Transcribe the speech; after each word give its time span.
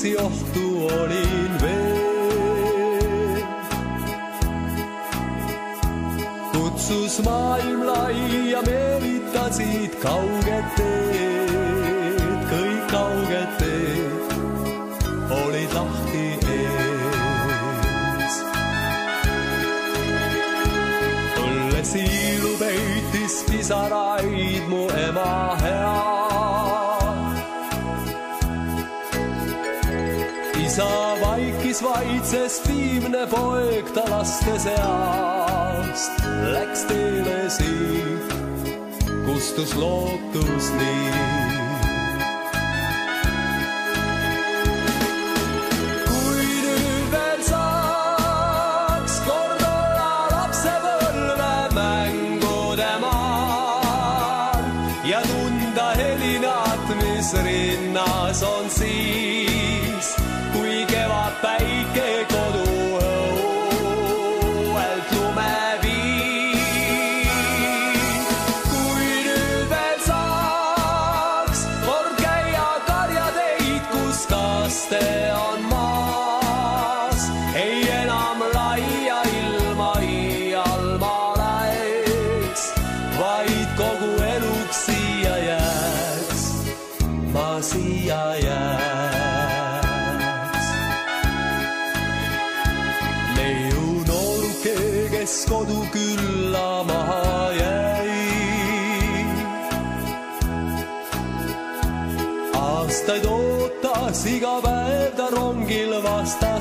poisi 0.00 0.16
ohtu 0.16 0.86
olin 0.86 1.60
veel. 1.62 3.44
kutsus 6.52 7.22
maailm 7.24 7.86
lai 7.86 8.50
ja 8.50 8.62
meelitasid 8.62 9.94
kauged 10.02 10.79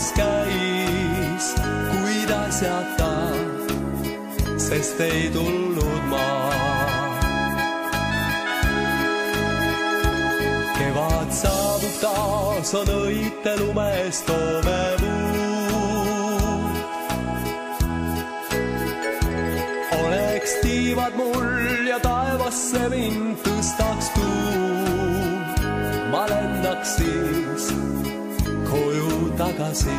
vastas 0.10 0.14
käis, 0.14 1.56
kuid 1.92 2.30
asjata, 2.30 3.12
sest 4.58 5.02
ei 5.02 5.30
tulnud 5.34 6.04
maa. 6.10 6.90
kevad 10.78 11.32
saabub 11.32 11.96
taas, 12.02 12.74
on 12.74 12.88
õite 12.88 13.58
lumest 13.60 14.26
toomepuu. 14.26 15.10
oleks 20.00 20.54
tiivad 20.62 21.14
mul 21.16 21.88
ja 21.88 22.00
taevasse 22.00 22.90
mind 22.90 23.38
tõstaks 23.44 24.10
tuul, 24.16 25.44
ma 26.12 26.26
lendaks 26.30 26.96
siis 26.98 27.89
tagasi. 29.40 29.98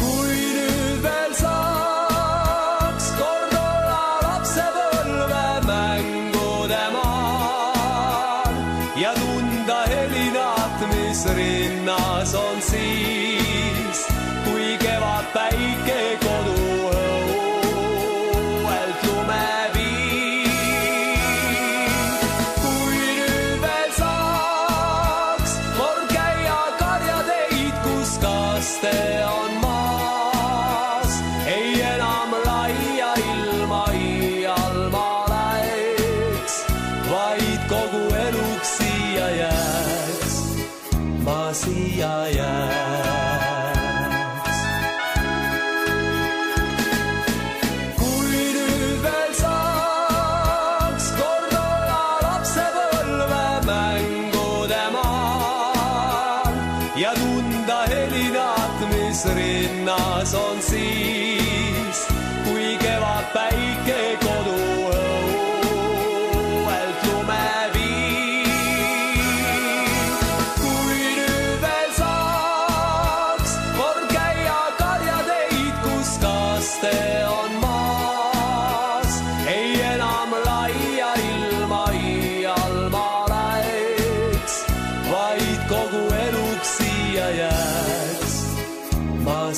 kui 0.00 0.38
nüüd 0.56 0.98
veel 1.06 1.32
saaks 1.42 3.08
kord 3.20 3.56
olla 3.60 4.04
lapsepõlve 4.26 5.44
mängude 5.68 6.84
maal 6.96 8.54
ja 9.02 9.12
tunda 9.20 9.80
helinat, 9.92 10.78
mis 10.94 11.26
rinnas 11.40 12.32
on 12.46 12.64
siis, 12.70 13.21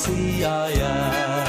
siia 0.04 0.54
jääks. 0.68 1.44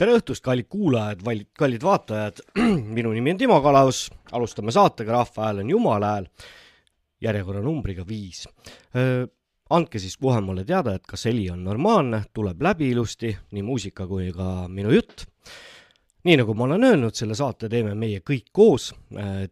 tere 0.00 0.14
õhtust, 0.16 0.40
kallid 0.40 0.64
kuulajad, 0.72 1.20
kallid 1.58 1.82
vaatajad. 1.84 2.40
minu 2.96 3.12
nimi 3.12 3.34
on 3.34 3.40
Timo 3.40 3.58
Kalaus, 3.60 4.06
alustame 4.32 4.72
saatega 4.72 5.12
Rahva 5.12 5.44
hääl 5.44 5.60
on 5.60 5.72
Jumala 5.74 6.14
hääl, 6.14 6.28
järjekorranumbriga 7.20 8.06
viis. 8.08 8.46
andke 9.70 10.00
siis 10.00 10.16
kohe 10.16 10.40
mulle 10.40 10.64
teada, 10.64 10.96
et 10.96 11.04
kas 11.06 11.28
heli 11.28 11.50
on 11.52 11.60
normaalne, 11.64 12.24
tuleb 12.32 12.64
läbi 12.64 12.88
ilusti, 12.94 13.34
nii 13.52 13.62
muusika 13.62 14.08
kui 14.08 14.32
ka 14.32 14.64
minu 14.72 14.96
jutt. 14.96 15.29
Nii 16.24 16.36
nagu 16.40 16.54
ma 16.56 16.66
olen 16.68 16.84
öelnud, 16.90 17.16
selle 17.16 17.36
saate 17.38 17.68
teeme 17.72 17.94
meie 17.98 18.20
kõik 18.26 18.50
koos. 18.52 18.90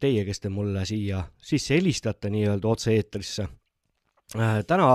Teie, 0.00 0.24
kes 0.28 0.42
te 0.44 0.52
mulle 0.52 0.84
siia 0.88 1.22
sisse 1.40 1.76
helistate 1.76 2.30
nii-öelda 2.32 2.68
otse-eetrisse. 2.68 3.48
täna 4.68 4.88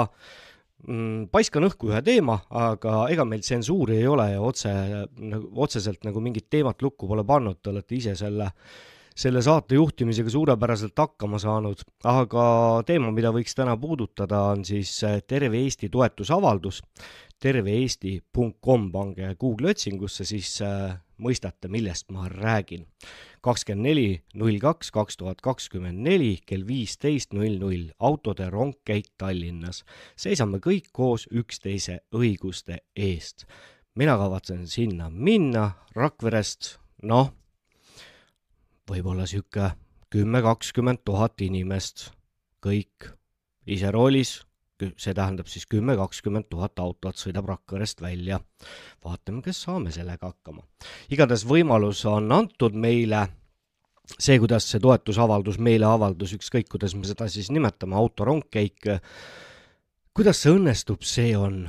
mm, 0.88 1.28
paiskan 1.34 1.66
õhku 1.66 1.90
ühe 1.90 2.02
teema, 2.06 2.38
aga 2.50 3.08
ega 3.10 3.26
meil 3.26 3.42
tsensuuri 3.42 3.98
ei 3.98 4.08
ole 4.08 4.32
ja 4.36 4.42
otse 4.42 4.74
nagu 5.18 5.50
otseselt 5.66 6.04
nagu 6.06 6.22
mingit 6.22 6.50
teemat 6.50 6.82
lukku 6.82 7.10
pole 7.10 7.26
pannud, 7.26 7.62
te 7.62 7.74
olete 7.74 7.98
ise 7.98 8.14
selle, 8.20 8.52
selle 9.16 9.42
saate 9.42 9.80
juhtimisega 9.80 10.30
suurepäraselt 10.30 10.98
hakkama 10.98 11.42
saanud, 11.42 11.82
aga 12.06 12.46
teema, 12.86 13.10
mida 13.12 13.34
võiks 13.34 13.58
täna 13.58 13.74
puudutada, 13.82 14.46
on 14.54 14.66
siis 14.66 15.00
äh, 15.08 15.22
Terve 15.26 15.58
Eesti 15.66 15.90
toetusavaldus 15.90 16.84
terveeesti.com, 17.44 18.88
pange 18.94 19.34
Google'i 19.40 19.74
otsingusse, 19.74 20.26
siis 20.28 20.56
äh, 20.64 20.94
mõistate, 21.24 21.70
millest 21.72 22.12
ma 22.12 22.28
räägin. 22.30 22.86
kakskümmend 23.42 23.88
neli, 23.88 24.24
null 24.36 24.60
kaks, 24.60 24.92
kaks 24.92 25.18
tuhat 25.18 25.42
kakskümmend 25.42 26.04
neli 26.04 26.38
kell 26.46 26.68
viisteist 26.68 27.34
null 27.34 27.58
null, 27.60 27.92
autode 28.00 28.50
rongkäik 28.50 29.14
Tallinnas. 29.18 29.84
seisame 30.16 30.60
kõik 30.60 30.92
koos 30.92 31.28
üksteise 31.32 32.00
õiguste 32.16 32.80
eest. 32.96 33.46
mina 33.96 34.18
kavatsen 34.18 34.68
sinna 34.68 35.10
minna 35.10 35.72
Rakverest, 35.96 36.80
noh, 37.04 37.34
võib-olla 38.90 39.26
sihuke 39.28 39.72
kümme, 40.10 40.42
kakskümmend 40.42 41.04
tuhat 41.06 41.42
inimest, 41.42 42.12
kõik 42.62 43.14
ise 43.66 43.92
roolis 43.92 44.42
see 44.98 45.14
tähendab 45.14 45.48
siis 45.48 45.66
kümme, 45.70 45.96
kakskümmend 46.00 46.50
tuhat 46.50 46.80
autot 46.80 47.20
sõidab 47.20 47.48
Rakverest 47.50 48.02
välja. 48.02 48.40
vaatame, 49.04 49.42
kas 49.42 49.62
saame 49.62 49.92
sellega 49.92 50.32
hakkama. 50.32 50.64
igatahes 51.10 51.46
võimalus 51.48 52.06
on 52.10 52.32
antud 52.32 52.74
meile 52.74 53.28
see, 54.20 54.40
kuidas 54.40 54.68
see 54.70 54.82
toetusavaldus, 54.84 55.60
meeleavaldus, 55.64 56.36
ükskõik 56.40 56.70
kuidas 56.72 56.96
me 56.96 57.08
seda 57.08 57.28
siis 57.32 57.52
nimetame, 57.54 57.96
autorongkäik, 57.96 58.90
kuidas 60.16 60.44
see 60.44 60.54
õnnestub, 60.54 61.06
see 61.08 61.32
on, 61.38 61.64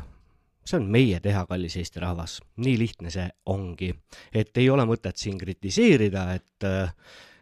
see 0.65 0.79
on 0.81 0.89
meie 0.91 1.21
teha, 1.25 1.45
kallis 1.51 1.77
Eesti 1.81 2.03
rahvas. 2.03 2.41
nii 2.57 2.79
lihtne 2.79 3.11
see 3.15 3.29
ongi. 3.47 3.93
et 4.33 4.57
ei 4.57 4.71
ole 4.71 4.87
mõtet 4.89 5.17
siin 5.17 5.39
kritiseerida, 5.39 6.27
et, 6.35 6.69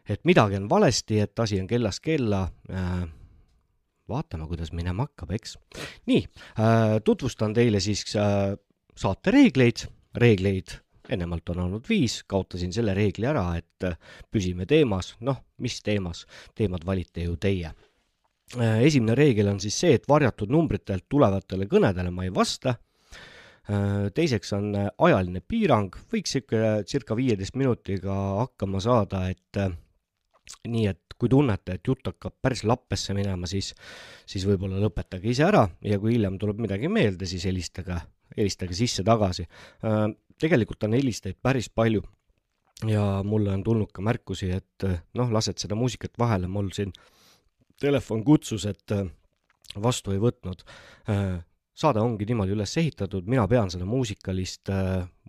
et 0.08 0.24
midagi 0.24 0.60
on 0.60 0.68
valesti, 0.68 1.20
et 1.20 1.38
asi 1.38 1.60
on 1.60 1.66
kellast 1.66 2.02
kella 2.04 2.48
äh, 2.70 3.02
vaatame, 4.12 4.46
kuidas 4.50 4.72
minema 4.76 5.08
hakkab, 5.08 5.34
eks. 5.38 5.56
nii 6.10 6.22
äh,, 6.22 6.98
tutvustan 7.04 7.56
teile 7.56 7.80
siis 7.82 8.04
äh, 8.16 8.54
saate 8.96 9.34
reegleid, 9.34 9.86
reegleid 10.18 10.78
ennemalt 11.12 11.48
on 11.52 11.64
olnud 11.64 11.88
viis, 11.88 12.20
kaotasin 12.28 12.72
selle 12.74 12.94
reegli 12.94 13.26
ära, 13.28 13.44
et 13.58 13.88
äh, 13.88 13.96
püsime 14.30 14.66
teemas, 14.70 15.14
noh, 15.26 15.42
mis 15.62 15.80
teemas, 15.84 16.26
teemad 16.58 16.86
valite 16.86 17.26
ju 17.26 17.36
teie 17.40 17.72
äh,. 17.72 18.80
esimene 18.86 19.16
reegel 19.18 19.52
on 19.52 19.60
siis 19.60 19.78
see, 19.84 19.98
et 19.98 20.08
varjatud 20.08 20.52
numbritelt 20.52 21.08
tulevatele 21.10 21.68
kõnedele 21.70 22.14
ma 22.14 22.26
ei 22.28 22.34
vasta 22.34 22.76
äh,. 22.76 24.10
teiseks 24.14 24.52
on 24.58 24.72
ajaline 24.78 25.42
piirang, 25.46 25.96
võiks 26.12 26.36
sihuke 26.36 26.82
circa 26.88 27.18
viieteist 27.18 27.58
minutiga 27.58 28.18
hakkama 28.44 28.82
saada, 28.84 29.26
et 29.32 29.62
nii 30.68 30.86
et 30.90 31.16
kui 31.18 31.30
tunnete, 31.30 31.76
et 31.78 31.86
jutt 31.86 32.06
hakkab 32.08 32.34
päris 32.42 32.64
lappesse 32.66 33.14
minema, 33.14 33.46
siis, 33.46 33.72
siis 34.26 34.46
võib-olla 34.48 34.80
lõpetage 34.82 35.30
ise 35.30 35.46
ära 35.46 35.62
ja 35.86 36.00
kui 36.02 36.16
hiljem 36.16 36.38
tuleb 36.42 36.58
midagi 36.64 36.90
meelde, 36.90 37.28
siis 37.30 37.46
helistage, 37.46 38.00
helistage 38.36 38.76
sisse-tagasi. 38.76 39.46
Äh, 39.86 40.08
tegelikult 40.42 40.82
on 40.88 40.98
helistajaid 40.98 41.38
päris 41.42 41.70
palju 41.70 42.02
ja 42.90 43.22
mulle 43.26 43.52
on 43.54 43.62
tulnud 43.62 43.92
ka 43.94 44.02
märkusi, 44.02 44.50
et 44.50 44.86
noh, 45.14 45.30
lased 45.30 45.62
seda 45.62 45.78
muusikat 45.78 46.18
vahele, 46.18 46.50
mul 46.50 46.72
siin 46.74 46.90
telefon 47.82 48.24
kutsus, 48.26 48.66
et 48.66 48.94
äh, 48.94 49.06
vastu 49.82 50.12
ei 50.14 50.20
võtnud. 50.22 50.64
Äh, 51.72 51.78
saade 51.82 52.00
ongi 52.00 52.26
niimoodi 52.28 52.52
üles 52.52 52.76
ehitatud, 52.76 53.24
mina 53.26 53.46
pean 53.48 53.70
seda 53.72 53.86
muusikalist, 53.88 54.68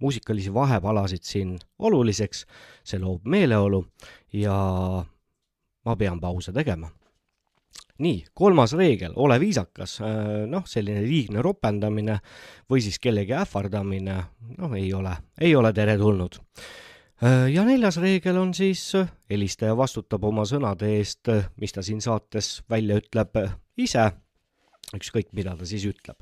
muusikalisi 0.01 0.53
vahepalasid 0.53 1.23
siin 1.23 1.55
oluliseks, 1.79 2.45
see 2.83 2.99
loob 2.99 3.23
meeleolu 3.25 3.85
ja 4.33 4.57
ma 5.85 5.95
pean 5.95 6.19
pause 6.19 6.51
tegema. 6.51 6.89
nii, 8.03 8.23
kolmas 8.33 8.73
reegel, 8.73 9.13
ole 9.15 9.39
viisakas, 9.39 9.99
äh, 10.01 10.47
noh, 10.49 10.65
selline 10.67 11.03
liigne 11.05 11.41
ropendamine 11.45 12.17
või 12.69 12.81
siis 12.81 12.97
kellegi 12.99 13.35
ähvardamine, 13.37 14.15
noh, 14.57 14.73
ei 14.75 14.89
ole, 14.93 15.13
ei 15.39 15.55
ole 15.55 15.71
teretulnud. 15.73 16.39
Äh, 17.23 17.53
ja 17.53 17.63
neljas 17.63 18.01
reegel 18.01 18.37
on 18.41 18.53
siis, 18.53 18.95
äh, 18.95 19.07
helistaja 19.29 19.77
vastutab 19.77 20.25
oma 20.25 20.43
sõnade 20.43 20.89
eest, 20.97 21.31
mis 21.61 21.71
ta 21.71 21.85
siin 21.85 22.01
saates 22.01 22.63
välja 22.69 22.97
ütleb 22.99 23.39
ise 23.77 24.09
ükskõik, 24.97 25.31
mida 25.33 25.55
ta 25.57 25.65
siis 25.65 25.85
ütleb. 25.89 26.19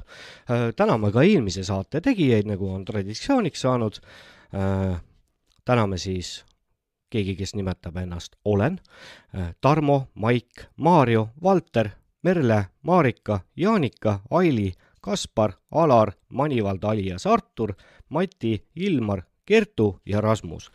täname 0.76 1.12
ka 1.12 1.24
eelmise 1.24 1.64
saate 1.64 2.02
tegijaid, 2.02 2.48
nagu 2.50 2.70
on 2.72 2.86
traditsiooniks 2.86 3.62
saanud. 3.62 4.00
täname 5.66 5.98
siis 5.98 6.42
keegi, 7.12 7.36
kes 7.36 7.56
nimetab 7.56 7.98
ennast 7.98 8.36
Olen, 8.46 8.80
äh, 9.36 9.56
Tarmo, 9.62 10.08
Maik, 10.16 10.68
Maarjo, 10.78 11.30
Valter, 11.44 11.90
Merle, 12.24 12.66
Marika, 12.84 13.40
Jaanika, 13.58 14.20
Aili, 14.32 14.74
Kaspar, 15.02 15.54
Alar, 15.72 16.14
Manivald, 16.30 16.84
alias 16.84 17.26
Artur, 17.28 17.74
Mati, 18.10 18.64
Ilmar, 18.76 19.24
Kertu 19.46 20.00
ja 20.06 20.22
Rasmus. 20.22 20.72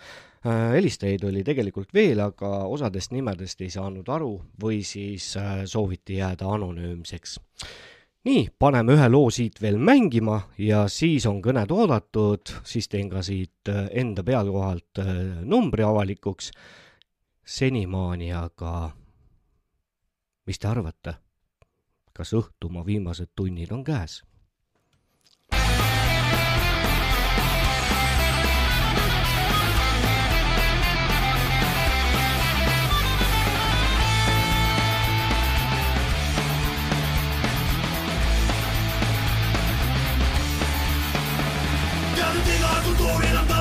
Äh, 0.46 0.76
helistajaid 0.76 1.24
oli 1.26 1.42
tegelikult 1.44 1.92
veel, 1.94 2.20
aga 2.22 2.50
osadest 2.70 3.10
nimedest 3.12 3.60
ei 3.64 3.70
saanud 3.72 4.08
aru 4.08 4.32
või 4.62 4.82
siis 4.86 5.32
äh, 5.40 5.64
sooviti 5.66 6.20
jääda 6.20 6.48
anonüümseks 6.54 7.38
nii, 8.26 8.48
paneme 8.58 8.96
ühe 8.96 9.06
loo 9.10 9.30
siit 9.30 9.60
veel 9.62 9.78
mängima 9.78 10.40
ja 10.58 10.84
siis 10.90 11.26
on 11.30 11.38
kõned 11.44 11.70
oodatud, 11.72 12.50
siis 12.66 12.88
teen 12.90 13.10
ka 13.12 13.22
siit 13.26 13.70
äh, 13.70 13.86
enda 14.02 14.24
pealkohalt 14.26 15.02
äh, 15.02 15.12
numbri 15.44 15.86
avalikuks. 15.86 16.50
senimaani 17.46 18.32
aga, 18.34 18.90
mis 20.46 20.58
te 20.58 20.68
arvate, 20.68 21.14
kas 22.12 22.32
õhtumaa 22.34 22.86
viimased 22.86 23.30
tunnid 23.36 23.70
on 23.72 23.84
käes? 23.84 24.22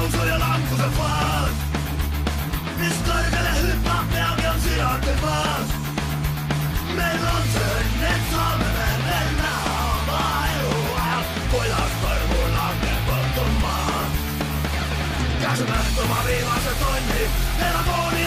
lausuja 0.05 0.39
lankkusen 0.39 0.97
vaas. 0.97 1.49
Mis 2.77 2.93
korkealle 2.93 3.61
hyppää 3.61 4.03
pelkän 4.11 4.61
sijaan 4.61 5.01
te 5.01 5.15
vaas. 5.21 5.67
Meillä 6.95 7.31
on 7.31 7.41
synnet 7.53 8.21
saamme 8.31 8.65
mennä 9.07 9.49
haamaa 9.65 10.47
elua. 10.47 11.23
Poilas 11.51 11.91
karvuun 12.01 12.59
ankeen 12.59 13.03
se 16.63 16.83
toimii. 16.85 17.29
Meillä 17.59 17.79
kooni. 17.85 18.25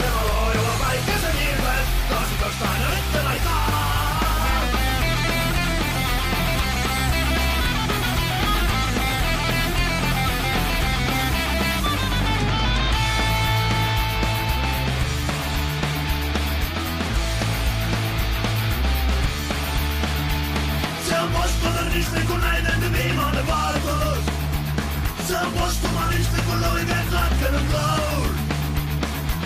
Meillä 0.00 0.20
on 0.20 0.54
jolla 0.54 0.74
kaikkea 0.80 1.18
sen 1.18 1.42
irveet. 1.42 1.86
Kasvitostainen 2.08 2.93
işte 22.00 22.20
kolaydan 22.28 22.80
bir 22.94 23.10
imanı 23.10 23.42
var 23.50 23.74
olur 23.92 24.20
Sen 25.28 25.46
boş 25.56 25.74
duman 25.82 26.12
işte 26.20 26.38
kulağı 26.46 26.80
gezler 26.80 27.30
kırıklar 27.40 28.26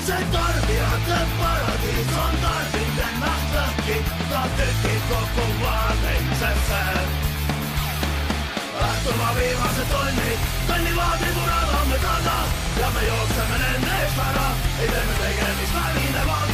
Sektör 0.06 0.54
bir 0.68 0.82
adet 0.92 1.30
var 1.40 1.60
hadi 1.68 1.92
sondar 2.12 2.64
Binden 2.72 3.14
nakla 3.22 3.66
git 3.86 4.06
tatlı 4.30 4.68
ki 4.82 4.94
koku 5.08 5.46
var 5.64 5.94
Sen 6.40 6.58
Ahtuma 8.86 9.30
viimase 9.36 9.84
tonni 9.92 10.30
Tonni 10.68 10.96
vaatii 10.96 11.32
muralla 11.36 11.80
me 11.90 11.98
tasa 12.04 12.38
Ja 12.80 12.88
me 12.94 13.02
jooksemme 13.08 13.58
lenne 13.62 13.98
para 14.16 14.48
Ei 14.82 14.88
teemme 14.88 15.14
tekemistä 15.20 15.82
viine 15.94 16.26
vaan 16.26 16.47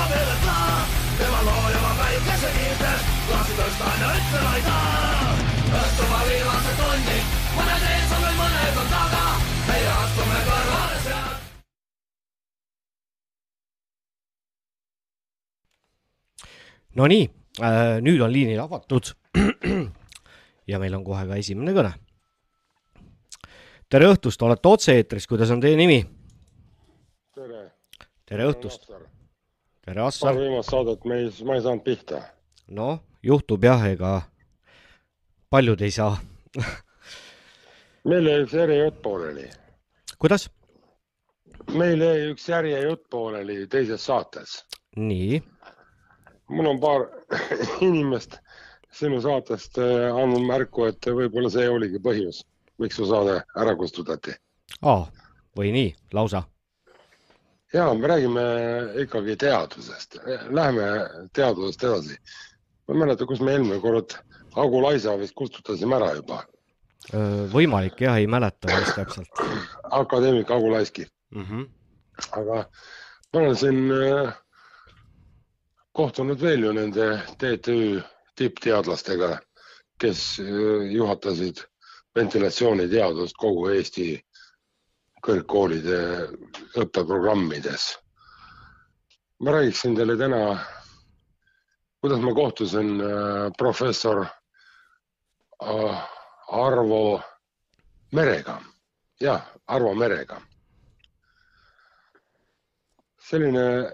abielus 0.00 0.40
ta, 0.44 0.56
tema 1.18 1.40
loojama 1.46 1.92
väikese 1.98 2.50
kiirtes, 2.54 3.00
lasi 3.30 3.56
tõstan 3.58 4.02
ja 4.02 4.10
ütlen 4.18 4.46
aitäh. 4.50 5.40
õhtumaa 5.80 6.22
viimased 6.28 6.76
tunnid, 6.80 7.24
mõned 7.56 7.86
ees 7.90 8.12
veel 8.14 8.36
mõned 8.38 8.78
on 8.82 8.88
taga, 8.90 9.24
meie 9.68 9.90
astume 9.94 10.42
kõrvale 10.48 11.00
sealt. 11.06 11.38
Nonii 17.00 17.24
äh,, 17.62 17.98
nüüd 18.02 18.22
on 18.22 18.32
liinid 18.32 18.62
avatud. 18.62 19.12
ja 20.70 20.78
meil 20.82 20.94
on 20.94 21.04
kohe 21.06 21.26
ka 21.26 21.38
esimene 21.38 21.74
kõne. 21.74 21.92
tere 23.90 24.06
õhtust, 24.10 24.42
olete 24.42 24.68
otse-eetris, 24.70 25.26
kuidas 25.26 25.50
on 25.50 25.62
teie 25.62 25.78
nimi? 25.78 26.02
tere. 28.30 28.46
õhtust, 28.46 28.86
tere 29.84 30.02
Assar 30.04 30.36
viimast 30.38 30.70
saadet 30.70 31.06
me 31.08 31.18
ei, 31.24 31.30
ma 31.46 31.56
ei 31.58 31.64
saanud 31.64 31.82
pihta. 31.86 32.22
noh, 32.70 33.00
juhtub 33.26 33.64
jah, 33.66 33.82
ega 33.90 34.12
paljud 35.50 35.82
ei 35.82 35.90
saa. 35.90 36.14
meil 38.10 38.30
jäi 38.30 38.44
üks 38.44 38.54
järjejutt 38.54 39.00
pooleli. 39.02 39.48
kuidas? 40.18 40.46
meil 41.74 42.06
jäi 42.06 42.28
üks 42.30 42.46
järjejutt 42.52 43.08
pooleli 43.10 43.64
teises 43.72 44.06
saates. 44.06 44.60
nii, 44.96 45.42
mul 46.54 46.70
on 46.74 46.80
paar 46.80 47.08
inimest 47.88 48.38
sinu 48.94 49.18
saatest 49.22 49.78
äh, 49.82 50.06
andnud 50.14 50.46
märku, 50.46 50.86
et 50.86 51.10
võib-olla 51.18 51.50
see 51.50 51.66
oligi 51.70 51.98
põhjus, 52.02 52.44
miks 52.78 52.98
su 52.98 53.10
saade 53.10 53.40
ära 53.58 53.74
kustutati. 53.74 54.38
aa, 54.82 55.04
või 55.58 55.74
nii, 55.74 55.92
lausa. 56.14 56.46
Ja 57.72 57.94
me 57.94 58.08
räägime 58.08 58.42
ikkagi 59.02 59.36
teadusest, 59.36 60.16
läheme 60.50 60.86
teadusest 61.32 61.84
edasi. 61.84 62.16
ma 62.88 62.94
ei 62.94 63.00
mäleta, 63.00 63.26
kus 63.26 63.40
me 63.40 63.52
eelmine 63.52 63.80
kord 63.80 64.16
Agu 64.56 64.82
Laisa 64.82 65.18
vist 65.18 65.34
kustutasime 65.38 65.96
ära 65.96 66.14
juba, 66.14 66.42
võimalik 67.52 68.00
jah, 68.02 68.18
ei 68.18 68.26
mäleta 68.26 68.72
vist 68.80 68.96
täpselt 68.98 69.44
akadeemik 69.90 70.50
Agu 70.50 70.72
Laiski 70.72 71.06
mm. 71.34 71.44
-hmm. 71.44 71.68
aga 72.30 72.64
ma 73.32 73.40
olen 73.40 73.56
siin 73.56 73.92
kohtunud 75.92 76.40
veel 76.40 76.64
ju 76.64 76.72
nende 76.72 77.22
TTÜ 77.38 78.02
tippteadlastega, 78.36 79.38
kes 80.00 80.38
juhatasid 80.90 81.60
ventilatsiooniteadust 82.16 83.36
kogu 83.36 83.68
Eesti 83.68 84.24
kõrgkoolide 85.22 85.98
õppeprogrammides. 86.80 87.96
ma 89.40 89.52
räägiksin 89.54 89.96
teile 89.96 90.16
täna, 90.20 90.58
kuidas 92.00 92.20
ma 92.20 92.34
kohtusin 92.34 93.00
äh, 93.00 93.52
professor 93.58 94.26
äh, 95.62 96.08
Arvo 96.48 97.22
Merega, 98.12 98.60
jah, 99.20 99.46
Arvo 99.66 99.94
Merega. 99.94 100.40
Selline 103.30 103.92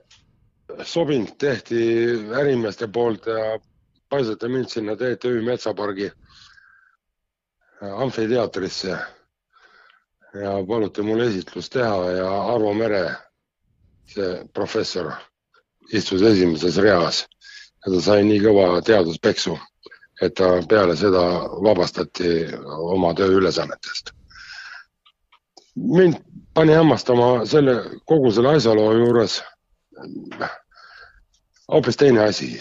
sobing 0.84 1.28
tehti 1.38 1.82
ärimeeste 2.40 2.88
poolt 2.88 3.26
ja 3.26 3.58
paisati 4.08 4.48
mind 4.48 4.68
sinna 4.68 4.96
TTÜ 4.96 5.42
Metsapargi 5.44 6.10
amfiteatrisse 7.80 8.98
ja 10.34 10.56
paluti 10.68 11.02
mul 11.02 11.20
esitlust 11.28 11.72
teha 11.72 12.10
ja 12.10 12.30
Arvo 12.54 12.74
Mere, 12.74 13.04
see 14.10 14.42
professor, 14.54 15.12
istus 15.92 16.22
esimeses 16.22 16.76
reas 16.82 17.22
ja 17.86 17.92
ta 17.92 18.00
sai 18.02 18.22
nii 18.26 18.42
kõva 18.44 18.82
teaduspeksu, 18.84 19.56
et 20.22 20.34
ta 20.34 20.50
peale 20.68 20.96
seda 20.96 21.22
vabastati 21.62 22.34
oma 22.92 23.14
tööülesannetest 23.14 24.16
mind 25.76 26.14
pani 26.54 26.72
hämmastama 26.72 27.46
selle, 27.46 27.74
kogu 28.08 28.30
selle 28.32 28.54
asjaloo 28.56 28.92
juures 28.96 29.42
hoopis 31.72 31.96
teine 31.96 32.20
asi. 32.24 32.60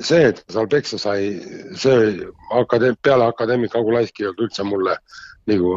see, 0.00 0.22
et 0.28 0.38
ta 0.46 0.52
seal 0.54 0.68
peksa 0.72 0.98
sai, 0.98 1.24
see 1.76 1.96
akadeem-, 2.56 2.96
peale 3.02 3.26
akadeemik 3.28 3.74
Agu 3.76 3.92
Laiski 3.92 4.22
ei 4.22 4.28
olnud 4.30 4.40
üldse 4.46 4.64
mulle 4.64 4.94
nagu, 5.46 5.74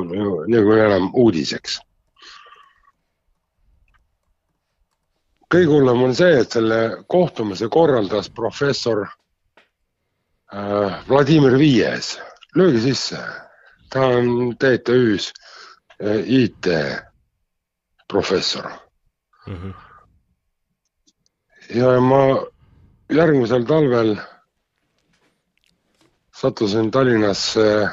nagu 0.47 0.78
enam 0.80 1.10
uudiseks. 1.13 1.80
kõige 5.56 5.69
hullem 5.71 6.01
on 6.04 6.15
see, 6.17 6.39
et 6.41 6.51
selle 6.51 6.80
kohtumise 7.08 7.69
korraldas 7.71 8.28
professor 8.34 9.06
äh, 9.06 10.95
Vladimir 11.08 11.56
Viies, 11.62 12.17
lööge 12.58 12.82
sisse, 12.84 13.21
ta 13.93 14.08
on 14.17 14.56
TTÜ-s 14.60 15.32
IT 16.25 16.67
professor 18.12 18.67
Mm 19.47 19.58
-hmm. 19.58 19.73
ja 21.69 21.99
ma 22.01 22.45
järgmisel 23.10 23.65
talvel 23.65 24.17
sattusin 26.36 26.91
Tallinnasse 26.91 27.89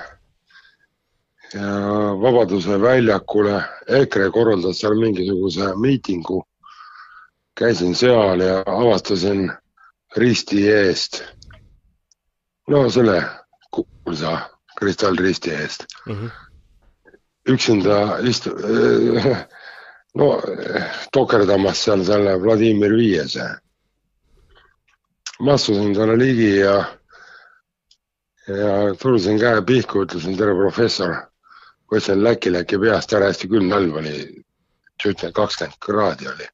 ja 1.55 1.71
Vabaduse 2.23 2.81
väljakule. 2.81 3.63
EKRE 3.89 4.31
korraldas 4.31 4.81
seal 4.81 4.95
mingisuguse 4.95 5.75
miitingu. 5.77 6.43
käisin 7.59 7.95
seal 7.95 8.41
ja 8.41 8.63
avastasin 8.67 9.53
risti 10.17 10.69
eest, 10.69 11.23
no 12.69 12.91
selle 12.91 13.23
kuulsa 13.71 14.39
kristallristi 14.79 15.51
eest 15.51 15.85
Mm 16.07 16.15
-hmm. 16.15 16.31
üksinda 17.49 18.19
istu-, 18.19 18.57
no 20.15 20.41
tokerdamas 21.13 21.85
seal 21.85 22.05
selle 22.05 22.43
Vladimir 22.43 22.97
Viiese. 22.97 23.49
ma 25.41 25.53
astusin 25.53 25.95
talle 25.95 26.19
ligi 26.19 26.57
ja, 26.57 26.85
ja 28.49 28.95
turusin 29.03 29.39
käe 29.41 29.63
pihku, 29.63 30.03
ütlesin 30.05 30.37
tere, 30.39 30.55
professor. 30.55 31.32
Võtsin 31.93 32.23
läki-läki 32.25 32.79
peast 32.81 33.13
ära, 33.13 33.29
hästi 33.29 33.51
külm 33.53 33.71
talv 33.73 33.99
oli, 34.01 34.17
ütleme 35.05 35.35
kakskümmend 35.37 35.79
kraadi 35.83 36.29
oli. 36.31 36.49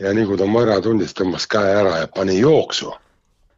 ja 0.00 0.12
nii 0.16 0.26
kui 0.26 0.38
ta 0.40 0.46
mu 0.48 0.62
ära 0.62 0.78
tundis, 0.80 1.12
tõmbas 1.12 1.44
käe 1.50 1.74
ära 1.82 1.98
ja 1.98 2.06
pani 2.08 2.38
jooksu. 2.40 2.92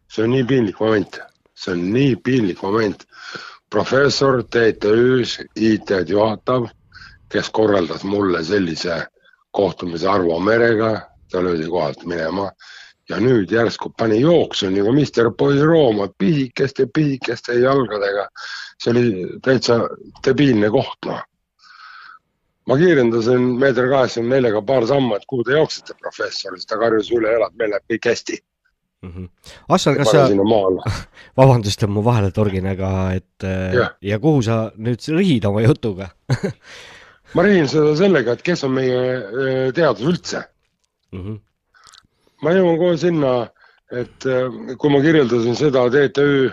see 0.08 0.24
on 0.24 0.30
nii 0.30 0.44
piinlik 0.44 0.80
moment, 0.80 1.20
see 1.54 1.72
on 1.72 1.92
nii 1.92 2.16
piinlik 2.16 2.62
moment. 2.62 3.06
Professor 3.70 4.42
TTÜ-s 4.42 5.38
IT-d 5.56 6.10
juhatav, 6.10 6.68
kes 7.28 7.48
korraldas 7.50 8.02
mulle 8.04 8.44
sellise 8.44 9.06
kohtumise 9.50 10.08
Arvo 10.08 10.38
Merega, 10.40 11.08
ta 11.30 11.40
löödi 11.44 11.68
kohalt 11.70 12.04
minema 12.04 12.50
ja 13.10 13.18
nüüd 13.20 13.50
järsku 13.52 13.92
pani 13.98 14.20
jooksu 14.20 14.70
nagu 14.70 14.92
Mr 14.94 15.32
Poirot 15.38 16.14
pisikeste, 16.18 16.86
pisikeste 16.94 17.58
jalgadega. 17.60 18.28
see 18.82 18.90
oli 18.90 19.26
täitsa 19.42 19.80
debiilne 20.26 20.70
koht, 20.70 20.98
noh. 21.06 21.20
ma 22.66 22.78
kiirendasin 22.78 23.44
meeter 23.58 23.90
kaheksakümne 23.90 24.36
neljaga 24.36 24.62
paar 24.66 24.86
sammu, 24.86 25.16
et 25.16 25.26
kuhu 25.30 25.44
te 25.46 25.58
jooksete, 25.58 25.94
professor, 26.00 26.56
siis 26.56 26.66
ta 26.66 26.78
karjus 26.78 27.12
üle 27.14 27.36
elad, 27.36 27.54
meil 27.58 27.74
läheb 27.74 27.94
kõik 27.94 28.10
hästi. 28.10 28.38
Mm 29.02 29.12
-hmm. 29.12 29.28
Assar, 29.68 29.96
kas 29.98 30.10
sa, 30.10 30.28
vabandust, 31.36 31.82
et 31.82 31.90
ma 31.90 32.04
vahele 32.04 32.30
torgin, 32.30 32.66
aga 32.66 33.12
et 33.14 33.44
äh, 33.44 33.74
Jah. 33.74 33.94
ja 34.00 34.18
kuhu 34.18 34.42
sa 34.42 34.72
nüüd 34.76 35.08
rihid 35.16 35.44
oma 35.44 35.62
jutuga 35.62 36.10
ma 37.34 37.42
räägin 37.42 37.68
seda 37.68 37.96
sellega, 37.96 38.32
et 38.32 38.42
kes 38.42 38.64
on 38.64 38.74
meie 38.76 38.98
öö, 38.98 39.72
teadus 39.72 40.06
üldse 40.06 40.44
mm? 41.12 41.20
-hmm. 41.20 41.40
Ma 42.42 42.54
jõuan 42.56 42.78
kohe 42.80 42.96
sinna, 43.00 43.32
et 43.92 44.26
äh, 44.26 44.48
kui 44.80 44.92
ma 44.92 45.02
kirjeldasin 45.04 45.56
seda 45.58 45.84
TTÜ 45.92 46.50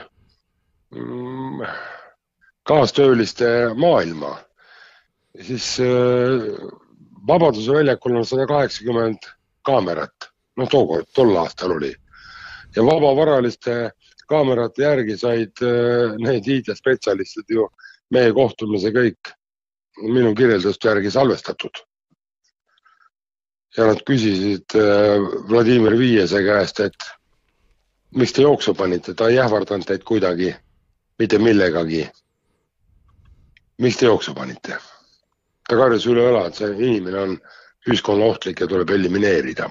mm, 0.96 1.64
kaastööliste 2.70 3.50
maailma, 3.80 4.36
siis 5.42 5.78
äh, 5.84 6.46
Vabaduse 7.28 7.74
väljakul 7.76 8.16
on 8.16 8.26
sada 8.26 8.46
kaheksakümmend 8.48 9.26
kaamerat, 9.68 10.30
noh, 10.58 10.70
tookord, 10.72 11.10
tol 11.14 11.36
aastal 11.38 11.76
oli. 11.76 11.94
ja 12.76 12.84
vabavaraliste 12.86 13.92
kaamerate 14.30 14.84
järgi 14.84 15.18
said 15.18 15.62
äh, 15.66 16.16
need 16.22 16.48
IT-spetsialistid 16.48 17.50
ju 17.50 17.66
meie 18.14 18.34
kohtumise 18.34 18.92
kõik 18.94 19.32
minu 20.06 20.36
kirjelduste 20.38 20.92
järgi 20.92 21.12
salvestatud. 21.12 21.82
Ja 23.80 23.86
nad 23.88 24.02
küsisid 24.04 24.76
äh, 24.76 25.16
Vladimir 25.48 25.96
Viiese 26.00 26.42
käest, 26.44 26.82
et 26.84 27.06
miks 28.12 28.34
te 28.36 28.44
jooksu 28.44 28.74
panite, 28.76 29.14
ta 29.16 29.30
ei 29.32 29.40
ähvardanud 29.40 29.88
teid 29.88 30.04
kuidagi, 30.08 30.52
mitte 31.20 31.40
millegagi. 31.40 32.08
miks 33.80 33.98
te 33.98 34.10
jooksu 34.10 34.34
panite? 34.36 34.80
ta 35.70 35.78
karjus 35.78 36.08
üle 36.10 36.26
õla, 36.32 36.48
et 36.50 36.58
see 36.60 36.72
inimene 36.76 37.20
on 37.22 37.38
ühiskonna 37.88 38.26
ohtlik 38.26 38.60
ja 38.60 38.68
tuleb 38.68 38.90
elimineerida. 38.90 39.70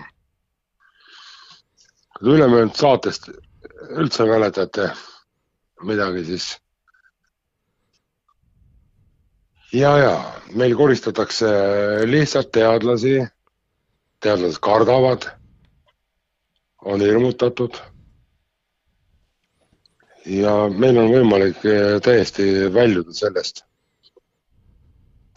kui 2.18 2.35
ülemöödunud 2.35 2.75
saatest 2.77 3.29
üldse 3.90 4.25
mäletate 4.25 4.88
midagi, 5.85 6.25
siis 6.25 6.47
ja, 9.73 9.92
ja 9.99 10.14
meil 10.55 10.75
koristatakse 10.77 11.51
lihtsalt 12.07 12.51
teadlasi, 12.57 13.21
teadlased 14.20 14.61
kardavad, 14.61 15.28
on 16.85 17.00
hirmutatud 17.00 17.78
ja 20.26 20.52
meil 20.68 20.98
on 21.00 21.11
võimalik 21.12 21.64
eh, 21.66 21.96
täiesti 22.04 22.68
väljuda 22.74 23.14
sellest 23.16 23.64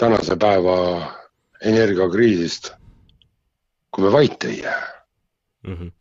tänase 0.02 0.36
päeva 0.36 0.78
energiakriisist, 1.62 2.72
kui 3.94 4.06
me 4.06 4.12
vait 4.14 4.44
ei 4.50 4.62
jää 4.64 4.82
mm. 5.68 5.74
-hmm. 5.76 5.92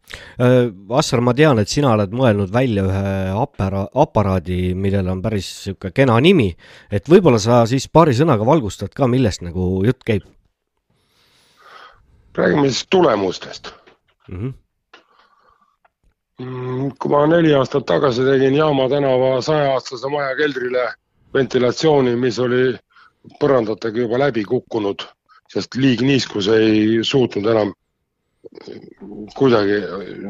Assar, 0.99 1.21
ma 1.21 1.35
tean, 1.35 1.59
et 1.59 1.69
sina 1.69 1.93
oled 1.93 2.13
mõelnud 2.17 2.53
välja 2.53 2.85
ühe 2.89 3.15
apara-, 3.37 3.89
aparaadi, 3.95 4.75
millel 4.75 5.09
on 5.09 5.23
päris 5.23 5.51
niisugune 5.51 5.93
kena 5.95 6.21
nimi, 6.21 6.57
et 6.91 7.09
võib-olla 7.09 7.39
sa 7.39 7.67
siis 7.67 7.89
paari 7.89 8.17
sõnaga 8.17 8.47
valgustad 8.47 8.95
ka, 8.95 9.07
millest 9.07 9.43
nagu 9.43 9.85
jutt 9.85 10.05
käib? 10.05 10.25
Räägime 12.35 12.69
siis 12.69 12.87
tulemustest 12.91 13.73
mm. 14.29 14.41
-hmm 14.41 14.53
Mm, 16.41 16.93
kui 16.97 17.11
ma 17.13 17.27
neli 17.29 17.51
aastat 17.53 17.85
tagasi 17.89 18.25
tegin 18.25 18.55
Jaama 18.57 18.87
tänava 18.89 19.41
sajaaastase 19.45 20.09
maja 20.09 20.31
keldrile 20.39 20.87
ventilatsiooni, 21.35 22.15
mis 22.17 22.39
oli 22.41 22.63
põrandatega 23.43 24.07
juba 24.07 24.21
läbi 24.23 24.47
kukkunud, 24.49 25.05
sest 25.53 25.77
liigniiskus 25.77 26.49
ei 26.55 27.03
suutnud 27.05 27.51
enam 27.53 27.75
kuidagi, 29.37 29.83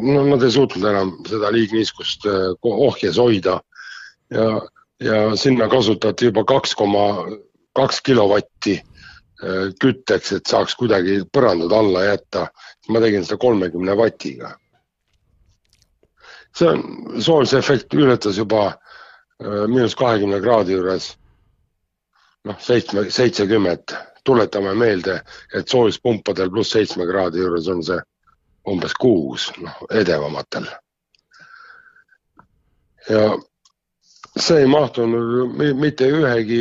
no 0.03 0.25
nad 0.33 0.43
ei 0.43 0.51
suutnud 0.57 0.89
enam 0.91 1.13
seda 1.31 1.53
liigniiskust 1.55 2.27
eh, 2.27 2.49
ohjes 2.89 3.21
hoida. 3.23 3.61
ja, 4.35 4.49
ja 5.01 5.21
sinna 5.37 5.69
kasutati 5.71 6.27
juba 6.33 6.45
kaks 6.45 6.75
koma 6.75 7.07
kaks 7.79 8.03
kilovatti 8.03 8.81
kütteks, 9.81 10.33
et 10.37 10.47
saaks 10.47 10.75
kuidagi 10.77 11.23
põrandad 11.33 11.73
alla 11.73 12.05
jätta. 12.05 12.49
ma 12.89 13.01
tegin 13.01 13.25
seda 13.25 13.39
kolmekümne 13.41 13.97
vatiga 13.97 14.51
see 16.57 16.69
on, 16.69 16.83
soojusefekt 17.23 17.95
ületas 17.95 18.39
juba 18.39 18.67
äh, 18.67 19.67
miinus 19.69 19.95
kahekümne 19.97 20.41
kraadi 20.41 20.73
juures 20.73 21.17
noh, 22.45 22.59
seitsme, 22.61 23.11
seitsekümmend. 23.11 23.97
tuletame 24.25 24.75
meelde, 24.75 25.15
et 25.57 25.69
soojuspumpadel 25.69 26.51
pluss 26.53 26.71
seitsme 26.75 27.07
kraadi 27.09 27.41
juures 27.41 27.69
on 27.73 27.79
see 27.83 27.97
umbes 28.69 28.93
kuus, 29.01 29.47
noh 29.65 29.79
edevamatel. 29.97 30.67
ja 33.09 33.23
see 34.37 34.61
ei 34.61 34.67
mahtunud 34.69 35.57
mitte 35.81 36.11
ühegi 36.13 36.61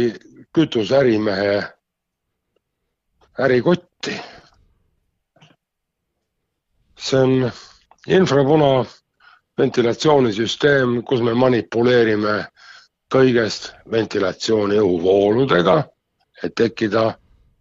kütuseärimehe 0.56 1.60
ärikotti. 3.40 4.16
see 7.00 7.20
on 7.20 7.52
infrapuna 8.08 8.86
ventilatsioonisüsteem, 9.58 11.04
kus 11.08 11.22
me 11.22 11.34
manipuleerime 11.34 12.34
kõigest 13.14 13.70
ventilatsiooni 13.92 14.78
õhuvooludega, 14.82 15.78
et 16.44 16.56
tekkida, 16.56 17.06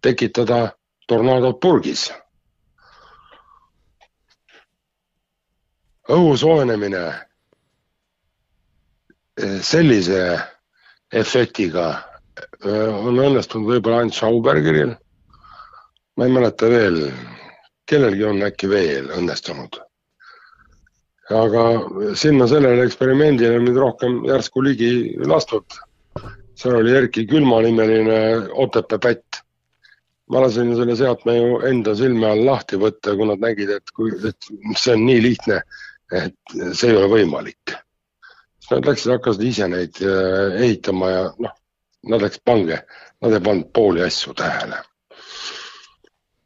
tekitada 0.01 0.59
tornaadod 1.07 1.59
purgis. 1.61 2.09
õhu 6.09 6.31
soojenemine 6.41 7.01
eh, 9.37 9.59
sellise 9.61 10.21
efektiga 11.13 11.83
eh, 12.65 12.95
on 13.05 13.19
õnnestunud 13.21 13.69
võib-olla 13.69 13.99
ainult 14.01 14.17
Schaubergeril. 14.17 14.95
Ma 16.19 16.27
ei 16.27 16.33
mäleta 16.35 16.67
veel, 16.67 17.05
kellelgi 17.87 18.25
on 18.27 18.43
äkki 18.43 18.67
veel 18.69 19.07
õnnestunud 19.15 19.79
aga 21.29 21.63
sinna 22.17 22.47
sellele 22.49 22.85
eksperimendile 22.87 23.59
nüüd 23.61 23.77
rohkem 23.77 24.23
järsku 24.27 24.63
ligi 24.65 24.91
lastud. 25.29 25.65
seal 26.59 26.75
oli 26.81 26.95
Erki 26.95 27.25
Külma 27.27 27.61
nimeline 27.61 28.49
Otepää 28.51 28.99
pätt. 28.99 29.43
ma 30.29 30.41
lasin 30.41 30.75
selle 30.75 30.95
seadme 30.95 31.35
ju 31.35 31.59
enda 31.65 31.95
silme 31.95 32.27
all 32.29 32.45
lahti 32.45 32.77
võtta, 32.77 33.15
kui 33.17 33.25
nad 33.25 33.39
nägid, 33.41 33.69
et 33.69 33.91
kui, 33.95 34.11
et 34.13 34.49
see 34.77 34.93
on 34.93 35.05
nii 35.05 35.21
lihtne, 35.23 35.61
et 36.13 36.57
see 36.73 36.91
ei 36.91 36.97
ole 36.97 37.07
võimalik. 37.09 37.77
siis 38.59 38.71
nad 38.71 38.85
läksid, 38.85 39.11
hakkasid 39.11 39.47
ise 39.47 39.67
neid 39.67 40.01
äh, 40.01 40.61
ehitama 40.65 41.09
ja 41.09 41.23
noh, 41.37 41.55
nad 42.09 42.21
läksid 42.21 42.45
pange, 42.45 42.83
nad 43.21 43.33
ei 43.33 43.41
pannud 43.41 43.73
pooli 43.73 44.05
asju 44.05 44.33
tähele. 44.33 44.81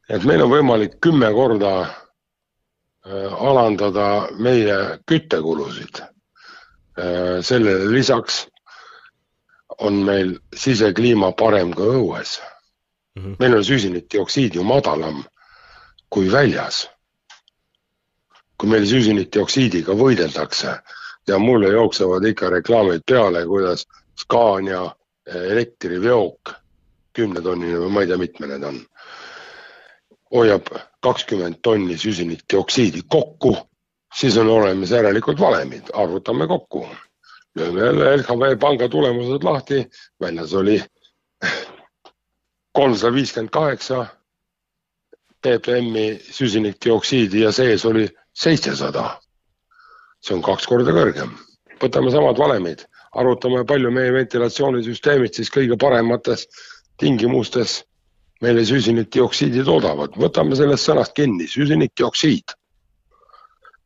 Et 0.08 0.24
meil 0.24 0.42
on 0.42 0.50
võimalik 0.50 0.98
kümme 1.00 1.32
korda 1.32 1.74
Äh, 3.06 3.42
alandada 3.42 4.28
meie 4.38 4.98
küttekulusid. 5.06 6.00
Äh, 6.96 7.42
sellele 7.42 7.90
lisaks 7.92 8.46
on 9.78 9.98
meil 10.06 10.38
sisekliima 10.56 11.32
parem 11.36 11.74
kui 11.76 11.90
õues 11.98 12.38
mm. 12.40 13.22
-hmm. 13.22 13.36
meil 13.38 13.56
on 13.58 13.64
süsinikdioksiid 13.64 14.54
ju 14.54 14.64
madalam 14.64 15.24
kui 16.08 16.32
väljas. 16.32 16.88
kui 18.56 18.68
meil 18.68 18.86
süsinikdioksiidiga 18.86 19.92
võideldakse 19.92 20.78
ja 21.26 21.38
mulle 21.38 21.68
jooksevad 21.68 22.24
ikka 22.24 22.50
reklaamid 22.50 23.02
peale, 23.06 23.46
kuidas 23.46 23.86
Scania 24.20 24.96
elektriveok, 25.26 26.54
kümnetonnine 27.12 27.78
või 27.78 27.90
ma 27.90 28.00
ei 28.00 28.06
tea, 28.06 28.16
mitme 28.18 28.46
need 28.46 28.62
on 28.62 28.80
hoiab 30.34 30.66
kakskümmend 31.02 31.54
tonni 31.62 31.98
süsinikdioksiidi 31.98 33.02
kokku, 33.08 33.56
siis 34.14 34.36
on 34.36 34.48
olemas 34.48 34.90
järelikult 34.90 35.40
valemid, 35.40 35.92
arvutame 35.92 36.46
kokku. 36.46 36.86
lööme 37.58 37.80
jälle 37.86 38.16
LHV 38.16 38.58
panga 38.60 38.88
tulemused 38.88 39.44
lahti, 39.44 39.86
väljas 40.20 40.54
oli 40.54 40.82
kolmsada 42.72 43.14
viiskümmend 43.14 43.50
kaheksa 43.50 44.06
ppm-i 45.42 46.18
süsinikdioksiidi 46.30 47.40
ja 47.40 47.52
sees 47.52 47.84
oli 47.86 48.08
seitsesada. 48.32 49.20
see 50.20 50.34
on 50.34 50.42
kaks 50.42 50.66
korda 50.66 50.90
kõrgem. 50.90 51.30
võtame 51.82 52.10
samad 52.10 52.38
valemid, 52.38 52.86
arvutame, 53.12 53.64
palju 53.64 53.90
meie 53.90 54.12
ventilatsioonisüsteemid 54.12 55.34
siis 55.34 55.50
kõige 55.50 55.76
paremates 55.80 56.48
tingimustes 56.96 57.84
meile 58.44 58.64
süsinikdioksiidi 58.68 59.64
toodavad, 59.64 60.16
võtame 60.20 60.56
sellest 60.58 60.90
sõnast 60.90 61.16
kinni, 61.16 61.48
süsinikdioksiid. 61.48 62.54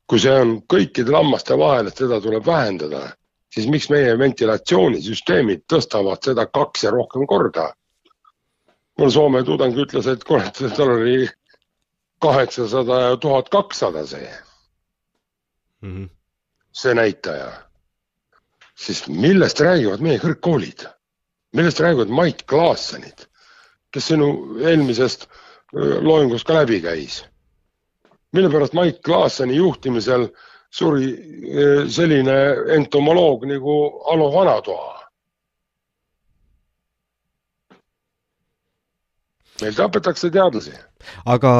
kui 0.08 0.20
see 0.22 0.32
on 0.32 0.54
kõikide 0.72 1.12
lammaste 1.12 1.56
vahel, 1.60 1.90
et 1.90 1.98
seda 2.00 2.16
tuleb 2.24 2.46
vähendada, 2.46 3.02
siis 3.52 3.66
miks 3.68 3.90
meie 3.92 4.14
ventilatsioonisüsteemid 4.18 5.66
tõstavad 5.68 6.24
seda 6.24 6.46
kaks 6.46 6.86
ja 6.86 6.94
rohkem 6.94 7.26
korda? 7.26 7.72
mul 8.98 9.10
Soome 9.14 9.44
tudeng 9.46 9.76
ütles, 9.78 10.08
et 10.10 10.24
kurat, 10.26 10.58
tal 10.76 10.94
oli 10.96 11.28
kaheksasada 12.18 13.00
ja 13.00 13.16
tuhat 13.16 13.48
kakssada 13.48 14.06
see 14.06 14.30
mm, 15.82 15.96
-hmm. 15.96 16.08
see 16.72 16.94
näitaja. 16.94 17.52
siis 18.74 19.08
millest 19.08 19.60
räägivad 19.60 20.00
meie 20.00 20.18
kõrgkoolid? 20.18 20.88
millest 21.52 21.80
räägivad 21.80 22.08
Mait 22.08 22.42
Klaassenid? 22.42 23.28
Kes 23.94 24.10
sinu 24.12 24.28
eelmisest 24.60 25.26
loengust 26.00 26.46
ka 26.46 26.60
läbi 26.60 26.80
käis. 26.80 27.24
mille 28.32 28.50
pärast 28.50 28.72
Mait 28.72 29.00
Klaasseni 29.04 29.56
juhtimisel 29.56 30.28
suri 30.70 31.14
selline 31.88 32.38
entomoloog 32.76 33.44
nagu 33.44 34.02
Alo 34.12 34.32
Vanatoa? 34.32 34.98
meil 39.62 39.74
tapetakse 39.74 40.30
teadlasi 40.30 40.72
aga 41.28 41.52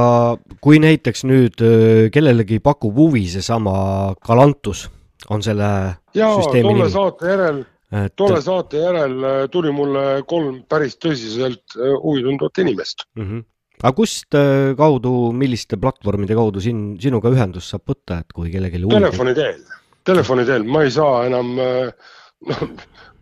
kui 0.65 0.79
näiteks 0.83 1.25
nüüd 1.29 1.63
öö, 1.63 2.09
kellelegi 2.15 2.61
pakub 2.63 2.97
huvi 2.97 3.25
seesama 3.31 4.15
Galantus, 4.25 4.87
on 5.31 5.43
selle 5.43 5.71
ja 6.15 6.31
süsteemi 6.37 6.75
tolle 6.75 6.91
saate 6.93 7.33
järel, 7.33 7.63
et 7.93 8.15
tolle 8.17 8.41
saate 8.45 8.83
järel 8.83 9.25
äh, 9.25 9.39
tuli 9.53 9.73
mulle 9.73 10.23
kolm 10.29 10.63
päris 10.69 10.99
tõsiselt 11.01 11.77
äh, 11.79 11.95
huvi 12.03 12.23
tundvat 12.27 12.61
inimest. 12.65 13.07
mm 13.17 13.25
-hmm. 13.25 13.45
aga 13.83 13.95
kust 13.97 14.35
öö, 14.35 14.75
kaudu, 14.77 15.33
milliste 15.33 15.77
platvormide 15.77 16.35
kaudu 16.35 16.61
siin 16.61 17.01
sinuga 17.01 17.31
ühendust 17.31 17.71
saab 17.71 17.87
võtta, 17.89 18.21
et 18.21 18.33
kui 18.35 18.51
kellelgi 18.51 18.83
huvi 18.83 18.95
telefoni 18.95 19.35
teel, 19.35 19.61
telefoni 20.05 20.45
teel, 20.45 20.65
ma 20.65 20.83
ei 20.83 20.91
saa 20.91 21.27
enam, 21.27 21.55
noh, 21.57 22.63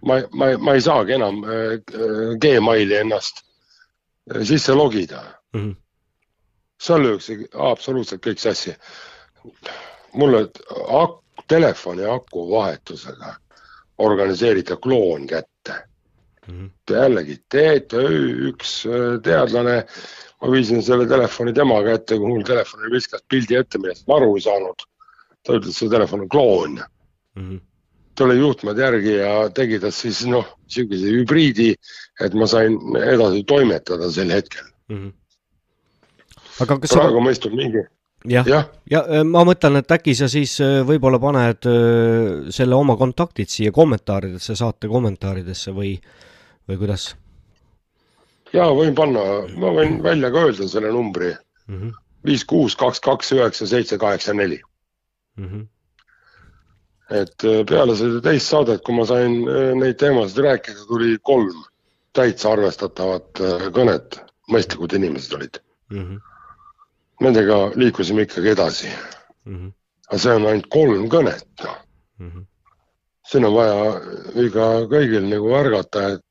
ma, 0.03 0.21
ma, 0.33 0.51
ma 0.59 0.75
ei 0.75 0.81
saagi 0.81 1.13
enam 1.13 1.43
äh, 1.45 1.79
Gmaili 2.41 2.97
ennast 2.97 3.43
äh, 4.35 4.43
sisse 4.43 4.75
logida. 4.75 5.23
mm. 5.53 5.61
-hmm. 5.61 5.77
seal 6.83 7.01
lüüakse 7.01 7.39
absoluutselt 7.71 8.27
kõik 8.27 8.39
sassi. 8.39 8.75
mulle 10.13 10.49
ak-, 11.03 11.23
telefoni 11.49 12.05
aku 12.05 12.51
vahetusega 12.51 13.37
organiseerida 13.99 14.77
kloon 14.77 15.27
kätte. 15.27 15.75
Mm 16.47 16.55
-hmm. 16.61 16.95
jällegi 16.95 17.37
TTÜ 17.49 18.03
üks 18.51 18.87
äh, 18.87 19.21
teadlane, 19.23 19.87
ma 20.43 20.51
viisin 20.53 20.83
selle 20.83 21.07
telefoni 21.07 21.53
tema 21.53 21.83
kätte, 21.83 22.19
kui 22.19 22.29
mul 22.29 22.43
telefoni 22.43 22.91
viskas 22.93 23.25
pildi 23.29 23.57
ette, 23.57 23.79
millest 23.79 24.07
ma 24.07 24.17
aru 24.17 24.37
ei 24.37 24.41
saanud. 24.41 24.87
ta 25.47 25.53
ütles, 25.53 25.79
see 25.79 25.89
telefon 25.89 26.21
on 26.21 26.29
kloon 26.29 26.81
Mm 27.37 27.51
-hmm. 27.51 27.61
tuli 28.15 28.39
juhtmed 28.39 28.79
järgi 28.79 29.13
ja 29.13 29.51
tegi 29.51 29.79
ta 29.81 29.91
siis 29.91 30.27
noh, 30.27 30.47
niisuguse 30.65 31.11
hübriidi, 31.13 31.75
et 32.21 32.35
ma 32.35 32.47
sain 32.47 32.79
edasi 32.97 33.45
toimetada 33.45 34.11
sel 34.11 34.33
hetkel. 34.33 34.65
Mm 34.89 34.97
-hmm. 34.97 35.13
aga 36.61 36.79
kas 36.79 36.91
sa 36.91 37.01
praegu 37.01 37.21
ma 37.21 37.31
istun 37.31 37.57
mingi, 37.57 37.85
jah, 38.25 38.47
jah, 38.49 38.67
ja 38.91 39.05
öö, 39.09 39.25
ma 39.25 39.45
mõtlen, 39.45 39.77
et 39.83 39.93
äkki 39.93 40.15
sa 40.15 40.29
siis 40.29 40.57
öö, 40.61 40.83
võib-olla 40.89 41.21
paned 41.23 41.69
öö, 41.69 42.51
selle 42.51 42.75
oma 42.75 42.97
kontaktid 42.97 43.53
siia 43.53 43.73
kommentaaridesse, 43.73 44.57
saate 44.57 44.89
kommentaaridesse 44.89 45.75
või, 45.77 45.97
või 46.69 46.81
kuidas 46.81 47.15
ja 48.57 48.67
võin 48.75 48.95
panna, 48.97 49.23
ma 49.61 49.73
võin 49.75 50.01
välja 50.05 50.31
ka 50.33 50.47
öelda 50.49 50.69
selle 50.71 50.93
numbri? 50.95 51.33
-hmm. 51.69 51.95
viis, 52.27 52.45
kuus, 52.45 52.77
kaks, 52.77 53.01
kaks, 53.01 53.33
üheksa, 53.37 53.67
seitse, 53.67 53.99
kaheksa, 53.99 54.35
neli. 54.35 54.61
-hmm. 55.41 55.67
et 57.11 57.45
äh, 57.45 57.65
peale 57.69 57.97
seda 57.97 58.21
teist 58.21 58.51
saadet, 58.51 58.83
kui 58.83 58.95
ma 58.97 59.07
sain 59.07 59.43
äh, 59.49 59.73
neid 59.79 59.99
teemasid 60.03 60.43
rääkida, 60.45 60.87
tuli 60.89 61.19
kolm 61.23 61.65
täitsa 62.17 62.53
arvestatavat 62.53 63.41
äh, 63.41 63.69
kõnet, 63.77 64.21
mõistlikud 64.51 64.97
inimesed 64.97 65.37
olid. 65.37 65.61
Mm 65.91 66.03
-hmm. 66.03 66.21
Nendega 67.21 67.71
liikusime 67.75 68.23
ikkagi 68.23 68.49
edasi, 68.49 68.89
Mm 69.47 69.57
-hmm. 69.57 69.73
aga 70.09 70.19
see 70.19 70.35
on 70.35 70.47
ainult 70.47 70.67
kolm 70.71 71.09
kõnet, 71.09 71.47
noh. 71.65 71.77
Mm 72.19 72.31
-hmm. 72.31 72.47
siin 73.29 73.45
on 73.45 73.55
vaja 73.55 74.01
iga 74.47 74.67
kõigil 74.91 75.29
nagu 75.31 75.55
ärgata, 75.55 76.03
et 76.13 76.23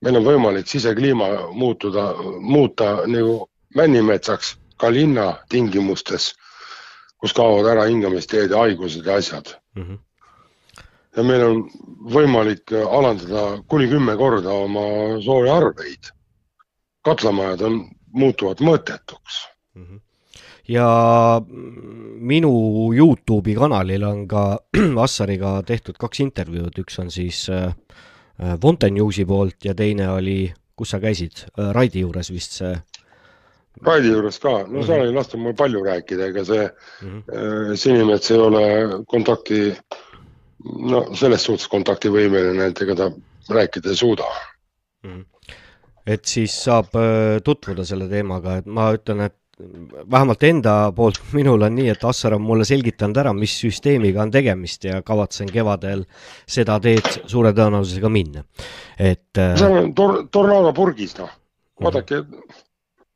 meil 0.00 0.16
on 0.16 0.24
võimalik 0.24 0.66
sisekliima 0.66 1.28
muutuda, 1.52 2.14
muuta 2.40 3.06
nagu 3.06 3.50
männimetsaks 3.76 4.56
ka 4.76 4.90
linna 4.92 5.36
tingimustes, 5.48 6.34
kus 7.20 7.32
kaovad 7.36 7.68
ära 7.72 7.84
hingamisteed 7.88 8.50
ja 8.50 8.64
haigused 8.64 9.06
ja 9.06 9.14
asjad. 9.14 9.54
Mm 9.76 9.82
-hmm. 9.82 9.98
ja 11.16 11.22
meil 11.22 11.44
on 11.44 11.70
võimalik 12.16 12.72
alandada 12.90 13.62
kuni 13.68 13.88
kümme 13.88 14.16
korda 14.16 14.50
oma 14.50 15.20
soojaarveid. 15.24 16.12
katlamajad 17.02 17.60
on, 17.60 17.90
muutuvad 18.12 18.60
mõttetuks. 18.60 19.48
Ja 20.70 20.86
minu 22.20 22.52
Youtube'i 22.94 23.56
kanalil 23.58 24.04
on 24.06 24.26
ka 24.28 24.44
Assariga 25.04 25.60
tehtud 25.66 25.98
kaks 26.00 26.22
intervjuud, 26.26 26.78
üks 26.84 27.00
on 27.02 27.10
siis 27.10 27.46
äh, 27.50 27.72
Fonte 28.60 28.90
Newsi 28.90 29.26
poolt 29.28 29.66
ja 29.66 29.74
teine 29.76 30.08
oli, 30.14 30.44
kus 30.76 30.94
sa 30.94 31.00
käisid, 31.02 31.44
Raidi 31.74 32.04
juures 32.04 32.30
vist 32.32 32.60
see 32.60 32.76
Raidi 33.84 34.10
juures 34.12 34.38
ka, 34.42 34.52
no 34.68 34.82
seal 34.84 35.06
ei 35.06 35.12
lastud 35.14 35.40
mul 35.40 35.54
palju 35.56 35.82
rääkida, 35.84 36.30
ega 36.32 36.44
see 36.44 36.62
mm. 36.66 37.08
-hmm. 37.08 37.20
äh, 37.40 37.74
Sinimets 37.80 38.30
ei 38.30 38.38
ole 38.38 38.62
kontakti, 39.08 39.60
no 40.92 41.04
selles 41.16 41.44
suhtes 41.44 41.68
kontaktivõimeline, 41.72 42.70
et 42.70 42.82
ega 42.82 42.96
ta 42.96 43.10
rääkida 43.50 43.90
ei 43.90 43.96
suuda. 43.96 44.24
et 46.06 46.24
siis 46.24 46.52
saab 46.64 46.96
tutvuda 47.44 47.84
selle 47.84 48.08
teemaga, 48.08 48.56
et 48.56 48.66
ma 48.66 48.90
ütlen, 48.92 49.20
et 49.24 49.39
vähemalt 50.10 50.42
enda 50.42 50.74
poolt 50.96 51.20
minul 51.32 51.62
on 51.62 51.74
nii, 51.74 51.88
et 51.92 52.04
Assar 52.04 52.34
on 52.36 52.42
mulle 52.42 52.64
selgitanud 52.68 53.16
ära, 53.22 53.32
mis 53.36 53.54
süsteemiga 53.62 54.22
on 54.22 54.32
tegemist 54.34 54.84
ja 54.84 55.02
kavatsen 55.06 55.50
kevadel 55.52 56.04
seda 56.48 56.78
teed 56.82 57.08
suure 57.30 57.52
tõenäosusega 57.56 58.10
minna. 58.12 58.44
et 58.98 59.38
äh, 59.38 59.56
see 59.58 59.68
on 59.68 59.94
tor-, 59.94 60.22
tornaado 60.30 60.72
purgis, 60.76 61.16
noh. 61.18 61.30
vaadake, 61.82 62.22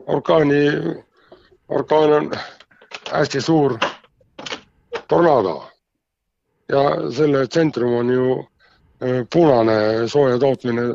orkaani, 0.07 0.65
orkaan 1.69 2.17
on 2.19 2.31
hästi 3.13 3.41
suur 3.41 3.79
tornaado 5.09 5.63
ja 6.69 6.85
selle 7.13 7.47
tsentrum 7.47 7.95
on 8.03 8.11
ju 8.11 8.39
äh, 8.39 9.25
punane 9.33 10.09
sooja 10.09 10.39
tootmine 10.39 10.93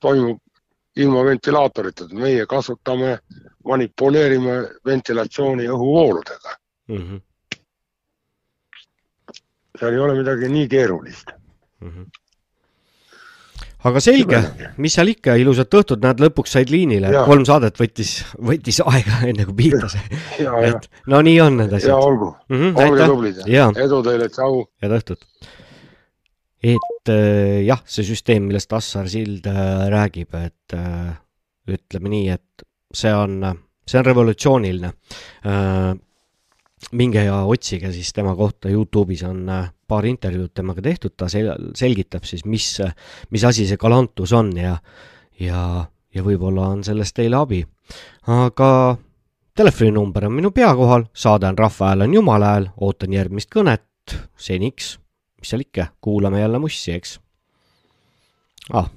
toimub 0.00 0.38
ilma 0.96 1.24
ventilaaatoriteta, 1.24 2.14
meie 2.14 2.46
kasutame, 2.46 3.18
manipuleerime 3.64 4.62
ventilatsiooni 4.86 5.68
õhuvooludega. 5.68 6.56
mm. 6.88 6.96
-hmm. 6.96 7.20
seal 9.80 9.92
ei 9.92 9.98
ole 9.98 10.16
midagi 10.16 10.48
nii 10.48 10.68
keerulist. 10.68 11.32
aga 13.84 14.00
selge, 14.04 14.40
mis 14.76 14.94
seal 14.94 15.08
ikka, 15.08 15.34
ilusat 15.40 15.74
õhtut, 15.74 16.02
näed, 16.04 16.20
lõpuks 16.20 16.52
said 16.56 16.72
liinile, 16.72 17.12
kolm 17.24 17.46
saadet 17.48 17.78
võttis, 17.80 18.18
võttis 18.36 18.80
aega, 18.84 19.22
enne 19.30 19.46
kui 19.48 19.56
pihta 19.62 19.88
sai. 19.88 20.04
ja, 20.38 20.52
ja, 20.52 20.74
et 20.74 20.90
no 21.06 21.22
nii 21.24 21.40
on 21.40 21.56
need 21.62 21.72
ja 21.72 21.80
asjad. 21.80 21.96
olgu 21.96 22.34
mm. 22.48 22.56
-hmm, 22.56 22.84
olge 22.84 23.06
tublid 23.06 23.42
Jaa. 23.46 23.72
edu 23.76 24.02
teile, 24.02 24.28
tšau. 24.28 24.64
head 24.82 24.96
õhtut. 24.98 25.24
et 26.62 27.08
äh, 27.08 27.64
jah, 27.64 27.80
see 27.86 28.04
süsteem, 28.04 28.48
millest 28.48 28.72
Assar 28.72 29.08
Sild 29.08 29.46
äh, 29.48 29.88
räägib, 29.88 30.34
et 30.34 30.76
äh, 30.76 31.16
ütleme 31.68 32.12
nii, 32.12 32.28
et 32.36 32.69
see 32.94 33.12
on, 33.14 33.40
see 33.86 33.98
on 33.98 34.06
revolutsiooniline 34.06 34.92
äh,. 35.46 35.94
minge 36.96 37.24
ja 37.24 37.42
otsige 37.44 37.92
siis 37.92 38.12
tema 38.16 38.32
kohta 38.36 38.68
Youtube'is 38.68 39.22
on 39.28 39.48
äh, 39.48 39.68
paar 39.90 40.06
intervjuud 40.06 40.52
temaga 40.54 40.82
tehtud, 40.82 41.14
ta 41.16 41.28
sel-, 41.28 41.52
selgitab 41.76 42.24
siis, 42.28 42.44
mis, 42.48 42.66
mis 43.30 43.44
asi 43.44 43.66
see 43.68 43.80
galantus 43.80 44.32
on 44.36 44.52
ja, 44.56 44.76
ja, 45.40 45.62
ja 46.14 46.24
võib-olla 46.24 46.70
on 46.74 46.84
sellest 46.86 47.16
teile 47.18 47.40
abi. 47.40 47.64
aga 48.30 48.70
telefoninumber 49.56 50.28
on 50.28 50.36
minu 50.38 50.52
pea 50.56 50.70
kohal, 50.78 51.08
saade 51.12 51.50
on 51.50 51.58
Rahva 51.58 51.90
Hääl 51.90 52.06
on 52.06 52.14
Jumala 52.14 52.54
hääl, 52.54 52.70
ootan 52.80 53.12
järgmist 53.12 53.50
kõnet, 53.52 54.16
seniks, 54.38 54.94
mis 55.40 55.52
seal 55.52 55.66
ikka, 55.66 55.90
kuulame 56.00 56.40
jälle 56.40 56.62
mussi, 56.62 56.94
eks 56.94 57.18
ah.. 58.72 58.88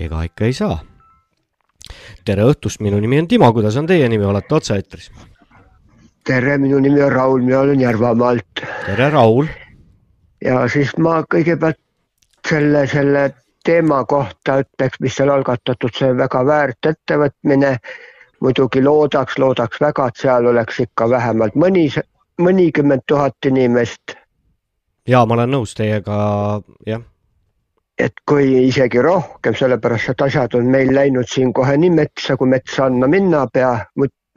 Ega 0.00 0.22
ikka 0.22 0.44
ei 0.44 0.52
saa. 0.52 0.78
tere 2.24 2.44
õhtust, 2.44 2.82
minu 2.84 3.00
nimi 3.00 3.18
on 3.18 3.28
Timo, 3.28 3.52
kuidas 3.52 3.76
on 3.76 3.86
teie 3.86 4.08
nimi, 4.08 4.24
olete 4.24 4.54
otse-eetris? 4.54 5.10
tere, 6.24 6.58
minu 6.58 6.78
nimi 6.84 7.02
on 7.02 7.12
Raul, 7.12 7.42
mina 7.42 7.60
olen 7.60 7.80
Järvamaalt 7.80 8.64
tere, 8.86 9.10
Raul. 9.10 9.46
ja 10.44 10.68
siis 10.68 10.96
ma 10.98 11.22
kõigepealt 11.34 11.80
selle, 12.48 12.86
selle 12.86 13.30
teema 13.64 14.04
kohta 14.04 14.60
ütleks, 14.62 15.00
mis 15.00 15.16
seal 15.16 15.32
algatatud, 15.32 15.92
see 15.94 16.12
on 16.12 16.20
väga 16.20 16.44
väärt 16.46 16.92
ettevõtmine. 16.92 17.78
muidugi 18.40 18.78
loodaks, 18.84 19.38
loodaks 19.38 19.80
väga, 19.80 20.06
et 20.08 20.16
seal 20.16 20.46
oleks 20.46 20.80
ikka 20.80 21.08
vähemalt 21.10 21.56
mõni, 21.58 21.88
mõnikümmend 22.38 23.02
tuhat 23.06 23.48
inimest, 23.50 24.14
jaa, 25.08 25.26
ma 25.26 25.34
olen 25.34 25.50
nõus 25.56 25.74
teiega, 25.74 26.18
jah. 26.86 27.02
Et 27.98 28.20
kui 28.28 28.46
isegi 28.68 29.02
rohkem, 29.02 29.56
sellepärast 29.58 30.12
et 30.12 30.24
asjad 30.28 30.54
on 30.58 30.70
meil 30.70 30.92
läinud 30.94 31.26
siin 31.28 31.52
kohe 31.52 31.74
nii 31.76 31.90
metsa, 31.96 32.36
kui 32.38 32.50
metsa 32.50 32.86
anna 32.86 33.10
minna 33.10 33.46
pea. 33.52 33.74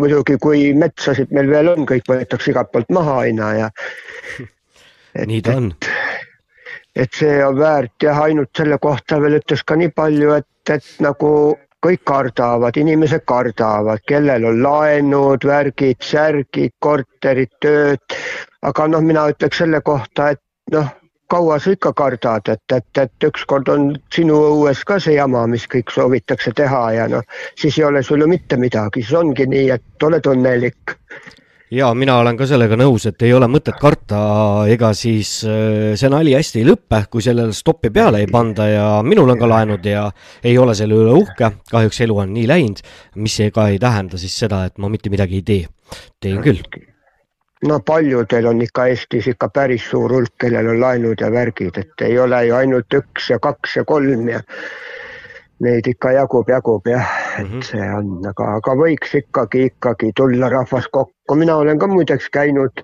muidugi, 0.01 0.37
kui 0.41 0.71
metsasid 0.73 1.29
meil 1.29 1.49
veel 1.51 1.67
on, 1.69 1.83
kõik 1.85 2.07
võetakse 2.09 2.49
igalt 2.49 2.71
poolt 2.73 2.89
maha 2.89 3.19
aina 3.21 3.49
ja. 3.53 3.67
nii 5.31 5.41
ta 5.45 5.57
on. 5.59 5.67
et 6.95 7.13
see 7.13 7.35
on 7.45 7.59
väärt 7.59 8.01
jah, 8.01 8.21
ainult 8.23 8.49
selle 8.57 8.79
kohta 8.81 9.19
veel 9.21 9.37
ütleks 9.37 9.61
ka 9.63 9.77
nii 9.77 9.91
palju, 9.93 10.31
et, 10.39 10.73
et 10.73 10.87
nagu 11.05 11.29
kõik 11.85 12.01
kardavad, 12.05 12.77
inimesed 12.77 13.25
kardavad, 13.29 14.01
kellel 14.09 14.45
on 14.49 14.61
laenud, 14.63 15.45
värgid, 15.45 16.01
särgid, 16.05 16.73
korterid, 16.79 17.53
tööd. 17.61 18.17
aga 18.61 18.87
noh, 18.87 19.05
mina 19.05 19.27
ütleks 19.29 19.61
selle 19.61 19.81
kohta, 19.85 20.31
et 20.33 20.41
noh, 20.73 20.89
kaua 21.31 21.59
sa 21.59 21.73
ikka 21.75 21.93
kardad, 21.97 22.51
et, 22.51 22.75
et, 22.75 23.03
et 23.05 23.27
ükskord 23.27 23.69
on 23.71 23.91
sinu 24.13 24.39
õues 24.51 24.83
ka 24.87 24.99
see 24.99 25.15
jama, 25.15 25.45
mis 25.51 25.67
kõik 25.71 25.93
soovitakse 25.95 26.53
teha 26.57 26.81
ja 26.97 27.07
noh, 27.11 27.23
siis 27.59 27.79
ei 27.79 27.87
ole 27.87 28.03
sul 28.03 28.23
ju 28.23 28.31
mitte 28.31 28.59
midagi, 28.59 29.05
siis 29.05 29.15
ongi 29.21 29.47
nii, 29.47 29.69
et 29.77 30.09
oled 30.09 30.33
õnnelik 30.33 30.97
ja 31.71 31.93
mina 31.95 32.17
olen 32.19 32.37
ka 32.39 32.45
sellega 32.49 32.75
nõus, 32.79 33.05
et 33.07 33.23
ei 33.23 33.31
ole 33.33 33.47
mõtet 33.51 33.77
karta, 33.79 34.19
ega 34.71 34.91
siis 34.97 35.37
äh, 35.47 35.93
see 35.99 36.11
nali 36.11 36.35
hästi 36.35 36.61
ei 36.61 36.67
lõpe, 36.67 37.05
kui 37.11 37.23
sellele 37.23 37.55
stoppi 37.55 37.93
peale 37.93 38.23
ei 38.23 38.29
panda 38.31 38.67
ja 38.67 38.85
minul 39.07 39.31
on 39.31 39.39
ka 39.39 39.49
laenud 39.49 39.87
ja 39.87 40.09
ei 40.43 40.57
ole 40.59 40.75
selle 40.77 40.99
üle 40.99 41.15
uhke, 41.23 41.53
kahjuks 41.71 42.03
elu 42.07 42.21
on 42.25 42.35
nii 42.35 42.47
läinud, 42.51 42.83
mis 43.23 43.39
ka 43.55 43.69
ei 43.71 43.79
tähenda 43.81 44.19
siis 44.21 44.35
seda, 44.43 44.65
et 44.67 44.77
ma 44.81 44.91
mitte 44.91 45.13
midagi 45.13 45.39
ei 45.39 45.47
tee. 45.47 45.67
teen 46.19 46.43
küll. 46.43 46.90
No 47.67 47.79
paljudel 47.85 48.47
on 48.49 48.61
ikka 48.61 48.85
Eestis 48.91 49.27
ikka 49.27 49.49
päris 49.53 49.89
suur 49.89 50.13
hulk, 50.13 50.33
kellel 50.41 50.69
on 50.73 50.79
laenud 50.81 51.21
ja 51.21 51.31
värgid, 51.31 51.77
et 51.77 52.05
ei 52.07 52.19
ole 52.19 52.45
ju 52.47 52.55
ainult 52.55 52.97
üks 52.97 53.29
ja 53.29 53.39
kaks 53.39 53.75
ja 53.75 53.85
kolm 53.85 54.29
ja 54.29 54.41
neid 55.61 55.87
ikka 55.87 56.11
jagub, 56.17 56.49
jagub 56.49 56.87
jah, 56.89 57.09
et 57.39 57.45
mm 57.45 57.51
-hmm. 57.51 57.65
see 57.65 57.89
on, 57.97 58.13
aga, 58.29 58.55
aga 58.57 58.75
võiks 58.75 59.13
ikkagi, 59.17 59.65
ikkagi 59.71 60.11
tulla 60.15 60.49
rahvas 60.49 60.87
kokku, 60.91 61.35
mina 61.35 61.55
olen 61.55 61.79
ka 61.79 61.87
muideks 61.87 62.29
käinud 62.29 62.83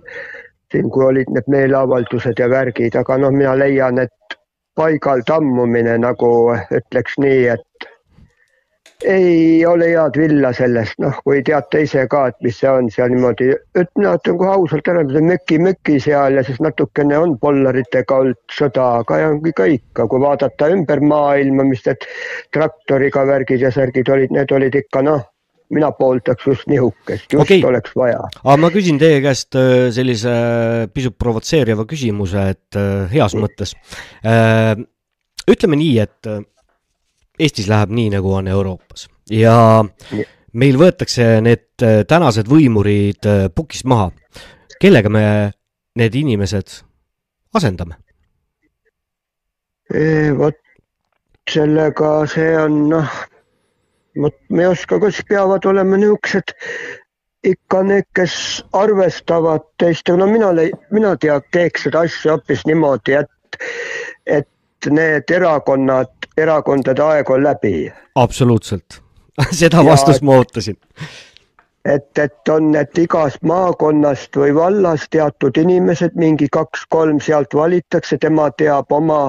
siin, 0.72 0.90
kui 0.90 1.06
olid 1.06 1.30
need 1.34 1.48
meeleavaldused 1.48 2.40
ja 2.40 2.50
värgid, 2.50 2.96
aga 2.96 3.18
noh, 3.18 3.32
mina 3.32 3.58
leian, 3.58 3.98
et 4.00 4.38
paigal 4.76 5.24
tammumine 5.26 5.98
nagu 5.98 6.30
ütleks 6.72 7.18
nii, 7.18 7.48
et 7.48 7.90
ei 9.06 9.66
ole 9.66 9.92
head 9.92 10.18
villa 10.18 10.50
sellest, 10.56 10.98
noh, 11.04 11.20
kui 11.26 11.44
teate 11.46 11.84
ise 11.86 12.08
ka, 12.10 12.24
et 12.32 12.38
mis 12.46 12.58
see 12.58 12.70
on 12.72 12.90
seal 12.94 13.12
niimoodi, 13.14 13.52
mina 14.00 14.16
ütlen 14.18 14.40
kohe 14.40 14.54
ausalt 14.56 14.90
ära, 14.90 15.04
möki-möki 15.06 16.00
seal 16.02 16.40
ja 16.40 16.44
siis 16.48 16.58
natukene 16.64 17.20
on 17.22 17.36
dollaritega 17.42 18.22
olnud 18.24 18.58
sõda, 18.58 18.88
aga 19.04 19.22
ongi 19.30 19.54
kõik, 19.58 19.86
kui 20.02 20.24
vaadata 20.24 20.72
ümber 20.74 21.04
maailma, 21.14 21.68
mis 21.70 21.86
need 21.86 22.10
traktoriga 22.56 23.28
värgid 23.30 23.66
ja 23.68 23.74
särgid 23.74 24.10
olid, 24.10 24.34
need 24.34 24.54
olid 24.58 24.82
ikka 24.82 25.06
noh, 25.06 25.22
mina 25.78 25.92
pooldaks 25.94 26.48
just 26.48 26.68
nihukest, 26.72 27.30
just 27.30 27.44
okay. 27.44 27.62
oleks 27.68 27.94
vaja. 27.98 28.22
aga 28.42 28.58
ma 28.64 28.74
küsin 28.74 28.98
teie 29.02 29.22
käest 29.22 29.58
äh, 29.60 29.88
sellise 29.94 30.34
pisut 30.94 31.18
provotseeriva 31.20 31.86
küsimuse, 31.86 32.50
et 32.56 32.80
äh, 32.80 33.06
heas 33.14 33.38
mõttes. 33.38 33.76
Äh, 34.26 34.74
ütleme 35.48 35.78
nii, 35.78 35.98
et 36.02 36.32
Eestis 37.40 37.68
läheb 37.70 37.94
nii, 37.94 38.10
nagu 38.18 38.34
on 38.34 38.48
Euroopas 38.48 39.08
ja 39.32 39.84
meil 40.58 40.78
võetakse 40.80 41.38
need 41.46 41.86
äh, 41.86 42.02
tänased 42.08 42.50
võimurid 42.50 43.28
äh, 43.28 43.48
pukist 43.54 43.86
maha. 43.86 44.12
kellega 44.82 45.10
me 45.10 45.24
need 45.96 46.16
inimesed 46.16 46.82
asendame? 47.54 47.98
vot 50.38 50.58
sellega 51.50 52.12
see 52.28 52.56
on 52.60 52.80
noh, 52.92 53.12
vot 54.20 54.36
ma 54.50 54.66
ei 54.66 54.72
oska, 54.74 55.00
kas 55.00 55.22
peavad 55.30 55.66
olema 55.66 56.00
niisugused 56.00 56.52
ikka 57.48 57.84
need, 57.88 58.08
kes 58.18 58.34
arvestavad 58.76 59.64
teistega, 59.80 60.18
no 60.20 60.28
mina, 60.28 60.50
mina 60.92 61.14
tea, 61.22 61.38
teeks 61.54 61.88
seda 61.88 62.04
asja 62.08 62.36
hoopis 62.36 62.66
niimoodi, 62.68 63.16
et, 63.22 63.62
et 64.26 64.90
need 64.92 65.32
erakonnad 65.32 66.17
erakondade 66.38 67.04
aeg 67.04 67.30
on 67.30 67.44
läbi. 67.44 67.92
absoluutselt 68.16 69.02
seda 69.60 69.86
vastust 69.86 70.22
ma 70.22 70.38
ootasin. 70.38 70.78
Et, 71.88 72.20
et 72.20 72.52
on, 72.52 72.70
et 72.76 73.00
igast 73.00 73.42
maakonnast 73.48 74.36
või 74.38 74.54
vallast 74.56 75.10
teatud 75.16 75.58
inimesed, 75.58 76.18
mingi 76.20 76.50
kaks-kolm 76.52 77.22
sealt 77.24 77.56
valitakse, 77.56 78.20
tema 78.22 78.50
teab 78.60 78.92
oma 78.92 79.22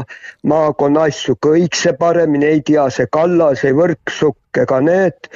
maakonna 0.48 1.06
asju 1.08 1.38
kõikse 1.46 1.94
paremini, 1.98 2.46
ei 2.46 2.62
tea 2.66 2.88
see 2.94 3.08
Kallas, 3.12 3.64
ei 3.64 3.76
Võrksukk 3.78 4.58
ega 4.58 4.80
need 4.82 5.28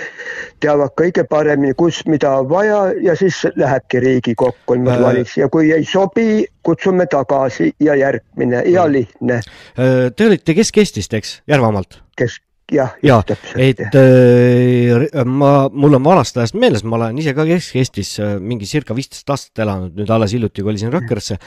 teavad 0.62 0.94
kõige 0.98 1.24
paremini, 1.28 1.76
kus 1.78 2.02
mida 2.11 2.32
on 2.40 2.48
vaja 2.50 2.80
ja 3.02 3.14
siis 3.18 3.42
lähebki 3.56 4.00
Riigikokku 4.02 4.78
niimoodi 4.78 4.98
äh... 4.98 5.04
valitsus 5.06 5.42
ja 5.42 5.50
kui 5.52 5.72
ei 5.74 5.87
sobi, 5.88 6.44
kutsume 6.66 7.06
tagasi 7.11 7.72
ja 7.82 7.94
järgmine 7.98 8.64
ja 8.70 8.87
lihtne. 8.90 9.42
Äh, 9.78 10.08
te 10.16 10.26
olite 10.26 10.56
Kesk-Eestist, 10.58 11.14
eks, 11.18 11.37
Järvamaalt? 11.50 12.00
kesk, 12.18 12.42
jah 12.72 12.92
ja, 13.03 13.18
et 13.57 13.81
äh, 13.98 15.25
ma, 15.27 15.68
mul 15.72 15.96
on 15.98 16.05
vanast 16.05 16.37
ajast 16.38 16.57
meeles, 16.59 16.85
ma 16.85 16.96
olen 16.98 17.18
ise 17.20 17.35
ka 17.37 17.44
Kesk-Eestis 17.48 18.12
äh, 18.22 18.35
mingi 18.40 18.68
circa 18.68 18.96
viisteist 18.96 19.29
aastat 19.33 19.64
elanud, 19.64 19.94
nüüd 19.98 20.11
alles 20.12 20.35
hiljuti 20.37 20.64
kolisin 20.64 20.92
Rakveresse, 20.94 21.38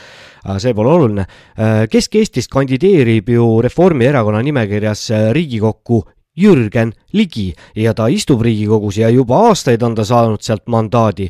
see 0.61 0.75
pole 0.77 0.91
oluline. 0.93 1.27
Äh, 1.57 1.85
Kesk-Eestist 1.91 2.51
kandideerib 2.53 3.31
ju 3.33 3.47
Reformierakonna 3.65 4.43
nimekirjas 4.45 5.09
äh, 5.11 5.29
Riigikokku 5.35 6.03
Jürgen 6.35 6.91
Ligi 7.13 7.53
ja 7.75 7.93
ta 7.95 8.09
istub 8.11 8.41
Riigikogus 8.43 8.99
ja 8.99 9.09
juba 9.09 9.45
aastaid 9.49 9.83
on 9.87 9.95
ta 9.95 10.03
saanud 10.05 10.43
sealt 10.43 10.67
mandaadi. 10.67 11.29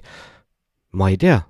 ma 0.96 1.10
ei 1.10 1.18
tea. 1.18 1.42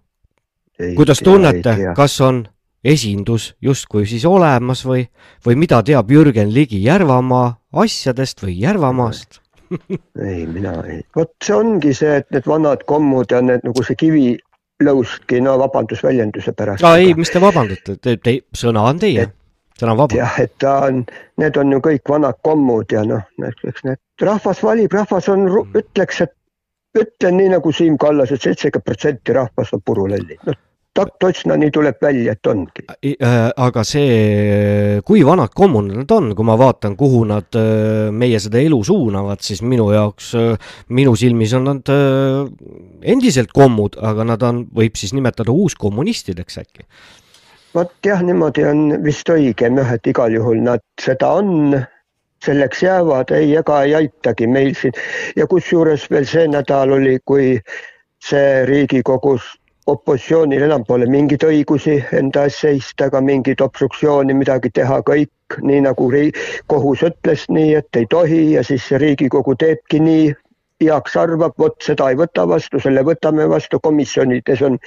kuidas 0.96 1.20
tea, 1.20 1.32
tunnete, 1.32 1.78
kas 1.96 2.22
on 2.22 2.46
esindus 2.86 3.54
justkui 3.62 4.06
siis 4.10 4.26
olemas 4.30 4.86
või, 4.86 5.06
või 5.46 5.58
mida 5.60 5.82
teab 5.84 6.12
Jürgen 6.12 6.54
Ligi 6.54 6.84
Järvamaa 6.86 7.48
asjadest 7.84 8.44
või 8.46 8.60
Järvamaast? 8.62 9.42
Ei, 10.30 10.46
mina 10.46 10.76
ei, 10.86 11.00
vot 11.18 11.32
see 11.44 11.56
ongi 11.56 11.94
see, 11.98 12.20
et 12.22 12.28
need 12.32 12.46
vanad 12.46 12.84
kommud 12.86 13.32
ja 13.34 13.40
need 13.42 13.64
nagu 13.66 13.84
see 13.84 13.98
kivilõustki, 13.98 15.40
no 15.42 15.56
vabandust 15.58 16.06
väljenduse 16.06 16.54
pärast. 16.54 16.86
aa 16.86 17.00
ei, 17.02 17.16
mis 17.18 17.34
te 17.34 17.42
vabandate, 17.42 17.96
te, 17.98 18.14
te, 18.22 18.36
sõna 18.54 18.84
on 18.86 19.02
teie, 19.02 19.26
sõna 19.80 19.96
on 19.96 20.02
vaba. 20.04 20.20
jah, 20.20 20.38
et 20.44 20.54
ta 20.62 20.76
on, 20.86 21.02
need 21.42 21.58
on 21.58 21.74
ju 21.74 21.82
kõik 21.90 22.14
vanad 22.14 22.38
kommud 22.46 22.94
ja 22.94 23.02
noh, 23.10 23.26
eks 23.42 23.88
need, 23.90 24.02
rahvas 24.22 24.62
valib, 24.64 24.94
rahvas 24.94 25.32
on, 25.34 25.50
ütleks, 25.66 26.22
et 26.28 27.02
ütlen 27.02 27.42
nii 27.42 27.56
nagu 27.58 27.74
Siim 27.74 27.98
Kallas 27.98 28.30
et, 28.30 28.38
et 28.38 28.52
seitsekümmend 28.52 28.86
protsenti 28.86 29.40
rahvast 29.42 29.74
on 29.74 29.82
purulelli, 29.82 30.38
noh 30.46 30.62
taktotsna 30.96 31.58
nii 31.60 31.72
tuleb 31.76 32.00
välja, 32.02 32.36
et 32.36 32.48
ongi. 32.48 32.86
Äh, 33.04 33.36
aga 33.52 33.84
see, 33.88 35.00
kui 35.08 35.24
vanad 35.28 35.54
kommunid 35.56 36.00
nad 36.00 36.14
on, 36.16 36.32
kui 36.38 36.48
ma 36.48 36.56
vaatan, 36.60 36.96
kuhu 37.00 37.24
nad 37.30 37.58
äh, 37.60 38.12
meie 38.16 38.40
seda 38.42 38.62
elu 38.64 38.80
suunavad, 38.88 39.44
siis 39.46 39.62
minu 39.66 39.90
jaoks, 39.94 40.32
äh, 40.40 40.72
minu 40.96 41.16
silmis 41.20 41.56
on 41.58 41.68
nad 41.70 41.92
endiselt 43.16 43.52
kommud, 43.56 44.00
aga 44.00 44.28
nad 44.28 44.46
on, 44.48 44.64
võib 44.76 44.96
siis 45.00 45.14
nimetada 45.16 45.54
uuskommunistideks 45.54 46.62
äkki. 46.64 46.88
vot 47.76 48.08
jah, 48.08 48.22
niimoodi 48.24 48.64
on 48.64 48.86
vist 49.04 49.30
õigem 49.30 49.82
jah, 49.82 49.92
et 49.98 50.08
igal 50.08 50.32
juhul 50.32 50.64
nad 50.64 50.84
seda 51.02 51.34
on 51.42 51.76
selleks 52.46 52.84
jäävad, 52.86 53.34
ei, 53.36 53.52
ega 53.58 53.82
ei 53.84 53.96
aitagi 53.98 54.48
meil 54.48 54.72
siin 54.80 54.96
ja 55.36 55.48
kusjuures 55.50 56.08
veel 56.12 56.28
see 56.30 56.48
nädal 56.48 56.94
oli, 56.96 57.18
kui 57.26 57.56
see 58.24 58.64
Riigikogus 58.70 59.44
opositsioonil 59.88 60.64
enam 60.66 60.84
pole 60.88 61.06
mingeid 61.10 61.44
õigusi 61.46 62.00
enda 62.18 62.46
eest 62.48 62.64
seista 62.64 63.10
ega 63.10 63.22
mingit 63.22 63.62
obstruktsiooni 63.62 64.34
midagi 64.34 64.72
teha, 64.74 65.02
kõik 65.06 65.60
nii 65.62 65.84
nagu 65.86 66.10
kohus 66.68 67.04
ütles, 67.06 67.46
nii 67.50 67.76
et 67.78 68.00
ei 68.00 68.08
tohi 68.10 68.42
ja 68.54 68.64
siis 68.64 68.90
Riigikogu 68.92 69.56
teebki 69.56 70.00
nii, 70.02 70.34
heaks 70.82 71.16
arvab, 71.16 71.54
vot 71.60 71.78
seda 71.86 72.10
ei 72.10 72.18
võta 72.18 72.48
vastu, 72.50 72.80
selle 72.82 73.04
võtame 73.06 73.46
vastu, 73.50 73.80
komisjonides 73.80 74.64
on 74.66 74.80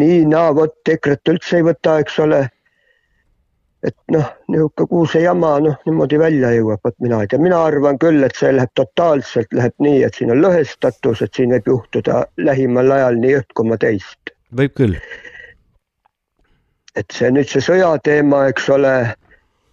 nii, 0.00 0.24
naa, 0.32 0.54
vot 0.54 0.94
EKRE-t 0.96 1.34
üldse 1.34 1.60
ei 1.60 1.68
võta, 1.68 1.98
eks 2.00 2.18
ole. 2.24 2.46
et 3.84 3.94
noh, 4.10 4.24
niisugune, 4.48 4.88
kuhu 4.90 5.04
see 5.06 5.20
jama 5.22 5.52
noh, 5.62 5.76
niimoodi 5.86 6.18
välja 6.18 6.50
jõuab, 6.56 6.80
vot 6.84 6.96
mina 7.04 7.20
ei 7.22 7.28
tea, 7.30 7.38
mina 7.38 7.60
arvan 7.68 8.00
küll, 8.00 8.24
et 8.24 8.34
see 8.34 8.50
läheb 8.56 8.72
totaalselt, 8.74 9.52
läheb 9.52 9.76
nii, 9.78 10.00
et 10.08 10.18
siin 10.18 10.32
on 10.34 10.40
lõhestatus, 10.42 11.22
et 11.22 11.36
siin 11.36 11.54
võib 11.54 11.70
juhtuda 11.74 12.24
lähimal 12.48 12.96
ajal 12.96 13.22
nii 13.22 13.36
üht 13.38 13.54
kui 13.54 13.78
teist 13.78 14.37
võib 14.54 14.74
küll. 14.76 14.96
et 16.96 17.14
see 17.14 17.30
nüüd 17.30 17.48
see 17.50 17.62
sõjateema, 17.62 18.48
eks 18.50 18.68
ole, 18.74 18.94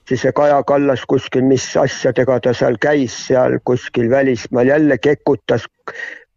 siis 0.09 0.21
see 0.26 0.34
Kaja 0.36 0.61
Kallas 0.67 1.05
kuskil, 1.09 1.45
mis 1.47 1.65
asjadega 1.82 2.39
ta 2.43 2.53
seal 2.53 2.78
käis, 2.82 3.15
seal 3.30 3.57
kuskil 3.65 4.11
välismaal 4.11 4.69
jälle 4.69 4.97
kekutas 5.01 5.65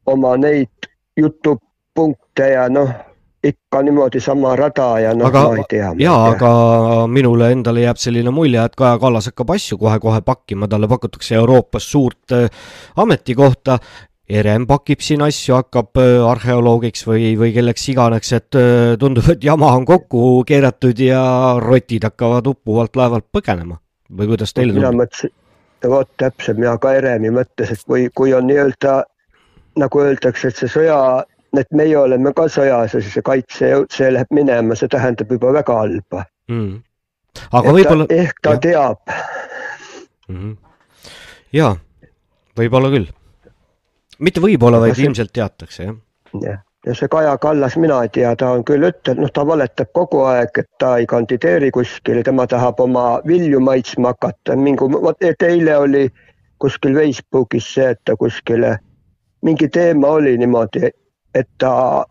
oma 0.06 0.36
neid 0.40 0.88
jutupunkte 1.18 2.48
ja 2.54 2.68
noh, 2.72 2.88
ikka 3.44 3.82
niimoodi 3.82 4.20
sama 4.20 4.56
rada 4.56 4.88
ja 5.02 5.12
noh, 5.14 5.30
ma 5.32 5.54
ei 5.56 5.66
tea. 5.68 5.92
jaa, 6.00 6.22
aga 6.32 6.50
minule 7.06 7.52
endale 7.52 7.84
jääb 7.84 8.00
selline 8.00 8.32
mulje, 8.34 8.64
et 8.64 8.76
Kaja 8.78 8.98
Kallas 8.98 9.28
hakkab 9.30 9.52
asju 9.54 9.78
kohe-kohe 9.78 10.22
pakkima, 10.26 10.68
talle 10.68 10.88
pakutakse 10.88 11.36
Euroopas 11.38 11.90
suurt 11.92 12.32
äh, 12.32 12.48
ametikohta 12.96 13.78
Herem 14.28 14.66
pakib 14.68 15.00
siin 15.00 15.22
asju, 15.24 15.54
hakkab 15.56 15.98
äh, 16.02 16.18
arheoloogiks 16.28 17.06
või, 17.08 17.32
või 17.40 17.54
kelleks 17.54 17.86
iganes, 17.92 18.32
et 18.36 18.58
äh, 18.58 18.96
tundub, 19.00 19.30
et 19.32 19.44
jama 19.44 19.70
on 19.78 19.86
kokku 19.88 20.42
keeratud 20.48 21.00
ja 21.00 21.22
rotid 21.64 22.04
hakkavad 22.04 22.50
uppuvalt 22.50 22.98
laevalt 22.98 23.28
põgenema 23.32 23.78
või 24.10 24.32
kuidas 24.34 24.52
teile 24.52 24.74
tundub? 24.74 24.84
mina 24.84 25.04
mõtlesin, 25.04 25.32
vot 25.88 26.10
täpselt, 26.20 26.60
mina 26.60 26.76
ka 26.82 26.92
Heremi 26.96 27.32
mõttes, 27.32 27.72
et 27.72 27.86
kui, 27.88 28.10
kui 28.14 28.34
on 28.36 28.48
nii-öelda 28.50 28.98
nagu 29.78 30.04
öeldakse, 30.04 30.52
et 30.52 30.60
see 30.60 30.74
sõja, 30.74 30.98
et 31.56 31.72
meie 31.72 31.96
oleme 31.96 32.34
ka 32.36 32.50
sõjas 32.52 32.92
ja 32.92 33.00
siis 33.00 33.16
see 33.16 33.24
kaitsejõud, 33.24 33.88
see 33.94 34.12
läheb 34.12 34.36
minema, 34.36 34.76
see 34.76 34.92
tähendab 34.92 35.32
juba 35.32 35.54
väga 35.62 35.80
halba 35.84 36.26
mm 36.52 36.84
aga 37.52 37.74
võib-olla. 37.74 38.06
ehk 38.10 38.40
ta 38.42 38.54
ja. 38.56 38.62
teab 38.64 39.12
mm. 40.28 40.36
-hmm. 40.36 40.56
ja, 41.52 41.76
võib-olla 42.58 42.92
küll. 42.94 43.08
Mitte 44.18 44.42
võib-olla, 44.42 44.80
vaid 44.82 44.96
see... 44.96 45.06
ilmselt 45.08 45.32
teatakse 45.32 45.84
jah. 45.84 45.94
jah, 46.42 46.60
ja 46.86 46.94
see 46.98 47.10
Kaja 47.12 47.36
Kallas, 47.42 47.76
mina 47.76 48.00
ei 48.02 48.12
tea, 48.14 48.34
ta 48.36 48.52
on 48.56 48.64
küll 48.68 48.88
ütelnud, 48.88 49.26
noh, 49.26 49.32
ta 49.34 49.44
valetab 49.46 49.92
kogu 49.96 50.24
aeg, 50.30 50.62
et 50.62 50.70
ta 50.82 50.96
ei 50.98 51.06
kandideeri 51.10 51.70
kuskile, 51.74 52.22
tema 52.26 52.46
tahab 52.50 52.80
oma 52.80 53.06
vilju 53.26 53.60
maitsma 53.60 54.14
hakata, 54.14 54.56
mingi, 54.56 54.90
vot 54.94 55.28
eile 55.28 55.76
oli 55.76 56.04
kuskil 56.58 56.96
Facebookis 56.98 57.72
see, 57.74 57.90
et 57.94 58.00
ta 58.04 58.16
kuskile 58.18 58.76
mingi 59.46 59.68
teema 59.68 60.08
oli 60.18 60.38
niimoodi, 60.38 60.90
et 61.34 61.48
ta 61.58 62.04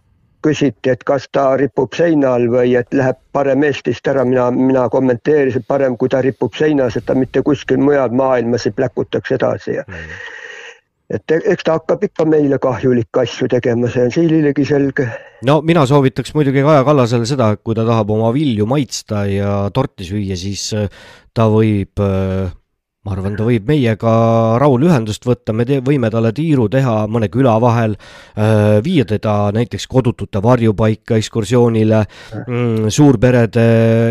küsiti, 0.46 0.92
et 0.94 1.04
kas 1.04 1.26
ta 1.34 1.50
ripub 1.60 1.94
seina 1.98 2.36
all 2.38 2.48
või 2.52 2.76
et 2.80 2.94
läheb 2.94 3.18
parem 3.36 3.66
Eestist 3.68 4.08
ära, 4.08 4.24
mina, 4.26 4.48
mina 4.52 4.88
kommenteerisin 4.94 5.66
parem, 5.68 5.98
kui 5.98 6.10
ta 6.10 6.22
ripub 6.24 6.56
seinas, 6.56 6.96
et 6.96 7.06
ta 7.06 7.16
mitte 7.18 7.42
kuskil 7.44 7.82
mujal 7.82 8.14
maailmas 8.16 8.68
ei 8.70 8.76
pläkutaks 8.78 9.34
edasi 9.40 9.80
ja 9.80 9.84
mm. 9.88 10.20
Et 11.14 11.32
e-, 11.32 11.42
eks 11.54 11.68
ta 11.68 11.78
hakkab 11.78 12.04
ikka 12.08 12.28
meile 12.30 12.60
kahjulikke 12.62 13.24
asju 13.24 13.50
tegema, 13.52 13.90
see 13.92 14.06
on 14.08 14.14
Siililegi 14.14 14.68
selge. 14.68 15.08
no 15.48 15.60
mina 15.66 15.86
soovitaks 15.88 16.36
muidugi 16.36 16.66
Kaja 16.66 16.84
Kallasele 16.88 17.28
seda, 17.30 17.54
et 17.56 17.64
kui 17.64 17.78
ta 17.78 17.86
tahab 17.88 18.12
oma 18.16 18.34
vilju 18.36 18.68
maitsta 18.70 19.26
ja 19.32 19.58
torti 19.74 20.08
süüa, 20.08 20.38
siis 20.40 20.70
äh, 20.76 20.88
ta 21.34 21.48
võib 21.54 22.04
äh, 22.04 22.52
ma 23.08 23.16
arvan, 23.16 23.38
ta 23.40 23.48
võib 23.48 23.70
meiega 23.70 24.12
Raul 24.60 24.84
ühendust 24.90 25.24
võtta, 25.28 25.56
me 25.56 25.64
te, 25.70 25.80
võime 25.86 26.12
talle 26.12 26.34
tiiru 26.36 26.68
teha 26.72 27.00
mõne 27.08 27.32
küla 27.32 27.56
vahel, 27.64 27.96
äh, 28.36 28.82
viia 28.84 29.08
teda 29.08 29.54
näiteks 29.56 29.88
kodutute 29.88 30.44
varjupaika 30.44 31.16
ekskursioonile, 31.22 32.04
mm, 32.44 32.92
suurperede 32.92 33.68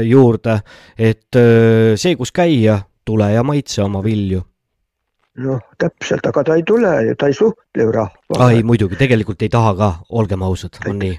juurde, 0.09 0.61
et 0.97 1.45
see, 2.01 2.17
kus 2.17 2.33
käia, 2.33 2.81
tule 3.07 3.29
ja 3.35 3.45
maitse 3.47 3.85
oma 3.85 4.01
vilju 4.03 4.41
noh, 5.43 5.61
täpselt, 5.79 6.27
aga 6.27 6.45
ta 6.45 6.57
ei 6.57 6.65
tule 6.67 6.93
ju, 7.09 7.17
ta 7.19 7.29
ei 7.31 7.37
suhtle 7.37 7.87
ju 7.89 7.93
rahvaga. 7.93 8.51
ei, 8.51 8.63
muidugi, 8.67 8.97
tegelikult 8.97 9.43
ei 9.43 9.53
taha 9.53 9.75
ka, 9.77 9.91
olgem 10.09 10.43
ausad, 10.47 10.79
on 10.89 10.99
nii 11.03 11.19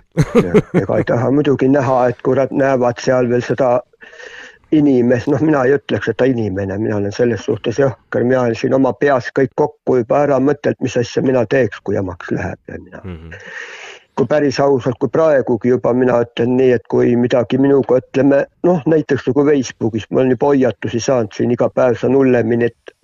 ega 0.82 0.98
ei 0.98 1.08
taha 1.08 1.32
muidugi 1.32 1.70
näha, 1.72 2.00
et 2.12 2.22
kui 2.26 2.38
nad 2.40 2.54
näevad 2.54 3.02
seal 3.04 3.30
veel 3.30 3.46
seda 3.46 3.78
inimest, 4.76 5.30
noh, 5.32 5.42
mina 5.44 5.64
ei 5.68 5.78
ütleks, 5.78 6.10
et 6.12 6.18
ta 6.20 6.28
inimene, 6.28 6.78
mina 6.82 6.98
olen 6.98 7.14
selles 7.16 7.46
suhtes 7.48 7.80
jõhker, 7.80 8.26
mina 8.28 8.48
olen 8.48 8.58
siin 8.58 8.76
oma 8.76 8.94
peas 9.00 9.30
kõik 9.38 9.54
kokku 9.56 10.02
juba 10.02 10.24
ära 10.26 10.40
mõtelnud, 10.44 10.82
mis 10.84 10.98
asja 11.00 11.24
mina 11.24 11.46
teeks, 11.48 11.80
kui 11.84 11.96
jamaks 11.96 12.34
läheb 12.34 12.60
ja 12.68 12.80
mina 12.82 13.02
mm. 13.04 13.16
-hmm. 13.16 13.46
kui 14.18 14.28
päris 14.28 14.60
ausalt, 14.60 14.98
kui 15.00 15.10
praegugi 15.14 15.70
juba 15.70 15.94
mina 15.94 16.20
ütlen 16.26 16.58
nii, 16.58 16.72
et 16.80 16.88
kui 16.90 17.16
midagi 17.16 17.58
minuga 17.58 18.02
ütleme, 18.02 18.44
noh, 18.64 18.84
näiteks 18.86 19.30
nagu 19.30 19.46
Facebookis, 19.46 20.10
ma 20.12 20.20
olen 20.20 20.36
juba 20.36 20.52
hoiatusi 20.52 21.00
saanud 21.00 21.32
siin 21.38 21.52
iga 21.52 21.70
päev 21.70 21.96
saan 22.02 22.18
hullemini, 22.18 22.66
et 22.66 22.97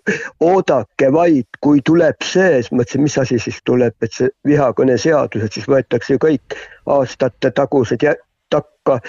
oodake 0.44 1.12
vaid, 1.14 1.48
kui 1.64 1.82
tuleb 1.86 2.24
see, 2.26 2.62
siis 2.62 2.72
mõtlesin, 2.72 3.04
mis 3.06 3.18
asi 3.18 3.40
siis 3.40 3.60
tuleb, 3.66 3.96
et 4.04 4.14
see 4.14 4.30
vihakõneseadus, 4.48 5.46
et 5.46 5.58
siis 5.60 5.68
võetakse 5.70 6.18
kõik 6.22 6.58
aastate 6.98 7.52
tagused 7.56 8.04
takka 8.54 9.00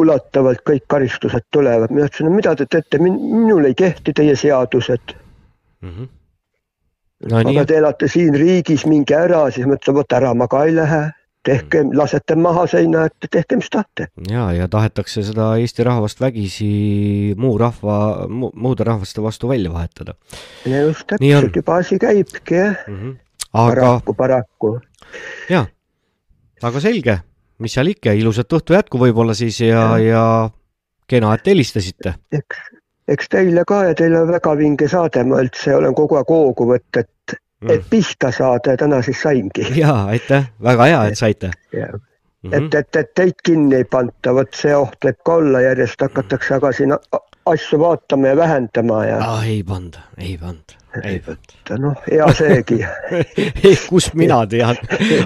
ulatavalt 0.00 0.62
kõik 0.64 0.86
karistused 0.88 1.44
tulevad. 1.52 1.90
mina 1.90 2.06
ütlesin, 2.06 2.30
mida 2.32 2.54
te 2.56 2.66
teete, 2.66 2.98
minul 3.02 3.64
ei 3.68 3.74
kehti 3.74 4.12
teie 4.12 4.36
seadused 4.36 5.14
mm. 5.80 5.90
-hmm. 5.90 6.08
No, 7.30 7.38
aga 7.38 7.50
nii. 7.50 7.66
te 7.66 7.76
elate 7.76 8.08
siin 8.08 8.34
riigis, 8.34 8.86
minge 8.86 9.14
ära, 9.14 9.50
siis 9.50 9.66
ma 9.66 9.74
ütlesin, 9.74 9.94
vot 9.94 10.12
ära 10.12 10.34
ma 10.34 10.46
ka 10.48 10.64
ei 10.64 10.74
lähe 10.74 11.00
tehke, 11.46 11.82
mhm. 11.82 11.96
lasete 11.98 12.36
maha 12.38 12.66
seina 12.70 13.04
ette, 13.08 13.30
tehke, 13.30 13.58
mis 13.60 13.70
tahate. 13.70 14.08
ja, 14.30 14.48
ja 14.52 14.68
tahetakse 14.68 15.22
seda 15.26 15.50
Eesti 15.60 15.86
rahvast 15.86 16.20
vägisi 16.20 17.34
muu 17.38 17.56
rahva 17.60 18.28
mu,, 18.28 18.50
muude 18.54 18.86
rahvaste 18.88 19.22
vastu 19.22 19.48
välja 19.48 19.72
vahetada. 19.72 20.14
ja 20.66 20.82
just 20.82 21.06
täpselt 21.06 21.56
juba 21.56 21.80
asi 21.82 21.98
käibki 21.98 22.54
jah 22.54 22.76
mm 22.88 23.00
-hmm. 23.00 23.16
aga.... 23.52 23.74
paraku, 23.74 24.14
paraku. 24.14 24.80
ja, 25.50 25.66
aga 26.62 26.80
selge, 26.80 27.18
mis 27.58 27.74
seal 27.74 27.94
ikka, 27.94 28.12
ilusat 28.12 28.52
õhtu 28.52 28.74
jätku 28.74 28.98
võib-olla 28.98 29.34
siis 29.34 29.60
ja, 29.60 29.98
ja 29.98 30.50
kena, 31.06 31.34
et 31.34 31.46
helistasite. 31.46 32.14
eks, 32.32 32.56
eks 33.08 33.28
teile 33.28 33.64
ka 33.66 33.84
ja 33.84 33.94
teil 33.94 34.14
on 34.14 34.32
väga 34.32 34.56
vinge 34.56 34.88
saade, 34.88 35.24
ma 35.24 35.40
üldse 35.40 35.76
olen 35.76 35.94
kogu 35.94 36.16
aeg 36.16 36.28
hoogu 36.28 36.72
võtta, 36.74 37.00
et 37.00 37.10
mm., 37.32 37.47
et 37.66 37.86
pihta 37.90 38.30
saada 38.32 38.70
ja 38.70 38.76
täna 38.76 39.02
siis 39.02 39.22
saingi. 39.22 39.66
ja 39.82 40.04
aitäh, 40.04 40.50
väga 40.62 40.84
hea, 40.84 41.04
et 41.04 41.18
saite. 41.18 41.50
Mm 42.42 42.50
-hmm. 42.50 42.66
et, 42.66 42.74
et, 42.74 42.96
et 42.96 43.14
teid 43.14 43.40
kinni 43.44 43.76
ei 43.76 43.84
panta, 43.84 44.34
vot 44.34 44.54
see 44.54 44.76
oht 44.76 45.04
võib 45.04 45.16
ka 45.24 45.34
olla, 45.40 45.60
järjest 45.60 46.00
hakatakse 46.00 46.54
aga 46.54 46.72
siin 46.72 46.94
asju 47.46 47.78
vaatama 47.80 48.28
ja 48.28 48.36
vähendama 48.36 49.04
ja 49.04 49.18
ah,. 49.18 49.48
ei 49.48 49.62
panda, 49.62 49.98
ei 50.18 50.38
panda, 50.38 50.76
ei 51.04 51.18
panda. 51.18 51.78
noh, 51.82 52.02
hea 52.10 52.28
seegi 52.38 52.78
kus 53.88 54.12
mina 54.14 54.46
tean, 54.46 54.76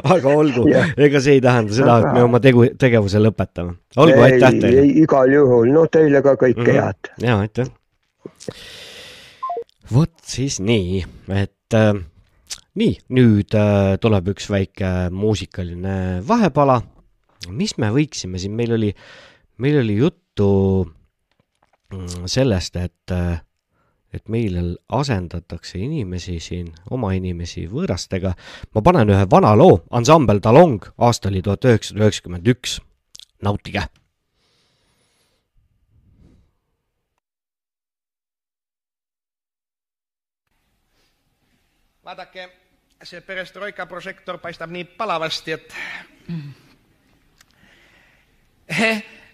aga 0.05 0.29
olgu, 0.29 0.65
ega 0.97 1.21
see 1.21 1.37
ei 1.39 1.41
tähenda 1.41 1.75
seda, 1.75 1.99
et 1.99 2.15
me 2.17 2.23
oma 2.23 2.41
tegu, 2.41 2.65
tegevuse 2.79 3.21
lõpetame. 3.23 3.75
olgu, 3.97 4.21
aitäh 4.29 4.57
teile. 4.61 4.87
igal 5.05 5.35
juhul, 5.35 5.73
no 5.75 5.85
teile 5.93 6.23
ka 6.23 6.33
kõike 6.35 6.63
mm 6.63 6.71
-hmm. 6.71 6.81
head. 6.81 7.13
ja 7.27 7.39
aitäh. 7.39 7.67
vot 9.95 10.15
siis 10.25 10.61
nii, 10.61 11.05
et 11.29 11.75
äh, 11.75 11.93
nii, 12.79 12.97
nüüd 13.13 13.55
äh, 13.59 13.99
tuleb 14.01 14.33
üks 14.33 14.49
väike 14.51 15.11
muusikaline 15.13 16.23
vahepala. 16.29 16.81
mis 17.51 17.77
me 17.79 17.91
võiksime 17.91 18.39
siin, 18.39 18.55
meil 18.57 18.73
oli, 18.79 18.93
meil 19.59 19.81
oli 19.83 19.97
juttu 19.99 20.49
Mm, 21.93 22.27
sellest, 22.27 22.77
et, 22.81 23.13
et 24.17 24.29
meil 24.33 24.77
asendatakse 24.89 25.77
inimesi 25.77 26.39
siin, 26.41 26.71
oma 26.91 27.11
inimesi 27.13 27.67
võõrastega. 27.69 28.33
ma 28.75 28.83
panen 28.83 29.13
ühe 29.13 29.27
vana 29.31 29.53
loo, 29.57 29.83
ansambel 29.91 30.41
Talong, 30.41 30.87
aasta 30.97 31.29
oli 31.29 31.43
tuhat 31.43 31.69
üheksasada 31.69 32.07
üheksakümmend 32.07 32.49
üks. 32.49 32.81
nautige 33.43 33.85
vaadake, 42.05 42.49
see 43.03 43.21
perestroika 43.21 43.87
prožektor 43.87 44.39
paistab 44.39 44.71
nii 44.71 44.85
palavasti, 44.85 45.53
et 45.53 45.75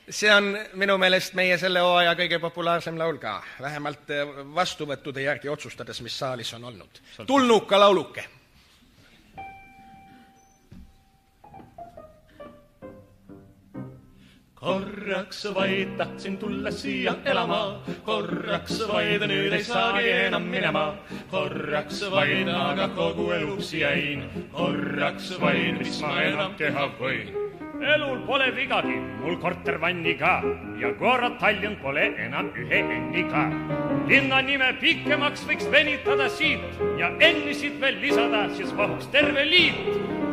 see 0.09 0.33
on 0.33 0.59
minu 0.81 0.99
meelest 0.99 1.35
meie 1.39 1.59
selle 1.61 1.81
hooaja 1.85 2.15
kõige 2.19 2.39
populaarsem 2.43 2.99
laul 2.99 3.19
ka, 3.21 3.43
vähemalt 3.61 4.11
eh, 4.11 4.35
vastuvõttude 4.55 5.23
järgi 5.23 5.49
otsustades, 5.53 6.01
mis 6.01 6.19
saalis 6.19 6.55
on 6.57 6.65
olnud. 6.65 7.01
tulnuka 7.27 7.81
lauluke 7.81 8.38
korraks 14.61 15.45
vaid 15.55 15.97
tahtsin 15.97 16.39
tulla 16.39 16.71
siia 16.71 17.15
elama, 17.25 17.83
korraks 18.05 18.81
vaid 18.89 19.27
nüüd 19.31 19.53
ei 19.55 19.65
saagi 19.65 20.15
enam 20.29 20.49
minema, 20.51 20.87
korraks 21.31 22.03
vaid 22.11 22.49
aga 22.55 22.89
kogu 22.97 23.31
eluks 23.41 23.75
jäin, 23.75 24.25
korraks 24.53 25.35
vaid, 25.41 25.79
mis 25.79 26.01
ma 26.03 26.17
enam 26.23 26.59
teha 26.59 26.89
võin 27.01 27.48
elul 27.83 28.27
pole 28.27 28.51
vigagi, 28.57 28.99
mul 29.23 29.39
korter 29.39 29.79
vanni 29.79 30.15
ka 30.19 30.43
ja 30.81 30.93
korra 30.99 31.31
Tallinn 31.39 31.77
pole 31.83 32.15
enam 32.19 32.51
ühe 32.55 32.81
enni 32.97 33.25
ka. 33.31 33.47
linna 34.09 34.41
nime 34.43 34.73
pikemaks 34.81 35.45
võiks 35.47 35.71
venitada 35.71 36.29
siit 36.29 36.63
ja 36.99 37.11
ennisid 37.21 37.81
veel 37.81 38.01
lisada, 38.03 38.49
siis 38.55 38.73
mahuks 38.75 39.11
terve 39.15 39.45
liit. 39.45 39.79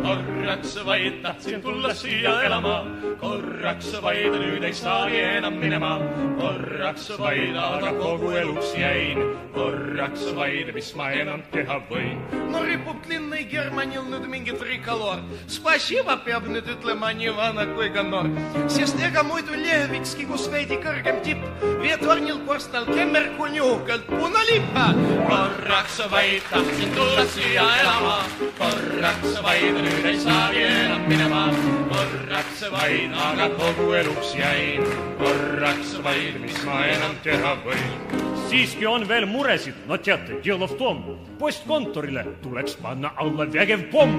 korraks 0.06 0.76
vaid 0.86 1.22
tahtsin 1.24 1.62
tulla 1.62 1.94
siia 1.94 2.42
elama, 2.46 2.86
korraks 3.22 3.94
vaid 4.02 4.38
nüüd 4.38 4.64
ei 4.64 4.74
saagi 4.74 5.22
enam 5.38 5.58
minema. 5.62 6.00
korraks 6.40 7.10
vaid, 7.20 7.56
aga 7.58 7.94
kogu 8.00 8.32
eluks 8.32 8.74
jäin, 8.78 9.22
korraks 9.54 10.28
vaid, 10.36 10.74
mis 10.74 10.94
ma 10.96 11.10
enam 11.12 11.42
teha 11.52 11.82
võin. 11.90 12.22
no 12.52 12.64
ripub 12.64 13.06
Linna 13.10 13.42
Germanil 13.50 14.06
nüüd 14.10 14.30
mingi 14.30 14.54
trikoloor, 14.58 15.22
spasiba 15.48 16.18
peab 16.26 16.48
nüüd 16.50 16.70
ütlema 16.78 17.12
nii 17.14 17.35
kõvana 17.36 17.66
kui 17.76 17.90
ka 17.92 18.04
noor, 18.08 18.30
sest 18.72 19.00
ega 19.04 19.24
muidu 19.28 19.58
lehvikski, 19.60 20.24
kus 20.30 20.46
veidi 20.52 20.78
kõrgem 20.80 21.20
tipp, 21.26 21.44
veetornil 21.82 22.40
korstnal 22.48 22.88
kemmer 22.88 23.28
kui 23.36 23.52
niukalt 23.58 24.08
punalipa. 24.08 24.88
korraks 25.28 26.00
vaid 26.12 26.48
tahtsin 26.50 26.96
tulla 26.96 27.26
siia 27.36 27.66
elama, 27.82 28.18
korraks 28.60 29.40
vaid 29.44 29.82
nüüd 29.84 30.12
ei 30.12 30.20
saagi 30.20 30.64
enam 30.70 31.08
minema, 31.12 31.46
korraks 31.92 32.64
vaid, 32.72 33.18
aga 33.30 33.50
kogu 33.60 33.92
eluks 34.04 34.36
jäin, 34.40 34.88
korraks 35.20 35.98
vaid, 36.08 36.40
mis 36.40 36.64
ma 36.64 36.86
enam 36.96 37.20
teha 37.24 37.58
võin 37.68 38.24
siiski 38.56 38.86
on 38.88 39.04
veel 39.08 39.26
muresid, 39.28 39.76
no 39.90 39.98
teate, 39.98 40.40
Deal 40.44 40.62
of 40.64 40.76
Tom. 40.80 41.04
postkontorile 41.40 42.24
tuleks 42.44 42.78
panna 42.80 43.12
alla 43.20 43.46
vägev 43.52 43.82
pomm. 43.92 44.14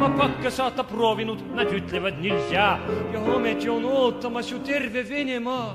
ma 0.00 0.08
pakke 0.16 0.50
saata 0.50 0.84
proovinud, 0.84 1.42
nad 1.56 1.68
ütlevad, 1.68 2.16
nilja 2.22 2.61
ja, 2.62 2.78
je 3.10 3.16
hoort 3.16 3.42
met 3.42 3.62
John 3.62 3.84
Oot, 3.84 4.20
Thomas 4.20 4.48
Souter, 4.48 4.90
we 4.90 5.06
winnen, 5.06 5.42
maar... 5.42 5.74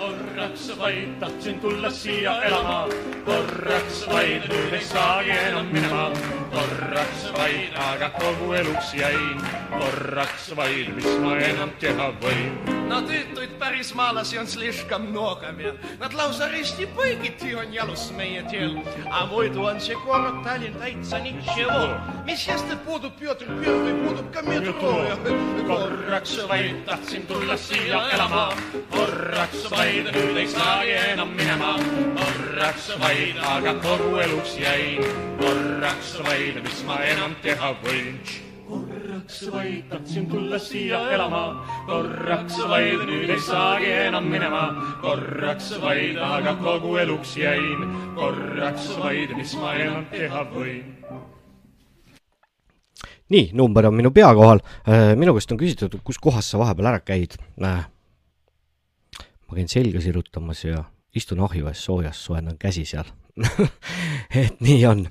korraks 0.00 0.78
vaid 0.78 1.18
tahtsin 1.20 1.60
tulla 1.60 1.90
siia 1.90 2.42
elama, 2.42 2.88
korraks 3.24 4.06
vaid 4.08 4.48
nüüd 4.50 4.72
ei 4.72 4.84
saagi 4.84 5.30
enam 5.30 5.66
minema. 5.72 6.10
korraks 6.56 7.26
vaid, 7.36 7.72
aga 7.76 8.10
kogu 8.10 8.52
eluks 8.52 8.94
jäin, 8.94 9.40
korraks 9.70 10.56
vaid, 10.56 10.88
mis 10.96 11.08
ma 11.20 11.36
enam 11.36 11.70
teha 11.80 12.10
võin. 12.22 12.76
No 12.88 13.00
tüütuid 13.02 13.56
pärismaalasi 13.58 14.38
on 14.38 14.46
слишком 14.46 15.02
много 15.10 15.52
meil, 15.52 15.74
nad 16.00 16.14
lausa 16.14 16.48
risti 16.48 16.86
põigiti 16.96 17.54
on 17.58 17.74
jalus 17.74 18.12
meie 18.16 18.42
teel. 18.50 18.78
aga 19.10 19.26
muidu 19.26 19.66
on 19.66 19.80
see 19.80 19.96
город 20.04 20.42
Tallinn 20.44 20.78
täitsa 20.80 21.18
nitševo, 21.18 21.88
mis 22.24 22.44
sest, 22.46 22.70
et 22.70 22.84
puudub 22.86 23.12
Pjotor 23.18 23.48
Первый, 23.60 23.94
puudub 24.04 24.30
ka 24.32 24.42
metroo 24.42 25.02
ja 25.02 25.16
korraks 25.66 26.38
vaid 26.48 26.84
tahtsin 26.86 27.26
tulla 27.26 27.56
siia 27.56 28.02
elama, 28.14 28.48
korraks 28.90 29.70
vaid 29.70 29.86
nüüd 29.91 30.37
ei 30.37 30.47
saagi 30.47 30.93
enam 31.13 31.33
minema. 31.37 31.73
korraks 32.19 32.91
vaid, 33.01 33.41
aga 33.55 33.73
kogu 33.83 34.15
eluks 34.25 34.55
jäin, 34.59 35.03
korraks 35.41 36.15
vaid, 36.27 36.61
mis 36.63 36.83
ma 36.87 37.01
enam 37.15 37.35
teha 37.43 37.73
võin 37.83 38.21
korraks 38.71 39.41
vaid 39.51 39.89
tahtsin 39.89 40.29
tulla 40.31 40.59
siia 40.59 41.01
elama, 41.15 41.43
korraks 41.87 42.57
vaid 42.71 43.03
nüüd 43.09 43.29
ei 43.29 43.39
saagi 43.43 43.91
enam 44.07 44.29
minema. 44.31 44.63
korraks 45.01 45.73
vaid, 45.81 46.17
aga 46.17 46.55
kogu 46.61 46.95
eluks 47.03 47.35
jäin, 47.37 47.85
korraks 48.15 48.87
vaid, 48.99 49.35
mis 49.37 49.55
ma 49.59 49.75
enam 49.75 50.05
teha 50.11 50.45
võin 50.55 50.97
nii, 53.31 53.51
number 53.55 53.87
on 53.87 53.95
minu 53.95 54.11
pea 54.11 54.33
kohal. 54.35 54.59
minu 55.15 55.33
käest 55.37 55.51
on 55.51 55.59
küsitud, 55.59 55.99
kus 56.03 56.19
kohas 56.19 56.51
sa 56.51 56.59
vahepeal 56.59 56.91
ära 56.91 56.99
käid. 56.99 57.37
Ma 59.51 59.59
käin 59.59 59.69
selga 59.71 60.01
sirutamas 60.01 60.63
ja 60.65 60.83
istun 61.15 61.43
ahjuäes 61.43 61.85
soojas, 61.85 62.25
soojendan 62.25 62.57
käsi 62.57 62.85
seal 62.87 63.11
et 64.43 64.59
nii 64.63 64.85
on 64.87 65.05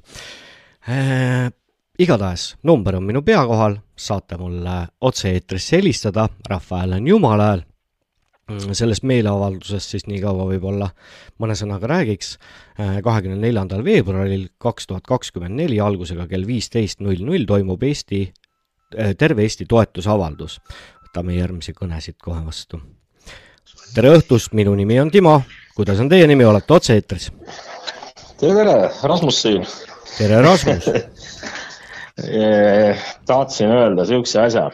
äh,. 0.88 1.52
igatahes 1.98 2.54
number 2.62 2.96
on 2.96 3.04
minu 3.04 3.22
pea 3.22 3.44
kohal, 3.46 3.76
saate 3.96 4.36
mulle 4.40 4.86
otse-eetrisse 5.00 5.76
helistada, 5.76 6.28
Rahva 6.48 6.80
Hääl 6.80 6.96
on 6.98 7.08
Jumala 7.08 7.50
hääl 7.52 7.66
Mm, 8.50 8.74
sellest 8.74 9.04
meeleavaldusest 9.06 9.94
siis 9.94 10.06
nii 10.10 10.18
kaua 10.22 10.46
võib-olla 10.48 10.88
mõne 11.42 11.54
sõnaga 11.58 11.86
räägiks. 11.90 12.32
Äh, 12.80 12.98
kahekümne 13.04 13.38
neljandal 13.38 13.84
veebruaril 13.86 14.48
kaks 14.62 14.88
tuhat 14.90 15.06
kakskümmend 15.06 15.54
neli 15.60 15.78
algusega 15.82 16.26
kell 16.30 16.48
viisteist 16.48 17.04
null 17.04 17.22
null 17.26 17.46
toimub 17.46 17.82
Eesti, 17.86 18.24
äh, 18.96 19.12
terve 19.18 19.46
Eesti 19.46 19.68
toetusavaldus. 19.70 20.58
võtame 21.04 21.36
järgmisi 21.36 21.74
kõnesid 21.74 22.18
kohe 22.22 22.42
vastu. 22.46 22.80
Tere 23.94 24.10
õhtust, 24.14 24.52
minu 24.54 24.74
nimi 24.78 24.98
on 25.02 25.10
Timo, 25.10 25.40
kuidas 25.76 26.00
on 26.02 26.08
teie 26.10 26.26
nimi, 26.30 26.44
olete 26.46 26.74
otse-eetris? 26.76 27.30
tere, 28.40 28.54
tere, 28.54 28.74
Rasmus 29.02 29.42
siin. 29.42 29.66
tere, 30.16 30.42
Rasmus 30.44 30.86
tahtsin 33.30 33.72
öelda 33.72 34.02
niisuguse 34.02 34.40
asja 34.42 34.70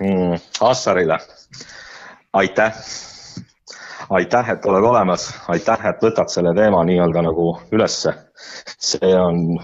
mm, 0.00 0.34
Assarile. 0.60 1.18
aitäh 2.32 2.74
aitäh, 4.10 4.50
et 4.50 4.66
oled 4.66 4.84
olemas, 4.84 5.28
aitäh, 5.48 5.86
et 5.86 6.02
võtad 6.02 6.28
selle 6.32 6.54
teema 6.54 6.84
nii-öelda 6.84 7.22
nagu 7.22 7.52
ülesse. 7.72 8.14
see 8.78 9.14
on, 9.14 9.58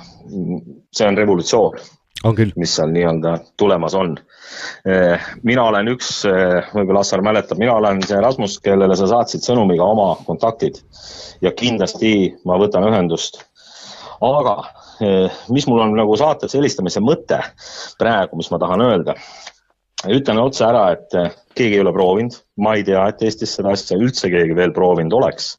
see 0.93 1.09
on 1.09 1.19
revolutsioon. 1.19 1.79
Mis 2.57 2.77
seal 2.77 2.93
nii-öelda 2.95 3.39
tulemas 3.61 3.95
on. 3.95 4.17
Eh, 4.89 5.27
mina 5.43 5.67
olen 5.69 5.89
üks, 5.93 6.25
eh, 6.25 6.71
võib-olla 6.75 7.03
Assar 7.05 7.23
mäletab, 7.23 7.59
mina 7.59 7.75
olen 7.77 8.01
see 8.03 8.21
Rasmus, 8.21 8.59
kellele 8.65 8.97
sa 8.97 9.09
saatsid 9.11 9.45
sõnumiga 9.45 9.85
oma 9.85 10.15
kontaktid 10.27 10.81
ja 11.45 11.53
kindlasti 11.53 12.37
ma 12.45 12.59
võtan 12.59 12.89
ühendust. 12.89 13.43
aga 14.17 14.55
eh, 15.05 15.33
mis 15.53 15.67
mul 15.69 15.83
on 15.85 15.93
nagu 15.93 16.17
saates 16.17 16.55
helistamise 16.57 17.03
mõte 17.05 17.37
praegu, 17.99 18.37
mis 18.37 18.51
ma 18.51 18.59
tahan 18.59 18.81
öelda 18.81 19.15
ütlen 20.09 20.39
otse 20.41 20.65
ära, 20.65 20.91
et 20.93 21.13
keegi 21.57 21.77
ei 21.77 21.83
ole 21.83 21.93
proovinud, 21.93 22.33
ma 22.57 22.75
ei 22.77 22.85
tea, 22.85 23.03
et 23.09 23.23
Eestis 23.23 23.57
seda 23.59 23.73
asja 23.73 23.99
üldse 23.99 24.31
keegi 24.33 24.57
veel 24.57 24.73
proovinud 24.73 25.13
oleks. 25.13 25.59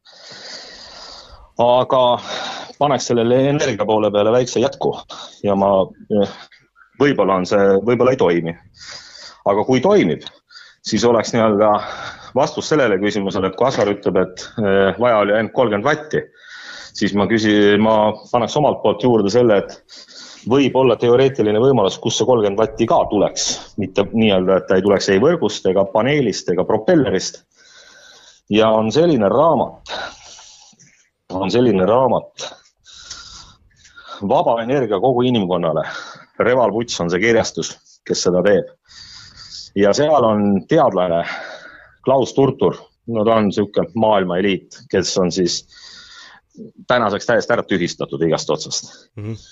aga 1.57 2.01
paneks 2.79 3.09
sellele 3.11 3.41
energia 3.49 3.85
poole 3.85 4.11
peale 4.11 4.31
väikse 4.35 4.61
jätku 4.63 4.93
ja 5.43 5.55
ma, 5.55 5.71
eh, 6.21 6.35
võib-olla 7.01 7.41
on 7.41 7.45
see, 7.49 7.77
võib-olla 7.85 8.13
ei 8.13 8.21
toimi. 8.21 8.55
aga 9.47 9.63
kui 9.63 9.79
toimib, 9.79 10.25
siis 10.83 11.05
oleks 11.07 11.31
nii-öelda 11.33 11.69
vastus 12.35 12.67
sellele 12.69 12.97
küsimusele, 12.99 13.47
et 13.47 13.55
kui 13.55 13.67
Asar 13.67 13.87
ütleb, 13.91 14.19
et 14.23 14.45
eh, 14.59 14.99
vaja 14.99 15.23
oli 15.23 15.33
ainult 15.33 15.55
kolmkümmend 15.55 15.87
vatti, 15.87 16.23
siis 16.97 17.13
ma 17.15 17.27
küsin, 17.29 17.81
ma 17.81 18.13
paneks 18.31 18.57
omalt 18.59 18.81
poolt 18.83 19.05
juurde 19.05 19.31
selle, 19.31 19.61
et 19.63 19.77
võib 20.49 20.75
olla 20.79 20.97
teoreetiline 20.99 21.59
võimalus, 21.61 21.97
kus 22.01 22.17
see 22.19 22.27
kolmkümmend 22.27 22.59
vatti 22.59 22.87
ka 22.89 22.99
tuleks, 23.11 23.47
mitte 23.81 24.07
nii-öelda, 24.11 24.59
et 24.59 24.67
ta 24.69 24.77
ei 24.77 24.85
tuleks 24.85 25.09
ei 25.13 25.21
võrgust 25.23 25.67
ega 25.71 25.85
paneelist 25.93 26.51
ega 26.53 26.65
propellerist. 26.67 27.43
ja 28.49 28.69
on 28.71 28.91
selline 28.91 29.29
raamat, 29.29 29.91
on 31.35 31.51
selline 31.51 31.85
raamat 31.85 32.47
Vaba 34.21 34.61
energia 34.63 34.99
kogu 34.99 35.21
inimkonnale. 35.27 35.83
Reval 36.39 36.71
Puts 36.71 37.01
on 37.01 37.11
see 37.13 37.21
kirjastus, 37.21 37.73
kes 38.05 38.23
seda 38.27 38.43
teeb. 38.45 38.73
ja 39.75 39.93
seal 39.93 40.25
on 40.25 40.63
teadlane 40.69 41.21
Klaus 42.05 42.33
Turtur, 42.33 42.77
no 43.13 43.25
ta 43.25 43.35
on 43.37 43.49
niisugune 43.49 43.91
maailma 43.95 44.37
eliit, 44.41 44.79
kes 44.89 45.17
on 45.17 45.31
siis 45.31 45.67
tänaseks 46.87 47.25
täiesti 47.25 47.53
ära 47.53 47.63
tühistatud 47.63 48.21
igast 48.25 48.49
otsast 48.49 48.93
mm. 49.15 49.23
-hmm 49.23 49.45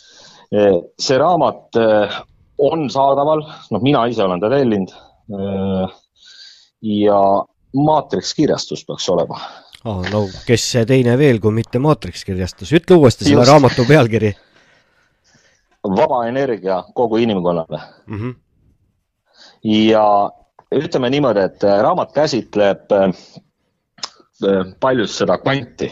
see 0.99 1.18
raamat 1.18 1.80
eh, 1.80 2.18
on 2.57 2.88
saadaval, 2.91 3.43
noh, 3.72 3.84
mina 3.84 4.05
ise 4.11 4.24
olen 4.24 4.41
ta 4.41 4.49
tellinud. 4.51 4.93
Eh, 5.36 5.95
ja 6.86 7.20
Maatrix 7.76 8.34
kirjastus 8.38 8.84
peaks 8.86 9.07
olema 9.09 9.39
oh,. 9.89 10.03
no 10.11 10.20
kes 10.45 10.68
see 10.76 10.84
teine 10.86 11.16
veel, 11.18 11.39
kui 11.41 11.51
mitte 11.55 11.82
Maatrix 11.82 12.22
kirjastus, 12.28 12.70
ütle 12.78 12.99
uuesti 12.99 13.26
selle 13.26 13.45
raamatu 13.47 13.88
pealkiri. 13.89 14.36
vaba 15.97 16.25
energia 16.27 16.83
kogu 16.93 17.17
inimkonnale 17.17 17.79
mm. 18.07 18.19
-hmm. 18.19 18.36
ja 19.63 20.31
ütleme 20.75 21.09
niimoodi, 21.09 21.39
et 21.39 21.63
raamat 21.63 22.11
käsitleb 22.11 22.89
paljus 24.79 25.17
seda 25.17 25.38
kvanti 25.38 25.91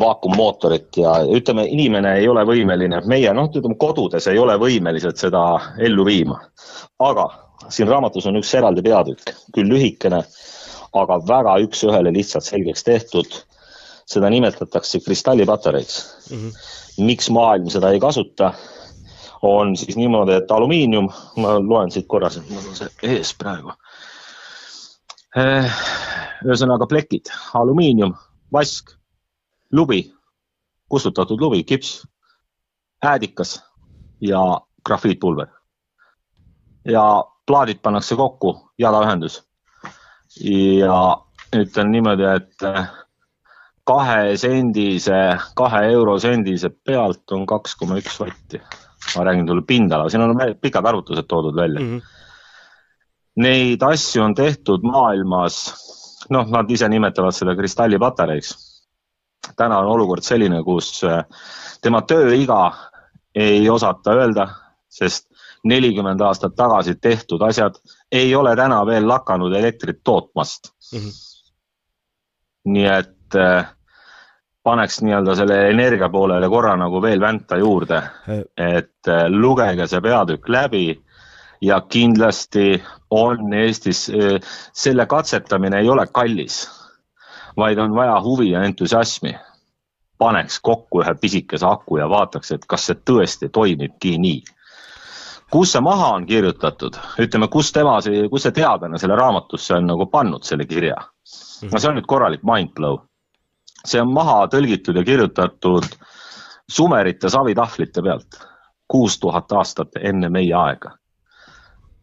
vaakummootorit 0.00 0.96
ja 0.96 1.12
ütleme, 1.36 1.66
inimene 1.68 2.14
ei 2.20 2.28
ole 2.28 2.44
võimeline, 2.46 3.02
meie 3.10 3.32
noh, 3.36 3.50
ütleme 3.50 3.76
kodudes 3.80 4.26
ei 4.30 4.38
ole 4.38 4.56
võimelised 4.60 5.18
seda 5.20 5.44
ellu 5.78 6.04
viima. 6.06 6.40
aga 6.98 7.26
siin 7.68 7.88
raamatus 7.88 8.26
on 8.26 8.38
üks 8.40 8.52
eraldi 8.54 8.82
peatükk, 8.82 9.34
küll 9.54 9.70
lühikene, 9.70 10.22
aga 10.96 11.20
väga 11.26 11.56
üks-ühele 11.66 12.12
lihtsalt 12.14 12.44
selgeks 12.44 12.84
tehtud. 12.84 13.40
seda 14.10 14.26
nimetatakse 14.26 14.98
kristallipatareiks 15.00 15.96
mm. 16.30 16.36
-hmm. 16.36 17.04
miks 17.06 17.30
maailm 17.30 17.68
seda 17.70 17.92
ei 17.94 18.00
kasuta, 18.00 18.52
on 19.42 19.76
siis 19.76 19.96
niimoodi, 19.96 20.32
et 20.32 20.50
alumiinium, 20.50 21.08
ma 21.36 21.56
loen 21.58 21.90
siit 21.90 22.06
korra, 22.08 22.28
mul 22.48 22.68
on 22.68 22.76
see 22.76 23.14
ees 23.14 23.32
praegu. 23.38 23.72
Eh, 25.36 25.82
ühesõnaga 26.44 26.88
plekid, 26.90 27.30
alumiinium, 27.54 28.14
vask 28.52 28.90
lubi, 29.72 30.02
kustutatud 30.90 31.40
lubi, 31.40 31.62
kips, 31.64 32.00
äädikas 33.04 33.60
ja 34.20 34.42
grafiitpulber. 34.86 35.46
ja 36.84 37.24
plaadid 37.46 37.78
pannakse 37.82 38.16
kokku, 38.16 38.70
jalaühendus. 38.78 39.42
ja 40.40 41.16
ütlen 41.56 41.90
niimoodi, 41.92 42.24
et 42.24 42.62
eh, 42.62 42.86
kahe 43.84 44.36
sendise, 44.36 45.38
kahe 45.56 45.86
eurosendise 45.92 46.70
pealt 46.86 47.32
on 47.32 47.46
kaks 47.46 47.74
koma 47.76 47.98
üks 47.98 48.20
vatti. 48.20 48.60
Ma 49.16 49.24
räägin 49.24 49.46
sulle 49.48 49.62
pindala, 49.66 50.08
siin 50.08 50.22
on 50.22 50.40
pikad 50.60 50.86
arvutused 50.86 51.28
toodud 51.28 51.56
välja 51.56 51.80
mm. 51.80 51.98
-hmm. 51.98 52.16
Neid 53.40 53.82
asju 53.82 54.22
on 54.22 54.34
tehtud 54.34 54.82
maailmas, 54.82 55.56
noh, 56.30 56.48
nad 56.50 56.70
ise 56.70 56.88
nimetavad 56.88 57.32
seda 57.32 57.54
kristallipatareiks 57.56 58.70
täna 59.56 59.78
on 59.78 59.86
olukord 59.86 60.24
selline, 60.24 60.62
kus 60.64 61.02
äh, 61.04 61.24
tema 61.82 62.02
tööiga 62.02 62.60
ei 63.34 63.68
osata 63.70 64.14
öelda, 64.18 64.46
sest 64.90 65.28
nelikümmend 65.64 66.20
aastat 66.24 66.56
tagasi 66.56 66.96
tehtud 67.00 67.42
asjad 67.44 67.76
ei 68.12 68.34
ole 68.34 68.54
täna 68.56 68.80
veel 68.86 69.06
lakanud 69.08 69.54
elektrit 69.56 70.00
tootmast 70.04 70.72
mm. 70.92 70.98
-hmm. 70.98 71.12
nii 72.64 72.86
et 72.86 73.36
äh, 73.36 73.74
paneks 74.62 75.00
nii-öelda 75.02 75.34
selle 75.36 75.60
energia 75.70 76.08
poolele 76.08 76.48
korra 76.48 76.74
nagu 76.76 77.02
veel 77.02 77.20
vänta 77.20 77.56
juurde, 77.56 78.02
et 78.56 79.08
äh, 79.08 79.28
lugege 79.28 79.86
see 79.86 80.00
peatükk 80.00 80.48
läbi 80.48 80.84
ja 81.60 81.80
kindlasti 81.80 82.82
on 83.10 83.52
Eestis, 83.52 84.10
selle 84.72 85.06
katsetamine 85.06 85.80
ei 85.80 85.88
ole 85.88 86.06
kallis 86.12 86.62
vaid 87.56 87.78
on 87.78 87.94
vaja 87.94 88.22
huvi 88.22 88.50
ja 88.50 88.62
entusiasmi. 88.62 89.34
paneks 90.18 90.58
kokku 90.60 91.00
ühe 91.00 91.14
pisikese 91.20 91.64
aku 91.66 91.96
ja 91.96 92.08
vaataks, 92.08 92.50
et 92.52 92.64
kas 92.68 92.82
see 92.86 92.96
tõesti 93.10 93.48
toimibki 93.48 94.18
nii. 94.18 94.42
kus 95.50 95.72
see 95.72 95.80
maha 95.80 96.10
on 96.16 96.26
kirjutatud, 96.26 96.96
ütleme, 97.18 97.48
kus 97.48 97.72
tema, 97.72 97.98
kus 98.30 98.42
see 98.42 98.52
teadlane 98.52 98.98
selle 98.98 99.16
raamatusse 99.16 99.74
on 99.74 99.86
nagu 99.86 100.06
pannud 100.06 100.44
selle 100.44 100.66
kirja. 100.66 100.96
no 101.72 101.78
see 101.78 101.88
on 101.88 101.96
nüüd 101.98 102.06
korralik 102.06 102.44
mindblow. 102.52 102.98
See 103.86 104.00
on 104.00 104.12
maha 104.12 104.46
tõlgitud 104.52 104.96
ja 104.96 105.04
kirjutatud 105.04 105.86
sumerite 106.70 107.30
savitahvlite 107.30 108.02
pealt 108.02 108.40
kuus 108.90 109.18
tuhat 109.18 109.52
aastat 109.52 110.00
enne 110.00 110.28
meie 110.28 110.54
aega 110.54 110.96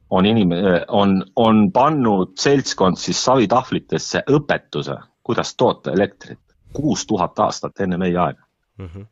on 0.09 0.25
inim-, 0.25 0.55
on, 0.87 1.23
on 1.35 1.71
pannud 1.71 2.37
seltskond 2.39 2.97
siis 2.97 3.19
savitahvlitesse 3.25 4.23
õpetuse, 4.31 4.95
kuidas 5.23 5.55
toota 5.55 5.91
elektrit 5.91 6.39
kuus 6.73 7.05
tuhat 7.07 7.39
aastat 7.39 7.79
enne 7.83 7.97
meie 7.97 8.17
aega 8.17 8.43
mm. 8.77 8.89
-hmm. 8.89 9.05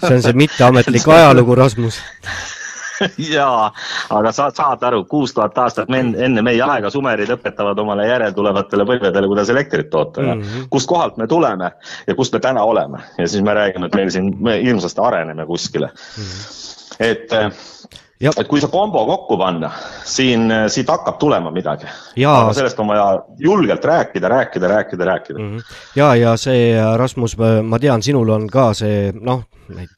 see 0.00 0.14
on 0.14 0.22
see 0.22 0.32
mitteametlik 0.32 1.08
ajalugu, 1.18 1.54
Rasmus 1.54 2.00
jaa, 3.34 3.70
aga 4.10 4.32
sa 4.32 4.48
saad 4.54 4.82
aru, 4.88 5.04
kuus 5.04 5.34
tuhat 5.34 5.58
aastat 5.58 5.90
enne 5.90 6.42
meie 6.42 6.62
aega 6.62 6.90
sumerid 6.90 7.30
õpetavad 7.36 7.78
omale 7.82 8.08
järeltulevatele 8.08 8.86
põlvedele, 8.88 9.30
kuidas 9.30 9.52
elektrit 9.52 9.90
toota 9.90 10.22
ja 10.22 10.34
mm 10.34 10.42
-hmm. 10.42 10.68
kust 10.70 10.88
kohalt 10.88 11.16
me 11.16 11.26
tuleme 11.26 11.70
ja 12.06 12.14
kust 12.14 12.32
me 12.32 12.40
täna 12.40 12.62
oleme 12.62 12.98
ja 13.18 13.28
siis 13.28 13.42
me 13.42 13.54
räägime, 13.54 13.86
et 13.86 13.94
meil 13.94 14.10
siin, 14.10 14.36
me 14.40 14.62
hirmsasti 14.62 15.00
areneme 15.00 15.46
kuskile 15.46 15.86
mm. 15.86 16.24
-hmm. 16.24 16.96
et 17.00 17.30
Ja. 18.20 18.30
et 18.40 18.48
kui 18.48 18.60
see 18.60 18.70
kombo 18.72 19.02
kokku 19.06 19.36
panna, 19.36 19.68
siin, 20.04 20.48
siit 20.72 20.88
hakkab 20.88 21.18
tulema 21.20 21.50
midagi. 21.52 21.84
aga 22.24 22.52
sellest 22.56 22.78
on 22.80 22.88
vaja 22.88 23.22
julgelt 23.38 23.84
rääkida, 23.84 24.28
rääkida, 24.28 24.68
rääkida, 24.68 25.04
rääkida 25.04 25.38
mm. 25.38 25.56
-hmm. 25.56 25.62
ja, 25.96 26.14
ja 26.14 26.36
see, 26.36 26.72
Rasmus, 26.96 27.36
ma 27.62 27.78
tean, 27.78 28.02
sinul 28.02 28.28
on 28.28 28.46
ka 28.48 28.74
see, 28.74 29.12
noh, 29.20 29.42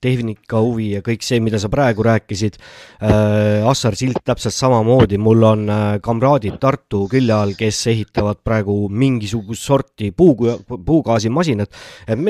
tehnika 0.03 0.61
huvi 0.65 0.93
ja 0.97 1.03
kõik 1.05 1.25
see, 1.25 1.41
mida 1.45 1.61
sa 1.61 1.71
praegu 1.73 2.07
rääkisid 2.07 2.59
äh,. 2.59 3.67
Assar 3.69 3.97
Silt 3.99 4.23
täpselt 4.25 4.55
samamoodi, 4.55 5.19
mul 5.21 5.43
on 5.45 5.65
äh, 5.71 5.85
kamraadid 6.03 6.59
Tartu 6.61 7.05
külje 7.11 7.35
all, 7.35 7.55
kes 7.59 7.81
ehitavad 7.93 8.41
praegu 8.45 8.77
mingisugust 8.89 9.65
sorti 9.65 10.11
puu, 10.17 10.35
puugaasimasinat. 10.67 11.71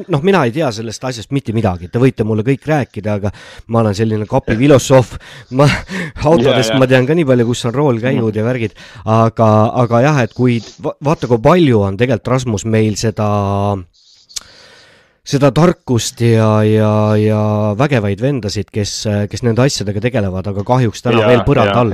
noh, 0.09 0.23
mina 0.23 0.45
ei 0.45 0.53
tea 0.55 0.71
sellest 0.73 1.05
asjast 1.05 1.33
mitte 1.37 1.55
midagi, 1.57 1.91
te 1.93 2.01
võite 2.03 2.27
mulle 2.27 2.45
kõik 2.47 2.67
rääkida, 2.69 3.19
aga 3.21 3.33
ma 3.69 3.83
olen 3.83 3.95
selline 3.95 4.27
kapifilosoof. 4.29 5.17
ma 5.59 5.69
autodest 5.69 6.73
yeah, 6.73 6.75
yeah. 6.75 6.81
ma 6.81 6.91
tean 6.91 7.07
ka 7.07 7.17
nii 7.17 7.29
palju, 7.29 7.49
kus 7.51 7.67
on 7.69 7.77
roolkäigud 7.77 8.37
ja 8.37 8.47
värgid, 8.47 8.75
aga, 9.05 9.51
aga 9.85 10.03
jah, 10.05 10.23
et 10.25 10.35
kui 10.37 10.59
vaata, 10.83 11.31
kui 11.31 11.41
palju 11.43 11.85
on 11.85 12.01
tegelikult 12.01 12.35
Rasmus 12.35 12.67
meil 12.69 12.99
seda 13.01 13.29
seda 15.29 15.51
tarkust 15.55 16.23
ja, 16.25 16.49
ja, 16.65 16.93
ja 17.21 17.43
vägevaid 17.79 18.23
vendasid, 18.23 18.71
kes, 18.73 19.03
kes 19.29 19.45
nende 19.45 19.67
asjadega 19.67 20.01
tegelevad, 20.09 20.49
aga 20.53 20.65
kahjuks 20.67 21.05
täna 21.05 21.23
ja, 21.23 21.29
veel 21.33 21.45
põranda 21.49 21.83
all. 21.83 21.93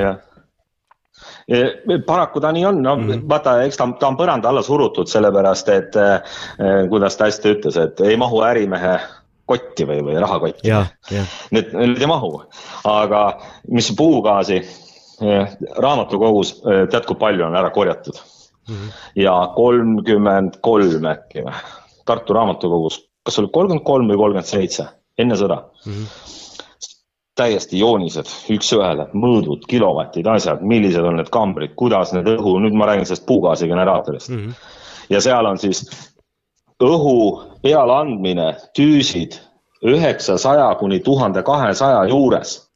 paraku 2.07 2.41
ta 2.41 2.53
nii 2.55 2.64
on, 2.64 2.82
no 2.82 2.97
mm 2.97 3.09
-hmm. 3.11 3.26
vaata, 3.28 3.62
eks 3.62 3.76
ta, 3.76 3.89
ta 4.01 4.09
on 4.09 4.16
põranda 4.16 4.49
alla 4.49 4.62
surutud, 4.62 5.11
sellepärast 5.11 5.68
et 5.68 5.97
eh, 5.97 6.89
kuidas 6.89 7.16
ta 7.16 7.24
hästi 7.28 7.55
ütles, 7.57 7.76
et 7.76 8.01
ei 8.01 8.16
mahu 8.16 8.41
ärimehe 8.43 8.99
kotti 9.47 9.85
või, 9.85 10.01
või 10.05 10.20
rahakotti. 10.20 10.70
Need, 11.51 11.74
need 11.74 12.01
ei 12.01 12.07
mahu, 12.07 12.43
aga 12.85 13.39
mis 13.68 13.93
puugaasi 13.97 14.57
eh, 14.57 15.57
raamatukogus 15.76 16.62
eh, 16.64 16.87
tead, 16.89 17.05
kui 17.05 17.16
palju 17.16 17.45
on 17.45 17.57
ära 17.57 17.70
korjatud 17.70 18.14
mm? 18.68 18.74
-hmm. 18.74 18.93
ja 19.16 19.35
kolmkümmend 19.57 20.61
kolm 20.61 21.05
äkki 21.05 21.45
või, 21.45 21.55
Tartu 22.05 22.32
raamatukogus 22.32 23.13
kas 23.25 23.39
oli 23.41 23.49
kolmkümmend 23.53 23.85
kolm 23.87 24.11
või 24.11 24.20
kolmkümmend 24.20 24.49
seitse, 24.49 24.87
enne 25.18 25.37
sõda 25.41 25.57
mm. 25.87 25.93
-hmm. 25.93 26.07
täiesti 27.41 27.79
joonised 27.81 28.31
üks-ühele, 28.55 29.09
mõõdud, 29.12 29.64
kilovatid, 29.68 30.27
asjad, 30.27 30.62
millised 30.62 31.05
on 31.05 31.16
need 31.20 31.31
kambrid, 31.33 31.75
kuidas 31.81 32.12
need 32.12 32.29
õhu, 32.37 32.59
nüüd 32.62 32.77
ma 32.77 32.91
räägin 32.91 33.09
sellest 33.09 33.27
puugaasigeneraatorist 33.27 34.29
mm. 34.29 34.37
-hmm. 34.37 34.53
ja 35.11 35.20
seal 35.25 35.47
on 35.47 35.59
siis 35.59 35.87
õhu 36.83 37.43
pealeandmine, 37.62 38.55
tüüsid 38.77 39.41
üheksasaja 39.85 40.75
kuni 40.75 41.01
tuhande 41.01 41.43
kahesaja 41.43 42.05
juures 42.09 42.70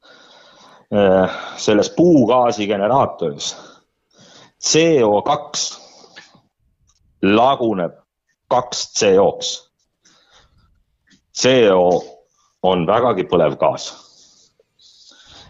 eh, 0.91 1.29
selles 1.57 1.89
puugaasigeneraatoris. 1.89 3.57
CO2 4.59 5.77
laguneb 7.21 7.91
kaks 8.47 8.93
CO-ks 8.99 9.68
CO 11.39 12.03
on 12.63 12.85
vägagi 12.87 13.25
põlev 13.31 13.57
gaas. 13.59 13.91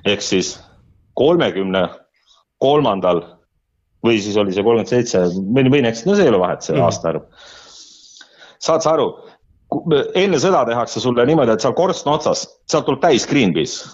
ehk 0.06 0.22
siis 0.24 0.54
kolmekümne 1.20 1.90
kolmandal 2.64 3.24
või 4.06 4.20
siis 4.24 4.38
oli 4.40 4.54
see 4.56 4.64
kolmkümmend 4.64 4.92
seitse, 4.92 5.26
võin, 5.56 5.68
võin 5.74 5.88
eksida, 5.90 6.12
no 6.12 6.16
see 6.16 6.28
ei 6.28 6.32
ole 6.32 6.40
vahet, 6.40 6.64
see 6.64 6.76
mm. 6.76 6.86
aastaarv. 6.86 7.26
saad 8.64 8.86
sa 8.86 8.94
aru, 8.96 9.10
enne 10.18 10.40
sõda 10.40 10.64
tehakse 10.70 11.04
sulle 11.04 11.26
niimoodi, 11.28 11.56
et 11.56 11.66
seal 11.66 11.76
korstna 11.76 12.16
otsas, 12.16 12.46
sealt 12.72 12.88
tuleb 12.88 13.04
täis 13.04 13.28
Greenpeace. 13.28 13.90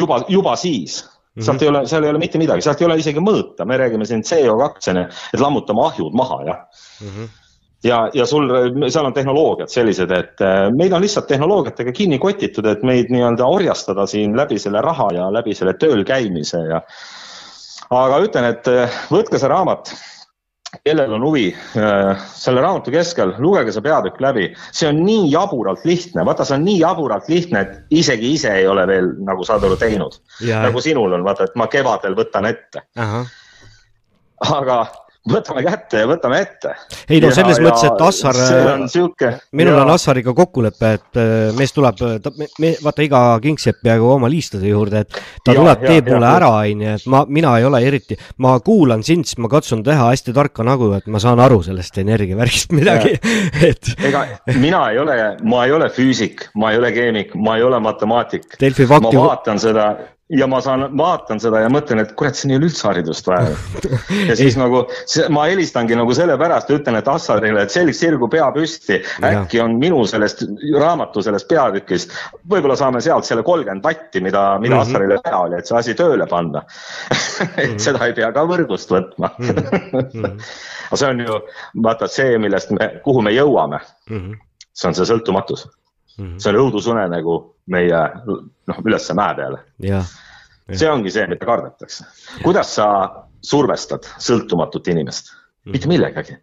juba, 0.00 0.20
juba 0.28 0.56
siis 0.56 1.00
mm, 1.04 1.08
-hmm. 1.08 1.46
sealt 1.46 1.62
ei 1.62 1.68
ole, 1.68 1.86
seal 1.86 2.04
ei 2.04 2.10
ole 2.10 2.18
mitte 2.18 2.38
midagi, 2.38 2.62
sealt 2.62 2.80
ei 2.82 2.90
ole 2.90 2.98
isegi 2.98 3.24
mõõta, 3.24 3.64
me 3.64 3.80
räägime 3.80 4.06
siin 4.06 4.22
CO2, 4.22 4.98
et 5.32 5.40
lammutame 5.40 5.86
ahjud 5.86 6.12
maha, 6.12 6.42
jah 6.44 6.64
mm. 7.00 7.08
-hmm 7.08 7.36
ja, 7.84 8.10
ja 8.14 8.26
sul, 8.26 8.50
seal 8.88 9.06
on 9.06 9.14
tehnoloogiad 9.14 9.70
sellised, 9.70 10.10
et 10.14 10.42
äh, 10.44 10.66
meid 10.74 10.92
on 10.92 11.04
lihtsalt 11.04 11.28
tehnoloogiatega 11.30 11.94
kinni 11.94 12.18
kotitud, 12.18 12.66
et 12.66 12.82
meid 12.86 13.12
nii-öelda 13.14 13.46
orjastada 13.46 14.06
siin 14.10 14.36
läbi 14.36 14.58
selle 14.58 14.82
raha 14.84 15.10
ja 15.14 15.30
läbi 15.32 15.54
selle 15.54 15.76
tööl 15.78 16.04
käimise 16.08 16.62
ja. 16.68 16.82
aga 17.90 18.22
ütlen, 18.24 18.50
et 18.52 18.70
äh, 18.72 19.00
võtke 19.14 19.38
see 19.38 19.50
raamat, 19.50 19.92
kellel 20.84 21.14
on 21.16 21.24
huvi, 21.24 21.46
äh, 21.78 22.28
selle 22.34 22.62
raamatu 22.64 22.92
keskel, 22.92 23.36
lugege 23.38 23.72
see 23.72 23.84
peatükk 23.86 24.20
läbi, 24.26 24.50
see 24.72 24.90
on 24.90 25.02
nii 25.06 25.30
jaburalt 25.32 25.86
lihtne, 25.88 26.26
vaata, 26.28 26.46
see 26.48 26.58
on 26.58 26.66
nii 26.66 26.78
jaburalt 26.82 27.30
lihtne, 27.30 27.62
et 27.64 28.00
isegi 28.02 28.34
ise 28.36 28.52
ei 28.58 28.66
ole 28.68 28.86
veel 28.90 29.14
nagu 29.24 29.46
saad 29.46 29.64
aru 29.64 29.78
teinud. 29.80 30.18
nagu 30.66 30.82
sinul 30.82 31.14
on, 31.14 31.26
vaata, 31.26 31.46
et 31.48 31.56
ma 31.56 31.70
kevadel 31.70 32.18
võtan 32.18 32.50
ette. 32.50 32.88
aga 34.48 34.82
võtame 35.28 35.62
kätte 35.66 36.02
ja 36.02 36.08
võtame 36.08 36.40
ette. 36.42 36.74
ei 37.08 37.20
no 37.22 37.30
selles 37.34 37.60
ja, 37.60 37.64
mõttes, 37.66 37.84
et 37.88 38.02
Assar, 38.08 38.38
siuke, 38.90 39.30
minul 39.58 39.76
ja. 39.76 39.84
on 39.84 39.92
Assariga 39.94 40.34
kokkulepe, 40.36 40.90
et 40.98 41.20
äh, 41.20 41.32
mees 41.58 41.74
tuleb, 41.76 41.98
ta, 42.24 42.32
me, 42.62 42.72
vaata 42.84 43.04
iga 43.06 43.22
kings 43.44 43.68
jääb 43.68 43.80
peaaegu 43.84 44.10
oma 44.14 44.30
liistude 44.32 44.70
juurde, 44.70 45.04
et 45.04 45.16
ta 45.44 45.54
ja, 45.54 45.60
tuleb, 45.60 45.86
teeb 45.86 46.10
mulle 46.12 46.30
ära, 46.30 46.50
onju, 46.64 46.92
et 46.98 47.08
ma, 47.12 47.24
mina 47.38 47.54
ei 47.60 47.68
ole 47.68 47.82
eriti, 47.86 48.18
ma 48.44 48.56
kuulan 48.64 49.04
sind, 49.06 49.28
siis 49.28 49.40
ma 49.42 49.50
katsun 49.52 49.84
teha 49.86 50.10
hästi 50.12 50.34
tarka 50.36 50.66
nägu, 50.66 50.90
et 50.98 51.08
ma 51.12 51.22
saan 51.22 51.40
aru 51.44 51.62
sellest 51.66 51.98
energiavärgist 52.04 52.74
midagi, 52.78 53.16
et. 53.70 53.94
ega 54.10 54.26
mina 54.58 54.86
ei 54.92 55.02
ole, 55.02 55.18
ma 55.48 55.64
ei 55.66 55.74
ole 55.76 55.90
füüsik, 55.94 56.48
ma 56.58 56.72
ei 56.72 56.82
ole 56.82 56.92
keemik, 56.96 57.34
ma 57.38 57.58
ei 57.58 57.66
ole 57.66 57.80
matemaatik. 57.82 58.54
ma 58.88 59.02
vaatan 59.02 59.60
seda 59.62 59.90
ja 60.28 60.46
ma 60.46 60.60
saan, 60.60 60.84
vaatan 60.98 61.40
seda 61.40 61.62
ja 61.62 61.70
mõtlen, 61.72 62.02
et 62.02 62.12
kurat, 62.18 62.36
siin 62.36 62.52
ei 62.52 62.58
ole 62.58 62.68
üldse 62.68 62.84
haridust 62.88 63.28
vaja. 63.28 63.54
ja 64.28 64.36
siis 64.36 64.58
nagu 64.62 64.82
ma 65.32 65.46
helistangi 65.48 65.96
nagu 65.96 66.14
sellepärast, 66.16 66.72
ütlen, 66.74 66.98
et 67.00 67.08
Assarile, 67.08 67.62
et 67.64 67.72
selg 67.72 67.96
sirgu 67.96 68.28
pea 68.32 68.50
püsti, 68.54 69.00
äkki 69.24 69.62
on 69.64 69.78
minu 69.80 70.02
sellest 70.08 70.44
raamatu 70.76 71.24
sellest 71.24 71.48
peatükist, 71.48 72.12
võib-olla 72.50 72.76
saame 72.78 73.00
sealt 73.04 73.28
selle 73.28 73.44
kolmkümmend 73.46 73.84
vatti, 73.84 74.20
mida, 74.24 74.58
mida 74.60 74.74
mm 74.74 74.80
-hmm. 74.80 74.82
Assarile 74.82 75.20
vaja 75.24 75.38
oli, 75.46 75.58
et 75.58 75.70
see 75.70 75.78
asi 75.78 75.96
tööle 75.96 76.26
panna 76.26 76.64
et 76.68 77.56
mm 77.56 77.62
-hmm. 77.64 77.78
seda 77.78 78.06
ei 78.06 78.12
pea 78.12 78.32
ka 78.32 78.44
võrgust 78.44 78.92
võtma 78.92 79.32
mm. 79.38 79.48
-hmm. 79.48 80.40
aga 80.88 80.96
see 80.96 81.08
on 81.08 81.20
ju, 81.20 81.40
vaata 81.82 82.08
see, 82.08 82.38
millest 82.38 82.70
me, 82.70 83.00
kuhu 83.04 83.22
me 83.22 83.32
jõuame 83.32 83.80
mm. 84.10 84.16
-hmm. 84.16 84.38
see 84.72 84.88
on 84.88 84.94
see 84.94 85.08
sõltumatus 85.08 85.68
mm. 86.18 86.24
-hmm. 86.24 86.38
see 86.38 86.52
on 86.52 86.60
õudusunenägu 86.64 87.38
meie 87.66 88.02
noh, 88.26 88.82
ülesse 88.84 89.14
mäe 89.14 89.34
peale. 89.34 89.62
see 90.72 90.90
ongi 90.90 91.10
see, 91.10 91.26
mida 91.26 91.46
kardetakse. 91.46 92.04
kuidas 92.42 92.74
sa 92.74 92.88
survestad 93.42 94.06
sõltumatut 94.18 94.88
inimest? 94.88 95.34
mitte 95.64 95.88
millegagi 95.88 96.38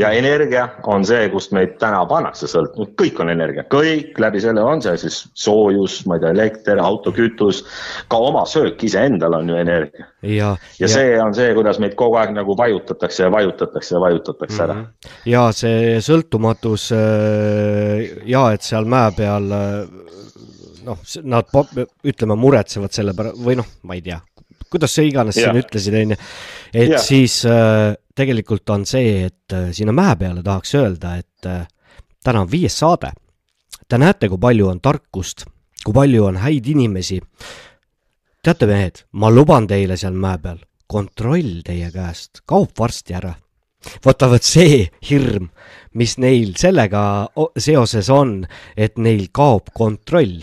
ja 0.00 0.10
energia 0.16 0.68
on 0.88 1.04
see, 1.04 1.26
kust 1.32 1.52
meid 1.52 1.74
täna 1.80 2.00
pannakse 2.08 2.48
sõltuma, 2.48 2.88
kõik 2.98 3.18
on 3.20 3.32
energia, 3.32 3.64
kõik 3.70 4.16
läbi 4.22 4.40
selle 4.40 4.64
on 4.64 4.80
see 4.84 4.96
siis 5.04 5.18
soojus, 5.36 5.98
ma 6.08 6.16
ei 6.16 6.24
tea, 6.24 6.32
elekter, 6.32 6.80
autokütus, 6.80 7.60
ka 8.08 8.20
oma 8.30 8.46
söök 8.48 8.80
iseendal 8.88 9.36
on 9.36 9.52
ju 9.52 9.58
energia. 9.60 10.06
ja, 10.22 10.32
ja, 10.32 10.54
ja 10.80 10.90
see 10.90 11.12
on 11.20 11.36
see, 11.36 11.52
kuidas 11.58 11.80
meid 11.82 11.96
kogu 11.98 12.16
aeg 12.20 12.32
nagu 12.36 12.56
vajutatakse 12.56 13.26
ja 13.26 13.30
vajutatakse 13.34 13.94
ja 13.94 14.00
vajutatakse 14.00 14.62
ära 14.64 14.78
mm. 14.78 14.86
-hmm. 14.86 15.20
ja 15.34 15.44
see 15.52 16.00
sõltumatus 16.00 16.88
äh, 16.96 18.24
ja 18.24 18.48
et 18.52 18.64
seal 18.64 18.88
mäe 18.88 19.12
peal 19.16 19.52
äh, 19.52 20.02
noh, 20.86 20.98
nad 21.22 21.52
ütleme, 22.04 22.36
muretsevad 22.36 22.92
selle 22.94 23.14
pärast 23.16 23.40
või 23.44 23.60
noh, 23.60 23.68
ma 23.86 23.98
ei 23.98 24.02
tea, 24.02 24.20
kuidas 24.72 24.96
sa 24.96 25.04
iganes 25.04 25.36
ja. 25.36 25.50
siin 25.50 25.60
ütlesid, 25.60 25.98
onju. 26.00 26.18
et 26.72 26.94
ja. 26.96 27.02
siis 27.02 27.42
äh, 27.46 27.92
tegelikult 28.14 28.70
on 28.70 28.86
see, 28.86 29.26
et 29.28 29.54
äh, 29.54 29.70
sinna 29.72 29.94
mäe 29.96 30.16
peale 30.20 30.42
tahaks 30.44 30.74
öelda, 30.78 31.16
et 31.20 31.48
äh, 31.48 31.66
täna 32.24 32.44
on 32.44 32.50
viies 32.50 32.76
saade. 32.78 33.12
Te 33.88 33.98
näete, 33.98 34.28
kui 34.28 34.40
palju 34.40 34.68
on 34.70 34.80
tarkust, 34.80 35.46
kui 35.84 35.94
palju 35.94 36.26
on 36.30 36.40
häid 36.42 36.68
inimesi. 36.74 37.20
teate, 38.42 38.66
mehed, 38.66 39.04
ma 39.12 39.30
luban 39.30 39.66
teile 39.70 39.96
seal 39.96 40.16
mäe 40.18 40.38
peal, 40.42 40.58
kontroll 40.86 41.62
teie 41.64 41.90
käest 41.94 42.42
kaob 42.46 42.72
varsti 42.78 43.14
ära. 43.14 43.34
vaata, 44.04 44.28
vot 44.30 44.42
see 44.42 44.88
hirm, 45.08 45.48
mis 45.94 46.18
neil 46.18 46.54
sellega 46.56 47.28
seoses 47.58 48.10
on, 48.10 48.46
et 48.76 48.98
neil 48.98 49.28
kaob 49.32 49.72
kontroll. 49.74 50.42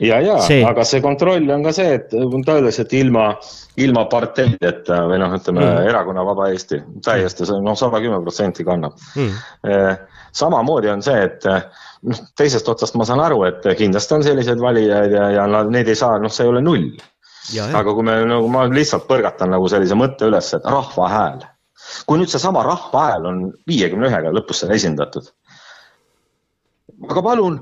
ja, 0.00 0.20
ja 0.24 0.38
See- 0.44 0.64
aga 0.66 0.84
see 0.86 1.00
kontroll 1.04 1.50
on 1.50 1.64
ka 1.66 1.72
see, 1.76 1.94
et 1.98 2.10
ta 2.10 2.58
ütles, 2.60 2.78
et 2.82 2.92
ilma, 2.98 3.30
ilma 3.76 4.04
parteideta 4.10 5.02
või 5.10 5.18
noh, 5.22 5.34
ütleme 5.38 5.64
mm. 5.64 5.88
erakonna 5.90 6.24
Vaba 6.26 6.48
Eesti 6.52 6.80
täiesti 7.04 7.48
noh, 7.62 7.76
sada 7.78 8.00
kümme 8.04 8.22
protsenti 8.22 8.66
kannab 8.66 8.96
Mm. 9.16 9.34
Samamoodi 10.38 10.90
on 10.92 11.02
see, 11.02 11.18
et 11.24 11.44
noh, 11.48 12.24
teisest 12.38 12.68
otsast 12.68 12.96
ma 13.00 13.06
saan 13.08 13.22
aru, 13.24 13.42
et 13.48 13.64
kindlasti 13.78 14.14
on 14.14 14.24
selliseid 14.26 14.60
valijaid 14.62 15.14
ja, 15.14 15.28
ja 15.34 15.46
nad, 15.50 15.70
neid 15.72 15.88
ei 15.88 15.98
saa, 15.98 16.18
noh, 16.22 16.32
see 16.32 16.46
ei 16.46 16.52
ole 16.52 16.62
null. 16.64 16.90
aga 17.74 17.94
kui 17.96 18.04
me 18.06 18.18
nagu, 18.28 18.50
ma 18.52 18.66
lihtsalt 18.68 19.08
põrgatan 19.08 19.50
nagu 19.54 19.70
sellise 19.72 19.96
mõtte 19.98 20.28
üles, 20.28 20.52
et 20.54 20.68
rahva 20.68 21.08
hääl. 21.12 21.46
kui 22.06 22.20
nüüd 22.20 22.28
seesama 22.28 22.62
rahva 22.66 23.04
hääl 23.06 23.26
on 23.30 23.42
viiekümne 23.66 24.10
ühega 24.10 24.32
lõpus 24.34 24.62
seal 24.62 24.74
esindatud. 24.76 25.30
Aga 27.06 27.22
palun, 27.22 27.58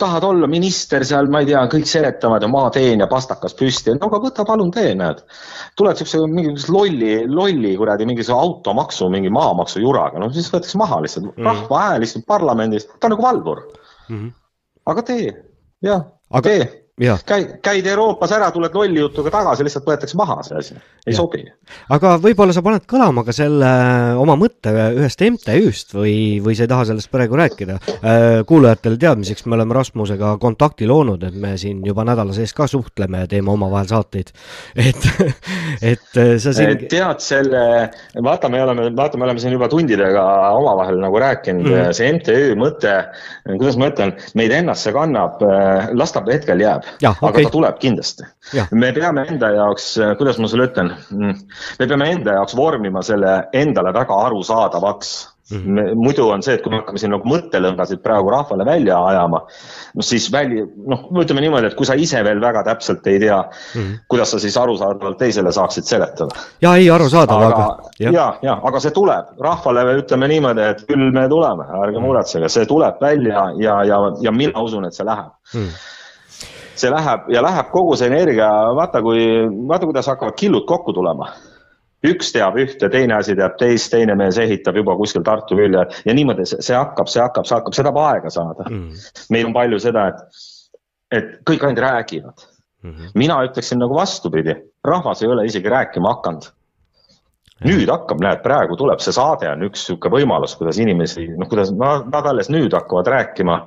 tahad 0.00 0.24
olla 0.24 0.48
minister 0.48 1.04
seal, 1.04 1.28
ma 1.32 1.42
ei 1.42 1.50
tea, 1.50 1.64
kõik 1.72 1.88
seletavad 1.88 2.44
ja 2.44 2.48
ma 2.48 2.62
teen 2.72 3.02
ja 3.04 3.08
pastakas 3.10 3.56
püsti, 3.58 3.92
no 3.98 4.08
aga 4.08 4.20
võta 4.22 4.46
palun 4.48 4.70
tee, 4.74 4.94
näed. 4.98 5.20
tuled 5.76 6.00
siukse 6.00 6.22
mingi 6.30 6.54
lolli, 6.72 7.12
lolli 7.28 7.74
kuradi 7.76 8.08
mingisuguse 8.08 8.38
automaksu, 8.46 9.10
mingi 9.12 9.32
maamaksu 9.34 9.82
juraga, 9.84 10.22
no 10.22 10.30
siis 10.32 10.48
võetakse 10.52 10.80
maha 10.80 11.02
lihtsalt 11.04 11.28
mm.. 11.32 11.44
rahva 11.44 11.82
hääl 11.88 12.08
istub 12.08 12.24
parlamendis, 12.30 12.88
ta 12.94 13.10
on 13.10 13.16
nagu 13.16 13.26
valvur. 13.26 13.66
Mhm. 14.08 14.32
aga 14.92 15.06
tee, 15.12 15.28
jah 15.84 16.08
tee 16.44 16.83
jah, 17.02 17.18
käid, 17.26 17.86
Euroopas 17.90 18.30
ära, 18.36 18.52
tuled 18.54 18.74
lolli 18.76 19.00
jutuga 19.02 19.32
tagasi, 19.34 19.64
lihtsalt 19.66 19.86
võetakse 19.88 20.18
maha 20.18 20.36
see 20.46 20.58
asi, 20.60 20.76
ei 21.02 21.10
Jah. 21.10 21.16
sobi. 21.18 21.42
aga 21.90 22.12
võib-olla 22.22 22.54
sa 22.54 22.62
paned 22.62 22.84
kõlama 22.90 23.24
ka 23.26 23.34
selle 23.34 23.70
oma 24.22 24.36
mõtte 24.38 24.70
ühest 24.94 25.24
MTÜ-st 25.26 25.96
või, 25.96 26.14
või 26.44 26.54
sa 26.54 26.68
ei 26.68 26.70
taha 26.70 26.86
sellest 26.90 27.10
praegu 27.10 27.38
rääkida. 27.40 27.80
kuulajatele 28.46 29.00
teadmiseks, 29.00 29.46
me 29.46 29.58
oleme 29.58 29.74
Rasmusega 29.74 30.36
kontakti 30.42 30.86
loonud, 30.86 31.22
et 31.26 31.34
me 31.34 31.56
siin 31.58 31.82
juba 31.86 32.04
nädala 32.06 32.34
sees 32.36 32.54
ka 32.54 32.68
suhtleme 32.70 33.24
ja 33.24 33.30
teeme 33.30 33.50
omavahel 33.50 33.90
saateid. 33.90 34.30
et, 34.88 35.08
et 35.82 36.20
äh, 36.20 36.32
sa 36.38 36.54
siin, 36.54 36.86
tead 36.90 37.24
selle, 37.24 37.64
vaata, 38.22 38.48
me 38.52 38.62
oleme, 38.62 38.86
vaata, 38.94 39.18
me 39.18 39.26
oleme 39.26 39.42
siin 39.42 39.56
juba 39.56 39.68
tundidega 39.72 40.24
omavahel 40.60 41.02
nagu 41.02 41.18
rääkinud 41.26 41.66
mm., 41.66 41.92
see 41.96 42.12
MTÜ 42.14 42.54
mõte, 42.60 42.94
kuidas 43.50 43.80
ma 43.80 43.90
ütlen, 43.90 44.14
meid 44.38 44.54
endasse 44.54 44.94
kannab, 44.94 45.42
las 45.98 46.14
ta 46.14 46.22
hetkel 46.28 46.62
jääb, 46.62 46.83
Jah, 47.02 47.16
aga 47.20 47.30
okei. 47.32 47.44
ta 47.44 47.50
tuleb 47.50 47.78
kindlasti 47.82 48.24
me 48.72 48.92
peame 48.92 49.26
enda 49.28 49.50
jaoks, 49.56 49.92
kuidas 50.18 50.38
ma 50.38 50.48
sulle 50.48 50.68
ütlen, 50.70 50.92
me 51.10 51.86
peame 51.86 52.10
enda 52.16 52.38
jaoks 52.40 52.56
vormima 52.56 53.02
selle 53.02 53.44
endale 53.52 53.92
väga 53.94 54.24
arusaadavaks 54.26 55.14
Mhm. 55.52 55.72
Me, 55.76 55.82
muidu 55.94 56.30
on 56.32 56.40
see, 56.42 56.54
et 56.56 56.62
kui 56.64 56.70
me 56.72 56.78
hakkame 56.78 56.96
siin 56.98 57.10
nagu 57.12 57.28
mõttelõngasid 57.28 58.00
praegu 58.00 58.30
rahvale 58.32 58.64
välja 58.64 58.96
ajama, 59.10 59.42
noh 59.94 60.06
siis 60.06 60.30
välja, 60.32 60.62
noh, 60.88 61.02
ütleme 61.20 61.42
niimoodi, 61.44 61.68
et 61.68 61.74
kui 61.76 61.84
sa 61.84 61.92
ise 62.00 62.22
veel 62.24 62.40
väga 62.40 62.62
täpselt 62.64 63.04
ei 63.12 63.18
tea 63.20 63.42
mm, 63.42 63.50
Mhm. 63.74 63.82
-hmm. 63.82 63.98
kuidas 64.08 64.30
sa 64.32 64.38
siis 64.40 64.56
arusaadavalt 64.56 65.18
teisele 65.18 65.52
saaksid 65.52 65.84
seletada. 65.84 66.32
ja 66.62 66.74
ei 66.76 66.88
arusaadav, 66.90 67.42
aga 67.42 67.64
aga 67.64 67.90
ja, 68.00 68.38
ja, 68.42 68.58
aga 68.62 68.80
see 68.80 68.90
tuleb, 68.90 69.36
rahvale 69.40 69.84
ütleme 70.00 70.28
niimoodi, 70.28 70.60
et 70.60 70.86
küll 70.88 71.12
me 71.12 71.28
tuleme, 71.28 71.64
ärge 71.84 72.00
muretsege, 72.00 72.48
see 72.48 72.64
tuleb 72.66 72.94
välja 73.00 73.52
ja, 73.58 73.84
ja, 73.84 73.98
ja 74.20 74.32
mina 74.32 74.60
usun, 74.60 74.84
et 74.86 74.94
see 74.94 75.04
läheb 75.04 75.28
Mm. 75.54 75.68
See 76.84 76.92
läheb 76.92 77.28
ja 77.32 77.42
läheb 77.44 77.72
kogu 77.72 77.96
see 77.98 78.10
energia, 78.12 78.48
vaata 78.76 79.02
kui, 79.04 79.26
vaata 79.68 79.88
kuidas 79.90 80.08
hakkavad 80.12 80.38
killud 80.38 80.66
kokku 80.68 80.94
tulema. 80.96 81.32
üks 82.04 82.34
teab 82.34 82.58
ühte, 82.60 82.90
teine 82.92 83.14
asi 83.16 83.32
teab 83.36 83.54
teist, 83.56 83.88
teine 83.92 84.12
mees 84.20 84.36
ehitab 84.38 84.76
juba 84.76 84.96
kuskil 84.98 85.22
Tartu 85.24 85.56
külje 85.56 85.86
ja 86.04 86.14
niimoodi 86.16 86.44
see, 86.50 86.60
see 86.66 86.76
hakkab, 86.76 87.08
see 87.08 87.22
hakkab, 87.22 87.46
see 87.48 87.56
hakkab, 87.56 87.76
see 87.76 87.86
tahab 87.86 88.00
aega 88.02 88.32
saada 88.34 88.66
mm.. 88.68 89.06
meil 89.32 89.48
on 89.48 89.54
palju 89.56 89.78
seda, 89.86 90.10
et, 90.12 90.42
et 91.16 91.30
kõik 91.48 91.64
ainult 91.64 91.80
räägivad 91.86 92.44
mm. 92.44 92.90
-hmm. 92.90 93.14
mina 93.14 93.38
ütleksin 93.48 93.80
nagu 93.80 93.96
vastupidi, 93.96 94.56
rahvas 94.84 95.22
ei 95.24 95.32
ole 95.32 95.46
isegi 95.48 95.72
rääkima 95.72 96.12
hakanud 96.12 96.50
nüüd 97.64 97.88
hakkab, 97.88 98.20
näed, 98.20 98.42
praegu 98.44 98.76
tuleb 98.76 99.00
see 99.00 99.14
saade 99.14 99.48
on 99.48 99.64
üks 99.68 99.86
sihuke 99.88 100.10
võimalus, 100.12 100.56
kuidas 100.58 100.78
inimesi, 100.82 101.28
noh, 101.38 101.48
kuidas 101.48 101.72
nad, 101.72 102.08
nad 102.12 102.26
alles 102.26 102.50
nüüd 102.52 102.74
hakkavad 102.76 103.08
rääkima 103.14 103.60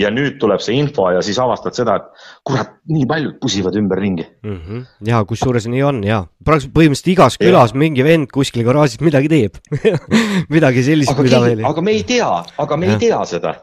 ja 0.00 0.08
nüüd 0.12 0.38
tuleb 0.40 0.62
see 0.64 0.78
info 0.80 1.10
ja 1.12 1.20
siis 1.24 1.38
avastad 1.42 1.76
seda, 1.76 1.98
et 2.00 2.28
kurat, 2.48 2.70
nii 2.88 3.04
paljud 3.08 3.34
pusivad 3.42 3.76
ümberringi. 3.76 4.24
mm. 4.42 4.58
-hmm. 4.58 4.84
ja 5.08 5.24
kusjuures 5.24 5.66
nii 5.68 5.82
on 5.82 6.02
ja 6.04 6.24
praktiliselt 6.44 6.74
põhimõtteliselt 6.76 7.12
igas 7.12 7.38
külas 7.38 7.74
mingi 7.74 8.04
vend 8.04 8.30
kuskil 8.32 8.64
garaažis 8.64 9.00
midagi 9.00 9.28
teeb 9.28 9.58
midagi 10.56 10.82
sellist, 10.82 11.18
mida 11.18 11.40
veel 11.44 11.64
aga 11.64 11.84
me 11.84 11.96
ei 11.98 12.04
tea, 12.08 12.30
aga 12.58 12.76
me 12.76 12.86
Jah. 12.86 12.94
ei 12.94 13.08
tea 13.08 13.24
seda. 13.24 13.54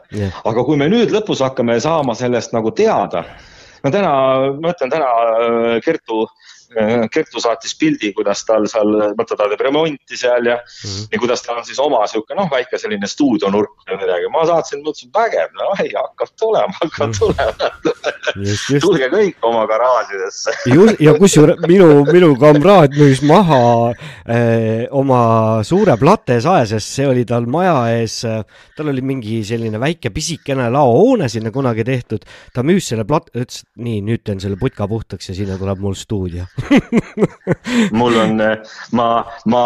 Aga 0.44 0.64
kui 0.64 0.76
me 0.76 0.88
nüüd 0.88 1.10
lõpus 1.10 1.42
hakkame 1.42 1.80
saama 1.80 2.14
sellest 2.14 2.52
nagu 2.52 2.70
teada, 2.70 3.24
no 3.84 3.90
täna, 3.90 4.12
ma 4.60 4.74
ütlen 4.74 4.90
täna 4.90 5.10
äh, 5.10 5.80
Kertu, 6.70 7.08
Kertu 7.12 7.40
saatis 7.40 7.74
pildi, 7.78 8.12
kuidas 8.16 8.44
tal 8.46 8.66
seal, 8.70 8.92
vaata 9.18 9.36
ta 9.36 9.48
teeb 9.50 9.60
remonti 9.66 10.16
seal 10.16 10.46
ja 10.46 10.56
mm, 10.60 10.90
Mhm. 10.90 10.90
-hmm. 10.90 11.08
ja 11.12 11.18
kuidas 11.18 11.42
tal 11.42 11.58
on 11.58 11.64
siis 11.64 11.78
oma 11.78 12.06
sihuke 12.06 12.34
noh, 12.34 12.48
väike 12.50 12.78
selline 12.78 13.06
stuudionurk 13.06 13.84
või 13.88 13.98
midagi. 14.00 14.28
ma 14.32 14.44
saatsin, 14.46 14.82
mõtlesin 14.84 15.10
vägev, 15.14 15.50
no 15.58 15.72
ei 15.84 15.92
hakkab 15.94 16.30
tulema, 16.40 16.74
hakkab 16.82 17.12
tulema. 17.18 17.70
just, 18.36 18.70
just 18.70 18.86
tulge 18.86 19.08
kõik 19.12 19.36
oma 19.42 19.66
garaažidesse. 19.66 20.50
ja 21.00 21.14
kusjuures 21.18 21.60
minu, 21.66 22.04
minu 22.12 22.32
kamraad 22.40 22.96
müüs 22.96 23.22
maha 23.26 23.92
eh, 24.28 24.86
oma 24.90 25.62
suure 25.66 25.96
platesae, 26.00 26.66
sest 26.66 26.96
see 26.96 27.06
oli 27.06 27.24
tal 27.24 27.46
maja 27.46 27.76
ees, 27.98 28.20
tal 28.76 28.92
oli 28.92 29.02
mingi 29.02 29.42
selline 29.44 29.80
väike 29.80 30.10
pisikene 30.10 30.70
laohoone 30.70 31.28
sinna 31.28 31.50
kunagi 31.50 31.84
tehtud. 31.84 32.24
ta 32.54 32.62
müüs 32.62 32.88
selle 32.92 33.04
plat-, 33.04 33.30
ütles, 33.34 33.62
et 33.62 33.84
nii, 33.84 34.00
nüüd 34.02 34.24
teen 34.24 34.40
selle 34.40 34.56
putka 34.60 34.88
puhtaks 34.88 35.28
ja 35.28 35.34
sinna 35.34 35.58
tuleb 35.58 35.78
mul 35.78 35.94
stuudio. 35.94 36.44
mul 38.00 38.16
on, 38.20 38.42
ma, 38.96 39.08
ma 39.50 39.62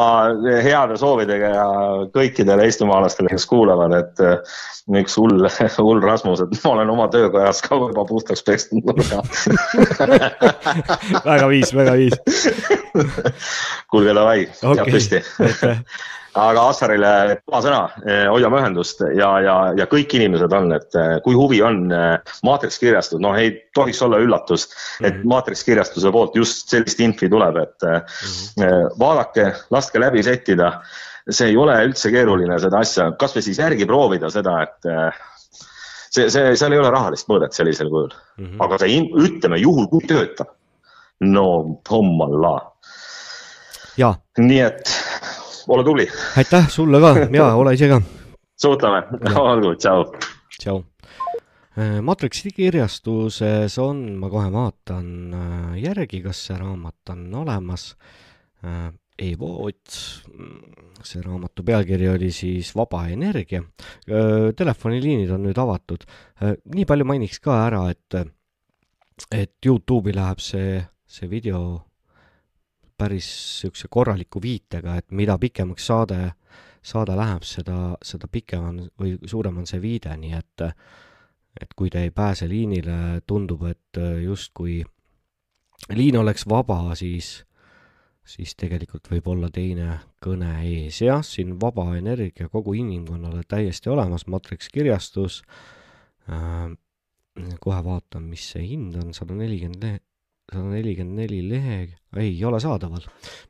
heade 0.64 0.96
soovidega 1.00 1.50
ja 1.54 1.66
kõikidele 2.14 2.66
eestimaalastele, 2.68 3.32
kes 3.32 3.46
kuulavad, 3.50 3.94
et 3.98 4.24
eh, 4.24 4.56
üks 5.00 5.18
hull, 5.20 5.46
hull 5.86 6.02
Rasmus, 6.04 6.44
et 6.44 6.56
ma 6.64 6.74
olen 6.76 6.94
oma 6.96 7.08
töökojas 7.12 7.62
ka 7.64 7.78
juba 7.80 8.06
puhtaks 8.08 8.44
pestud 8.46 8.84
nurga. 8.86 9.22
väga 11.30 11.48
viis, 11.52 11.74
väga 11.76 11.96
viis. 12.00 12.18
kuulge, 13.90 14.14
davai, 14.16 14.44
Okei. 14.62 14.76
jääb 14.80 14.92
püsti. 14.94 15.24
Aga 16.38 16.64
Assarile 16.70 17.10
oma 17.48 17.60
sõna, 17.62 17.80
hoiame 18.32 18.60
ühendust. 18.60 19.02
Ja, 19.16 19.30
ja, 19.44 19.56
ja 19.78 19.86
kõik 19.90 20.14
inimesed 20.18 20.52
on, 20.56 20.72
et 20.76 20.98
eh, 20.98 21.16
kui 21.24 21.36
huvi 21.38 21.60
on 21.64 21.86
eh, 21.94 22.34
Maatriks 22.46 22.80
kirjastus, 22.82 23.22
noh, 23.22 23.36
ei 23.38 23.54
tohiks 23.76 24.02
olla 24.04 24.20
üllatus, 24.22 24.68
et 25.04 25.22
Maatriks 25.28 25.64
kirjastuse 25.66 26.12
poolt 26.14 26.36
just 26.38 26.72
sellist 26.72 27.00
infi 27.04 27.30
tuleb, 27.32 27.60
et 27.62 27.88
eh, 27.90 28.80
vaadake, 29.00 29.50
laske 29.74 30.02
läbi 30.02 30.24
settida. 30.26 30.78
see 31.30 31.46
ei 31.48 31.56
ole 31.56 31.72
üldse 31.86 32.10
keeruline 32.12 32.58
seda 32.60 32.82
asja, 32.84 33.06
kasvõi 33.16 33.40
siis 33.46 33.58
järgi 33.58 33.86
proovida 33.88 34.28
seda, 34.30 34.58
et 34.66 34.90
eh, 34.90 35.22
see, 36.10 36.28
see, 36.28 36.52
seal 36.56 36.74
ei 36.74 36.82
ole 36.82 36.90
rahalist 36.92 37.30
mõõdet 37.30 37.56
sellisel 37.56 37.88
kujul. 37.88 38.12
Mm, 38.36 38.44
-hmm. 38.44 38.60
aga 38.66 38.78
see, 38.82 39.00
ütleme 39.24 39.62
juhul, 39.62 39.88
kui 39.88 40.04
töötab. 40.10 40.52
no 41.24 41.78
hommalla, 41.88 42.58
ja 43.96 44.14
nii 44.38 44.60
et 44.60 44.93
ole 45.68 45.84
tubli, 45.84 46.08
aitäh 46.36 46.68
sulle 46.70 47.00
ka 47.00 47.14
ja 47.38 47.52
ole 47.54 47.74
ise 47.74 47.88
ka. 47.88 48.00
suhtleme, 48.60 49.04
olgu, 49.40 49.74
tšau. 49.76 50.04
tšau. 50.58 50.82
Matrixi 52.06 52.52
kirjastuses 52.54 53.78
on, 53.82 54.04
ma 54.22 54.28
kohe 54.30 54.50
vaatan 54.54 55.08
äh, 55.34 55.72
järgi, 55.82 56.20
kas 56.22 56.44
see 56.46 56.58
raamat 56.58 57.10
on 57.10 57.24
olemas. 57.42 57.88
Evo 59.18 59.48
Ots, 59.66 59.96
see 61.06 61.22
raamatu 61.22 61.62
pealkiri 61.66 62.08
oli 62.10 62.30
siis 62.34 62.72
Vaba 62.74 63.04
energia. 63.12 63.60
Telefoniliinid 64.56 65.30
on 65.34 65.44
nüüd 65.46 65.58
avatud. 65.60 66.06
nii 66.74 66.86
palju 66.88 67.06
mainiks 67.06 67.42
ka 67.44 67.58
ära, 67.66 67.84
et, 67.92 68.16
et 69.30 69.54
Youtube'i 69.66 70.14
läheb 70.16 70.42
see, 70.42 70.80
see 71.06 71.30
video 71.30 71.60
päris 72.98 73.26
niisuguse 73.26 73.88
korraliku 73.90 74.42
viitega, 74.42 74.96
et 75.00 75.10
mida 75.10 75.38
pikemaks 75.38 75.86
saade 75.86 76.20
saade 76.84 77.16
läheb, 77.16 77.44
seda, 77.48 77.78
seda 78.04 78.28
pikem 78.28 78.64
on 78.68 78.80
või 79.00 79.16
suurem 79.24 79.62
on 79.62 79.68
see 79.68 79.80
viide, 79.82 80.12
nii 80.20 80.36
et 80.36 80.68
et 81.54 81.70
kui 81.78 81.90
te 81.90 82.02
ei 82.02 82.10
pääse 82.10 82.48
liinile, 82.50 83.22
tundub, 83.30 83.62
et 83.70 83.98
justkui 84.24 84.80
liin 85.94 86.16
oleks 86.18 86.48
vaba, 86.50 86.80
siis 86.98 87.44
siis 88.24 88.54
tegelikult 88.56 89.10
võib 89.12 89.26
olla 89.28 89.50
teine 89.52 89.98
kõne 90.24 90.50
ees. 90.64 91.02
jah, 91.04 91.20
siin 91.22 91.58
vaba 91.60 91.90
energia 91.96 92.48
kogu 92.48 92.72
inimkonnale 92.74 93.44
täiesti 93.48 93.92
olemas, 93.92 94.26
Matrix 94.26 94.68
kirjastus 94.72 95.42
äh,. 96.28 96.72
kohe 97.60 97.84
vaatan, 97.84 98.28
mis 98.30 98.50
see 98.54 98.66
hind 98.68 98.96
on, 98.96 99.14
sada 99.14 99.34
nelikümmend 99.34 100.00
sada 100.52 100.64
nelikümmend 100.68 101.18
neli 101.18 101.40
lehe, 101.48 101.78
ei 102.20 102.34
ole 102.44 102.60
saadaval, 102.60 103.06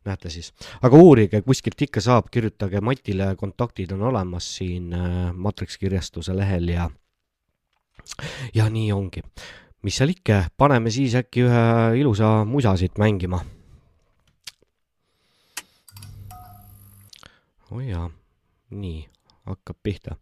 näete 0.06 0.30
siis. 0.30 0.52
aga 0.82 0.98
uurige, 1.00 1.42
kuskilt 1.42 1.82
ikka 1.88 2.02
saab, 2.04 2.30
kirjutage 2.32 2.80
Matile, 2.80 3.34
kontaktid 3.40 3.92
on 3.96 4.06
olemas 4.10 4.48
siin 4.56 4.92
äh, 4.94 5.32
Matrix 5.34 5.78
kirjastuse 5.78 6.36
lehel 6.36 6.68
ja 6.68 6.90
ja 8.54 8.68
nii 8.70 8.92
ongi. 8.92 9.22
mis 9.82 9.96
seal 9.96 10.14
ikka, 10.14 10.44
paneme 10.56 10.90
siis 10.90 11.14
äkki 11.18 11.44
ühe 11.44 11.64
ilusa 12.00 12.44
musa 12.44 12.76
siit 12.76 12.98
mängima. 12.98 13.44
oi 17.70 17.82
oh 17.82 17.88
jaa, 17.88 18.10
nii, 18.70 19.08
hakkab 19.50 19.76
pihta 19.82 20.16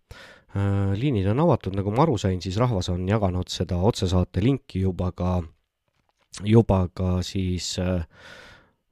äh,. 0.57 0.95
liinid 0.97 1.27
on 1.29 1.41
avatud, 1.45 1.77
nagu 1.77 1.91
ma 1.93 2.07
aru 2.07 2.17
sain, 2.19 2.41
siis 2.41 2.57
rahvas 2.57 2.89
on 2.89 3.05
jaganud 3.09 3.53
seda 3.53 3.77
otsesaate 3.77 4.41
linki 4.41 4.81
juba 4.87 5.13
ka 5.13 5.43
juba 6.41 6.89
ka 6.95 7.21
siis 7.23 7.77
äh, 7.79 8.07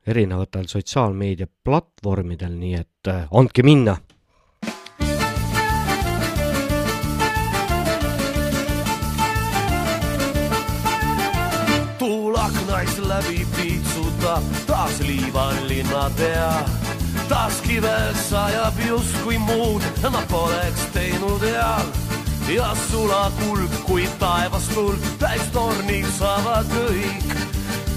erinevatel 0.07 0.68
sotsiaalmeedia 0.68 1.47
platvormidel, 1.64 2.55
nii 2.59 2.74
et 2.74 3.09
äh, 3.09 3.26
andke 3.32 3.62
minna. 3.62 3.97
aknais 12.41 12.99
läbi 12.99 13.47
piitsutab 13.57 14.45
taas 14.66 15.01
liival 15.01 15.55
linnapea. 15.68 16.64
taas 17.28 17.61
kives 17.61 18.30
sajab 18.30 18.74
justkui 18.88 19.38
muud 19.38 19.82
ma 20.11 20.22
poleks 20.30 20.86
teinud 20.95 21.43
eal 21.43 22.10
ja 22.51 22.74
sula 22.90 23.30
kulg, 23.38 23.74
kui 23.86 24.07
taevast 24.18 24.72
tuld 24.74 25.05
täis 25.22 25.42
tornid 25.55 26.07
saavad 26.16 26.66
kõik. 26.72 27.34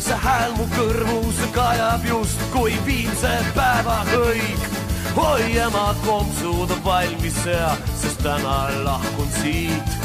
see 0.03 0.17
hääl 0.25 0.51
mu 0.57 0.65
kõrvus 0.75 1.39
kajab 1.55 2.05
justkui 2.05 2.73
viimse 2.85 3.31
päeva 3.55 4.03
hõik. 4.11 4.67
oi 5.15 5.57
ema, 5.57 5.95
kompsud 6.05 6.75
valmis 6.85 7.39
sea, 7.43 7.71
sest 8.01 8.21
täna 8.23 8.69
lahkun 8.83 9.31
siit. 9.41 9.97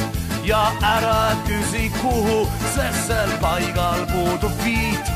ja 0.45 0.73
ära 0.83 1.37
küsi, 1.45 1.91
kuhu, 2.01 2.49
sest 2.75 3.07
sel 3.07 3.37
paigal 3.45 4.07
puudub 4.15 4.65
viit. 4.65 5.13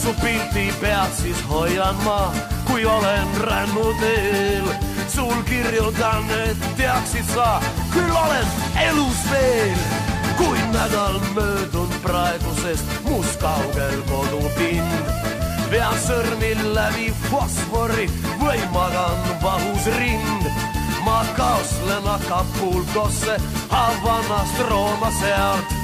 su 0.00 0.14
pilti 0.22 0.72
pead 0.80 1.12
siis 1.20 1.44
hoian 1.48 1.96
ma, 2.04 2.32
kui 2.64 2.84
olen 2.84 3.28
rännuteel 3.44 4.93
sul 5.10 5.42
kirjutan, 5.48 6.30
et 6.30 6.64
teaksid 6.76 7.26
sa, 7.34 7.60
küll 7.92 8.10
olen 8.10 8.46
elus 8.88 9.22
veel. 9.30 9.78
kui 10.36 10.58
nädal 10.72 11.20
möödunud 11.34 11.92
praegusest 12.02 12.84
must 13.06 13.38
kaugel 13.38 14.00
kodupind, 14.08 15.12
vean 15.70 15.94
sõrmi 16.02 16.50
läbi 16.74 17.12
fosfori 17.30 18.08
või 18.40 18.58
magan 18.74 19.22
vahus 19.42 19.86
rind. 19.98 20.50
ma 21.04 21.20
kaoslen 21.36 22.08
Acapulcosse 22.08 23.36
Havannast 23.70 24.58
Rooma 24.68 25.10
sealt 25.20 25.74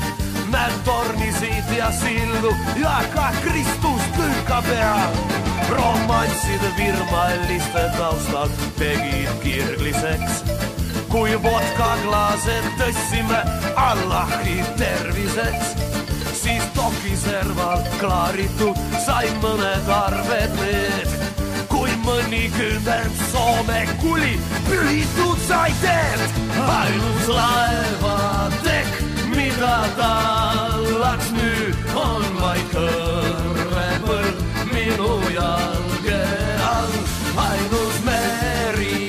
näed 0.50 0.72
tornisid 0.84 1.76
ja 1.76 1.92
sildu 1.92 2.54
ja 2.80 3.00
ka 3.14 3.30
Kristus 3.44 4.02
külka 4.16 4.62
peal. 4.66 5.49
Romansside 5.70 6.70
virmaliste 6.76 7.84
taustal 7.96 8.50
tegid 8.78 9.30
kirgliseks, 9.42 10.42
kui 11.12 11.34
vodkaklaased 11.42 12.68
tõstsime 12.80 13.40
Allahi 13.76 14.58
terviseks, 14.80 15.74
siis 16.42 16.64
Toki 16.76 17.16
serval 17.24 17.84
klaaritud 18.00 18.78
sai 19.06 19.26
mõned 19.42 19.92
arved 20.00 20.56
need 20.60 21.18
kui 21.70 21.92
mõnikümmend 22.04 23.22
Soome 23.30 23.84
kuli 24.02 24.34
pühitud 24.68 25.38
sai 25.48 25.70
teed. 25.84 26.26
ainus 26.60 27.28
laevatekk 27.28 29.00
mida 29.36 29.76
tallaks 29.96 31.32
nüüd 31.36 31.96
on 32.04 32.28
vaid 32.42 32.68
kõrrepõld 32.74 33.59
minu 34.80 35.12
jalge 35.36 36.20
all. 36.72 36.92
ainus 37.46 37.96
meri, 38.08 39.00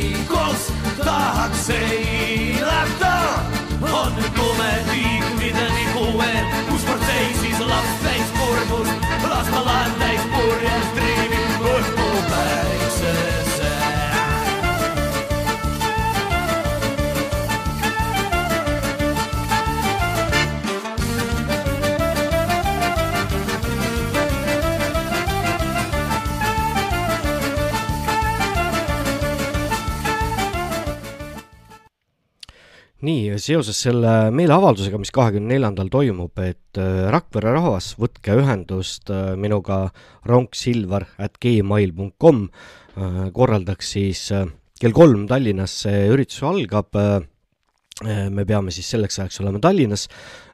nii, 33.06 33.38
seoses 33.42 33.80
selle 33.86 34.12
meeleavaldusega, 34.36 35.00
mis 35.02 35.12
kahekümne 35.14 35.56
neljandal 35.56 35.90
toimub, 35.92 36.38
et 36.44 36.80
äh, 36.80 37.08
Rakvere 37.14 37.56
rahvas, 37.56 37.92
võtke 38.00 38.36
ühendust 38.42 39.10
äh, 39.14 39.34
minuga 39.40 39.88
ronksilver 40.30 41.08
at 41.22 41.40
gmail.com, 41.42 42.46
äh, 42.46 43.20
korraldaks 43.34 43.94
siis 43.98 44.28
kell 44.82 44.96
kolm 44.98 45.28
Tallinnas 45.30 45.82
see 45.84 46.08
üritus 46.10 46.42
algab, 46.46 46.98
me 48.02 48.44
peame 48.50 48.72
siis 48.74 48.88
selleks 48.90 49.20
ajaks 49.20 49.44
olema 49.44 49.60
Tallinnas, 49.62 50.08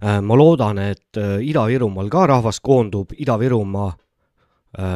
ma 0.04 0.36
loodan, 0.36 0.82
et 0.84 1.16
Ida-Virumaal 1.48 2.10
ka 2.12 2.26
rahvas 2.28 2.60
koondub, 2.60 3.14
Ida-Virumaa 3.16 3.93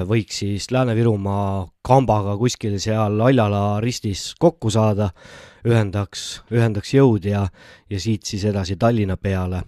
võiks 0.10 0.42
siis 0.42 0.68
Lääne-Virumaa 0.76 1.64
kambaga 1.88 2.36
kuskil 2.42 2.76
seal 2.84 3.24
Aljala 3.24 3.80
ristis 3.80 4.34
kokku 4.36 4.68
saada, 4.74 5.14
ühendaks, 5.68 6.42
ühendaks 6.54 6.94
jõud 6.96 7.28
ja, 7.30 7.46
ja 7.90 8.00
siit 8.02 8.26
siis 8.30 8.46
edasi 8.50 8.78
Tallinna 8.80 9.18
peale. 9.18 9.64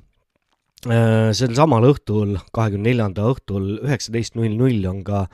sel 0.83 1.53
samal 1.55 1.85
õhtul, 1.87 2.35
kahekümne 2.51 2.89
neljanda 2.89 3.23
õhtul 3.31 3.77
üheksateist 3.85 4.35
null 4.35 4.57
null 4.57 4.85
on 4.89 5.03
ka 5.03 5.27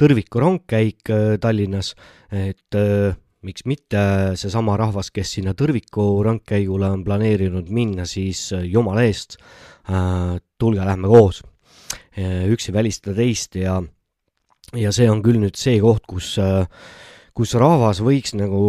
Tõrviku 0.00 0.40
rongkäik 0.40 1.10
Tallinnas, 1.40 1.94
et 2.32 2.78
miks 3.44 3.66
mitte 3.68 4.00
seesama 4.40 4.78
rahvas, 4.80 5.10
kes 5.12 5.36
sinna 5.36 5.52
Tõrviku 5.54 6.22
rongkäigule 6.24 6.88
on 6.88 7.04
planeerinud 7.04 7.68
minna, 7.68 8.06
siis 8.08 8.48
jumala 8.64 9.04
eest, 9.04 9.36
tulge, 10.58 10.80
lähme 10.80 11.10
koos. 11.12 11.42
üks 12.16 12.68
ei 12.68 12.74
välista 12.74 13.12
teist 13.14 13.56
ja 13.56 13.82
ja 14.72 14.92
see 14.94 15.06
on 15.10 15.22
küll 15.22 15.38
nüüd 15.42 15.58
see 15.58 15.78
koht, 15.82 16.04
kus, 16.08 16.34
kus 17.34 17.54
rahvas 17.60 18.00
võiks 18.04 18.34
nagu 18.38 18.64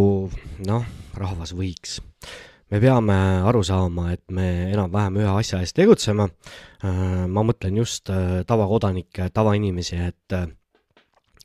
noh, 0.67 0.85
rahvas 1.17 1.53
võiks. 1.55 1.99
me 2.71 2.81
peame 2.81 3.15
aru 3.45 3.63
saama, 3.63 4.11
et 4.13 4.23
me 4.31 4.71
enam-vähem 4.73 5.21
ühe 5.21 5.31
asja 5.39 5.61
eest 5.61 5.75
tegutseme. 5.75 6.27
ma 7.27 7.43
mõtlen 7.43 7.77
just 7.77 8.09
tavakodanikke, 8.47 9.29
tavainimesi, 9.33 9.95
et 9.95 10.39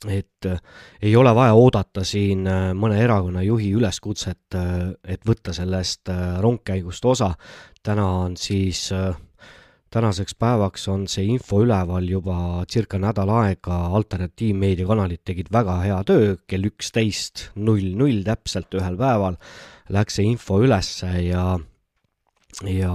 et 0.09 0.47
ei 1.01 1.15
ole 1.15 1.29
vaja 1.35 1.53
oodata 1.53 2.03
siin 2.03 2.47
mõne 2.73 2.97
erakonna 3.03 3.43
juhi 3.45 3.69
üleskutset, 3.77 4.57
et 5.05 5.27
võtta 5.27 5.53
sellest 5.53 6.09
rongkäigust 6.41 7.05
osa. 7.05 7.35
täna 7.83 8.05
on 8.05 8.37
siis 8.37 8.91
äh, 8.91 9.15
tänaseks 9.91 10.35
päevaks 10.39 10.87
on 10.91 11.07
see 11.11 11.25
info 11.33 11.61
üleval 11.65 12.05
juba 12.07 12.35
circa 12.71 12.99
nädal 13.01 13.31
aega, 13.35 13.79
alternatiivmeediakanalid 13.99 15.23
tegid 15.27 15.51
väga 15.51 15.79
hea 15.83 15.97
töö, 16.07 16.35
kell 16.47 16.69
üksteist 16.69 17.49
null 17.55 17.91
null 17.99 18.23
täpselt 18.27 18.71
ühel 18.79 18.95
päeval 18.99 19.39
läks 19.91 20.19
see 20.19 20.29
info 20.31 20.61
ülesse 20.63 21.09
ja, 21.25 21.43
ja 22.67 22.93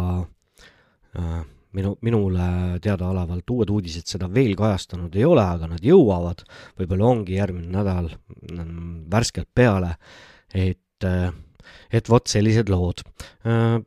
äh, 1.19 1.43
minu, 1.77 1.95
minule 2.07 2.47
teadaolevalt 2.85 3.53
uued 3.53 3.73
uudised 3.75 4.09
seda 4.09 4.29
veel 4.33 4.55
kajastanud 4.59 5.17
ei 5.17 5.27
ole, 5.29 5.45
aga 5.45 5.69
nad 5.75 5.85
jõuavad, 5.85 6.45
võib-olla 6.79 7.11
ongi 7.11 7.37
järgmine 7.37 7.73
nädal 7.75 8.09
värskelt 9.13 9.51
peale, 9.55 9.97
et, 10.55 11.05
äh, 11.05 11.29
et 11.93 12.09
vot 12.09 12.33
sellised 12.33 12.73
lood. 12.73 13.05
Äh, 13.45 13.83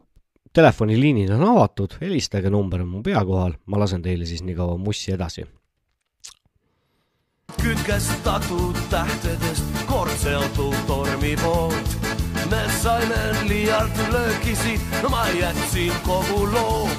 telefoniliinid 0.53 1.29
on 1.35 1.45
avatud, 1.51 1.99
helistage, 2.01 2.49
number 2.49 2.81
on 2.81 2.87
mu 2.95 3.03
pea 3.05 3.21
kohal, 3.25 3.55
ma 3.65 3.79
lasen 3.79 4.01
teile 4.01 4.25
siis 4.25 4.43
nii 4.43 4.57
kaua 4.57 4.77
mussi 4.77 5.13
edasi 5.13 5.45
kütkestatud 7.61 8.77
tähtedest 8.89 9.63
kord 9.85 10.11
seotud 10.21 10.75
tormi 10.87 11.35
poolt. 11.43 11.97
me 12.49 12.61
saime 12.81 13.47
liialt 13.47 13.97
löökisid, 14.11 14.81
no 15.03 15.09
ma 15.09 15.27
jätsin 15.27 15.93
kogu 16.03 16.51
loo. 16.51 16.89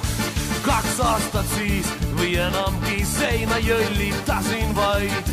kaks 0.61 0.99
aastat 0.99 1.45
siis 1.55 1.87
või 2.19 2.35
enamgi 2.37 3.05
seina 3.05 3.57
jõllitasin 3.57 4.75
vaid. 4.75 5.31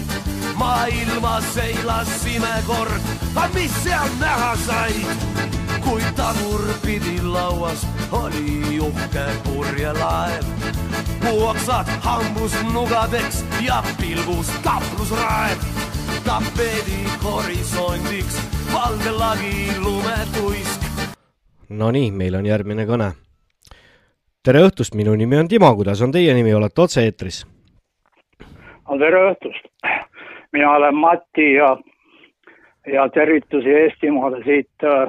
maailmas 0.55 1.55
seilasime 1.55 2.63
kord, 2.67 3.03
aga 3.35 3.49
mis 3.55 3.83
seal 3.85 4.09
näha 4.21 4.57
sai? 4.57 5.68
Kui 5.89 6.01
tagurpidi 6.17 7.17
lauas 7.33 7.81
oli 8.13 8.81
uhke 8.81 9.25
purjelaev. 9.45 10.45
puuoksad 11.25 11.87
hambus 12.05 12.55
nugadeks 12.75 13.47
ja 13.67 13.83
pilgus 14.01 14.49
kaplusraev. 14.65 15.59
tapeedi 16.27 17.01
horisondiks 17.25 18.37
valge 18.73 19.11
lagi 19.11 19.57
lumetuisk. 19.85 20.81
Nonii, 21.69 22.11
meil 22.11 22.35
on 22.35 22.47
järgmine 22.47 22.85
kõne. 22.85 23.13
tere 24.45 24.61
õhtust, 24.69 24.95
minu 24.95 25.15
nimi 25.15 25.37
on 25.37 25.49
Timo, 25.49 25.75
kuidas 25.77 26.03
on 26.03 26.13
teie 26.13 26.35
nimi, 26.35 26.55
olete 26.55 26.81
otse-eetris? 26.81 27.47
tere 28.99 29.19
õhtust. 29.31 29.65
mina 30.53 30.71
olen 30.71 30.95
Mati 30.95 31.53
ja, 31.53 31.77
ja 32.93 33.09
tervitusi 33.09 33.69
Eestimaale 33.69 34.45
siit 34.45 34.85
äh, 34.85 35.09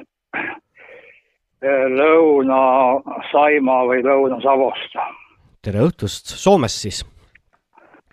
Lõuna-Saima 1.61 3.77
või 3.89 3.99
Lõuna-Savost. 4.05 4.91
tere 5.61 5.79
õhtust, 5.83 6.25
Soomest 6.39 6.77
siis 6.85 7.03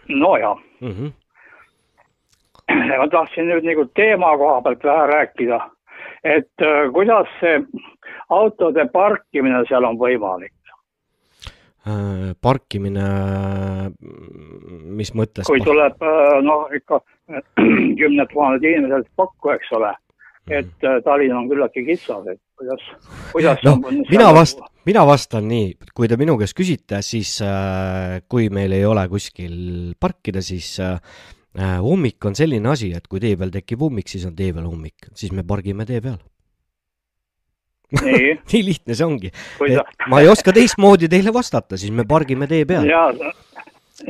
no 0.08 0.36
ja 0.36 0.56
mm? 0.80 0.90
-hmm. 0.90 1.12
ma 2.98 3.08
tahtsin 3.08 3.48
nüüd 3.48 3.64
nagu 3.64 3.84
teema 3.94 4.38
koha 4.38 4.62
pealt 4.62 4.84
vähe 4.84 5.06
rääkida, 5.12 5.70
et 6.24 6.62
äh, 6.62 6.92
kuidas 6.92 7.26
see 7.40 7.60
autode 8.28 8.88
parkimine 8.92 9.64
seal 9.68 9.84
on 9.84 9.98
võimalik? 9.98 10.52
Äh, 11.86 12.34
parkimine, 12.42 13.04
mis 14.98 15.14
mõttes? 15.14 15.46
kui 15.46 15.60
tuleb 15.62 16.02
äh, 16.02 16.42
noh, 16.42 16.66
ikka 16.74 16.98
kümned 18.00 18.28
tuhanded 18.32 18.66
inimesed 18.66 19.06
kokku, 19.16 19.50
eks 19.54 19.70
ole, 19.78 19.92
et 20.50 20.74
äh, 20.82 20.98
Tallinn 21.04 21.36
on 21.36 21.48
küllaltki 21.48 21.84
kitsas, 21.86 22.26
et 22.26 22.40
kuidas, 22.56 22.82
kuidas 23.32 23.64
on- 23.66 23.82
mina 24.10 24.28
vast-, 24.34 24.62
mina 24.86 25.06
vastan 25.06 25.48
nii, 25.48 25.74
kui 25.94 26.08
te 26.08 26.16
minu 26.20 26.36
käest 26.40 26.56
küsite, 26.58 27.00
siis 27.04 27.36
äh, 27.44 28.20
kui 28.28 28.48
meil 28.54 28.72
ei 28.76 28.84
ole 28.88 29.06
kuskil 29.12 29.94
parkida, 30.00 30.42
siis 30.44 30.76
äh, 30.80 31.00
ummik 31.82 32.24
on 32.24 32.36
selline 32.38 32.68
asi, 32.72 32.92
et 32.96 33.06
kui 33.08 33.20
tee 33.22 33.36
peal 33.36 33.52
tekib 33.54 33.82
ummik, 33.88 34.08
siis 34.08 34.26
on 34.28 34.36
tee 34.36 34.52
peal 34.56 34.68
ummik, 34.68 35.10
siis 35.14 35.32
me 35.36 35.44
pargime 35.46 35.86
tee 35.88 36.00
peal. 36.04 36.18
nii, 38.02 38.36
nii 38.52 38.62
lihtne 38.66 38.96
see 38.98 39.06
ongi. 39.06 39.32
ma 40.10 40.20
ei 40.22 40.28
oska 40.28 40.52
teistmoodi 40.56 41.08
teile 41.08 41.32
vastata, 41.34 41.78
siis 41.78 41.92
me 41.94 42.06
pargime 42.08 42.48
tee 42.50 42.64
peal. 42.66 42.86
ja, 42.88 43.08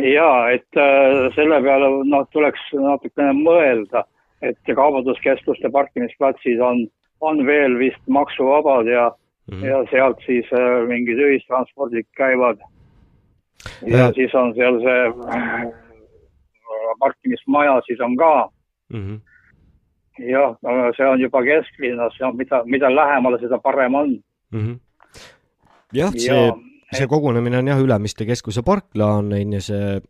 ja 0.00 0.28
et 0.54 0.80
äh, 0.80 1.26
selle 1.36 1.62
peale 1.64 1.90
noh, 2.08 2.28
tuleks 2.32 2.62
natukene 2.74 3.34
mõelda, 3.40 4.06
et 4.44 4.58
kaubanduskeskuste 4.68 5.70
parkimisplatsid 5.72 6.60
on, 6.60 6.86
on 7.20 7.46
veel 7.46 7.78
vist 7.78 8.02
maksuvabad 8.08 8.86
ja 8.86 9.12
Mhm. 9.48 9.64
ja 9.64 9.76
sealt 9.90 10.18
siis 10.26 10.46
äh, 10.52 10.86
mingid 10.88 11.18
ühistranspordid 11.22 12.06
käivad. 12.16 12.58
ja 13.86 13.98
Ja- 13.98 14.12
siis 14.12 14.34
on 14.34 14.54
seal 14.54 14.80
see 14.80 15.02
äh, 15.06 15.72
parkimismaja 16.98 17.80
siis 17.86 18.00
on 18.00 18.16
ka 18.16 18.48
Mhm. 18.92 19.14
jah, 20.18 20.56
see 20.96 21.06
on 21.06 21.20
juba 21.20 21.42
kesklinnas 21.42 22.14
ja 22.20 22.32
mida, 22.32 22.62
mida 22.64 22.90
lähemale, 22.94 23.38
seda 23.40 23.58
parem 23.58 23.94
on. 23.94 24.16
Mhm. 24.52 24.74
jah, 25.92 26.10
see 26.16 26.46
ja, 26.46 26.52
see 26.92 27.06
kogunemine 27.06 27.58
on 27.58 27.66
jah, 27.68 27.78
Ülemiste 27.80 28.26
keskuse 28.26 28.62
parkla 28.62 29.06
on 29.18 29.32
on 29.32 29.52
ju 29.52 29.60
see 29.60 29.96
äh, 29.96 30.02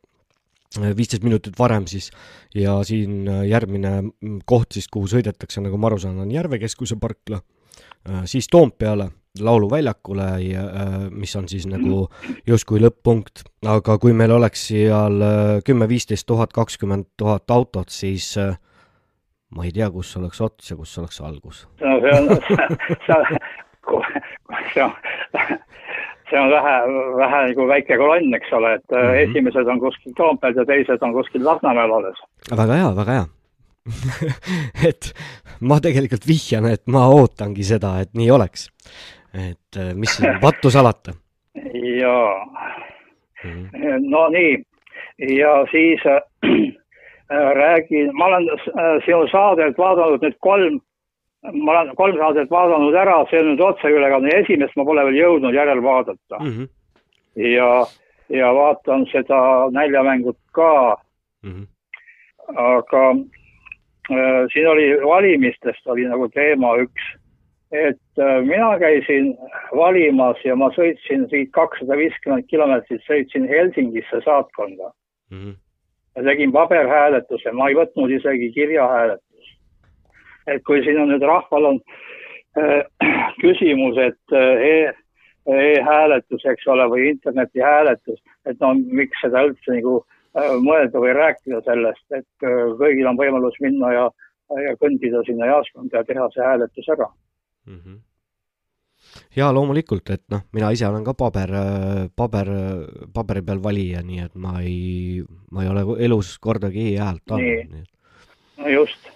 viisteist 0.97 1.25
minutit 1.27 1.59
varem 1.59 1.87
siis. 1.91 2.11
Ja 2.55 2.79
siin 2.85 3.29
äh, 3.29 3.45
järgmine 3.51 3.95
mm, 4.03 4.41
koht 4.45 4.77
siis, 4.77 4.89
kuhu 4.93 5.11
sõidetakse, 5.11 5.62
nagu 5.64 5.79
ma 5.79 5.91
aru 5.91 6.01
saan, 6.03 6.19
on 6.25 6.33
Järve 6.33 6.59
keskuse 6.62 6.99
parkla, 7.01 7.41
siis 8.31 8.47
Toompeale, 8.47 9.09
Lauluväljakule 9.41 10.43
ja 10.43 10.61
äh, 10.61 11.11
mis 11.11 11.37
on 11.37 11.49
siis 11.49 11.67
nagu 11.67 12.07
justkui 12.47 12.81
lõpp-punkt, 12.81 13.45
aga 13.67 13.99
kui 14.01 14.14
meil 14.17 14.33
oleks 14.33 14.69
seal 14.71 15.21
äh, 15.23 15.59
kümme, 15.67 15.89
viisteist 15.89 16.27
tuhat, 16.27 16.53
kakskümmend 16.57 17.11
tuhat 17.17 17.51
autot, 17.51 17.89
siis 17.93 18.33
äh, 18.41 18.57
ma 19.57 19.67
ei 19.67 19.73
tea, 19.77 19.91
kus 19.91 20.14
oleks 20.17 20.41
ots 20.41 20.71
ja 20.71 20.77
kus 20.77 20.97
oleks 20.99 21.21
algus. 21.21 21.67
no 21.81 21.99
see 22.01 22.12
on, 22.17 22.29
see 23.07 23.19
on, 23.19 23.39
see 24.75 24.83
on, 24.87 24.93
see 26.31 26.41
on 26.41 26.51
vähe, 26.51 26.74
vähe 27.20 27.41
nagu 27.51 27.68
väike 27.68 27.99
kolonn, 28.01 28.35
eks 28.35 28.53
ole, 28.53 28.74
et 28.74 28.91
mm. 28.91 28.99
-hmm. 28.99 29.22
esimesed 29.24 29.72
on 29.72 29.81
kuskil 29.81 30.12
Toompeal 30.16 30.57
ja 30.57 30.64
teised 30.64 31.03
on 31.03 31.12
kuskil 31.12 31.45
Lasnamäel 31.45 31.93
alles. 31.93 32.22
väga 32.51 32.74
hea, 32.74 32.93
väga 32.97 33.18
hea 33.18 33.27
et 34.89 35.12
ma 35.61 35.79
tegelikult 35.83 36.27
vihjan, 36.27 36.66
et 36.70 36.83
ma 36.91 37.07
ootangi 37.12 37.66
seda, 37.66 37.97
et 38.03 38.14
nii 38.18 38.31
oleks. 38.31 38.70
et 39.35 39.79
äh, 39.79 39.93
mis 39.95 40.16
siin 40.16 40.41
vattu 40.47 40.70
salata. 40.70 41.12
ja 42.01 42.16
no 44.01 44.29
nii, 44.29 44.57
ja 45.39 45.53
siis 45.70 46.03
äh, 46.07 46.20
räägin, 47.62 48.11
ma 48.14 48.31
olen 48.31 48.49
äh, 48.51 48.97
sinu 49.05 49.27
saadet 49.31 49.79
vaadanud 49.79 50.22
nüüd 50.22 50.39
kolm, 50.41 50.81
ma 51.53 51.72
olen 51.72 51.94
kolm 51.97 52.16
saadet 52.18 52.51
vaadanud 52.51 52.94
ära, 52.94 53.24
see 53.30 53.40
on 53.40 53.53
nüüd 53.53 53.61
otseülekanne, 53.61 54.32
esimest 54.42 54.76
ma 54.76 54.84
pole 54.84 55.05
veel 55.09 55.20
jõudnud 55.20 55.55
järel 55.55 55.82
vaadata 55.82 56.38
mm. 56.40 56.53
-hmm. 56.53 56.68
ja, 57.53 57.70
ja 58.28 58.55
vaatan 58.55 59.07
seda 59.12 59.40
näljamängut 59.70 60.38
ka, 60.53 60.97
Mm 61.47 61.53
-hmm. 61.53 61.66
aga 62.57 63.11
äh, 64.11 64.47
siin 64.53 64.68
oli 64.68 64.86
valimistest 65.07 65.86
oli 65.86 66.05
nagu 66.09 66.28
teema 66.28 66.76
üks, 66.76 67.05
et 67.72 68.18
äh, 68.18 68.42
mina 68.47 68.78
käisin 68.78 69.36
valimas 69.76 70.36
ja 70.44 70.57
ma 70.57 70.68
sõitsin 70.68 71.28
siit 71.30 71.51
kakssada 71.53 71.97
viiskümmend 71.97 72.47
kilomeetrit, 72.51 73.03
sõitsin 73.11 73.49
Helsingisse 73.49 74.20
saatkonda 74.24 74.90
Mm 75.30 75.38
-hmm. 75.38 75.55
ja 76.16 76.22
tegin 76.22 76.53
paberhääletuse, 76.53 77.53
ma 77.53 77.68
ei 77.68 77.74
võtnud 77.74 78.11
isegi 78.11 78.53
kirjahääletust. 78.53 79.26
Et 80.47 80.62
kui 80.66 80.82
siin 80.84 81.01
on 81.03 81.11
nüüd 81.12 81.24
rahval 81.26 81.70
on 81.72 81.80
äh, 82.59 82.82
küsimus, 83.42 83.99
et 84.03 84.36
äh, 84.36 84.68
e 84.70 84.76
e-hääletus, 85.47 86.42
eks 86.51 86.66
ole, 86.74 86.88
või 86.90 87.05
internetihääletus, 87.12 88.18
et 88.51 88.59
no 88.59 88.72
miks 88.74 89.20
seda 89.22 89.44
üldse 89.47 89.76
nagu 89.76 90.01
äh, 90.03 90.57
mõelda 90.59 90.99
või 90.99 91.12
rääkida 91.14 91.61
sellest, 91.62 92.03
et 92.18 92.49
kõigil 92.80 93.07
on 93.07 93.20
võimalus 93.20 93.55
minna 93.62 93.92
ja, 93.94 94.09
ja 94.64 94.74
kõndida 94.82 95.22
sinna 95.28 95.53
jaoskonda 95.53 96.03
ja 96.03 96.09
teha 96.09 96.26
see 96.34 96.42
hääletus 96.42 96.90
ära. 96.97 97.07
Mm 97.70 97.78
-hmm. 97.78 98.01
ja 99.36 99.53
loomulikult, 99.55 100.11
et 100.11 100.24
noh, 100.34 100.42
mina 100.53 100.70
ise 100.74 100.88
olen 100.88 101.05
ka 101.05 101.14
paber, 101.14 101.51
paber, 102.16 102.51
paberi 103.14 103.42
peal 103.42 103.62
valija, 103.62 104.03
nii 104.03 104.20
et 104.26 104.34
ma 104.34 104.61
ei, 104.61 105.22
ma 105.51 105.62
ei 105.62 105.68
ole 105.68 105.86
elus 106.05 106.38
kordagi 106.38 106.94
e-häält 106.94 107.30
andnud. 107.30 107.86
no 108.59 108.68
just, 108.68 109.16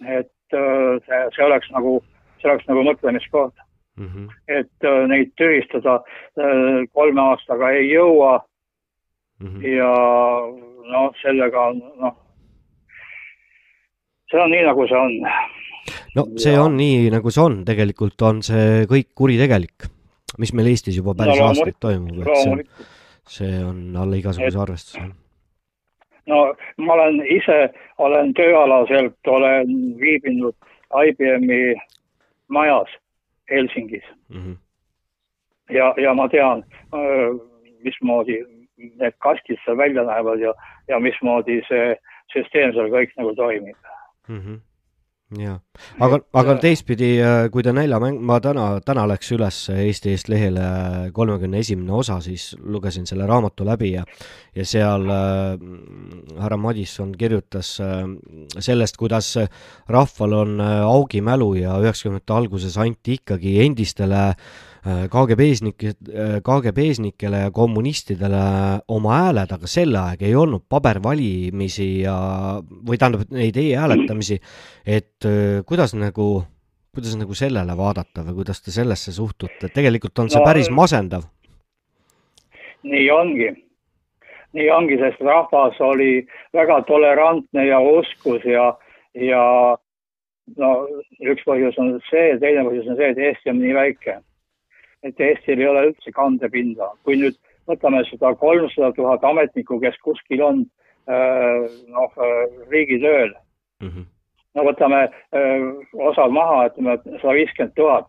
et 0.00 0.56
äh, 0.56 0.96
see, 1.06 1.20
see 1.36 1.44
oleks 1.44 1.70
nagu, 1.70 1.98
see 2.40 2.50
oleks 2.50 2.66
nagu 2.70 2.82
mõtlemiskoht. 2.82 3.54
Mm 3.96 4.08
-hmm. 4.10 4.28
et 4.48 4.84
äh, 4.90 5.06
neid 5.06 5.30
tühistada 5.38 6.00
äh, 6.38 6.82
kolme 6.92 7.20
aastaga 7.20 7.70
ei 7.70 7.92
jõua 7.92 8.40
Mm 9.40 9.48
-hmm. 9.48 9.66
ja 9.66 9.90
noh, 10.92 11.14
sellega 11.22 11.60
on 11.60 11.78
noh, 12.00 12.14
see 14.30 14.40
on 14.40 14.50
nii, 14.50 14.62
nagu 14.64 14.86
see 14.88 14.98
on. 14.98 15.12
no 16.16 16.26
see 16.36 16.52
Ja- 16.52 16.62
on 16.62 16.76
nii, 16.76 17.10
nagu 17.10 17.30
see 17.30 17.42
on, 17.44 17.64
tegelikult 17.64 18.22
on 18.22 18.42
see 18.42 18.86
kõik 18.86 19.10
kuritegelik, 19.14 19.88
mis 20.38 20.52
meil 20.54 20.70
Eestis 20.70 20.96
juba 20.96 21.14
päris 21.18 21.38
No 21.38 21.46
aastaid 21.50 21.76
toimub, 21.80 22.22
et 22.22 22.36
see 22.36 22.64
see 23.26 23.64
on 23.64 23.96
alla 23.96 24.16
igasuguse 24.16 24.58
arvestuse. 24.58 25.10
No 26.26 26.54
ma 26.76 26.92
olen 26.92 27.20
ise, 27.26 27.70
olen 27.98 28.34
tööalaselt, 28.34 29.16
olen 29.26 29.68
viibinud 30.00 30.54
IBM-i 31.06 31.74
majas 32.48 32.90
Helsingis 33.50 34.04
Mm 34.28 34.40
-hmm. 34.40 34.56
ja, 35.74 35.94
ja 35.96 36.14
ma 36.14 36.28
tean, 36.28 36.64
mismoodi 37.84 38.44
need 38.76 39.14
kastid 39.18 39.58
seal 39.64 39.76
välja 39.76 40.04
näevad 40.04 40.40
ja, 40.40 40.54
ja 40.88 41.00
mismoodi 41.00 41.60
see 41.68 41.96
süsteem 42.32 42.72
seal 42.72 42.88
kõik 42.90 43.12
nagu 43.16 43.34
toimib. 43.34 43.76
Mm 44.28 44.40
-hmm. 44.40 44.58
Jah, 45.38 45.60
aga, 46.02 46.18
aga 46.36 46.56
teistpidi, 46.62 47.10
äh, 47.22 47.46
kui 47.52 47.64
ta 47.66 47.72
näljamäng, 47.74 48.20
ma 48.24 48.38
täna, 48.42 48.66
täna 48.86 49.06
läks 49.10 49.32
üles 49.36 49.60
Eesti 49.72 50.12
Eest 50.14 50.30
lehele 50.32 50.66
kolmekümne 51.16 51.62
esimene 51.62 51.94
osa, 51.96 52.20
siis 52.24 52.52
lugesin 52.62 53.08
selle 53.10 53.28
raamatu 53.30 53.66
läbi 53.66 53.94
ja 53.94 54.04
ja 54.54 54.66
seal 54.68 55.08
äh, 55.10 55.56
härra 56.40 56.58
Madisson 56.60 57.14
kirjutas 57.18 57.76
äh, 57.82 58.04
sellest, 58.58 58.96
kuidas 59.00 59.34
rahval 59.88 60.38
on 60.42 60.60
äh, 60.60 60.76
augimälu 60.84 61.54
ja 61.62 61.80
üheksakümnendate 61.82 62.38
alguses 62.38 62.78
anti 62.78 63.18
ikkagi 63.18 63.58
endistele 63.66 64.28
äh, 64.28 64.36
Äh, 64.36 64.73
KGB-snike, 64.84 65.94
äh, 66.12 66.32
KGB-snikele 66.44 67.38
ja 67.46 67.50
kommunistidele 67.50 68.40
oma 68.92 69.14
hääled, 69.16 69.52
aga 69.56 69.68
sel 69.70 69.94
ajal 69.96 70.24
ei 70.28 70.34
olnud 70.36 70.66
pabervalimisi 70.68 71.86
ja, 72.02 72.16
või 72.60 72.98
tähendab, 73.00 73.22
neid 73.32 73.56
e-hääletamisi, 73.56 74.36
et 74.84 75.24
äh, 75.24 75.62
kuidas 75.64 75.94
nagu, 75.96 76.42
kuidas 76.92 77.14
nagu 77.16 77.36
sellele 77.38 77.76
vaadata 77.78 78.26
või 78.26 78.42
kuidas 78.42 78.60
te 78.60 78.74
sellesse 78.74 79.14
suhtute, 79.16 79.70
tegelikult 79.72 80.20
on 80.20 80.28
see 80.28 80.42
no, 80.42 80.50
päris 80.50 80.68
masendav. 80.68 81.24
nii 82.84 83.08
ongi, 83.10 83.48
nii 84.52 84.68
ongi, 84.68 85.00
sest 85.00 85.24
rahvas 85.24 85.80
oli 85.80 86.26
väga 86.52 86.82
tolerantne 86.84 87.66
ja 87.70 87.80
uskus 87.80 88.44
ja, 88.44 88.68
ja 89.16 89.48
no 90.60 90.76
üks 91.24 91.48
põhjus 91.48 91.80
on 91.80 91.96
see, 92.12 92.36
teine 92.44 92.68
põhjus 92.68 92.92
on 92.92 93.00
see, 93.00 93.12
et 93.16 93.24
Eesti 93.30 93.56
on 93.56 93.64
nii 93.64 93.74
väike 93.80 94.20
et 95.04 95.20
Eestil 95.20 95.60
ei 95.60 95.68
ole 95.68 95.88
üldse 95.90 96.12
kandepinda. 96.16 96.90
kui 97.04 97.18
nüüd 97.20 97.36
võtame 97.68 98.02
seda 98.08 98.34
kolmsada 98.40 98.92
tuhat 98.96 99.24
ametnikku, 99.24 99.78
kes 99.80 99.96
kuskil 100.04 100.42
on 100.44 100.64
äh, 101.08 101.64
noh, 101.92 102.18
äh, 102.20 102.44
riigitööl 102.72 103.32
mm. 103.82 103.88
-hmm. 103.88 104.06
no 104.54 104.66
võtame 104.68 105.02
äh, 105.04 105.66
osad 106.10 106.32
maha, 106.32 106.68
ütleme 106.70 106.98
sada 107.20 107.36
viiskümmend 107.40 107.76
tuhat. 107.76 108.08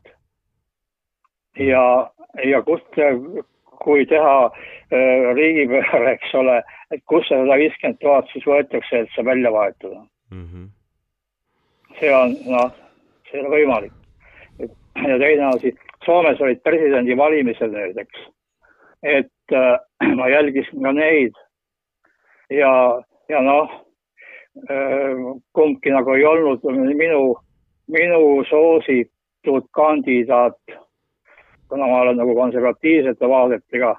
ja, 1.59 2.11
ja 2.43 2.61
kust, 2.61 2.97
kui 3.79 4.05
teha 4.05 4.51
riigipööre, 5.35 6.11
eks 6.11 6.33
ole, 6.35 6.61
et 6.91 7.03
kust 7.05 7.29
see 7.29 7.37
sada 7.37 7.59
viiskümmend 7.59 7.99
tuhat 7.99 8.31
siis 8.31 8.47
võetakse, 8.47 9.03
et 9.03 9.09
see 9.15 9.25
välja 9.25 9.51
vahetada 9.51 10.01
mm. 10.31 10.47
-hmm. 10.47 10.67
see 11.99 12.15
on, 12.15 12.35
noh, 12.51 12.71
see 13.29 13.39
ei 13.39 13.45
ole 13.45 13.55
võimalik. 13.55 13.93
ja 15.07 15.19
teine 15.19 15.45
asi 15.45 15.75
Soomes 16.05 16.41
olid 16.41 16.61
presidendivalimised 16.63 17.73
nüüd, 17.73 17.97
eks. 17.97 18.27
et 19.03 19.53
äh, 19.53 19.77
ma 20.19 20.29
jälgisin 20.29 20.83
ka 20.83 20.93
neid. 20.95 21.35
Ja, 22.49 23.01
ja 23.29 23.41
noh 23.41 23.71
äh,, 24.69 25.21
kumbki 25.53 25.93
nagu 25.93 26.13
ei 26.13 26.25
olnud 26.25 26.65
minu, 26.93 27.35
minu 27.87 28.43
soositud 28.49 29.69
kandidaat, 29.73 30.59
kuna 31.69 31.87
ma 31.87 32.01
olen 32.01 32.21
nagu 32.21 32.35
konservatiivsete 32.35 33.29
vaadetega, 33.29 33.95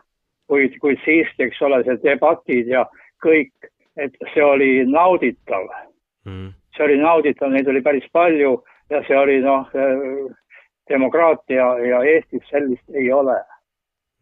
kuid, 0.46 0.78
kuid 0.80 1.02
siiski, 1.04 1.48
eks 1.48 1.62
ole, 1.62 1.82
see 1.84 1.98
debatid 2.04 2.70
ja 2.70 2.86
kõik, 3.24 3.52
et 3.98 4.14
see 4.34 4.44
oli 4.44 4.70
nauditav. 4.86 5.66
Mm.. 6.26 6.54
see 6.76 6.84
oli 6.84 6.96
nauditav, 7.00 7.50
neid 7.50 7.68
oli 7.70 7.80
päris 7.82 8.06
palju 8.12 8.56
ja 8.90 9.02
see 9.06 9.18
oli 9.18 9.38
noh, 9.42 9.70
demokraatia 10.88 11.66
ja 11.78 12.02
Eestis 12.02 12.48
sellist 12.50 12.90
ei 12.94 13.12
ole 13.12 13.36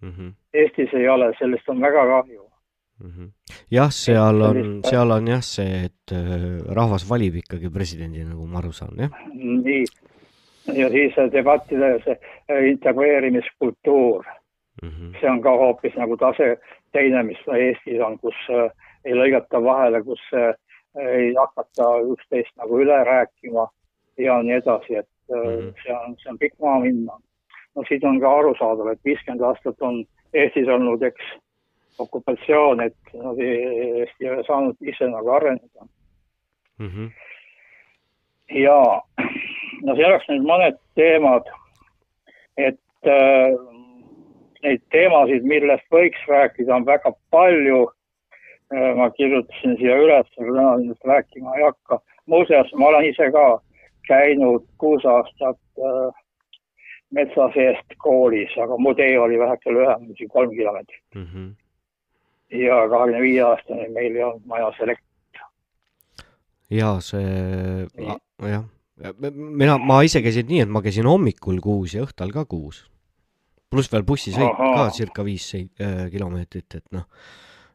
mm. 0.02 0.10
-hmm. 0.10 0.32
Eestis 0.54 0.94
ei 0.94 1.08
ole, 1.08 1.32
sellest 1.38 1.68
on 1.68 1.80
väga 1.80 2.06
kahju 2.06 2.50
mm. 3.02 3.10
-hmm. 3.10 3.30
jah, 3.70 3.90
seal 3.90 4.40
on, 4.40 4.80
seal 4.90 5.10
on 5.10 5.28
jah 5.28 5.42
see, 5.42 5.84
et 5.84 6.12
äh, 6.12 6.74
rahvas 6.74 7.08
valib 7.10 7.34
ikkagi 7.34 7.70
presidendi, 7.70 8.24
nagu 8.24 8.46
ma 8.46 8.58
aru 8.58 8.72
saan, 8.72 8.96
jah? 8.98 9.10
nii, 9.34 9.84
ja 10.80 10.88
siis 10.88 11.14
debattide 11.32 11.98
see 12.04 12.16
äh, 12.50 12.64
integreerimiskultuur 12.70 14.24
mm, 14.82 14.88
-hmm. 14.88 15.20
see 15.20 15.30
on 15.30 15.42
ka 15.42 15.50
hoopis 15.50 15.94
nagu 15.96 16.16
tase 16.16 16.56
teine, 16.92 17.22
mis 17.22 17.38
Eestis 17.58 18.00
on, 18.00 18.18
kus 18.18 18.36
äh, 18.50 18.70
ei 19.04 19.14
lõigata 19.14 19.62
vahele, 19.64 20.02
kus 20.02 20.20
ei 20.94 21.34
hakata 21.34 21.86
üksteist 22.12 22.54
nagu 22.56 22.78
üle 22.78 23.04
rääkima 23.04 23.66
ja 24.18 24.42
nii 24.42 24.54
edasi, 24.60 24.96
et 24.96 25.08
mm. 25.30 25.72
see 25.82 25.94
on, 25.94 26.16
see 26.22 26.30
on 26.30 26.38
pikk 26.38 26.58
maa 26.60 26.80
minna. 26.80 27.18
no 27.74 27.82
siit 27.88 28.04
on 28.04 28.20
ka 28.20 28.36
arusaadav, 28.38 28.92
et 28.92 29.04
viiskümmend 29.04 29.42
aastat 29.42 29.82
on 29.82 30.04
Eestis 30.34 30.68
olnud, 30.68 31.02
eks, 31.02 31.26
okupatsioon, 31.98 32.80
et 32.80 33.12
nad 33.14 33.38
ei, 33.38 33.58
Eesti 34.02 34.26
ei 34.26 34.30
ole 34.30 34.44
saanud 34.46 34.88
ise 34.92 35.06
nagu 35.10 35.30
areneda 35.30 35.86
mm. 36.78 36.88
-hmm. 36.88 37.10
ja 38.58 38.78
no 39.82 39.96
see 39.96 40.06
oleks 40.06 40.28
nüüd 40.28 40.48
mõned 40.48 40.80
teemad, 40.98 41.50
et 42.56 43.10
äh, 43.10 43.54
neid 44.64 44.82
teemasid, 44.94 45.44
millest 45.48 45.86
võiks 45.92 46.24
rääkida, 46.28 46.74
on 46.76 46.86
väga 46.86 47.12
palju 47.30 47.84
äh,. 48.72 48.94
ma 48.96 49.10
kirjutasin 49.10 49.76
siia 49.78 49.96
üles, 50.00 50.30
rääkima 51.04 51.56
ei 51.56 51.62
hakka. 51.68 52.00
muuseas, 52.26 52.72
ma 52.74 52.86
olen 52.86 53.04
ise 53.04 53.30
ka 53.30 53.60
käinud 54.08 54.66
kuus 54.78 55.04
aastat 55.08 55.60
äh, 55.78 56.22
metsa 57.14 57.48
seest 57.54 57.96
koolis, 58.02 58.52
aga 58.60 58.78
mu 58.80 58.94
tee 58.98 59.14
oli 59.20 59.38
väheke 59.38 59.72
lühem, 59.74 60.08
kolm 60.32 60.50
kilomeetrit 60.50 61.02
mm. 61.14 61.26
-hmm. 61.26 61.50
ja 62.58 62.88
kahekümne 62.88 63.22
viie 63.22 63.42
aastani 63.42 63.88
meil 63.88 64.16
ei 64.16 64.24
olnud 64.24 64.46
majas 64.46 64.80
elektrit. 64.80 65.42
ja 66.70 66.96
see, 67.00 67.86
jah, 68.50 68.64
mina, 69.34 69.78
ma 69.78 70.02
ise 70.02 70.22
käisin 70.22 70.46
nii, 70.48 70.64
et 70.64 70.68
ma 70.68 70.82
käisin 70.82 71.06
hommikul 71.06 71.60
kuus 71.62 71.94
ja 71.94 72.04
õhtul 72.04 72.32
ka 72.32 72.44
kuus. 72.44 72.84
pluss 73.70 73.92
veel 73.92 74.04
bussisõit 74.06 74.58
ka 74.58 74.90
circa 74.90 75.24
viis 75.24 75.50
äh, 75.54 76.10
kilomeetrit, 76.10 76.74
et 76.74 76.86
noh, 76.92 77.06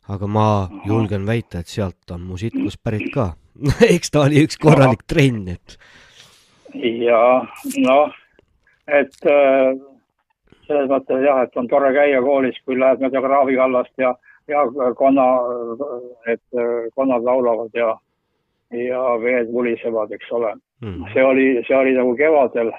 aga 0.08 0.28
ma 0.28 0.48
Aha. 0.64 0.82
julgen 0.86 1.26
väita, 1.26 1.60
et 1.60 1.68
sealt 1.68 2.12
on 2.12 2.22
mu 2.22 2.38
sitkus 2.38 2.78
pärit 2.78 3.12
ka 3.14 3.34
eks 3.96 4.14
ta 4.14 4.24
oli 4.28 4.44
üks 4.46 4.60
korralik 4.60 5.04
trenn, 5.08 5.48
et 5.52 5.78
ja 6.74 7.46
noh, 7.86 8.12
et 8.88 9.26
äh, 9.26 9.78
selles 10.68 10.90
mõttes 10.90 11.24
jah, 11.26 11.44
et 11.44 11.58
on 11.58 11.68
tore 11.68 11.92
käia 11.96 12.22
koolis, 12.22 12.58
kui 12.66 12.78
lähed 12.80 13.02
mööda 13.04 13.22
Kraavi 13.24 13.58
kallast 13.58 13.94
ja, 14.02 14.14
ja 14.48 14.66
konna, 14.98 15.26
et 16.28 16.44
äh, 16.58 16.90
konnad 16.96 17.26
laulavad 17.26 17.74
ja, 17.74 17.96
ja 18.76 19.02
veed 19.22 19.52
vulisevad, 19.54 20.14
eks 20.14 20.32
ole 20.32 20.54
mm.. 20.82 21.10
see 21.14 21.26
oli, 21.26 21.48
see 21.68 21.78
oli 21.78 21.96
nagu 21.98 22.14
kevadel, 22.20 22.72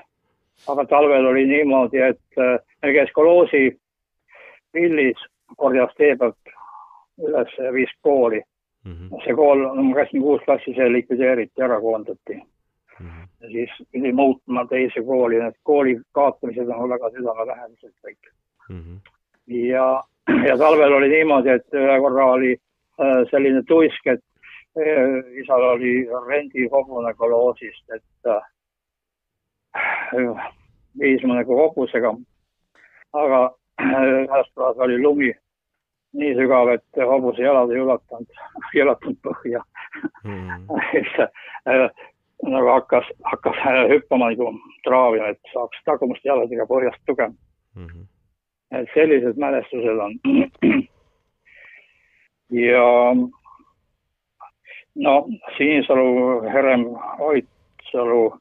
aga 0.71 0.87
talvel 0.91 1.33
oli 1.33 1.47
niimoodi, 1.51 2.05
et 2.13 2.41
äh, 2.41 2.59
käis 2.95 3.13
Koloosi 3.15 3.69
pillis, 4.73 5.19
korjas 5.57 5.93
tee 5.99 6.15
pealt 6.17 6.55
üles 7.21 7.59
ja 7.59 7.73
viis 7.75 7.91
kooli 8.03 8.41
mm. 8.85 8.93
-hmm. 8.93 9.25
see 9.25 9.35
kool, 9.35 9.67
ma 9.83 9.95
käisin 9.95 10.23
kuus 10.23 10.43
klassi, 10.47 10.75
see 10.75 10.93
likvideeriti, 10.93 11.63
ära 11.63 11.81
koondati 11.81 12.39
mm. 13.01 13.09
-hmm 13.09 13.31
ja 13.41 13.49
siis 13.49 13.89
pidi 13.93 14.13
muutma 14.13 14.67
teise 14.67 15.03
kooli, 15.03 15.39
need 15.43 15.55
kooli 15.63 16.01
kaotamised 16.13 16.69
on 16.69 16.91
väga 16.91 17.11
südamelähedased 17.11 17.93
kõik 18.07 18.33
mm. 18.69 18.81
-hmm. 18.81 18.99
ja, 19.71 20.03
ja 20.49 20.59
talvel 20.59 20.93
oli 20.93 21.09
niimoodi, 21.09 21.49
et 21.49 21.75
ühe 21.75 22.01
korra 22.01 22.27
oli 22.33 22.53
äh, 22.53 23.21
selline 23.31 23.63
tuisk, 23.69 24.07
et 24.07 24.25
äh, 24.79 25.41
isal 25.43 25.63
oli 25.75 25.95
rendihobune 26.29 27.15
koloosist, 27.15 27.85
et 27.95 28.33
äh, 28.35 28.43
viis 30.99 31.23
mu 31.25 31.35
nagu 31.35 31.57
hobusega. 31.57 32.15
aga 33.13 33.55
äh, 33.83 34.03
ühes 34.25 34.53
kohas 34.55 34.77
oli 34.77 35.03
lumi 35.03 35.33
nii 36.13 36.35
sügav, 36.35 36.69
et 36.69 37.03
hobuse 37.07 37.43
jalad 37.43 37.71
ei 37.71 37.81
ulatanud, 37.81 38.27
ei 38.75 38.83
ulatanud 38.83 39.19
põhja 39.23 39.63
mm. 40.25 40.49
-hmm. 40.49 41.91
Nagu 42.43 42.69
hakkas, 42.69 43.05
hakkas 43.23 43.57
hüppama 43.91 44.31
nagu 44.31 44.53
traavima, 44.85 45.33
et 45.35 45.53
saaks 45.53 45.83
tagumiste 45.85 46.29
jaladega 46.29 46.67
põhjast 46.67 47.03
tuge 47.07 47.27
mm. 47.29 47.87
-hmm. 47.87 48.07
et 48.71 48.89
sellised 48.95 49.37
mälestused 49.37 49.99
on. 50.07 50.13
ja 52.67 53.15
no 54.95 55.29
Sinisalu, 55.57 56.41
Herem, 56.53 56.85
Oitsalu 57.19 58.33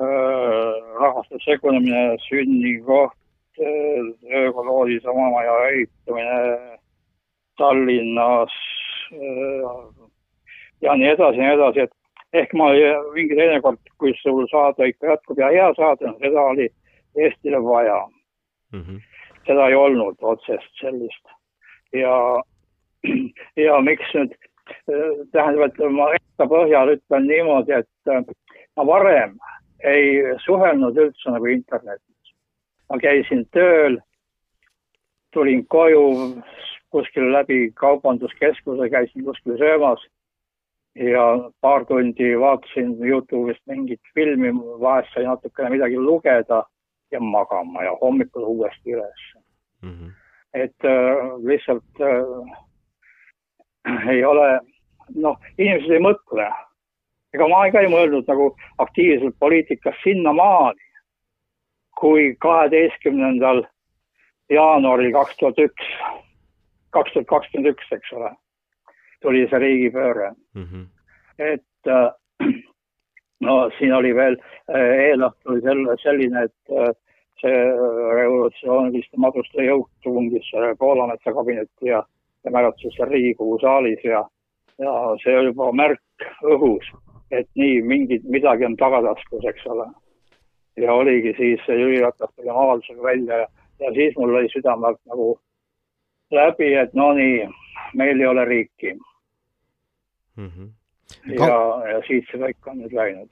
äh,, 0.00 0.72
rahvaste 1.00 1.38
segunemine, 1.44 2.16
sünnikoht 2.28 3.16
äh,, 3.60 4.44
ökoloogilise 4.44 5.08
omamaja 5.08 5.68
ehitamine 5.68 6.78
Tallinnas 7.56 8.52
äh, 9.12 10.08
ja 10.80 10.94
nii 10.94 11.08
edasi 11.08 11.38
ja 11.38 11.44
nii 11.44 11.54
edasi, 11.54 11.80
et 11.80 11.97
ehk 12.32 12.52
ma 12.52 12.72
mingi 13.14 13.36
teinekord, 13.36 13.80
kui 13.98 14.12
sul 14.22 14.46
saada 14.50 14.84
ikka 14.84 15.14
jätkub 15.14 15.38
ja 15.38 15.48
hea 15.54 15.68
saada, 15.76 16.12
seda 16.20 16.42
oli 16.52 16.68
Eestile 17.16 17.62
vaja 17.64 18.06
mm. 18.72 18.80
-hmm. 18.82 19.00
seda 19.46 19.68
ei 19.68 19.74
olnud 19.74 20.16
otsest 20.20 20.72
sellist 20.80 21.24
ja, 21.92 22.42
ja 23.66 23.80
miks 23.80 24.14
nüüd, 24.14 24.34
tähendab, 25.32 25.70
et 25.70 25.78
ma 25.92 26.10
enda 26.16 26.48
põhjal 26.50 26.92
ütlen 26.96 27.26
niimoodi, 27.26 27.72
et 27.72 28.34
ma 28.76 28.86
varem 28.86 29.38
ei 29.84 30.36
suhelnud 30.44 30.96
üldse 30.96 31.30
nagu 31.30 31.46
internetis. 31.46 32.34
ma 32.90 32.98
käisin 32.98 33.46
tööl, 33.52 33.98
tulin 35.32 35.66
koju 35.66 36.04
kuskil 36.90 37.32
läbi 37.32 37.72
kaubanduskeskuse, 37.74 38.90
käisin 38.90 39.24
kuskil 39.24 39.58
söömas 39.58 40.04
ja 40.94 41.50
paar 41.60 41.84
tundi 41.86 42.40
vaatasin 42.40 43.04
Youtube'ist 43.04 43.60
mingit 43.66 44.00
filmi, 44.14 44.52
vahest 44.80 45.08
sai 45.14 45.24
natukene 45.24 45.70
midagi 45.70 45.96
lugeda 45.96 46.64
ja 47.10 47.20
magama 47.20 47.84
ja 47.84 47.96
hommikul 48.00 48.42
uuesti 48.42 48.94
üles 48.94 49.34
mm. 49.82 49.90
-hmm. 49.90 50.12
et 50.54 50.84
äh, 50.84 51.44
lihtsalt 51.44 52.00
äh, 52.00 52.58
ei 54.12 54.24
ole, 54.24 54.60
noh, 55.14 55.36
inimesed 55.58 55.90
ei 55.90 56.00
mõtle. 56.00 56.52
ega 57.34 57.48
ma 57.48 57.70
ka 57.70 57.80
ei 57.80 57.92
mõelnud 57.92 58.24
nagu 58.28 58.56
aktiivselt 58.78 59.34
poliitikas 59.38 59.94
sinnamaani, 60.02 60.80
kui 62.00 62.36
kaheteistkümnendal 62.40 63.66
jaanuaril 64.50 65.12
kaks 65.12 65.36
tuhat 65.36 65.58
üks, 65.58 65.86
kaks 66.90 67.12
tuhat 67.12 67.26
kakskümmend 67.26 67.74
üks, 67.74 67.92
eks 67.92 68.12
ole 68.12 68.32
tuli 69.22 69.46
see 69.50 69.58
riigipööre 69.58 70.30
mm. 70.54 70.64
-hmm. 70.64 70.86
et 71.38 71.86
äh, 71.86 72.10
no 73.46 73.70
siin 73.78 73.92
oli 73.94 74.14
veel 74.14 74.36
äh, 74.70 74.94
eelõhtu 75.10 75.52
oli 75.52 75.60
selle, 75.60 75.96
selline, 76.02 76.44
et 76.44 76.78
äh, 76.82 76.90
see 77.40 77.58
revolutsiooniliste 78.18 79.16
maduste 79.16 79.66
jõud 79.66 79.90
tungis 80.02 80.50
Poolametsa 80.78 81.32
kabinetti 81.32 81.92
ja, 81.92 82.02
ja 82.44 82.50
mäletas 82.50 82.96
seal 82.96 83.10
Riigikogu 83.10 83.58
saalis 83.62 84.04
ja, 84.04 84.24
ja 84.78 84.94
see 85.22 85.36
oli 85.38 85.52
juba 85.52 85.70
märk 85.72 86.26
õhus, 86.42 86.90
et 87.30 87.48
nii 87.54 87.82
mingid, 87.82 88.24
midagi 88.24 88.66
on 88.66 88.76
tagataskus, 88.76 89.44
eks 89.44 89.66
ole. 89.66 89.86
ja 90.76 90.94
oligi 90.94 91.34
siis 91.36 91.62
Jüri 91.68 92.00
Ratas 92.00 92.30
tuli 92.36 92.48
avaldusega 92.48 93.02
välja 93.02 93.38
ja, 93.44 93.46
ja 93.80 93.92
siis 93.94 94.16
mul 94.16 94.34
oli 94.34 94.50
südame 94.52 94.86
alt 94.86 95.00
nagu 95.06 95.38
läbi, 96.30 96.74
et 96.74 96.94
no 96.94 97.12
nii, 97.16 97.46
meil 97.94 98.20
ei 98.20 98.26
ole 98.26 98.44
riiki 98.44 98.94
mm. 100.36 100.48
-hmm. 100.48 100.70
ja, 101.34 101.58
ja 101.92 102.00
siit 102.06 102.30
see 102.30 102.40
kõik 102.44 102.70
on 102.70 102.80
nüüd 102.82 102.94
läinud. 102.94 103.28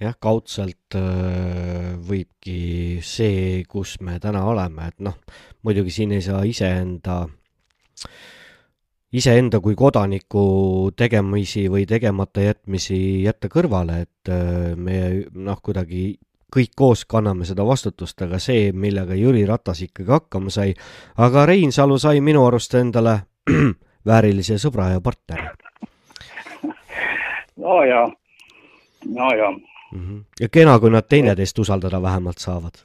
jah, 0.00 0.16
kaudselt 0.20 0.98
äh, 0.98 1.94
võibki 2.08 2.98
see, 3.06 3.62
kus 3.68 4.00
me 4.00 4.18
täna 4.20 4.44
oleme, 4.44 4.88
et 4.88 5.00
noh, 5.00 5.18
muidugi 5.62 5.90
siin 5.90 6.12
ei 6.12 6.22
saa 6.22 6.42
iseenda 6.44 7.22
iseenda 9.12 9.60
kui 9.60 9.76
kodaniku 9.76 10.90
tegemisi 10.96 11.68
või 11.70 11.86
tegemata 11.86 12.40
jätmisi 12.40 13.22
jätta 13.22 13.48
kõrvale, 13.52 14.02
et 14.06 14.32
äh, 14.32 14.74
me 14.76 15.26
noh, 15.32 15.60
kuidagi 15.62 16.18
kõik 16.52 16.74
koos 16.76 17.04
kanname 17.08 17.46
seda 17.48 17.64
vastutust, 17.64 18.20
aga 18.24 18.38
see, 18.42 18.72
millega 18.76 19.16
Jüri 19.16 19.44
Ratas 19.48 19.80
ikkagi 19.86 20.10
hakkama 20.12 20.52
sai, 20.52 20.74
aga 21.16 21.46
Reinsalu 21.48 21.96
sai 22.00 22.20
minu 22.24 22.44
arust 22.46 22.74
endale 22.76 23.22
väärilise 24.08 24.58
sõbra 24.58 24.92
ja 24.94 25.00
partneri 25.00 25.48
no 27.56 27.84
ja, 27.84 28.08
no 29.08 29.34
ja 29.34 29.50
mm. 29.50 29.60
-hmm. 30.00 30.24
ja 30.40 30.48
kena, 30.48 30.78
kui 30.78 30.90
nad 30.90 31.06
teineteist 31.08 31.58
usaldada 31.58 32.02
vähemalt 32.02 32.38
saavad 32.38 32.84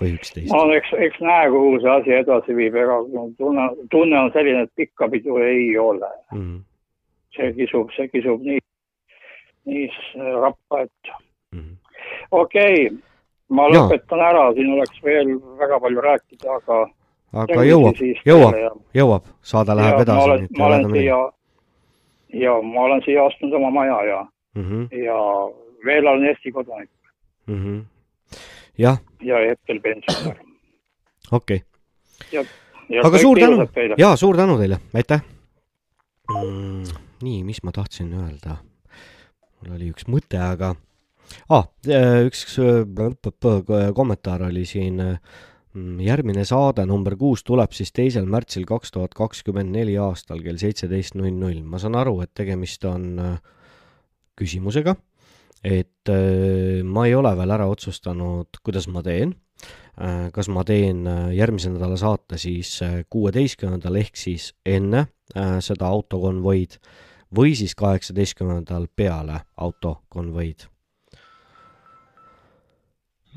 või 0.00 0.14
üksteist. 0.14 0.52
no 0.52 0.72
eks, 0.72 0.92
eks 0.98 1.20
näe, 1.20 1.50
kuhu 1.50 1.80
see 1.80 1.90
asi 1.90 2.12
edasi 2.12 2.56
viib, 2.56 2.74
ega 2.74 2.98
tunne, 3.38 3.68
tunne 3.90 4.18
on 4.18 4.32
selline, 4.32 4.62
et 4.62 4.72
pikka 4.76 5.08
pidu 5.08 5.36
ei 5.36 5.78
ole 5.78 6.10
mm. 6.32 6.38
-hmm. 6.40 6.62
see 7.36 7.52
kisub, 7.52 7.90
see 7.96 8.08
kisub 8.08 8.42
nii, 8.42 8.58
nii 9.64 9.90
rappa, 10.40 10.80
et 10.80 11.12
mm 11.52 11.60
-hmm. 11.60 11.76
okei 12.30 12.86
okay,, 12.86 12.98
ma 13.48 13.68
ja. 13.68 13.74
lõpetan 13.74 14.24
ära, 14.30 14.52
siin 14.54 14.72
oleks 14.72 15.04
veel 15.04 15.36
väga 15.58 15.80
palju 15.80 16.00
rääkida, 16.00 16.56
aga 16.56 16.88
aga 17.32 17.64
jõuab, 17.64 18.00
jõuab, 18.26 18.56
jõuab, 18.94 19.28
saade 19.42 19.76
läheb 19.78 20.00
ja, 20.00 20.02
edasi. 20.02 20.18
ma 20.18 20.24
olen, 20.24 20.48
ma 20.58 20.66
olen 20.66 20.86
siia 20.94 21.18
ja 22.42 22.54
ma 22.62 22.86
olen 22.88 23.02
siia 23.06 23.24
ostnud 23.26 23.54
oma 23.58 23.70
maja 23.74 23.98
ja 24.08 24.20
mm, 24.54 24.64
-hmm. 24.64 25.02
ja 25.04 25.18
veel 25.86 26.06
olen 26.06 26.24
Eesti 26.30 26.52
kodanik 26.52 26.90
mm. 27.46 27.64
-hmm. 27.64 27.84
jah. 28.78 28.98
ja 29.22 29.36
hetkel 29.48 29.80
pensionär. 29.80 30.36
okei 31.38 31.62
okay.. 32.32 32.46
aga 33.04 33.18
suur 33.18 33.38
tänu, 33.38 33.68
jaa, 33.98 34.16
suur 34.16 34.36
tänu 34.36 34.58
teile, 34.58 34.80
aitäh 34.94 35.22
mm,. 36.34 36.82
nii, 37.22 37.44
mis 37.44 37.62
ma 37.62 37.72
tahtsin 37.72 38.12
öelda? 38.12 38.56
mul 39.60 39.76
oli 39.76 39.90
üks 39.92 40.08
mõte, 40.08 40.38
aga 40.40 40.74
ah, 41.48 41.66
üks 42.26 42.58
äh, 42.58 43.94
kommentaar 43.94 44.42
oli 44.42 44.64
siin 44.64 45.00
äh, 45.00 45.18
järgmine 45.74 46.42
saade 46.44 46.82
number 46.86 47.14
kuus 47.16 47.44
tuleb 47.46 47.72
siis 47.76 47.92
teisel 47.94 48.26
märtsil 48.26 48.66
kaks 48.66 48.90
tuhat 48.90 49.14
kakskümmend 49.14 49.70
neli 49.70 49.94
aastal 50.02 50.42
kell 50.42 50.58
seitseteist 50.58 51.14
null 51.14 51.30
null. 51.30 51.62
ma 51.62 51.78
saan 51.78 51.94
aru, 51.94 52.20
et 52.24 52.32
tegemist 52.34 52.84
on 52.84 53.18
äh, 53.18 53.36
küsimusega, 54.38 54.96
et 55.62 56.10
äh, 56.10 56.82
ma 56.82 57.06
ei 57.06 57.14
ole 57.14 57.36
veel 57.38 57.54
ära 57.54 57.68
otsustanud, 57.70 58.58
kuidas 58.64 58.88
ma 58.90 59.02
teen. 59.06 59.36
Äh, 60.00 60.26
kas 60.34 60.48
ma 60.48 60.64
teen 60.66 61.06
järgmise 61.36 61.70
nädala 61.70 61.98
saate 62.00 62.38
siis 62.40 62.80
kuueteistkümnendal 63.10 64.00
ehk 64.02 64.16
siis 64.16 64.50
enne 64.66 65.06
seda 65.62 65.86
autokonvoid 65.86 66.80
või 67.36 67.54
siis 67.54 67.76
kaheksateistkümnendal 67.78 68.88
peale 68.96 69.44
autokonvoid 69.62 70.66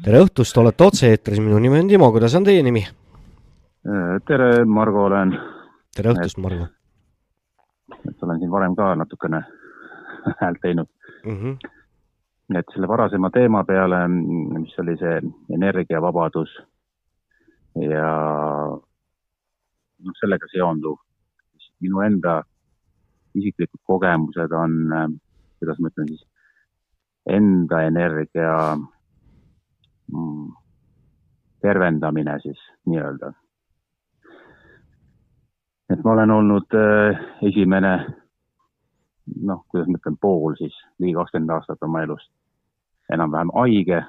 tere 0.02 0.24
õhtust, 0.24 0.58
olete 0.58 0.88
otse-eetris, 0.88 1.42
minu 1.44 1.60
nimi 1.62 1.82
on 1.84 1.90
Timo, 1.92 2.10
kuidas 2.12 2.34
on 2.40 2.48
teie 2.48 2.64
nimi? 2.66 2.82
Äh, 3.86 4.16
tere, 4.28 4.66
Margo 4.66 5.06
olen. 5.06 5.36
tere 5.96 6.14
õhtust, 6.16 6.40
Margo. 6.42 6.68
et 8.10 8.24
olen 8.24 8.40
siin 8.40 8.52
varem 8.52 8.76
ka 8.76 8.96
natukene 8.96 9.44
häält 10.42 10.60
teinud 10.62 10.88
mm. 11.26 11.38
-hmm. 11.38 12.58
et 12.60 12.74
selle 12.74 12.88
varasema 12.88 13.30
teema 13.30 13.64
peale, 13.64 14.08
mis 14.08 14.80
oli 14.80 14.98
see 14.98 15.22
energiavabadus 15.54 16.50
ja 17.76 18.10
noh, 20.04 20.16
sellega 20.20 20.48
seonduv, 20.52 20.98
minu 21.82 22.02
enda 22.02 22.42
isiklikud 23.36 23.82
kogemused 23.84 24.52
on, 24.52 24.74
kuidas 25.60 25.80
ma 25.80 25.90
ütlen 25.90 26.08
siis, 26.08 26.26
enda 27.26 27.82
energia. 27.88 28.78
Tervendamine 31.62 32.40
siis 32.40 32.60
nii-öelda. 32.86 33.34
et 35.94 36.04
ma 36.04 36.12
olen 36.12 36.32
olnud 36.32 36.74
äh, 36.76 37.20
esimene, 37.42 37.94
noh, 39.42 39.66
kuidas 39.70 39.88
ma 39.88 40.00
ütlen, 40.00 40.18
pool 40.22 40.56
siis, 40.58 40.76
ligi 41.00 41.14
kakskümmend 41.14 41.54
aastat 41.54 41.84
oma 41.84 42.02
elust 42.04 42.32
enam-vähem 43.14 43.52
haige 43.54 44.04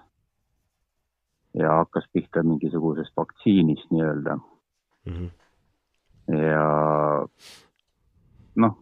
ja 1.54 1.76
hakkas 1.76 2.06
pihta 2.12 2.42
mingisugusest 2.42 3.16
vaktsiinist 3.16 3.90
nii-öelda 3.90 4.36
mm. 4.36 5.12
-hmm. 5.12 5.30
ja 6.38 6.68
noh, 8.56 8.78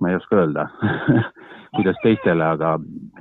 ma 0.00 0.10
ei 0.10 0.16
oska 0.16 0.36
öelda 0.36 0.68
kuidas 1.76 1.96
teistele, 2.02 2.44
aga 2.44 2.78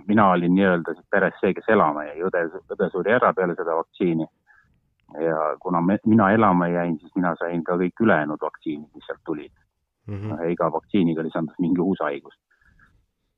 mina 0.07 0.29
olin 0.31 0.53
nii-öelda 0.55 0.95
peres 1.11 1.35
see, 1.41 1.53
kes 1.53 1.69
elama 1.73 2.05
jäi, 2.07 2.19
õde, 2.27 2.43
õde 2.73 2.89
suri 2.93 3.13
ära 3.13 3.33
peale 3.33 3.55
seda 3.57 3.75
vaktsiini. 3.75 4.27
ja 5.23 5.37
kuna 5.63 5.81
me, 5.81 5.97
mina 6.05 6.31
elama 6.35 6.67
jäin, 6.67 6.97
siis 6.99 7.15
mina 7.15 7.35
sain 7.39 7.63
ka 7.63 7.77
kõik 7.79 8.03
ülejäänud 8.03 8.41
vaktsiinid, 8.41 8.89
mis 8.95 9.05
sealt 9.07 9.23
tulid 9.25 9.51
mm. 10.07 10.15
-hmm. 10.15 10.51
Iga 10.51 10.71
vaktsiiniga 10.71 11.23
lisandus 11.23 11.59
mingi 11.59 11.81
uus 11.81 11.99
haigus. 12.01 12.33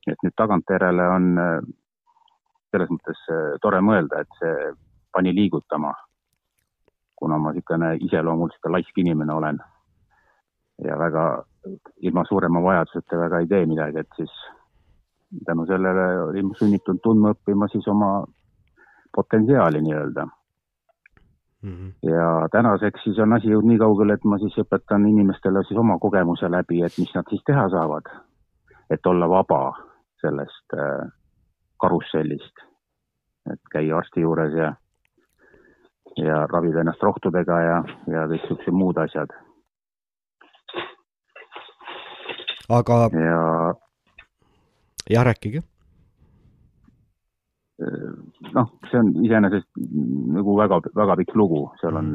et 0.07 0.17
nüüd 0.23 0.33
tagantjärele 0.35 1.07
on 1.07 1.25
selles 2.71 2.89
mõttes 2.89 3.19
tore 3.61 3.81
mõelda, 3.81 4.21
et 4.21 4.39
see 4.39 4.73
pani 5.11 5.35
liigutama. 5.35 5.93
kuna 7.15 7.37
ma 7.37 7.51
niisugune 7.51 7.95
iseloomult 7.95 8.51
niisugune 8.51 8.73
laisk 8.73 8.97
inimene 8.97 9.33
olen 9.33 9.59
ja 10.83 10.97
väga 10.99 11.43
ilma 12.01 12.23
suurema 12.27 12.63
vajaduseta 12.63 13.17
väga 13.19 13.39
ei 13.39 13.47
tee 13.47 13.65
midagi, 13.65 13.99
et 13.99 14.15
siis 14.15 14.31
tänu 15.45 15.65
sellele 15.65 16.23
olin 16.23 16.51
sunnitud 16.57 16.99
tundma 17.03 17.33
õppima 17.35 17.67
siis 17.71 17.87
oma 17.87 18.23
potentsiaali 19.15 19.81
nii-öelda 19.81 20.25
mm. 21.61 21.69
-hmm. 21.69 22.09
ja 22.09 22.47
tänaseks 22.51 23.03
siis 23.03 23.19
on 23.19 23.33
asi 23.33 23.51
jõudnud 23.51 23.71
nii 23.71 23.77
kaugele, 23.77 24.13
et 24.13 24.23
ma 24.23 24.37
siis 24.37 24.57
õpetan 24.57 25.07
inimestele 25.09 25.63
siis 25.67 25.79
oma 25.79 25.99
kogemuse 25.99 26.51
läbi, 26.51 26.81
et 26.83 26.97
mis 26.97 27.15
nad 27.15 27.25
siis 27.29 27.43
teha 27.45 27.69
saavad. 27.69 28.03
et 28.89 29.05
olla 29.05 29.29
vaba 29.29 29.77
sellest 30.21 30.73
äh, 30.73 31.11
karussellist, 31.81 32.55
et 33.53 33.59
käia 33.71 33.97
arsti 33.97 34.21
juures 34.21 34.53
ja, 34.53 34.73
ja 36.17 36.47
ravida 36.47 36.79
ennast 36.79 37.03
rohtudega 37.03 37.59
ja, 37.61 37.83
ja 38.07 38.25
kõik 38.31 38.47
siuksed 38.47 38.73
muud 38.73 38.97
asjad. 38.97 39.29
Aga 42.69 43.09
ja 43.13 43.41
jah, 45.09 45.25
rääkige. 45.25 45.61
noh, 48.53 48.71
see 48.91 48.99
on 48.99 49.13
iseenesest 49.23 49.69
nagu 50.35 50.57
väga, 50.57 50.81
väga 50.95 51.15
pikk 51.21 51.35
lugu, 51.39 51.61
seal 51.79 51.95
on 51.95 52.09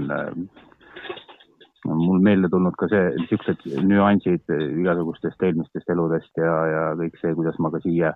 mul 1.85 2.21
meelde 2.21 2.49
tulnud 2.53 2.77
ka 2.81 2.89
see, 2.93 3.11
niisugused 3.21 3.65
nüansid 3.89 4.53
igasugustest 4.55 5.43
eelmistest 5.43 5.91
eludest 5.93 6.41
ja, 6.41 6.53
ja 6.69 6.83
kõik 7.01 7.17
see, 7.21 7.35
kuidas 7.37 7.59
ma 7.61 7.73
ka 7.73 7.81
siia 7.85 8.13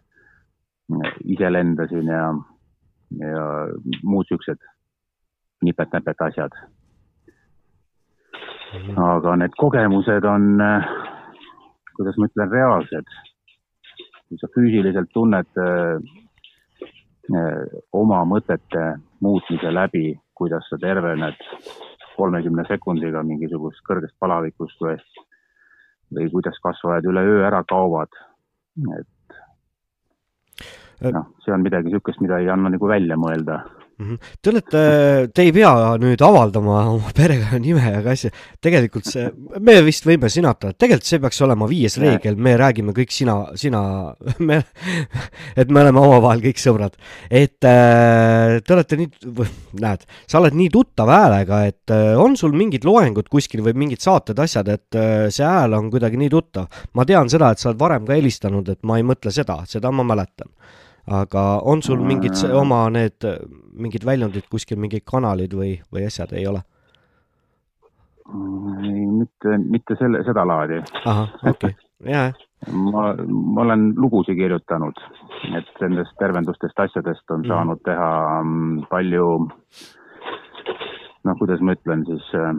ise 1.24 1.50
lendasin 1.52 2.08
ja, 2.08 2.24
ja 3.20 3.44
muud 4.02 4.28
niisugused 4.28 4.60
nipet-näpet 5.64 6.20
asjad. 6.28 6.54
aga 8.96 9.36
need 9.40 9.56
kogemused 9.56 10.24
on, 10.28 10.60
kuidas 11.98 12.18
ma 12.18 12.30
ütlen, 12.30 12.54
reaalsed. 12.54 13.12
kui 14.28 14.38
sa 14.38 14.46
füüsiliselt 14.54 15.10
tunned 15.16 15.58
oma 17.96 18.18
mõtete 18.28 18.82
muutmise 19.24 19.70
läbi, 19.72 20.12
kuidas 20.36 20.68
sa 20.70 20.78
tervened 20.80 21.38
kolmekümne 22.16 22.64
sekundiga 22.68 23.22
mingisugust 23.26 23.82
kõrgest 23.86 24.16
palavikust 24.20 24.80
või, 24.82 24.96
või 26.14 26.30
kuidas 26.34 26.58
kasvajad 26.64 27.08
üleöö 27.10 27.44
ära 27.46 27.62
kaovad. 27.68 28.10
et 28.98 29.34
noh, 31.14 31.26
see 31.44 31.54
on 31.54 31.62
midagi 31.62 31.90
niisugust, 31.90 32.20
mida 32.24 32.40
ei 32.42 32.48
anna 32.50 32.72
nagu 32.74 32.90
välja 32.90 33.16
mõelda. 33.16 33.60
Te 33.98 34.52
olete, 34.52 34.80
te 35.34 35.42
ei 35.42 35.50
pea 35.50 35.70
nüüd 35.98 36.20
avaldama 36.22 36.76
oma 36.92 37.10
perekonnanime 37.16 37.82
ega 37.98 38.12
asja, 38.14 38.30
tegelikult 38.62 39.08
see, 39.10 39.24
me 39.58 39.74
vist 39.82 40.06
võime 40.06 40.30
sinata, 40.30 40.70
tegelikult 40.70 41.08
see 41.08 41.18
peaks 41.24 41.42
olema 41.42 41.66
viies 41.66 41.98
reegel, 41.98 42.38
me 42.38 42.52
räägime 42.60 42.94
kõik 42.94 43.10
sina, 43.10 43.34
sina, 43.58 43.82
me, 44.38 44.60
et 45.58 45.74
me 45.74 45.82
oleme 45.82 45.98
omavahel 46.04 46.44
kõik 46.46 46.62
sõbrad. 46.62 46.94
et 47.26 47.66
äh, 47.66 48.60
te 48.62 48.76
olete 48.76 49.00
nii, 49.02 49.10
näed, 49.82 50.06
sa 50.30 50.38
oled 50.44 50.54
nii 50.62 50.70
tuttava 50.78 51.18
häälega, 51.24 51.62
et 51.72 51.94
äh, 51.98 52.14
on 52.22 52.38
sul 52.38 52.54
mingid 52.54 52.86
loengud 52.86 53.26
kuskil 53.26 53.66
või 53.66 53.74
mingid 53.82 54.04
saated, 54.04 54.38
asjad, 54.46 54.70
et 54.78 54.94
äh, 54.94 55.26
see 55.26 55.42
hääl 55.42 55.74
on 55.74 55.90
kuidagi 55.90 56.22
nii 56.22 56.30
tuttav. 56.38 56.70
ma 56.94 57.08
tean 57.08 57.26
seda, 57.26 57.50
et 57.50 57.58
sa 57.58 57.72
oled 57.72 57.82
varem 57.82 58.06
ka 58.06 58.14
helistanud, 58.14 58.70
et 58.70 58.84
ma 58.86 59.02
ei 59.02 59.10
mõtle 59.10 59.34
seda, 59.34 59.64
seda 59.66 59.90
ma 59.90 60.06
mäletan 60.06 60.54
aga 61.10 61.44
on 61.64 61.82
sul 61.82 62.00
mingid 62.04 62.36
oma 62.52 62.86
need, 62.92 63.24
mingid 63.72 64.04
väljundid 64.04 64.48
kuskil, 64.50 64.78
mingid 64.80 65.04
kanalid 65.08 65.54
või, 65.56 65.76
või 65.92 66.06
asjad 66.08 66.34
ei 66.36 66.46
ole? 66.50 66.62
ei, 68.28 69.06
mitte, 69.06 69.58
mitte 69.58 69.96
selle, 69.98 70.22
sedalaadi. 70.24 70.82
ahah, 71.04 71.30
okei 71.42 71.72
okay., 71.72 72.12
jaa. 72.12 72.32
ma, 72.72 73.12
ma 73.54 73.62
olen 73.64 73.92
lugusid 73.96 74.36
kirjutanud, 74.36 75.00
et 75.56 75.70
nendest 75.80 76.16
tervendustest 76.20 76.80
asjadest 76.84 77.30
on 77.30 77.44
mm. 77.44 77.52
saanud 77.52 77.84
teha 77.88 78.10
mm, 78.42 78.82
palju, 78.90 79.28
noh, 81.24 81.38
kuidas 81.40 81.64
ma 81.64 81.76
ütlen 81.78 82.04
siis, 82.08 82.28
äh, 82.36 82.52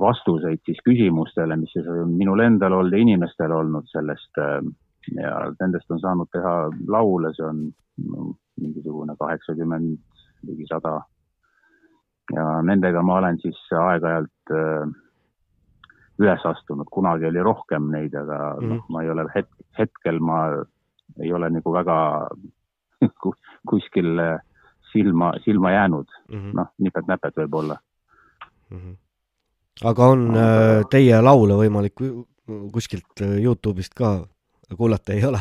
vastuseid 0.00 0.62
siis 0.66 0.82
küsimustele, 0.86 1.58
mis 1.60 1.72
siis 1.74 1.86
on 1.90 2.14
minul 2.18 2.42
endal 2.42 2.80
olnud 2.80 2.94
ja 2.94 3.02
inimestel 3.06 3.54
olnud 3.54 3.86
sellest 3.94 4.42
äh, 4.42 4.58
ja 5.16 5.34
nendest 5.60 5.90
on 5.90 6.00
saanud 6.00 6.30
teha 6.32 6.54
laule, 6.88 7.32
see 7.36 7.46
on 7.46 7.62
no, 8.10 8.32
mingisugune 8.60 9.16
kaheksakümmend, 9.18 9.98
ligi 10.48 10.66
sada. 10.70 11.00
ja 12.30 12.44
nendega 12.62 13.02
ma 13.02 13.16
olen 13.18 13.40
siis 13.42 13.58
aeg-ajalt 13.74 14.52
äh, 14.54 14.92
üles 16.20 16.44
astunud, 16.46 16.86
kunagi 16.92 17.26
oli 17.26 17.42
rohkem 17.42 17.88
neid, 17.90 18.14
aga 18.14 18.38
mm. 18.60 18.68
noh, 18.70 18.84
ma 18.92 19.02
ei 19.02 19.10
ole 19.10 19.24
hetk, 19.34 19.50
hetkel 19.78 20.20
ma 20.22 20.40
ei 21.18 21.32
ole 21.32 21.50
nagu 21.50 21.72
väga 21.74 21.96
kuskil 23.70 24.18
äh, 24.22 24.38
silma, 24.92 25.32
silma 25.44 25.72
jäänud 25.72 26.06
mm 26.28 26.38
-hmm. 26.38 26.52
noh, 26.54 26.68
nipet-näpet 26.78 27.36
võib-olla 27.36 27.78
mm. 28.70 28.78
-hmm. 28.78 28.96
aga 29.90 30.06
on 30.06 30.26
äh, 30.36 30.84
teie 30.90 31.22
laule 31.22 31.54
võimalik 31.54 32.02
kuskilt 32.72 33.20
Youtube'ist 33.20 33.94
ka 33.94 34.26
kuulata 34.76 35.12
ei 35.12 35.24
ole 35.24 35.40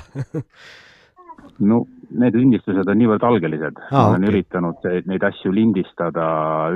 no 1.60 1.84
need 2.10 2.38
lindistused 2.38 2.90
on 2.90 3.00
niivõrd 3.00 3.24
algelised 3.26 3.80
ah,, 3.90 3.92
ma 3.92 4.06
olen 4.14 4.26
okay. 4.26 4.34
üritanud 4.34 4.88
neid 5.12 5.26
asju 5.30 5.54
lindistada 5.54 6.26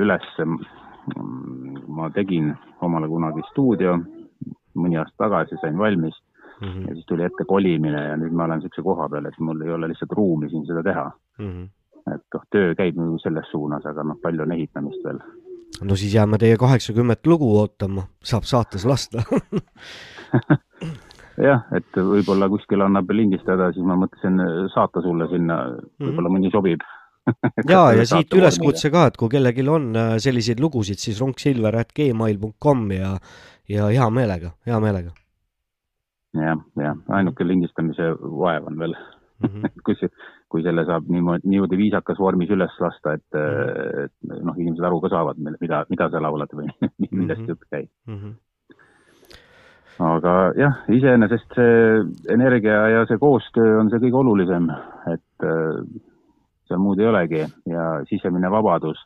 üles. 0.00 0.26
ma 1.94 2.08
tegin 2.16 2.54
omale 2.80 3.08
kunagi 3.10 3.42
stuudio, 3.50 3.98
mõni 4.80 4.96
aasta 4.96 5.26
tagasi 5.26 5.58
sain 5.60 5.76
valmis 5.78 6.16
mm 6.60 6.68
-hmm. 6.68 6.88
ja 6.88 6.94
siis 6.94 7.06
tuli 7.06 7.24
ette 7.24 7.44
kolimine 7.44 8.04
ja 8.08 8.16
nüüd 8.16 8.32
ma 8.32 8.44
olen 8.44 8.58
niisuguse 8.58 8.82
koha 8.82 9.08
peal, 9.08 9.26
et 9.26 9.38
mul 9.38 9.60
ei 9.60 9.70
ole 9.70 9.88
lihtsalt 9.88 10.12
ruumi 10.12 10.50
siin 10.50 10.66
seda 10.66 10.82
teha 10.82 11.10
mm. 11.38 11.50
-hmm. 11.50 12.14
et 12.14 12.24
noh, 12.34 12.44
töö 12.50 12.74
käib 12.74 12.96
nagu 12.96 13.18
selles 13.18 13.50
suunas, 13.50 13.86
aga 13.86 14.02
noh, 14.02 14.20
palju 14.22 14.42
on 14.42 14.52
ehitamist 14.52 15.04
veel. 15.04 15.20
no 15.82 15.96
siis 15.96 16.14
jääme 16.14 16.38
teie 16.38 16.56
kaheksakümmet 16.56 17.26
lugu 17.26 17.58
ootama, 17.58 18.02
saab 18.22 18.42
saates 18.42 18.84
lasta 18.84 19.22
jah, 21.42 21.64
et 21.74 21.96
võib-olla 21.96 22.48
kuskil 22.52 22.84
annab 22.84 23.10
lindistada, 23.10 23.72
siis 23.74 23.86
ma 23.86 23.96
mõtlesin 23.98 24.38
saata 24.74 25.02
sulle 25.02 25.28
sinna, 25.32 25.62
võib-olla 26.02 26.32
mõni 26.32 26.52
sobib 26.54 26.84
ja, 27.72 27.80
ja 27.96 28.04
siit 28.08 28.32
üleskutse 28.36 28.90
ka, 28.92 29.08
et 29.08 29.18
kui 29.20 29.32
kellelgi 29.32 29.64
on 29.70 29.90
äh, 29.96 30.14
selliseid 30.22 30.60
lugusid, 30.62 31.00
siis 31.00 31.20
ronksilver.gmail.com 31.22 32.86
ja, 32.94 33.14
ja 33.70 33.90
hea 33.92 34.08
meelega, 34.12 34.54
hea 34.68 34.80
meelega 34.84 35.12
ja,. 36.34 36.52
jah, 36.52 36.64
jah, 36.80 37.02
ainuke 37.18 37.46
lindistamise 37.46 38.12
vaev 38.20 38.68
on 38.70 38.80
veel 38.82 38.96
mm. 38.96 39.48
-hmm. 39.48 39.76
kui 39.86 39.96
see, 40.00 40.12
kui 40.52 40.62
selle 40.62 40.84
saab 40.88 41.08
niimoodi, 41.10 41.48
niimoodi 41.48 41.80
viisakas 41.80 42.20
vormis 42.20 42.52
üles 42.54 42.80
lasta, 42.80 43.16
et, 43.18 43.28
mhm. 43.34 44.04
et 44.06 44.42
noh, 44.44 44.58
inimesed 44.58 44.84
aru 44.84 45.00
ka 45.04 45.14
saavad, 45.16 45.40
mida, 45.60 45.84
mida 45.90 46.10
sa 46.10 46.22
laulad 46.22 46.52
või 46.52 46.68
millest 47.10 47.40
-hmm. 47.40 47.48
jutt 47.48 47.70
käib 47.70 47.88
mm. 48.06 48.18
-hmm 48.18 48.34
aga 50.02 50.52
jah, 50.58 50.80
iseenesest 50.90 51.54
see 51.54 52.34
energia 52.34 52.78
ja 52.90 53.04
see 53.06 53.18
koostöö 53.20 53.78
on 53.80 53.90
see 53.92 54.02
kõige 54.02 54.20
olulisem, 54.24 54.66
et 55.12 55.46
äh, 55.46 55.82
seal 56.66 56.82
muud 56.82 56.98
ei 56.98 57.10
olegi 57.10 57.42
ja 57.70 57.84
sisemine 58.10 58.50
vabadus. 58.50 58.98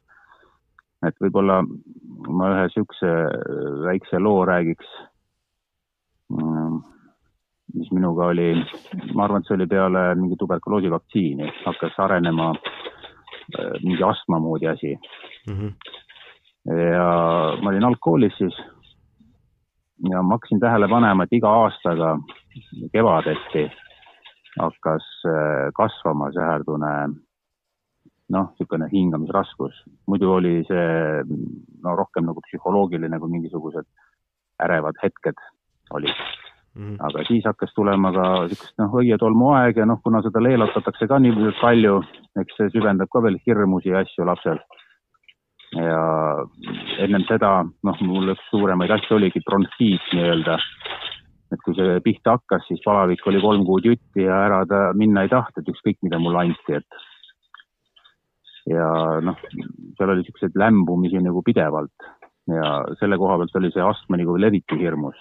et 1.06 1.14
võib-olla 1.22 1.60
ma 1.62 2.48
ühe 2.54 2.62
niisuguse 2.66 3.10
äh, 3.10 3.66
väikse 3.84 4.18
loo 4.18 4.46
räägiks, 4.48 4.88
mm, 6.32 6.80
mis 7.76 7.92
minuga 7.92 8.32
oli, 8.32 8.48
ma 9.14 9.26
arvan, 9.26 9.44
et 9.44 9.46
see 9.46 9.58
oli 9.58 9.68
peale 9.68 10.14
mingi 10.18 10.40
tuberkuloosi 10.40 10.90
vaktsiini, 10.90 11.52
hakkas 11.66 12.00
arenema 12.00 12.50
äh, 12.54 13.76
mingi 13.84 14.02
astma 14.02 14.40
moodi 14.40 14.72
asi 14.72 14.96
mm. 14.96 15.54
-hmm. 15.54 15.72
ja 16.74 17.06
ma 17.62 17.70
olin 17.70 17.84
algkoolis 17.84 18.40
siis 18.40 18.56
ja 20.10 20.22
ma 20.22 20.36
hakkasin 20.36 20.60
tähele 20.60 20.88
panema, 20.88 21.24
et 21.24 21.32
iga 21.32 21.50
aastaga 21.64 22.16
kevadeti 22.92 23.68
hakkas 24.58 25.06
äh, 25.26 25.70
kasvama 25.76 26.30
säherdune 26.32 26.92
noh, 28.28 28.50
niisugune 28.50 28.88
hingamisraskus. 28.92 29.84
muidu 30.06 30.32
oli 30.32 30.64
see 30.68 31.24
no 31.84 31.96
rohkem 31.96 32.26
nagu 32.28 32.42
psühholoogiline 32.48 33.20
kui 33.20 33.30
mingisugused 33.30 33.86
ärevad 34.64 34.98
hetked 35.02 35.38
olid 35.90 36.14
mm. 36.74 36.88
-hmm. 36.88 36.96
aga 37.00 37.24
siis 37.28 37.44
hakkas 37.44 37.74
tulema 37.74 38.12
ka 38.12 38.26
niisugust 38.42 38.78
noh, 38.78 38.98
õietolmuaeg 39.02 39.76
ja 39.76 39.86
noh, 39.86 40.00
kuna 40.02 40.22
seda 40.22 40.42
leelutatakse 40.42 41.06
ka 41.06 41.18
niivõrd 41.18 41.60
palju, 41.60 42.02
eks 42.40 42.56
see 42.56 42.74
süvendab 42.76 43.08
ka 43.12 43.22
veel 43.22 43.38
hirmusi 43.46 43.88
ja 43.94 44.04
asju 44.04 44.26
lapsel 44.26 44.58
ja 45.76 46.02
ennem 47.04 47.24
seda, 47.28 47.50
noh, 47.84 48.00
mul 48.06 48.32
üks 48.32 48.46
suuremaid 48.52 48.92
asju 48.94 49.18
oligi 49.18 49.42
bronhiit 49.44 50.14
nii-öelda. 50.14 50.58
et 51.48 51.62
kui 51.64 51.72
see 51.76 52.00
pihta 52.04 52.34
hakkas, 52.36 52.66
siis 52.68 52.80
palavik 52.84 53.22
oli 53.26 53.40
kolm 53.40 53.62
kuud 53.64 53.86
jutti 53.88 54.26
ja 54.26 54.42
ära 54.48 54.64
ta 54.68 54.80
minna 54.92 55.24
ei 55.24 55.30
tahtnud, 55.32 55.70
ükskõik 55.72 55.96
mida 56.04 56.20
mulle 56.20 56.42
anti, 56.44 56.76
et. 56.76 56.98
ja 58.68 58.88
noh, 59.24 59.40
seal 59.96 60.12
oli 60.12 60.26
siukseid 60.26 60.56
lämbumisi 60.60 61.20
nagu 61.24 61.42
pidevalt 61.44 62.08
ja 62.52 62.68
selle 63.00 63.16
koha 63.20 63.40
pealt 63.40 63.56
oli 63.60 63.72
see 63.72 63.84
astma 63.84 64.20
nagu 64.20 64.36
leviti 64.40 64.76
hirmus. 64.80 65.16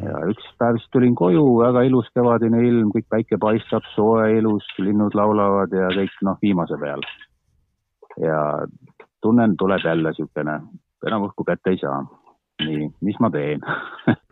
ja 0.00 0.20
üks 0.32 0.52
päev 0.60 0.76
siis 0.78 0.92
tulin 0.92 1.16
koju, 1.16 1.44
väga 1.64 1.82
ilus 1.88 2.08
kevadine 2.14 2.60
ilm, 2.64 2.92
kõik 2.94 3.08
päike 3.12 3.40
paistab, 3.40 3.84
soe, 3.96 4.28
ilus, 4.38 4.68
linnud 4.78 5.16
laulavad 5.16 5.72
ja 5.72 5.88
kõik 5.96 6.20
noh, 6.24 6.38
viimase 6.44 6.78
peal 6.80 7.04
ja 8.20 8.40
tunnen, 9.20 9.56
tuleb 9.56 9.84
jälle 9.84 10.12
niisugune, 10.12 10.60
enam 11.06 11.28
õhku 11.28 11.44
kätte 11.46 11.74
ei 11.74 11.78
saa. 11.80 12.02
nii, 12.60 12.90
mis 13.00 13.16
ma 13.20 13.30
teen 13.32 13.62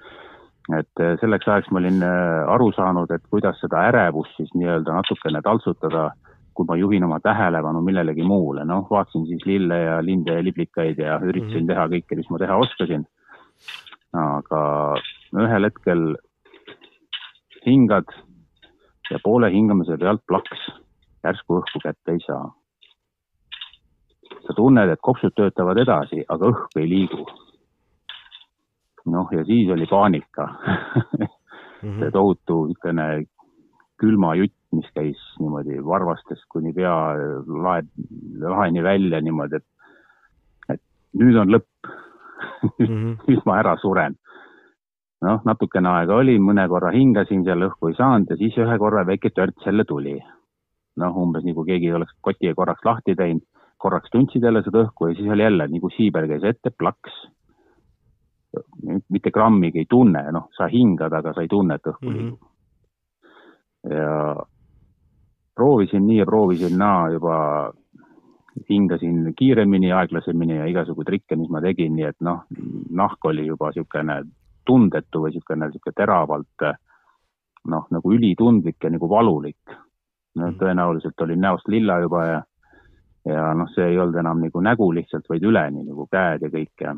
et 0.77 1.01
eh, 1.01 1.15
selleks 1.21 1.49
ajaks 1.49 1.71
ma 1.73 1.81
olin 1.81 2.03
eh, 2.05 2.53
aru 2.55 2.71
saanud, 2.77 3.11
et 3.15 3.25
kuidas 3.33 3.61
seda 3.63 3.87
ärevust 3.89 4.37
siis 4.37 4.51
nii-öelda 4.55 4.99
natukene 4.99 5.41
taltsutada, 5.45 6.11
kui 6.53 6.69
ma 6.69 6.77
juhin 6.77 7.07
oma 7.07 7.21
tähelepanu 7.25 7.81
millelegi 7.87 8.27
muule, 8.27 8.65
noh, 8.69 8.85
vaatasin 8.91 9.27
siis 9.31 9.47
lille 9.47 9.79
ja 9.79 9.99
linde 10.05 10.35
ja 10.37 10.45
liblikaid 10.45 10.99
ja 10.99 11.21
üritasin 11.23 11.63
mm 11.63 11.69
-hmm. 11.69 11.73
teha 11.73 11.87
kõike, 11.95 12.17
mis 12.17 12.31
ma 12.31 12.39
teha 12.39 12.57
oskasin. 12.57 13.07
aga 14.13 14.61
ühel 15.37 15.65
hetkel 15.65 16.17
hingad 17.67 18.09
ja 19.11 19.19
poole 19.25 19.51
hingamise 19.53 19.97
pealt 20.01 20.23
plaks 20.27 20.71
järsku 21.25 21.61
õhku 21.61 21.83
kätte 21.83 22.13
ei 22.13 22.21
saa. 22.27 22.53
Sa 24.49 24.57
tunned, 24.57 24.89
et 24.91 25.05
kopsud 25.05 25.35
töötavad 25.37 25.79
edasi, 25.85 26.25
aga 26.29 26.49
õhk 26.49 26.81
ei 26.81 26.89
liigu. 26.89 27.27
noh, 29.09 29.29
ja 29.33 29.45
siis 29.45 29.71
oli 29.73 29.87
paanika 29.89 30.49
see 31.81 32.11
tohutu 32.13 32.65
niisugune 32.69 33.27
külma 33.99 34.35
jutt, 34.39 34.55
mis 34.77 34.89
käis 34.95 35.19
niimoodi 35.41 35.81
varvastest 35.85 36.45
kuni 36.53 36.75
pea 36.77 36.95
lae, 37.65 37.83
laeni 38.43 38.83
välja 38.85 39.21
niimoodi, 39.25 39.59
et, 39.59 40.77
et 40.77 40.83
nüüd 41.19 41.39
on 41.41 41.55
lõpp 41.55 41.91
mm. 42.79 42.87
-hmm. 42.87 43.15
nüüd 43.27 43.45
ma 43.47 43.59
ära 43.63 43.77
suren. 43.83 44.17
noh, 45.25 45.41
natukene 45.45 45.89
aega 45.89 46.15
oli, 46.15 46.37
mõne 46.39 46.69
korra 46.71 46.93
hingasin 46.95 47.45
seal, 47.45 47.65
õhku 47.67 47.91
ei 47.91 47.97
saanud 47.99 48.31
ja 48.31 48.37
siis 48.37 48.59
ühe 48.59 48.79
korra 48.79 49.07
väike 49.07 49.31
törts 49.35 49.67
jälle 49.67 49.85
tuli. 49.85 50.19
noh, 50.97 51.17
umbes 51.17 51.45
nagu 51.45 51.65
keegi 51.65 51.93
oleks 51.93 52.13
koti 52.21 52.55
korraks 52.55 52.85
lahti 52.85 53.15
teinud, 53.15 53.43
korraks 53.79 54.11
tundsid 54.11 54.43
jälle 54.45 54.63
seda 54.67 54.85
õhku 54.87 55.09
ja 55.09 55.17
siis 55.17 55.31
oli 55.31 55.43
jälle 55.47 55.69
nagu 55.71 55.91
siiber 55.97 56.27
käis 56.29 56.45
ette, 56.45 56.71
plaks. 56.71 57.17
mitte 59.13 59.31
grammigi 59.31 59.85
ei 59.85 59.87
tunne, 59.91 60.23
noh, 60.33 60.49
sa 60.57 60.67
hingad, 60.73 61.13
aga 61.13 61.35
sa 61.35 61.43
ei 61.45 61.49
tunne, 61.49 61.75
et 61.75 61.91
õhku 61.93 62.07
liigub 62.07 62.39
mm. 62.39 62.39
-hmm 62.39 62.55
ja 63.89 64.37
proovisin 65.55 66.07
nii 66.07 66.19
ja 66.19 66.27
proovisin 66.27 66.79
naa 66.79 67.09
juba, 67.11 67.37
hingasin 68.71 69.33
kiiremini, 69.39 69.93
aeglasemini 69.93 70.57
ja 70.57 70.67
igasugu 70.67 71.05
trikke, 71.05 71.37
mis 71.37 71.51
ma 71.51 71.61
tegin, 71.63 71.95
nii 71.97 72.09
et 72.11 72.21
noh, 72.21 72.45
nahk 72.91 73.25
oli 73.31 73.47
juba 73.47 73.71
niisugune 73.73 74.21
tundetu 74.67 75.23
või 75.25 75.33
niisugune, 75.33 75.69
niisugune 75.69 75.97
teravalt 75.97 76.67
noh, 77.69 77.87
nagu 77.91 78.13
ülitundlik 78.15 78.83
ja 78.83 78.91
nagu 78.91 79.09
valulik 79.11 79.75
no,. 79.75 80.47
Mhm. 80.51 80.59
tõenäoliselt 80.61 81.27
olin 81.27 81.41
näost 81.41 81.69
lilla 81.69 82.01
juba 82.01 82.25
ja, 82.27 82.43
ja 83.29 83.53
noh, 83.57 83.69
see 83.75 83.87
ei 83.93 83.99
olnud 84.01 84.19
enam 84.21 84.41
nagu 84.43 84.63
nägu 84.65 84.89
lihtsalt, 84.97 85.27
vaid 85.31 85.45
üleni 85.45 85.85
nagu 85.85 86.07
käed 86.13 86.45
ja 86.47 86.51
kõik 86.53 86.85
ja, 86.85 86.95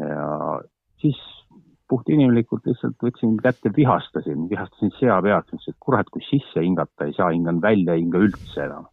ja 0.00 0.26
siis 1.02 1.20
puhtinimlikult 1.92 2.66
lihtsalt 2.66 2.96
võtsin 3.04 3.36
kätte, 3.44 3.72
vihastasin, 3.76 4.46
vihastasin 4.50 4.94
sea 4.98 5.18
pealt, 5.24 5.50
mõtlesin, 5.52 5.74
et 5.74 5.84
kurat, 5.86 6.08
kui 6.12 6.24
sisse 6.24 6.64
hingata 6.64 7.08
ei 7.08 7.16
saa, 7.16 7.32
hingan 7.34 7.60
välja, 7.64 7.96
ei 7.96 8.04
hinga 8.04 8.22
üldse 8.28 8.64
enam. 8.64 8.88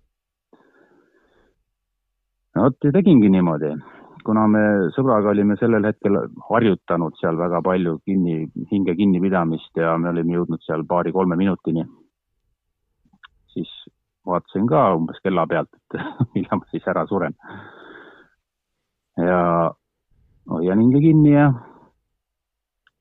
no 2.56 2.66
vot 2.68 2.84
ja 2.84 2.92
tegingi 2.92 3.30
niimoodi, 3.32 3.72
kuna 4.28 4.48
me 4.52 4.64
sõbraga 4.96 5.32
olime 5.32 5.56
sellel 5.62 5.88
hetkel 5.88 6.18
harjutanud 6.50 7.16
seal 7.22 7.40
väga 7.40 7.62
palju 7.64 7.96
kinni, 8.06 8.42
hinge 8.72 8.98
kinnipidamist 9.00 9.80
ja 9.80 9.96
me 9.98 10.12
olime 10.12 10.36
jõudnud 10.36 10.66
seal 10.66 10.84
paari-kolme 10.90 11.40
minutini, 11.40 11.86
siis 13.54 13.72
vaatasin 14.30 14.68
ka 14.70 14.86
umbes 14.96 15.20
kella 15.24 15.48
pealt, 15.48 15.70
et 15.74 16.02
millal 16.36 16.62
ma 16.62 16.72
siis 16.72 16.88
ära 16.88 17.06
suren. 17.10 17.36
ja 19.20 19.42
hoian 20.50 20.80
hinge 20.80 21.00
kinni 21.04 21.34
ja 21.34 21.52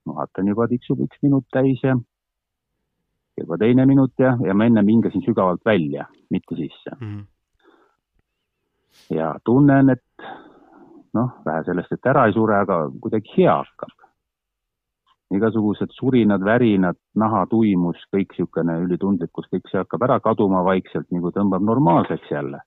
vaatan 0.08 0.48
juba 0.48 0.66
tiksub 0.68 1.00
üks 1.04 1.20
minut 1.22 1.46
täis 1.52 1.82
ja 1.84 1.96
juba 3.38 3.58
teine 3.58 3.86
minut 3.86 4.12
ja, 4.18 4.36
ja 4.44 4.54
ma 4.54 4.66
ennem 4.66 4.88
hingasin 4.88 5.22
sügavalt 5.24 5.64
välja, 5.66 6.06
mitte 6.30 6.56
sisse 6.56 6.90
mm. 7.00 7.06
-hmm. 7.06 7.24
ja 9.16 9.34
tunnen, 9.44 9.90
et 9.90 10.26
noh, 11.14 11.30
vähe 11.44 11.64
sellest, 11.64 11.92
et 11.92 12.06
ära 12.06 12.26
ei 12.26 12.32
sure, 12.32 12.58
aga 12.58 12.80
kuidagi 13.00 13.36
hea 13.36 13.54
hakkab. 13.54 13.94
Igasugused 15.34 15.92
surinad, 15.92 16.44
värinad, 16.44 16.96
nahatuimus, 17.18 18.00
kõik 18.14 18.32
niisugune 18.32 18.78
ülitundlikkus, 18.86 19.48
kõik 19.52 19.68
see 19.68 19.80
hakkab 19.82 20.06
ära 20.06 20.18
kaduma 20.24 20.62
vaikselt, 20.64 21.08
nagu 21.12 21.32
tõmbab 21.34 21.64
normaalseks 21.64 22.30
jälle. 22.32 22.60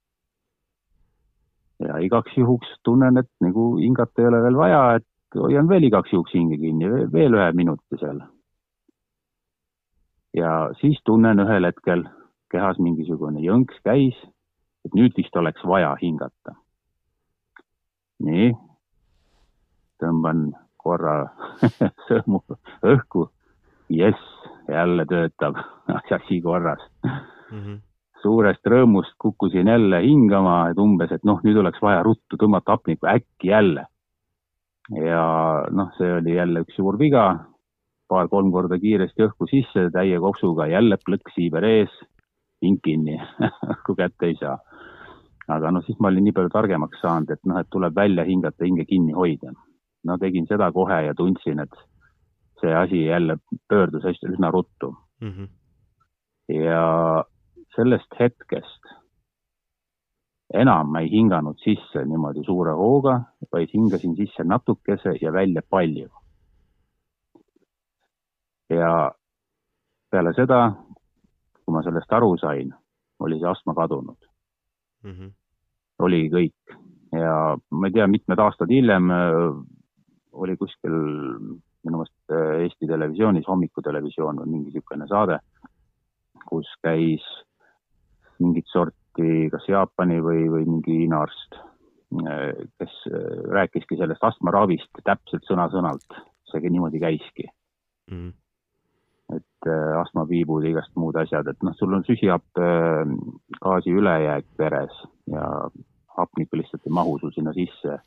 ja 1.81 1.97
igaks 1.97 2.35
juhuks 2.37 2.67
tunnen, 2.85 3.17
et 3.17 3.29
nagu 3.41 3.77
hingata 3.79 4.21
ei 4.21 4.27
ole 4.27 4.41
veel 4.43 4.57
vaja, 4.57 4.81
et 4.95 5.39
hoian 5.39 5.69
veel 5.69 5.87
igaks 5.87 6.13
juhuks 6.13 6.33
hinge 6.37 6.59
kinni, 6.61 6.89
veel 7.13 7.33
ühe 7.33 7.51
minuti 7.57 7.97
seal. 7.97 8.21
ja 10.37 10.69
siis 10.81 11.01
tunnen 11.05 11.39
ühel 11.39 11.65
hetkel 11.65 12.05
kehas 12.51 12.77
mingisugune 12.79 13.41
jõnks 13.41 13.81
käis, 13.83 14.17
et 14.85 14.93
nüüd 14.93 15.17
vist 15.17 15.35
oleks 15.35 15.65
vaja 15.65 15.95
hingata. 16.01 16.53
nii, 18.21 18.53
tõmban 19.97 20.51
korra 20.83 21.15
sõõmu 22.07 22.43
õhku, 22.93 23.27
jess, 23.89 24.33
jälle 24.69 25.05
töötab 25.09 25.61
asi 26.17 26.41
korras 26.41 26.83
mm. 27.05 27.61
-hmm 27.61 27.79
suurest 28.21 28.67
rõõmust 28.69 29.15
kukkusin 29.17 29.65
jälle 29.67 29.97
hingama, 30.03 30.69
et 30.69 30.77
umbes, 30.77 31.09
et 31.11 31.23
noh, 31.25 31.39
nüüd 31.41 31.57
oleks 31.57 31.81
vaja 31.81 32.03
ruttu 32.05 32.37
tõmmata 32.37 32.75
hapnikku, 32.75 33.07
äkki 33.09 33.49
jälle 33.49 33.87
ja 34.89 35.23
noh, 35.71 35.91
see 35.97 36.11
oli 36.17 36.35
jälle 36.35 36.63
üks 36.65 36.75
suur 36.75 36.97
viga, 36.99 37.25
paar-kolm 38.11 38.51
korda 38.51 38.79
kiiresti 38.81 39.27
õhku 39.27 39.47
sisse, 39.49 39.87
täie 39.93 40.19
kopsuga, 40.19 40.67
jälle 40.71 40.97
plõks 41.05 41.35
siiber 41.37 41.65
ees, 41.67 41.93
hing 42.63 42.81
kinni 42.83 43.17
õhku 43.73 43.95
kätte 43.97 44.31
ei 44.31 44.37
saa. 44.39 44.57
aga 45.51 45.71
noh, 45.71 45.83
siis 45.85 45.99
ma 45.99 46.11
olin 46.11 46.23
nii 46.27 46.35
palju 46.35 46.51
targemaks 46.53 47.01
saanud, 47.03 47.31
et 47.33 47.41
noh, 47.45 47.59
et 47.59 47.69
tuleb 47.71 47.95
välja 47.95 48.23
hingata, 48.27 48.63
hinge 48.63 48.85
kinni 48.87 49.13
hoida. 49.13 49.51
No 50.03 50.17
tegin 50.17 50.47
seda 50.49 50.71
kohe 50.71 51.01
ja 51.05 51.13
tundsin, 51.17 51.59
et 51.59 51.73
see 52.61 52.73
asi 52.75 53.05
jälle 53.05 53.37
pöördus 53.69 54.03
hästi 54.03 54.33
üsna 54.33 54.51
ruttu 54.51 54.95
mm. 55.21 55.29
-hmm. 55.29 55.47
ja 56.53 57.25
sellest 57.75 58.19
hetkest 58.19 58.91
enam 60.53 60.91
ma 60.91 60.99
ei 60.99 61.11
hinganud 61.11 61.59
sisse 61.63 62.05
niimoodi 62.05 62.43
suure 62.45 62.73
hooga, 62.75 63.19
vaid 63.53 63.69
hingasin 63.73 64.15
sisse 64.15 64.43
natukese 64.43 65.15
ja 65.21 65.33
välja 65.33 65.61
palju. 65.69 66.09
ja 68.69 69.11
peale 70.11 70.33
seda, 70.33 70.71
kui 71.65 71.73
ma 71.75 71.83
sellest 71.83 72.13
aru 72.13 72.37
sain, 72.37 72.73
oli 73.19 73.39
see 73.39 73.49
astma 73.49 73.73
kadunud 73.75 74.27
mm. 75.03 75.11
-hmm. 75.11 75.31
oligi 75.99 76.29
kõik 76.29 76.77
ja 77.11 77.57
ma 77.69 77.87
ei 77.87 77.93
tea, 77.93 78.07
mitmed 78.07 78.39
aastad 78.39 78.71
hiljem 78.71 79.11
oli 80.31 80.57
kuskil 80.57 80.95
minu 81.83 82.01
meelest 82.01 82.33
äh, 82.33 82.61
Eesti 82.65 82.87
Televisioonis, 82.87 83.47
hommikutelevisioon 83.47 84.41
või 84.43 84.51
mingi 84.51 84.71
niisugune 84.71 85.07
saade, 85.09 85.39
kus 86.47 86.69
käis 86.83 87.25
mingit 88.41 88.69
sorti 88.71 89.49
kas 89.51 89.67
Jaapani 89.69 90.21
või, 90.23 90.45
või 90.49 90.65
mingi 90.67 91.01
Hiina 91.03 91.21
arst, 91.25 91.57
kes 92.81 92.93
rääkiski 93.55 93.95
sellest 93.99 94.23
astmaravist 94.27 95.01
täpselt 95.07 95.45
sõna-sõnalt, 95.47 96.17
see 96.51 96.69
niimoodi 96.69 96.99
käiski. 96.99 97.45
Mm.. 98.11 98.33
et 99.31 99.67
äh, 99.69 99.93
astmapiibud 100.01 100.65
ja 100.65 100.73
igast 100.73 100.91
muud 100.99 101.15
asjad, 101.15 101.47
et 101.47 101.61
noh, 101.63 101.75
sul 101.79 101.93
on 101.95 102.03
süsihappegaasi 102.03 103.93
ülejääk 103.95 104.49
veres 104.59 104.97
ja 105.31 105.45
hapnikku 106.17 106.59
lihtsalt 106.59 106.83
ei 106.89 106.91
mahu 106.97 107.13
sul 107.21 107.31
sinna 107.31 107.53
sisse 107.55 107.99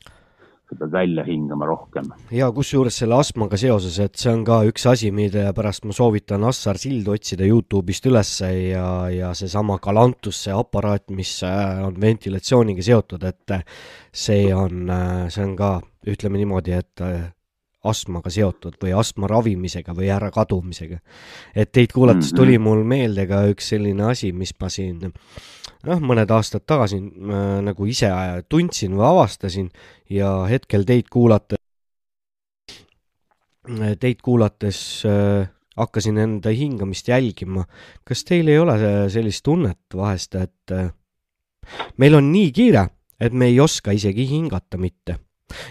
sa 0.69 0.75
pead 0.79 0.91
välja 0.91 1.23
hingama 1.23 1.65
rohkem. 1.69 2.09
ja 2.31 2.49
kusjuures 2.51 2.97
selle 2.97 3.19
astmaga 3.19 3.57
seoses, 3.57 3.99
et 3.99 4.15
see 4.17 4.31
on 4.33 4.43
ka 4.47 4.61
üks 4.69 4.85
asi, 4.89 5.11
mille 5.11 5.47
pärast 5.55 5.85
ma 5.85 5.93
soovitan 5.95 6.43
Assar 6.49 6.79
Sild 6.81 7.07
otsida 7.11 7.45
Youtube'ist 7.45 8.09
ülesse 8.09 8.49
ja, 8.71 8.87
ja 9.13 9.33
seesama 9.37 9.77
Galantus, 9.83 10.43
see 10.45 10.55
aparaat, 10.55 11.09
mis 11.15 11.37
äh, 11.45 11.83
on 11.85 11.99
ventilatsiooniga 12.01 12.85
seotud, 12.85 13.23
et 13.29 13.57
see 14.11 14.49
on, 14.55 14.89
äh, 14.89 15.25
see 15.29 15.45
on 15.45 15.55
ka, 15.59 15.71
ütleme 16.09 16.41
niimoodi, 16.41 16.75
et 16.77 17.05
äh, 17.05 17.29
astmaga 17.89 18.31
seotud 18.33 18.77
või 18.81 18.93
astma 18.97 19.29
ravimisega 19.29 19.95
või 19.97 20.09
ärakadumisega. 20.13 20.99
et 21.55 21.71
teid 21.71 21.93
kuulates 21.93 22.31
mhm. 22.31 22.37
tuli 22.37 22.57
mul 22.57 22.83
meelde 22.83 23.27
ka 23.27 23.45
üks 23.51 23.69
selline 23.73 24.09
asi, 24.11 24.31
mis 24.31 24.53
ma 24.59 24.69
siin 24.69 24.99
noh, 25.85 25.99
mõned 26.01 26.31
aastad 26.31 26.65
tagasi 26.67 26.99
äh, 26.99 27.43
nagu 27.65 27.89
ise 27.89 28.09
tundsin 28.49 28.95
või 28.97 29.07
avastasin 29.09 29.69
ja 30.09 30.31
hetkel 30.49 30.85
teid 30.87 31.09
kuulata, 31.13 31.59
teid 33.99 34.21
kuulates 34.25 34.79
äh, 35.09 35.47
hakkasin 35.75 36.17
enda 36.17 36.53
hingamist 36.55 37.07
jälgima. 37.07 37.65
kas 38.03 38.23
teil 38.23 38.47
ei 38.47 38.59
ole 38.59 38.77
sellist 39.09 39.43
tunnet 39.43 39.95
vahest, 39.95 40.35
et 40.35 40.71
äh, 40.71 40.91
meil 41.97 42.15
on 42.15 42.31
nii 42.31 42.51
kiire, 42.51 42.89
et 43.19 43.33
me 43.33 43.51
ei 43.51 43.59
oska 43.59 43.91
isegi 43.91 44.27
hingata 44.29 44.77
mitte 44.77 45.19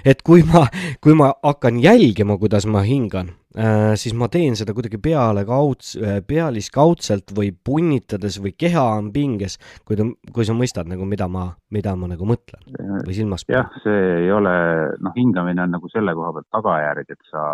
et 0.05 0.23
kui 0.27 0.45
ma, 0.47 0.65
kui 1.03 1.17
ma 1.19 1.33
hakkan 1.43 1.79
jälgima, 1.83 2.37
kuidas 2.39 2.67
ma 2.71 2.85
hingan 2.87 3.33
äh,, 3.59 3.95
siis 4.01 4.15
ma 4.17 4.29
teen 4.33 4.57
seda 4.59 4.75
kuidagi 4.77 5.01
peale 5.03 5.45
kauds-, 5.49 5.95
äh, 5.99 6.21
pealiskaudselt 6.27 7.35
või 7.37 7.51
punnitades 7.53 8.41
või 8.43 8.55
keha 8.59 8.85
on 8.99 9.11
pinges, 9.15 9.59
kui 9.85 9.99
ta, 9.99 10.07
kui 10.35 10.47
sa 10.47 10.57
mõistad 10.57 10.91
nagu, 10.91 11.07
mida 11.09 11.29
ma, 11.29 11.49
mida 11.75 11.95
ma 11.99 12.11
nagu 12.11 12.29
mõtlen 12.29 12.65
või 13.05 13.17
silmas 13.17 13.47
pean. 13.47 13.63
jah, 13.63 13.79
see 13.85 14.03
ei 14.25 14.33
ole, 14.33 14.57
noh, 15.05 15.15
hingamine 15.17 15.67
on 15.67 15.79
nagu 15.79 15.91
selle 15.93 16.15
koha 16.17 16.35
pealt 16.39 16.51
tagajärg, 16.55 17.15
et 17.15 17.31
sa 17.31 17.47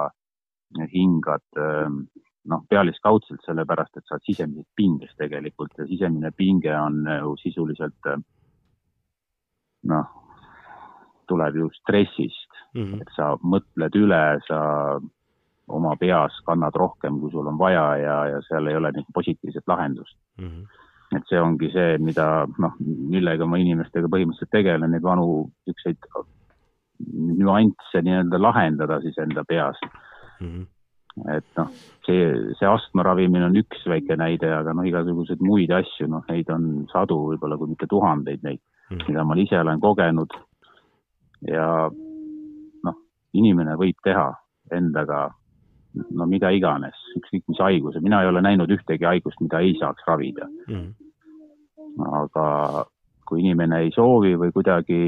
hingad 0.93 1.47
äh, 1.59 1.87
noh, 2.51 2.65
pealiskaudselt 2.69 3.43
sellepärast, 3.47 3.97
et 3.97 4.07
sa 4.07 4.17
oled 4.17 4.29
sisemiselt 4.29 4.69
pinges 4.77 5.17
tegelikult 5.19 5.75
ja 5.79 5.89
sisemine 5.89 6.33
pinge 6.37 6.73
on 6.77 7.03
ju 7.09 7.35
sisuliselt 7.43 8.13
noh, 9.91 10.20
tuleb 11.31 11.57
ju 11.57 11.71
stressist 11.79 12.59
mm, 12.75 12.83
-hmm. 12.83 13.01
et 13.03 13.15
sa 13.17 13.33
mõtled 13.43 13.97
üle, 14.01 14.25
sa 14.49 14.61
oma 15.71 15.95
peas 15.97 16.35
kannad 16.47 16.75
rohkem, 16.75 17.21
kui 17.21 17.31
sul 17.31 17.47
on 17.47 17.59
vaja 17.59 17.87
ja, 17.97 18.17
ja 18.35 18.43
seal 18.49 18.67
ei 18.67 18.77
ole 18.77 18.93
nagu 18.93 19.15
positiivset 19.15 19.67
lahendust 19.67 20.17
mm. 20.39 20.49
-hmm. 20.49 20.67
et 21.17 21.31
see 21.31 21.41
ongi 21.41 21.71
see, 21.73 21.99
mida 21.99 22.47
noh, 22.59 22.75
millega 22.81 23.47
ma 23.47 23.59
inimestega 23.59 24.09
põhimõtteliselt 24.09 24.55
tegelen, 24.57 24.91
neid 24.91 25.07
vanu 25.07 25.51
niisuguseid 25.67 25.99
nüansse 27.41 28.03
nii-öelda 28.03 28.43
lahendada 28.43 29.01
siis 29.01 29.19
enda 29.19 29.45
peas 29.49 29.81
mm. 30.41 30.47
-hmm 30.47 30.67
et 31.29 31.59
noh, 31.59 31.71
see, 32.07 32.29
see 32.59 32.69
astma 32.69 33.05
ravimine 33.07 33.49
on 33.49 33.59
üks 33.61 33.83
väike 33.91 34.17
näide, 34.21 34.51
aga 34.55 34.75
noh, 34.77 34.87
igasuguseid 34.87 35.43
muid 35.45 35.73
asju, 35.75 36.09
noh, 36.11 36.23
neid 36.31 36.51
on 36.55 36.87
sadu, 36.93 37.19
võib-olla 37.33 37.59
kui 37.61 37.73
mitte 37.73 37.89
tuhandeid 37.91 38.45
neid 38.47 38.61
mm, 38.61 38.97
-hmm. 38.97 39.09
mida 39.09 39.25
ma 39.25 39.37
ise 39.41 39.59
olen 39.61 39.81
kogenud. 39.81 40.37
Ja 41.49 41.67
noh, 42.85 42.97
inimene 43.33 43.77
võib 43.81 43.99
teha 44.05 44.29
endaga 44.73 45.29
no 46.15 46.27
mida 46.31 46.53
iganes, 46.55 46.97
ükskõik 47.19 47.47
mis 47.51 47.61
haiguse, 47.63 48.01
mina 48.05 48.23
ei 48.23 48.31
ole 48.31 48.43
näinud 48.45 48.71
ühtegi 48.71 49.07
haigust, 49.09 49.41
mida 49.43 49.63
ei 49.65 49.75
saaks 49.81 50.07
ravida 50.07 50.47
mm. 50.47 50.75
-hmm. 50.75 52.13
aga 52.23 52.85
kui 53.27 53.41
inimene 53.41 53.81
ei 53.85 53.91
soovi 53.95 54.37
või 54.39 54.53
kuidagi 54.53 55.01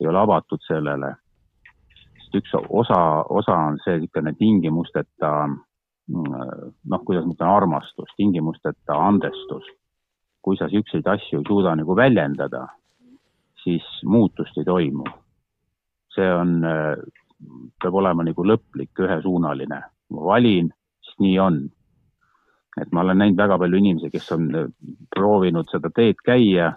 ei 0.00 0.06
ole 0.06 0.18
avatud 0.18 0.60
sellele, 0.66 1.14
sest 2.20 2.34
üks 2.40 2.52
osa, 2.68 3.00
osa 3.28 3.56
on 3.70 3.78
see 3.84 3.98
niisugune 3.98 4.32
tingimusteta 4.36 5.32
noh, 6.08 7.02
kuidas 7.04 7.24
ma 7.26 7.34
ütlen, 7.34 7.48
armastus, 7.48 8.12
tingimusteta 8.16 8.94
andestus. 9.08 9.64
kui 10.46 10.54
sa 10.56 10.68
niisuguseid 10.70 11.06
asju 11.10 11.40
ei 11.40 11.46
suuda 11.48 11.72
nagu 11.74 11.96
väljendada, 11.98 12.68
siis 13.66 13.86
muutust 14.06 14.58
ei 14.58 14.64
toimu. 14.64 15.04
see 16.16 16.28
on 16.32 16.62
peab 17.82 17.96
olema 18.00 18.24
nagu 18.26 18.44
lõplik, 18.44 18.92
ühesuunaline. 19.04 19.80
ma 20.14 20.24
valin, 20.30 20.70
siis 21.02 21.18
nii 21.20 21.38
on. 21.42 21.60
et 22.80 22.92
ma 22.92 23.00
olen 23.00 23.18
näinud 23.18 23.38
väga 23.40 23.56
palju 23.58 23.78
inimesi, 23.80 24.10
kes 24.12 24.32
on 24.36 24.48
äh, 24.54 24.66
proovinud 25.14 25.68
seda 25.72 25.88
teed 25.96 26.20
käia 26.24 26.74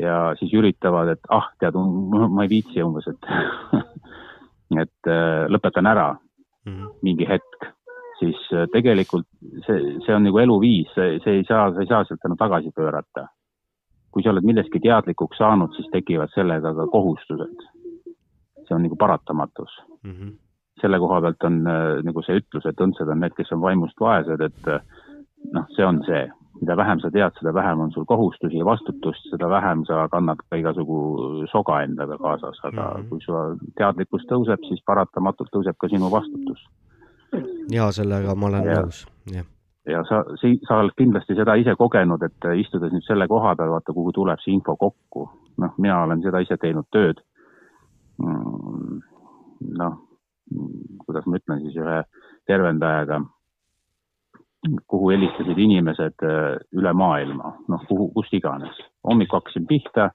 ja 0.00 0.16
siis 0.38 0.54
üritavad, 0.56 1.10
et 1.12 1.28
ah, 1.28 1.50
tead, 1.60 1.76
ma 1.76 2.46
ei 2.46 2.48
viitsi 2.48 2.80
umbes, 2.84 3.08
et 3.10 3.28
et 4.82 5.10
äh, 5.12 5.44
lõpetan 5.52 5.88
ära 5.88 6.14
mm 6.14 6.72
-hmm. 6.72 6.94
mingi 7.02 7.28
hetk, 7.28 7.68
siis 8.18 8.40
äh, 8.52 8.66
tegelikult 8.72 9.28
see, 9.66 9.98
see 10.06 10.16
on 10.16 10.24
nagu 10.24 10.38
eluviis, 10.38 10.88
see 10.96 11.36
ei 11.36 11.44
saa, 11.44 11.70
sa 11.74 11.80
ei 11.80 11.92
saa 11.92 12.04
sealt 12.04 12.24
enam 12.24 12.40
tagasi 12.40 12.72
pöörata. 12.76 13.28
Kui 14.12 14.22
sa 14.22 14.30
oled 14.30 14.44
millestki 14.44 14.80
teadlikuks 14.80 15.38
saanud, 15.40 15.72
siis 15.76 15.88
tekivad 15.92 16.30
sellega 16.34 16.74
ka 16.74 16.86
kohustused 16.92 17.68
see 18.72 18.76
on 18.76 18.82
nagu 18.82 18.96
paratamatus 18.96 19.82
mm. 20.02 20.10
-hmm. 20.10 20.32
selle 20.80 20.98
koha 20.98 21.20
pealt 21.20 21.42
on 21.42 21.66
äh, 21.66 22.04
nagu 22.04 22.22
see 22.22 22.36
ütlus, 22.40 22.66
et 22.66 22.80
õndsad 22.80 23.10
on 23.10 23.20
need, 23.20 23.34
kes 23.36 23.52
on 23.52 23.60
vaimust 23.60 24.00
vaesed, 24.00 24.40
et 24.40 24.68
äh, 24.68 24.80
noh, 25.52 25.66
see 25.76 25.86
on 25.86 26.02
see, 26.06 26.22
mida 26.60 26.76
vähem 26.76 27.00
sa 27.00 27.10
tead, 27.10 27.38
seda 27.38 27.54
vähem 27.54 27.80
on 27.80 27.92
sul 27.92 28.04
kohustusi 28.04 28.58
ja 28.58 28.64
vastutust, 28.64 29.30
seda 29.30 29.48
vähem 29.50 29.84
sa 29.84 30.08
kannad 30.08 30.42
ka 30.50 30.56
igasugu 30.56 31.46
soga 31.52 31.82
endaga 31.82 32.18
kaasas, 32.18 32.60
aga 32.64 32.82
mm 32.82 33.02
-hmm. 33.02 33.08
kui 33.08 33.20
su 33.20 33.32
teadlikkus 33.78 34.26
tõuseb, 34.32 34.68
siis 34.68 34.82
paratamatult 34.86 35.50
tõuseb 35.56 35.76
ka 35.78 35.88
sinu 35.88 36.10
vastutus. 36.10 36.68
ja 37.70 37.92
sellega 37.92 38.34
ma 38.34 38.46
olen 38.46 38.64
nõus, 38.64 39.06
jah 39.34 39.51
ja 39.86 40.04
sa, 40.08 40.22
sa 40.68 40.78
oled 40.78 40.94
kindlasti 40.98 41.34
seda 41.34 41.54
ise 41.58 41.74
kogenud, 41.78 42.22
et 42.22 42.48
istudes 42.60 42.92
nüüd 42.92 43.06
selle 43.06 43.26
koha 43.28 43.56
peal, 43.58 43.72
vaata, 43.74 43.94
kuhu 43.96 44.12
tuleb 44.12 44.40
see 44.44 44.54
info 44.54 44.76
kokku. 44.76 45.28
noh, 45.58 45.74
mina 45.78 46.02
olen 46.02 46.22
seda 46.22 46.40
ise 46.40 46.56
teinud 46.56 46.86
tööd 46.90 47.20
Mm, 48.22 49.00
noh, 49.78 49.94
kuidas 51.06 51.26
ma 51.26 51.38
ütlen 51.40 51.62
siis 51.64 51.78
ühe 51.80 51.98
tervendajaga, 52.50 53.22
kuhu 54.90 55.10
helistasid 55.10 55.58
inimesed 55.58 56.26
äh, 56.28 56.58
üle 56.78 56.92
maailma, 56.94 57.54
noh, 57.72 57.86
kuhu, 57.88 58.10
kust 58.14 58.34
iganes. 58.36 58.76
hommikul 59.08 59.40
hakkasin 59.40 59.66
pihta, 59.66 60.10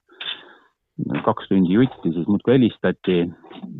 kaks 1.24 1.48
tundi 1.48 1.72
jutti, 1.76 2.12
siis 2.12 2.26
muudkui 2.26 2.54
helistati 2.56 3.18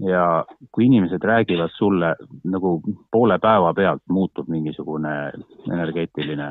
ja 0.06 0.44
kui 0.72 0.86
inimesed 0.86 1.24
räägivad 1.24 1.72
sulle 1.74 2.14
nagu 2.44 2.80
poole 3.12 3.38
päeva 3.38 3.72
pealt 3.74 4.02
muutub 4.08 4.48
mingisugune 4.48 5.32
energeetiline 5.72 6.48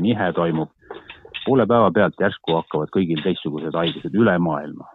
nihe 0.00 0.32
toimub, 0.32 0.70
poole 1.46 1.66
päeva 1.66 1.90
pealt 1.90 2.20
järsku 2.20 2.54
hakkavad 2.60 2.92
kõigil 2.94 3.22
teistsugused 3.24 3.74
haigused 3.74 4.14
üle 4.14 4.38
maailma. 4.38 4.86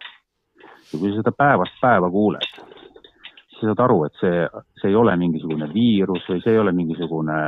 Ja 0.94 1.00
kui 1.00 1.12
sa 1.12 1.20
seda 1.20 1.36
päevast 1.36 1.76
päeva 1.82 2.10
kuuled, 2.10 2.62
siis 3.60 3.68
saad 3.68 3.84
aru, 3.84 4.04
et 4.08 4.22
see, 4.22 4.46
see 4.82 4.94
ei 4.94 4.96
ole 4.98 5.16
mingisugune 5.20 5.68
viirus 5.74 6.24
või 6.30 6.44
see 6.44 6.56
ei 6.56 6.62
ole 6.64 6.72
mingisugune 6.76 7.40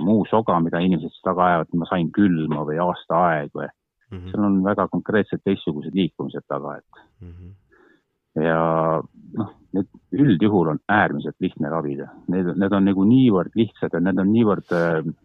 muu 0.00 0.24
soga, 0.30 0.56
mida 0.62 0.80
inimesed 0.80 1.20
taga 1.26 1.46
ajavad, 1.46 1.76
ma 1.76 1.86
sain 1.90 2.10
külma 2.14 2.64
või 2.66 2.80
aastaaeg 2.82 3.52
või 3.54 3.68
mm. 4.10 4.18
-hmm. 4.18 4.30
seal 4.30 4.44
on 4.44 4.64
väga 4.64 4.88
konkreetsed 4.88 5.42
teistsugused 5.44 5.94
liikumised 5.94 6.46
taga, 6.48 6.76
et 6.76 7.02
mm. 7.20 7.32
-hmm. 7.32 8.42
ja 8.44 9.02
noh, 9.38 9.52
need 9.72 9.86
üldjuhul 10.12 10.68
on 10.74 10.78
äärmiselt 10.88 11.36
lihtne 11.40 11.68
ravida, 11.68 12.08
need, 12.28 12.56
need 12.56 12.72
on 12.72 12.84
nagu 12.84 13.04
niivõrd 13.04 13.54
lihtsad 13.54 13.92
ja 13.92 14.00
need 14.00 14.18
on 14.18 14.32
niivõrd, 14.32 14.74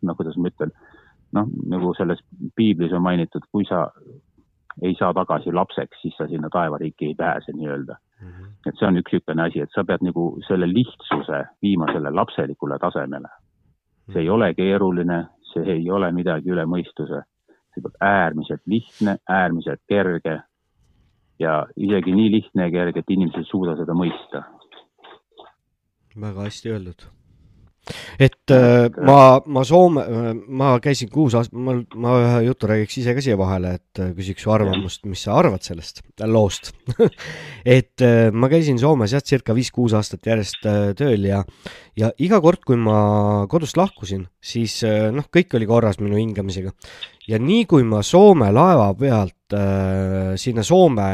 noh, 0.01 0.15
kuidas 0.17 0.37
ma 0.37 0.53
ütlen, 0.53 0.71
noh, 1.33 1.49
nagu 1.67 1.93
selles 1.97 2.21
piiblis 2.55 2.93
on 2.93 3.01
mainitud, 3.01 3.43
kui 3.51 3.65
sa 3.65 3.89
ei 4.81 4.95
saa 4.99 5.13
tagasi 5.13 5.51
lapseks, 5.53 6.01
siis 6.01 6.15
sa 6.17 6.27
sinna 6.27 6.49
taevariiki 6.51 7.05
ei 7.05 7.15
pääse 7.15 7.51
nii-öelda 7.51 7.95
mm. 8.21 8.27
-hmm. 8.27 8.49
et 8.65 8.75
see 8.79 8.87
on 8.87 8.97
üks 8.97 9.13
niisugune 9.13 9.43
asi, 9.43 9.61
et 9.61 9.71
sa 9.75 9.83
pead 9.83 10.03
nagu 10.03 10.25
selle 10.47 10.67
lihtsuse 10.67 11.43
viima 11.61 11.87
selle 11.93 12.11
lapselikule 12.11 12.79
tasemele. 12.79 13.29
see 14.13 14.21
ei 14.21 14.29
ole 14.29 14.53
keeruline, 14.53 15.25
see 15.53 15.63
ei 15.71 15.89
ole 15.89 16.11
midagi 16.11 16.51
üle 16.51 16.65
mõistuse, 16.65 17.23
peab 17.81 17.97
äärmiselt 18.01 18.61
lihtne, 18.65 19.17
äärmiselt 19.29 19.81
kerge 19.87 20.39
ja 21.39 21.65
isegi 21.75 22.15
nii 22.15 22.31
lihtne 22.31 22.69
ja 22.69 22.71
kerge, 22.71 22.99
et 22.99 23.09
inimesed 23.17 23.43
ei 23.43 23.49
suuda 23.49 23.75
seda 23.79 23.97
mõista. 23.97 24.45
väga 26.21 26.47
hästi 26.47 26.71
öeldud 26.71 27.09
et 28.19 28.53
äh, 28.53 28.87
ma, 29.05 29.39
ma 29.45 29.63
Soome, 29.67 30.03
ma 30.47 30.75
käisin 30.83 31.09
kuus 31.13 31.35
aastat, 31.37 31.55
ma, 31.57 31.75
ma 32.01 32.15
ühe 32.21 32.41
jutu 32.47 32.69
räägiks 32.69 32.99
ise 33.01 33.15
ka 33.17 33.23
siia 33.23 33.37
vahele, 33.39 33.75
et 33.79 34.01
äh, 34.01 34.11
küsiks 34.17 34.45
su 34.45 34.53
arvamust, 34.53 35.03
mis 35.09 35.25
sa 35.27 35.37
arvad 35.39 35.65
sellest 35.65 36.01
loost 36.25 36.71
et 37.77 38.05
äh, 38.05 38.29
ma 38.33 38.49
käisin 38.51 38.79
Soomes 38.81 39.15
jah, 39.15 39.23
circa 39.25 39.55
viis-kuus 39.57 39.95
aastat 39.97 40.25
järjest 40.31 40.65
tööl 40.97 41.27
ja, 41.29 41.43
ja 41.99 42.11
iga 42.21 42.41
kord, 42.43 42.63
kui 42.65 42.79
ma 42.79 43.45
kodust 43.51 43.77
lahkusin, 43.79 44.25
siis 44.43 44.81
noh, 44.85 45.29
kõik 45.33 45.57
oli 45.57 45.69
korras 45.69 46.01
minu 46.01 46.17
hingamisega. 46.19 46.73
ja 47.29 47.41
nii 47.41 47.65
kui 47.69 47.85
ma 47.87 48.01
Soome 48.05 48.51
laeva 48.53 48.91
pealt 48.97 49.55
äh, 49.55 50.33
sinna 50.41 50.65
Soome 50.65 51.09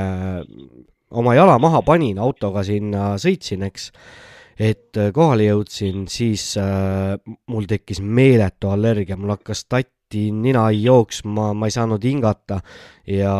oma 1.11 1.35
jala 1.35 1.57
maha 1.59 1.81
panin, 1.85 2.19
autoga 2.19 2.63
sinna 2.63 3.15
sõitsin, 3.19 3.65
eks 3.67 3.91
et 4.61 4.97
äh, 4.99 5.09
kohale 5.15 5.47
jõudsin, 5.49 6.05
siis 6.11 6.53
äh, 6.59 7.15
mul 7.49 7.67
tekkis 7.69 8.01
meeletu 8.01 8.69
allergia, 8.71 9.17
mul 9.17 9.33
hakkas 9.33 9.65
tatti 9.65 10.27
nina 10.35 10.67
jooksma, 10.75 11.51
ma 11.57 11.69
ei 11.69 11.73
saanud 11.73 12.03
hingata 12.03 12.59
ja, 13.07 13.33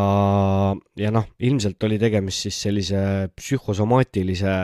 ja 0.97 1.11
noh, 1.13 1.27
ilmselt 1.43 1.83
oli 1.83 1.99
tegemist 2.01 2.47
siis 2.47 2.61
sellise 2.65 3.03
psühhosomaatilise 3.37 4.55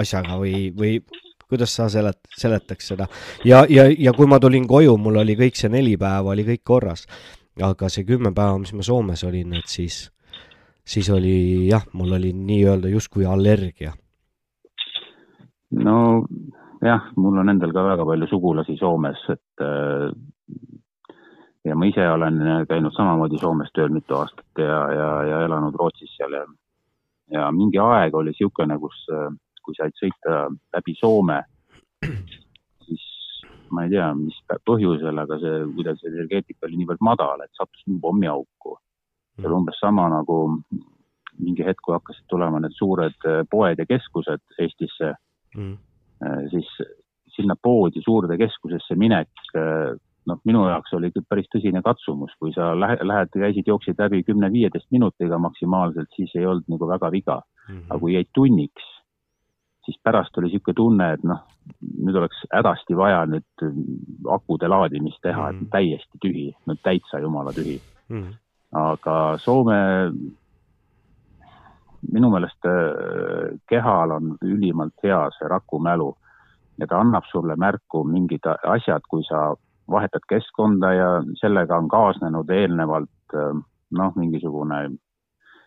asjaga 0.00 0.36
või, 0.38 0.68
või 0.76 1.00
kuidas 1.50 1.74
sa 1.74 1.88
selet-, 1.90 2.30
seletaks 2.38 2.92
seda. 2.92 3.08
ja, 3.48 3.64
ja, 3.68 3.88
ja 3.90 4.14
kui 4.14 4.28
ma 4.30 4.38
tulin 4.42 4.68
koju, 4.70 4.94
mul 5.00 5.22
oli 5.24 5.34
kõik 5.40 5.58
see 5.58 5.72
neli 5.72 5.96
päeva 5.98 6.36
oli 6.36 6.44
kõik 6.46 6.62
korras. 6.62 7.08
aga 7.60 7.88
see 7.90 8.06
kümme 8.06 8.30
päeva, 8.36 8.60
mis 8.60 8.72
ma 8.76 8.84
Soomes 8.86 9.24
olin, 9.26 9.56
et 9.58 9.66
siis, 9.68 10.04
siis 10.86 11.10
oli 11.10 11.66
jah, 11.72 11.82
mul 11.92 12.14
oli 12.20 12.30
nii-öelda 12.36 12.92
justkui 12.92 13.26
allergia 13.26 13.96
no 15.70 15.96
jah, 16.82 17.10
mul 17.16 17.38
on 17.38 17.52
endal 17.52 17.72
ka 17.72 17.84
väga 17.84 18.06
palju 18.08 18.28
sugulasi 18.30 18.76
Soomes, 18.80 19.22
et 19.32 19.64
äh, 19.64 20.10
ja 21.64 21.76
ma 21.76 21.86
ise 21.86 22.06
olen 22.08 22.40
käinud 22.68 22.94
samamoodi 22.96 23.38
Soomes 23.40 23.72
tööl 23.76 23.92
mitu 23.92 24.16
aastat 24.16 24.62
ja, 24.62 24.80
ja, 24.96 25.08
ja 25.28 25.40
elanud 25.46 25.76
Rootsis 25.76 26.12
seal 26.16 26.34
ja, 26.38 26.44
ja 27.36 27.48
mingi 27.52 27.78
aeg 27.78 28.16
oli 28.16 28.32
niisugune, 28.32 28.78
kus, 28.80 29.02
kui 29.64 29.76
said 29.76 29.96
sõita 30.00 30.46
läbi 30.76 30.96
Soome, 30.98 31.42
siis 32.86 33.04
ma 33.70 33.84
ei 33.84 33.92
tea, 33.92 34.08
mis 34.18 34.38
põhjusel, 34.66 35.20
aga 35.22 35.38
see, 35.42 35.58
kuidas 35.76 36.06
energeetika 36.08 36.66
oli 36.66 36.80
niivõrd 36.80 37.04
madal, 37.04 37.44
et 37.44 37.52
sattus 37.58 37.84
pommiauku. 38.02 38.78
see 39.36 39.46
oli 39.46 39.60
umbes 39.60 39.78
sama 39.80 40.08
nagu 40.10 40.40
mingi 41.40 41.64
hetk, 41.64 41.80
kui 41.84 41.94
hakkasid 41.94 42.26
tulema 42.28 42.58
need 42.60 42.74
suured 42.76 43.28
poed 43.50 43.78
ja 43.78 43.86
keskused 43.88 44.42
Eestisse 44.58 45.14
mm., 45.56 45.76
siis, 46.50 46.68
sinna 47.32 47.54
poodi 47.56 48.02
suurde 48.04 48.36
keskusesse 48.36 48.96
minek, 48.98 49.30
noh, 50.28 50.40
minu 50.44 50.64
jaoks 50.68 50.94
oli 50.96 51.10
ikka 51.10 51.22
päris 51.28 51.48
tõsine 51.52 51.82
katsumus, 51.84 52.32
kui 52.40 52.52
sa 52.54 52.72
lähed, 52.78 53.02
lähed, 53.06 53.32
käisid, 53.34 53.68
jooksid 53.70 54.00
läbi 54.00 54.22
kümne-viieteist 54.26 54.90
minutiga 54.94 55.38
maksimaalselt, 55.40 56.10
siis 56.16 56.34
ei 56.36 56.46
olnud 56.46 56.68
nagu 56.70 56.88
väga 56.90 57.10
viga 57.14 57.38
mm. 57.40 57.74
-hmm. 57.74 57.86
aga 57.88 58.00
kui 58.02 58.14
jäid 58.14 58.30
tunniks, 58.34 58.90
siis 59.84 59.98
pärast 60.02 60.38
oli 60.38 60.50
niisugune 60.50 60.76
tunne, 60.76 61.12
et 61.14 61.24
noh, 61.24 61.40
nüüd 62.04 62.16
oleks 62.20 62.44
hädasti 62.52 62.96
vaja 62.96 63.24
nüüd 63.30 63.64
akude 64.28 64.68
laadimist 64.68 65.22
teha 65.22 65.40
mm, 65.40 65.46
-hmm. 65.46 65.56
et 65.56 65.60
mhm. 65.60 65.70
täiesti 65.70 66.22
tühi, 66.26 66.46
no 66.66 66.74
täitsa 66.82 67.18
jumala 67.18 67.52
tühi 67.52 67.80
mm. 68.08 68.22
-hmm. 68.22 68.34
aga 68.72 69.38
Soome 69.38 69.80
minu 72.12 72.30
meelest 72.32 72.66
äh, 72.68 73.58
kehal 73.68 74.16
on 74.16 74.34
ülimalt 74.42 74.96
hea 75.02 75.22
see 75.36 75.48
rakumälu 75.48 76.10
ja 76.80 76.86
ta 76.86 77.00
annab 77.00 77.26
sulle 77.30 77.56
märku 77.56 78.04
mingid 78.04 78.46
asjad, 78.46 79.04
kui 79.08 79.24
sa 79.28 79.50
vahetad 79.90 80.24
keskkonda 80.28 80.92
ja 80.94 81.08
sellega 81.40 81.76
on 81.76 81.88
kaasnenud 81.88 82.50
eelnevalt 82.50 83.34
äh, 83.34 83.56
noh, 83.90 84.12
mingisugune 84.16 84.84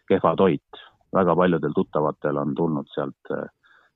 kehva 0.08 0.36
toit. 0.36 0.82
väga 1.14 1.36
paljudel 1.36 1.74
tuttavatel 1.76 2.38
on 2.42 2.56
tulnud 2.56 2.88
sealt 2.90 3.32
äh, 3.32 3.46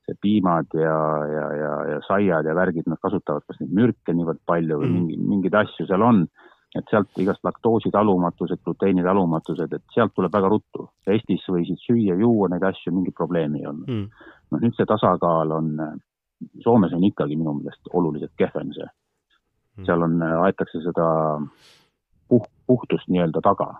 see 0.05 0.17
piimad 0.21 0.67
ja, 0.73 0.97
ja, 1.27 1.45
ja, 1.61 1.71
ja 1.91 2.01
saiad 2.07 2.45
ja 2.45 2.55
värgid, 2.55 2.85
nad 2.87 2.99
kasutavad 3.01 3.43
kas 3.47 3.59
neid 3.59 3.73
mürke 3.73 4.13
niivõrd 4.13 4.39
palju 4.45 4.77
või 4.83 4.89
mm. 4.89 4.99
mingi, 4.99 5.17
mingeid 5.31 5.57
asju 5.63 5.87
seal 5.89 6.05
on 6.05 6.27
et 6.75 6.91
sealt 6.91 7.21
igast 7.21 7.43
laktoositalumatused, 7.47 8.59
gluteenitalumatused, 8.65 9.73
et 9.73 9.95
sealt 9.95 10.13
tuleb 10.15 10.33
väga 10.33 10.49
ruttu. 10.51 10.89
Eestis 11.07 11.45
võisid 11.51 11.79
süüa-juua 11.85 12.49
neid 12.51 12.65
asju, 12.67 12.93
mingit 12.95 13.15
probleemi 13.15 13.63
ei 13.63 13.69
olnud. 13.71 13.87
Mm.. 13.87 14.29
noh, 14.51 14.63
nüüd 14.63 14.75
see 14.77 14.89
tasakaal 14.89 15.55
on, 15.59 15.73
Soomes 16.61 16.91
on 16.93 17.01
ikkagi 17.01 17.33
minu 17.33 17.55
meelest 17.57 17.87
oluliselt 17.97 18.33
kehvem 18.37 18.69
see. 18.75 18.87
Mm.. 19.77 19.85
seal 19.87 20.05
on, 20.05 20.19
aetakse 20.43 20.83
seda 20.83 21.07
puh-, 22.29 22.51
puhtust 22.67 23.09
nii-öelda 23.09 23.43
taga. 23.45 23.73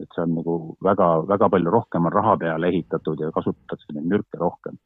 et 0.00 0.08
see 0.16 0.22
on 0.24 0.30
nagu 0.38 0.52
väga, 0.82 1.06
väga 1.28 1.48
palju 1.52 1.70
rohkem 1.70 2.06
on 2.08 2.12
raha 2.12 2.36
peale 2.40 2.68
ehitatud 2.72 3.20
ja 3.20 3.28
kasutatakse 3.30 3.92
neid 3.92 4.06
mürke 4.08 4.38
rohkem 4.40 4.78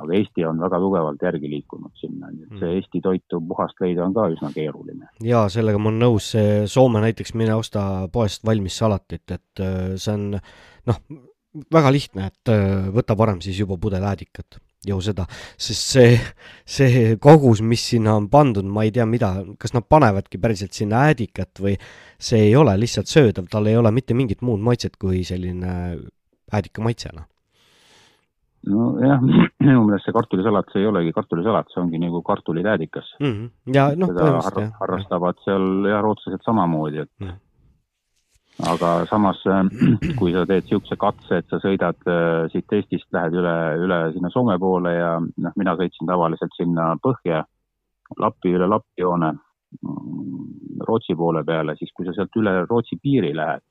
aga 0.00 0.16
Eesti 0.18 0.44
on 0.48 0.60
väga 0.62 0.80
tugevalt 0.82 1.24
järgi 1.24 1.50
liikunud 1.54 1.92
sinna, 2.00 2.30
nii 2.32 2.46
et 2.46 2.54
see 2.56 2.66
mm. 2.66 2.76
Eesti 2.78 3.02
toitu 3.04 3.40
puhast 3.48 3.82
leida 3.82 4.04
on 4.06 4.14
ka 4.16 4.28
üsna 4.32 4.52
keeruline. 4.54 5.10
jaa, 5.24 5.46
sellega 5.52 5.80
ma 5.80 5.90
olen 5.92 6.04
nõus, 6.06 6.30
see 6.34 6.64
Soome 6.70 7.02
näiteks, 7.04 7.34
mine 7.38 7.56
osta 7.58 7.84
poest 8.12 8.46
valmis 8.46 8.78
salatit, 8.80 9.26
et 9.30 9.64
äh, 9.64 9.94
see 10.00 10.16
on 10.16 10.26
noh, 10.90 11.00
väga 11.72 11.92
lihtne, 11.94 12.30
et 12.30 12.52
äh, 12.52 12.90
võta 12.94 13.16
varem 13.18 13.40
siis 13.44 13.60
juba 13.60 13.78
pudel 13.80 14.04
äädikat, 14.06 14.60
ju 14.86 15.00
seda, 15.04 15.26
sest 15.60 15.96
see, 15.96 16.12
see 16.64 17.16
kogus, 17.20 17.60
mis 17.60 17.82
sinna 17.92 18.14
on 18.16 18.30
pandud, 18.32 18.64
ma 18.64 18.86
ei 18.86 18.94
tea, 18.94 19.04
mida, 19.08 19.34
kas 19.60 19.74
nad 19.76 19.84
panevadki 19.90 20.40
päriselt 20.40 20.76
sinna 20.76 21.04
äädikat 21.10 21.60
või 21.60 21.74
see 22.20 22.46
ei 22.48 22.54
ole 22.56 22.76
lihtsalt 22.80 23.10
söödav, 23.10 23.50
tal 23.52 23.68
ei 23.68 23.76
ole 23.76 23.92
mitte 23.92 24.16
mingit 24.16 24.40
muud 24.46 24.62
maitset 24.64 24.96
kui 25.00 25.24
selline 25.28 25.74
äädika 26.50 26.82
maitse, 26.82 27.12
noh 27.14 27.29
nojah, 28.68 29.20
minu 29.64 29.84
meelest 29.86 30.08
see 30.08 30.14
kartulisalat, 30.16 30.72
see 30.72 30.82
ei 30.84 30.88
olegi 30.90 31.12
kartulisalat, 31.16 31.70
see 31.72 31.80
ongi 31.82 32.00
nagu 32.02 32.22
kartulitäädikas 32.22 33.14
mm. 33.20 33.30
-hmm. 33.30 33.74
ja 33.74 33.90
noh, 33.96 34.10
põhimõtteliselt 34.12 34.74
har 34.74 34.82
harrastavad 34.82 35.40
seal 35.44 35.88
ja 35.88 36.00
rootslased 36.04 36.44
samamoodi, 36.44 37.04
et 37.04 37.12
mm. 37.24 37.38
aga 38.72 38.92
samas, 39.10 39.42
kui 40.20 40.34
sa 40.36 40.44
teed 40.46 40.68
niisuguse 40.68 40.98
katse, 41.00 41.40
et 41.40 41.48
sa 41.48 41.60
sõidad 41.64 42.08
äh, 42.08 42.48
siit 42.52 42.76
Eestist, 42.78 43.08
lähed 43.16 43.38
üle, 43.40 43.56
üle 43.86 44.00
sinna 44.16 44.32
Soome 44.34 44.58
poole 44.58 44.94
ja 44.94 45.14
noh, 45.20 45.56
mina 45.56 45.76
sõitsin 45.80 46.10
tavaliselt 46.10 46.56
sinna 46.56 46.92
põhja, 47.02 47.44
Lappi, 48.18 48.50
üle 48.58 48.66
Lappjoone, 48.66 49.32
mm, 49.80 50.46
Rootsi 50.88 51.14
poole 51.14 51.44
peale, 51.46 51.76
siis 51.78 51.92
kui 51.94 52.04
sa 52.04 52.12
sealt 52.12 52.36
üle 52.36 52.64
Rootsi 52.66 52.98
piiri 53.00 53.30
lähed, 53.36 53.62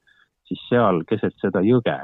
siis 0.48 0.62
seal 0.70 1.04
keset 1.06 1.36
seda 1.44 1.62
jõge 1.62 2.00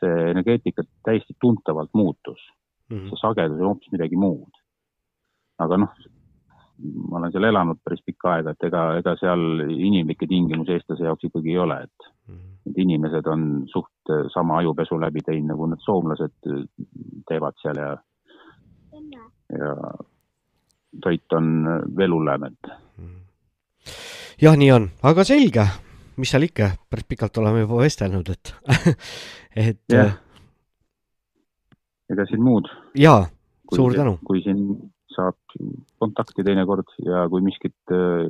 see 0.00 0.30
energeetika 0.30 0.84
täiesti 1.06 1.36
tuntavalt 1.40 1.90
muutus 1.94 2.40
mm. 2.88 2.96
-hmm. 2.96 3.08
see 3.08 3.22
sagedus 3.22 3.60
on 3.60 3.72
hoopis 3.72 3.92
midagi 3.92 4.16
muud. 4.16 4.62
aga 5.58 5.76
noh, 5.76 5.94
ma 7.10 7.18
olen 7.18 7.32
seal 7.32 7.48
elanud 7.48 7.80
päris 7.84 8.02
pikka 8.06 8.32
aega, 8.36 8.54
et 8.54 8.68
ega, 8.68 8.82
ega 9.00 9.16
seal 9.18 9.64
inimlikke 9.74 10.26
tingimusi 10.30 10.76
eestlase 10.76 11.04
jaoks 11.04 11.24
ikkagi 11.26 11.50
ei 11.50 11.58
ole, 11.58 11.80
et 11.82 12.10
-hmm. 12.28 12.44
need 12.64 12.78
inimesed 12.84 13.26
on 13.26 13.64
suht 13.72 14.12
sama 14.34 14.58
ajupesu 14.58 15.00
läbi 15.00 15.20
teinud, 15.26 15.48
nagu 15.52 15.66
need 15.66 15.82
soomlased 15.84 16.36
teevad 17.28 17.58
seal 17.62 17.82
ja, 17.82 17.96
ja 19.58 19.74
toit 21.02 21.32
on 21.32 21.50
veel 21.96 22.14
hullem, 22.14 22.44
et 22.44 22.72
mm. 22.98 23.20
jah, 24.42 24.56
nii 24.56 24.72
on, 24.72 24.90
aga 25.02 25.24
selge, 25.24 25.66
mis 26.18 26.32
seal 26.32 26.46
ikka, 26.48 26.72
päris 26.90 27.06
pikalt 27.08 27.38
oleme 27.42 27.64
juba 27.64 27.82
vestelnud, 27.82 28.30
et 28.34 28.54
et. 29.68 29.82
jah, 29.92 30.14
ega 32.12 32.26
siin 32.30 32.42
muud. 32.44 32.70
jaa, 32.98 33.26
suur 33.74 33.94
tänu. 33.96 34.18
kui 34.26 34.42
siin 34.44 34.64
saab 35.14 35.38
kontakti 35.98 36.44
teinekord 36.46 36.90
ja 37.06 37.26
kui 37.30 37.42
miskit 37.44 37.94
äh, 37.94 38.26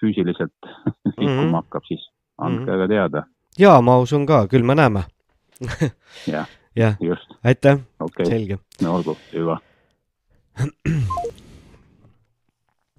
füüsiliselt 0.00 0.70
liikuma 1.18 1.42
mm 1.42 1.48
-hmm. 1.48 1.56
hakkab, 1.60 1.84
siis 1.88 2.10
andke 2.38 2.60
mm 2.60 2.66
-hmm. 2.66 2.74
aga 2.74 2.88
teada. 2.88 3.26
jaa, 3.58 3.80
ma 3.82 3.98
usun 3.98 4.26
ka, 4.26 4.46
küll 4.46 4.64
me 4.64 4.74
näeme 4.74 5.04
jah 6.34 6.48
ja. 6.76 6.94
just. 7.00 7.34
aitäh 7.44 7.78
okay., 8.00 8.26
selge. 8.26 8.58
no 8.82 8.94
olgu, 8.94 9.16
hüva 9.32 9.58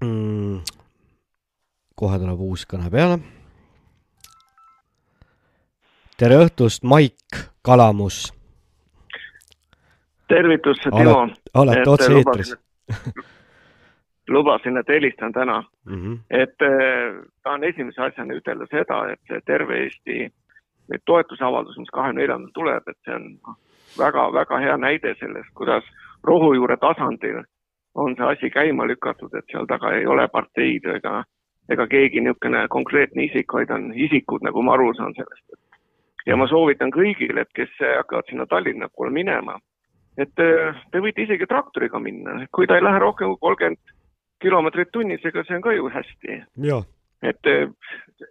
mm, 0.03 0.61
kohe 1.95 2.19
tuleb 2.19 2.39
uus 2.39 2.65
kõne 2.67 2.91
peale 2.91 3.19
tere 6.19 6.35
õhtust, 6.43 6.83
Maik 6.83 7.37
Kalamus. 7.63 8.33
tervitus, 10.27 10.77
Timo. 10.83 11.27
olete 11.53 11.89
otse 11.89 12.11
eetris. 12.13 12.55
lubasin, 14.35 14.77
et 14.77 14.89
helistan 14.89 15.31
täna 15.31 15.63
mm. 15.85 15.95
-hmm. 15.95 16.17
et 16.29 16.61
eh, 16.61 17.23
tahan 17.43 17.63
esimese 17.63 18.01
asjana 18.01 18.33
ütelda 18.33 18.65
seda, 18.71 19.11
et 19.11 19.19
see 19.27 19.39
terve 19.45 19.77
Eesti 19.83 20.29
toetusavaldus, 21.05 21.77
mis 21.77 21.89
kahekümne 21.89 22.21
neljandal 22.21 22.51
tuleb, 22.53 22.83
et 22.87 22.97
see 23.05 23.15
on 23.15 23.55
väga-väga 23.97 24.59
hea 24.59 24.77
näide 24.77 25.15
sellest, 25.19 25.49
kuidas 25.53 25.83
rohujuure 26.23 26.77
tasandil 26.77 27.43
on 27.95 28.15
see 28.15 28.25
asi 28.25 28.49
käima 28.49 28.87
lükatud, 28.87 29.33
et 29.33 29.45
seal 29.51 29.65
taga 29.65 29.93
ei 29.93 30.05
ole 30.05 30.27
parteid 30.27 30.85
ega, 30.95 31.23
ega 31.69 31.87
keegi 31.87 32.21
niisugune 32.21 32.67
konkreetne 32.67 33.23
isik, 33.23 33.53
vaid 33.53 33.69
on 33.71 33.93
isikud, 33.95 34.43
nagu 34.43 34.61
ma 34.61 34.73
aru 34.73 34.93
saan 34.93 35.13
sellest, 35.15 35.45
et 35.53 35.68
ja 36.29 36.37
ma 36.37 36.47
soovitan 36.49 36.93
kõigile, 36.93 37.43
et 37.43 37.51
kes 37.57 37.71
hakkavad 37.81 38.29
sinna 38.29 38.45
Tallinna 38.49 38.89
poole 38.93 39.11
minema, 39.13 39.57
et 40.19 40.43
äh, 40.43 40.81
te 40.91 41.01
võite 41.03 41.25
isegi 41.25 41.47
traktoriga 41.49 42.01
minna, 42.01 42.43
kui 42.55 42.67
ta 42.69 42.77
ei 42.77 42.85
lähe 42.85 43.01
rohkem 43.01 43.33
kui 43.33 43.41
kolmkümmend 43.47 43.95
kilomeetrit 44.43 44.91
tunnis, 44.93 45.25
ega 45.25 45.43
see 45.47 45.57
on 45.57 45.65
ka 45.65 45.73
ju 45.75 45.89
hästi. 45.91 46.41
et, 47.23 47.49
äh, 47.49 48.27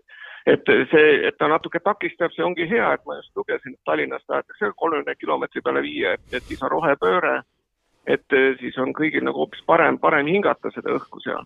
et 0.46 0.72
see, 0.92 1.10
et 1.28 1.36
ta 1.38 1.50
natuke 1.50 1.80
takistab, 1.84 2.32
see 2.32 2.44
ongi 2.44 2.68
hea, 2.70 2.94
et 2.94 3.04
ma 3.06 3.18
just 3.18 3.36
lugesin, 3.36 3.74
et 3.74 3.84
Tallinnast 3.84 4.26
tahetakse 4.30 4.72
kolmekümne 4.76 5.18
kilomeetri 5.18 5.64
peale 5.64 5.84
viia, 5.84 6.14
et, 6.16 6.26
et 6.32 6.48
siis 6.48 6.62
on 6.62 6.72
rohepööre, 6.76 7.40
et 8.06 8.38
äh, 8.38 8.50
siis 8.62 8.78
on 8.78 8.94
kõigil 8.96 9.26
nagu 9.26 9.44
hoopis 9.44 9.64
parem, 9.66 9.98
parem 9.98 10.30
hingata 10.30 10.70
seda 10.76 10.94
õhku 10.96 11.24
seal. 11.24 11.44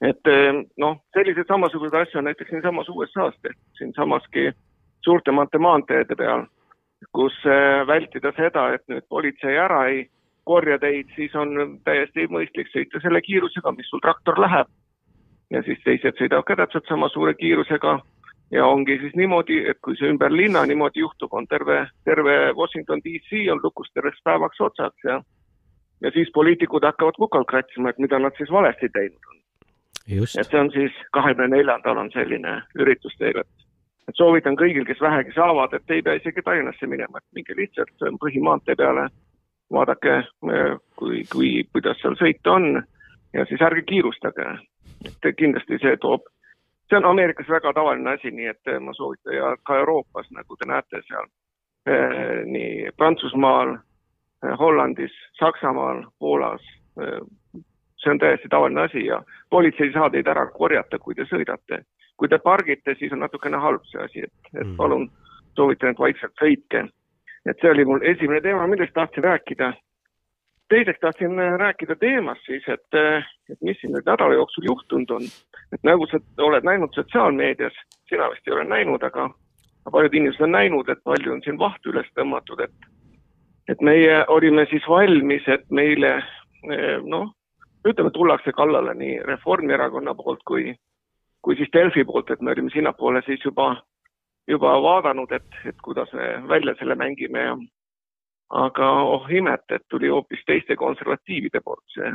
et 0.00 0.28
noh, 0.80 0.94
selliseid 1.12 1.48
samasuguseid 1.50 2.06
asju 2.06 2.18
on 2.22 2.30
näiteks 2.30 2.48
siinsamas 2.54 2.88
USA-s 2.88 3.36
tehtud, 3.42 3.66
siinsamaski 3.76 4.46
suurtemate 5.04 5.58
maanteede 5.58 6.16
peal, 6.16 6.46
kus 7.16 7.36
äh, 7.46 7.86
vältida 7.86 8.32
seda, 8.36 8.68
et 8.74 8.84
nüüd 8.88 9.06
politsei 9.08 9.56
ära 9.56 9.86
ei 9.88 10.06
korja 10.44 10.78
teid, 10.78 11.10
siis 11.16 11.34
on 11.38 11.78
täiesti 11.84 12.26
mõistlik 12.32 12.70
sõita 12.72 13.00
selle 13.02 13.20
kiirusega, 13.22 13.72
mis 13.76 13.90
sul 13.90 14.02
traktor 14.02 14.40
läheb. 14.40 14.66
ja 15.50 15.62
siis 15.66 15.80
teised 15.82 16.14
sõidavad 16.14 16.46
ka 16.46 16.54
täpselt 16.56 16.86
sama 16.86 17.08
suure 17.10 17.34
kiirusega 17.34 17.98
ja 18.54 18.66
ongi 18.66 18.98
siis 19.02 19.14
niimoodi, 19.18 19.64
et 19.70 19.78
kui 19.82 19.96
see 19.98 20.10
ümber 20.12 20.30
linna 20.32 20.62
niimoodi 20.66 21.02
juhtub, 21.02 21.32
on 21.34 21.46
terve, 21.50 21.88
terve 22.04 22.36
Washington 22.54 23.02
DC 23.04 23.44
on 23.52 23.60
lukus 23.62 23.90
terveks 23.94 24.22
päevaks 24.24 24.60
otsaks 24.60 25.04
ja 25.04 25.20
ja 26.00 26.10
siis 26.10 26.30
poliitikud 26.34 26.84
hakkavad 26.84 27.18
kukalt 27.18 27.48
kratsima, 27.48 27.90
et 27.90 27.98
mida 27.98 28.18
nad 28.18 28.36
siis 28.36 28.50
valesti 28.50 28.88
teinud 28.88 29.30
on. 29.30 29.40
et 30.40 30.46
see 30.46 30.60
on 30.60 30.70
siis 30.72 31.02
kahekümne 31.12 31.56
neljandal 31.56 31.98
on 32.04 32.10
selline 32.14 32.62
üritus 32.74 33.16
teil, 33.18 33.42
et 33.42 33.69
et 34.10 34.18
soovitan 34.18 34.56
kõigil, 34.58 34.84
kes 34.86 35.00
vähegi 35.00 35.34
saavad, 35.36 35.74
et 35.74 35.94
ei 35.94 36.02
pea 36.02 36.18
isegi 36.18 36.42
Tallinnasse 36.42 36.86
minema, 36.90 37.20
et 37.20 37.38
minge 37.38 37.56
lihtsalt 37.56 38.06
põhimaantee 38.22 38.76
peale, 38.78 39.06
vaadake, 39.72 40.16
kui, 40.98 41.22
kui, 41.32 41.50
kuidas 41.72 42.00
seal 42.02 42.18
sõita 42.18 42.56
on. 42.58 42.82
Ja 43.34 43.44
siis 43.46 43.62
ärge 43.62 43.84
kiirustage. 43.86 44.46
et 45.06 45.36
kindlasti 45.36 45.78
see 45.80 45.96
toob, 45.96 46.26
see 46.88 46.98
on 46.98 47.06
Ameerikas 47.08 47.48
väga 47.48 47.72
tavaline 47.72 48.10
asi, 48.10 48.30
nii 48.30 48.50
et 48.50 48.72
ma 48.80 48.92
soovitan. 48.92 49.34
Ja 49.34 49.54
ka 49.64 49.78
Euroopas, 49.78 50.26
nagu 50.30 50.56
te 50.56 50.66
näete 50.68 51.00
seal, 51.06 51.30
eh, 51.86 52.42
nii 52.44 52.90
Prantsusmaal, 52.96 53.78
Hollandis, 54.58 55.14
Saksamaal, 55.38 56.04
Poolas, 56.18 56.60
see 58.00 58.10
on 58.10 58.18
täiesti 58.18 58.48
tavaline 58.48 58.80
asi. 58.80 59.06
Ja 59.06 59.22
politsei 59.50 59.86
ei 59.86 59.92
saa 59.92 60.10
teid 60.10 60.26
ära 60.26 60.46
korjata, 60.50 60.98
kui 60.98 61.14
te 61.14 61.24
sõidate. 61.28 61.84
Kui 62.20 62.28
te 62.28 62.38
pargite, 62.38 62.94
siis 62.98 63.12
on 63.16 63.22
natukene 63.24 63.56
halb 63.56 63.84
see 63.88 64.00
asi, 64.04 64.24
et, 64.28 64.50
et 64.54 64.66
Mm. 64.66 64.76
palun 64.76 65.06
soovitan, 65.56 65.94
et 65.94 65.98
vaikselt 65.98 66.34
sõitke. 66.42 66.88
et 67.48 67.56
see 67.60 67.70
oli 67.70 67.84
mul 67.88 68.02
esimene 68.04 68.40
teema, 68.44 68.66
millest 68.66 68.92
tahtsin 68.94 69.24
rääkida. 69.24 69.72
teiseks 70.68 71.00
tahtsin 71.00 71.38
äh, 71.40 71.56
rääkida 71.58 71.96
teemast 71.96 72.44
siis, 72.46 72.68
et, 72.68 72.94
äh, 72.94 73.24
et 73.50 73.58
mis 73.62 73.80
siin 73.80 73.92
nüüd 73.94 74.06
nädala 74.06 74.34
jooksul 74.34 74.64
juhtunud 74.68 75.10
on. 75.10 75.22
et 75.72 75.82
nagu 75.82 76.06
sa 76.06 76.20
oled 76.38 76.64
näinud 76.64 76.94
sotsiaalmeedias, 76.94 77.72
sina 78.08 78.30
vist 78.30 78.46
ei 78.46 78.52
ole 78.52 78.64
näinud, 78.64 79.02
aga 79.02 79.30
paljud 79.90 80.14
inimesed 80.14 80.44
on 80.44 80.52
näinud, 80.52 80.88
et 80.88 81.02
palju 81.04 81.32
on 81.32 81.42
siin 81.42 81.58
vahtu 81.58 81.90
üles 81.90 82.06
tõmmatud, 82.14 82.60
et 82.64 82.90
et 83.68 83.80
meie 83.80 84.24
olime 84.28 84.66
siis 84.70 84.86
valmis, 84.88 85.44
et 85.48 85.64
meile 85.70 86.16
eh, 86.18 86.98
noh, 87.06 87.30
ütleme, 87.86 88.10
tullakse 88.10 88.52
kallale 88.52 88.94
nii 88.94 89.20
Reformierakonna 89.24 90.14
poolt 90.14 90.42
kui, 90.44 90.74
kui 91.42 91.56
siis 91.56 91.70
Delfi 91.72 92.04
poolt, 92.04 92.30
et 92.30 92.40
me 92.40 92.52
olime 92.52 92.70
sinnapoole 92.72 93.22
siis 93.26 93.44
juba, 93.44 93.74
juba 94.48 94.74
vaadanud, 94.82 95.32
et, 95.32 95.60
et 95.64 95.76
kuidas 95.84 96.12
me 96.12 96.32
välja 96.48 96.74
selle 96.78 96.94
mängime 96.94 97.44
ja 97.44 97.54
aga 98.50 98.90
oh 99.02 99.28
imet, 99.30 99.64
et 99.70 99.82
tuli 99.88 100.10
hoopis 100.10 100.42
teiste 100.46 100.76
konservatiivide 100.76 101.60
poolt 101.64 101.84
see. 101.94 102.10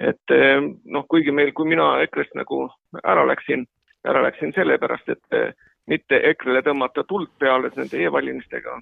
et 0.00 0.32
eh, 0.32 0.62
noh, 0.84 1.04
kuigi 1.08 1.32
meil, 1.32 1.52
kui 1.52 1.68
mina 1.68 1.98
EKRE-st 2.06 2.38
nagu 2.40 2.62
ära 3.04 3.26
läksin, 3.28 3.66
ära 4.08 4.22
läksin 4.24 4.54
sellepärast, 4.56 5.08
et 5.12 5.36
eh, 5.36 5.52
mitte 5.86 6.16
EKRE-le 6.30 6.62
tõmmata 6.64 7.04
tuld 7.04 7.28
peale 7.38 7.68
nende 7.76 8.00
e-valimistega, 8.00 8.78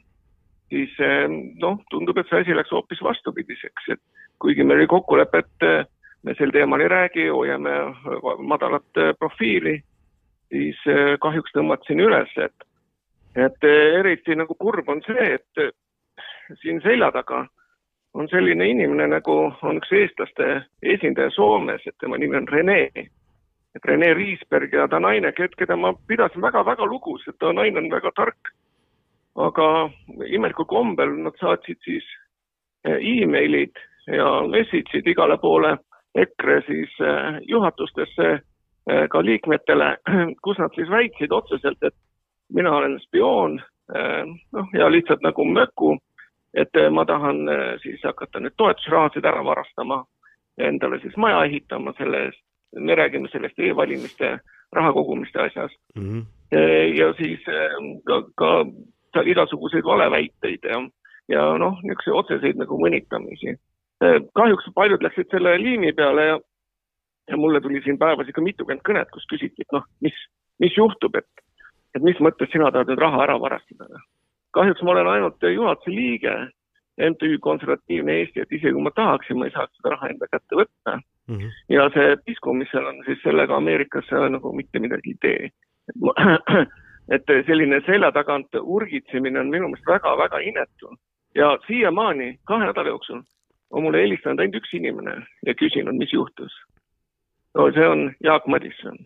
siis 0.71 0.95
eh, 1.03 1.27
noh, 1.65 1.81
tundub, 1.91 2.19
et 2.23 2.31
see 2.31 2.45
asi 2.45 2.55
läks 2.55 2.71
hoopis 2.71 3.03
vastupidiseks, 3.03 3.91
et 3.97 4.03
kuigi 4.39 4.63
meil 4.63 4.85
oli 4.85 4.93
kokkulepe, 4.95 5.43
et 5.43 5.69
me 6.23 6.35
sel 6.35 6.51
teemal 6.51 6.81
ei 6.81 6.89
räägi, 6.89 7.29
hoiame 7.29 7.75
eh, 7.75 8.25
madalat 8.39 8.97
eh, 8.97 9.13
profiili, 9.19 9.79
siis 10.53 10.81
eh, 10.87 11.15
kahjuks 11.21 11.55
tõmbasin 11.55 12.03
üles, 12.03 12.33
et, 12.43 12.67
et 13.37 13.69
eriti 13.69 14.37
nagu 14.37 14.55
kurb 14.59 14.89
on 14.89 15.03
see, 15.07 15.39
et 15.39 16.59
siin 16.63 16.83
selja 16.83 17.13
taga 17.15 17.45
on 18.19 18.29
selline 18.33 18.67
inimene 18.67 19.07
nagu 19.13 19.35
on 19.63 19.79
üks 19.79 19.93
eestlaste 19.95 20.63
esindaja 20.83 21.31
Soomes, 21.37 21.85
et 21.87 21.95
tema 22.01 22.19
nimi 22.19 22.37
on 22.37 22.49
Rene. 22.49 22.81
et 23.77 23.85
Rene 23.85 24.15
Riisberg 24.15 24.73
ja 24.73 24.89
ta 24.89 24.99
naine, 24.99 25.31
keda 25.33 25.77
ma 25.77 25.93
pidasin 26.09 26.43
väga-väga 26.43 26.87
lugu, 26.89 27.19
sest 27.23 27.39
ta 27.39 27.53
naine 27.53 27.79
on 27.79 27.91
väga 27.91 28.11
tark. 28.17 28.55
aga 29.37 29.91
imelikul 30.27 30.65
kombel 30.67 31.13
nad 31.23 31.37
saatsid 31.39 31.79
siis 31.85 32.05
emailid 32.85 33.77
ja 34.07 34.41
message'id 34.51 35.07
igale 35.07 35.37
poole 35.39 35.77
EKRE 36.23 36.61
siis 36.67 36.95
eh, 37.01 37.41
juhatustesse 37.49 38.29
eh, 38.35 39.09
ka 39.11 39.23
liikmetele, 39.25 39.97
kus 40.45 40.59
nad 40.59 40.75
siis 40.75 40.91
väitsid 40.91 41.33
otseselt, 41.33 41.83
et 41.83 41.95
mina 42.55 42.73
olen 42.77 42.99
spioon, 43.01 43.61
noh 44.53 44.67
ja 44.77 44.91
lihtsalt 44.93 45.23
nagu 45.25 45.45
möku, 45.49 45.95
et 46.55 46.77
eh, 46.77 46.91
ma 46.91 47.05
tahan 47.05 47.49
eh, 47.49 47.79
siis 47.83 48.03
hakata 48.05 48.41
nüüd 48.41 48.57
toetusrahasid 48.57 49.27
ära 49.29 49.45
varastama 49.45 50.03
ja 50.59 50.69
endale 50.69 51.01
siis 51.03 51.17
maja 51.17 51.45
ehitama 51.45 51.95
selle 51.99 52.29
eest. 52.29 52.45
me 52.77 52.95
räägime 52.95 53.29
sellest 53.33 53.59
e-valimiste 53.59 54.39
raha 54.73 54.93
kogumiste 54.93 55.41
asjas 55.41 55.73
Mhm. 55.95 56.21
Eh, 56.51 56.97
ja 56.97 57.13
siis 57.13 57.41
eh, 57.49 57.73
ka, 58.05 58.23
ka 58.35 58.65
seal 59.13 59.27
igasuguseid 59.27 59.85
valeväiteid 59.85 60.65
ja, 60.65 60.81
ja 61.29 61.59
noh, 61.59 61.81
niisuguseid 61.83 62.17
otseseid 62.17 62.57
nagu 62.57 62.79
mõnitamisi. 62.81 63.57
Kahjuks 64.39 64.71
paljud 64.75 65.03
läksid 65.03 65.31
selle 65.31 65.57
liimi 65.59 65.93
peale 65.93 66.27
ja, 66.27 66.39
ja 67.31 67.37
mulle 67.37 67.61
tuli 67.61 67.83
siin 67.85 67.99
päevas 67.99 68.29
ikka 68.31 68.45
mitukümmend 68.45 68.85
kõnet, 68.87 69.11
kus 69.15 69.27
küsiti, 69.31 69.67
et 69.67 69.75
noh, 69.75 69.85
mis, 70.05 70.15
mis 70.63 70.77
juhtub, 70.77 71.17
et, 71.19 71.43
et 71.97 72.05
mis 72.05 72.21
mõttes 72.23 72.53
sina 72.53 72.71
tahad 72.71 72.93
nüüd 72.93 73.03
raha 73.03 73.25
ära 73.27 73.41
varastada. 73.41 74.05
kahjuks 74.55 74.83
ma 74.83 74.95
olen 74.95 75.13
ainult 75.17 75.43
juhatuse 75.43 75.95
liige 75.95 76.37
MTÜ 76.99 77.39
Konservatiivne 77.39 78.21
Eesti, 78.21 78.43
et 78.43 78.53
isegi 78.53 78.75
kui 78.75 78.83
ma 78.83 78.91
tahaksin, 78.91 79.39
ma 79.39 79.47
ei 79.47 79.55
saaks 79.55 79.77
seda 79.79 79.95
raha 79.95 80.11
enda 80.15 80.27
kätte 80.31 80.59
võtta 80.59 80.99
Mhm. 81.29 81.49
ja 81.69 81.89
see 81.93 82.17
pisku, 82.25 82.55
mis 82.57 82.71
seal 82.73 82.87
on, 82.89 83.03
siis 83.07 83.21
sellega 83.23 83.57
Ameerikas 83.57 84.09
nagu 84.33 84.53
mitte 84.57 84.81
midagi 84.81 85.13
ei 85.13 85.19
tee. 85.21 85.51
et 87.15 87.33
selline 87.47 87.81
selja 87.87 88.11
tagant 88.13 88.57
urgitsemine 88.61 89.41
on 89.41 89.53
minu 89.53 89.69
meelest 89.69 89.89
väga-väga 89.89 90.41
inetu 90.45 90.93
ja 91.35 91.55
siiamaani 91.67 92.39
kahe 92.45 92.67
nädala 92.69 92.93
jooksul 92.93 93.23
on 93.71 93.83
mulle 93.85 94.03
helistanud 94.03 94.41
ainult 94.41 94.63
üks 94.63 94.75
inimene 94.75 95.21
ja 95.47 95.55
küsinud, 95.55 95.97
mis 95.99 96.13
juhtus. 96.13 96.53
no 97.55 97.71
see 97.73 97.89
on 97.89 98.13
Jaak 98.25 98.47
Madisson 98.47 98.99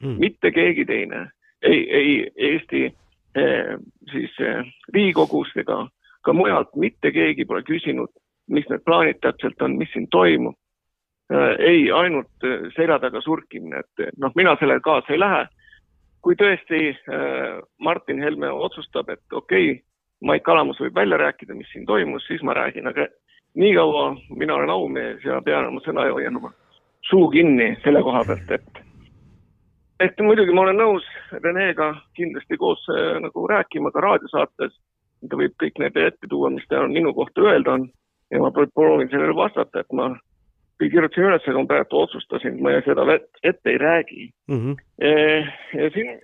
Mm. 0.00 0.16
mitte 0.18 0.50
keegi 0.50 0.84
teine, 0.84 1.30
ei, 1.62 1.80
ei 1.92 2.30
Eesti 2.36 2.84
eh, 3.34 3.76
siis 4.12 4.36
eh, 4.40 4.64
Riigikogust 4.94 5.56
ega 5.60 5.82
ka 6.24 6.32
mujalt 6.32 6.72
mitte 6.76 7.12
keegi 7.12 7.44
pole 7.44 7.60
küsinud, 7.68 8.08
mis 8.48 8.64
need 8.70 8.84
plaanid 8.88 9.20
täpselt 9.20 9.60
on, 9.62 9.76
mis 9.76 9.92
siin 9.92 10.08
toimub 10.08 10.56
äh, 11.32 11.52
ei, 11.58 11.82
ainult 11.92 12.48
äh, 12.48 12.70
selja 12.76 12.96
taga 13.02 13.20
surkimine, 13.20 13.84
et 13.84 14.06
äh, 14.06 14.14
noh, 14.16 14.32
mina 14.40 14.56
sellega 14.60 14.80
kaasa 14.88 15.12
ei 15.12 15.20
lähe. 15.20 15.44
kui 16.24 16.36
tõesti 16.36 16.80
äh, 16.94 17.60
Martin 17.78 18.24
Helme 18.24 18.48
otsustab, 18.50 19.08
et 19.08 19.24
okei 19.32 19.70
okay,, 19.72 19.84
Mait 20.20 20.42
Kalamus 20.44 20.76
võib 20.80 20.94
välja 20.94 21.16
rääkida, 21.16 21.54
mis 21.56 21.68
siin 21.72 21.86
toimus, 21.88 22.26
siis 22.28 22.42
ma 22.44 22.52
räägin, 22.52 22.88
aga 22.88 23.06
niikaua 23.54 24.16
mina 24.36 24.54
olen 24.54 24.70
aumees 24.70 25.24
ja 25.24 25.40
pean 25.44 25.66
oma 25.66 25.80
sõna 25.84 26.06
oma 26.36 26.52
suu 27.10 27.28
kinni 27.30 27.76
selle 27.84 28.02
koha 28.02 28.24
pealt, 28.24 28.50
et 28.50 28.84
et 30.00 30.20
muidugi 30.24 30.52
ma 30.52 30.62
olen 30.62 30.78
nõus 30.80 31.06
Renega 31.32 31.92
kindlasti 32.16 32.56
koos 32.56 32.86
äh, 32.88 33.20
nagu 33.20 33.46
rääkima 33.48 33.90
ka 33.90 34.00
raadiosaates. 34.00 34.72
ta 35.28 35.36
võib 35.36 35.52
kõik 35.60 35.78
need 35.78 35.96
ette 35.96 36.26
tuua, 36.28 36.50
mis 36.50 36.64
ta 36.68 36.86
minu 36.88 37.12
kohta 37.14 37.40
öelda 37.40 37.72
on 37.72 37.90
ja 38.30 38.38
ma 38.40 38.50
proovin 38.50 39.08
sellele 39.10 39.34
vastata, 39.36 39.80
et 39.80 39.92
ma 39.92 40.14
kirjutasin 40.80 41.26
üles, 41.28 41.44
aga 41.44 41.58
ma 41.58 41.68
praegu 41.68 41.98
otsustasin, 42.00 42.62
ma 42.62 42.78
seda 42.86 43.04
ette 43.42 43.70
ei 43.70 43.78
räägi. 43.78 44.30
Mhm. 44.48 44.72
ja 45.74 45.90
siin, 45.90 46.20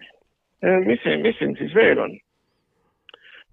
mis, 0.86 1.04
mis 1.22 1.38
siin 1.38 1.56
siis 1.58 1.74
veel 1.74 1.98
on? 1.98 2.16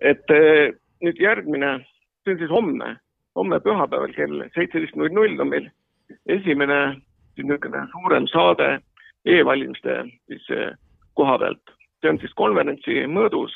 et 0.03 0.31
eh, 0.35 0.73
nüüd 1.03 1.19
järgmine, 1.21 1.77
see 2.23 2.35
on 2.35 2.39
siis 2.41 2.51
homme, 2.51 2.89
homme 3.35 3.59
pühapäeval 3.59 4.13
kell 4.15 4.43
seitseteist 4.55 4.95
null 4.95 5.13
null 5.13 5.39
on 5.41 5.49
meil 5.49 5.69
esimene 6.25 6.79
niisugune 7.37 7.85
suurem 7.91 8.27
saade 8.27 8.69
e-valimiste 9.25 10.03
siis 10.27 10.49
eh, 10.51 10.73
koha 11.13 11.37
pealt. 11.39 11.63
see 12.01 12.09
on 12.11 12.19
siis 12.19 12.33
konverentsi 12.35 13.05
mõõdus, 13.07 13.53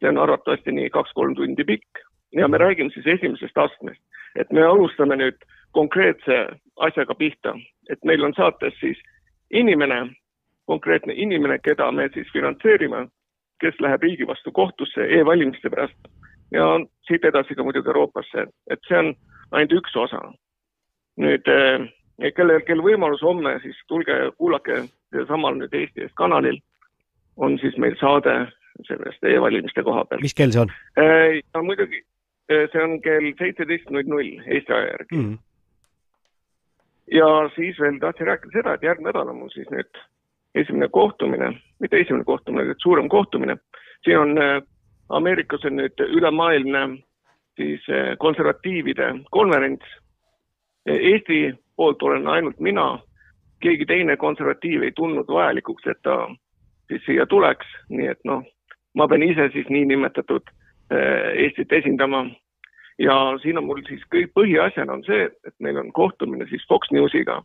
see 0.00 0.08
on 0.10 0.18
arvatavasti 0.18 0.72
nii 0.74 0.88
kaks-kolm 0.90 1.36
tundi 1.38 1.64
pikk. 1.64 2.00
Ja 2.34 2.48
me 2.48 2.58
räägime 2.58 2.90
siis 2.90 3.06
esimesest 3.06 3.58
astmest, 3.58 4.02
et 4.34 4.50
me 4.52 4.64
alustame 4.66 5.14
nüüd 5.16 5.38
konkreetse 5.70 6.38
asjaga 6.82 7.14
pihta, 7.14 7.54
et 7.90 8.02
meil 8.04 8.24
on 8.26 8.34
saates 8.34 8.74
siis 8.80 8.98
inimene, 9.50 10.00
konkreetne 10.66 11.14
inimene, 11.14 11.60
keda 11.62 11.92
me 11.92 12.08
siis 12.14 12.26
finantseerime, 12.32 13.06
kes 13.62 13.78
läheb 13.80 14.02
riigi 14.02 14.26
vastu 14.26 14.52
kohtusse 14.52 15.06
e-valimiste 15.20 15.70
pärast 15.70 16.10
ja 16.54 16.66
siit 17.08 17.24
edasi 17.24 17.54
ka 17.54 17.64
muidugi 17.66 17.90
Euroopasse, 17.90 18.46
et 18.70 18.88
see 18.88 18.98
on 18.98 19.12
ainult 19.52 19.78
üks 19.80 19.96
osa. 19.96 20.20
nüüd 21.16 21.48
eh, 21.48 21.86
kellel, 22.36 22.60
kel 22.68 22.82
võimalus 22.84 23.22
homme, 23.24 23.54
siis 23.62 23.76
tulge 23.88 24.16
kuulake 24.36 24.82
samal 25.28 25.56
nüüd 25.56 25.72
Eesti 25.74 26.04
eest 26.04 26.14
kanalil, 26.18 26.58
on 27.36 27.56
siis 27.62 27.76
meil 27.80 27.96
saade 28.00 28.34
sellest 28.84 29.24
e-valimiste 29.24 29.82
koha 29.82 30.04
pealt. 30.04 30.22
mis 30.22 30.36
kell 30.36 30.52
see 30.52 30.60
on 30.60 30.72
ja 31.54 31.62
muidugi 31.62 32.02
eh, 32.50 32.66
see 32.72 32.82
on 32.82 33.00
kell 33.00 33.32
seitseteist 33.38 33.90
null 33.90 34.08
null 34.12 34.34
Eesti 34.46 34.72
aja 34.72 34.90
järgi 34.92 35.16
mm.? 35.16 35.38
ja 37.16 37.30
siis 37.54 37.80
veel 37.80 37.98
tahtsin 38.02 38.26
rääkida 38.26 38.58
seda, 38.58 38.74
et 38.74 38.82
järgmine 38.82 39.10
nädal 39.12 39.32
on 39.32 39.40
mul 39.40 39.52
siis 39.54 39.70
nüüd 39.72 40.04
esimene 40.56 40.88
kohtumine, 40.88 41.52
mitte 41.80 42.00
esimene 42.00 42.24
kohtumine, 42.24 42.66
vaid 42.66 42.82
suurem 42.82 43.08
kohtumine. 43.08 43.56
siin 44.04 44.18
on 44.18 44.38
Ameerikas 45.08 45.64
on 45.64 45.76
nüüd 45.78 46.00
ülemaailmne 46.08 46.98
siis 47.56 47.84
äh, 47.88 48.16
konservatiivide 48.18 49.14
konverents. 49.30 49.84
Eesti 50.86 51.54
poolt 51.76 52.02
olen 52.02 52.26
ainult 52.28 52.60
mina, 52.60 52.98
keegi 53.60 53.86
teine 53.86 54.16
konservatiiv 54.16 54.82
ei 54.82 54.92
tundnud 54.96 55.28
vajalikuks, 55.28 55.86
et 55.86 55.98
ta 56.02 56.28
siis 56.88 57.02
siia 57.06 57.26
tuleks, 57.26 57.66
nii 57.88 58.06
et 58.12 58.20
noh, 58.24 58.44
ma 58.94 59.08
pean 59.08 59.24
ise 59.26 59.48
siis 59.52 59.68
niinimetatud 59.68 60.46
äh, 60.46 61.32
Eestit 61.44 61.72
esindama. 61.72 62.26
Ja 62.98 63.14
siin 63.42 63.58
on 63.58 63.66
mul 63.68 63.82
siis 63.88 64.00
kõik 64.12 64.30
põhiasjana 64.32 64.94
on 64.94 65.02
see, 65.04 65.26
et 65.28 65.54
meil 65.60 65.76
on 65.76 65.90
kohtumine 65.92 66.46
siis 66.48 66.62
Fox 66.68 66.88
Newsiga, 66.94 67.42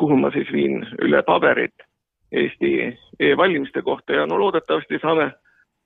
kuhu 0.00 0.16
ma 0.16 0.30
siis 0.32 0.48
viin 0.52 0.80
üle 1.04 1.20
paberit 1.26 1.84
Eesti 2.32 2.70
e-valimiste 3.20 3.82
kohta. 3.82 4.12
Ja 4.12 4.26
no 4.26 4.38
loodetavasti 4.40 5.00
saame 5.02 5.32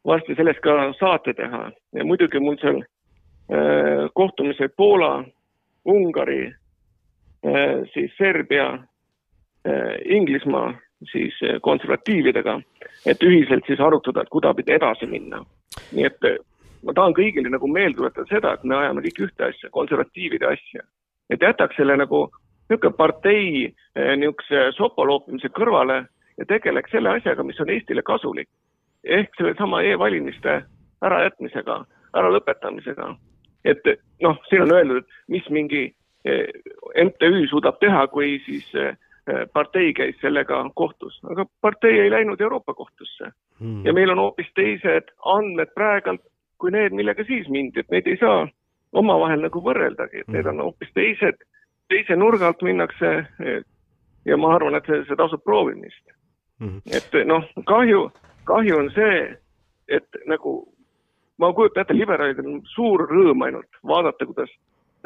varsti 0.07 0.35
sellest 0.35 0.61
ka 0.61 0.93
saate 0.99 1.35
teha 1.39 1.71
ja 1.95 2.05
muidugi 2.05 2.41
mul 2.41 2.57
seal 2.61 2.81
äh, 2.83 4.09
kohtumised 4.15 4.75
Poola, 4.77 5.25
Ungari 5.85 6.53
siis 7.93 8.13
Serbia, 8.19 8.79
Inglismaa 10.05 10.69
siis 11.11 11.35
konservatiividega, 11.63 12.61
et 13.07 13.23
ühiselt 13.23 13.67
siis 13.67 13.81
arutada, 13.81 14.23
et 14.23 14.31
kuidapidi 14.31 14.77
edasi 14.77 15.07
minna. 15.11 15.43
nii 15.93 16.07
et 16.07 16.29
ma 16.87 16.95
tahan 16.95 17.15
kõigile 17.17 17.51
nagu 17.51 17.67
meelde 17.67 17.99
tuletada 17.99 18.27
seda, 18.31 18.53
et 18.55 18.65
me 18.65 18.77
ajame 18.77 19.03
kõik 19.07 19.21
ühte 19.27 19.49
asja, 19.49 19.71
konservatiivide 19.71 20.47
asja. 20.47 20.83
et 21.31 21.43
jätaks 21.43 21.77
selle 21.77 21.97
nagu 21.97 22.29
niisugune 22.71 22.97
partei 22.97 23.75
niisuguse 23.97 24.73
sopa 24.77 25.05
loopimise 25.07 25.49
kõrvale 25.49 26.05
ja 26.39 26.47
tegeleks 26.49 26.91
selle 26.91 27.17
asjaga, 27.17 27.43
mis 27.43 27.61
on 27.61 27.71
Eestile 27.71 28.03
kasulik. 28.03 28.49
Ehk 29.05 29.35
sellesama 29.37 29.83
e-valimiste 29.83 30.63
ärajätmisega, 31.05 31.85
äralõpetamisega. 32.17 33.15
et 33.65 33.87
noh, 34.23 34.39
siin 34.49 34.63
on 34.63 34.73
öeldud, 34.75 34.97
et 34.97 35.07
mis 35.29 35.49
mingi 35.51 35.95
MTÜ 37.05 37.47
suudab 37.51 37.79
teha, 37.81 38.07
kui 38.07 38.41
siis 38.47 38.67
partei 39.53 39.93
käis 39.95 40.17
sellega 40.21 40.65
kohtus, 40.75 41.21
aga 41.31 41.47
partei 41.61 42.01
ei 42.01 42.11
läinud 42.11 42.41
Euroopa 42.41 42.75
kohtusse 42.75 43.31
hmm. 43.61 43.87
ja 43.87 43.93
meil 43.93 44.11
on 44.11 44.19
hoopis 44.19 44.51
teised 44.55 45.11
andmed 45.25 45.71
praegult 45.75 46.23
kui 46.63 46.71
need, 46.71 46.95
millega 46.95 47.27
siis 47.27 47.49
mindi, 47.51 47.83
et 47.83 47.91
neid 47.91 48.07
ei 48.07 48.19
saa 48.21 48.47
omavahel 48.99 49.43
nagu 49.43 49.63
võrreldagi, 49.65 50.23
et 50.23 50.31
need 50.31 50.49
on 50.51 50.63
hoopis 50.63 50.93
teised, 50.95 51.41
teise 51.91 52.17
nurga 52.17 52.53
alt 52.53 52.63
minnakse. 52.63 53.13
ja 54.31 54.37
ma 54.39 54.53
arvan, 54.55 54.79
et 54.79 54.87
see, 54.87 55.01
see 55.09 55.19
tasub 55.19 55.43
proovimist 55.43 56.05
mm. 56.61 56.69
-hmm. 56.69 56.97
et 56.97 57.27
noh, 57.27 57.49
kahju, 57.67 58.05
kahju 58.45 58.79
on 58.79 58.91
see, 58.95 59.17
et 59.89 60.23
nagu 60.27 60.55
ma 61.39 61.53
kujutan 61.53 61.83
ette, 61.83 61.97
liberaalidel 61.97 62.49
on 62.49 62.61
suur 62.75 63.07
rõõm 63.11 63.47
ainult 63.47 63.81
vaadata, 63.89 64.27
kuidas 64.29 64.51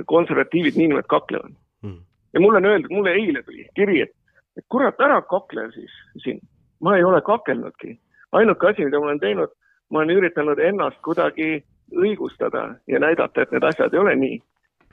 konservatiivid 0.05 0.77
niinimetatud 0.77 1.13
kaklevad 1.15 1.55
mm. 1.83 2.01
ja 2.35 2.41
mulle 2.41 2.61
on 2.61 2.71
öeldud, 2.73 2.93
mulle 2.93 3.15
eile 3.17 3.43
tuli 3.43 3.69
kiri, 3.79 4.03
et, 4.05 4.13
et 4.59 4.67
kurat, 4.69 5.01
ära 5.01 5.23
kakle 5.31 5.71
siis 5.75 5.95
siin. 6.25 6.41
ma 6.81 6.97
ei 6.97 7.05
ole 7.05 7.23
kakelnudki. 7.25 7.99
ainuke 8.33 8.69
asi, 8.69 8.85
mida 8.85 9.01
ma 9.01 9.07
olen 9.11 9.21
teinud, 9.21 9.55
ma 9.91 9.99
olen 9.99 10.17
üritanud 10.19 10.59
ennast 10.59 11.01
kuidagi 11.05 11.65
õigustada 11.95 12.75
ja 12.87 13.01
näidata, 13.01 13.43
et 13.43 13.53
need 13.53 13.65
asjad 13.65 13.95
ei 13.95 14.01
ole 14.01 14.17
nii. 14.17 14.43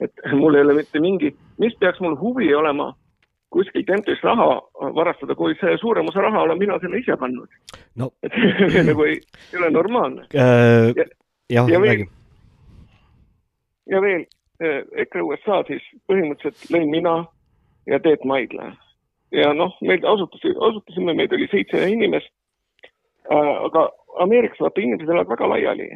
et 0.02 0.26
mul 0.32 0.56
ei 0.56 0.62
ole 0.62 0.74
mitte 0.80 1.00
mingi, 1.00 1.36
mis 1.60 1.76
peaks 1.80 2.00
mul 2.00 2.16
huvi 2.20 2.54
olema 2.56 2.94
kuskilt 3.54 3.90
MTÜ-st 3.98 4.26
raha 4.26 4.48
varastada, 4.98 5.36
kui 5.36 5.56
see 5.62 5.78
suurem 5.82 6.10
osa 6.10 6.22
raha 6.26 6.44
olen 6.48 6.60
mina 6.60 6.78
sinna 6.82 7.00
ise 7.00 7.18
pannud 7.20 7.50
no.. 8.02 8.10
et 8.26 8.38
see 8.74 8.84
nagu 8.90 9.06
ei, 9.10 9.20
ei 9.54 9.60
ole 9.62 9.72
normaalne 9.74 10.26
äh,. 10.34 11.06
jah, 11.54 11.70
ja 11.70 11.82
räägi. 11.84 12.08
ja 13.94 14.02
veel, 14.02 14.26
äh, 14.64 14.80
EKRE 15.06 15.26
USA 15.30 15.62
siis 15.70 15.86
põhimõtteliselt 16.10 16.74
lõin 16.74 16.90
mina 16.92 17.18
ja 17.90 18.00
Teet 18.00 18.26
Maidla. 18.26 18.72
ja 19.32 19.54
noh, 19.54 19.76
meil 19.82 20.06
asutusi, 20.16 20.56
asutasime, 20.70 21.14
meid 21.14 21.36
oli 21.36 21.50
seitse 21.52 21.84
inimest 21.90 22.32
äh,. 23.32 23.54
aga 23.70 23.90
Ameerikas 24.24 24.60
vaata 24.62 24.82
inimesed 24.82 25.10
elavad 25.10 25.32
väga 25.32 25.48
laiali, 25.50 25.88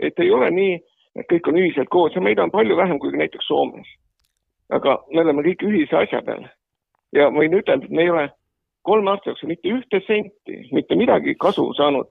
et 0.00 0.20
ei 0.24 0.30
ole 0.32 0.46
nii, 0.50 0.76
et 1.20 1.26
kõik 1.28 1.50
on 1.50 1.58
ühiselt 1.60 1.90
koos 1.92 2.14
ja 2.16 2.22
meid 2.24 2.40
on 2.40 2.52
palju 2.52 2.76
vähem 2.76 3.00
kui 3.00 3.12
näiteks 3.12 3.48
Soomes. 3.48 3.88
aga 4.72 5.00
me 5.12 5.20
oleme 5.24 5.44
kõik 5.44 5.64
ühise 5.68 5.96
asja 5.96 6.22
peal 6.24 6.46
ja 7.16 7.28
võin 7.32 7.54
ütelda, 7.58 7.84
et 7.84 7.94
me 7.94 8.04
ei 8.04 8.10
ole 8.10 8.28
kolme 8.88 9.10
aasta 9.12 9.30
jooksul 9.30 9.52
mitte 9.52 9.72
ühte 9.72 10.00
senti, 10.06 10.62
mitte 10.72 10.96
midagi 10.98 11.34
kasu 11.40 11.66
saanud 11.76 12.08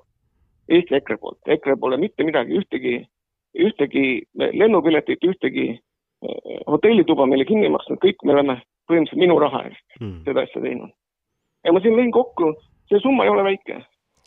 Eesti 0.68 0.98
EKRE 0.98 1.18
poolt. 1.22 1.40
EKRE 1.48 1.78
pole 1.80 1.98
mitte 1.98 2.26
midagi, 2.28 2.57
ühtegi, 2.60 2.98
ühtegi 3.56 4.07
lennupiletit, 4.36 5.24
ühtegi 5.24 5.68
eh, 5.72 6.57
hotellituba 6.68 7.26
meile 7.30 7.45
kinni 7.48 7.69
maksnud, 7.72 8.02
kõik 8.03 8.26
me 8.28 8.36
oleme 8.36 8.57
põhimõtteliselt 8.88 9.22
minu 9.22 9.38
raha 9.40 9.64
eest 9.69 10.02
mm. 10.02 10.18
seda 10.28 10.44
asja 10.44 10.64
teinud. 10.64 10.91
ja 11.64 11.74
ma 11.74 11.82
siin 11.84 11.95
lõin 11.95 12.11
kokku, 12.15 12.52
see 12.91 12.99
summa 13.03 13.26
ei 13.26 13.32
ole 13.32 13.45
väike, 13.48 13.80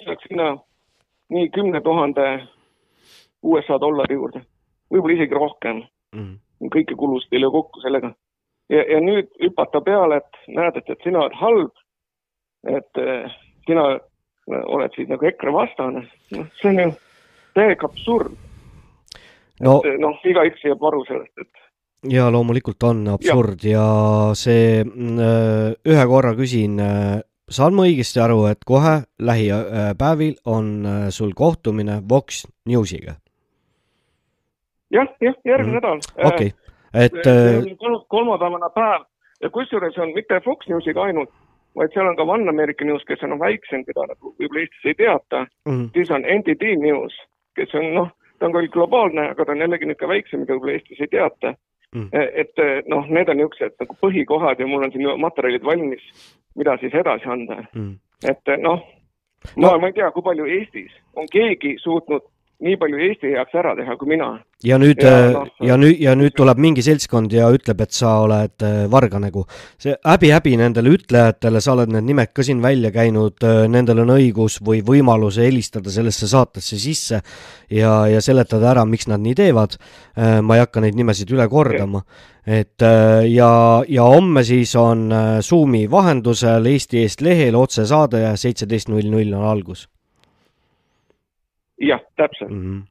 läks 0.09 0.29
sinna 0.29 0.55
nii 1.33 1.49
kümne 1.55 1.81
tuhande 1.85 2.27
USA 3.43 3.79
dollari 3.81 4.17
juurde, 4.17 4.43
võib-olla 4.93 5.17
isegi 5.17 5.37
rohkem 5.37 5.85
mm.. 6.17 6.35
kõiki 6.73 6.97
kulusid 6.99 7.37
ei 7.37 7.45
löö 7.45 7.53
kokku 7.55 7.85
sellega 7.85 8.13
ja, 8.71 8.85
ja 8.95 9.01
nüüd 9.03 9.31
hüpata 9.43 9.83
peale, 9.85 10.21
et 10.21 10.43
näed, 10.57 10.79
et, 10.81 10.93
et 10.93 11.07
sina 11.07 11.25
oled 11.25 11.39
halb, 11.41 11.73
et 12.71 13.01
äh, 13.01 13.39
sina 13.67 13.87
oled 14.51 14.95
siis 14.97 15.09
nagu 15.11 15.27
EKRE 15.31 15.55
vastane, 15.55 16.05
noh, 16.35 16.47
see 16.61 16.73
on 16.73 16.85
ju 16.85 16.93
täiega 17.57 17.87
absurd 17.87 18.37
no.. 19.63 19.81
noh, 20.03 20.23
igaüks 20.27 20.65
jääb 20.67 20.87
aru 20.91 21.03
sellest, 21.09 21.35
et 21.45 22.15
ja 22.15 22.31
loomulikult 22.33 22.83
on 22.89 23.05
absurd 23.15 23.67
ja, 23.67 23.83
ja 23.83 24.39
see 24.39 24.81
äh, 24.81 25.75
ühe 25.95 26.07
korra 26.11 26.33
küsin, 26.39 26.79
saan 27.51 27.77
ma 27.77 27.89
õigesti 27.89 28.23
aru, 28.23 28.45
et 28.51 28.65
kohe 28.67 29.01
lähipäevil 29.19 30.39
on 30.49 30.73
sul 31.15 31.35
kohtumine 31.37 32.01
Vox 32.09 32.45
Newsiga? 32.71 33.19
jah, 34.91 35.11
jah, 35.23 35.39
järgmine 35.47 35.79
mm. 35.79 35.79
nädal. 35.79 36.03
okei 36.19 36.51
okay 36.55 36.70
et 36.95 37.12
kol. 37.79 37.99
kolmapäevane 38.09 38.71
päev 38.75 39.07
ja 39.43 39.51
kusjuures 39.51 39.99
on 39.99 40.12
mitte 40.15 40.41
Fox 40.45 40.69
Newsiga 40.69 41.03
ainult, 41.03 41.31
vaid 41.77 41.93
seal 41.95 42.09
on 42.11 42.17
ka 42.17 42.23
One 42.23 42.49
America 42.51 42.85
News, 42.85 43.05
kes 43.09 43.23
on 43.23 43.39
väiksem, 43.41 43.85
keda 43.87 44.07
nagu 44.11 44.35
võib-olla 44.39 44.65
Eestis 44.65 44.91
ei 44.93 44.95
teata 44.95 45.45
mm. 45.45 45.73
-hmm. 45.73 45.91
siis 45.95 46.11
on 46.11 46.27
NTD 46.39 46.77
News, 46.83 47.17
kes 47.57 47.75
on 47.75 47.95
noh, 47.95 48.11
ta 48.39 48.47
on 48.47 48.57
küll 48.57 48.73
globaalne, 48.77 49.31
aga 49.31 49.45
ta 49.45 49.53
on 49.53 49.65
jällegi 49.67 49.87
niisugune 49.87 50.15
väiksem, 50.15 50.47
keda 50.47 50.59
võib-olla 50.59 50.79
Eestis 50.79 51.01
ei 51.01 51.12
teata 51.17 51.55
mm. 51.95 52.09
et 52.12 52.65
noh, 52.89 53.07
need 53.07 53.29
on 53.29 53.43
niisugused 53.43 53.77
nagu 53.81 53.99
põhikohad 54.07 54.61
ja 54.61 54.67
mul 54.67 54.85
on 54.85 54.93
siin 54.93 55.21
materjalid 55.21 55.65
valmis, 55.65 56.03
mida 56.57 56.77
siis 56.83 56.95
edasi 56.95 57.29
anda 57.29 57.62
mm. 57.73 57.95
et 58.29 58.55
noh, 58.59 58.83
ma 59.57 59.73
no., 59.73 59.79
ma 59.79 59.93
ei 59.93 59.97
tea, 59.97 60.11
kui 60.11 60.27
palju 60.27 60.47
Eestis 60.59 60.93
on 61.17 61.31
keegi 61.33 61.77
suutnud 61.79 62.27
nii 62.65 62.77
palju 62.81 63.01
Eesti 63.07 63.32
heaks 63.35 63.55
ära 63.57 63.73
teha 63.78 63.95
kui 63.99 64.11
mina. 64.12 64.28
ja 64.65 64.77
nüüd 64.81 65.01
ja, 65.01 65.12
no, 65.32 65.45
ja 65.65 65.77
nüüd 65.81 66.01
ja 66.03 66.15
nüüd 66.19 66.35
tuleb 66.37 66.59
mingi 66.61 66.82
seltskond 66.85 67.32
ja 67.32 67.49
ütleb, 67.55 67.81
et 67.81 67.95
sa 67.97 68.19
oled 68.24 68.65
äh, 68.66 68.82
varganägu. 68.93 69.47
see 69.81 69.95
häbi-häbi 70.05 70.57
nendele 70.61 70.93
ütlejatele, 70.97 71.62
sa 71.65 71.73
oled 71.74 71.93
need 71.95 72.09
nimed 72.11 72.32
ka 72.37 72.45
siin 72.47 72.61
välja 72.62 72.93
käinud, 72.95 73.39
äh, 73.47 73.62
nendel 73.73 74.03
on 74.05 74.12
õigus 74.16 74.59
või 74.65 74.82
võimalus 74.87 75.41
helistada 75.41 75.93
sellesse 75.93 76.28
saatesse 76.28 76.78
sisse 76.81 77.23
ja, 77.70 77.95
ja 78.11 78.20
seletada 78.20 78.74
ära, 78.74 78.85
miks 78.85 79.09
nad 79.09 79.23
nii 79.24 79.39
teevad. 79.39 79.78
Äh, 80.19 80.41
ma 80.45 80.59
ei 80.59 80.65
hakka 80.65 80.85
neid 80.85 80.99
nimesid 80.99 81.32
üle 81.32 81.49
kordama. 81.49 82.05
et 82.47 82.82
ja, 83.28 83.51
ja 83.89 84.05
homme 84.09 84.43
siis 84.45 84.73
on 84.81 85.12
Zoomi 85.45 85.85
vahendusel 85.91 86.66
Eesti 86.66 87.03
Eest 87.05 87.20
lehel 87.20 87.55
otsesaade 87.55 88.24
ja 88.24 88.32
seitseteist 88.37 88.89
null 88.89 89.12
null 89.12 89.37
on 89.37 89.45
algus 89.45 89.87
jah, 91.81 92.01
täpselt 92.16 92.51
mm. 92.51 92.62
-hmm. 92.62 92.82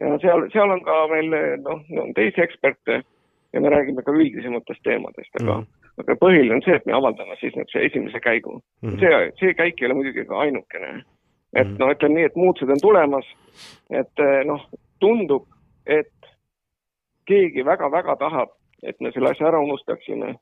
ja 0.00 0.18
seal, 0.18 0.48
seal 0.52 0.70
on 0.70 0.82
ka 0.84 0.96
meil 1.10 1.36
noh, 1.62 1.82
on 2.02 2.14
teisi 2.14 2.42
eksperte 2.42 3.02
ja 3.52 3.60
me 3.60 3.70
räägime 3.70 4.02
ka 4.02 4.12
üldisematest 4.12 4.82
teemadest, 4.82 5.30
aga 5.40 5.54
mm, 5.54 5.62
-hmm. 5.62 6.00
aga 6.02 6.16
põhiline 6.24 6.54
on 6.54 6.62
see, 6.64 6.76
et 6.76 6.86
me 6.86 6.92
avaldame 6.92 7.36
siis 7.40 7.54
nüüd 7.56 7.70
see 7.72 7.86
esimese 7.86 8.20
käigu 8.20 8.52
mm. 8.54 8.88
-hmm. 8.88 8.98
see, 9.00 9.32
see 9.40 9.54
käik 9.54 9.82
ei 9.82 9.86
ole 9.86 9.94
muidugi 9.94 10.24
ka 10.24 10.38
ainukene. 10.38 11.02
et 11.56 11.66
mm 11.66 11.74
-hmm. 11.74 11.78
no 11.78 11.92
ütleme 11.92 12.14
nii, 12.14 12.24
et 12.24 12.36
muutused 12.36 12.70
on 12.70 12.80
tulemas, 12.82 13.26
et 13.90 14.24
noh, 14.44 14.68
tundub, 15.00 15.44
et 15.86 16.12
keegi 17.26 17.64
väga-väga 17.64 18.16
tahab, 18.16 18.48
et 18.82 19.00
me 19.00 19.12
selle 19.12 19.30
asja 19.30 19.48
ära 19.48 19.60
unustaksime 19.60 20.34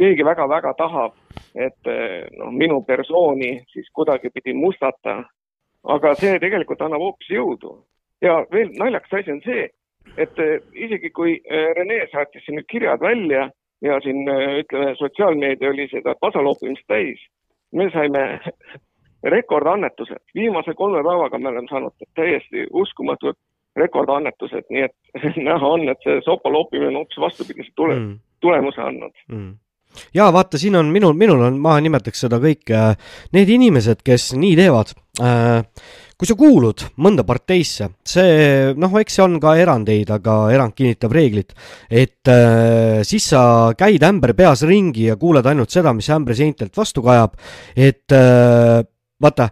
keegi 0.00 0.24
väga-väga 0.24 0.72
tahab, 0.78 1.12
et 1.54 1.90
noh, 2.38 2.52
minu 2.52 2.80
persooni 2.88 3.50
siis 3.72 3.90
kuidagipidi 3.92 4.54
mustata 4.56 5.22
aga 5.84 6.14
see 6.20 6.38
tegelikult 6.42 6.82
annab 6.82 7.02
hoopis 7.04 7.30
jõudu. 7.30 7.76
ja 8.22 8.44
veel 8.52 8.72
naljakas 8.78 9.20
asi 9.20 9.32
on 9.32 9.40
see, 9.44 9.68
et 10.16 10.38
eh, 10.38 10.58
isegi 10.74 11.10
kui 11.10 11.38
eh, 11.38 11.70
Rene 11.76 12.02
saatis 12.12 12.44
siin 12.44 12.58
nüüd 12.58 12.68
kirjad 12.68 13.00
välja 13.00 13.48
ja 13.82 14.00
siin 14.04 14.28
eh, 14.28 14.60
ütleme, 14.64 14.94
sotsiaalmeedia 14.98 15.70
oli 15.70 15.88
seda 15.92 16.14
pasaloopimist 16.20 16.84
täis, 16.88 17.22
me 17.72 17.88
saime 17.94 18.24
rekordannetused, 19.34 20.22
viimase 20.34 20.74
kolme 20.74 21.02
päevaga 21.06 21.38
me 21.38 21.48
oleme 21.48 21.68
saanud 21.70 22.08
täiesti 22.14 22.66
uskumatud 22.70 23.38
rekordannetused, 23.76 24.68
nii 24.70 24.84
et 24.88 25.24
näha 25.48 25.66
on, 25.66 25.88
et 25.88 26.04
see 26.04 26.20
sopa 26.26 26.52
loopimine 26.52 26.92
on 26.92 27.02
hoopis 27.02 27.24
vastupidise 27.24 27.72
tule- 27.76 27.98
mm., 27.98 28.18
tulemuse 28.40 28.80
andnud 28.84 29.26
mm 29.28 29.58
ja 30.14 30.30
vaata, 30.32 30.58
siin 30.60 30.78
on 30.80 30.90
minul, 30.92 31.14
minul 31.18 31.46
on, 31.48 31.60
ma 31.60 31.78
nimetaks 31.82 32.26
seda 32.26 32.40
kõike, 32.42 32.90
need 33.36 33.54
inimesed, 33.58 34.04
kes 34.06 34.32
nii 34.38 34.56
teevad 34.58 34.94
Äh, 35.20 35.64
kui 36.20 36.28
sa 36.28 36.36
kuulud 36.36 36.84
mõnda 37.00 37.24
parteisse, 37.26 37.88
see 38.06 38.74
noh, 38.78 38.92
eks 39.00 39.16
see 39.16 39.24
on 39.24 39.38
ka 39.42 39.54
erandeid, 39.58 40.12
aga 40.12 40.36
erand 40.52 40.76
kinnitab 40.76 41.14
reeglit, 41.16 41.54
et 41.88 42.28
äh, 42.30 43.00
siis 43.08 43.30
sa 43.32 43.42
käid 43.78 44.04
ämber 44.06 44.34
peas 44.38 44.62
ringi 44.68 45.08
ja 45.08 45.16
kuuled 45.20 45.48
ainult 45.48 45.72
seda, 45.72 45.94
mis 45.96 46.10
ämbri 46.12 46.36
seintelt 46.38 46.76
vastu 46.76 47.02
kajab, 47.04 47.34
et 47.74 48.14
äh, 48.16 48.84
vaata, 49.20 49.48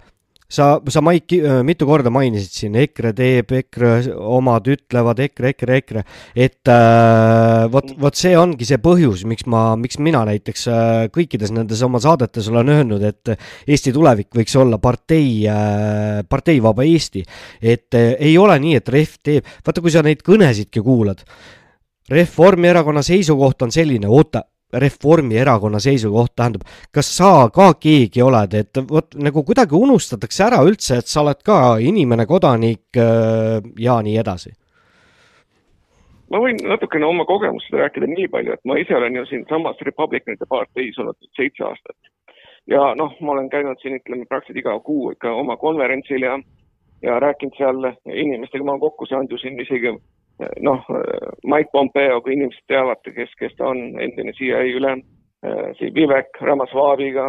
sa, 0.48 0.78
sa 0.80 1.02
Maik 1.04 1.34
mitu 1.66 1.86
korda 1.88 2.10
mainisid 2.12 2.54
siin 2.54 2.76
EKRE 2.80 3.12
teeb, 3.16 3.52
EKRE 3.58 3.90
omad 4.16 4.68
ütlevad 4.72 5.20
EKRE, 5.20 5.52
EKRE, 5.52 5.76
EKRE, 5.82 6.04
et 6.32 6.72
äh, 6.72 7.66
vot, 7.72 7.92
vot 8.00 8.16
see 8.16 8.32
ongi 8.38 8.68
see 8.68 8.80
põhjus, 8.80 9.26
miks 9.28 9.44
ma, 9.50 9.74
miks 9.80 10.00
mina 10.00 10.24
näiteks 10.28 10.64
äh, 10.72 11.02
kõikides 11.12 11.52
nendes 11.52 11.84
oma 11.84 12.00
saadetes 12.02 12.48
olen 12.48 12.72
öelnud, 12.78 13.04
et 13.04 13.34
Eesti 13.68 13.92
tulevik 13.92 14.32
võiks 14.40 14.56
olla 14.60 14.80
partei 14.80 15.44
äh,, 15.52 16.24
parteivaba 16.28 16.86
Eesti. 16.88 17.24
et 17.60 17.94
äh, 17.98 18.14
ei 18.30 18.38
ole 18.40 18.56
nii, 18.64 18.78
et 18.80 18.88
Rehv 18.88 19.20
teeb, 19.22 19.48
vaata, 19.66 19.84
kui 19.84 19.92
sa 19.92 20.04
neid 20.06 20.24
kõnesidki 20.24 20.80
kuulad, 20.84 21.24
Reformierakonna 22.08 23.02
seisukoht 23.04 23.66
on 23.66 23.74
selline, 23.74 24.08
oota 24.08 24.46
Reformierakonna 24.72 25.80
seisukoht, 25.80 26.34
tähendab, 26.36 26.66
kas 26.92 27.08
sa 27.16 27.48
ka 27.54 27.70
keegi 27.80 28.20
oled, 28.20 28.52
et 28.54 28.80
vot 28.90 29.14
nagu 29.16 29.42
kuidagi 29.46 29.76
unustatakse 29.78 30.44
ära 30.44 30.58
üldse, 30.66 30.98
et 31.00 31.08
sa 31.08 31.22
oled 31.22 31.40
ka 31.44 31.78
inimene, 31.80 32.26
kodanik 32.28 32.98
äh, 33.00 33.62
ja 33.80 34.00
nii 34.04 34.18
edasi? 34.20 34.52
ma 36.28 36.42
võin 36.44 36.58
natukene 36.60 37.06
oma 37.08 37.24
kogemustest 37.24 37.78
rääkida 37.80 38.10
nii 38.10 38.28
palju, 38.28 38.52
et 38.52 38.68
ma 38.68 38.76
ise 38.76 38.92
olen 38.96 39.16
ju 39.16 39.24
siinsamas 39.30 39.80
Republicanite 39.88 40.44
parteis 40.48 40.98
olnud 41.00 41.16
seitse 41.38 41.64
aastat. 41.64 41.96
ja 42.68 42.92
noh, 43.00 43.14
ma 43.24 43.32
olen 43.32 43.48
käinud 43.48 43.80
siin, 43.80 43.96
ütleme 43.96 44.28
praktiliselt 44.28 44.66
iga 44.66 44.76
kuu 44.84 45.14
ikka 45.14 45.32
oma 45.32 45.56
konverentsil 45.56 46.28
ja, 46.28 46.36
ja 47.02 47.16
rääkinud 47.24 47.56
seal 47.56 47.80
inimestega, 48.04 48.64
ma 48.64 48.76
olen 48.76 48.84
kokku 48.84 49.08
saanud 49.08 49.32
ju 49.32 49.40
siin 49.40 49.56
isegi 49.60 49.96
noh, 50.60 50.84
Mike 51.44 51.70
Pompeo, 51.72 52.20
kui 52.22 52.36
inimesed 52.36 52.66
teavad, 52.70 53.02
kes, 53.04 53.32
kes 53.40 53.54
ta 53.58 53.70
on, 53.72 53.98
endine 54.02 54.34
CIA 54.38 54.62
ülem, 54.78 55.02
äh, 55.46 55.70
siin 55.78 55.94
Vivek 55.94 56.38
Ramasvabiga, 56.40 57.28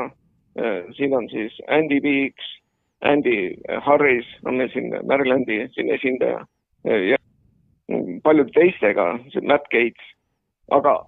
äh, 0.60 0.82
siin 0.98 1.16
on 1.18 1.30
siis 1.30 1.56
Andy 1.68 2.00
Beeks, 2.02 2.56
Andy 3.02 3.56
Harris 3.86 4.28
on 4.46 4.60
meil 4.60 4.70
siin 4.74 4.92
Marylandi 5.08 5.62
siin 5.74 5.92
esindaja 5.96 6.44
äh, 6.88 7.04
ja 7.14 7.18
paljude 8.24 8.52
teistega, 8.54 9.14
Matt 9.42 9.70
Gates, 9.72 10.10
aga 10.70 11.00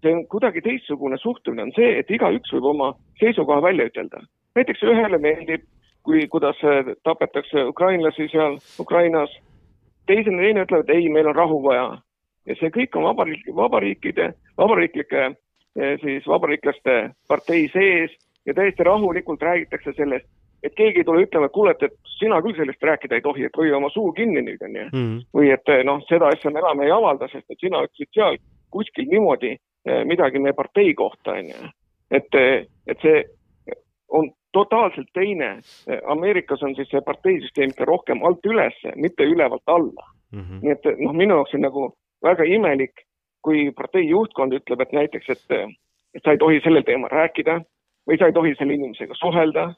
see 0.00 0.14
on 0.14 0.22
kuidagi 0.32 0.62
teistsugune 0.64 1.18
suhtumine 1.20 1.66
on 1.66 1.72
see, 1.76 1.98
et 1.98 2.10
igaüks 2.12 2.52
võib 2.54 2.70
oma 2.70 2.92
seisukoha 3.20 3.60
välja 3.64 3.88
ütelda. 3.90 4.22
näiteks 4.54 4.84
ühele 4.86 5.18
meeldib, 5.18 5.64
kui, 6.06 6.26
kuidas 6.28 6.56
tapetakse 7.04 7.64
ukrainlasi 7.72 8.28
seal 8.32 8.56
Ukrainas 8.80 9.32
teisene, 10.06 10.42
teine 10.42 10.64
ütleb, 10.66 10.84
et 10.84 10.94
ei, 10.96 11.08
meil 11.12 11.28
on 11.30 11.36
rahu 11.36 11.62
vaja. 11.64 11.98
ja 12.46 12.54
see 12.58 12.68
kõik 12.70 12.96
on 12.98 13.06
vabariik, 13.08 13.44
vabariikide, 13.56 14.32
vabariiklike 14.60 15.20
eh, 15.24 15.94
siis 16.02 16.26
vabariiklaste 16.28 16.96
partei 17.28 17.68
sees 17.72 18.12
ja 18.46 18.54
täiesti 18.54 18.84
rahulikult 18.84 19.42
räägitakse 19.42 19.94
sellest, 19.96 20.26
et 20.62 20.74
keegi 20.76 21.00
ei 21.00 21.04
tule 21.08 21.24
ütlema, 21.24 21.48
et 21.48 21.54
kuule, 21.56 21.72
et, 21.72 21.96
sina 22.18 22.40
küll 22.44 22.56
sellest 22.56 22.82
rääkida 22.84 23.16
ei 23.16 23.24
tohi, 23.24 23.46
et 23.48 23.56
hoia 23.56 23.76
oma 23.76 23.88
suu 23.92 24.12
kinni 24.12 24.42
nüüd, 24.44 24.60
onju. 24.60 24.88
Mhm. 24.92 25.16
või 25.36 25.52
et 25.54 25.72
eh, 25.72 25.84
noh, 25.84 26.02
seda 26.08 26.32
asja 26.32 26.52
me 26.52 26.60
enam 26.60 26.84
ei 26.84 26.92
avalda, 26.92 27.28
sest 27.32 27.48
et 27.50 27.60
sina 27.60 27.84
ütlesid 27.86 28.12
seal 28.12 28.38
kuskil 28.70 29.08
niimoodi 29.08 29.54
eh, 29.54 30.04
midagi 30.04 30.42
meie 30.42 30.52
partei 30.52 30.94
kohta, 30.94 31.38
onju. 31.40 31.72
et, 32.10 32.40
et 32.86 33.00
see 33.00 33.24
on 34.08 34.28
totaalselt 34.54 35.10
teine. 35.14 35.58
Ameerikas 36.06 36.62
on 36.62 36.74
siis 36.78 36.88
see 36.92 37.02
parteisüsteem 37.04 37.74
ikka 37.74 37.88
rohkem 37.90 38.22
alt 38.24 38.46
üles, 38.46 38.76
mitte 38.96 39.26
ülevalt 39.26 39.66
alla 39.66 40.06
mm. 40.32 40.40
-hmm. 40.40 40.60
nii 40.62 40.72
et 40.72 40.84
noh, 41.00 41.12
minu 41.12 41.38
jaoks 41.38 41.54
on 41.54 41.64
nagu 41.66 41.86
väga 42.22 42.44
imelik, 42.44 43.04
kui 43.44 43.70
partei 43.76 44.08
juhtkond 44.08 44.56
ütleb, 44.56 44.80
et 44.80 44.92
näiteks, 44.92 45.30
et, 45.30 45.56
et 46.14 46.22
sa 46.22 46.32
ei 46.32 46.40
tohi 46.40 46.60
sellel 46.64 46.84
teemal 46.86 47.12
rääkida 47.12 47.60
või 48.08 48.18
sa 48.18 48.28
ei 48.28 48.36
tohi 48.36 48.54
selle 48.58 48.74
inimesega 48.74 49.14
suhelda. 49.20 49.72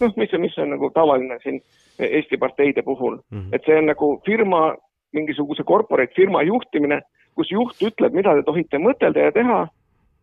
noh, 0.00 0.12
mis, 0.16 0.32
mis 0.38 0.58
on 0.58 0.70
nagu 0.70 0.90
tavaline 0.94 1.38
siin 1.42 1.60
Eesti 1.98 2.36
parteide 2.36 2.82
puhul 2.82 3.14
mm, 3.16 3.38
-hmm. 3.38 3.54
et 3.54 3.62
see 3.64 3.78
on 3.78 3.86
nagu 3.86 4.20
firma, 4.26 4.76
mingisuguse 5.12 5.64
corporate 5.64 6.12
firma 6.16 6.42
juhtimine, 6.42 7.00
kus 7.34 7.50
juht 7.50 7.82
ütleb, 7.82 8.12
mida 8.12 8.34
te 8.34 8.42
tohite 8.42 8.78
mõtelda 8.78 9.18
ja 9.18 9.32
teha. 9.32 9.68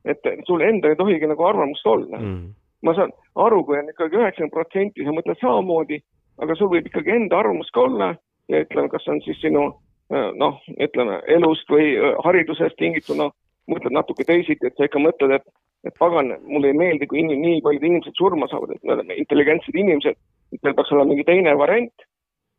et 0.06 0.20
sul 0.48 0.62
endal 0.62 0.92
ei 0.92 0.96
tohigi 0.96 1.28
nagu 1.28 1.44
arvamust 1.44 1.86
olla 1.88 2.20
mm. 2.20 2.24
-hmm 2.26 2.63
ma 2.84 2.94
saan 2.98 3.14
aru, 3.40 3.64
kui 3.66 3.80
on 3.80 3.90
ikkagi 3.92 4.20
üheksakümmend 4.20 4.54
protsenti, 4.54 5.06
sa 5.06 5.16
mõtled 5.16 5.40
samamoodi, 5.42 6.00
aga 6.44 6.56
sul 6.60 6.72
võib 6.74 6.88
ikkagi 6.90 7.16
enda 7.16 7.40
arvamus 7.40 7.72
ka 7.74 7.86
olla 7.88 8.14
ja 8.52 8.64
ütleme, 8.66 8.92
kas 8.92 9.08
on 9.08 9.22
siis 9.26 9.40
sinu 9.42 9.70
äh, 10.14 10.30
noh, 10.40 10.60
ütleme 10.82 11.22
elust 11.36 11.70
või 11.72 11.94
äh, 11.96 12.18
haridusest 12.26 12.78
tingituna 12.80 13.30
no, 13.30 13.36
mõtled 13.72 13.96
natuke 13.96 14.26
teisiti, 14.28 14.68
et 14.68 14.76
sa 14.78 14.88
ikka 14.88 15.00
mõtled, 15.00 15.38
et, 15.38 15.46
et 15.88 15.96
pagan, 16.00 16.34
mulle 16.48 16.74
ei 16.74 16.78
meeldi, 16.78 17.08
kui 17.08 17.22
inim, 17.24 17.40
nii 17.44 17.62
paljud 17.64 17.86
inimesed 17.88 18.18
surma 18.20 18.50
saavad, 18.52 18.76
et 18.76 18.84
me 18.84 18.98
oleme 18.98 19.20
intelligentsed 19.22 19.78
inimesed, 19.78 20.20
meil 20.60 20.76
peaks 20.76 20.92
olema 20.92 21.14
mingi 21.14 21.26
teine 21.28 21.56
variant, 21.60 22.08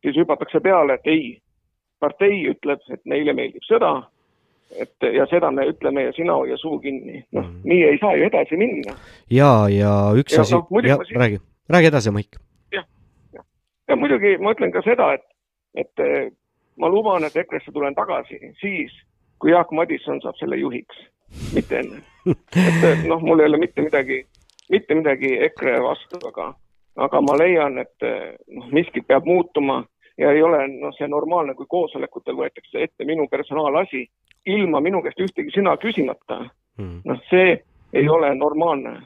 siis 0.05 0.16
hüpatakse 0.20 0.62
peale, 0.64 0.96
et 0.96 1.10
ei, 1.12 1.26
partei 2.01 2.40
ütleb, 2.52 2.80
et 2.92 3.02
neile 3.09 3.36
meeldib 3.36 3.64
sõda, 3.68 3.92
et 4.80 5.06
ja 5.14 5.26
seda 5.30 5.51
me 5.55 5.66
ütleme 5.70 6.06
ja 6.09 6.12
sina 6.16 6.36
hoia 6.38 6.56
suu 6.60 6.78
kinni, 6.82 7.22
noh 7.32 7.44
mm., 7.44 7.60
nii 7.68 7.82
ei 7.90 7.98
saa 8.01 8.16
ju 8.18 8.26
edasi 8.28 8.59
minna. 8.60 8.96
ja, 9.30 9.51
ja 9.70 9.92
üks 10.18 10.36
ja, 10.36 10.42
asi 10.42 10.56
no,, 10.56 10.82
jah, 10.84 11.02
räägi, 11.16 11.40
räägi 11.70 11.90
edasi, 11.92 12.10
Maik. 12.10 12.38
jah, 12.74 12.86
jah. 13.34 13.44
ja 13.88 13.96
muidugi 13.96 14.36
ma 14.42 14.55
ütlen 14.56 14.74
ka 14.74 14.82
seda, 14.86 15.12
et, 15.18 15.26
et 15.84 16.05
eh, 16.05 16.32
ma 16.80 16.90
luban, 16.90 17.24
et 17.24 17.36
EKRE-sse 17.36 17.72
tulen 17.72 17.94
tagasi 17.94 18.40
siis, 18.60 18.94
kui 19.38 19.55
Jaak 19.55 19.72
Madisson 19.72 20.20
saab 20.24 20.38
selle 20.40 20.59
juhiks, 20.59 21.06
mitte 21.55 21.80
enne. 21.82 22.02
et 22.26 22.90
eh, 22.90 23.06
noh, 23.09 23.22
mul 23.22 23.42
ei 23.42 23.51
ole 23.52 23.62
mitte 23.62 23.84
midagi, 23.84 24.24
mitte 24.70 24.98
midagi 24.98 25.36
EKRE 25.48 25.80
vastu, 25.86 26.20
aga, 26.30 26.52
aga 27.06 27.24
ma 27.26 27.38
leian, 27.38 27.78
et 27.82 28.09
eh, 28.10 28.34
noh, 28.59 28.70
miskit 28.74 29.06
peab 29.06 29.26
muutuma 29.28 29.82
ja 30.19 30.32
ei 30.32 30.43
ole 30.43 30.66
noh, 30.69 30.95
see 30.99 31.09
normaalne, 31.09 31.55
kui 31.55 31.66
koosolekutel 31.69 32.36
võetakse 32.39 32.85
ette 32.86 33.05
minu 33.05 33.27
personaalasi 33.31 34.05
ilma 34.47 34.81
minu 34.81 35.03
käest 35.03 35.20
ühtegi 35.20 35.55
sõna 35.55 35.77
küsimata 35.81 36.43
mm., 36.78 37.01
noh, 37.05 37.20
see 37.31 37.57
ei 37.95 38.09
ole 38.09 38.35
normaalne 38.35 38.99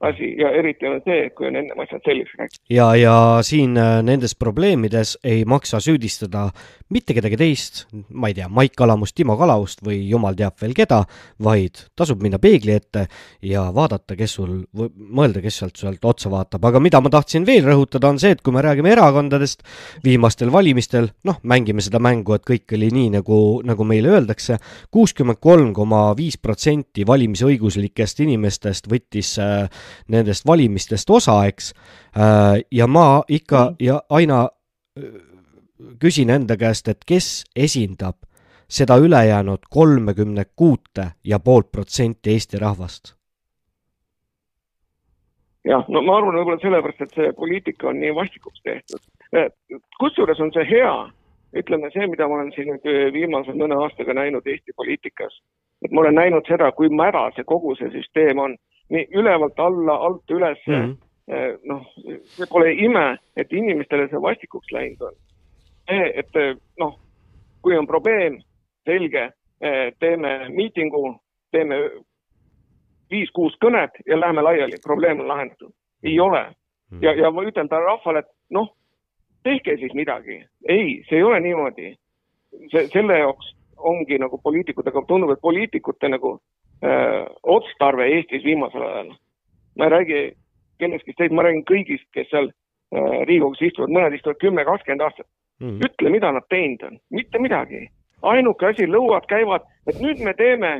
asi 0.00 0.34
ja 0.40 0.50
eriti 0.56 0.88
on 0.88 1.00
see, 1.04 1.28
kui 1.36 1.50
on 1.50 1.56
ennem 1.60 1.80
asjad 1.84 2.04
selgeks 2.04 2.36
räägitud. 2.38 2.62
ja, 2.70 2.88
ja 2.96 3.14
siin 3.46 3.76
äh, 3.76 4.00
nendes 4.02 4.34
probleemides 4.34 5.18
ei 5.24 5.44
maksa 5.44 5.80
süüdistada 5.80 6.48
mitte 6.90 7.14
kedagi 7.14 7.38
teist, 7.38 7.84
ma 8.10 8.30
ei 8.30 8.34
tea, 8.34 8.48
Maik 8.50 8.74
Kalamust, 8.78 9.14
Timo 9.14 9.36
Kalavust 9.38 9.82
või 9.86 10.00
jumal 10.10 10.34
teab 10.38 10.56
veel 10.60 10.72
keda, 10.74 11.04
vaid 11.42 11.84
tasub 11.98 12.22
minna 12.24 12.40
peegli 12.42 12.74
ette 12.74 13.04
ja 13.46 13.68
vaadata, 13.74 14.16
kes 14.18 14.34
sul, 14.40 14.56
mõelda, 14.74 15.42
kes 15.44 15.60
sealt, 15.62 15.78
sealt 15.78 16.08
otsa 16.10 16.32
vaatab, 16.32 16.66
aga 16.66 16.82
mida 16.82 17.00
ma 17.02 17.12
tahtsin 17.12 17.46
veel 17.46 17.68
rõhutada, 17.68 18.10
on 18.10 18.18
see, 18.22 18.34
et 18.34 18.42
kui 18.42 18.54
me 18.54 18.64
räägime 18.66 18.90
erakondadest 18.90 19.62
viimastel 20.04 20.50
valimistel, 20.50 21.12
noh, 21.28 21.38
mängime 21.46 21.84
seda 21.84 22.02
mängu, 22.02 22.34
et 22.34 22.46
kõik 22.48 22.74
oli 22.74 22.90
nii, 22.96 23.12
nagu, 23.20 23.38
nagu 23.66 23.86
meile 23.86 24.16
öeldakse, 24.16 24.58
kuuskümmend 24.90 25.38
kolm 25.38 25.70
koma 25.76 26.08
viis 26.18 26.40
protsenti 26.42 27.06
valimisõiguslikest 27.06 28.24
inimestest 28.26 28.90
võttis 28.90 29.36
äh, 29.38 29.68
nendest 30.08 30.46
valimistest 30.46 31.10
osa, 31.10 31.44
eks. 31.46 31.72
Äh, 32.16 32.62
ja 32.70 32.86
ma 32.86 33.22
ikka 33.28 33.70
mm. 33.70 33.76
ja 33.80 34.00
aina 34.10 34.42
äh, 34.98 35.04
küsin 36.00 36.30
enda 36.30 36.56
käest, 36.56 36.88
et 36.88 37.06
kes 37.06 37.44
esindab 37.56 38.16
seda 38.70 38.96
ülejäänud 39.02 39.66
kolmekümne 39.70 40.44
kuute 40.56 41.12
ja 41.24 41.38
poolt 41.38 41.72
protsenti 41.72 42.30
Eesti 42.30 42.58
rahvast 42.58 43.14
jah, 45.64 45.84
no 45.88 46.02
ma 46.02 46.18
arvan 46.18 46.38
võib-olla 46.38 46.60
sellepärast, 46.62 47.02
et 47.04 47.16
see 47.16 47.32
poliitika 47.36 47.90
on 47.90 47.98
nii 48.00 48.12
vastikuks 48.16 48.62
tehtud. 48.64 49.02
Äh, 49.36 49.50
kusjuures 50.00 50.40
on 50.40 50.52
see 50.54 50.64
hea, 50.68 50.92
ütleme 51.56 51.90
see, 51.94 52.06
mida 52.10 52.28
ma 52.28 52.38
olen 52.38 52.52
siin 52.54 52.70
nüüd 52.72 53.12
viimase 53.14 53.54
mõne 53.58 53.78
aastaga 53.84 54.14
näinud 54.16 54.46
Eesti 54.46 54.74
poliitikas, 54.76 55.40
et 55.84 55.92
ma 55.92 56.04
olen 56.04 56.18
näinud 56.18 56.48
seda, 56.48 56.70
kui 56.76 56.90
mäda 56.92 57.28
see 57.36 57.46
kogu 57.48 57.74
see 57.78 57.90
süsteem 57.94 58.38
on 58.42 58.56
nii 58.90 59.06
ülevalt 59.14 59.58
alla, 59.58 59.94
alt 60.06 60.30
üles 60.30 60.58
mm 60.66 60.74
-hmm. 60.74 60.96
noh, 61.64 61.84
see 62.34 62.46
pole 62.50 62.72
ime, 62.72 63.18
et 63.36 63.52
inimestele 63.52 64.08
see 64.08 64.22
vastikuks 64.22 64.72
läinud 64.72 65.00
on. 65.00 65.14
et 65.88 66.34
noh, 66.78 66.98
kui 67.62 67.78
on 67.78 67.86
probleem, 67.86 68.40
selge, 68.84 69.30
eh, 69.60 69.92
teeme 69.98 70.48
miitingu, 70.48 71.20
teeme 71.50 71.76
viis-kuus 73.10 73.56
kõnet 73.64 74.00
ja 74.06 74.20
läheme 74.20 74.42
laiali, 74.42 74.78
probleem 74.82 75.20
on 75.20 75.28
lahendatud. 75.28 75.72
ei 76.02 76.20
ole. 76.20 76.54
Mhm. 76.90 77.04
ja, 77.04 77.14
ja 77.14 77.30
ma 77.30 77.42
ütelda 77.42 77.80
rahvale, 77.80 78.18
et 78.18 78.30
noh, 78.50 78.74
tehke 79.42 79.76
siis 79.76 79.94
midagi. 79.94 80.44
ei, 80.68 81.02
see 81.08 81.16
ei 81.16 81.22
ole 81.22 81.40
niimoodi. 81.40 81.96
see, 82.70 82.86
selle 82.88 83.18
jaoks 83.18 83.56
ongi 83.76 84.18
nagu 84.18 84.38
poliitikud, 84.38 84.86
aga 84.86 85.02
tundub, 85.08 85.30
et 85.30 85.40
poliitikute 85.40 86.08
nagu 86.08 86.40
öö, 86.84 87.24
otstarve 87.42 88.08
Eestis 88.16 88.44
viimasel 88.44 88.82
ajal. 88.82 89.12
ma 89.78 89.84
ei 89.84 89.90
räägi 89.96 90.20
kellestki 90.78 91.12
teist, 91.16 91.34
ma 91.34 91.44
räägin 91.46 91.64
kõigist, 91.68 92.08
kes 92.14 92.30
seal 92.30 92.50
öö, 92.50 93.24
Riigikogus 93.24 93.62
istuvad, 93.62 93.94
mõned 93.96 94.16
istuvad 94.18 94.40
kümme, 94.40 94.64
kakskümmend 94.64 95.06
aastat 95.06 95.26
mm.. 95.60 95.80
ütle, 95.88 96.12
mida 96.12 96.32
nad 96.32 96.46
teinud 96.48 96.86
on, 96.88 97.00
mitte 97.10 97.38
midagi. 97.42 97.88
ainuke 98.22 98.66
asi, 98.66 98.86
lõuad 98.86 99.26
käivad, 99.28 99.64
et 99.88 100.00
nüüd 100.00 100.20
me 100.24 100.34
teeme 100.36 100.72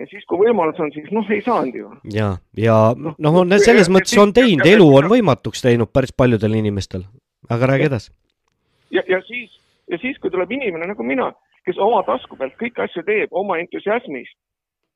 ja 0.00 0.06
siis, 0.10 0.24
kui 0.28 0.40
võimalus 0.40 0.78
on, 0.80 0.90
siis 0.94 1.10
noh, 1.14 1.26
ei 1.32 1.42
saanud 1.44 1.76
ju. 1.76 1.90
ja, 2.14 2.32
ja 2.58 2.78
Noh, 2.96 3.16
noh, 3.18 3.40
on 3.42 3.56
selles 3.62 3.90
mõttes 3.92 4.16
on 4.20 4.32
teinud, 4.36 4.66
elu 4.66 4.88
on 5.02 5.10
võimatuks 5.12 5.64
teinud 5.64 5.92
päris 5.92 6.14
paljudel 6.16 6.56
inimestel. 6.60 7.04
aga 7.50 7.72
räägi 7.72 7.88
edasi. 7.90 8.12
ja, 8.90 9.02
ja 9.08 9.20
siis, 9.26 9.52
ja 9.90 9.98
siis, 9.98 10.18
kui 10.18 10.30
tuleb 10.30 10.52
inimene 10.52 10.88
nagu 10.92 11.06
mina, 11.06 11.32
kes 11.66 11.78
oma 11.78 12.02
tasku 12.06 12.38
pealt 12.38 12.56
kõiki 12.60 12.86
asju 12.86 13.04
teeb 13.06 13.34
oma 13.42 13.58
entusiasmist. 13.62 14.36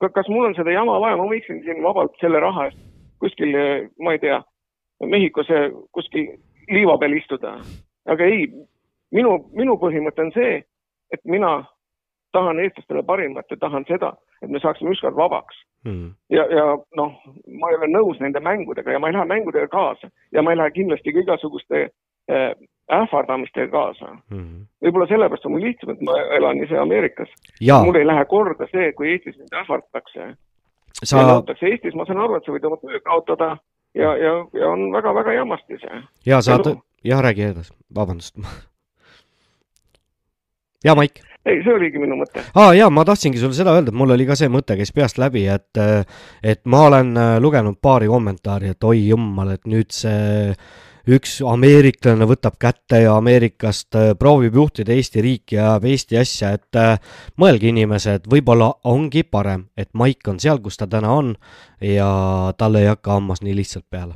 Kas 0.01 0.29
mul 0.29 0.51
on 0.51 0.55
seda 0.57 0.75
jama 0.75 0.99
vaja, 1.01 1.17
ma 1.17 1.29
võiksin 1.31 1.63
siin 1.65 1.83
vabalt 1.83 2.17
selle 2.21 2.41
raha 2.43 2.69
eest 2.69 2.81
kuskil, 3.25 3.57
ma 4.01 4.13
ei 4.13 4.19
tea, 4.19 4.43
Mehhikos 5.05 5.51
eh, 5.51 5.73
kuskil 5.93 6.37
liiva 6.71 6.97
peal 6.99 7.17
istuda. 7.17 7.59
aga 8.09 8.25
ei, 8.25 8.47
minu, 9.13 9.39
minu 9.57 9.77
põhimõte 9.81 10.23
on 10.23 10.31
see, 10.37 10.61
et 11.13 11.21
mina 11.25 11.57
tahan 12.33 12.61
eestlastele 12.61 13.03
parimat 13.07 13.51
ja 13.51 13.57
tahan 13.61 13.85
seda, 13.89 14.13
et 14.43 14.51
me 14.51 14.61
saaksime 14.61 14.93
ükskord 14.95 15.17
vabaks. 15.17 15.57
ja, 16.31 16.45
ja 16.57 16.65
noh, 16.97 17.17
ma 17.61 17.71
ei 17.71 17.77
ole 17.77 17.91
nõus 17.93 18.21
nende 18.21 18.41
mängudega 18.41 18.93
ja 18.93 18.99
ma 18.99 19.11
ei 19.11 19.17
lähe 19.17 19.25
mängudega 19.29 19.69
kaasa 19.69 20.09
ja 20.33 20.43
ma 20.43 20.53
ei 20.53 20.57
lähe 20.57 20.71
kindlasti 20.71 21.13
ka 21.13 21.21
igasuguste 21.21 21.83
äh, 22.31 22.53
ähvardamistega 22.93 23.71
kaasa. 23.73 24.11
võib-olla 24.85 25.07
sellepärast 25.09 25.47
on 25.47 25.53
mul 25.55 25.65
lihtsam, 25.65 25.95
et 25.95 26.03
ma 26.05 26.19
elan 26.37 26.61
ise 26.65 26.77
Ameerikas. 26.79 27.31
Mul 27.85 28.01
ei 28.01 28.07
lähe 28.07 28.25
korda 28.29 28.69
see, 28.73 28.93
kui 28.93 29.13
Eestis 29.13 29.39
mind 29.39 29.57
ähvardatakse 29.63 30.35
Sa- 31.03 31.23
nõutakse 31.23 31.71
Eestis, 31.71 31.95
ma 31.95 32.07
saan 32.07 32.21
aru, 32.21 32.37
et 32.37 32.45
sa 32.45 32.53
võid 32.53 32.67
oma 32.69 32.77
töö 32.83 33.01
kaotada 33.05 33.57
ja, 33.95 34.17
ja, 34.17 34.33
ja 34.53 34.69
on 34.69 34.93
väga-väga 34.93 35.33
jamasti 35.41 35.81
see. 35.81 36.03
ja 36.27 36.43
sa 36.43 36.61
jah, 37.05 37.23
räägi 37.23 37.43
edasi, 37.51 37.73
vabandust. 37.95 38.39
ja 40.87 40.95
Maik 40.95 41.23
ei, 41.45 41.61
see 41.65 41.75
oligi 41.75 42.01
minu 42.01 42.17
mõte. 42.21 42.43
aa 42.55 42.71
ah, 42.71 42.73
jaa, 42.77 42.91
ma 42.93 43.05
tahtsingi 43.05 43.41
sulle 43.41 43.57
seda 43.57 43.75
öelda, 43.77 43.93
et 43.93 44.01
mul 44.01 44.15
oli 44.15 44.27
ka 44.29 44.37
see 44.39 44.51
mõte, 44.53 44.77
käis 44.79 44.93
peast 44.97 45.21
läbi, 45.21 45.45
et 45.51 45.81
et 46.43 46.63
ma 46.71 46.87
olen 46.89 47.15
äh, 47.21 47.37
lugenud 47.43 47.79
paari 47.83 48.09
kommentaari, 48.11 48.75
et 48.75 48.85
oi 48.85 49.07
jummal, 49.09 49.55
et 49.57 49.69
nüüd 49.69 49.93
see 49.95 50.55
üks 51.11 51.39
ameeriklane 51.45 52.27
võtab 52.29 52.57
kätte 52.61 53.03
ja 53.05 53.17
Ameerikast 53.19 53.97
äh, 53.99 54.11
proovib 54.19 54.57
juhtida 54.57 54.95
Eesti 54.95 55.23
riiki 55.25 55.59
ja 55.59 55.75
ajab 55.75 55.89
Eesti 55.91 56.19
asja, 56.21 56.53
et 56.57 56.79
äh, 56.81 56.97
mõelge 57.41 57.69
inimesed, 57.69 58.29
võib-olla 58.31 58.73
ongi 58.89 59.25
parem, 59.25 59.67
et 59.77 59.91
Maik 59.95 60.29
on 60.29 60.41
seal, 60.41 60.63
kus 60.65 60.81
ta 60.81 60.89
täna 60.91 61.13
on 61.13 61.35
ja 61.85 62.09
talle 62.59 62.85
ei 62.85 62.93
hakka 62.93 63.19
hammas 63.19 63.43
nii 63.45 63.57
lihtsalt 63.57 63.87
peale. 63.91 64.15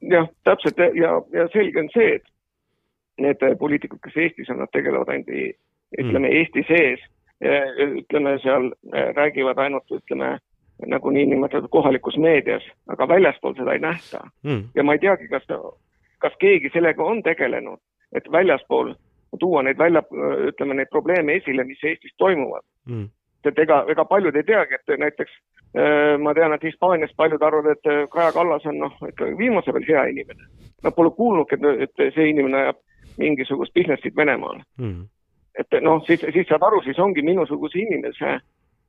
jah, 0.00 0.28
täpselt 0.44 0.78
ja, 0.78 1.18
ja, 1.32 1.48
selge 1.52 1.80
on 1.80 1.90
see, 1.92 2.16
et 2.16 2.24
need 3.20 3.44
äh, 3.44 3.58
poliitikud, 3.58 4.00
kes 4.04 4.16
Eestis 4.16 4.50
on, 4.50 4.62
nad 4.64 4.72
tegelevad 4.72 5.12
ainult 5.12 5.28
ütleme 5.94 6.28
mm. 6.28 6.32
Eesti 6.40 6.64
sees, 6.68 7.04
ütleme 8.00 8.38
seal 8.42 8.70
räägivad 9.14 9.58
ainult 9.60 9.92
ütleme 9.92 10.38
nagu 10.86 11.10
niinimetatud 11.10 11.70
kohalikus 11.70 12.16
meedias, 12.18 12.62
aga 12.88 13.08
väljaspool 13.08 13.54
seda 13.54 13.72
ei 13.72 13.78
nähta 13.78 14.24
Mm. 14.44 14.64
ja 14.74 14.82
ma 14.82 14.92
ei 14.92 14.98
teagi, 14.98 15.28
kas, 15.28 15.42
kas 16.18 16.32
keegi 16.40 16.70
sellega 16.72 17.04
on 17.04 17.22
tegelenud, 17.22 17.78
et 18.12 18.32
väljaspool 18.32 18.94
tuua 19.40 19.62
neid 19.62 19.78
välja, 19.78 20.02
ütleme 20.48 20.74
neid 20.74 20.90
probleeme 20.90 21.34
esile, 21.34 21.64
mis 21.64 21.84
Eestis 21.84 22.14
toimuvad. 22.18 22.62
Mm. 22.86 23.08
et 23.44 23.58
ega, 23.58 23.84
ega 23.88 24.04
paljud 24.04 24.36
ei 24.36 24.42
teagi, 24.42 24.74
et 24.74 24.98
näiteks 24.98 25.32
äh, 25.76 26.18
ma 26.18 26.32
tean, 26.34 26.52
et 26.52 26.62
Hispaanias 26.64 27.12
paljud 27.16 27.42
arvavad, 27.42 27.76
et 27.76 27.86
äh, 27.86 28.08
Kaja 28.08 28.32
Kallas 28.32 28.66
on 28.66 28.78
noh, 28.78 28.94
ikka 29.08 29.26
viimase 29.38 29.72
peal 29.72 29.84
hea 29.88 30.04
inimene. 30.12 30.46
Nad 30.82 30.94
pole 30.96 31.10
kuulnudki, 31.10 31.58
et, 31.60 31.90
et 32.00 32.14
see 32.14 32.30
inimene 32.30 32.62
ajab 32.62 32.80
mingisugust 33.18 33.74
business'it 33.74 34.16
Venemaal. 34.16 34.62
Mm. 34.78 35.04
et 35.58 35.76
noh, 35.82 36.00
siis, 36.06 36.24
siis 36.32 36.48
saad 36.48 36.64
aru, 36.66 36.80
siis 36.82 36.98
ongi 36.98 37.22
minusuguse 37.22 37.78
inimese 37.78 38.38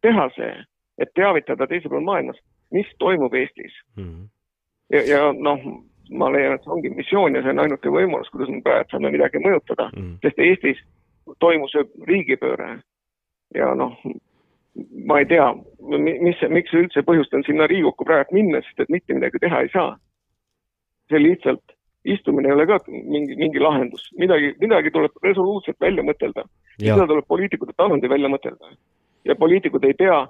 teha 0.02 0.30
see, 0.38 0.54
et 1.02 1.12
teavitada 1.16 1.68
teisel 1.68 1.92
pool 1.92 2.06
maailmas, 2.06 2.40
mis 2.72 2.88
toimub 3.00 3.34
Eestis. 3.34 3.74
Mm. 4.00 4.28
ja, 4.94 5.02
ja 5.10 5.22
noh, 5.34 5.62
ma 6.12 6.30
leian, 6.32 6.56
et 6.56 6.64
see 6.64 6.74
ongi 6.76 6.92
missioon 6.94 7.36
ja 7.36 7.44
see 7.44 7.54
on 7.56 7.64
ainuke 7.64 7.92
võimalus, 7.92 8.30
kuidas 8.34 8.52
me 8.54 8.62
praegu 8.66 8.92
saame 8.92 9.12
midagi 9.16 9.42
mõjutada 9.42 9.90
mm., 9.92 10.20
sest 10.26 10.40
Eestis 10.40 10.84
toimus 11.42 11.74
riigipööre 12.08 12.76
ja 13.56 13.72
noh, 13.78 13.96
ma 15.06 15.20
ei 15.22 15.28
tea, 15.30 15.48
mis, 15.80 16.42
miks 16.52 16.76
üldse 16.76 17.04
põhjustan 17.08 17.46
sinna 17.48 17.68
Riigikokku 17.72 18.08
praegu 18.08 18.36
minna, 18.36 18.62
sest 18.66 18.84
et 18.84 18.92
mitte 18.94 19.16
midagi 19.16 19.42
teha 19.44 19.64
ei 19.64 19.72
saa. 19.74 19.96
see 21.10 21.20
lihtsalt, 21.22 21.76
istumine 22.10 22.50
ei 22.50 22.56
ole 22.56 22.66
ka 22.66 22.80
mingi, 22.90 23.36
mingi 23.38 23.62
lahendus, 23.62 24.08
midagi, 24.18 24.56
midagi 24.62 24.90
tuleb 24.92 25.14
resoluutselt 25.22 25.78
välja 25.82 26.02
mõtelda. 26.02 26.48
Seda 26.82 27.06
tuleb 27.06 27.28
poliitikute 27.30 27.76
tasandil 27.78 28.10
välja 28.10 28.30
mõtelda. 28.30 28.74
ja 29.26 29.36
poliitikud 29.36 29.86
ei 29.86 29.94
pea 29.94 30.26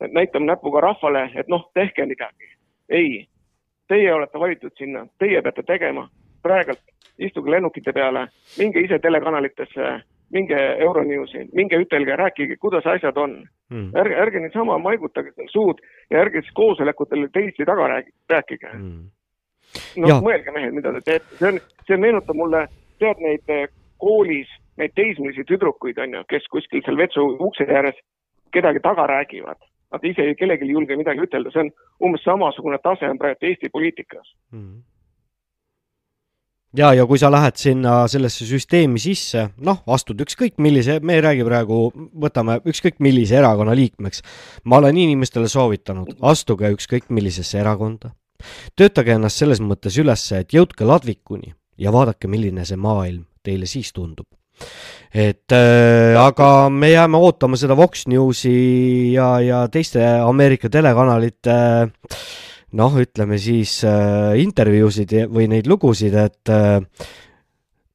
näitama 0.00 0.46
näpuga 0.46 0.80
rahvale, 0.80 1.30
et 1.34 1.48
noh, 1.48 1.70
tehke 1.74 2.06
midagi. 2.06 2.54
ei, 2.88 3.26
teie 3.88 4.14
olete 4.14 4.38
valitud 4.38 4.72
sinna, 4.78 5.06
teie 5.18 5.42
peate 5.42 5.62
tegema, 5.62 6.08
praegult 6.42 6.80
istuge 7.18 7.50
lennukite 7.50 7.92
peale, 7.92 8.28
minge 8.58 8.80
ise 8.80 8.98
telekanalitesse, 8.98 10.00
minge 10.30 10.56
Euronewsi, 10.78 11.48
minge 11.52 11.76
ütelge, 11.76 12.16
rääkige, 12.16 12.56
kuidas 12.56 12.86
asjad 12.86 13.16
on. 13.16 13.48
Mm. 13.70 13.90
ärge, 13.96 14.14
ärge 14.16 14.40
niisama 14.40 14.78
maigutage 14.78 15.32
suud 15.52 15.80
ja 16.10 16.20
ärge 16.20 16.40
siis 16.40 16.54
koosolekutel 16.54 17.26
teisi 17.32 17.64
taga 17.64 17.88
räägi- 17.88 18.14
rääkige. 18.30 18.70
noh 19.96 20.08
Jaa., 20.08 20.20
mõelge 20.24 20.52
mehed, 20.52 20.72
mida 20.72 20.92
te 20.92 21.00
teete, 21.04 21.36
see 21.36 21.48
on, 21.48 21.60
see 21.86 21.96
meenutab 21.96 22.36
mulle, 22.36 22.62
tead 22.98 23.20
neid 23.20 23.44
eh, 23.52 23.68
koolis 23.98 24.48
neid 24.78 24.94
teismelisi 24.94 25.44
tüdrukuid 25.44 25.98
on 25.98 26.14
ju, 26.14 26.22
kes 26.30 26.46
kuskil 26.52 26.82
seal 26.86 26.96
vetsu 26.96 27.24
ukse 27.44 27.66
ääres 27.68 27.98
kedagi 28.54 28.80
taga 28.80 29.06
räägivad. 29.06 29.60
Nad 29.92 30.04
ise 30.04 30.22
ei- 30.22 30.34
kellelegi 30.36 30.64
ei 30.68 30.74
julge 30.74 30.96
midagi 30.96 31.20
ütelda, 31.24 31.50
see 31.52 31.62
on 31.64 31.70
umbes 32.04 32.22
samasugune 32.26 32.78
tase 32.82 33.08
on 33.08 33.18
praegu 33.18 33.46
Eesti 33.48 33.68
poliitikas. 33.72 34.34
ja, 36.76 36.92
ja 36.94 37.06
kui 37.06 37.18
sa 37.18 37.30
lähed 37.32 37.56
sinna 37.56 38.06
sellesse 38.08 38.44
süsteemi 38.44 39.00
sisse, 39.00 39.48
noh, 39.64 39.80
astud 39.86 40.20
ükskõik 40.20 40.58
millise, 40.58 40.98
me 41.00 41.14
ei 41.16 41.22
räägi 41.24 41.44
praegu, 41.48 41.78
võtame 42.20 42.58
ükskõik 42.68 43.00
millise 43.00 43.38
erakonna 43.40 43.74
liikmeks. 43.74 44.22
ma 44.64 44.76
olen 44.76 44.96
inimestele 44.96 45.48
soovitanud, 45.48 46.16
astuge 46.22 46.70
ükskõik 46.76 47.08
millisesse 47.08 47.58
erakonda. 47.58 48.10
töötage 48.76 49.12
ennast 49.16 49.36
selles 49.40 49.60
mõttes 49.60 49.98
üles, 49.98 50.32
et 50.32 50.52
jõudke 50.52 50.84
ladvikuni 50.84 51.54
ja 51.78 51.90
vaadake, 51.92 52.28
milline 52.28 52.64
see 52.64 52.76
maailm 52.76 53.24
teile 53.42 53.66
siis 53.66 53.92
tundub. 53.92 54.26
Et 55.14 55.54
äh, 55.56 56.16
aga 56.20 56.68
me 56.70 56.90
jääme 56.92 57.16
ootama 57.16 57.56
seda 57.56 57.76
Vox 57.76 58.06
Newsi 58.06 59.14
ja, 59.14 59.38
ja 59.40 59.62
teiste 59.72 60.04
Ameerika 60.24 60.68
telekanalite 60.72 61.54
äh, 61.54 62.18
noh, 62.76 62.98
ütleme 63.00 63.38
siis 63.40 63.80
äh, 63.84 64.36
intervjuusid 64.42 65.12
ja- 65.12 65.28
või 65.30 65.48
neid 65.48 65.70
lugusid, 65.70 66.14
et 66.14 66.52
äh, 66.52 66.82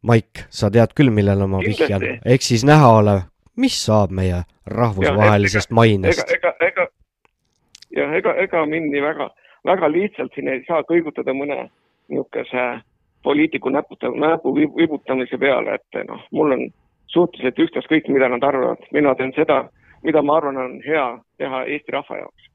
Maik, 0.04 0.50
sa 0.52 0.68
tead 0.68 0.92
küll, 0.98 1.14
millele 1.16 1.46
ma 1.48 1.62
vihjan, 1.64 2.02
ehk 2.28 2.44
siis 2.44 2.66
näha 2.68 2.90
ole, 2.98 3.14
mis 3.56 3.78
saab 3.86 4.12
meie 4.12 4.42
rahvusvahelisest 4.68 5.72
mainest. 5.72 6.26
ega, 6.28 6.52
ega, 6.60 6.68
ega 6.68 6.88
jah, 7.96 8.12
ega, 8.18 8.34
ega 8.44 8.66
mind 8.68 8.92
nii 8.92 9.04
väga, 9.06 9.30
väga 9.64 9.90
lihtsalt 9.94 10.36
siin 10.36 10.50
ei 10.52 10.60
saa 10.68 10.84
kõigutada 10.90 11.32
mõne 11.38 11.70
niisuguse 12.12 12.66
poliitiku 13.24 13.70
näputa, 13.70 14.10
näpu 14.12 14.56
vib- 14.56 14.76
vibutamise 14.78 15.38
peale, 15.38 15.76
et 15.76 16.08
noh, 16.08 16.22
mul 16.32 16.52
on 16.52 16.64
suhteliselt 17.08 17.60
ükstaskõik, 17.60 18.08
mida 18.12 18.30
nad 18.30 18.44
arvavad, 18.44 18.82
mina 18.92 19.16
teen 19.16 19.32
seda, 19.36 19.70
mida 20.04 20.22
ma 20.22 20.38
arvan, 20.38 20.58
on 20.58 20.80
hea 20.86 21.06
teha 21.38 21.64
Eesti 21.66 21.92
rahva 21.92 22.18
jaoks. 22.18 22.50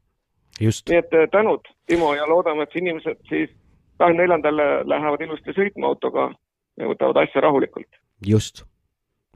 nii 0.61 0.99
et 0.99 1.13
eh, 1.15 1.29
tänud, 1.31 1.61
Timo, 1.87 2.15
ja 2.15 2.27
loodame, 2.29 2.63
et 2.67 2.77
inimesed 2.77 3.19
siis 3.29 3.51
kahekümne 3.99 4.23
neljandal 4.23 4.57
lähevad 4.91 5.21
ilusti 5.25 5.55
sõitma 5.57 5.87
autoga 5.87 6.31
ja 6.79 6.87
võtavad 6.91 7.23
asja 7.23 7.41
rahulikult. 7.41 7.89
just. 8.27 8.65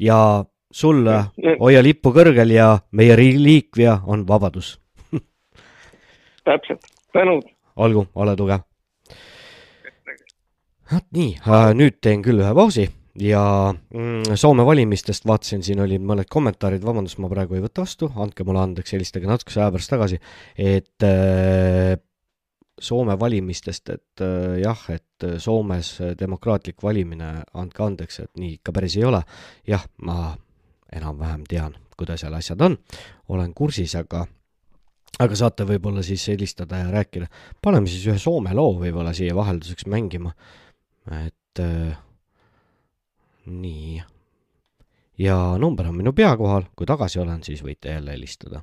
ja 0.00 0.44
sulle 0.72 1.10
Ja- 1.42 1.56
hoia 1.60 1.82
lippu 1.82 2.10
kõrgel 2.12 2.50
ja 2.52 2.78
meie 2.92 3.16
reliikvia 3.16 3.98
on 4.06 4.26
vabadus. 4.28 4.80
täpselt, 6.44 6.80
tänud. 7.12 7.44
olgu, 7.76 8.06
ole 8.14 8.36
tugev. 8.36 8.60
Vot 10.92 11.06
nii, 11.16 11.36
nüüd 11.78 12.00
teen 12.04 12.22
küll 12.24 12.42
ühe 12.42 12.52
pausi 12.56 12.86
ja 13.20 13.42
mm, 13.72 14.36
Soome 14.40 14.64
valimistest 14.66 15.26
vaatasin, 15.28 15.64
siin 15.64 15.82
olid 15.84 16.04
mõned 16.04 16.28
kommentaarid, 16.32 16.84
vabandust, 16.84 17.20
ma 17.22 17.30
praegu 17.32 17.58
ei 17.58 17.64
võta 17.64 17.84
vastu, 17.84 18.08
andke 18.22 18.46
mulle 18.48 18.62
andeks, 18.62 18.94
helistage 18.96 19.28
natukese 19.28 19.60
aja 19.60 19.72
pärast 19.74 19.92
tagasi, 19.92 20.20
et 20.56 21.06
äh, 21.06 21.94
Soome 22.82 23.18
valimistest, 23.20 23.92
et 23.92 24.24
äh, 24.24 24.58
jah, 24.62 24.80
et 24.90 25.26
Soomes 25.38 25.94
demokraatlik 26.18 26.82
valimine, 26.82 27.34
andke 27.58 27.84
andeks, 27.84 28.22
et 28.24 28.32
nii 28.40 28.56
ikka 28.58 28.74
päris 28.74 28.96
ei 28.98 29.04
ole. 29.06 29.22
jah, 29.68 29.84
ma 30.02 30.32
enam-vähem 30.92 31.44
tean, 31.48 31.76
kuidas 31.96 32.24
seal 32.24 32.34
asjad 32.36 32.64
on, 32.64 32.78
olen 33.32 33.52
kursis, 33.54 33.94
aga 33.96 34.26
aga 35.20 35.36
saate 35.36 35.66
võib-olla 35.68 36.02
siis 36.02 36.24
helistada 36.32 36.80
ja 36.80 36.90
rääkida. 36.90 37.28
paneme 37.62 37.86
siis 37.86 38.06
ühe 38.08 38.18
Soome 38.18 38.54
loo 38.56 38.72
võib-olla 38.80 39.12
siia 39.14 39.36
vahelduseks 39.36 39.86
mängima. 39.86 40.32
Et 41.10 41.60
äh, 41.60 41.98
nii, 43.46 44.02
ja 45.18 45.38
number 45.58 45.88
on 45.88 45.96
minu 45.96 46.12
pea 46.12 46.36
kohal, 46.36 46.68
kui 46.76 46.86
tagasi 46.86 47.20
olen, 47.22 47.42
siis 47.42 47.64
võite 47.64 47.96
jälle 47.96 48.14
helistada 48.14 48.62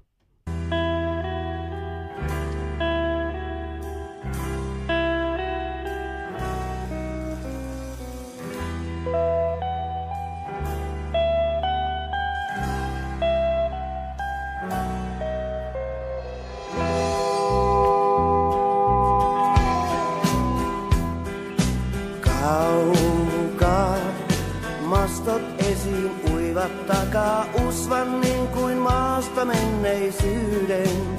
takaa 26.89 27.45
usvan 27.67 28.21
niin 28.21 28.47
kuin 28.47 28.77
maasta 28.77 29.45
menneisyyden. 29.45 31.17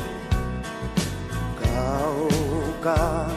Kaukaa 1.62 3.30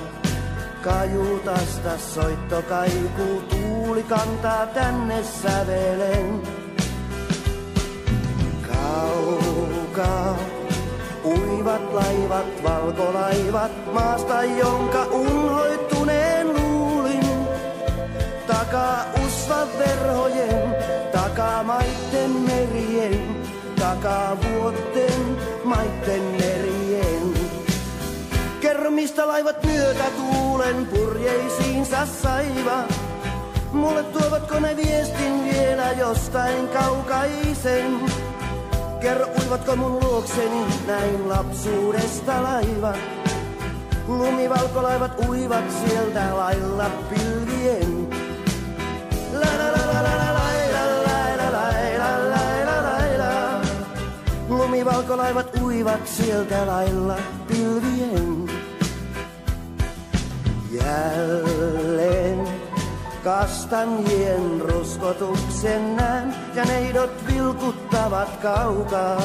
kajutasta 0.81 1.97
soitto 1.97 2.61
kaikuu, 2.61 3.41
tuuli 3.41 4.03
kantaa 4.03 4.65
tänne 4.67 5.23
sävelen. 5.23 6.41
Kaukaa 8.67 10.37
uivat 11.23 11.93
laivat, 11.93 12.63
valkolaivat 12.63 13.93
maasta, 13.93 14.43
jonka 14.43 15.03
unhoittuneen 15.03 16.53
luulin. 16.53 17.47
Takaa 18.47 19.05
usvan 19.25 19.67
verhojen, 19.79 20.72
takaa 21.33 21.63
maitten 21.63 22.31
merien, 22.31 23.35
takaa 23.79 24.37
vuotten 24.41 25.37
maitten 25.63 26.21
merien. 26.21 27.33
Kerro 28.61 28.91
mistä 28.91 29.27
laivat 29.27 29.63
myötä 29.63 30.03
tuulen 30.17 30.85
purjeisiinsa 30.85 32.05
saiva. 32.05 32.83
Mulle 33.71 34.03
tuovatko 34.03 34.59
ne 34.59 34.75
viestin 34.75 35.43
vielä 35.43 35.91
jostain 35.91 36.67
kaukaisen? 36.67 37.99
Kerro 39.01 39.27
uivatko 39.41 39.75
mun 39.75 39.99
luokseni 40.03 40.65
näin 40.87 41.29
lapsuudesta 41.29 42.43
laiva. 42.43 42.93
Lumivalkolaivat 44.07 45.29
uivat 45.29 45.65
sieltä 45.71 46.37
lailla 46.37 46.89
pilvien. 47.09 48.09
La 49.33 49.57
la 49.57 49.71
la 49.77 49.82
Lumivalkolaivat 54.93 55.61
uivat 55.61 56.07
sieltä 56.07 56.67
lailla 56.67 57.15
pilvien. 57.47 58.49
Jälleen 60.71 62.47
kastanjien 63.23 64.61
ruskotuksen 64.61 65.95
näen 65.95 66.35
ja 66.55 66.65
neidot 66.65 67.27
vilkuttavat 67.27 68.37
kaukaa. 68.41 69.21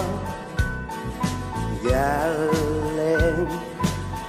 Jälleen 1.91 3.49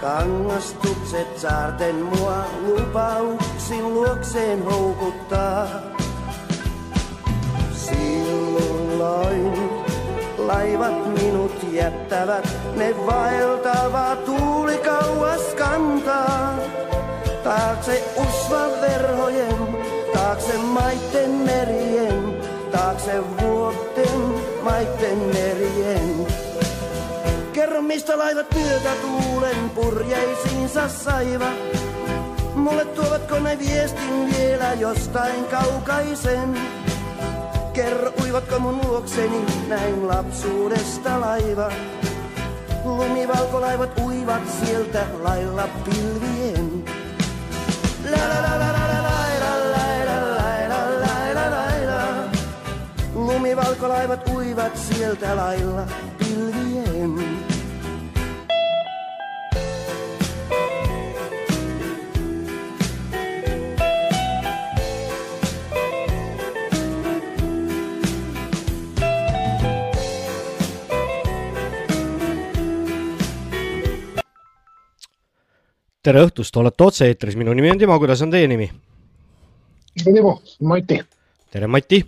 kangastukset 0.02 1.40
saarten 1.40 1.96
mua 1.96 2.46
lupauksin 2.62 3.94
luokseen 3.94 4.66
houkuttaa. 4.66 5.68
Silloin 7.72 9.79
laivat 10.50 11.22
minut 11.22 11.66
jättävät, 11.72 12.50
ne 12.76 12.96
vaeltava 13.06 14.16
tuuli 14.16 14.78
kauas 14.78 15.42
kantaa. 15.58 16.58
Taakse 17.44 18.04
usvan 18.18 18.72
verhojen, 18.82 19.78
taakse 20.14 20.54
maitten 20.58 21.30
merien, 21.30 22.38
taakse 22.72 23.24
vuotten 23.42 24.20
maitten 24.64 25.18
merien. 25.18 26.28
Kerro 27.54 27.82
mistä 27.82 28.18
laivat 28.18 28.48
myötä 28.56 28.90
tuulen 29.02 29.70
purjeisiinsa 29.70 30.88
saiva. 30.88 31.50
Mulle 32.56 32.86
tuovatko 32.86 33.40
ne 33.40 33.60
viestin 33.60 34.36
vielä 34.38 34.74
jostain 34.74 35.46
kaukaisen? 35.46 36.89
Kerro, 37.80 38.12
uivatko 38.22 38.60
mun 38.60 38.78
luokseni 38.84 39.46
näin 39.68 40.08
lapsuudesta 40.08 41.20
laiva? 41.20 41.72
Lumivalkolaivat 42.86 44.00
uivat 44.00 44.42
sieltä 44.60 45.06
lailla 45.20 45.70
pilvien. 45.86 46.86
La 48.12 48.18
la 48.18 48.42
la 48.42 48.60
la 48.60 48.70
la 48.76 48.88
la 48.92 49.04
la 49.04 49.22
la 49.40 49.84
la 50.06 50.06
la 50.06 50.28
la 50.28 50.70
la 50.70 50.82
la 51.00 51.34
la 51.34 51.46
la 51.50 51.86
la. 51.88 52.04
Lumivalkolaivat 53.16 54.28
uivat 54.28 54.78
sieltä 54.78 55.36
lailla 55.36 55.86
pilvien. 56.18 56.69
Tere 76.10 76.24
õhtust, 76.26 76.56
olete 76.58 76.86
otse-eetris, 76.88 77.36
minu 77.38 77.54
nimi 77.54 77.70
on 77.70 77.78
Timo, 77.82 77.98
kuidas 78.02 78.24
on 78.26 78.32
teie 78.34 78.48
nimi? 78.50 78.66
tere 80.02 80.16
Timo, 80.16 80.40
Mati. 80.66 80.98
tere, 81.54 81.68
Mati. 81.68 82.00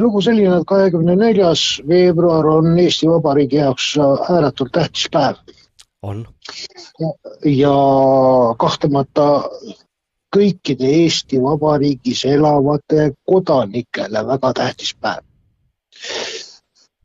lugu 0.00 0.22
selline, 0.24 0.54
et 0.62 0.68
kahekümne 0.68 1.16
neljas 1.20 1.82
veebruar 1.88 2.48
on 2.48 2.78
Eesti 2.80 3.10
Vabariigi 3.10 3.58
jaoks 3.60 3.90
ääretult 4.00 4.72
tähtis 4.72 5.10
päev. 5.12 5.42
on. 6.02 6.24
ja 7.44 7.74
kahtlemata 8.58 9.26
kõikide 10.36 10.94
Eesti 11.02 11.42
Vabariigis 11.42 12.24
elavate 12.24 13.10
kodanikele 13.28 14.24
väga 14.32 14.52
tähtis 14.62 14.94
päev. 14.94 15.20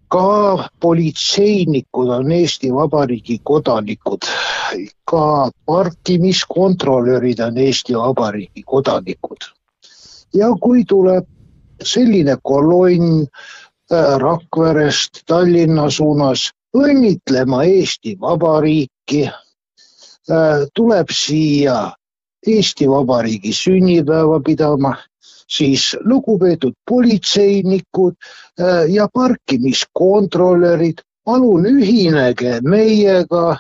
Ka 0.08 0.70
politseinikud 0.80 2.10
on 2.10 2.32
Eesti 2.32 2.72
Vabariigi 2.74 3.40
kodanikud, 3.44 4.24
ka 5.06 5.52
parkimiskontrolörid 5.66 7.40
on 7.40 7.58
Eesti 7.58 7.94
Vabariigi 7.94 8.64
kodanikud. 8.66 9.38
ja 10.34 10.48
kui 10.62 10.84
tuleb 10.86 11.26
selline 11.84 12.38
kolonn 12.44 13.26
äh, 13.92 14.18
Rakverest 14.20 15.24
Tallinna 15.26 15.90
suunas 15.90 16.52
õnnitlema 16.78 17.64
Eesti 17.64 18.18
Vabariiki, 18.22 19.24
äh, 19.28 20.66
tuleb 20.76 21.12
siia 21.12 21.92
Eesti 22.48 22.90
Vabariigi 22.90 23.54
sünnipäeva 23.54 24.40
pidama, 24.46 24.96
siis 25.48 25.96
lugupeetud 26.04 26.74
politseinikud 26.90 28.14
äh, 28.60 28.90
ja 28.90 29.08
parkimiskontrolörid, 29.14 31.02
palun 31.24 31.66
ühinege 31.66 32.60
meiega, 32.62 33.58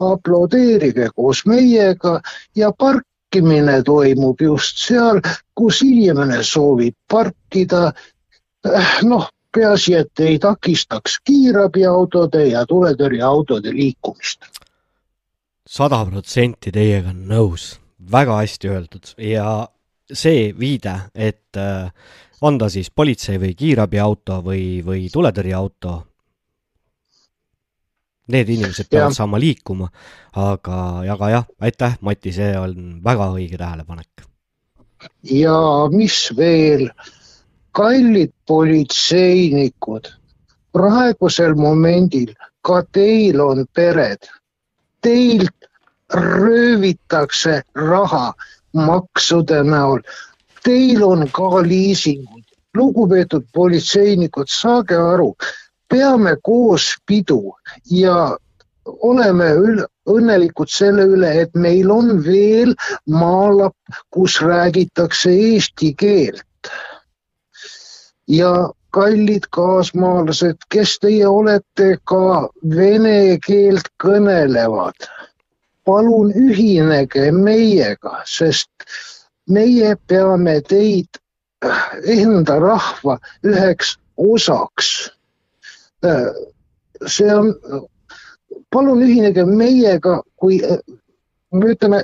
aplodeerige 0.00 1.08
koos 1.14 1.46
meiega 1.46 2.20
ja 2.56 2.72
parkimine 2.78 3.82
toimub 3.82 4.40
just 4.40 4.82
seal, 4.88 5.20
kus 5.54 5.82
inimene 5.82 6.42
soovib 6.42 6.94
parkida. 7.08 7.92
noh, 9.02 9.28
peaasi, 9.54 9.94
et 9.94 10.20
ei 10.20 10.38
takistaks 10.38 11.20
kiirabiautode 11.24 12.46
ja 12.46 12.66
tuletõrjeautode 12.66 13.72
liikumist. 13.72 14.40
sada 15.66 16.04
protsenti 16.04 16.72
teiega 16.72 17.12
nõus, 17.12 17.80
väga 18.12 18.36
hästi 18.42 18.68
öeldud 18.68 19.14
ja 19.18 19.68
see 20.12 20.52
viide, 20.58 20.94
et 21.14 21.56
äh, 21.56 21.90
on 22.42 22.58
ta 22.58 22.68
siis 22.72 22.90
politsei 22.90 23.40
või 23.40 23.54
kiirabiauto 23.56 24.40
või, 24.44 24.82
või 24.84 25.08
tuletõrjeauto. 25.12 25.96
Need 28.34 28.48
inimesed 28.50 28.88
peavad 28.90 29.12
ja. 29.12 29.18
saama 29.20 29.38
liikuma, 29.38 29.86
aga, 30.34 30.78
aga 31.14 31.28
jah, 31.30 31.44
aitäh, 31.62 31.98
Mati, 32.02 32.32
see 32.34 32.56
on 32.58 32.98
väga 33.04 33.28
õige 33.36 33.58
tähelepanek. 33.60 34.24
ja 35.30 35.58
mis 35.92 36.32
veel, 36.36 36.88
kallid 37.70 38.32
politseinikud, 38.46 40.10
praegusel 40.72 41.54
momendil 41.54 42.34
ka 42.66 42.82
teil 42.92 43.40
on 43.40 43.66
pered, 43.72 44.26
teilt 45.00 45.70
röövitakse 46.10 47.62
raha 47.74 48.32
maksude 48.76 49.62
näol. 49.64 50.00
Teil 50.64 51.02
on 51.04 51.28
ka 51.32 51.62
liisingud, 51.62 52.44
lugupeetud 52.74 53.46
politseinikud, 53.54 54.50
saage 54.50 54.96
aru, 54.96 55.34
peame 55.88 56.36
koos 56.42 56.94
pidu 57.06 57.54
ja 57.90 58.36
oleme 58.86 59.50
ül- 59.54 59.86
õnnelikud 60.06 60.70
selle 60.70 61.06
üle, 61.10 61.30
et 61.42 61.54
meil 61.54 61.90
on 61.90 62.22
veel 62.24 62.74
maalapp, 63.10 63.76
kus 64.10 64.40
räägitakse 64.42 65.30
eesti 65.30 65.94
keelt. 65.94 66.42
ja 68.28 68.70
kallid 68.90 69.44
kaasmaalased, 69.54 70.64
kes 70.68 70.96
teie 70.98 71.26
olete 71.28 71.96
ka 72.10 72.48
vene 72.76 73.38
keelt 73.46 73.86
kõnelevad, 74.02 75.06
palun 75.86 76.32
ühinege 76.34 77.30
meiega, 77.32 78.20
sest 78.26 78.70
meie 79.48 79.94
peame 80.08 80.60
teid 80.66 81.20
enda 82.16 82.58
rahva 82.60 83.18
üheks 83.46 83.96
osaks. 84.16 85.10
see 87.06 87.30
on, 87.34 87.54
palun 88.72 89.02
ühinege 89.02 89.44
meiega, 89.46 90.20
kui 90.36 90.60
me 91.52 91.72
ütleme 91.72 92.02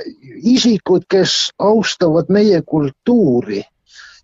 isikud, 0.54 1.04
kes 1.10 1.52
austavad 1.58 2.30
meie 2.32 2.62
kultuuri 2.62 3.62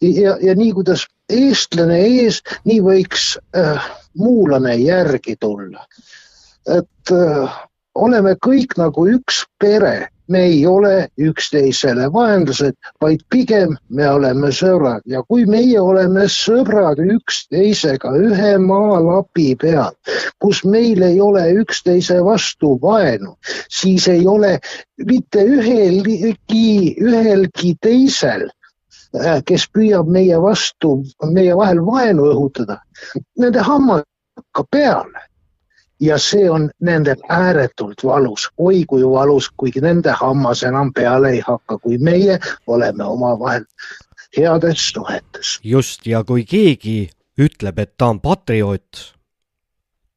ja, 0.00 0.36
ja 0.40 0.54
nii 0.54 0.72
kuidas 0.72 1.06
eestlane 1.28 1.98
ees, 2.06 2.42
nii 2.64 2.80
võiks 2.84 3.34
äh, 3.56 3.88
muulane 4.18 4.76
järgi 4.80 5.36
tulla. 5.40 5.86
et 6.66 7.12
äh, 7.12 7.58
oleme 7.94 8.34
kõik 8.44 8.76
nagu 8.78 9.06
üks 9.10 9.42
pere, 9.60 10.08
me 10.28 10.42
ei 10.44 10.66
ole 10.66 11.08
üksteisele 11.18 12.08
vaenlased, 12.12 12.76
vaid 13.00 13.22
pigem 13.32 13.76
me 13.88 14.08
oleme 14.10 14.50
sõbrad. 14.52 15.02
Ja 15.08 15.22
kui 15.24 15.46
meie 15.48 15.80
oleme 15.80 16.26
sõbrad 16.32 17.00
üksteisega 17.00 18.12
ühe 18.28 18.52
maalapi 18.60 19.54
peal, 19.60 19.94
kus 20.42 20.64
meil 20.64 21.02
ei 21.02 21.20
ole 21.20 21.46
üksteise 21.62 22.20
vastu 22.24 22.76
vaenu, 22.82 23.36
siis 23.72 24.08
ei 24.08 24.26
ole 24.26 24.58
mitte 25.08 25.44
ühelgi, 25.44 26.94
ühelgi 27.00 27.74
teisel 27.80 28.48
äh, 29.16 29.40
kes 29.48 29.64
püüab 29.72 30.10
meie 30.12 30.36
vastu, 30.42 30.98
meie 31.32 31.56
vahel 31.56 31.80
vaenu 31.86 32.28
õhutada, 32.34 32.82
nende 33.40 33.64
hammas 33.64 34.04
hakkab 34.38 34.68
peale 34.70 35.27
ja 36.00 36.18
see 36.18 36.50
on 36.50 36.70
nendel 36.80 37.20
ääretult 37.28 38.04
valus, 38.04 38.48
oi 38.58 38.84
kui 38.86 39.02
valus, 39.02 39.50
kuigi 39.56 39.80
nende 39.80 40.12
hammas 40.20 40.62
enam 40.62 40.92
peale 40.92 41.30
ei 41.30 41.42
hakka, 41.46 41.78
kui 41.78 41.98
meie 41.98 42.38
oleme 42.66 43.04
omavahel 43.04 43.64
heades 44.36 44.88
suhetes. 44.90 45.58
just, 45.64 46.06
ja 46.06 46.24
kui 46.24 46.44
keegi 46.44 47.10
ütleb, 47.38 47.78
et 47.78 47.96
ta 47.96 48.10
on 48.12 48.20
patrioot, 48.20 49.04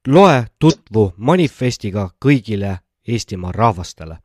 loe 0.08 0.46
tutvu 0.60 1.14
manifestiga 1.18 2.10
kõigile 2.26 2.78
Eestimaa 3.08 3.52
rahvastele. 3.52 4.18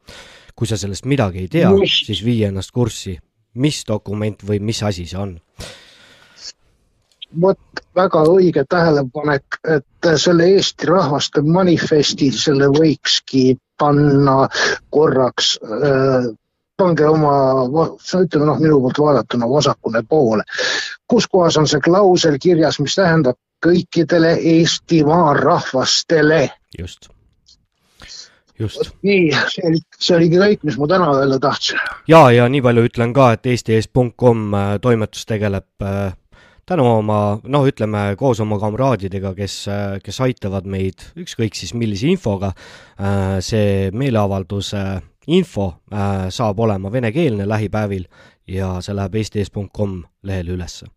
kui 0.56 0.66
sa 0.66 0.76
sellest 0.76 1.04
midagi 1.04 1.38
ei 1.38 1.48
tea, 1.48 1.70
siis 1.84 2.24
vii 2.24 2.44
ennast 2.44 2.70
kurssi, 2.72 3.18
mis 3.54 3.82
dokument 3.88 4.40
või 4.42 4.60
mis 4.60 4.82
asi 4.82 5.06
see 5.06 5.18
on. 5.20 5.38
Vot 7.40 7.84
väga 7.96 8.22
õige 8.30 8.64
tähelepanek, 8.68 9.60
et 9.76 10.10
selle 10.16 10.48
Eesti 10.54 10.88
rahvaste 10.90 11.42
manifesti, 11.42 12.30
selle 12.32 12.68
võikski 12.72 13.56
panna 13.78 14.46
korraks 14.90 15.56
äh, 15.64 16.28
pange 16.76 17.08
oma, 17.08 17.32
ütleme 18.20 18.46
noh, 18.48 18.60
minu 18.60 18.78
poolt 18.84 19.00
vaadatuna 19.00 19.48
vasakule 19.48 20.02
poole. 20.08 20.44
kus 21.08 21.26
kohas 21.26 21.56
on 21.56 21.68
see 21.68 21.80
klausel 21.80 22.38
kirjas, 22.42 22.80
mis 22.80 22.96
tähendab 22.98 23.38
kõikidele 23.64 24.36
Eestimaa 24.36 25.34
rahvastele? 25.34 26.50
just, 26.78 27.08
just. 28.58 28.92
nii, 29.02 29.30
see 29.52 29.68
oli, 29.70 29.80
see 29.98 30.16
oligi 30.16 30.42
kõik, 30.42 30.66
mis 30.68 30.78
ma 30.80 30.90
täna 30.92 31.08
öelda 31.16 31.40
tahtsin. 31.48 31.80
ja, 32.08 32.26
ja 32.30 32.48
nii 32.48 32.62
palju 32.62 32.86
ütlen 32.90 33.16
ka, 33.16 33.32
et 33.36 33.46
eestiees.com 33.46 34.46
äh, 34.54 34.76
toimetus 34.84 35.26
tegeleb 35.26 35.68
äh, 35.82 36.12
tänu 36.66 36.86
oma, 36.98 37.38
noh, 37.44 37.66
ütleme 37.68 38.16
koos 38.18 38.40
oma 38.42 38.58
kamraadidega, 38.58 39.34
kes, 39.36 39.58
kes 40.02 40.20
aitavad 40.26 40.66
meid 40.66 41.04
ükskõik 41.16 41.54
siis 41.54 41.74
millise 41.78 42.10
infoga, 42.10 42.52
see 43.44 43.92
meeleavalduse 43.94 44.82
info 45.30 45.72
saab 46.30 46.60
olema 46.66 46.92
venekeelne 46.92 47.46
lähipäevil 47.48 48.04
ja 48.50 48.76
see 48.82 48.98
läheb 48.98 49.14
eestiees.com 49.22 50.00
lehele 50.26 50.58
ülesse 50.58 50.90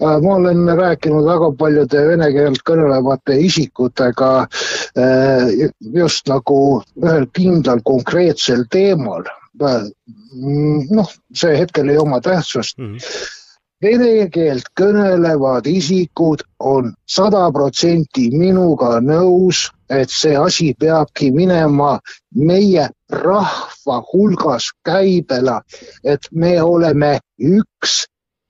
Äh, 0.00 0.20
ma 0.22 0.34
olen 0.34 0.68
rääkinud 0.76 1.26
väga 1.26 1.50
paljude 1.58 2.04
vene 2.08 2.30
keelt 2.32 2.62
kõnelevate 2.68 3.36
isikutega 3.44 4.30
äh, 4.44 5.50
just 5.96 6.30
nagu 6.30 6.56
ühel 7.02 7.26
kindlal 7.36 7.82
konkreetsel 7.84 8.64
teemal. 8.70 9.26
noh, 9.60 11.08
see 11.36 11.56
hetkel 11.58 11.90
ei 11.92 11.98
oma 12.00 12.20
tähtsust 12.24 12.78
mm. 12.78 12.94
-hmm 12.94 13.36
vene 13.82 14.28
keelt 14.32 14.68
kõnelevad 14.78 15.66
isikud 15.70 16.42
on 16.60 16.92
sada 17.08 17.46
protsenti 17.52 18.28
minuga 18.36 18.98
nõus, 19.04 19.68
et 19.90 20.12
see 20.12 20.36
asi 20.36 20.70
peabki 20.78 21.30
minema 21.34 21.96
meie 22.36 22.88
rahva 23.10 24.00
hulgas 24.12 24.70
käibele, 24.86 25.58
et 26.04 26.28
me 26.30 26.54
oleme 26.62 27.18
üks, 27.38 28.04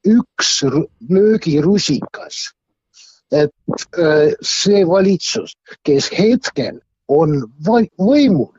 üks 0.07 0.63
löögirusikas. 1.09 2.49
et 3.31 3.53
see 4.43 4.81
valitsus, 4.83 5.53
kes 5.87 6.09
hetkel 6.11 6.81
on 7.07 7.45
võimul, 7.63 8.51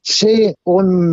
see 0.00 0.54
on 0.64 1.12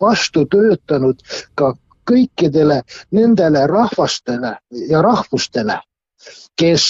vastu 0.00 0.46
töötanud 0.48 1.20
ka 1.54 1.74
kõikidele 2.10 2.82
nendele 3.10 3.66
rahvastele 3.66 4.56
ja 4.88 5.02
rahvustele, 5.02 5.78
kes 6.58 6.86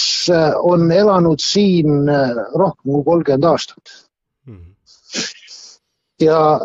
on 0.63 0.91
elanud 0.93 1.41
siin 1.41 2.09
rohkem 2.55 2.93
kui 2.93 3.05
kolmkümmend 3.05 3.45
aastat. 3.45 3.97
ja 6.21 6.61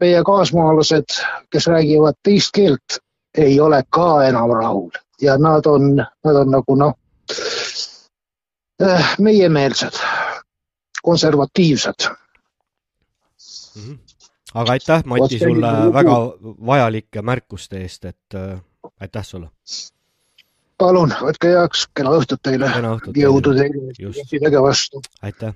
meie 0.00 0.22
kaasmaalased, 0.24 1.14
kes 1.50 1.66
räägivad 1.66 2.18
teist 2.22 2.52
keelt, 2.52 2.98
ei 3.38 3.60
ole 3.60 3.82
ka 3.90 4.24
enam 4.24 4.50
rahul 4.50 4.90
ja 5.20 5.38
nad 5.38 5.66
on, 5.66 5.96
nad 5.96 6.36
on 6.36 6.50
nagu 6.50 6.76
noh, 6.76 6.94
meiemeelsed, 9.18 9.96
konservatiivsed 11.02 12.08
mm. 12.08 13.82
-hmm 13.82 14.01
aga 14.54 14.72
aitäh, 14.76 15.02
Mati, 15.04 15.38
sulle 15.38 15.72
väga 15.94 16.16
vajalike 16.66 17.22
märkuste 17.22 17.82
eest, 17.82 18.04
et 18.04 18.36
äh, 18.38 18.60
aitäh 19.00 19.24
sulle. 19.26 19.50
palun, 20.78 21.14
võtke 21.22 21.52
heaks, 21.54 21.86
kena 21.94 22.14
õhtut 22.18 22.42
teile. 22.42 22.70
jõudu 23.16 23.54
teile 23.58 23.92
Eesti 23.98 24.42
tegevastu. 24.42 25.02
aitäh. 25.22 25.54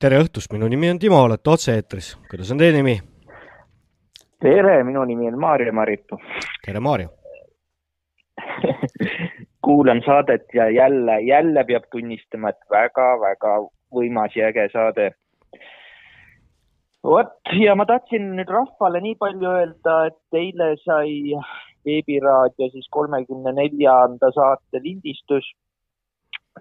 Tere 0.00 0.18
õhtust, 0.20 0.52
minu 0.52 0.68
nimi 0.68 0.90
on 0.92 0.98
Timo, 1.00 1.22
olete 1.24 1.48
otse-eetris, 1.48 2.10
kuidas 2.30 2.50
on 2.52 2.58
teie 2.60 2.74
nimi? 2.74 2.98
tere, 4.44 4.74
minu 4.84 5.04
nimi 5.08 5.30
on 5.30 5.38
Maarja 5.40 5.72
Maripu. 5.72 6.18
tere, 6.64 6.80
Maarja 6.84 7.08
kuulan 9.66 10.02
saadet 10.04 10.52
ja 10.54 10.68
jälle, 10.70 11.20
jälle 11.24 11.64
peab 11.64 11.88
tunnistama, 11.90 12.52
et 12.52 12.60
väga-väga 12.70 13.54
võimas 13.96 14.36
ja 14.36 14.50
äge 14.52 14.68
saade. 14.72 15.10
vot 17.04 17.56
ja 17.64 17.74
ma 17.74 17.86
tahtsin 17.88 18.34
nüüd 18.36 18.52
rahvale 18.52 19.00
nii 19.00 19.16
palju 19.16 19.48
öelda, 19.48 19.96
et 20.10 20.40
eile 20.42 20.74
sai 20.84 21.32
veebiraadio 21.88 22.68
siis 22.74 22.88
kolmekümne 22.90 23.56
neljanda 23.56 24.28
saate 24.36 24.82
lindistus 24.84 25.48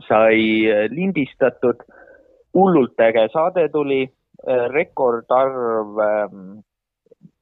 sai 0.08 0.72
lindistatud. 0.92 1.84
Hullult 2.56 3.00
äge 3.00 3.28
saade 3.34 3.68
tuli, 3.74 4.06
rekordarv 4.74 6.00
ähm, 6.06 6.46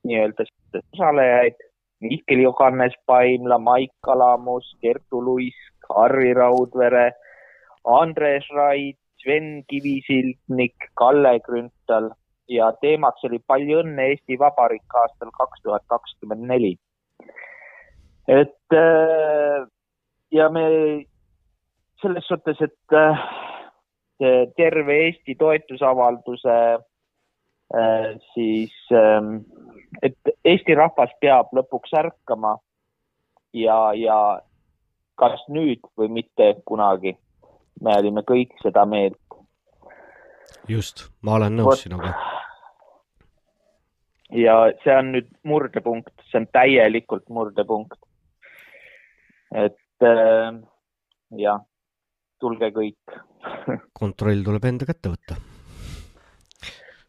nii-öelda 0.03 0.45
osalejaid. 0.93 1.61
Mihkel 2.03 2.41
Johannes 2.43 2.95
Paimla, 3.05 3.57
Maik 3.57 3.91
Kalamus, 4.03 4.65
Kertu 4.81 5.21
Luisk, 5.23 5.87
Harri 5.89 6.33
Raudvere, 6.33 7.11
Andres 7.85 8.43
Raid, 8.55 8.97
Sven 9.23 9.63
Kivisildnik, 9.69 10.75
Kalle 10.99 11.39
Grünthal 11.39 12.09
ja 12.51 12.71
teemaks 12.81 13.23
oli 13.23 13.39
palju 13.47 13.79
õnne 13.83 14.09
Eesti 14.11 14.37
Vabariik 14.39 14.97
aastal 15.03 15.31
kaks 15.37 15.63
tuhat 15.63 15.85
kakskümmend 15.87 16.43
neli. 16.49 16.75
et 18.27 18.75
äh, 18.75 19.63
ja 20.31 20.49
me 20.49 20.65
selles 22.01 22.27
suhtes, 22.27 22.59
et 22.61 22.95
äh, 22.95 23.23
terve 24.57 24.95
Eesti 25.05 25.35
toetusavalduse 25.35 26.57
äh, 27.75 28.19
siis, 28.33 28.73
ähm, 28.91 29.37
et 30.01 30.17
Eesti 30.45 30.75
rahvas 30.75 31.11
peab 31.21 31.53
lõpuks 31.55 31.93
ärkama 31.97 32.57
ja, 33.53 33.77
ja 33.97 34.17
kas 35.19 35.43
nüüd 35.49 35.81
või 35.97 36.09
mitte 36.21 36.53
kunagi. 36.65 37.17
me 37.81 37.95
olime 37.97 38.21
kõik 38.21 38.53
seda 38.61 38.85
meelt. 38.85 39.19
just, 40.67 41.09
ma 41.21 41.35
olen 41.35 41.57
nõus 41.57 41.83
sinuga. 41.83 42.13
ja 44.31 44.55
see 44.83 44.95
on 44.97 45.11
nüüd 45.17 45.29
murdepunkt, 45.43 46.13
see 46.29 46.39
on 46.41 46.47
täielikult 46.47 47.29
murdepunkt. 47.29 47.99
et 49.53 50.07
äh, 50.07 50.53
jah, 51.37 51.61
tulge 52.39 52.71
kõik 52.71 53.19
kontroll 53.93 54.43
tuleb 54.45 54.65
enda 54.69 54.87
kätte 54.87 55.11
võtta. 55.13 55.37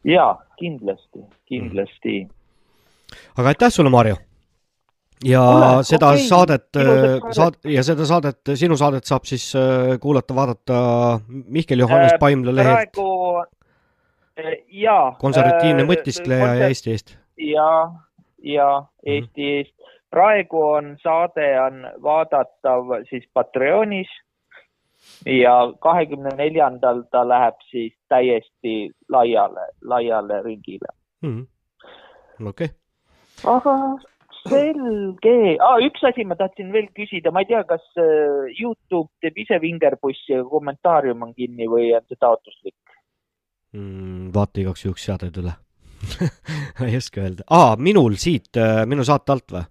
ja 0.04 0.28
kindlasti, 0.60 1.24
kindlasti 1.48 2.14
mm.. 2.24 2.30
aga 3.38 3.52
aitäh 3.54 3.72
sulle, 3.72 3.90
Marju. 3.94 4.16
ja 5.24 5.42
Ole, 5.42 5.84
seda 5.88 6.12
saadet, 6.18 6.68
ilusat 6.76 7.00
saadet. 7.00 7.36
saad- 7.38 7.72
ja 7.74 7.84
seda 7.86 8.06
saadet, 8.08 8.54
sinu 8.54 8.76
saadet 8.76 9.04
saab 9.08 9.28
siis 9.30 9.50
äh, 9.58 9.94
kuulata, 10.00 10.34
vaadata 10.34 10.80
Mihkel 11.28 11.84
Johannes 11.84 12.12
Äh, 12.12 12.18
Paimla 12.18 12.54
lehelt 12.54 12.92
praegu 12.92 13.44
äh, 14.38 14.58
ja. 14.68 15.14
konservatiivne 15.20 15.86
mõtiskleja 15.88 16.54
ja 16.58 16.68
Eesti 16.68 16.90
eest. 16.96 17.16
ja, 17.38 17.70
ja 18.42 18.68
Eesti 19.06 19.50
eest. 19.58 19.74
praegu 20.10 20.60
on 20.74 20.96
saade 21.02 21.48
on 21.60 21.86
vaadatav 22.02 23.00
siis 23.08 23.24
Patreonis 23.32 24.10
ja 25.26 25.54
kahekümne 25.80 26.34
neljandal 26.36 27.02
ta 27.10 27.24
läheb 27.28 27.60
siis 27.70 27.94
täiesti 28.08 28.90
laiale, 29.08 29.68
laiale 29.82 30.42
ringile. 30.42 30.92
okei, 32.48 32.68
aga 33.48 33.76
selge. 34.44 35.56
Ah,, 35.64 35.80
üks 35.80 36.04
asi 36.04 36.26
ma 36.28 36.36
tahtsin 36.36 36.72
veel 36.72 36.90
küsida, 36.96 37.32
ma 37.32 37.44
ei 37.44 37.50
tea, 37.50 37.64
kas 37.68 37.84
äh, 37.96 38.52
Youtube 38.60 39.10
teeb 39.24 39.38
ise 39.40 39.60
vingerpussi 39.62 40.36
ja 40.36 40.44
kommentaarium 40.48 41.22
on 41.28 41.34
kinni 41.34 41.68
või 41.70 41.92
on 41.96 42.04
see 42.08 42.20
taotluslik? 42.20 42.76
Mm, 43.74 44.30
vaata 44.34 44.60
igaks 44.60 44.84
juhuks 44.84 45.08
seaded 45.08 45.40
üle. 45.40 45.56
Ei 46.84 46.98
oska 46.98 47.22
öelda. 47.24 47.46
Ah,, 47.48 47.72
minul 47.80 48.18
siit, 48.20 48.52
minu 48.86 49.06
saate 49.08 49.32
alt 49.32 49.54
või? 49.56 49.64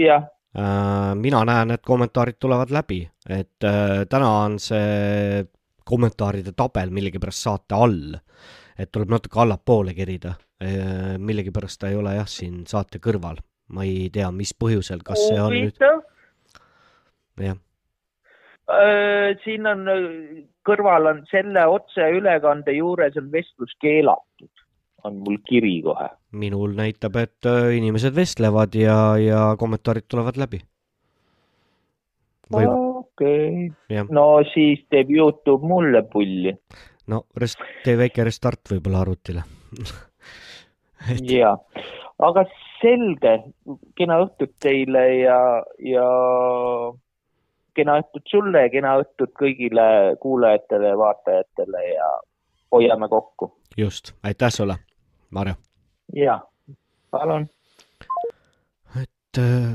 jah, 0.00 0.24
Äh, 0.24 0.39
mina 0.50 1.44
näen, 1.46 1.70
et 1.70 1.84
kommentaarid 1.86 2.40
tulevad 2.42 2.72
läbi, 2.74 3.04
et 3.28 3.62
äh, 3.62 4.02
täna 4.10 4.30
on 4.44 4.56
see 4.58 5.44
kommentaaride 5.86 6.52
tabel 6.58 6.90
millegipärast 6.90 7.46
saate 7.46 7.78
all, 7.78 8.16
et 8.78 8.90
tuleb 8.90 9.12
natuke 9.14 9.38
allapoole 9.40 9.94
kerida. 9.94 10.34
millegipärast 11.18 11.80
ta 11.80 11.88
ei 11.88 11.96
ole 11.96 12.16
jah, 12.18 12.26
siin 12.28 12.66
saate 12.68 12.98
kõrval, 13.00 13.38
ma 13.72 13.86
ei 13.86 14.10
tea, 14.12 14.28
mis 14.30 14.52
põhjusel, 14.52 15.00
kas 15.06 15.22
see 15.28 15.38
on 15.40 15.54
nüüd, 15.54 15.78
jah, 17.40 17.56
Äh, 18.70 19.34
siin 19.42 19.66
on 19.66 19.88
äh, 19.90 20.02
kõrval 20.66 21.08
on 21.10 21.24
selle 21.30 21.64
otseülekande 21.72 22.76
juures 22.76 23.16
on 23.18 23.30
vestlus 23.32 23.72
keelatud, 23.82 24.62
on 25.02 25.16
mul 25.24 25.40
kiri 25.48 25.80
kohe. 25.82 26.06
Minul 26.32 26.74
näitab, 26.78 27.16
et 27.16 27.46
äh, 27.48 27.72
inimesed 27.76 28.14
vestlevad 28.14 28.74
ja, 28.78 29.16
ja 29.18 29.40
kommentaarid 29.58 30.06
tulevad 30.08 30.38
läbi. 30.38 30.60
okei 32.50 33.70
jah, 33.90 34.06
no 34.10 34.24
siis 34.52 34.82
teeb 34.90 35.10
Youtube 35.10 35.66
mulle 35.66 36.02
pulli. 36.12 36.54
no 37.06 37.24
rest-, 37.36 37.66
tee 37.84 37.96
väike 37.98 38.24
restart 38.24 38.72
võib-olla 38.72 39.04
arvutile. 39.04 39.44
ja, 41.38 41.56
aga 42.18 42.44
selge, 42.80 43.36
kena 43.98 44.18
õhtut 44.24 44.54
teile 44.62 45.04
ja, 45.20 45.38
ja 45.84 46.08
kena 47.76 47.98
õhtut 48.02 48.26
sulle 48.30 48.66
ja 48.66 48.72
kena 48.72 48.96
õhtut 49.02 49.34
kõigile 49.38 50.16
kuulajatele 50.22 50.92
ja 50.92 51.00
vaatajatele 51.00 51.86
ja 51.88 52.12
hoiame 52.72 53.08
kokku. 53.08 53.52
just, 53.76 54.14
aitäh 54.22 54.54
sulle, 54.54 54.78
Marju. 55.30 55.58
ja, 56.14 56.40
palun. 57.10 57.48
et 59.02 59.38
äh, 59.38 59.74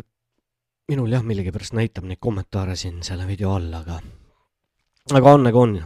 minul 0.88 1.12
jah, 1.12 1.24
millegipärast 1.24 1.74
näitab 1.74 2.06
neid 2.06 2.20
kommentaare 2.20 2.76
siin 2.76 3.04
selle 3.04 3.28
video 3.28 3.56
all, 3.56 3.74
aga, 3.74 4.00
aga 5.14 5.34
on 5.34 5.46
nagu 5.50 5.62
on. 5.62 5.78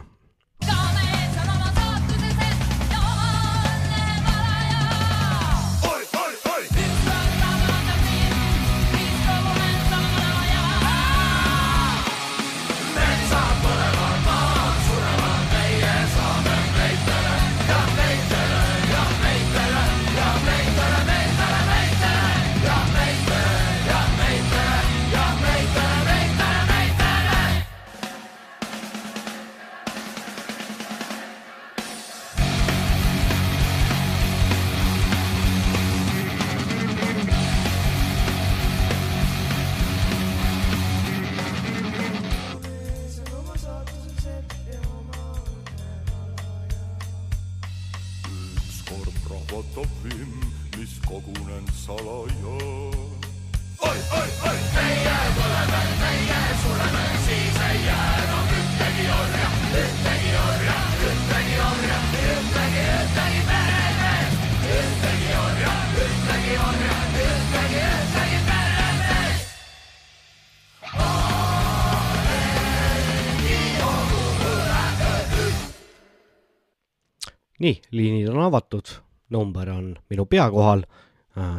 Number 79.70 79.78
on 79.78 79.96
minu 80.10 80.26
pea 80.26 80.50
kohal, 80.50 80.82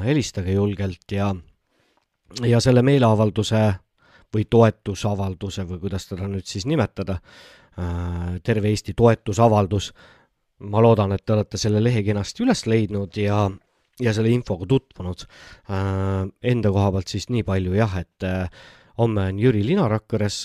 helistage 0.03 0.53
julgelt 0.53 1.11
ja, 1.11 1.31
ja 2.43 2.59
selle 2.59 2.81
meeleavalduse 2.81 3.61
või 4.31 4.45
toetusavalduse 4.49 5.65
või 5.67 5.79
kuidas 5.79 6.07
teda 6.07 6.27
nüüd 6.27 6.45
siis 6.47 6.65
nimetada, 6.65 7.19
terve 8.43 8.69
Eesti 8.69 8.93
toetusavaldus, 8.93 9.91
ma 10.59 10.81
loodan, 10.81 11.11
et 11.11 11.25
te 11.25 11.33
olete 11.33 11.57
selle 11.57 11.81
lehe 11.83 12.03
kenasti 12.03 12.43
üles 12.43 12.65
leidnud 12.67 13.17
ja, 13.17 13.49
ja 13.99 14.13
selle 14.13 14.29
infoga 14.31 14.67
tutvunud. 14.67 15.25
Enda 16.43 16.71
koha 16.71 16.91
pealt 16.91 17.11
siis 17.11 17.29
nii 17.29 17.43
palju 17.47 17.75
jah, 17.75 17.97
et 18.03 18.27
äh, 18.27 18.47
homme 18.99 19.25
on 19.31 19.39
Jüri 19.39 19.63
Lina 19.65 19.87
Rakveres, 19.89 20.43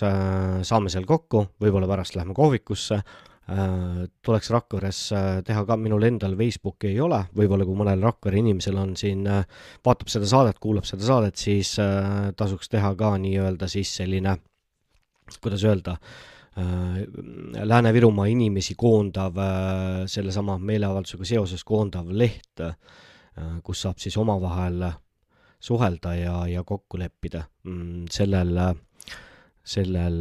saame 0.63 0.91
seal 0.91 1.07
kokku, 1.07 1.49
võib-olla 1.61 1.91
pärast 1.91 2.17
lähme 2.17 2.35
kohvikusse 2.35 3.03
tuleks 3.47 4.51
Rakveres 4.51 5.01
äh, 5.15 5.27
teha 5.47 5.63
ka, 5.67 5.77
minul 5.79 6.03
endal 6.09 6.35
Facebooki 6.39 6.91
ei 6.91 7.01
ole, 7.01 7.21
võib-olla 7.37 7.67
kui 7.67 7.79
mõnel 7.79 8.03
Rakvere 8.03 8.41
inimesel 8.41 8.79
on 8.81 8.97
siin, 8.99 9.23
äh, 9.31 9.45
vaatab 9.87 10.11
seda 10.11 10.27
saadet, 10.27 10.59
kuulab 10.63 10.87
seda 10.89 11.07
saadet, 11.07 11.39
siis 11.39 11.77
äh, 11.83 12.33
tasuks 12.37 12.73
teha 12.73 12.91
ka 12.99 13.13
nii-öelda 13.23 13.69
siis 13.71 13.95
selline, 14.03 14.39
kuidas 15.41 15.67
öelda, 15.67 15.99
Lääne-Virumaa 16.57 18.31
inimesi 18.33 18.73
koondav, 18.81 19.37
sellesama 20.09 20.55
meeleavaldusega 20.57 21.27
seoses 21.29 21.61
koondav 21.69 22.09
leht, 22.09 22.63
kus 23.61 23.83
saab 23.85 24.01
siis 24.01 24.17
omavahel 24.17 24.87
suhelda 25.61 26.15
ja, 26.17 26.39
ja 26.49 26.63
kokku 26.65 26.97
leppida. 26.97 27.43
Mm, 27.69 28.07
sellel, 28.09 28.57
sellel 29.69 30.17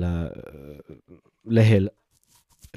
lehel 1.48 1.88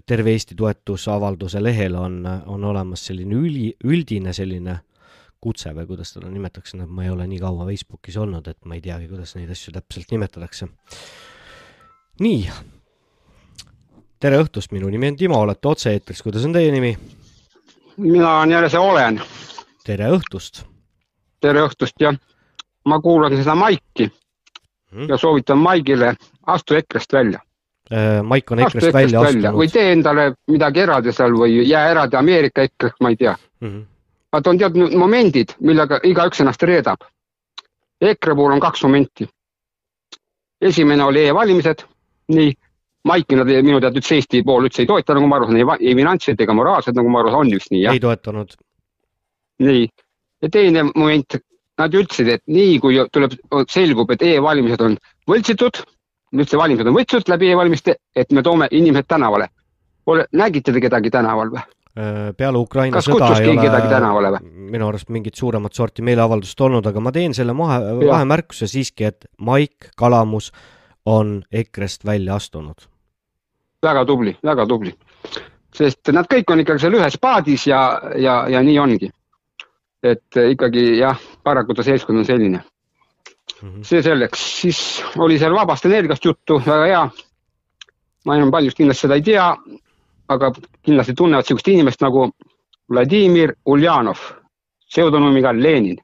terve 0.06 0.30
Eesti 0.30 0.54
toetusavalduse 0.54 1.62
lehel 1.62 1.94
on, 1.94 2.22
on 2.46 2.64
olemas 2.64 3.06
selline 3.06 3.34
üli, 3.34 3.72
üldine 3.84 4.32
selline 4.32 4.78
kutse 5.40 5.72
või 5.74 5.86
kuidas 5.86 6.12
teda 6.14 6.30
nimetatakse, 6.30 6.80
ma 6.86 7.04
ei 7.04 7.10
ole 7.10 7.26
nii 7.30 7.38
kaua 7.42 7.66
Facebookis 7.68 8.16
olnud, 8.18 8.48
et 8.50 8.58
ma 8.66 8.74
ei 8.74 8.82
teagi, 8.82 9.06
kuidas 9.10 9.36
neid 9.36 9.50
asju 9.54 9.72
täpselt 9.74 10.10
nimetatakse. 10.10 10.68
nii. 12.20 12.50
tere 14.20 14.40
õhtust, 14.42 14.72
minu 14.74 14.90
nimi 14.90 15.12
on 15.12 15.16
Timo, 15.16 15.40
olete 15.40 15.68
otse-eetris, 15.68 16.22
kuidas 16.22 16.44
on 16.44 16.52
teie 16.52 16.72
nimi? 16.72 16.96
mina 17.96 18.38
olen 18.38 18.50
jälle 18.50 18.70
see 18.70 18.80
Olen. 18.80 19.20
tere 19.84 20.10
õhtust. 20.10 20.64
tere 21.40 21.62
õhtust, 21.62 21.94
jah. 22.00 22.18
ma 22.84 23.00
kuulan 23.00 23.36
seda 23.36 23.54
Maiki 23.54 24.10
hmm. 24.10 25.08
ja 25.08 25.16
soovitan 25.16 25.58
Maigile, 25.58 26.16
astu 26.46 26.74
EKRE-st 26.74 27.12
välja 27.12 27.47
Äh, 27.92 28.22
Maik 28.22 28.50
on 28.52 28.60
EKRE-st 28.60 28.92
välja 28.92 29.20
astunud. 29.24 29.54
või 29.56 29.70
tee 29.72 29.92
endale 29.94 30.34
midagi 30.52 30.82
eraldi 30.82 31.12
seal 31.16 31.32
või 31.32 31.62
jää 31.64 31.86
eraldi 31.94 32.18
Ameerika 32.20 32.66
EKRE-ks, 32.66 32.98
ma 33.00 33.12
ei 33.14 33.16
tea 33.16 33.32
mm. 33.32 33.68
-hmm. 33.68 33.86
vaata, 34.32 34.50
on 34.50 34.58
teatud 34.60 34.96
momendid, 35.00 35.54
millega 35.64 36.00
igaüks 36.04 36.42
ennast 36.44 36.62
reedab. 36.68 37.06
EKRE 38.00 38.34
puhul 38.34 38.52
on 38.52 38.60
kaks 38.60 38.84
momenti. 38.84 39.28
esimene 40.60 41.04
oli 41.04 41.24
e-valimised, 41.30 41.84
nii, 42.28 42.52
Maiki 43.04 43.36
nad 43.36 43.46
minu 43.46 43.80
teada 43.80 43.96
üldse 43.96 44.14
Eesti 44.14 44.42
pool 44.44 44.66
üldse 44.66 44.82
ei 44.82 44.86
toeta, 44.86 45.14
nagu 45.14 45.26
ma 45.26 45.36
aru 45.36 45.46
saan, 45.46 45.56
ei, 45.56 45.88
ei 45.88 45.94
finantsiliselt 45.94 46.40
ega 46.40 46.54
moraalselt, 46.54 46.96
nagu 46.96 47.08
ma 47.08 47.20
aru 47.20 47.30
saan, 47.30 47.46
on 47.46 47.52
vist 47.54 47.70
nii, 47.70 47.82
jah? 47.86 47.94
ei 47.94 48.00
toetanud. 48.00 48.56
nii, 49.64 49.88
ja 50.42 50.48
teine 50.50 50.82
moment, 50.94 51.40
nad 51.78 51.94
ütlesid, 51.94 52.28
et 52.28 52.42
nii 52.46 52.80
kui 52.84 53.00
tuleb, 53.12 53.38
selgub, 53.70 54.10
et 54.10 54.22
e-valimised 54.22 54.82
on 54.84 54.98
võltsitud 55.30 55.80
nüüd 56.32 56.50
see 56.50 56.60
valimised 56.60 56.88
on 56.90 56.96
võtnud 56.96 57.32
läbi 57.32 57.50
e-valimiste, 57.52 57.96
et 58.16 58.32
me 58.32 58.42
toome 58.42 58.68
inimesed 58.70 59.08
tänavale. 59.08 59.48
ole, 60.06 60.24
nägite 60.32 60.72
te 60.72 60.80
kedagi 60.80 61.10
tänaval 61.10 61.50
või? 61.52 61.64
Äh, 61.98 62.32
peale 62.36 62.58
Ukraina 62.58 62.96
kas 62.96 63.08
sõda 63.08 63.32
ei 63.40 63.58
ole 63.58 64.40
minu 64.44 64.88
arust 64.88 65.08
mingit 65.08 65.34
suuremat 65.34 65.74
sorti 65.74 66.02
meeleavaldust 66.02 66.60
olnud, 66.60 66.86
aga 66.86 67.00
ma 67.00 67.12
teen 67.12 67.34
selle 67.34 67.52
mahe, 67.52 67.80
vahemärkuse 68.06 68.68
siiski, 68.68 69.04
et 69.04 69.26
Maik 69.38 69.90
Kalamus 69.96 70.52
on 71.06 71.42
EKRE-st 71.52 72.04
välja 72.04 72.34
astunud. 72.34 72.88
väga 73.82 74.04
tubli, 74.04 74.36
väga 74.44 74.66
tubli. 74.66 74.94
sest 75.74 76.12
nad 76.12 76.26
kõik 76.26 76.52
on 76.52 76.60
ikkagi 76.60 76.80
seal 76.80 76.94
ühes 76.94 77.18
paadis 77.20 77.66
ja, 77.66 78.00
ja, 78.16 78.44
ja 78.48 78.62
nii 78.62 78.78
ongi. 78.78 79.10
et 80.02 80.36
ikkagi 80.50 80.98
jah, 80.98 81.18
paraku 81.42 81.74
ta 81.74 81.82
seltskond 81.82 82.18
on 82.18 82.24
selline 82.24 82.62
mm. 83.62 83.68
-hmm. 83.68 83.84
see 83.84 84.02
selleks, 84.02 84.60
siis 84.60 85.04
oli 85.18 85.38
seal 85.38 85.54
vabast 85.54 85.86
energiast 85.86 86.24
juttu, 86.24 86.62
väga 86.66 86.84
hea. 86.86 87.08
ma 88.26 88.36
enam 88.36 88.50
paljust 88.50 88.76
kindlasti 88.76 89.06
seda 89.06 89.14
ei 89.14 89.22
tea, 89.22 89.46
aga 90.28 90.50
kindlasti 90.82 91.14
tunnevad 91.14 91.44
niisugust 91.44 91.68
inimest 91.68 92.02
nagu 92.04 92.30
Vladimir 92.90 93.54
Uljanov, 93.66 94.18
pseudonüümiga 94.88 95.52
Lenin. 95.52 95.96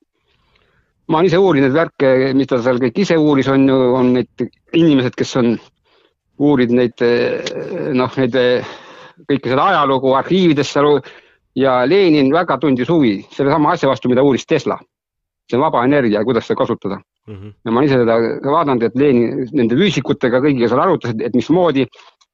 ma 1.09 1.19
olen 1.19 1.27
ise 1.27 1.39
uurinud 1.39 1.73
värke, 1.73 2.33
mis 2.35 2.47
ta 2.47 2.63
seal 2.63 2.79
kõik 2.81 2.99
ise 2.99 3.17
uuris, 3.17 3.49
on 3.49 3.69
ju, 3.69 3.77
on 3.95 4.13
need 4.13 4.47
inimesed, 4.73 5.15
kes 5.15 5.37
on 5.37 5.59
uurinud 6.39 6.77
neid 6.79 7.05
noh, 7.93 8.17
neid 8.17 8.39
kõike 9.29 9.51
seda 9.53 9.67
ajalugu 9.69 10.15
arhiividesse 10.15 10.81
ja 11.55 11.85
Lenin 11.87 12.33
väga 12.33 12.59
tundis 12.59 12.89
huvi 12.89 13.27
sellesama 13.31 13.73
asja 13.73 13.89
vastu, 13.89 14.09
mida 14.09 14.23
uuris 14.23 14.47
Tesla. 14.47 14.79
see 15.51 15.61
vaba 15.61 15.85
energia 15.85 16.25
kuidas 16.25 16.47
seda 16.47 16.57
kasutada 16.57 17.03
mm. 17.27 17.35
-hmm. 17.35 17.53
ja 17.65 17.71
ma 17.71 17.81
olen 17.81 17.89
ise 17.89 18.01
seda 18.01 18.17
vaadanud, 18.57 18.83
et 18.83 18.97
Lenin 18.97 19.47
nende 19.53 19.79
füüsikutega 19.79 20.41
kõigiga 20.45 20.71
seal 20.71 20.83
arutasid, 20.85 21.23
et 21.25 21.35
mismoodi, 21.35 21.87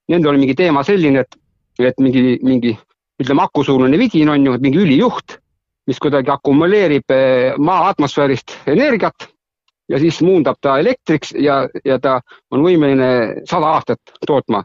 nendel 0.09 0.33
oli 0.33 0.45
mingi 0.45 0.57
teema 0.59 0.85
selline, 0.87 1.25
et, 1.25 1.37
et 1.79 2.01
mingi, 2.01 2.39
mingi 2.43 2.77
ütleme, 3.21 3.45
akusuunaline 3.45 3.99
vidin 3.99 4.33
on 4.33 4.47
ju, 4.47 4.57
mingi 4.61 4.83
ülijuht, 4.83 5.39
mis 5.87 5.99
kuidagi 5.99 6.31
akumuleerib 6.31 7.15
eh, 7.15 7.55
maa 7.59 7.89
atmosfäärist 7.91 8.59
energiat 8.67 9.29
ja 9.91 9.99
siis 9.99 10.21
muundab 10.23 10.61
ta 10.61 10.79
elektriks 10.79 11.33
ja, 11.35 11.65
ja 11.85 11.99
ta 11.99 12.21
on 12.51 12.63
võimeline 12.63 13.43
sada 13.49 13.75
aastat 13.75 14.15
tootma, 14.27 14.63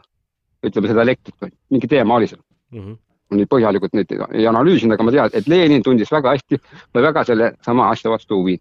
ütleme 0.65 0.91
seda 0.91 1.02
elektrit, 1.02 1.53
mingi 1.69 1.88
teema 1.88 2.19
oli 2.19 2.27
seal 2.27 2.41
mm. 2.72 2.80
-hmm 2.84 3.02
nii 3.35 3.47
põhjalikult 3.49 3.95
neid 3.97 4.11
ei 4.38 4.45
analüüsinud, 4.47 4.93
aga 4.93 5.03
ma 5.03 5.11
tean, 5.11 5.31
et 5.34 5.47
Lenin 5.49 5.81
tundis 5.84 6.11
väga 6.14 6.35
hästi 6.35 6.60
või 6.93 7.03
väga 7.07 7.23
selle 7.26 7.47
sama 7.65 7.89
asja 7.89 8.11
vastu 8.14 8.38
huvi 8.38 8.60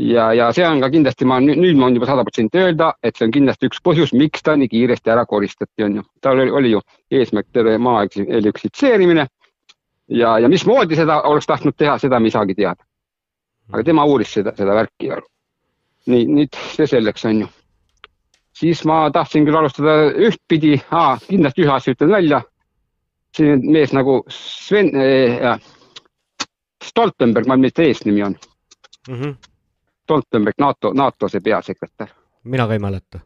ja, 0.00 0.30
ja 0.34 0.48
see 0.56 0.64
on 0.66 0.80
ka 0.82 0.90
kindlasti, 0.92 1.26
ma 1.28 1.38
nüüd, 1.42 1.58
nüüd 1.60 1.78
ma 1.78 1.88
võin 1.88 1.98
juba 1.98 2.08
sada 2.08 2.24
protsenti 2.26 2.60
öelda, 2.60 2.92
et 3.04 3.18
see 3.18 3.26
on 3.26 3.34
kindlasti 3.34 3.68
üks 3.68 3.82
põhjus, 3.84 4.12
miks 4.16 4.44
ta 4.46 4.56
nii 4.58 4.70
kiiresti 4.72 5.12
ära 5.12 5.26
koristati, 5.28 5.84
on 5.86 6.00
ju. 6.00 6.04
tal 6.24 6.40
oli, 6.40 6.52
oli 6.60 6.72
ju 6.74 6.82
eesmärk 7.20 7.50
terve 7.52 7.76
maa 7.78 8.04
elektrifitseerimine 8.06 9.26
ja, 10.20 10.36
ja 10.38 10.48
mismoodi 10.48 10.98
seda 10.98 11.20
oleks 11.28 11.48
tahtnud 11.50 11.76
teha, 11.76 11.98
seda 11.98 12.20
me 12.20 12.30
ei 12.30 12.36
saagi 12.36 12.56
teada. 12.58 12.84
aga 13.72 13.84
tema 13.86 14.04
uuris 14.04 14.32
seda, 14.34 14.54
seda 14.56 14.74
värki. 14.74 15.10
nii, 16.10 16.28
nüüd 16.38 16.60
see 16.76 16.86
selleks 16.90 17.26
on 17.28 17.44
ju. 17.44 17.50
siis 18.62 18.84
ma 18.84 19.02
tahtsin 19.10 19.44
küll 19.48 19.58
alustada 19.58 19.98
ühtpidi, 20.30 20.78
kindlasti 21.28 21.66
ühe 21.66 21.76
asja 21.76 21.96
ütlen 21.96 22.16
välja. 22.16 22.42
selline 23.36 23.76
mees 23.78 23.92
nagu 23.92 24.22
Sven 24.28 24.94
äh,, 24.96 25.60
Stoltenberg, 26.84 27.46
ma 27.46 27.54
ei 27.54 27.60
tea, 27.60 27.66
mis 27.66 27.72
ta 27.76 27.82
eesnimi 27.82 28.22
on 28.24 28.36
mm. 29.08 29.14
-hmm 29.14 29.49
Stoltenberg, 30.10 30.58
NATO, 30.58 30.90
NATO 30.94 31.28
see 31.30 31.40
peasekretär. 31.40 32.08
mina 32.44 32.66
ka 32.66 32.72
ei 32.72 32.78
mäleta. 32.82 33.20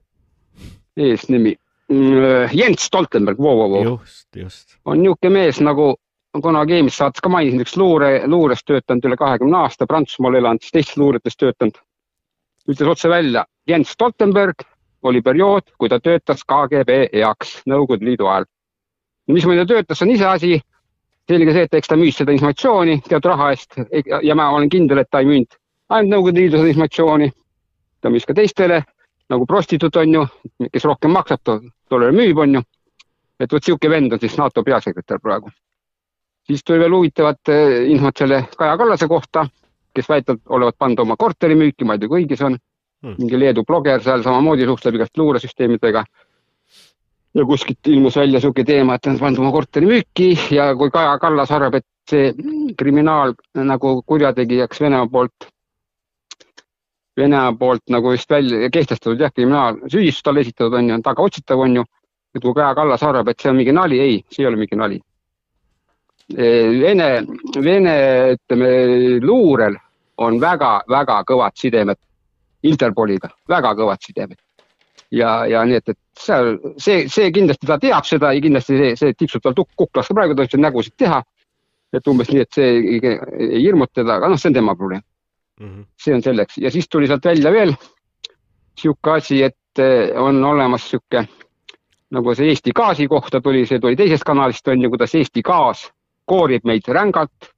eesnimi 0.96 1.54
mm, 1.88 2.50
Jens 2.52 2.84
Stoltenberg, 2.84 3.38
vau, 3.38 3.58
vau, 3.58 3.70
vau. 3.70 3.82
just, 3.84 4.28
just. 4.36 4.76
on 4.84 5.00
niisugune 5.02 5.32
mees 5.32 5.60
nagu 5.60 5.94
kunagi 6.42 6.76
eelmises 6.76 6.98
saates 6.98 7.24
ka 7.24 7.30
mainisin, 7.32 7.62
üks 7.64 7.76
luure, 7.80 8.10
luures 8.26 8.64
töötanud 8.66 9.08
üle 9.08 9.16
kahekümne 9.16 9.56
aasta, 9.62 9.86
Prantsusmaal 9.86 10.36
elanud, 10.40 10.60
siis 10.60 10.76
teistes 10.76 11.00
luuretes 11.00 11.40
töötanud. 11.40 11.80
ütles 12.68 12.90
otse 12.90 13.08
välja, 13.08 13.46
Jens 13.68 13.96
Stoltenberg 13.96 14.66
oli 15.02 15.22
periood, 15.22 15.72
kui 15.78 15.88
ta 15.88 16.00
töötas 16.00 16.44
KGB 16.44 17.00
heaks 17.14 17.62
Nõukogude 17.70 18.04
Liidu 18.04 18.26
ajal. 18.26 18.44
mismoodi 19.32 19.64
ta 19.64 19.66
töötas, 19.74 20.02
on 20.02 20.10
iseasi. 20.10 20.60
selge 21.28 21.52
see, 21.52 21.62
et 21.62 21.74
eks 21.74 21.88
ta 21.88 21.96
müüs 21.96 22.16
seda 22.18 22.32
informatsiooni 22.32 23.00
teatud 23.08 23.30
raha 23.30 23.50
eest 23.50 23.78
ja 24.22 24.34
ma 24.34 24.50
olen 24.52 24.68
kindel, 24.68 24.98
et 24.98 25.08
ta 25.10 25.22
ei 25.24 25.30
müünud 25.30 25.56
ainult 25.90 26.10
Nõukogude 26.10 26.40
Liidu 26.40 26.58
seda 26.58 26.72
informatsiooni, 26.72 27.30
ta 28.00 28.10
müüs 28.10 28.26
ka 28.26 28.34
teistele 28.34 28.82
nagu 29.28 29.46
prostituut 29.46 29.96
on 29.96 30.14
ju, 30.14 30.24
kes 30.72 30.84
rohkem 30.84 31.12
maksab, 31.14 31.52
tollele 31.88 32.12
müüb, 32.16 32.38
on 32.38 32.58
ju. 32.58 32.62
et 33.40 33.52
vot 33.52 33.64
sihuke 33.64 33.90
vend 33.90 34.12
on 34.12 34.20
siis 34.20 34.36
NATO 34.38 34.62
peasekretär 34.62 35.18
praegu. 35.20 35.50
siis 36.46 36.64
tuli 36.64 36.78
veel 36.78 36.92
huvitavat 36.92 37.48
eh, 37.48 37.90
infot 37.90 38.16
selle 38.16 38.44
Kaja 38.56 38.76
Kallase 38.76 39.08
kohta, 39.08 39.46
kes 39.94 40.08
väidetavalt 40.08 40.42
olevat 40.48 40.78
pannud 40.78 40.98
oma 40.98 41.16
korteri 41.16 41.54
müüki, 41.54 41.84
ma 41.84 41.94
ei 41.94 41.98
tea, 41.98 42.08
kui 42.08 42.22
õige 42.22 42.36
see 42.36 42.46
on 42.46 42.58
hmm.. 42.58 43.16
mingi 43.18 43.40
Leedu 43.40 43.64
bloger 43.64 44.02
seal 44.02 44.22
samamoodi 44.22 44.68
suhtleb 44.68 45.00
igast 45.00 45.16
luuresüsteemidega. 45.16 46.04
ja 47.34 47.44
kuskilt 47.44 47.86
ilmus 47.86 48.16
välja 48.16 48.40
sihuke 48.40 48.64
teema, 48.64 48.94
et 48.94 49.02
ta 49.02 49.10
on 49.10 49.18
pannud 49.18 49.38
oma 49.38 49.52
korteri 49.52 49.86
müüki 49.86 50.38
ja 50.54 50.74
kui 50.76 50.90
Kaja 50.90 51.18
Kallas 51.18 51.50
arvab, 51.50 51.74
et 51.74 51.86
see 52.10 52.34
kriminaal 52.78 53.32
nagu 53.54 54.02
kurjategijaks 54.06 54.80
Venemaa 54.80 55.08
poolt 55.08 55.53
Venemaa 57.16 57.52
poolt 57.58 57.82
nagu 57.94 58.10
just 58.10 58.30
välja 58.30 58.70
kehtestatud 58.74 59.20
jah, 59.20 59.30
kriminaalsüüdistus 59.32 60.22
talle 60.26 60.42
esitatud 60.42 60.74
on 60.74 60.88
ju, 60.88 60.94
on 60.94 61.02
tagaotsitav 61.02 61.60
on 61.60 61.76
ju. 61.76 61.84
et 62.34 62.42
kui 62.42 62.54
Kaja 62.54 62.74
Kallas 62.74 63.02
arvab, 63.06 63.28
et 63.30 63.38
see 63.38 63.50
on 63.50 63.54
mingi 63.56 63.72
nali, 63.72 64.00
ei, 64.02 64.14
see 64.34 64.42
ei 64.42 64.48
ole 64.48 64.58
mingi 64.58 64.74
nali. 64.74 64.96
E, 66.34 66.48
Vene, 66.80 67.06
Vene 67.62 67.92
ütleme 68.34 68.70
luurel 69.22 69.76
on 70.18 70.40
väga-väga 70.42 71.20
kõvad 71.28 71.54
sidemed 71.54 72.00
Interpoliga, 72.66 73.30
väga 73.48 73.74
kõvad 73.78 74.02
sidemed. 74.02 74.40
ja, 75.14 75.44
ja 75.46 75.62
nii 75.62 75.78
et, 75.78 75.94
et 75.94 75.98
seal 76.18 76.56
see, 76.76 77.06
see 77.06 77.30
kindlasti 77.30 77.70
ta 77.70 77.78
teab 77.78 78.08
seda 78.08 78.32
ja 78.34 78.42
kindlasti 78.42 78.80
see, 78.80 78.96
see 78.98 79.14
tiksub 79.14 79.44
tal 79.44 79.54
kuklas 79.54 80.10
ka 80.10 80.18
praegu, 80.18 80.34
ta 80.34 80.42
võib 80.42 80.66
nägusid 80.66 80.98
teha. 80.98 81.22
et 81.94 82.08
umbes 82.10 82.34
nii, 82.34 82.40
et 82.42 82.50
see 82.58 82.70
ei 82.98 83.62
hirmuta 83.62 84.00
teda, 84.00 84.16
aga 84.16 84.32
noh, 84.32 84.40
see 84.40 84.50
on 84.50 84.58
tema 84.58 84.74
probleem 84.74 85.06
mm. 85.60 85.66
-hmm. 85.66 85.86
see 86.02 86.14
on 86.14 86.22
selleks 86.22 86.58
ja 86.58 86.70
siis 86.70 86.88
tuli 86.88 87.06
sealt 87.06 87.24
välja 87.24 87.52
veel 87.52 87.74
sihuke 88.80 89.10
asi, 89.10 89.42
et 89.42 89.78
eh, 89.78 90.20
on 90.20 90.44
olemas 90.44 90.90
sihuke 90.90 91.26
nagu 92.10 92.34
see 92.34 92.48
Eesti 92.48 92.72
gaasi 92.72 93.08
kohta 93.08 93.40
tuli, 93.40 93.66
see 93.66 93.80
tuli 93.80 93.96
teisest 93.96 94.24
kanalist 94.24 94.68
on 94.68 94.82
ju, 94.82 94.90
kuidas 94.90 95.14
Eesti 95.14 95.42
gaas 95.42 95.90
koorib 96.24 96.64
meid 96.64 96.88
rängalt, 96.88 97.50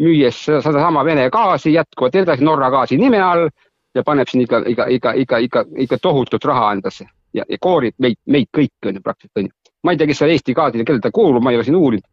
müües 0.00 0.38
seda- 0.46 0.62
sedasama 0.62 1.04
Vene 1.04 1.28
gaasi 1.30 1.72
jätkuvalt 1.72 2.14
edasi 2.14 2.44
Norra 2.44 2.70
gaasi 2.70 2.96
nime 2.96 3.20
all 3.22 3.48
ja 3.94 4.02
paneb 4.02 4.28
siin 4.28 4.42
ikka, 4.42 4.62
ikka, 4.66 4.86
ikka, 4.86 5.12
ikka, 5.12 5.38
ikka, 5.38 5.64
ikka 5.86 5.98
tohutut 6.02 6.44
raha 6.44 6.72
endasse 6.72 7.06
ja, 7.34 7.44
ja 7.48 7.58
koorib 7.60 7.94
meid, 7.98 8.18
meid 8.26 8.50
kõiki 8.56 8.90
on 8.90 8.98
ju 8.98 9.02
praktiliselt 9.02 9.42
on 9.42 9.48
ju. 9.48 9.54
ma 9.84 9.92
ei 9.92 10.00
tea, 10.00 10.06
kes 10.06 10.18
seal 10.22 10.34
Eesti 10.34 10.54
gaasile, 10.54 10.84
kellele 10.84 11.04
ta 11.04 11.12
kuulub, 11.14 11.42
ma 11.42 11.52
ei 11.52 11.60
ole 11.60 11.64
siin 11.64 11.76
uurinud, 11.76 12.06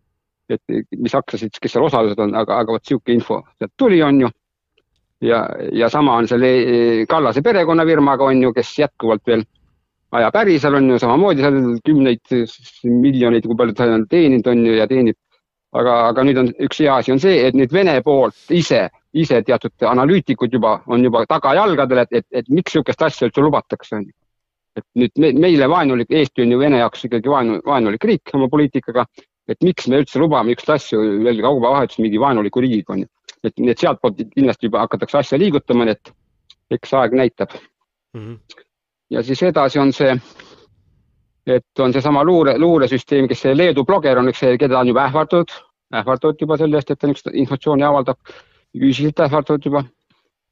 et 0.51 0.61
mis 0.99 1.15
aktsiasid, 1.15 1.55
kes 1.61 1.71
seal 1.71 1.85
osalised 1.87 2.19
on, 2.19 2.35
aga, 2.35 2.59
aga 2.63 2.75
vot 2.75 2.85
sihuke 2.85 3.13
info 3.15 3.41
sealt 3.57 3.73
tuli, 3.77 4.01
on 4.03 4.25
ju 4.25 4.29
ja, 5.21 5.47
ja 5.71 5.89
sama 5.89 6.15
on 6.15 6.27
selle 6.27 6.51
eh, 6.59 7.07
Kallase 7.09 7.41
perekonnafirmaga 7.41 8.25
on 8.25 8.43
ju, 8.43 8.53
kes 8.53 8.77
jätkuvalt 8.79 9.25
veel 9.27 9.43
ajab 10.11 10.37
äri 10.43 10.59
seal 10.59 10.75
on 10.75 10.89
ju 10.91 10.99
samamoodi 10.99 11.43
seal 11.45 11.59
kümneid 11.87 12.33
miljoneid, 12.83 13.45
kui 13.47 13.57
palju 13.57 13.75
ta 13.75 13.87
on 13.95 14.07
teeninud 14.11 14.47
on 14.51 14.65
ju 14.65 14.77
ja 14.79 14.87
teenib. 14.87 15.17
aga, 15.71 15.91
aga 16.09 16.23
nüüd 16.27 16.35
on 16.35 16.49
üks 16.65 16.81
hea 16.83 16.97
asi 16.99 17.13
on 17.13 17.19
see, 17.23 17.45
et 17.47 17.55
nüüd 17.55 17.71
Vene 17.71 17.93
poolt 18.03 18.35
ise, 18.51 18.89
ise 19.15 19.37
teatud 19.47 19.85
analüütikud 19.87 20.51
juba 20.51 20.81
on 20.91 21.03
juba 21.05 21.21
tagajalgadel, 21.29 22.01
et, 22.03 22.11
et, 22.11 22.25
et 22.31 22.49
miks 22.49 22.73
niisugust 22.75 23.05
asja 23.07 23.29
üldse 23.29 23.39
lubatakse 23.45 23.95
on 23.95 24.03
ju. 24.03 24.11
et 24.75 24.85
nüüd 24.99 25.15
me, 25.23 25.31
meile 25.45 25.69
vaenulik, 25.71 26.11
Eesti 26.11 26.43
on 26.43 26.51
ju 26.51 26.59
Vene 26.59 26.81
jaoks 26.83 27.07
ikkagi 27.07 27.31
vaenu, 27.31 27.61
vaenulik 27.65 28.03
riik 28.03 28.35
oma 28.35 28.49
poliitikaga, 28.51 29.05
et 29.47 29.63
miks 29.63 29.87
me 29.87 30.03
üldse 30.03 30.19
lubame 30.19 30.51
niisuguseid 30.51 30.75
asju 30.75 31.23
veel 31.23 31.39
kaubavahetus 31.47 32.03
mingi 32.03 32.19
vaenuliku 32.19 32.67
riigiga 32.67 32.97
on 32.97 33.05
ju 33.05 33.11
et 33.43 33.59
nii 33.59 33.73
et 33.73 33.83
sealtpoolt 33.83 34.21
kindlasti 34.35 34.69
juba 34.69 34.83
hakatakse 34.85 35.17
asja 35.17 35.39
liigutama, 35.39 35.85
nii 35.87 35.97
et 35.97 36.13
eks 36.71 36.93
aeg 36.93 37.15
näitab 37.17 37.55
mm. 38.13 38.21
-hmm. 38.21 38.63
ja 39.09 39.23
siis 39.23 39.43
edasi 39.43 39.79
on 39.79 39.93
see, 39.93 40.15
et 41.47 41.79
on 41.79 41.93
seesama 41.93 42.23
luure, 42.23 42.57
luuresüsteem, 42.59 43.27
kes 43.27 43.41
see 43.41 43.57
Leedu 43.57 43.85
bloger 43.85 44.19
on 44.19 44.29
üks, 44.29 44.43
keda 44.59 44.79
on 44.79 44.87
juba 44.87 45.05
ähvardatud, 45.07 45.55
ähvardatud 45.93 46.41
juba 46.41 46.57
selle 46.57 46.77
eest, 46.77 46.91
et 46.91 46.99
ta 46.99 47.07
niisugust 47.07 47.35
informatsiooni 47.35 47.83
avaldab, 47.83 48.19
füüsiliselt 48.77 49.25
ähvardatud 49.27 49.65
juba. 49.65 49.83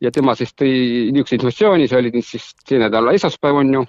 ja 0.01 0.11
tema 0.11 0.31
siis 0.35 0.53
tõi 0.55 0.71
niisuguse 1.11 1.35
informatsiooni, 1.35 1.87
see 1.87 1.97
oli 1.99 2.21
siis 2.23 2.51
see 2.67 2.79
nädala 2.79 3.11
esmaspäev 3.11 3.55
on 3.55 3.73
ju, 3.73 3.85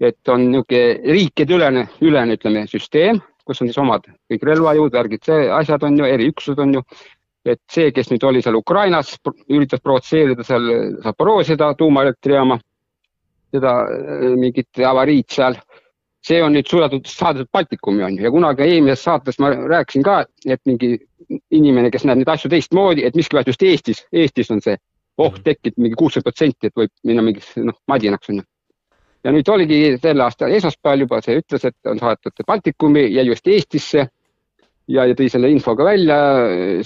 et 0.00 0.28
on 0.28 0.50
niisugune 0.50 1.14
riikideülene, 1.16 1.88
ülene, 2.00 2.36
ütleme, 2.38 2.66
süsteem, 2.70 3.20
kus 3.44 3.60
on 3.60 3.68
siis 3.68 3.78
omad 3.78 4.06
kõik 4.30 4.44
relvajõud, 4.46 4.92
värgid, 4.94 5.24
see 5.26 5.48
asjad 5.50 5.82
on 5.82 5.98
ju, 5.98 6.04
eriüksused 6.06 6.58
on 6.58 6.74
ju 6.78 6.82
et 7.44 7.60
see, 7.72 7.92
kes 7.96 8.10
nüüd 8.12 8.24
oli 8.28 8.42
seal 8.44 8.58
Ukrainas, 8.58 9.14
üritas 9.48 9.80
provotseerida 9.80 10.44
seal 10.44 10.66
Zaporožjeda 11.04 11.72
tuumaelektrijaama, 11.78 12.58
seda 13.54 13.76
äh, 13.88 14.26
mingit 14.40 14.82
avariid 14.86 15.30
seal, 15.32 15.56
see 16.26 16.42
on 16.44 16.52
nüüd 16.54 16.68
suudetud 16.68 17.08
saadetud 17.08 17.48
Baltikumi 17.52 18.04
on 18.04 18.18
ju. 18.18 18.26
Ja 18.26 18.32
kunagi 18.34 18.66
eelmises 18.68 19.04
saates 19.06 19.40
ma 19.40 19.52
rääkisin 19.54 20.04
ka, 20.04 20.22
et 20.46 20.60
mingi 20.68 20.98
inimene, 21.50 21.90
kes 21.90 22.04
näeb 22.04 22.20
neid 22.20 22.32
asju 22.32 22.50
teistmoodi, 22.52 23.04
et 23.06 23.16
miskipärast 23.16 23.52
just 23.52 23.64
Eestis, 23.64 24.04
Eestis 24.12 24.50
on 24.52 24.60
see 24.64 24.76
oht 25.20 25.42
tekib 25.44 25.76
mingi 25.80 25.98
kuuskümmend 25.98 26.28
protsenti, 26.28 26.68
et 26.68 26.76
võib 26.76 26.92
minna 27.08 27.24
mingiks 27.24 27.52
noh, 27.60 27.76
madinaks 27.88 28.30
on 28.32 28.40
ju. 28.40 28.46
ja 29.24 29.32
nüüd 29.34 29.48
oligi 29.52 29.80
selle 30.00 30.24
aasta 30.24 30.48
esmaspäeval 30.48 31.04
juba 31.04 31.20
see 31.24 31.40
ütles, 31.40 31.64
et 31.68 31.90
on 31.92 32.00
saadetud 32.00 32.46
Baltikumi 32.46 33.04
ja 33.12 33.24
just 33.26 33.48
Eestisse 33.48 34.06
ja, 34.90 35.04
ja 35.08 35.16
tõi 35.16 35.28
selle 35.32 35.50
info 35.52 35.74
ka 35.78 35.86
välja, 35.86 36.16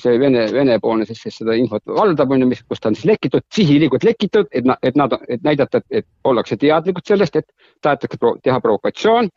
see 0.00 0.18
Vene, 0.20 0.44
Vene-poolne 0.52 1.06
siis, 1.08 1.20
kes 1.24 1.38
seda 1.40 1.56
infot 1.58 1.82
valdab, 1.96 2.32
on 2.34 2.44
ju, 2.44 2.48
mis, 2.50 2.62
kus 2.68 2.82
ta 2.82 2.90
on 2.90 2.98
siis 2.98 3.08
lekitud, 3.08 3.44
sihilikult 3.54 4.04
lekitud, 4.06 4.50
et, 4.52 4.66
et 4.82 4.98
nad, 4.98 5.14
et 5.28 5.44
näidata, 5.46 5.80
et 5.90 6.06
ollakse 6.28 6.58
teadlikud 6.60 7.06
sellest, 7.06 7.38
et 7.40 7.48
tahetakse 7.84 8.18
teha 8.44 8.58
provokatsioon. 8.64 9.30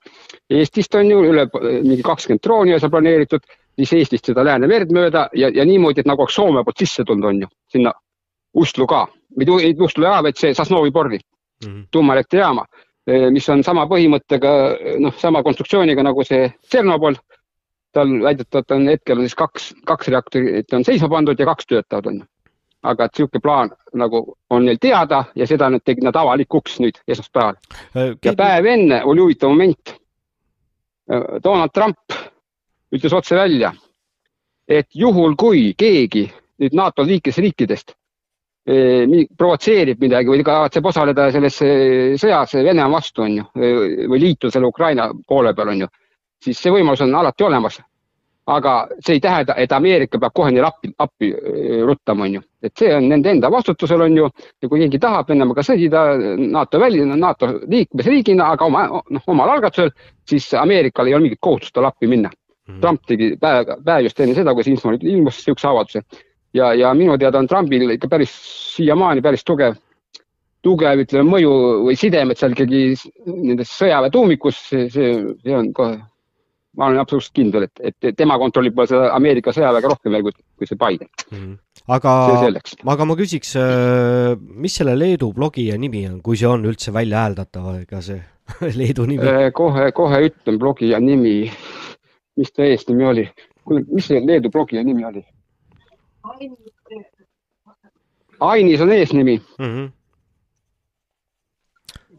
Eestist 0.59 0.97
on 0.99 1.11
ju 1.11 1.21
üle 1.29 1.47
mingi 1.61 2.03
kakskümmend 2.05 2.43
drooni 2.43 2.75
on 2.75 2.83
seal 2.83 2.93
planeeritud, 2.93 3.45
siis 3.77 3.93
Eestist 4.01 4.31
seda 4.31 4.45
Läänemerd 4.47 4.91
mööda 4.95 5.27
ja, 5.37 5.51
ja 5.53 5.65
niimoodi, 5.67 6.03
et 6.03 6.09
nagu 6.09 6.25
oleks 6.25 6.37
Soome 6.39 6.65
poolt 6.65 6.83
sisse 6.83 7.05
tulnud, 7.07 7.29
on 7.31 7.45
ju, 7.45 7.53
sinna 7.71 7.93
Ustlu 8.57 8.87
ka, 8.89 9.05
või 9.37 9.71
Ustlu 9.85 10.07
jaam, 10.07 10.25
vaid 10.25 10.39
see 10.39 10.53
Sosnovi 10.57 10.91
porri 10.91 11.19
mm 11.19 11.69
-hmm. 11.69 11.87
tuumaelektrijaama, 11.91 12.65
mis 13.31 13.49
on 13.49 13.63
sama 13.63 13.85
põhimõttega, 13.87 14.51
noh, 14.99 15.13
sama 15.15 15.43
konstruktsiooniga 15.43 16.03
nagu 16.03 16.23
see 16.27 16.49
Tšernobõl 16.67 17.15
tal 17.93 18.09
väidetavalt 18.23 18.71
on 18.71 18.87
hetkel 18.87 19.17
on 19.17 19.27
siis 19.27 19.35
kaks, 19.35 19.69
kaks 19.85 20.07
reaktorit 20.13 20.73
on 20.73 20.85
seisma 20.85 21.09
pandud 21.09 21.39
ja 21.39 21.45
kaks 21.45 21.67
töötavad 21.67 22.11
on 22.11 22.19
ju. 22.21 22.25
aga 22.87 23.05
et 23.05 23.17
niisugune 23.17 23.41
plaan 23.41 23.71
nagu 23.97 24.19
on 24.53 24.65
neil 24.65 24.77
teada 24.81 25.23
ja 25.35 25.47
seda 25.47 25.69
nüüd 25.73 25.83
tegid 25.85 26.05
nad 26.05 26.15
avalikuks 26.15 26.77
nüüd 26.83 26.99
esmaspäeval 27.07 27.55
äh,. 27.97 28.13
ja 28.25 28.33
päev 28.37 28.65
enne 28.65 29.03
oli 29.03 29.21
huvitav 29.25 29.49
moment. 29.49 29.95
Donald 31.43 31.71
Trump 31.73 32.13
ütles 32.91 33.13
otse 33.15 33.35
välja, 33.35 33.71
et 34.67 34.87
juhul 34.93 35.35
kui 35.39 35.73
keegi 35.77 36.25
nüüd 36.59 36.73
NATO 36.75 37.05
liikmesriikidest 37.07 37.93
eh, 38.67 39.07
provotseerib 39.37 40.01
midagi 40.03 40.29
või 40.29 40.43
kavatseb 40.43 40.85
osaleda 40.85 41.29
selles 41.31 41.61
sõjas 42.21 42.57
Venemaa 42.59 42.91
vastu 42.99 43.23
on 43.23 43.37
ju 43.39 43.47
või 44.11 44.19
liituda 44.19 44.51
selle 44.51 44.67
Ukraina 44.67 45.09
poole 45.27 45.55
peal 45.55 45.73
on 45.73 45.85
ju 45.85 45.89
siis 46.43 46.59
see 46.61 46.73
võimalus 46.73 47.03
on 47.05 47.15
alati 47.15 47.47
olemas. 47.47 47.79
aga 48.47 48.73
see 49.03 49.17
ei 49.17 49.19
tähenda, 49.19 49.57
et 49.59 49.73
Ameerika 49.75 50.19
peab 50.23 50.31
kohe 50.31 50.51
neile 50.55 50.69
appi, 50.69 50.87
appi 51.03 51.33
ruttama, 51.83 52.23
on 52.23 52.37
ju, 52.37 52.41
et 52.63 52.71
see 52.79 52.93
on 52.95 53.09
nende 53.11 53.33
enda 53.33 53.49
vastutusel, 53.51 54.05
on 54.05 54.15
ju, 54.15 54.29
ja 54.63 54.69
kui 54.69 54.79
keegi 54.79 55.01
tahab 55.03 55.27
Venemaaga 55.27 55.65
sõdida 55.67 56.03
NATO 56.53 56.79
väli, 56.79 57.01
NATO 57.09 57.49
liikmesriigina, 57.67 58.47
aga 58.55 58.69
oma, 58.71 58.85
noh, 58.87 59.25
omal 59.27 59.51
algatusel, 59.57 59.91
siis 60.23 60.47
Ameerikal 60.55 61.11
ei 61.11 61.17
ole 61.17 61.27
mingit 61.27 61.43
kohustust 61.43 61.75
talle 61.75 61.91
appi 61.91 62.07
minna. 62.07 62.31
Mm. 62.69 62.79
Trump 62.79 63.03
tegi 63.11 63.33
päev, 63.41 63.73
päev 63.83 64.07
just 64.07 64.23
enne 64.23 64.39
seda, 64.39 64.55
kui 64.55 64.63
see 64.63 64.77
info 64.77 64.95
ilmus, 64.95 65.41
niisuguse 65.41 65.67
avalduse. 65.67 66.23
Ja, 66.55 66.71
ja 66.71 66.93
minu 66.95 67.19
teada 67.19 67.43
on 67.43 67.51
Trumpil 67.51 67.97
ikka 67.97 68.07
päris 68.07 68.31
siiamaani 68.77 69.21
päris 69.21 69.43
tugev 69.43 69.75
tugev, 70.65 71.03
ütleme, 71.03 71.29
mõju 71.29 71.51
või 71.85 71.97
sidemed 71.99 72.39
seal 72.39 72.55
ikkagi 72.55 72.83
nendes 73.27 73.71
sõjaväe 73.75 74.11
tuumikus, 74.13 74.59
see, 74.71 74.87
see 74.91 75.55
on 75.55 75.73
kohe 75.75 75.97
ma 76.77 76.85
olen 76.85 77.01
absoluutselt 77.01 77.35
kindel, 77.37 77.65
et, 77.67 77.81
et 77.89 78.17
tema 78.17 78.37
kontrollib 78.39 78.77
seda 78.85 79.09
Ameerika 79.15 79.53
sõjaväega 79.55 79.89
rohkem 79.91 80.13
veel 80.13 80.27
kui, 80.27 80.35
kui 80.59 80.69
see 80.69 80.79
Biden 80.79 81.09
mm. 81.09 81.37
-hmm. 81.37 81.55
aga, 81.97 82.13
aga 82.93 83.07
ma 83.09 83.17
küsiks, 83.17 83.55
äh, 83.57 84.37
mis 84.37 84.77
selle 84.77 84.97
Leedu 84.97 85.31
blogija 85.33 85.77
nimi 85.77 86.05
on, 86.09 86.21
kui 86.21 86.37
see 86.37 86.49
on 86.49 86.65
üldse 86.69 86.93
välja 86.93 87.25
hääldatav, 87.25 87.71
ega 87.81 88.01
see 88.01 88.21
Leedu 88.79 89.07
nimi? 89.09 89.25
Äh, 89.25 89.49
kohe, 89.53 89.91
kohe 89.91 90.21
ütlen 90.29 90.61
blogija 90.61 90.99
nimi. 90.99 91.51
mis 92.37 92.53
ta 92.53 92.63
eesnimi 92.63 93.05
oli? 93.05 93.25
kuule, 93.65 93.83
mis 93.89 94.07
see 94.07 94.21
Leedu 94.21 94.53
blogija 94.53 94.83
nimi 94.83 95.05
oli? 95.05 95.25
Ainis 98.39 98.81
on 98.81 98.91
eesnimi 98.91 99.41
mm. 99.57 99.65
-hmm. 99.65 99.91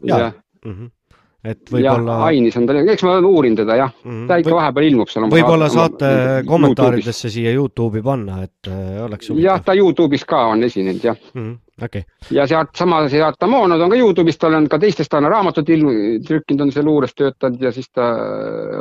ja, 0.03 0.19
ja. 0.19 0.31
Mm 0.65 0.73
-hmm 0.73 0.98
et 1.43 1.71
võib-olla. 1.71 2.17
Ainis 2.27 2.57
on 2.59 2.67
ta, 2.67 2.75
eks 2.93 3.05
ma 3.07 3.15
uurin 3.23 3.55
teda 3.55 3.77
jah 3.79 3.93
mm, 3.93 4.11
-hmm. 4.11 4.27
ta 4.27 4.37
ikka 4.41 4.55
vahepeal 4.57 4.89
ilmub 4.89 5.11
seal. 5.11 5.29
võib-olla 5.31 5.69
saate 5.71 6.11
kommentaaridesse 6.47 7.31
siia 7.31 7.53
Youtube'i 7.55 8.03
panna, 8.03 8.43
et 8.43 8.67
äh, 8.67 8.99
oleks. 9.05 9.31
jah, 9.39 9.63
ta 9.63 9.75
Youtube'is 9.77 10.25
ka 10.27 10.45
on 10.53 10.63
esinenud 10.63 11.03
jah 11.03 11.15
mm. 11.33 11.41
-hmm. 11.41 11.57
Okay. 11.83 12.03
ja 12.31 12.43
sealt 12.47 12.75
sama, 12.75 13.07
sealt 13.07 13.39
Tamonod 13.39 13.81
on 13.81 13.89
ka 13.89 13.95
Youtube'is, 13.95 14.37
tal 14.37 14.53
on 14.53 14.67
ka 14.67 14.79
teistest 14.79 15.09
ta 15.09 15.17
on 15.17 15.29
raamatut 15.31 15.69
ilm-, 15.69 16.19
trükkinud, 16.27 16.61
on 16.61 16.71
seal 16.71 16.85
luures 16.85 17.15
töötanud 17.15 17.61
ja 17.61 17.71
siis 17.71 17.87
ta 17.93 18.09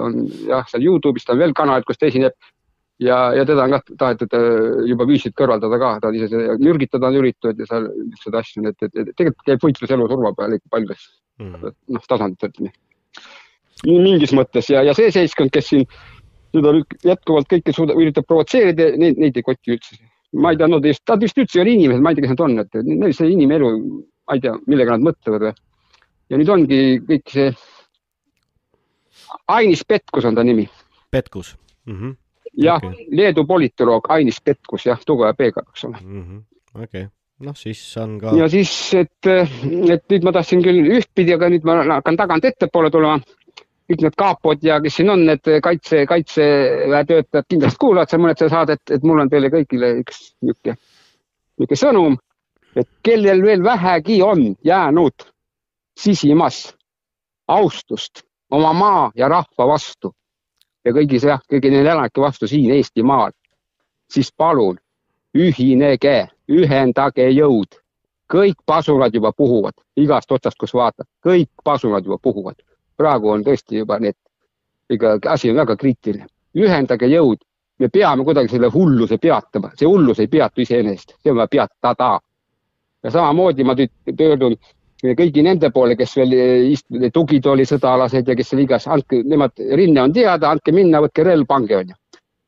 on 0.02 0.26
jah, 0.48 0.66
seal 0.66 0.82
Youtube'is 0.82 1.24
ta 1.26 1.32
on 1.32 1.38
veel 1.38 1.54
kanalid, 1.54 1.86
kus 1.86 1.98
ta 1.98 2.06
esineb. 2.06 2.34
Ja, 3.02 3.18
ja 3.36 3.46
teda 3.46 3.64
on 3.66 3.76
ka 3.76 3.80
tahetud 4.00 4.34
äh, 4.36 4.82
juba 4.90 5.06
füüsiliselt 5.08 5.36
kõrvaldada 5.38 5.78
ka, 5.80 5.94
ta 6.02 6.10
on 6.10 6.18
ise, 6.18 6.44
mürgitada 6.62 7.10
on 7.10 7.18
üritatud 7.20 7.62
ja 7.62 7.70
seal 7.70 7.88
niisuguseid 7.94 8.38
asju, 8.42 8.66
et, 8.70 8.86
et, 8.86 9.00
et 9.02 9.14
tegelikult 9.14 9.46
käib 9.46 9.64
võitlus 9.64 9.94
elu 9.96 10.10
surma 10.10 10.34
peal 10.38 10.58
ikka 10.58 10.74
paljudes 10.74 11.08
mm. 11.38 11.72
noh, 11.94 12.06
tasandit, 12.10 12.50
ütleme. 12.50 12.72
mingis 13.86 14.34
mõttes 14.36 14.70
ja, 14.72 14.82
ja 14.86 14.96
see 14.98 15.12
seltskond, 15.14 15.54
kes 15.54 15.72
siin 15.72 15.88
seda 16.54 16.74
jätkuvalt 17.06 17.48
kõike 17.50 17.74
suudab, 17.76 17.98
üritab 18.00 18.26
provotseerida, 18.28 18.92
neid, 19.00 19.18
neid 19.20 19.36
ei 19.36 19.46
koti 19.46 19.76
üldse. 19.76 19.98
ma 20.42 20.52
ei 20.52 20.60
tea, 20.60 20.68
nad 20.68 20.84
vist, 20.84 21.02
nad 21.08 21.22
vist 21.24 21.38
üldse 21.40 21.58
ei 21.58 21.64
ole 21.64 21.74
inimesed, 21.76 22.04
ma 22.04 22.10
ei 22.12 22.18
tea, 22.18 22.26
kes 22.26 22.34
nad 22.34 22.44
on, 22.44 22.58
et 22.64 22.78
neil 22.84 23.14
see 23.16 23.32
inimelu, 23.32 23.72
ma 24.28 24.36
ei 24.36 24.44
tea, 24.44 24.54
millega 24.68 24.96
nad 24.96 25.06
mõtlevad 25.08 25.48
või. 25.48 25.52
ja 26.28 26.40
nüüd 26.40 26.52
ongi 26.52 26.80
kõik 27.08 27.32
see. 27.32 27.52
Ainis 29.52 29.84
Petkus 29.84 30.24
on 30.24 30.36
ta 30.36 30.44
nimi. 30.44 30.64
Petkus 31.12 31.54
mm. 31.86 31.94
-hmm. 31.94 32.16
Jah 32.58 32.82
okay., 32.82 33.06
Leedu 33.10 33.46
politoloog 33.46 34.10
Ainis 34.14 34.40
Petkus, 34.44 34.86
jah, 34.86 35.00
tugeva 35.06 35.34
P-ga, 35.34 35.64
eks 35.68 35.84
ole 35.84 36.02
mm. 36.02 36.24
-hmm. 36.24 36.42
okei 36.74 36.84
okay 37.02 37.06
noh, 37.38 37.56
siis 37.56 37.80
on 37.96 38.18
ka. 38.20 38.32
ja 38.36 38.48
siis, 38.50 38.72
et, 38.98 39.28
et 39.28 40.04
nüüd 40.10 40.26
ma 40.26 40.32
tahtsin 40.34 40.62
küll 40.64 40.92
ühtpidi, 40.98 41.34
aga 41.36 41.50
nüüd 41.52 41.66
ma 41.68 41.80
hakkan 41.98 42.18
tagant 42.18 42.48
ettepoole 42.48 42.90
tulema. 42.94 43.20
kõik 43.88 44.02
need 44.04 44.16
kapod 44.20 44.64
ja 44.66 44.82
kes 44.84 44.98
siin 44.98 45.08
on, 45.08 45.22
need 45.24 45.48
kaitse, 45.64 46.02
kaitseväe 46.06 47.04
töötajad 47.08 47.46
kindlasti 47.48 47.80
kuulavad 47.80 48.10
seal 48.10 48.20
mõned 48.20 48.40
seda 48.40 48.50
saadet, 48.52 48.82
et 48.92 49.06
mul 49.06 49.22
on 49.22 49.30
teile 49.32 49.48
kõigile 49.54 49.94
üks 50.02 50.18
niisugune, 50.44 50.74
niisugune 51.56 51.78
sõnum, 51.80 52.18
et 52.76 52.88
kellel 53.02 53.40
veel 53.46 53.64
vähegi 53.64 54.18
on 54.22 54.42
jäänud 54.64 55.24
sisimas 55.96 56.66
austust 57.48 58.26
oma 58.50 58.74
maa 58.76 59.08
ja 59.16 59.32
rahva 59.32 59.70
vastu 59.72 60.12
ja 60.88 60.94
kõigi 60.96 61.20
jah, 61.20 61.42
kõigi 61.50 61.70
neile 61.72 61.92
elanike 61.92 62.20
vastu 62.20 62.48
siin 62.48 62.72
Eestimaal, 62.72 63.34
siis 64.08 64.32
palun 64.32 64.78
ühinege, 65.36 66.28
ühendage 66.48 67.28
jõud. 67.30 67.76
kõik 68.28 68.56
pasunad 68.66 69.14
juba 69.14 69.32
puhuvad 69.32 69.72
igast 69.96 70.32
otsast, 70.32 70.58
kus 70.60 70.74
vaatad, 70.74 71.06
kõik 71.24 71.48
pasunad 71.64 72.04
juba 72.04 72.18
puhuvad. 72.22 72.56
praegu 72.96 73.30
on 73.30 73.44
tõesti 73.44 73.78
juba 73.78 73.98
need, 73.98 74.16
ikka 74.90 75.18
asi 75.26 75.50
on 75.50 75.56
väga 75.56 75.76
kriitiline. 75.76 76.26
ühendage 76.56 77.06
jõud, 77.06 77.38
me 77.78 77.88
peame 77.88 78.24
kuidagi 78.24 78.48
selle 78.48 78.70
hulluse 78.74 79.18
peatama, 79.18 79.70
see 79.74 79.86
hullus 79.86 80.18
ei 80.18 80.26
peatu 80.26 80.60
iseenesest, 80.60 81.14
see 81.22 81.30
on 81.30 81.36
vaja 81.36 81.48
peatada. 81.48 82.20
ja 83.02 83.10
samamoodi 83.10 83.64
ma 83.64 83.74
nüüd 83.74 83.90
pöördun 84.16 84.56
kõigi 85.02 85.42
nende 85.46 85.70
poole, 85.70 85.96
kes 85.96 86.16
veel 86.16 86.32
ist- 86.72 87.12
tugitooli 87.14 87.64
sõdalased 87.64 88.26
ja 88.26 88.34
kes 88.34 88.48
seal 88.48 88.62
igas, 88.62 88.86
andke, 88.86 89.22
nemad, 89.22 89.52
rinne 89.58 90.02
on 90.02 90.12
teada, 90.12 90.50
andke 90.50 90.72
minna, 90.72 91.00
võtke 91.00 91.24
relv, 91.24 91.46
pange 91.46 91.76
onju. 91.76 91.94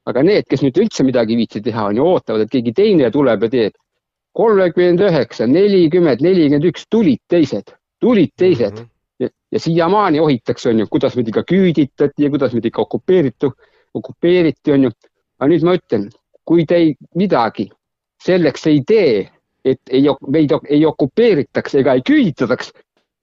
aga 0.07 0.23
need, 0.23 0.47
kes 0.49 0.63
nüüd 0.63 0.79
üldse 0.81 1.05
midagi 1.05 1.35
ei 1.35 1.37
viitsi 1.37 1.61
teha, 1.63 1.85
on 1.87 1.97
ju, 1.97 2.05
ootavad, 2.05 2.41
et 2.41 2.51
keegi 2.51 2.73
teine 2.73 3.11
tuleb 3.11 3.43
ja 3.43 3.49
teeb. 3.49 3.73
kolmekümmend 4.33 5.01
üheksa, 5.01 5.47
nelikümmend, 5.47 6.21
nelikümmend 6.23 6.65
üks, 6.65 6.87
tulid 6.91 7.19
teised, 7.29 7.75
tulid 8.01 8.31
teised 8.37 8.73
mm 8.73 8.79
-hmm. 8.79 8.89
ja, 9.19 9.29
ja 9.53 9.59
siiamaani 9.59 10.21
ohitakse, 10.21 10.71
onju, 10.71 10.87
kuidas 10.91 11.17
meid 11.17 11.29
ikka 11.29 11.43
küüditati 11.43 12.25
ja 12.25 12.31
kuidas 12.31 12.53
meid 12.53 12.65
ikka 12.65 12.83
okupeeritu, 12.83 13.53
okupeeriti, 13.95 14.73
onju. 14.73 14.91
aga 15.39 15.51
nüüd 15.51 15.65
ma 15.65 15.75
ütlen, 15.75 16.11
kui 16.45 16.67
te 16.67 16.75
ei, 16.75 16.95
midagi 17.15 17.71
selleks 18.25 18.67
ei 18.67 18.83
tee 18.87 19.31
et 19.65 19.81
ei, 19.91 20.07
meid 20.29 20.53
ei 20.69 20.85
okupeeritaks 20.87 21.75
ega 21.81 21.95
ei 21.95 22.03
küüditataks, 22.07 22.73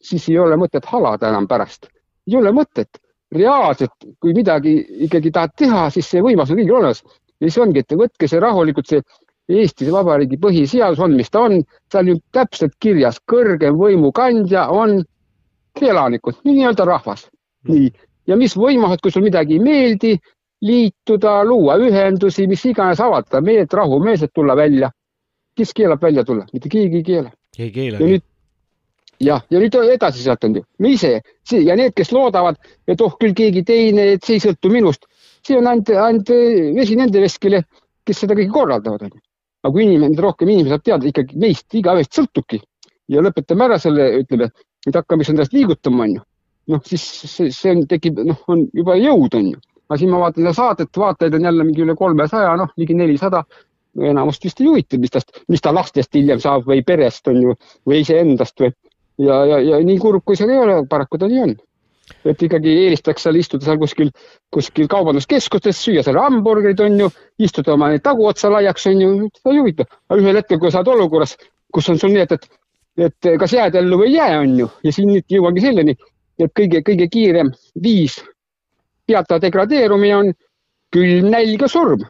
siis 0.04 0.30
ei 0.30 0.40
ole 0.40 0.58
mõtet 0.60 0.86
halada 0.86 1.30
enam 1.30 1.48
pärast. 1.48 1.88
ei 2.28 2.38
ole 2.38 2.52
mõtet. 2.52 3.02
reaalselt, 3.32 3.92
kui 4.24 4.32
midagi 4.34 4.78
ikkagi 5.04 5.32
tahad 5.36 5.52
teha, 5.60 5.90
siis 5.92 6.08
see 6.08 6.22
võimalus 6.24 6.54
on 6.54 6.60
kõigil 6.62 6.78
olemas. 6.80 7.04
ja 7.40 7.50
siis 7.50 7.58
ongi, 7.58 7.80
et 7.80 7.92
võtke 7.92 8.28
see 8.28 8.40
rahulikult, 8.40 8.88
see 8.88 9.02
Eesti 9.50 9.92
Vabariigi 9.92 10.38
põhiseadus 10.38 11.00
on, 11.00 11.14
mis 11.16 11.30
ta 11.30 11.42
on, 11.48 11.62
seal 11.92 12.10
on 12.12 12.20
täpselt 12.32 12.74
kirjas, 12.80 13.20
kõrgem 13.32 13.78
võimukandja 13.80 14.68
on 14.70 15.02
elanikud, 15.82 16.40
nii-öelda 16.44 16.86
rahvas. 16.86 17.28
nii, 17.68 17.92
ja 18.28 18.36
mis 18.36 18.56
võimalused, 18.56 19.02
kui 19.02 19.12
sul 19.12 19.24
midagi 19.24 19.56
ei 19.58 19.64
meeldi, 19.64 20.18
liituda, 20.62 21.44
luua 21.46 21.78
ühendusi, 21.78 22.48
mis 22.48 22.66
iganes, 22.66 23.00
avaldada 23.00 23.42
meelt, 23.42 23.74
rahumeelselt 23.74 24.32
tulla 24.34 24.56
välja 24.56 24.92
kes 25.58 25.74
keelab 25.78 26.02
välja 26.04 26.24
tulla, 26.26 26.46
mitte 26.54 26.70
keegi 26.70 27.02
ei 27.02 27.04
keela. 27.04 27.32
ei 27.58 27.72
keela. 27.74 28.00
ja 28.02 28.12
nüüd 28.14 28.26
jah, 29.24 29.44
ja 29.50 29.62
nüüd 29.62 29.76
edasi 29.94 30.24
sealt 30.24 30.46
on 30.46 30.58
ju, 30.60 30.64
me 30.84 30.94
ise 30.94 31.18
see, 31.48 31.64
ja 31.66 31.76
need, 31.80 31.96
kes 31.98 32.12
loodavad, 32.14 32.60
et 32.88 33.02
oh 33.02 33.16
küll 33.20 33.36
keegi 33.38 33.64
teine, 33.68 34.12
et 34.16 34.26
see 34.26 34.38
ei 34.38 34.44
sõltu 34.44 34.72
minust, 34.74 35.08
see 35.46 35.58
on 35.58 35.70
ainult, 35.70 35.90
ainult 35.90 36.32
vesi 36.78 36.98
nende 37.00 37.24
veskile, 37.24 37.64
kes 38.08 38.24
seda 38.24 38.38
kõike 38.38 38.54
korraldavad, 38.54 39.08
onju. 39.10 39.22
aga 39.66 39.74
kui 39.74 39.86
inimene, 39.88 40.22
rohkem 40.22 40.50
inimesi 40.52 40.76
saab 40.76 40.86
teada, 40.86 41.10
ikkagi 41.10 41.40
meist 41.42 41.78
igaühest 41.78 42.20
sõltubki 42.20 42.62
ja 43.12 43.24
lõpetame 43.24 43.68
ära 43.68 43.80
selle, 43.82 44.10
ütleme, 44.22 44.52
et 44.88 44.96
hakkame 44.96 45.26
siis 45.26 45.36
endast 45.36 45.56
liigutama, 45.56 46.06
onju. 46.06 46.26
noh, 46.74 46.84
siis 46.86 47.08
see, 47.24 47.50
see 47.56 47.74
on, 47.74 47.88
tekib, 47.90 48.22
noh, 48.28 48.44
on 48.52 48.68
juba 48.76 48.98
jõud, 49.00 49.40
onju. 49.40 49.64
aga 49.88 50.00
siin 50.02 50.12
ma 50.12 50.22
vaatan 50.26 50.44
seda 50.44 50.54
saadet, 50.54 51.02
vaatajaid 51.04 51.40
on 51.40 51.50
jälle 51.50 51.66
mingi 51.68 51.84
üle 51.86 51.96
kolmesaja, 51.98 52.54
noh, 52.60 52.74
ligi 52.78 52.96
nelisada 52.98 53.44
enamust 54.06 54.44
vist 54.46 54.62
ei 54.62 54.68
huvita, 54.68 55.00
mis 55.02 55.14
tast, 55.14 55.40
mis 55.50 55.64
ta 55.64 55.74
lastest 55.74 56.14
hiljem 56.16 56.42
saab 56.44 56.68
või 56.68 56.84
perest 56.86 57.28
on 57.32 57.42
ju 57.42 57.56
või 57.88 58.02
iseendast 58.04 58.60
või 58.62 58.74
ja, 59.18 59.40
ja, 59.46 59.60
ja 59.60 59.80
nii 59.84 59.98
kurb, 60.02 60.24
kui 60.26 60.38
see 60.38 60.50
ei 60.52 60.60
ole, 60.62 60.82
paraku 60.90 61.20
ta 61.22 61.30
nii 61.30 61.42
on. 61.46 61.56
et 62.28 62.44
ikkagi 62.44 62.72
eelistaks 62.86 63.26
seal 63.26 63.36
istuda 63.36 63.68
seal 63.68 63.80
kuskil, 63.82 64.12
kuskil 64.54 64.88
kaubanduskeskustes, 64.92 65.80
süüa 65.84 66.04
seal 66.06 66.20
hamburgerid 66.22 66.80
on 66.86 67.02
ju, 67.02 67.10
istuda 67.44 67.74
oma 67.74 67.90
taguotsa 68.04 68.52
laiaks 68.54 68.88
on 68.92 69.02
ju, 69.02 69.10
seda 69.40 69.54
ei 69.56 69.60
huvita. 69.60 69.88
aga 70.10 70.22
ühel 70.22 70.40
hetkel, 70.40 70.62
kui 70.62 70.72
sa 70.72 70.84
oled 70.84 70.94
olukorras, 70.96 71.36
kus 71.74 71.90
on 71.92 72.00
sul 72.00 72.14
nii, 72.16 72.24
et, 72.24 72.32
et, 72.38 72.48
et 73.10 73.30
kas 73.42 73.58
jääd 73.58 73.76
ellu 73.82 74.00
või 74.04 74.14
ei 74.14 74.20
jää, 74.20 74.40
on 74.40 74.56
ju, 74.62 74.70
ja 74.88 74.96
siin 74.96 75.12
nüüd 75.12 75.36
jõuangi 75.36 75.66
selleni, 75.66 75.98
et 76.40 76.54
kõige, 76.56 76.84
kõige 76.86 77.10
kiirem 77.12 77.52
viis 77.84 78.22
peatada 79.08 79.42
degradeerumine 79.48 80.16
on 80.16 80.32
külm 80.94 81.28
nälg 81.34 81.62
ja 81.62 81.72
surm. 81.72 82.08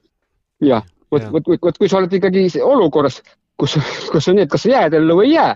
jah 0.61 0.85
vot, 1.11 1.27
vot, 1.33 1.51
vot, 1.61 1.77
kui 1.77 1.89
sa 1.89 2.01
oled 2.01 2.13
ikkagi 2.13 2.47
olukorras, 2.63 3.21
kus, 3.59 3.77
kus 4.13 4.31
on 4.31 4.39
nii, 4.39 4.47
et 4.47 4.53
kas 4.53 4.65
sa 4.65 4.73
jääd 4.73 4.97
ellu 4.99 5.19
või 5.21 5.31
ei 5.31 5.37
jää, 5.37 5.53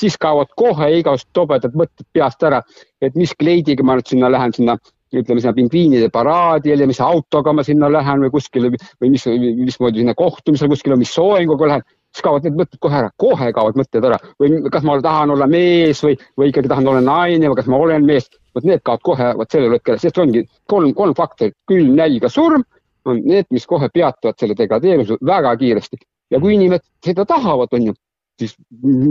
siis 0.00 0.16
kaovad 0.20 0.52
kohe 0.56 0.88
igasugused 1.00 1.34
tobedad 1.36 1.76
mõtted 1.76 2.06
peast 2.12 2.42
ära, 2.46 2.62
et 3.02 3.18
mis 3.18 3.34
kleidiga 3.38 3.84
ma 3.86 3.98
nüüd 3.98 4.10
sinna 4.10 4.30
lähen, 4.32 4.54
sinna 4.56 4.78
ütleme 5.10 5.42
sinna 5.42 5.54
pingviinide 5.56 6.08
paraadile, 6.14 6.86
mis 6.86 7.00
autoga 7.02 7.52
ma 7.52 7.64
sinna 7.66 7.88
lähen 7.90 8.22
või 8.24 8.30
kuskile 8.36 8.70
või 8.70 9.10
mis, 9.10 9.24
mismoodi 9.26 10.04
sinna 10.04 10.14
kohtumisele 10.14 10.70
kuskile, 10.70 10.98
mis 11.00 11.10
soenguga 11.14 11.70
lähen, 11.72 11.86
siis 12.14 12.24
kaovad 12.26 12.46
need 12.46 12.58
mõtted 12.60 12.78
kohe 12.82 13.00
ära, 13.00 13.10
kohe 13.18 13.50
kaovad 13.56 13.78
mõtted 13.80 14.06
ära. 14.06 14.18
Või 14.38 14.60
kas 14.70 14.86
ma 14.86 14.96
tahan 15.02 15.34
olla 15.34 15.48
mees 15.50 16.02
või, 16.06 16.14
või 16.38 16.52
ikkagi 16.52 16.70
tahan 16.70 16.86
olla 16.92 17.02
naine 17.02 17.50
või 17.50 17.58
kas 17.58 17.70
ma 17.70 17.80
olen 17.82 18.06
mees, 18.06 18.30
vot 18.54 18.66
need 18.66 18.84
kaovad 18.86 19.06
kohe, 19.10 19.32
vot 19.42 19.50
sellel 19.50 19.74
hetkel, 19.74 19.98
sest 20.02 20.22
ongi 20.22 20.44
kolm, 20.70 20.94
kolm 20.94 21.16
faktorit, 21.18 21.58
külm, 21.70 21.96
nälg 21.98 22.22
ja 22.22 22.30
surm 22.30 22.62
on 23.04 23.20
need, 23.24 23.46
mis 23.50 23.66
kohe 23.66 23.88
peatavad 23.94 24.38
selle 24.38 24.56
degradeerimise 24.58 25.16
väga 25.26 25.54
kiiresti 25.56 25.98
ja 26.30 26.40
kui 26.40 26.54
inimesed 26.54 26.86
seda 27.04 27.24
tahavad, 27.26 27.72
on 27.72 27.90
ju, 27.90 27.94
siis 28.38 28.54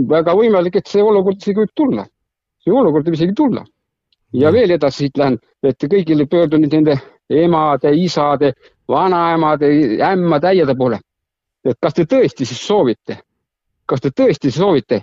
väga 0.10 0.36
võimalik, 0.38 0.80
et 0.80 0.88
see 0.88 1.04
olukord 1.04 1.42
isegi 1.42 1.64
võib 1.64 1.76
tulla. 1.76 2.06
see 2.64 2.74
olukord 2.74 3.08
võib 3.08 3.18
isegi 3.18 3.36
tulla. 3.36 3.66
ja 4.34 4.52
veel 4.54 4.72
edasi 4.72 5.06
siit 5.06 5.18
lähen, 5.18 5.40
et 5.64 5.84
kõigile 5.84 6.28
pöördun 6.30 6.62
nüüd 6.62 6.74
nende 6.74 6.98
emade, 7.30 7.94
isade, 7.96 8.54
vanaemade, 8.88 9.70
ämmade, 10.12 10.48
äiade 10.48 10.76
poole. 10.76 11.00
et 11.66 11.78
kas 11.82 11.94
te 11.94 12.06
tõesti 12.06 12.46
siis 12.46 12.62
soovite, 12.68 13.20
kas 13.86 14.02
te 14.02 14.10
tõesti 14.10 14.52
soovite 14.52 15.02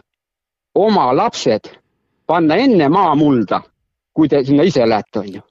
oma 0.75 1.13
lapsed 1.13 1.71
panna 2.27 2.57
enne 2.57 2.89
maamulda, 2.89 3.61
kui 4.13 4.29
te 4.29 4.45
sinna 4.45 4.63
ise 4.63 4.87
lähete, 4.89 5.19
on 5.19 5.33
ju. 5.35 5.43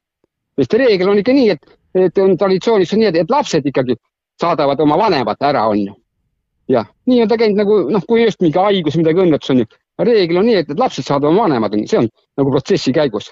sest 0.60 0.74
reegel 0.74 1.10
on 1.10 1.20
ikka 1.20 1.34
nii, 1.34 1.50
et 1.50 1.75
et 1.96 2.18
on 2.18 2.36
traditsioonis 2.38 2.94
on 2.94 3.02
nii, 3.04 3.14
et 3.22 3.32
lapsed 3.32 3.66
ikkagi 3.72 3.96
saadavad 4.42 4.82
oma 4.84 4.98
vanemad 5.00 5.42
ära, 5.48 5.66
on 5.72 5.86
ju. 5.86 5.94
jah, 6.68 6.88
nii 7.08 7.22
on 7.24 7.30
ta 7.30 7.38
käinud 7.38 7.62
nagu 7.62 7.80
noh, 7.94 8.04
kui 8.10 8.24
just 8.24 8.42
mingi 8.42 8.60
haigus, 8.60 8.98
midagi 9.00 9.22
õnnetus 9.24 9.54
on 9.54 9.64
ju. 9.64 9.68
reegel 10.02 10.42
on 10.42 10.48
nii, 10.50 10.62
et 10.64 10.80
lapsed 10.80 11.06
saadavad 11.06 11.32
oma 11.32 11.46
vanemad, 11.48 11.74
on 11.74 11.86
ju, 11.86 11.92
see 11.92 12.02
on 12.02 12.10
nagu 12.42 12.52
protsessi 12.52 12.94
käigus, 12.96 13.32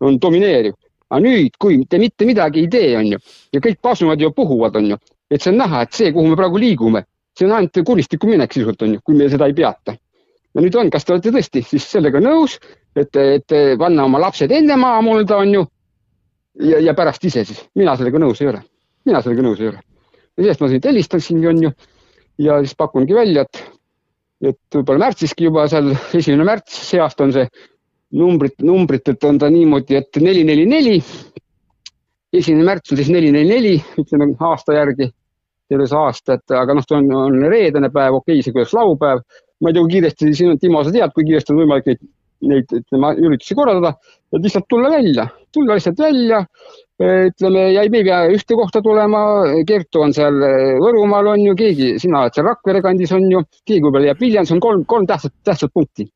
on 0.00 0.18
domineeriv. 0.22 0.74
aga 1.10 1.22
nüüd, 1.22 1.56
kui 1.58 1.80
te 1.90 1.98
mitte 1.98 2.26
midagi 2.26 2.64
ei 2.64 2.68
tee, 2.70 2.90
on 2.98 3.14
ju, 3.14 3.22
ja 3.52 3.62
kõik 3.62 3.80
pasuvad 3.82 4.20
ju 4.20 4.30
puhuvad, 4.34 4.76
on 4.76 4.92
ju, 4.94 5.00
et 5.30 5.42
see 5.42 5.52
on 5.52 5.58
näha, 5.62 5.82
et 5.86 5.92
see, 5.94 6.12
kuhu 6.12 6.30
me 6.30 6.38
praegu 6.38 6.58
liigume, 6.58 7.04
see 7.38 7.46
on 7.46 7.56
ainult 7.58 7.82
kuristiku 7.86 8.30
minek 8.30 8.52
sisuliselt, 8.52 8.86
on 8.86 8.94
ju, 8.94 9.02
kui 9.04 9.18
me 9.18 9.28
seda 9.30 9.46
ei 9.50 9.54
peata. 9.54 9.96
ja 10.54 10.62
nüüd 10.62 10.74
on, 10.74 10.90
kas 10.90 11.04
te 11.04 11.12
olete 11.14 11.30
tõesti 11.30 11.62
siis 11.62 11.84
sellega 11.86 12.18
nõus, 12.22 12.58
et, 12.98 13.14
et 13.16 13.54
panna 13.78 14.04
oma 14.08 14.18
lapsed 14.18 14.50
enne 14.50 14.76
maamulda, 14.76 15.36
on 15.36 15.54
ju 15.54 15.66
ja, 16.60 16.80
ja 16.80 16.94
pärast 16.96 17.24
ise 17.24 17.44
siis, 17.48 17.62
mina 17.78 17.96
sellega 17.98 18.20
nõus 18.22 18.40
ei 18.42 18.50
ole, 18.52 18.62
mina 19.08 19.22
sellega 19.24 19.44
nõus 19.46 19.60
ei 19.62 19.70
ole. 19.72 19.82
ja 20.36 20.44
sellest 20.44 20.62
ma 20.62 20.70
nüüd 20.70 20.88
helistasingi, 20.90 21.50
on 21.50 21.62
ju, 21.66 21.72
ja 22.46 22.58
siis 22.64 22.76
pakungi 22.78 23.16
välja, 23.16 23.44
et, 23.46 23.62
et 24.52 24.78
võib-olla 24.78 25.06
märtsiski 25.06 25.48
juba 25.48 25.66
seal, 25.70 25.92
esimene 26.16 26.46
märts, 26.48 26.80
see 26.90 27.02
aasta 27.02 27.26
on 27.26 27.34
see 27.36 27.46
numbrit, 28.20 28.58
numbritelt 28.66 29.24
on 29.28 29.38
ta 29.38 29.50
niimoodi, 29.52 29.98
et 30.00 30.20
neli, 30.22 30.44
neli, 30.44 30.66
neli. 30.66 30.96
esimene 32.32 32.66
märts 32.66 32.92
on 32.92 33.00
siis 33.00 33.10
neli, 33.10 33.32
neli, 33.34 33.48
neli, 33.48 33.74
ütleme 33.98 34.32
aasta 34.50 34.76
järgi, 34.76 35.10
terve 35.70 35.86
see 35.90 35.98
aasta, 35.98 36.38
et 36.38 36.56
aga 36.58 36.74
noh, 36.74 36.86
see 36.86 36.98
on, 36.98 37.12
on 37.14 37.44
reedene 37.50 37.90
päev, 37.94 38.20
okei 38.20 38.38
okay,, 38.38 38.46
see 38.46 38.56
kuidas 38.56 38.74
laupäev. 38.76 39.22
ma 39.60 39.68
ei 39.68 39.74
tea, 39.76 39.82
kui 39.82 39.92
kiiresti 39.92 40.34
siin, 40.34 40.58
Timo, 40.58 40.80
sa 40.84 40.92
tead, 40.94 41.12
kui 41.12 41.26
kiiresti 41.26 41.52
on 41.52 41.58
võimalik 41.60 41.90
neid 41.90 42.00
neid, 42.48 42.70
ütleme, 42.72 43.14
üritusi 43.20 43.56
korraldada, 43.58 43.94
et 44.32 44.44
lihtsalt 44.44 44.68
tulla 44.70 44.90
välja, 44.92 45.26
tulla 45.52 45.76
lihtsalt 45.78 45.98
välja. 45.98 46.44
ütleme, 47.00 47.60
ja 47.72 47.82
me 47.88 47.98
ei 47.98 48.04
pea 48.04 48.20
ühte 48.28 48.56
kohta 48.58 48.82
tulema, 48.84 49.20
Kertu 49.66 50.02
on 50.04 50.12
seal 50.12 50.36
Võrumaal 50.82 51.30
on 51.32 51.44
ju, 51.46 51.54
keegi, 51.56 51.94
sina 51.98 52.20
oled 52.20 52.36
seal 52.36 52.44
Rakvere 52.44 52.82
kandis 52.84 53.12
on 53.16 53.24
ju, 53.32 53.40
keegi 53.64 53.84
võib-olla 53.86 54.10
jääb 54.10 54.20
Viljandis, 54.20 54.52
on 54.52 54.60
kolm, 54.60 54.84
kolm 54.84 55.06
tähtsat, 55.08 55.32
tähtsat 55.44 55.72
punkti. 55.72 56.10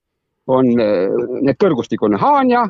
on 0.47 0.67
need 0.77 1.57
kõrgustik 1.57 2.03
on 2.05 2.19
Haanja, 2.21 2.67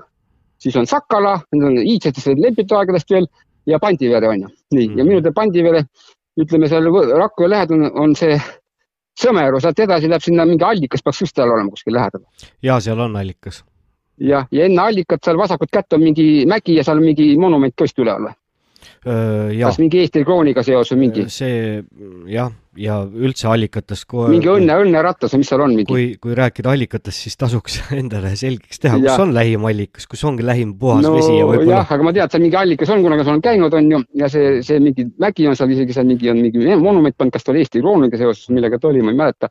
siis 0.63 0.77
on 0.79 0.87
Sakala, 0.87 1.41
need 1.53 1.65
on 1.67 1.79
iidsetest 1.83 2.39
lepitusaegadest 2.39 3.11
veel 3.11 3.27
ja 3.67 3.81
Pandivere 3.83 4.29
on 4.29 4.45
ju. 4.45 4.51
nii 4.77 4.89
mm., 4.89 4.99
ja 4.99 5.05
minu 5.05 5.23
teada 5.23 5.35
Pandivere, 5.35 5.83
ütleme 6.41 6.69
seal 6.71 6.87
Rakvere 7.19 7.51
lähedal 7.51 7.83
on, 7.83 7.91
on 8.05 8.15
see 8.15 8.39
Sõmeru, 9.15 9.61
sealt 9.63 9.79
edasi 9.79 10.09
läheb 10.11 10.25
sinna 10.25 10.47
mingi 10.49 10.65
allikas, 10.67 11.03
peaks 11.05 11.21
just 11.23 11.37
seal 11.39 11.51
olema 11.55 11.71
kuskil 11.71 11.95
lähedal. 11.95 12.25
ja 12.63 12.81
seal 12.83 13.01
on 13.01 13.17
allikas. 13.17 13.63
jah, 14.19 14.49
ja 14.51 14.65
enne 14.65 14.83
allikat 14.83 15.23
seal 15.25 15.39
vasakut 15.39 15.71
kätt 15.71 15.93
on 15.93 16.03
mingi 16.03 16.47
mägi 16.51 16.79
ja 16.79 16.85
seal 16.85 16.99
on 16.99 17.07
mingi 17.07 17.37
monument 17.39 17.75
ka 17.77 17.87
vist 17.87 17.99
üleval 17.99 18.31
või? 18.31 18.41
kas 19.61 19.79
mingi 19.79 20.03
Eesti 20.03 20.25
krooniga 20.25 20.63
seos 20.63 20.91
või 20.93 21.07
mingi, 21.07 21.29
see 21.33 21.83
jah, 22.31 22.53
ja 22.81 22.99
üldse 23.05 23.49
allikatest, 23.51 24.07
mingi 24.31 24.49
õnne, 24.51 24.77
õnneratas 24.85 25.35
või 25.35 25.43
mis 25.43 25.51
seal 25.53 25.63
on 25.65 25.75
mingi? 25.75 25.89
kui, 25.91 26.07
kui 26.21 26.35
rääkida 26.37 26.73
allikatest, 26.73 27.27
siis 27.27 27.39
tasuks 27.41 27.79
endale 28.01 28.35
selgeks 28.39 28.83
teha, 28.83 28.99
kus 29.03 29.25
on 29.25 29.35
lähim 29.37 29.67
allikas, 29.69 30.07
kus 30.11 30.25
ongi 30.29 30.47
lähim 30.47 30.75
puhas 30.79 31.05
no 31.07 31.15
vesi 31.17 31.37
ja 31.37 31.49
võib-olla 31.49 31.81
jah, 31.81 31.93
aga 31.97 32.07
ma 32.07 32.15
tean, 32.17 32.29
et 32.29 32.37
seal 32.37 32.45
mingi 32.45 32.59
allikas 32.61 32.95
on, 32.95 33.03
kuna 33.05 33.19
ma 33.19 33.27
olen 33.27 33.45
käinud, 33.45 33.77
on 33.79 33.91
ju, 33.95 34.01
ja 34.21 34.31
see, 34.33 34.57
see 34.67 34.81
mingi 34.83 35.07
mägi 35.23 35.49
on 35.51 35.59
seal 35.59 35.75
isegi 35.75 35.97
seal 35.97 36.09
mingi 36.09 36.31
on 36.33 36.41
mingi 36.43 36.79
monument 36.81 37.17
pandud, 37.17 37.35
kas 37.37 37.47
ta 37.47 37.53
oli 37.55 37.65
Eesti 37.65 37.83
krooniga 37.83 38.21
seoses, 38.21 38.49
millega 38.55 38.81
ta 38.81 38.91
oli, 38.91 39.03
ma 39.05 39.15
ei 39.15 39.21
mäleta. 39.21 39.51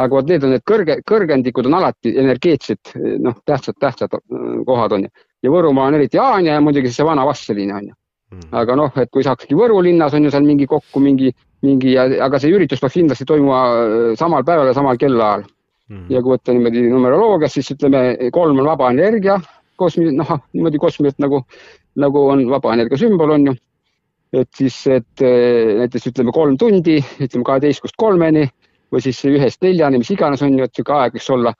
aga 0.00 0.14
vot 0.14 0.28
need 0.30 0.44
on 0.46 0.52
need 0.54 0.62
kõrge, 0.64 1.00
kõrgendikud 1.06 1.66
on 1.66 1.74
alati 1.80 2.12
energeetsed, 2.22 2.92
noh, 3.20 3.40
tähtsad, 3.44 3.74
tähtsad 3.80 4.14
äh, 4.14 4.20
kohad 4.66 4.94
on 4.96 5.06
ju. 5.08 5.10
ja 5.42 5.50
Võrumaa 5.50 5.88
on 5.90 5.96
eriti 5.98 6.20
Haanja 6.20 6.54
ja 6.56 6.60
muidugi 6.62 6.92
see 6.94 7.04
vana 7.04 7.26
Vastseliin 7.26 7.72
on 7.74 7.88
ju. 7.90 7.94
aga 8.54 8.76
noh, 8.78 8.92
et 9.02 9.10
kui 9.10 9.26
saakski 9.26 9.58
Võru 9.58 9.80
linnas 9.82 10.14
on 10.14 10.24
ju 10.24 10.30
seal 10.30 10.46
mingi 10.46 10.68
kokku 10.70 11.02
mingi, 11.02 11.34
mingi, 11.66 11.94
aga 11.98 12.40
see 12.40 12.52
üritus 12.54 12.80
peaks 12.80 12.96
kindlasti 12.96 13.26
toimuma 13.28 13.62
äh, 13.70 14.12
samal 14.18 14.44
päeval 14.46 14.70
ja 14.70 14.76
samal 14.76 15.00
kellaajal. 15.00 15.48
ja 16.06 16.20
kui 16.22 16.36
võtta 16.36 16.54
niimoodi 16.54 16.84
numeroloogias, 16.86 17.56
siis 17.56 17.72
ütleme, 17.74 18.30
kolm 18.30 18.60
on 18.62 18.68
vaba 18.68 18.92
energia, 18.94 19.40
kosmi-, 19.80 20.12
noh, 20.14 20.36
niimoodi 20.54 20.78
kosmiliselt 20.78 21.18
nagu, 21.24 21.40
nagu 21.98 22.22
on 22.30 22.44
vaba 22.50 22.76
energia 22.76 23.00
sümbol, 23.00 23.34
on 23.34 23.50
ju. 23.50 23.54
et 24.38 24.48
siis, 24.54 24.76
et 24.86 25.24
eh, 25.26 25.74
näiteks 25.80 26.12
ütleme 26.12 26.30
kolm 26.36 26.54
tundi, 26.60 27.00
ütleme 27.18 27.46
kaheteistkümnest 27.48 27.98
kolmeni 27.98 28.44
või 28.94 29.02
siis 29.02 29.18
ühest 29.26 29.66
neljani, 29.66 29.98
mis 29.98 30.12
iganes 30.14 30.44
on 30.46 30.54
ju, 30.54 30.66
et 30.66 30.74
sihuke 30.78 30.94
aeg 30.94 31.18
võiks 31.18 31.30
olla. 31.34 31.54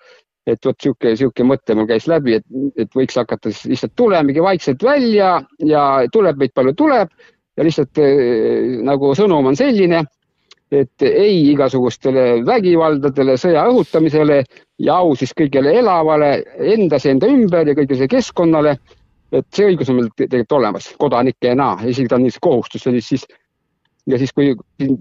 et 0.47 0.67
vot 0.67 0.79
sihuke, 0.83 1.11
sihuke 1.19 1.45
mõte 1.45 1.75
mul 1.77 1.87
käis 1.87 2.07
läbi, 2.11 2.39
et, 2.39 2.47
et 2.81 2.95
võiks 2.97 3.19
hakata 3.19 3.51
siis 3.51 3.75
lihtsalt 3.75 3.93
tulemegi 3.99 4.41
vaikselt 4.43 4.83
välja 4.83 5.35
ja 5.67 5.83
tuleb 6.13 6.39
meid 6.41 6.55
palju 6.57 6.73
tuleb 6.79 7.11
ja 7.57 7.67
lihtsalt 7.67 7.99
eh, 7.99 8.81
nagu 8.87 9.15
sõnum 9.19 9.51
on 9.51 9.57
selline 9.59 10.05
et 10.71 11.03
ei 11.03 11.51
igasugustele 11.51 12.45
vägivaldadele, 12.47 13.35
sõja 13.41 13.65
õhutamisele 13.73 14.45
ja 14.79 15.01
au 15.03 15.17
siis 15.19 15.33
kõigele 15.35 15.73
elavale 15.81 16.45
endas 16.77 17.05
ja 17.05 17.15
enda 17.15 17.27
ümber 17.31 17.67
ja 17.67 17.75
kõigele 17.75 18.07
keskkonnale. 18.11 18.77
et 19.33 19.47
see 19.55 19.67
õigus 19.71 19.89
on 19.91 19.95
meil 19.97 20.09
te- 20.17 20.27
tegelikult 20.27 20.53
olemas 20.59 20.89
kodanikena, 20.99 21.77
isegi 21.87 22.09
ta 22.09 22.17
on 22.17 22.23
niisugune 22.23 22.51
kohustus 22.51 22.87
oli 22.87 23.01
siis 23.01 23.27
ja 24.07 24.19
siis, 24.19 24.33
kui 24.33 24.57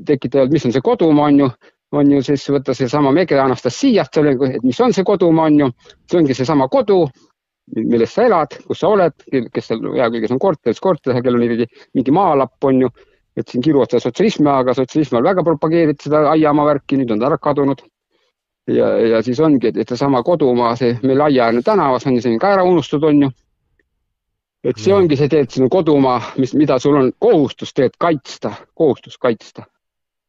tekitada, 0.06 0.46
mis 0.52 0.66
on 0.66 0.74
see 0.76 0.84
kodumaa, 0.86 1.26
on 1.26 1.40
ju, 1.40 1.48
on 1.92 2.12
ju 2.12 2.22
siis 2.22 2.44
võtta 2.54 2.76
seesama 2.78 3.12
Megre 3.12 3.40
Anastassiast, 3.42 4.18
et 4.18 4.64
mis 4.64 4.82
on 4.86 4.94
see 4.94 5.04
kodumaa, 5.04 5.48
on 5.50 5.60
ju, 5.60 5.72
see 6.12 6.20
ongi 6.20 6.38
seesama 6.38 6.68
kodu, 6.68 7.08
milles 7.76 8.14
sa 8.14 8.26
elad, 8.26 8.56
kus 8.68 8.82
sa 8.82 8.90
oled, 8.94 9.16
kes 9.54 9.70
seal 9.70 9.84
hea 9.94 10.10
küll, 10.10 10.24
kes 10.24 10.34
on 10.34 10.42
korteris, 10.42 10.82
korteris, 10.84 11.22
kellel 11.24 11.40
on 11.40 11.46
ikkagi 11.46 11.68
mingi 11.98 12.14
maalapp, 12.16 12.58
on 12.70 12.84
ju, 12.86 12.90
et 13.38 13.48
siin 13.48 13.64
kiruvad 13.64 13.92
seda 13.92 14.04
sotsialismi, 14.08 14.50
aga 14.52 14.76
sotsialism 14.78 15.20
on 15.20 15.28
väga 15.28 15.46
propageeritud 15.48 16.10
seda 16.10 16.26
aiamaa 16.34 16.68
värki, 16.74 17.00
nüüd 17.00 17.14
on 17.14 17.22
ta 17.22 17.30
ära 17.30 17.40
kadunud. 17.42 17.84
ja, 18.70 18.90
ja 19.16 19.22
siis 19.26 19.40
ongi, 19.42 19.72
et, 19.72 19.78
et 19.82 19.90
seesama 19.90 20.22
kodumaa, 20.24 20.76
see 20.78 20.98
meil 21.04 21.22
Aiaäärne 21.26 21.64
tänavas 21.66 22.06
on 22.06 22.18
ju, 22.18 22.22
see 22.22 22.36
on 22.36 22.42
ka 22.42 22.52
ära 22.58 22.66
unustatud, 22.68 23.08
on 23.10 23.24
ju. 23.24 23.32
et 24.70 24.78
see 24.78 24.94
ongi 24.94 25.18
see 25.18 25.30
tegelikult 25.32 25.58
sinu 25.58 25.70
kodumaa, 25.74 26.20
mis, 26.38 26.54
mida 26.54 26.78
sul 26.80 27.00
on 27.00 27.12
kohustus 27.20 27.74
tegelikult 27.74 28.02
kaitsta, 28.06 28.54
kohustus 28.76 29.18
kaitsta. 29.18 29.66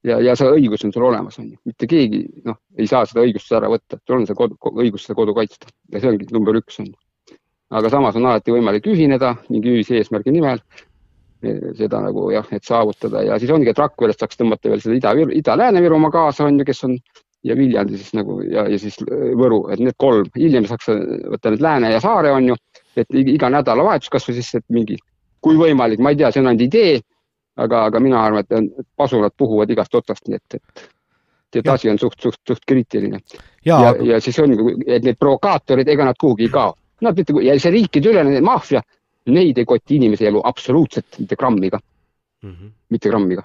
ja, 0.05 0.20
ja 0.20 0.36
see 0.36 0.49
õigus 0.60 0.86
on 0.86 0.93
sul 0.93 1.05
olemas, 1.09 1.39
on 1.39 1.51
ju, 1.51 1.59
mitte 1.69 1.89
keegi 1.91 2.25
noh, 2.44 2.60
ei 2.78 2.89
saa 2.89 3.05
seda 3.09 3.25
õigust 3.27 3.52
ära 3.52 3.69
võtta, 3.69 4.01
sul 4.07 4.20
on 4.23 4.27
see 4.28 4.39
kodu, 4.39 4.57
õigus 4.77 5.05
seda 5.09 5.19
kodu 5.19 5.36
kaitsta 5.36 5.69
ja 5.93 6.01
see 6.01 6.15
ongi 6.15 6.28
number 6.33 6.57
üks 6.60 6.81
on 6.81 6.93
ju. 6.93 6.99
Aga 7.70 7.90
samas 7.90 8.16
on 8.16 8.26
alati 8.26 8.50
võimalik 8.55 8.86
ühineda 8.90 9.34
mingi 9.49 9.70
ühise 9.76 9.94
eesmärgi 10.00 10.32
nimel 10.34 10.58
seda 11.78 12.00
nagu 12.05 12.26
jah, 12.34 12.44
et 12.52 12.65
saavutada 12.68 13.23
ja 13.24 13.39
siis 13.40 13.50
ongi, 13.55 13.70
et 13.73 13.78
Rakverest 13.81 14.20
saaks 14.20 14.36
tõmmata 14.36 14.68
veel 14.68 14.81
seda 14.84 14.97
Ida, 14.99 15.12
Ida-Lääne-Virumaa 15.40 16.10
kaasa 16.12 16.44
on 16.44 16.58
ju, 16.60 16.66
kes 16.68 16.84
on 16.84 16.97
ja 17.49 17.57
Viljandi 17.57 17.97
siis 17.97 18.10
nagu 18.18 18.40
ja, 18.44 18.66
ja 18.68 18.78
siis 18.78 18.99
Võru, 19.40 19.62
et 19.73 19.81
need 19.81 19.97
kolm, 19.97 20.28
hiljem 20.36 20.66
saaks 20.68 20.90
võtta 21.32 21.55
need 21.55 21.62
Lääne 21.65 21.92
ja 21.94 22.00
Saare 22.05 22.32
on 22.36 22.50
ju, 22.50 22.57
et 23.00 23.08
iga 23.16 23.49
nädalavahetus 23.55 24.12
kasvõi 24.12 24.36
siis, 24.36 24.50
et 24.60 24.66
mingi, 24.68 24.99
kui 25.40 25.57
võimalik, 25.57 26.02
ma 26.05 26.12
ei 26.12 26.20
tea, 26.20 26.28
see 26.34 26.42
on 26.42 26.50
ainult 26.52 26.66
idee, 26.66 26.99
aga, 27.57 27.86
aga 27.89 28.00
mina 28.05 28.20
arvan, 28.26 28.44
et 28.44 28.52
on- 28.58 28.68
et 28.78 28.86
pasulad 28.97 29.32
puhuvad 29.39 29.70
igast 29.73 29.94
otsast, 29.94 30.28
nii 30.28 30.36
et, 30.36 30.55
et 30.60 30.89
et 31.60 31.66
asi 31.73 31.89
on 31.90 31.99
suht, 31.99 32.20
suht, 32.23 32.36
suht 32.47 32.60
kriitiline. 32.68 33.18
Jaa, 33.66 33.81
ja, 33.82 33.89
aga- 33.89 34.05
ja 34.07 34.20
siis 34.20 34.36
on, 34.39 34.52
et 34.86 35.02
need 35.02 35.16
provokaatorid, 35.18 35.89
ega 35.89 36.05
nad 36.05 36.15
kuhugi 36.20 36.44
ei 36.44 36.52
kao. 36.52 36.74
Nad 37.00 37.16
mitte, 37.16 37.32
ja 37.42 37.54
see 37.60 37.72
riikideülene 37.72 38.40
maffia, 38.44 38.82
neid 39.32 39.58
ei 39.58 39.64
koti 39.68 39.96
inimese 39.96 40.28
elu 40.28 40.40
absoluutselt 40.44 41.18
mitte 41.18 41.36
grammiga 41.36 41.78
mm, 42.42 42.50
-hmm. 42.50 42.70
mitte 42.88 43.08
grammiga. 43.08 43.42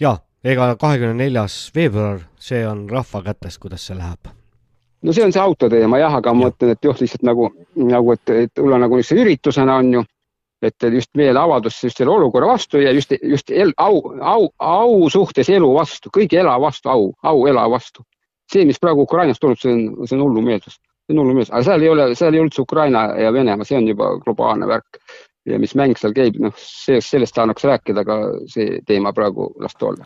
ja 0.00 0.18
ega 0.44 0.76
kahekümne 0.76 1.14
neljas 1.14 1.70
veebruar, 1.74 2.20
see 2.38 2.66
on 2.66 2.88
rahva 2.90 3.22
kätes, 3.22 3.58
kuidas 3.58 3.86
see 3.86 3.96
läheb. 3.96 4.28
no 5.02 5.12
see 5.12 5.24
on 5.24 5.32
see 5.32 5.42
autoteema 5.42 5.98
jah, 5.98 6.14
aga 6.14 6.34
ma 6.34 6.48
mõtlen, 6.48 6.74
et 6.74 6.84
jah, 6.84 7.00
lihtsalt 7.00 7.22
nagu, 7.22 7.50
nagu, 7.76 8.12
et, 8.12 8.30
et 8.30 8.54
tulla 8.54 8.78
nagu 8.78 8.96
niisuguse 8.96 9.22
üritusena 9.22 9.76
on 9.76 9.92
ju, 9.92 10.04
et 10.62 10.88
just 10.92 11.10
meeleavaldus 11.14 11.84
just 11.84 11.96
selle 11.96 12.10
olukorra 12.10 12.46
vastu 12.46 12.82
ja 12.82 12.92
just, 12.92 13.12
just 13.22 13.50
el, 13.50 13.72
au, 13.76 14.02
au, 14.20 14.48
au 14.58 15.10
suhtes 15.10 15.48
elu 15.48 15.74
vastu, 15.74 16.10
kõige 16.14 16.40
ela 16.40 16.58
vastu, 16.60 16.88
au, 16.88 17.12
au 17.22 17.46
ela 17.46 17.68
vastu. 17.70 18.02
see, 18.52 18.64
mis 18.64 18.78
praegu 18.80 19.02
Ukrainast 19.02 19.40
tuleb, 19.40 19.58
see 19.60 19.72
on, 19.72 20.06
see 20.06 20.16
on 20.16 20.22
hullumeelsus, 20.24 20.80
see 21.08 21.16
on 21.16 21.22
hullumeelsus, 21.24 21.54
aga 21.54 21.64
seal 21.70 21.86
ei 21.86 21.88
ole, 21.92 22.10
seal 22.18 22.34
ei 22.34 22.42
ole 22.42 22.50
üldse 22.50 22.62
Ukraina 22.62 23.08
ja 23.16 23.32
Venemaa, 23.32 23.66
see 23.68 23.78
on 23.78 23.88
juba 23.88 24.12
globaalne 24.24 24.68
värk. 24.68 25.00
ja 25.48 25.56
mis 25.56 25.72
mäng 25.78 25.96
seal 25.96 26.12
käib, 26.12 26.34
noh, 26.44 26.52
see, 26.60 26.98
sellest 27.00 27.32
tahaks 27.32 27.64
rääkida, 27.64 28.02
aga 28.04 28.16
see 28.52 28.82
teema 28.84 29.14
praegu 29.16 29.46
las 29.62 29.72
ta 29.78 29.86
olla. 29.88 30.04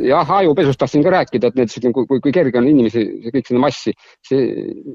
jah, 0.00 0.30
ajupesust 0.38 0.80
tahtsin 0.80 1.04
ka 1.04 1.12
rääkida, 1.12 1.50
et 1.50 1.58
need, 1.60 1.74
kui, 1.92 2.06
kui, 2.08 2.22
kui 2.24 2.32
kerge 2.32 2.56
on 2.56 2.68
inimesi, 2.70 3.04
kõik 3.34 3.50
seda 3.50 3.60
massi, 3.60 3.92
see 4.24 4.46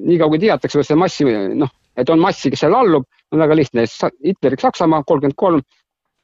niikaua 0.08 0.34
kui 0.34 0.42
teatakse 0.42 0.82
seda 0.82 0.98
massi, 0.98 1.30
noh, 1.54 1.70
et 1.94 2.10
on 2.10 2.24
massi, 2.24 2.50
kes 2.50 2.66
seal 2.66 2.74
allub, 2.74 3.06
on 3.32 3.46
väga 3.46 3.60
lihtne, 3.60 3.86
Hitlerik 4.26 4.66
Saksamaa 4.66 5.06
kolmkümmend 5.06 5.38
kolm 5.38 5.62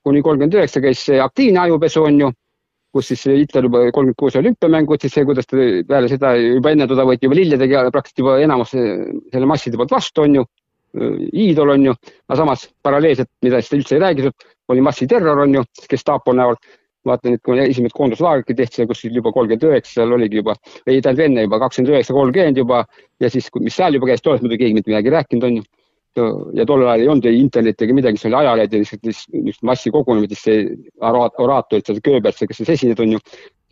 kuni 0.08 0.24
kolmkümmend 0.24 0.56
üheksa 0.56 0.82
käis 0.84 1.04
see 1.10 1.20
aktiivne 1.22 1.66
ajupesu 1.66 2.06
on 2.08 2.22
ju, 2.22 2.32
kus 2.98 3.12
siis 3.14 3.26
Hitler 3.30 3.68
juba 3.70 3.84
kolmkümmend 3.94 4.18
kuus 4.20 4.38
olümpiamängud, 4.40 5.02
siis 5.02 5.14
see, 5.14 5.26
kuidas 5.30 5.46
ta 5.50 5.58
peale 5.90 6.10
seda 6.12 6.34
juba 6.42 6.74
enne 6.74 6.88
teda 6.90 7.06
võeti 7.08 7.30
juba 7.30 7.38
lilledega 7.38 7.84
praktiliselt 7.94 8.24
juba 8.26 8.40
enamus 8.42 8.74
selle 8.74 9.50
masside 9.50 9.78
poolt 9.78 9.94
vastu 9.94 10.26
on 10.26 10.42
ju, 10.42 10.48
iidol 11.46 11.76
on 11.76 11.86
ju, 11.92 11.94
aga 12.28 12.40
samas 12.42 12.66
paralleelselt, 12.84 13.30
mida 13.46 13.62
siis 13.62 13.78
üldse 13.80 13.98
ei 13.98 14.04
räägi, 14.04 14.34
oli 14.74 14.84
massiterror 14.84 15.46
on 15.46 15.56
ju, 15.60 15.64
Gestapo 15.90 16.36
näol. 16.36 16.60
vaata 17.08 17.32
nüüd, 17.32 17.40
kui 17.46 17.56
esimesed 17.64 17.96
koonduslaagrid 17.96 18.58
tehti 18.58 18.82
seal 18.82 18.88
kuskil 18.90 19.14
juba 19.16 19.32
kolmkümmend 19.32 19.64
üheksa, 19.64 19.94
seal 19.94 20.12
oligi 20.12 20.42
juba, 20.42 20.58
ei 20.84 20.98
tähendab 21.00 21.24
enne 21.24 21.46
juba 21.46 21.60
kakskümmend 21.62 21.94
üheksa, 21.94 22.16
kolmkümmend 22.18 22.58
juba 22.60 22.82
ja 23.24 23.30
siis, 23.32 23.48
mis 23.64 23.78
seal 23.80 23.96
juba 23.96 24.10
käis, 24.10 24.20
tollest 24.26 24.44
muidugi 24.44 24.66
keegi 24.66 24.76
mitte 24.76 24.92
midagi 24.92 25.14
rääkinud 25.14 25.48
on 25.48 25.56
ju. 25.62 25.64
Ja 26.58 26.66
tol 26.68 26.84
ajal 26.86 27.04
ei 27.04 27.12
olnud 27.12 27.30
ei 27.30 27.40
internetti 27.42 27.86
ega 27.86 27.96
midagi, 27.98 28.22
see 28.22 28.30
oli 28.32 28.40
ajalehed 28.42 28.74
ja 28.74 28.82
lihtsalt 28.82 29.08
niisugused 29.08 29.64
massikogunemised, 29.70 30.36
siis 30.36 30.44
see 30.48 30.92
oraat- 31.12 31.40
oraatorid 31.44 31.88
seal, 31.88 32.02
Goebbels, 32.04 32.44
kes 32.44 32.62
siis 32.62 32.74
esinejad 32.76 33.02
on 33.06 33.16
ju, 33.16 33.24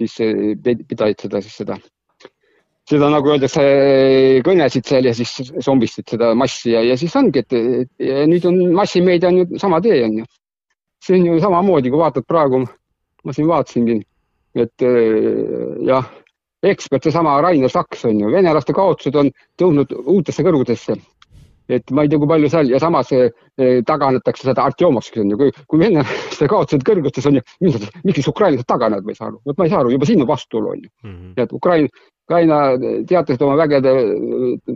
siis 0.01 0.17
eh, 0.25 0.81
pidasid 0.87 1.27
seda 1.27 1.43
siis 1.43 1.59
seda 1.63 1.77
seda 2.85 3.09
nagu 3.09 3.31
öeldakse, 3.33 3.61
kõnesid 4.45 4.85
seal 4.85 5.07
ja 5.09 5.13
siis 5.17 5.31
zombistasid 5.65 6.15
seda 6.15 6.33
massi 6.37 6.75
ja, 6.75 6.83
ja 6.85 6.97
siis 7.01 7.15
ongi, 7.17 7.41
et 7.41 7.55
ja 8.01 8.25
nüüd 8.29 8.45
on 8.45 8.59
massimeedia 8.77 9.31
on 9.31 9.41
ju 9.41 9.61
sama 9.61 9.81
tee 9.81 10.03
on 10.05 10.19
ju. 10.21 10.27
see 11.05 11.17
on 11.19 11.25
ju 11.25 11.39
samamoodi, 11.41 11.89
kui 11.93 12.01
vaatad 12.01 12.25
praegu, 12.25 12.63
ma 13.25 13.33
siin 13.33 13.49
vaatasingi, 13.49 13.97
et 14.61 14.85
eh, 14.85 15.81
jah, 15.85 16.07
ekspert, 16.65 17.05
seesama 17.05 17.39
Rainer 17.41 17.69
Saks 17.69 18.05
on 18.09 18.21
ju, 18.21 18.31
venelaste 18.33 18.73
kaotused 18.73 19.17
on 19.19 19.29
tõusnud 19.59 19.93
uutesse 20.05 20.45
kõrgudesse. 20.45 20.97
Et 21.69 21.91
ma 21.91 22.03
ei 22.05 22.09
tea, 22.11 22.19
kui 22.21 22.29
palju 22.29 22.49
seal 22.51 22.69
ja 22.69 22.79
samas 22.81 23.11
eh, 23.15 23.31
taganetakse 23.87 24.49
seda 24.49 24.65
Artjomovski 24.69 25.21
on 25.23 25.31
ju, 25.33 25.39
kui, 25.39 25.53
kui 25.71 25.81
venelaste 25.81 26.47
kaotused 26.51 26.85
kõrgustes 26.85 27.25
on 27.29 27.39
ju, 27.39 27.45
miks 28.05 28.29
ukrainlased 28.29 28.67
taganevad, 28.69 29.05
ma 29.07 29.15
ei 29.15 29.19
saa 29.19 29.31
aru, 29.31 29.41
vot 29.49 29.57
ma 29.57 29.67
ei 29.67 29.73
saa 29.73 29.81
aru, 29.81 29.95
juba 29.95 30.09
siin 30.09 30.21
on 30.25 30.29
vastuolu 30.29 30.73
on 30.75 30.83
ju. 30.83 30.91
et 31.41 31.57
Ukraina, 31.57 31.89
Ukraina 32.25 32.59
teatas 33.09 33.41
oma 33.41 33.57
vägede 33.63 33.95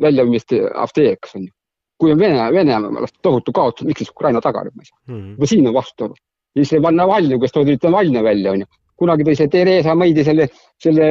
väljaviimist 0.01 0.57
Avdeeks 0.73 1.37
on 1.37 1.47
ju. 1.47 1.53
kui 1.99 2.13
on 2.15 2.19
Vene, 2.19 2.49
Venemaast 2.55 3.17
tohutu 3.21 3.51
kaotus, 3.51 3.85
miks 3.85 4.05
siis 4.05 4.13
Ukraina 4.15 4.41
taganeb, 4.41 4.73
ma 4.75 4.85
ei 4.85 4.89
saa. 4.91 4.99
juba 5.35 5.53
siin 5.53 5.67
on 5.67 5.77
vastuolu. 5.77 6.17
ja 6.55 6.65
siis 6.65 6.81
Navalnõi, 6.81 7.39
kes 7.41 7.53
toodi 7.53 7.77
Navalnõi 7.83 8.23
välja, 8.23 8.57
onju. 8.57 8.69
kunagi 8.99 9.23
tõi 9.23 9.37
see 9.37 9.47
Theresa 9.47 9.95
Maydi 9.95 10.23
selle, 10.27 10.49
selle 10.81 11.09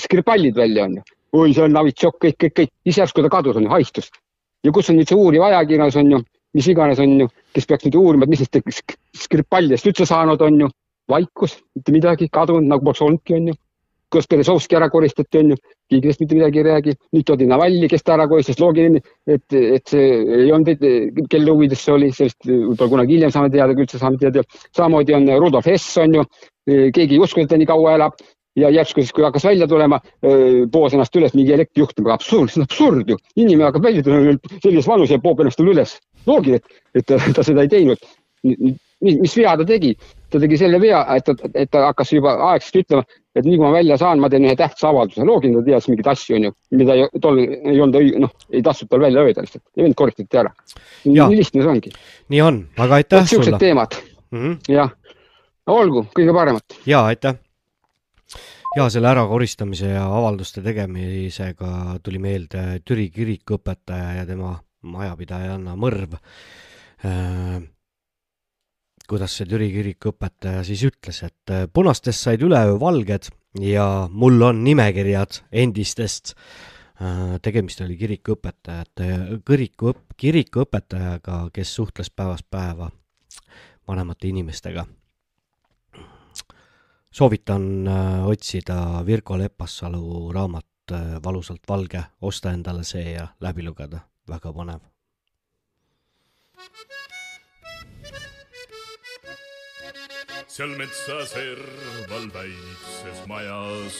Skripalid 0.00 0.56
välja, 0.58 0.90
onju. 0.90 1.02
oi, 1.36 1.52
see 1.52 1.62
on 1.62 1.74
Novitšok, 1.76 2.22
kõik, 2.24 2.38
kõik, 2.42 2.54
kõik, 2.62 2.72
siis 2.88 3.04
järsku 3.04 3.22
ta 3.22 3.30
kadus, 3.30 3.58
onju, 3.60 3.70
haistus. 3.70 4.10
Ja 4.66 4.72
kus 4.74 4.90
on 4.90 4.98
nüüd 4.98 5.10
see 5.10 5.18
uuriv 5.18 5.44
ajakirjandus, 5.46 5.98
onju, 6.02 6.22
mis 6.56 6.70
iganes, 6.72 7.02
onju, 7.02 7.28
kes 7.54 7.68
peaks 7.70 7.86
nüüd 7.86 8.00
uurima, 8.00 8.26
et 8.26 8.32
mis 8.32 8.42
nendest 8.42 8.80
Sk- 8.80 8.98
Skripalidest 9.26 9.86
üldse 9.92 10.08
saanud, 10.08 10.42
onju. 10.42 10.72
vaikus, 11.06 11.52
mitte 11.76 11.92
midagi, 11.94 12.26
kadunud 12.34 12.66
nagu 12.66 12.82
poleks 12.82 13.04
olnudki, 13.06 13.36
onju. 13.36 13.52
kuidas 14.10 14.26
Berezovski 14.30 14.76
ära 14.78 14.88
koristati, 14.90 15.38
onju, 15.38 15.56
keegi 15.90 16.02
sellest 16.02 16.22
mitte 16.24 16.38
midagi 16.38 16.58
ei 16.62 16.66
räägi. 16.66 16.96
nüüd 17.14 17.26
toodi 17.28 17.46
Navalnõi, 17.50 17.90
kes 17.92 18.02
ta 18.02 18.16
ära 18.16 18.26
koristas, 18.30 18.58
loogiline, 18.62 19.02
et, 19.26 19.46
et 19.52 19.86
see 19.86 20.08
ei 20.40 20.50
olnud, 20.52 20.82
kelle 21.30 21.54
huvides 21.54 21.84
see 21.84 21.94
oli, 21.94 22.10
sellest 22.14 22.48
võib-olla 22.48 22.90
kunagi 22.96 23.16
hiljem 23.18 23.34
saame 23.34 23.50
teada, 23.54 23.74
kui 23.74 23.86
üldse 23.86 24.02
saame 24.02 24.18
teada. 24.18 24.42
samamoodi 24.76 25.14
on 25.14 25.30
Rudolf 25.38 25.66
Hess, 25.70 25.94
onju, 26.02 26.26
keegi 26.66 27.14
ei 27.14 27.22
uskunud, 27.22 27.46
et 27.46 27.54
ta 27.54 27.60
nii 27.60 27.70
kaua 27.70 27.94
elab 28.00 28.18
ja 28.56 28.70
järsku 28.72 29.02
siis, 29.02 29.12
kui 29.12 29.24
hakkas 29.24 29.44
välja 29.44 29.68
tulema, 29.68 30.00
poos 30.72 30.94
ennast 30.96 31.16
üles 31.18 31.34
mingi 31.36 31.54
elektrijuhtum, 31.56 32.08
absurd, 32.12 32.50
see 32.52 32.62
on 32.62 32.68
absurd 32.68 33.12
ju. 33.12 33.18
inimene 33.36 33.68
hakkab 33.68 33.88
välja 33.88 34.04
tulema 34.06 34.36
sellises 34.62 34.88
vanus 34.88 35.12
ja 35.12 35.20
poob 35.22 35.44
ennast 35.44 35.62
üles. 35.62 35.96
loogiline, 36.26 36.62
et, 36.62 36.82
et 36.94 37.06
ta, 37.06 37.20
ta 37.36 37.44
seda 37.46 37.66
ei 37.66 37.72
teinud. 37.72 38.08
mis, 38.46 39.20
mis 39.20 39.36
vea 39.36 39.56
ta 39.56 39.68
tegi? 39.68 39.94
ta 40.30 40.40
tegi 40.42 40.58
selle 40.58 40.80
vea, 40.82 41.04
et 41.14 41.24
ta, 41.26 41.36
et 41.54 41.70
ta 41.70 41.84
hakkas 41.86 42.12
juba 42.16 42.34
aegselt 42.50 42.82
ütlema, 42.82 43.04
et 43.36 43.44
nii 43.44 43.58
kui 43.58 43.64
ma 43.66 43.72
välja 43.76 43.98
saan, 44.00 44.20
ma 44.20 44.30
teen 44.32 44.48
ühe 44.48 44.56
tähtsa 44.58 44.88
avalduse. 44.90 45.24
loogiline, 45.28 45.60
ta 45.60 45.70
teadis 45.70 45.88
mingeid 45.92 46.12
asju, 46.14 46.36
onju, 46.40 46.52
mida 46.80 46.96
ei, 46.96 47.08
tol 47.22 47.40
ei 47.44 47.80
olnud 47.80 48.20
noh, 48.24 48.36
ei 48.50 48.64
tahtnud 48.66 48.90
tal 48.90 49.04
välja 49.06 49.24
öelda 49.24 49.46
lihtsalt 49.46 49.64
ja 49.76 49.86
vend 49.86 49.98
koristati 50.00 50.44
ära. 50.44 50.52
nii 51.04 51.32
lihtne 51.36 51.62
see 51.62 51.72
ongi. 51.76 51.96
nii 52.32 52.44
on, 52.48 52.62
aga 52.76 53.02
aitäh 53.02 53.24
sulle. 53.24 53.34
siuksed 53.34 53.60
teemad 53.60 53.98
mm 54.30 54.38
-hmm. 54.42 54.78
jah, 54.80 54.94
olgu, 55.66 56.06
kõige 56.16 56.34
paremat. 56.34 56.80
ja 56.86 57.04
aitäh 57.12 57.36
ja 58.76 58.88
selle 58.92 59.08
ärakoristamise 59.08 59.94
ja 59.94 60.04
avalduste 60.06 60.62
tegemisega 60.62 61.98
tuli 62.04 62.18
meelde 62.20 62.66
Türi 62.84 63.08
kirikuõpetaja 63.14 64.18
ja 64.20 64.26
tema 64.28 64.56
majapidajanna 64.86 65.76
mõrv 65.80 66.18
äh, 66.20 67.62
kuidas 69.08 69.36
see 69.38 69.48
Türi 69.48 69.70
kiriku 69.72 70.12
õpetaja 70.12 70.64
siis 70.66 70.82
ütles, 70.88 71.22
et 71.26 71.54
äh, 71.54 71.66
punastest 71.72 72.26
said 72.26 72.42
üleöö 72.44 72.76
valged 72.80 73.30
ja 73.62 73.86
mul 74.10 74.42
on 74.42 74.62
nimekirjad 74.66 75.40
endistest. 75.64 76.34
Äh, 76.96 77.36
tegemist 77.44 77.80
oli 77.84 77.96
kirikuõpetajate, 78.00 79.08
kiriku, 79.46 79.94
kirikuõpetajaga, 80.16 81.46
kes 81.54 81.74
suhtles 81.80 82.10
päevast 82.10 82.48
päeva 82.50 82.90
vanemate 83.86 84.28
inimestega. 84.32 84.86
Soovitan 87.16 87.88
äh, 87.88 88.26
otsida 88.26 89.06
Virgo 89.06 89.38
Lepassalu 89.38 90.32
raamat 90.32 90.66
Valusalt 91.24 91.64
valge, 91.68 92.02
osta 92.22 92.52
endale 92.54 92.84
see 92.86 93.16
ja 93.16 93.24
läbi 93.40 93.64
lugeda, 93.66 94.04
väga 94.28 94.52
põnev. 94.54 94.84
seal 100.56 100.70
metsa 100.78 101.16
serval 101.28 102.28
väikses 102.32 103.18
majas, 103.28 103.98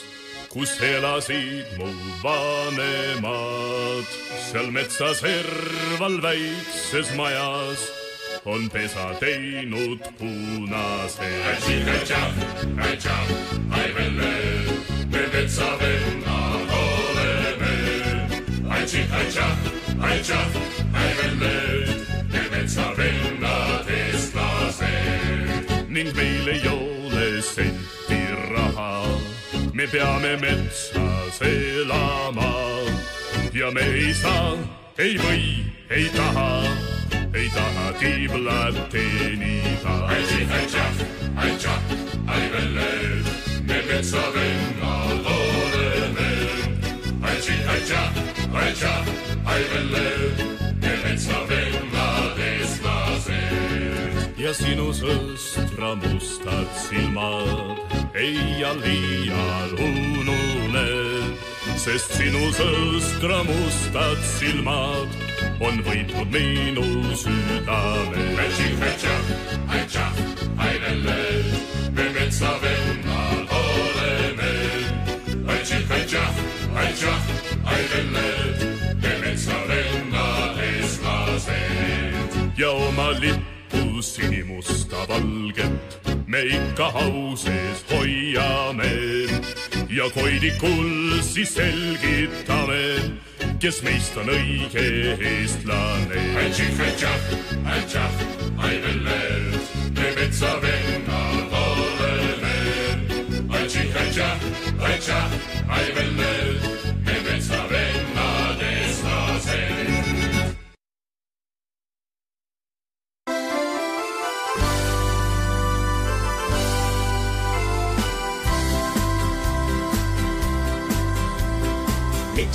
kus 0.52 0.76
elasid 0.80 1.74
mu 1.80 1.90
vanemad. 2.22 4.14
seal 4.46 4.70
metsa 4.70 5.12
serval 5.18 6.22
väikses 6.22 7.12
majas 7.16 7.95
on 8.46 8.70
pesa 8.70 9.14
teinud 9.20 9.98
punase. 10.18 11.30
ai 13.70 13.94
velle, 13.94 14.34
me 15.10 15.22
metsavennad 15.32 16.70
oleme. 16.70 17.74
ai 18.68 18.86
tših, 18.86 19.12
ai 19.12 19.26
tšah, 19.26 19.56
ai 20.00 20.18
tšah, 20.22 20.50
ai 20.94 21.12
velle, 21.18 21.56
me 22.32 22.42
metsavennad 22.50 23.88
eestlased 23.88 24.86
ning 25.88 26.14
meil 26.16 26.48
ei 26.48 26.68
ole 26.68 27.42
senti 27.42 28.22
raha. 28.54 29.02
me 29.72 29.86
peame 29.86 30.36
metsas 30.36 31.40
elama 31.42 32.54
ja 33.52 33.70
me 33.70 33.80
ei 33.80 34.14
saa, 34.14 34.54
ei 34.98 35.18
või, 35.18 35.64
ei 35.90 36.08
taha, 36.14 36.95
ei 37.36 37.50
taha 37.54 37.92
tiiblat 38.00 38.76
teenida. 38.90 39.94
tših, 40.28 40.52
ai 41.36 41.52
tšah, 41.60 41.80
ai 42.32 42.44
velle, 42.52 42.92
me 43.68 43.78
metsavennad 43.88 45.26
oleme. 45.36 46.30
tših, 47.40 47.68
ai 47.72 48.72
tšah, 48.80 49.04
ai 49.52 49.62
velle, 49.72 50.08
me 50.80 50.92
metsavennad 51.04 52.40
eestlased 52.48 53.66
ja 54.40 54.52
sinu 54.54 54.92
sõstra 54.94 55.94
mustad 56.00 56.68
silmad 56.86 57.78
ei 58.14 58.36
iial 58.36 58.80
iial 58.84 59.72
unune, 59.80 60.90
sest 61.76 62.16
sinu 62.16 62.52
sõstra 62.56 63.42
mustad 63.48 64.20
silmad 64.36 65.35
on 65.60 65.82
võitnud 65.86 66.28
minu 66.32 66.84
südame. 67.16 68.22
me 71.96 72.06
metsavennad 72.14 73.48
oleme. 73.60 74.52
me 79.02 79.12
metsavennad 79.24 80.58
eestlased 80.68 82.58
ja 82.58 82.70
oma 82.70 83.10
lipp 83.20 83.56
sinimusta 84.00 84.96
valget 85.08 86.16
me 86.26 86.40
ikka 86.42 86.90
hauses 86.90 87.84
hoiame 87.90 88.92
ja 89.90 90.10
koidikul 90.14 91.20
siis 91.22 91.54
selgitame, 91.54 92.82
kes 93.66 93.80
meist 93.82 94.14
on 94.20 94.28
õige 94.30 94.82
eestlane. 95.26 96.20
ai 96.38 96.50
tših, 96.54 96.78
ai 96.84 96.92
tšah, 97.00 97.24
ai 97.66 97.80
tšah, 97.90 98.22
ai 98.62 98.78
velle, 98.84 99.18
me 99.98 100.14
metsavennad 100.20 101.58
oleme. 101.64 101.96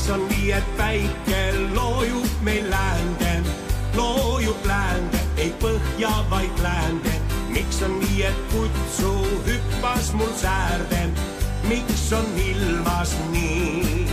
Miks 0.01 0.13
on 0.13 0.27
nii, 0.29 0.51
et 0.51 0.77
päike 0.77 1.39
loojub 1.75 2.29
meil 2.41 2.69
läände, 2.69 3.43
loojub 3.95 4.65
läände, 4.65 5.19
ei 5.37 5.53
põhja, 5.61 6.09
vaid 6.29 6.57
läände. 6.61 7.11
miks 7.49 7.81
on 7.83 7.99
nii, 7.99 8.23
et 8.23 8.39
kutsu 8.51 9.11
hüppas 9.45 10.13
mul 10.13 10.33
säärde, 10.41 11.09
miks 11.69 12.13
on 12.13 12.25
ilmas 12.37 13.13
nii? 13.31 14.07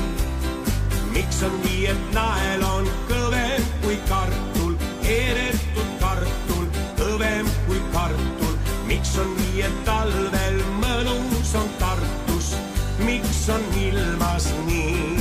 miks 1.12 1.42
on 1.42 1.57
nii, 1.65 1.86
et 1.86 2.12
nael 2.12 2.62
on 2.62 2.84
kõvem 3.08 3.65
kui 3.81 3.97
kartul, 4.08 4.75
keedetud 5.02 5.94
kartul, 6.00 6.67
kõvem 7.00 7.49
kui 7.67 7.81
kartul. 7.92 8.58
miks 8.86 9.17
on 9.17 9.33
nii, 9.41 9.62
et 9.62 9.84
talvel 9.89 10.60
mõnus 10.84 11.55
on 11.57 11.73
Tartus, 11.81 12.52
miks 13.07 13.49
on 13.49 13.65
ilmas 13.89 14.52
nii? 14.67 15.18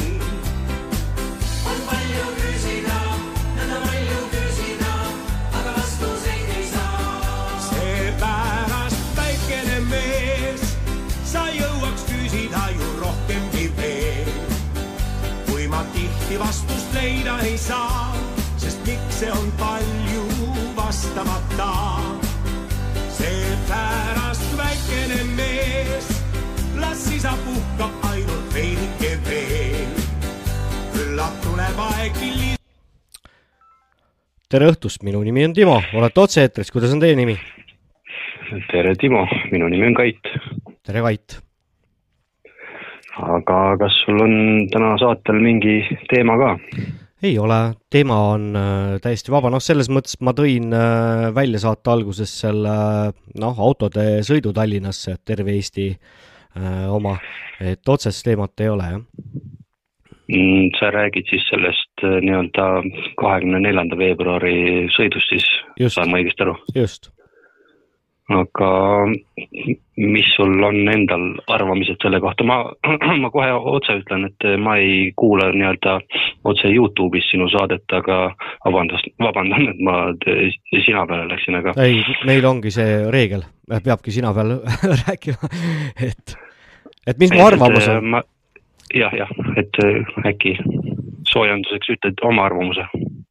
Ei 17.57 17.61
saa, 17.63 18.13
sest 18.61 18.85
miks 18.85 19.19
see 19.19 19.31
on 19.33 19.47
palju 19.57 20.25
vastamata. 20.77 21.69
seepärast 23.17 24.51
väikene 24.57 25.23
mees, 25.37 26.09
las 26.77 27.01
isa 27.15 27.33
puhkab 27.45 28.03
ainult 28.11 28.51
veidike 28.53 29.09
veel 29.29 29.95
küllap 30.93 31.39
tuleb 31.45 31.81
aeg 31.87 32.19
hiljem. 32.21 32.59
tere 34.53 34.69
õhtust, 34.69 35.01
minu 35.01 35.23
nimi 35.25 35.47
on 35.49 35.57
Timo, 35.57 35.79
olete 35.97 36.23
otse-eetris, 36.27 36.69
kuidas 36.75 36.93
on 36.93 37.01
teie 37.01 37.17
nimi? 37.17 37.39
tere, 38.69 38.93
Timo, 39.01 39.25
minu 39.49 39.71
nimi 39.73 39.89
on 39.89 39.97
Kait. 39.97 40.31
tere, 40.85 41.01
Kait. 41.01 41.39
aga 43.33 43.59
kas 43.81 43.99
sul 44.05 44.21
on 44.29 44.39
täna 44.69 44.93
saatel 45.01 45.41
mingi 45.41 45.81
teema 46.13 46.37
ka? 46.43 46.53
Ei 47.23 47.37
ole, 47.39 47.59
teema 47.89 48.17
on 48.33 48.47
äh, 48.55 48.95
täiesti 49.01 49.33
vaba, 49.33 49.49
noh, 49.53 49.61
selles 49.63 49.89
mõttes 49.89 50.19
ma 50.21 50.33
tõin 50.37 50.73
äh, 50.75 51.27
välja 51.35 51.63
saate 51.65 51.91
alguses 51.93 52.33
selle 52.43 52.77
noh, 53.41 53.61
autode 53.69 54.23
sõidu 54.27 54.53
Tallinnasse, 54.53 55.17
et 55.17 55.23
terve 55.25 55.55
Eesti 55.55 55.89
äh, 55.93 56.85
oma, 56.93 57.17
et 57.61 57.89
otsest 57.89 58.25
teemat 58.27 58.65
ei 58.65 58.69
ole, 58.73 58.91
jah? 58.93 59.05
Mm, 60.27 60.73
sa 60.75 60.91
räägid 60.91 61.29
siis 61.31 61.45
sellest 61.49 62.03
äh, 62.03 62.17
nii-öelda 62.21 62.65
kahekümne 63.21 63.61
neljanda 63.63 63.97
veebruari 63.97 64.87
sõidust 64.95 65.31
siis, 65.31 65.47
saan 65.93 66.11
ma 66.11 66.19
õigesti 66.21 66.43
aru? 66.45 66.57
just. 66.75 67.13
Aga 68.27 68.69
mis 69.97 70.27
sul 70.35 70.63
on 70.63 70.89
endal 70.91 71.23
arvamised 71.47 72.01
selle 72.03 72.19
kohta, 72.19 72.43
ma, 72.43 72.57
ma 73.23 73.29
kohe 73.33 73.49
otse 73.55 73.95
ütlen, 74.01 74.27
et 74.27 74.47
ma 74.61 74.75
ei 74.81 75.11
kuula 75.15 75.49
nii-öelda 75.55 75.97
otse 76.51 76.71
Youtube'is 76.73 77.29
sinu 77.31 77.47
saadet, 77.53 77.85
aga 77.95 78.19
vabandust, 78.65 79.07
vabandan, 79.23 79.69
et 79.71 79.79
ma 79.83 79.99
sina 80.83 81.05
peale 81.07 81.29
läksin, 81.31 81.59
aga 81.61 81.75
ei, 81.83 82.03
meil 82.27 82.45
ongi 82.49 82.73
see 82.75 82.99
reegel, 83.13 83.47
peabki 83.71 84.13
sina 84.19 84.33
peal 84.35 84.57
rääkima, 85.05 85.51
et, 86.09 86.35
et 87.07 87.23
mis 87.23 87.31
mu 87.33 87.45
arvamus 87.47 87.87
on? 87.95 88.11
ma, 88.17 88.23
jah, 88.93 89.13
jah, 89.15 89.31
et 89.55 89.81
äh, 89.83 90.03
äkki 90.27 90.57
soojenduseks 91.31 91.95
ütled 91.97 92.27
oma 92.27 92.47
arvamuse. 92.47 92.87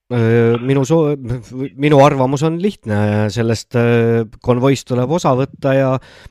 Minu 0.06 0.84
soo-, 0.86 1.16
minu 1.84 1.98
arvamus 2.04 2.44
on 2.46 2.60
lihtne, 2.62 3.26
sellest 3.34 3.74
öö, 3.74 4.24
konvoist 4.42 4.86
tuleb 4.86 5.10
osa 5.10 5.32
võtta 5.38 5.72
ja 5.74 5.88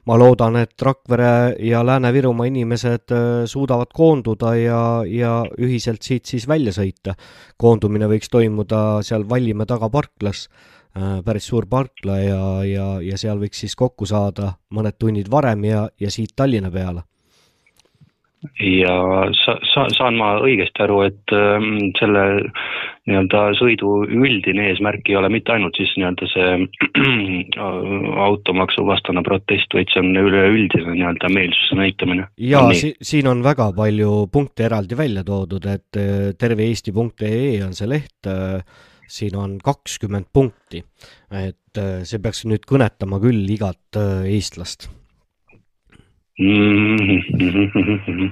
ma 0.07 0.17
loodan, 0.19 0.55
et 0.61 0.79
Rakvere 0.81 1.55
ja 1.59 1.83
Lääne-Virumaa 1.83 2.47
inimesed 2.47 3.11
öö, 3.11 3.47
suudavad 3.51 3.91
koonduda 3.93 4.55
ja, 4.55 4.81
ja 5.07 5.33
ühiselt 5.59 6.07
siit 6.07 6.25
siis 6.25 6.47
välja 6.47 6.71
sõita. 6.75 7.17
koondumine 7.57 8.07
võiks 8.07 8.31
toimuda 8.31 9.01
seal 9.03 9.27
Vallimäe 9.29 9.67
taga 9.67 9.89
parklas, 9.89 10.47
päris 11.25 11.47
suur 11.49 11.65
parkla 11.67 12.19
ja, 12.23 12.43
ja, 12.63 12.85
ja 13.03 13.17
seal 13.19 13.39
võiks 13.41 13.59
siis 13.59 13.75
kokku 13.75 14.07
saada 14.07 14.53
mõned 14.71 14.95
tunnid 14.99 15.27
varem 15.31 15.65
ja, 15.67 15.89
ja 15.99 16.11
siit 16.11 16.31
Tallinna 16.35 16.71
peale. 16.71 17.03
ja 18.63 18.95
sa, 19.43 19.57
sa, 19.73 19.89
saan 19.91 20.15
ma 20.15 20.37
õigesti 20.39 20.85
aru, 20.87 21.01
et 21.09 21.35
ähm, 21.35 21.91
selle 21.99 22.23
nii-öelda 23.05 23.41
sõidu 23.59 23.91
üldine 24.09 24.69
eesmärk 24.71 25.09
ei 25.11 25.17
ole 25.19 25.29
mitte 25.33 25.53
ainult 25.53 25.77
siis 25.77 25.91
nii-öelda 25.99 26.29
see 26.31 26.49
automaksu 28.25 28.85
vastane 28.87 29.21
protest, 29.25 29.73
vaid 29.77 29.91
see 29.93 30.01
on 30.01 30.09
üleüldine 30.23 30.95
nii-öelda 30.95 31.29
meelsuse 31.33 31.77
näitamine. 31.77 32.27
ja 32.41 32.65
si 32.73 32.95
siin 33.01 33.29
on 33.29 33.43
väga 33.45 33.69
palju 33.77 34.25
punkte 34.33 34.65
eraldi 34.69 34.97
välja 34.97 35.23
toodud, 35.27 35.69
et 35.69 36.01
öö, 36.01 36.33
terveiesti.ee 36.33 37.61
on 37.65 37.77
see 37.77 37.89
leht, 37.89 38.31
siin 39.07 39.37
on 39.37 39.57
kakskümmend 39.63 40.31
punkti, 40.33 40.81
et 41.29 41.77
öö, 41.81 42.01
see 42.09 42.21
peaks 42.23 42.45
nüüd 42.49 42.65
kõnetama 42.65 43.21
küll 43.21 43.45
igat 43.53 44.01
eestlast. 44.25 44.89
Mhm. 46.35 48.31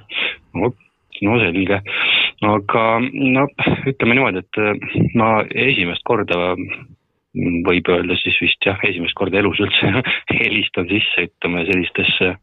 no 0.57 0.73
no 1.23 1.37
selge, 1.39 1.79
aga 2.49 2.83
no 3.01 3.47
ütleme 3.89 4.17
niimoodi, 4.17 4.43
et 4.43 4.59
äh, 4.61 4.99
ma 5.19 5.29
esimest 5.49 6.03
korda 6.07 6.57
võib 7.33 7.87
öelda 7.89 8.15
siis 8.21 8.35
vist 8.41 8.65
jah, 8.65 8.77
esimest 8.85 9.15
korda 9.17 9.39
elus 9.39 9.57
üldse 9.63 9.89
helistan 10.41 10.85
sisse, 10.91 11.27
ütleme 11.29 11.63
sellistesse 11.69 12.33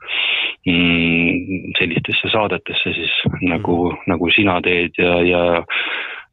mm,, 0.66 1.74
sellistesse 1.78 2.32
saadetesse 2.32 2.94
siis 2.96 3.14
nagu, 3.46 3.92
nagu 4.10 4.30
sina 4.34 4.58
teed 4.66 4.98
ja, 4.98 5.14
ja 5.22 5.42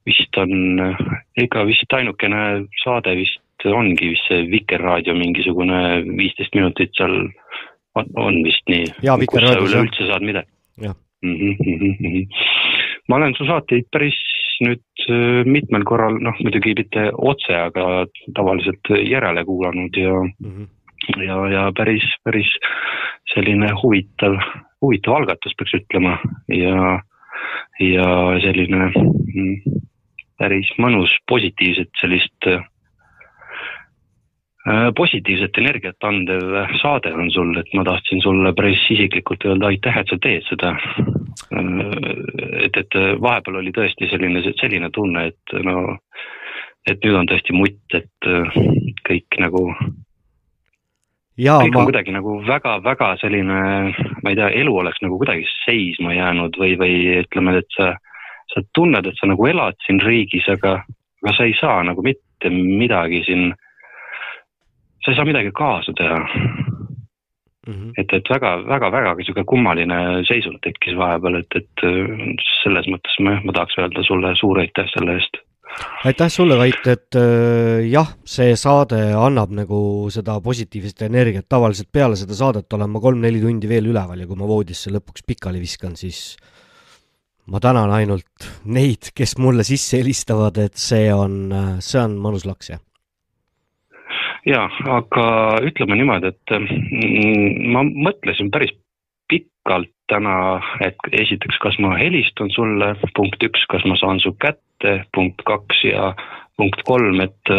vist 0.08 0.40
on 0.42 0.82
ega 1.38 1.66
vist 1.68 1.94
ainukene 1.94 2.44
saade 2.82 3.14
vist 3.20 3.44
ongi 3.68 4.14
vist 4.14 4.26
see 4.30 4.46
Vikerraadio 4.52 5.16
mingisugune 5.18 5.82
viisteist 6.18 6.56
minutit 6.56 6.94
seal 6.98 7.16
on, 7.98 8.10
on 8.16 8.38
vist 8.46 8.66
nii. 8.70 8.86
Kus 9.26 9.44
sa 9.44 9.58
üleüldse 9.58 10.10
saad 10.10 10.26
midagi. 10.26 10.50
jah, 10.82 10.96
mm. 11.26 11.36
-hmm. 11.36 12.28
Ma 13.08 13.16
olen 13.16 13.36
su 13.38 13.46
saateid 13.48 13.88
päris 13.92 14.18
nüüd 14.64 15.04
äh, 15.10 15.44
mitmel 15.46 15.86
korral, 15.88 16.18
noh 16.24 16.38
muidugi 16.44 16.74
mitte 16.78 17.10
otse, 17.14 17.56
aga 17.56 18.06
tavaliselt 18.36 18.94
järele 19.06 19.44
kuulanud 19.46 19.98
ja 19.98 20.14
mm, 20.24 20.54
-hmm. 20.54 21.26
ja, 21.26 21.38
ja 21.54 21.66
päris, 21.78 22.06
päris 22.24 22.50
selline 23.34 23.70
huvitav, 23.82 24.40
huvitav 24.82 25.20
algatus 25.20 25.54
peaks 25.58 25.78
ütlema 25.82 26.18
ja, 26.54 27.00
ja 27.80 28.08
selline 28.46 28.90
mm, 28.96 29.82
päris 30.38 30.72
mõnus 30.78 31.14
positiivset 31.30 31.94
sellist 32.02 32.50
äh, 32.50 32.66
positiivset 34.96 35.58
energiat 35.62 36.04
andev 36.04 36.56
saade 36.82 37.14
on 37.16 37.30
sul, 37.32 37.54
et 37.60 37.70
ma 37.78 37.86
tahtsin 37.88 38.20
sulle 38.24 38.52
päris 38.58 38.82
isiklikult 38.92 39.46
öelda 39.48 39.70
aitäh, 39.72 40.00
et 40.02 40.12
sa 40.12 40.18
teed 40.22 40.44
seda. 40.50 40.74
et, 42.66 42.76
et 42.82 42.98
vahepeal 43.22 43.62
oli 43.62 43.72
tõesti 43.72 44.10
selline, 44.12 44.42
selline 44.60 44.90
tunne, 44.92 45.28
et 45.32 45.56
no, 45.64 45.96
et 46.88 47.00
nüüd 47.04 47.16
on 47.20 47.30
tõesti 47.30 47.56
mutt, 47.56 47.96
et 47.96 48.30
kõik 49.08 49.40
nagu, 49.40 49.64
ja 51.38 51.60
kõik 51.62 51.76
ma 51.76 51.84
on, 51.84 51.90
kuidagi 51.92 52.16
nagu 52.16 52.40
väga-väga 52.48 53.12
selline, 53.22 53.62
ma 54.24 54.34
ei 54.34 54.40
tea, 54.40 54.50
elu 54.64 54.76
oleks 54.82 55.02
nagu 55.06 55.20
kuidagi 55.22 55.46
seisma 55.66 56.16
jäänud 56.16 56.58
või, 56.60 56.76
või 56.80 56.98
ütleme, 57.22 57.58
et 57.62 57.78
sa, 57.78 57.94
sa 58.54 58.64
tunned, 58.76 59.08
et 59.08 59.20
sa 59.20 59.30
nagu 59.30 59.48
elad 59.50 59.78
siin 59.86 60.02
riigis, 60.04 60.48
aga, 60.52 60.80
aga 61.24 61.36
sa 61.38 61.48
ei 61.48 61.56
saa 61.60 61.84
nagu 61.88 62.04
mitte 62.06 62.52
midagi 62.52 63.24
siin, 63.28 63.52
sa 65.04 65.12
ei 65.12 65.18
saa 65.18 65.28
midagi 65.28 65.52
kaasa 65.56 65.94
teha. 65.98 66.20
et, 68.00 68.14
et 68.16 68.30
väga-väga-väga 68.32 69.18
sihuke 69.26 69.44
kummaline 69.44 70.24
seisund 70.28 70.62
tekkis 70.64 70.96
vahepeal, 71.00 71.42
et, 71.42 71.60
et 71.60 71.84
äh, 71.84 72.14
selles 72.62 72.88
mõttes 72.88 73.20
ma, 73.26 73.36
ma 73.44 73.56
tahaks 73.58 73.76
öelda 73.82 74.06
sulle 74.08 74.32
suur 74.40 74.62
aitäh 74.62 74.88
selle 74.94 75.18
eest. 75.20 75.42
aitäh 76.08 76.32
sulle, 76.32 76.56
Vait, 76.58 76.88
et 76.88 77.18
öö, 77.20 77.82
jah, 77.84 78.14
see 78.24 78.56
saade 78.56 79.02
annab 79.20 79.52
nagu 79.52 79.80
seda 80.14 80.40
positiivset 80.42 81.04
energiat, 81.10 81.50
tavaliselt 81.50 81.92
peale 81.92 82.16
seda 82.16 82.38
saadet 82.40 82.72
olen 82.74 82.94
ma 82.94 83.04
kolm-neli 83.04 83.44
tundi 83.44 83.68
veel 83.70 83.92
üleval 83.92 84.24
ja 84.24 84.30
kui 84.30 84.40
ma 84.40 84.48
voodisse 84.48 84.94
lõpuks 84.96 85.28
pikali 85.28 85.60
viskan, 85.60 86.00
siis 86.00 86.38
ma 87.52 87.60
tänan 87.64 87.92
ainult 87.92 88.48
neid, 88.68 89.12
kes 89.16 89.38
mulle 89.44 89.68
sisse 89.68 90.00
helistavad, 90.00 90.58
et 90.64 90.80
see 90.80 91.08
on, 91.14 91.48
see 91.84 92.00
on 92.00 92.16
mõnus 92.22 92.48
laks, 92.48 92.72
jah. 92.76 92.87
ja, 94.48 94.66
aga 94.98 95.28
ütleme 95.68 96.00
niimoodi, 96.00 96.32
et 96.34 96.56
mm, 96.58 97.72
ma 97.74 97.84
mõtlesin 97.88 98.52
päris 98.54 98.74
pikalt 99.32 99.92
täna, 100.08 100.60
et 100.84 101.10
esiteks, 101.12 101.60
kas 101.64 101.80
ma 101.84 101.98
helistan 102.00 102.52
sulle, 102.56 102.94
punkt 103.16 103.44
üks, 103.44 103.66
kas 103.72 103.84
ma 103.90 103.98
saan 104.00 104.22
su 104.24 104.34
kätte, 104.40 105.02
punkt 105.16 105.44
kaks 105.48 105.84
ja 105.90 106.14
punkt 106.58 106.82
kolm, 106.88 107.20
et 107.22 107.52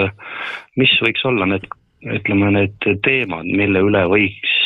mis 0.81 0.95
võiks 1.05 1.23
olla 1.29 1.47
need, 1.51 1.67
ütleme 2.09 2.51
need 2.55 2.89
teemad, 3.05 3.47
mille 3.47 3.83
üle 3.85 4.05
võiks 4.11 4.57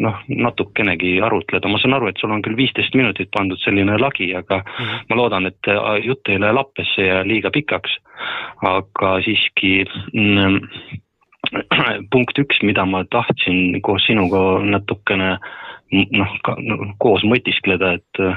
noh, 0.00 0.20
natukenegi 0.28 1.16
arutleda, 1.24 1.68
ma 1.68 1.80
saan 1.80 1.96
aru, 1.96 2.10
et 2.10 2.20
sul 2.20 2.32
on 2.34 2.42
küll 2.44 2.58
viisteist 2.58 2.94
minutit 2.98 3.30
pandud 3.34 3.60
selline 3.64 3.96
lagi, 4.00 4.30
aga 4.36 4.60
ma 5.08 5.18
loodan, 5.18 5.48
et 5.50 5.70
äh, 5.70 5.92
jutt 6.04 6.28
ei 6.28 6.40
lähe 6.40 6.56
lappesse 6.56 7.06
ja 7.08 7.22
liiga 7.26 7.52
pikaks, 7.54 7.96
aga 8.68 9.16
siiski 9.24 9.78
mm, 10.12 10.60
punkt 12.12 12.38
üks, 12.38 12.60
mida 12.66 12.84
ma 12.86 13.04
tahtsin 13.10 13.80
koos 13.82 14.04
sinuga 14.06 14.60
natukene 14.64 15.36
noh, 15.90 16.36
no, 16.62 16.78
koos 17.02 17.24
mõtiskleda, 17.26 17.96
et 17.98 18.22
äh, 18.22 18.36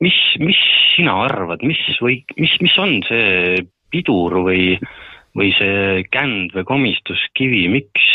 mis, 0.00 0.18
mis 0.40 0.60
sina 0.94 1.16
arvad, 1.26 1.64
mis 1.66 1.80
või 2.00 2.20
mis, 2.40 2.54
mis 2.64 2.76
on 2.80 3.00
see 3.08 3.64
pidur 3.92 4.40
või, 4.46 4.76
või 5.36 5.52
see 5.56 6.04
känd 6.12 6.54
või 6.56 6.66
komistuskivi, 6.68 7.66
miks, 7.72 8.06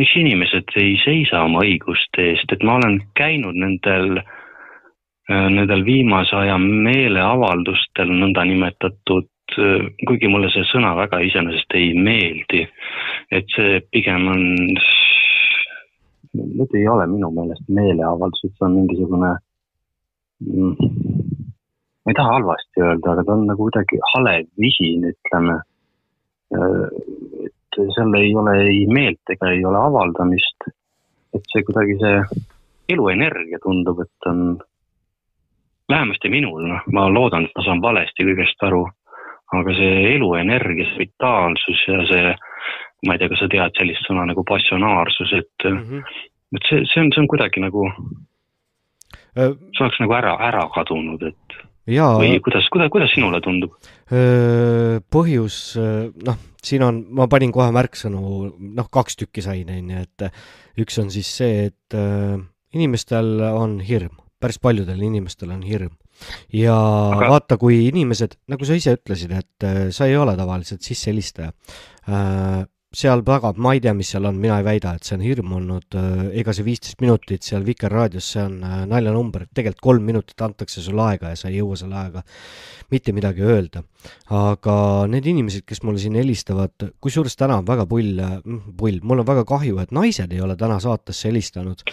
miks 0.00 0.14
inimesed 0.18 0.74
ei 0.80 0.96
seisa 1.04 1.44
oma 1.46 1.64
õiguste 1.66 2.30
eest, 2.32 2.52
et 2.52 2.62
ma 2.66 2.78
olen 2.80 3.00
käinud 3.18 3.58
nendel, 3.58 4.22
nendel 5.28 5.84
viimase 5.86 6.36
aja 6.36 6.56
meeleavaldustel 6.60 8.10
nõndanimetatud, 8.22 9.28
kuigi 10.06 10.28
mulle 10.30 10.50
see 10.54 10.64
sõna 10.70 10.94
väga 10.98 11.20
iseenesest 11.26 11.76
ei 11.78 11.92
meeldi, 11.94 12.64
et 13.32 13.54
see 13.56 13.80
pigem 13.92 14.28
on, 14.30 14.44
need 16.34 16.76
ei 16.78 16.86
ole 16.88 17.06
minu 17.10 17.30
meelest 17.34 17.68
meeleavaldused, 17.68 18.54
see 18.56 18.66
on 18.66 18.76
mingisugune 18.78 19.32
mm, 20.46 20.90
ma 22.04 22.12
ei 22.12 22.14
taha 22.16 22.32
halvasti 22.32 22.82
öelda, 22.82 23.12
aga 23.12 23.24
ta 23.24 23.32
on 23.32 23.46
nagu 23.46 23.66
kuidagi 23.66 24.00
hale 24.14 24.34
visin, 24.60 25.04
ütleme. 25.12 25.60
et 26.50 27.78
seal 27.94 28.14
ei 28.18 28.32
ole 28.34 28.54
ei 28.64 28.86
meelt 28.90 29.30
ega 29.30 29.52
ei 29.54 29.64
ole 29.64 29.78
avaldamist. 29.78 30.70
et 31.34 31.44
see 31.52 31.62
kuidagi 31.62 31.94
see 32.00 32.16
eluenergia 32.90 33.60
tundub, 33.62 34.00
et 34.02 34.26
on 34.26 34.58
vähemasti 35.90 36.28
minul, 36.28 36.64
noh, 36.66 36.82
ma 36.92 37.06
loodan, 37.12 37.44
et 37.46 37.54
ma 37.56 37.64
saan 37.66 37.82
valesti 37.82 38.26
kõigest 38.26 38.66
aru, 38.66 38.82
aga 39.58 39.76
see 39.76 40.14
eluenergia, 40.14 40.88
see 40.90 41.04
vitaalsus 41.04 41.84
ja 41.88 42.02
see, 42.10 42.34
ma 43.06 43.14
ei 43.14 43.22
tea, 43.22 43.30
kas 43.32 43.42
sa 43.42 43.48
tead 43.50 43.78
sellist 43.78 44.06
sõna 44.06 44.26
nagu 44.30 44.44
passionaarsus, 44.46 45.32
et 45.38 45.66
mm, 45.66 45.80
-hmm. 45.86 46.20
et 46.58 46.68
see, 46.68 46.84
see 46.92 47.02
on, 47.02 47.10
see 47.14 47.24
on 47.24 47.30
kuidagi 47.30 47.62
nagu, 47.64 47.88
Öö, 49.38 49.54
see 49.76 49.84
oleks 49.84 49.98
nagu 50.02 50.14
ära, 50.18 50.34
ära 50.42 50.64
kadunud, 50.74 51.22
et 51.22 51.58
jaa, 51.90 52.16
või 52.18 52.38
kuidas, 52.42 52.66
kuidas, 52.72 52.90
kuidas 52.90 53.12
sinule 53.14 53.40
tundub? 53.44 53.76
Öö, 54.12 54.98
põhjus, 55.06 55.58
noh, 56.26 56.38
siin 56.62 56.82
on, 56.82 57.04
ma 57.14 57.28
panin 57.30 57.52
kohe 57.54 57.70
märksõnu, 57.74 58.22
noh, 58.74 58.88
kaks 58.90 59.20
tükki 59.20 59.44
sain, 59.44 59.70
on 59.70 59.92
ju, 59.94 60.06
et 60.06 60.82
üks 60.82 60.98
on 61.02 61.12
siis 61.14 61.30
see, 61.40 61.70
et 61.70 61.94
öö, 61.94 62.40
inimestel 62.74 63.38
on 63.50 63.78
hirm, 63.86 64.18
päris 64.40 64.58
paljudel 64.62 65.02
inimestel 65.02 65.54
on 65.54 65.62
hirm. 65.66 65.94
Ja 66.56 66.76
Aga... 67.14 67.30
Vaata, 67.34 67.58
kui 67.60 67.82
inimesed, 67.88 68.36
nagu 68.52 68.66
sa 68.68 68.76
ise 68.78 68.96
ütlesid, 68.98 69.32
et 69.36 69.66
öö, 69.66 69.88
sa 69.94 70.08
ei 70.10 70.18
ole 70.20 70.36
tavaliselt 70.38 70.86
sissehelistaja, 70.86 71.52
seal 72.90 73.20
taga, 73.22 73.52
ma 73.62 73.70
ei 73.76 73.80
tea, 73.82 73.92
mis 73.94 74.08
seal 74.10 74.26
on, 74.26 74.38
mina 74.42 74.56
ei 74.58 74.64
väida, 74.66 74.96
et 74.98 75.06
see 75.06 75.14
on 75.14 75.22
hirm 75.22 75.52
olnud, 75.60 75.94
ega 76.40 76.54
see 76.56 76.64
viisteist 76.66 76.98
minutit 77.02 77.46
seal 77.46 77.62
Vikerraadios, 77.62 78.26
see 78.34 78.42
on 78.42 78.56
öö, 78.66 78.80
naljanumber, 78.90 79.44
et 79.46 79.52
tegelikult 79.54 79.84
kolm 79.84 80.08
minutit 80.10 80.42
antakse 80.42 80.82
sulle 80.82 81.04
aega 81.12 81.30
ja 81.30 81.38
sa 81.38 81.52
ei 81.52 81.60
jõua 81.60 81.78
selle 81.78 81.94
ajaga 82.00 82.24
mitte 82.90 83.14
midagi 83.14 83.44
öelda. 83.46 83.84
aga 84.34 84.74
need 85.12 85.28
inimesed, 85.30 85.62
kes 85.68 85.82
mulle 85.86 86.00
siin 86.02 86.16
helistavad, 86.18 86.88
kusjuures 87.04 87.36
täna 87.38 87.60
on 87.60 87.68
väga 87.68 87.84
pull, 87.86 88.18
pull, 88.80 88.98
mul 89.06 89.22
on 89.22 89.28
väga 89.28 89.44
kahju, 89.46 89.78
et 89.82 89.94
naised 89.94 90.32
ei 90.34 90.40
ole 90.42 90.56
täna 90.58 90.80
saatesse 90.82 91.28
helistanud, 91.28 91.84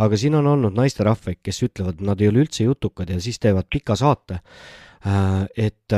aga 0.00 0.16
siin 0.16 0.38
on 0.40 0.48
olnud 0.54 0.78
naisterahvaid, 0.78 1.42
kes 1.44 1.60
ütlevad, 1.68 2.00
nad 2.00 2.22
ei 2.22 2.30
ole 2.30 2.46
üldse 2.46 2.64
jutukad 2.64 3.12
ja 3.12 3.20
siis 3.20 3.42
teevad 3.42 3.68
pika 3.68 3.98
saate. 3.98 4.40
et, 5.56 5.92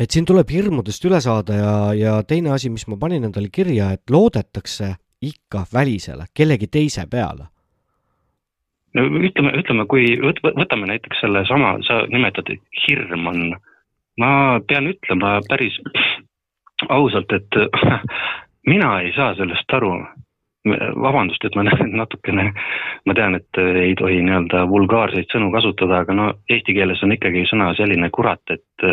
et 0.00 0.10
siin 0.10 0.26
tuleb 0.26 0.50
hirmudest 0.50 1.04
üle 1.08 1.20
saada 1.22 1.58
ja, 1.58 1.74
ja 1.94 2.14
teine 2.26 2.52
asi, 2.54 2.70
mis 2.72 2.86
ma 2.90 2.98
panin 3.00 3.28
endale 3.28 3.50
kirja, 3.52 3.92
et 3.94 4.10
loodetakse 4.10 4.94
ikka 5.22 5.64
välisele, 5.72 6.26
kellegi 6.34 6.66
teise 6.66 7.06
peale. 7.10 7.48
no 8.94 9.06
ütleme, 9.06 9.52
ütleme, 9.60 9.86
kui 9.90 10.16
võt-, 10.22 10.42
võtame 10.58 10.90
näiteks 10.90 11.20
sellesama, 11.20 11.76
sa 11.86 12.02
nimetad, 12.12 12.50
et 12.52 12.82
hirm 12.86 13.26
on, 13.32 13.42
ma 14.20 14.30
pean 14.68 14.88
ütlema 14.92 15.38
päris 15.48 15.78
ausalt, 16.88 17.32
et 17.32 17.60
mina 18.72 19.00
ei 19.00 19.12
saa 19.16 19.34
sellest 19.38 19.76
aru. 19.78 19.98
vabandust, 20.66 21.44
et 21.46 21.56
ma 21.58 21.64
näen 21.66 21.94
natukene, 22.00 22.50
ma 23.06 23.16
tean, 23.16 23.38
et 23.38 23.60
ei 23.62 23.94
tohi 23.98 24.20
nii-öelda 24.26 24.64
vulgaarseid 24.70 25.30
sõnu 25.32 25.50
kasutada, 25.54 26.02
aga 26.04 26.16
no 26.16 26.28
eesti 26.52 26.76
keeles 26.76 27.02
on 27.06 27.14
ikkagi 27.16 27.46
sõna 27.50 27.72
selline 27.78 28.10
kurat, 28.14 28.42
et 28.54 28.86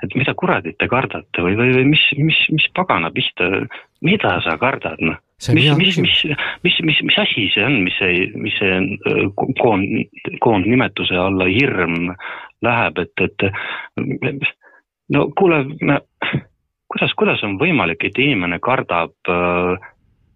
et 0.00 0.14
mida 0.16 0.34
kuradit 0.34 0.78
te 0.80 0.88
kardate 0.90 1.44
või, 1.44 1.56
või, 1.58 1.74
või 1.76 1.90
mis, 1.92 2.04
mis, 2.18 2.38
mis 2.50 2.66
pagana 2.76 3.12
pihta, 3.14 3.50
mida 4.06 4.38
sa 4.44 4.56
kardad, 4.60 5.02
noh? 5.04 5.18
Mis 5.54 5.70
mis, 5.76 5.96
mis, 5.96 6.18
mis, 6.64 6.74
mis, 6.84 6.98
mis 7.08 7.18
asi 7.20 7.46
see 7.54 7.64
on, 7.64 7.78
mis 7.86 7.94
see, 7.96 8.26
mis 8.36 8.56
see 8.60 8.74
ko- 9.38 9.48
koond, 9.56 9.86
koondnimetuse 10.44 11.16
alla 11.16 11.46
hirm 11.48 12.10
läheb, 12.60 13.00
et, 13.00 13.24
et 13.24 13.46
no 15.16 15.24
kuule, 15.38 15.62
kuidas, 16.92 17.14
kuidas 17.16 17.44
on 17.46 17.56
võimalik, 17.60 18.04
et 18.04 18.20
inimene 18.20 18.60
kardab 18.60 19.32
äh, 19.32 19.89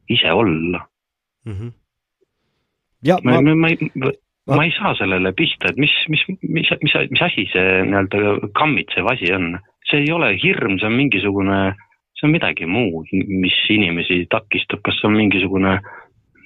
ise 0.08 0.32
olla? 0.32 0.84
ja 3.04 3.18
ma, 3.22 3.40
ma, 3.40 3.54
ma, 3.54 3.54
ma 3.54 3.68
ei, 3.68 3.90
ma 4.46 4.64
ei 4.64 4.72
saa 4.76 4.94
sellele 4.98 5.32
pihta, 5.32 5.70
et 5.70 5.80
mis, 5.80 5.92
mis, 6.08 6.24
mis, 6.28 6.70
mis, 6.82 6.94
mis 7.10 7.22
asi 7.24 7.46
see 7.52 7.80
nii-öelda 7.88 8.50
kammitsev 8.58 9.08
asi 9.12 9.32
on. 9.32 9.58
see 9.84 10.00
ei 10.00 10.12
ole 10.12 10.30
hirm, 10.40 10.78
see 10.80 10.88
on 10.88 10.96
mingisugune, 10.96 11.58
see 12.16 12.28
on 12.28 12.32
midagi 12.32 12.68
muud, 12.68 13.10
mis 13.12 13.56
inimesi 13.72 14.22
takistab, 14.32 14.80
kas 14.84 14.96
see 15.00 15.10
on 15.10 15.18
mingisugune 15.18 15.74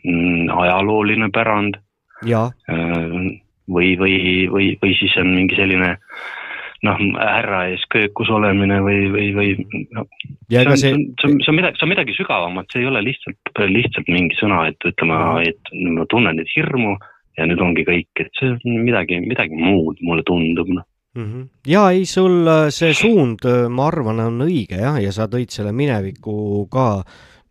mm, 0.02 0.50
ajalooline 0.58 1.30
pärand 1.34 1.78
äh, 1.78 3.28
või, 3.70 3.92
või, 4.00 4.16
või, 4.50 4.72
või 4.82 4.96
siis 4.98 5.14
on 5.22 5.30
mingi 5.36 5.58
selline 5.58 5.94
noh, 6.86 7.00
härra 7.18 7.65
ees 7.73 7.84
köökus 7.90 8.31
olemine 8.31 8.78
või, 8.84 9.08
või, 9.10 9.28
või 9.34 9.55
no, 9.97 10.05
see 10.50 10.62
on, 10.62 10.76
see 10.76 10.92
see- 10.92 10.94
on, 10.94 11.40
see 11.42 11.52
on, 11.52 11.57
midagi, 11.58 11.78
see 11.78 11.86
on 11.86 11.92
midagi 11.94 12.16
sügavamat, 12.16 12.68
see 12.73 12.82
ei 12.84 12.90
ole 12.90 13.02
lihtsalt, 13.07 13.62
lihtsalt 13.66 14.10
mingi 14.15 14.39
sõna, 14.39 14.65
et 14.70 14.89
ütleme, 14.90 15.18
et 15.48 15.73
ma 15.97 16.07
tunnen 16.10 16.39
nüüd 16.39 16.52
hirmu 16.55 16.94
ja 17.39 17.47
nüüd 17.50 17.62
ongi 17.62 17.86
kõik, 17.89 18.23
et 18.23 18.31
see 18.39 18.55
on 18.55 18.78
midagi, 18.86 19.18
midagi 19.24 19.58
muud, 19.58 19.98
mulle 20.07 20.23
tundub, 20.26 20.70
noh. 20.78 20.86
ja 21.66 21.89
ei, 21.90 22.05
sul 22.07 22.47
äh, 22.47 22.68
see 22.74 22.94
suund, 22.94 23.42
ma 23.74 23.89
arvan, 23.90 24.23
on 24.23 24.47
õige 24.47 24.78
jah, 24.78 25.00
ja 25.02 25.10
sa 25.15 25.26
tõid 25.31 25.50
selle 25.55 25.73
mineviku 25.74 26.66
ka 26.70 27.02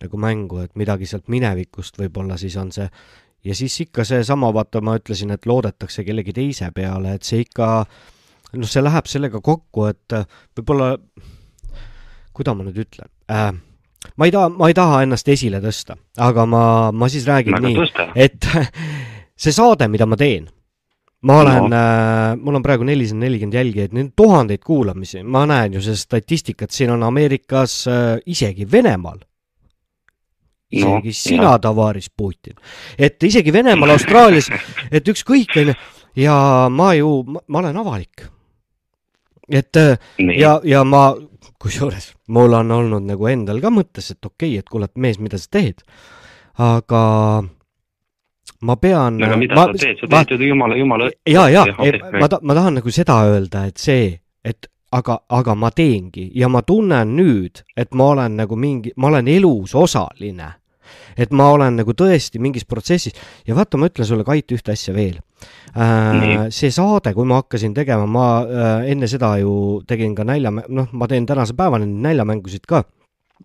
nagu 0.04 0.20
mängu, 0.22 0.62
et 0.64 0.76
midagi 0.78 1.08
sealt 1.10 1.28
minevikust 1.28 1.98
võib-olla 2.00 2.38
siis 2.38 2.56
on 2.62 2.72
see. 2.72 2.88
Ja 3.44 3.56
siis 3.56 3.74
ikka 3.82 4.04
seesama, 4.04 4.50
vaata, 4.54 4.82
ma 4.82 4.98
ütlesin, 4.98 5.32
et 5.34 5.46
loodetakse 5.46 6.04
kellegi 6.04 6.34
teise 6.36 6.70
peale, 6.76 7.16
et 7.16 7.24
see 7.24 7.46
ikka 7.46 7.86
noh, 8.56 8.68
see 8.70 8.84
läheb 8.84 9.10
sellega 9.10 9.42
kokku, 9.44 9.88
et 9.92 10.16
äh, 10.16 10.28
võib-olla, 10.58 10.94
kuidas 12.38 12.58
ma 12.58 12.68
nüüd 12.68 12.84
ütlen 12.86 13.10
äh,, 13.34 13.50
ma 14.16 14.28
ei 14.28 14.34
taha, 14.34 14.52
ma 14.54 14.70
ei 14.72 14.78
taha 14.78 15.02
ennast 15.06 15.28
esile 15.34 15.60
tõsta, 15.64 15.98
aga 16.24 16.46
ma, 16.50 16.64
ma 16.96 17.10
siis 17.12 17.28
räägin 17.28 17.58
Aga 17.58 17.68
nii 17.68 18.14
et 18.28 18.48
see 19.44 19.56
saade, 19.56 19.90
mida 19.92 20.08
ma 20.10 20.20
teen, 20.20 20.48
ma 21.28 21.40
olen 21.44 21.68
No. 21.68 21.80
äh, 21.82 22.36
mul 22.40 22.60
on 22.60 22.66
praegu 22.66 22.88
nelisada 22.88 23.26
nelikümmend 23.26 23.58
jälgijaid, 23.58 23.96
neid 23.98 24.14
tuhandeid 24.16 24.64
kuulamisi, 24.64 25.24
ma 25.24 25.46
näen 25.50 25.76
ju 25.76 25.82
seda 25.84 26.00
statistikat, 26.00 26.72
siin 26.72 26.94
on 26.96 27.04
Ameerikas 27.04 27.82
äh,, 27.92 28.06
isegi 28.26 28.70
Venemaal, 28.72 29.20
isegi 30.72 31.12
no, 31.12 31.20
sina 31.20 31.58
tavaris 31.64 32.10
Putin, 32.16 32.56
et 32.98 33.24
isegi 33.24 33.54
Venemaal, 33.54 33.98
Austraalias, 33.98 34.50
et 34.92 35.14
ükskõik, 35.14 35.58
onju, 35.64 35.76
ja 36.18 36.40
ma 36.72 36.94
ju, 36.98 37.12
ma 37.28 37.64
olen 37.66 37.84
avalik. 37.84 38.28
Et 39.50 39.76
äh, 39.80 39.98
Nii. 40.20 40.40
ja, 40.40 40.58
ja 40.64 40.84
ma, 40.84 41.10
kusjuures 41.62 42.14
mul 42.28 42.54
on 42.54 42.72
olnud 42.72 43.08
nagu 43.08 43.30
endal 43.32 43.62
ka 43.64 43.72
mõttes, 43.74 44.12
et 44.12 44.26
okei 44.26 44.56
okay,, 44.56 44.64
et 44.64 44.70
kuule, 44.70 44.90
et 44.90 45.00
mees, 45.00 45.20
mida 45.20 45.40
sa 45.40 45.52
teed, 45.58 45.84
aga 46.58 47.04
ma 48.62 48.76
pean. 48.82 49.22
aga 49.24 49.38
mida 49.40 49.56
sa 49.56 49.68
teed, 49.74 50.02
sa 50.02 50.24
teed 50.24 50.42
ju 50.42 50.52
jumala, 50.54 50.78
jumala. 50.78 51.12
ja, 51.26 51.48
ja, 51.50 51.66
ma 52.20 52.30
ma 52.42 52.58
tahan 52.58 52.82
nagu 52.82 52.92
seda 52.92 53.22
öelda, 53.30 53.68
et 53.72 53.78
see, 53.82 54.12
et 54.44 54.70
aga, 54.92 55.20
aga 55.30 55.56
ma 55.56 55.72
teengi 55.72 56.30
ja 56.36 56.50
ma 56.50 56.62
tunnen 56.62 57.16
nüüd, 57.18 57.64
et 57.78 57.94
ma 57.94 58.12
olen 58.14 58.38
nagu 58.44 58.56
mingi, 58.56 58.94
ma 58.98 59.12
olen 59.12 59.28
elus 59.28 59.76
osaline. 59.76 60.54
Et 61.18 61.34
ma 61.36 61.50
olen 61.56 61.80
nagu 61.82 61.96
tõesti 61.98 62.42
mingis 62.44 62.68
protsessis. 62.70 63.16
Ja 63.48 63.58
vaata, 63.58 63.80
ma 63.80 63.90
ütlen 63.92 64.08
sulle, 64.08 64.26
Kait, 64.28 64.52
ühte 64.56 64.74
asja 64.74 64.96
veel. 64.96 65.18
Äh, 65.78 66.48
see 66.54 66.72
saade, 66.74 67.14
kui 67.18 67.28
ma 67.28 67.42
hakkasin 67.42 67.76
tegema, 67.78 68.08
ma 68.10 68.28
äh, 68.44 68.92
enne 68.94 69.10
seda 69.10 69.36
ju 69.42 69.82
tegin 69.88 70.16
ka 70.18 70.26
nalja, 70.28 70.52
noh, 70.52 70.94
ma 70.94 71.10
teen 71.10 71.28
tänase 71.30 71.58
päevani 71.58 71.90
näljamängusid 71.90 72.66
ka. 72.70 72.86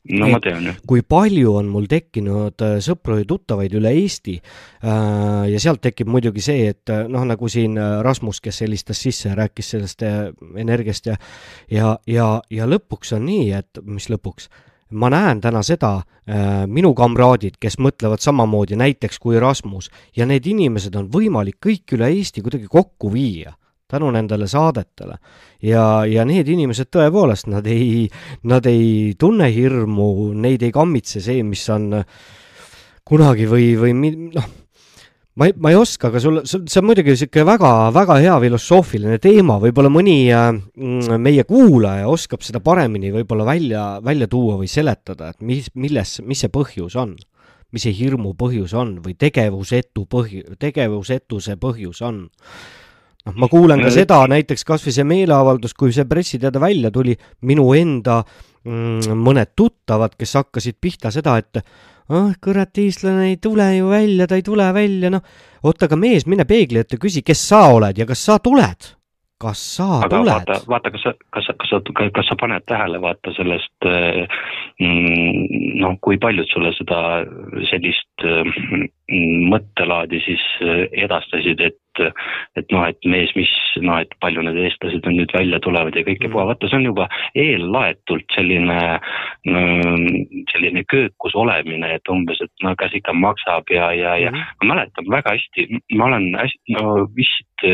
No 0.08 0.26
ma 0.32 0.38
tean 0.42 0.64
ju. 0.66 0.72
kui 0.88 1.02
palju 1.06 1.52
on 1.60 1.68
mul 1.70 1.84
tekkinud 1.90 2.62
äh, 2.64 2.78
sõpru 2.82 3.18
ja 3.20 3.26
tuttavaid 3.28 3.74
üle 3.76 3.92
Eesti 4.00 4.38
äh, 4.40 5.44
ja 5.52 5.60
sealt 5.62 5.82
tekib 5.84 6.08
muidugi 6.10 6.42
see, 6.42 6.64
et 6.72 6.90
äh, 6.90 7.04
noh, 7.12 7.26
nagu 7.28 7.50
siin 7.52 7.76
Rasmus, 7.76 8.40
kes 8.42 8.62
helistas 8.64 9.02
sisse 9.04 9.28
ja 9.28 9.36
rääkis 9.38 9.74
sellest 9.74 10.02
energiast 10.58 11.06
ja 11.06 11.18
ja, 11.70 11.94
ja, 12.08 12.28
ja 12.50 12.68
lõpuks 12.68 13.14
on 13.18 13.28
nii, 13.28 13.52
et 13.60 13.82
mis 13.84 14.08
lõpuks, 14.10 14.48
ma 14.92 15.10
näen 15.12 15.40
täna 15.40 15.62
seda 15.66 15.94
äh,, 15.98 16.62
minu 16.66 16.94
kamraadid, 16.94 17.58
kes 17.60 17.78
mõtlevad 17.82 18.22
samamoodi 18.22 18.78
näiteks 18.78 19.18
kui 19.22 19.40
Rasmus. 19.40 19.90
Ja 20.16 20.26
need 20.28 20.46
inimesed 20.46 20.96
on 20.98 21.10
võimalik 21.12 21.58
kõik 21.64 21.96
üle 21.96 22.12
Eesti 22.12 22.44
kuidagi 22.44 22.70
kokku 22.70 23.12
viia 23.12 23.56
tänu 23.92 24.08
nendele 24.10 24.46
saadetele. 24.48 25.18
Ja, 25.62 26.04
ja 26.08 26.24
need 26.24 26.48
inimesed 26.48 26.88
tõepoolest, 26.92 27.50
nad 27.52 27.66
ei, 27.68 28.06
nad 28.48 28.66
ei 28.66 29.12
tunne 29.20 29.50
hirmu, 29.52 30.32
neid 30.32 30.64
ei 30.64 30.72
kammitse 30.72 31.20
see, 31.20 31.42
mis 31.44 31.66
on 31.70 31.90
kunagi 33.04 33.46
või, 33.50 33.66
või 33.76 33.92
noh, 34.32 34.48
ma 35.34 35.48
ei, 35.48 35.54
ma 35.56 35.72
ei 35.72 35.76
oska, 35.78 36.10
aga 36.10 36.20
sul, 36.20 36.40
see 36.44 36.80
on 36.80 36.86
muidugi 36.88 37.14
niisugune 37.14 37.46
väga, 37.48 37.72
väga 37.94 38.18
hea 38.20 38.34
filosoofiline 38.44 39.18
teema, 39.22 39.56
võib-olla 39.62 39.88
mõni 39.92 40.16
äh, 40.28 40.50
meie 41.16 41.46
kuulaja 41.48 42.10
oskab 42.12 42.44
seda 42.44 42.60
paremini 42.64 43.12
võib-olla 43.14 43.46
välja, 43.48 43.86
välja 44.04 44.28
tuua 44.32 44.58
või 44.60 44.68
seletada, 44.70 45.32
et 45.32 45.40
mis, 45.40 45.70
milles, 45.74 46.18
mis 46.26 46.44
see 46.44 46.52
põhjus 46.52 46.98
on. 47.00 47.16
Mis 47.72 47.86
see 47.86 47.94
hirmu 47.96 48.34
põhjus 48.36 48.74
on 48.76 48.98
või 49.00 49.14
tegevusetu 49.16 50.04
põhju, 50.12 50.58
tegevusetuse 50.60 51.56
põhjus 51.56 52.02
on. 52.04 52.26
Noh, 53.22 53.36
ma 53.38 53.46
kuulen 53.48 53.80
ka 53.80 53.88
seda 53.94 54.18
näiteks 54.28 54.66
kasvõi 54.68 54.92
see 54.92 55.06
meeleavaldus, 55.08 55.72
kui 55.78 55.94
see 55.94 56.04
pressiteade 56.10 56.60
välja 56.60 56.90
tuli, 56.92 57.14
minu 57.48 57.70
enda 57.78 58.18
mm, 58.66 59.14
mõned 59.16 59.54
tuttavad, 59.56 60.18
kes 60.18 60.36
hakkasid 60.40 60.76
pihta 60.82 61.12
seda, 61.14 61.38
et 61.40 61.62
ah 62.08 62.32
kurat, 62.42 62.78
eestlane 62.78 63.28
ei 63.30 63.36
tule 63.36 63.68
ju 63.76 63.88
välja, 63.90 64.26
ta 64.26 64.38
ei 64.38 64.42
tule 64.42 64.72
välja, 64.74 65.10
noh. 65.10 65.22
oota, 65.62 65.86
aga 65.86 65.96
mees, 65.96 66.26
mine 66.26 66.44
peegli 66.48 66.80
ette, 66.82 66.98
küsi, 66.98 67.22
kes 67.22 67.48
sa 67.48 67.66
oled 67.74 67.98
ja 67.98 68.06
kas 68.08 68.24
sa 68.24 68.38
tuled. 68.42 68.92
Kas 69.42 69.62
sa 69.76 69.88
aga 70.06 70.10
tuled? 70.14 70.32
vaata, 70.32 70.58
vaata, 70.70 70.92
kas 70.94 71.04
sa, 71.06 71.12
kas 71.34 71.48
sa, 71.48 71.56
kas 71.58 71.72
sa, 71.72 71.80
kas 72.18 72.30
sa 72.30 72.38
paned 72.40 72.66
tähele, 72.70 73.00
vaata 73.02 73.34
sellest 73.36 73.88
äh, 73.88 74.24
mm, 74.80 75.78
noh, 75.82 75.98
kui 76.04 76.18
paljud 76.22 76.48
sulle 76.50 76.72
seda 76.78 77.00
sellist 77.70 78.26
äh, 78.26 78.42
mm, 78.46 79.48
mõttelaadi 79.52 80.22
siis 80.26 80.44
äh, 80.64 80.84
edastasid, 81.06 81.60
et 81.60 81.78
et 82.56 82.70
noh, 82.72 82.86
et 82.88 82.96
mees, 83.04 83.28
mis 83.36 83.50
noh, 83.84 83.98
et 84.00 84.14
palju 84.24 84.40
need 84.46 84.56
eestlased 84.62 85.04
on 85.08 85.18
nüüd 85.18 85.32
välja 85.36 85.58
tulevad 85.60 85.96
ja 85.96 86.04
kõike 86.06 86.30
puha, 86.32 86.46
vaata, 86.48 86.70
see 86.70 86.78
on 86.78 86.86
juba 86.88 87.04
eellaetult 87.36 88.32
selline 88.32 88.78
mm, 89.44 90.46
selline 90.54 90.86
köökus 90.88 91.36
olemine, 91.36 91.92
et 91.98 92.12
umbes, 92.12 92.40
et 92.40 92.64
no 92.64 92.72
kas 92.80 92.96
ikka 92.96 93.12
maksab 93.12 93.68
ja, 93.74 93.90
ja, 93.96 94.14
ja 94.22 94.32
ma 94.32 94.70
mäletan 94.72 95.10
väga 95.12 95.36
hästi, 95.36 95.68
ma 95.98 96.08
olen 96.08 96.30
hästi, 96.38 96.78
no 96.78 97.10
vist 97.12 97.68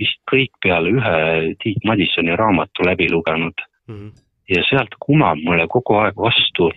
vist 0.00 0.20
kõik 0.30 0.52
peale 0.62 0.90
ühe 0.96 1.54
Tiit 1.62 1.84
Madissoni 1.84 2.36
raamatu 2.36 2.86
läbi 2.88 3.10
lugenud 3.12 3.60
Mhm. 3.90 4.08
ja 4.48 4.62
sealt 4.68 4.94
kumab 5.00 5.38
mulle 5.44 5.66
kogu 5.68 5.94
aeg 5.98 6.16
vastu 6.16 6.70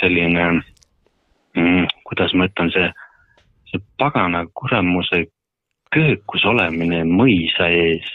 selline 0.00 0.44
mm,, 1.56 1.86
kuidas 2.08 2.32
ma 2.34 2.48
ütlen, 2.48 2.70
see, 2.72 2.88
see 3.70 3.80
pagana 4.00 4.44
kuramuse 4.54 5.26
köökus 5.94 6.44
olemine 6.44 7.04
mõisa 7.04 7.68
ees. 7.70 8.06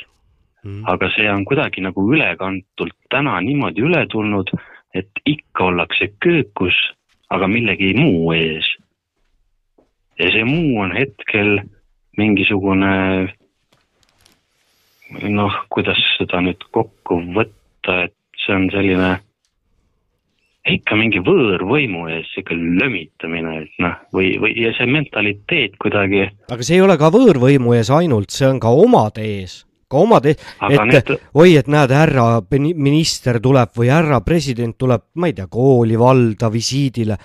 aga 0.92 1.08
see 1.16 1.30
on 1.32 1.46
kuidagi 1.48 1.82
nagu 1.82 2.04
ülekantult 2.14 2.96
täna 3.10 3.38
niimoodi 3.42 3.82
üle 3.82 4.02
tulnud, 4.12 4.50
et 4.94 5.22
ikka 5.26 5.70
ollakse 5.70 6.10
köökus, 6.20 6.76
aga 7.30 7.48
millegi 7.48 7.94
muu 7.96 8.34
ees. 8.34 8.68
ja 10.20 10.32
see 10.34 10.44
muu 10.44 10.82
on 10.82 10.92
hetkel 10.98 11.62
mingisugune 12.18 13.30
noh, 15.30 15.56
kuidas 15.74 16.00
seda 16.18 16.42
nüüd 16.46 16.62
kokku 16.76 17.22
võtta, 17.36 18.04
et 18.06 18.16
see 18.46 18.56
on 18.56 18.70
selline 18.74 19.18
ikka 20.70 20.98
mingi 21.00 21.22
võõrvõimu 21.26 22.06
ees 22.14 22.30
sihuke 22.34 22.56
lömitamine, 22.58 23.56
et 23.64 23.82
noh, 23.82 23.96
või, 24.14 24.34
või 24.42 24.54
ja 24.60 24.74
see 24.78 24.90
mentaliteet 24.92 25.80
kuidagi, 25.82 26.28
aga 26.52 26.66
see 26.66 26.78
ei 26.78 26.86
ole 26.86 26.98
ka 27.00 27.10
võõrvõimu 27.14 27.74
ees 27.78 27.92
ainult, 27.96 28.30
see 28.36 28.48
on 28.50 28.60
ka 28.62 28.72
omade 28.76 29.26
ees, 29.26 29.64
ka 29.90 30.04
omade 30.04 30.36
ees, 30.36 30.48
et 30.70 30.82
need- 30.92 31.14
oi, 31.34 31.56
et 31.58 31.68
näed, 31.72 31.94
härra 31.96 32.28
minister 32.60 33.40
tuleb 33.42 33.74
või 33.76 33.90
härra 33.94 34.22
president 34.26 34.78
tuleb, 34.78 35.10
ma 35.16 35.32
ei 35.32 35.38
tea, 35.38 35.48
kooli, 35.48 35.98
valda 35.98 36.52
visiidile. 36.54 37.18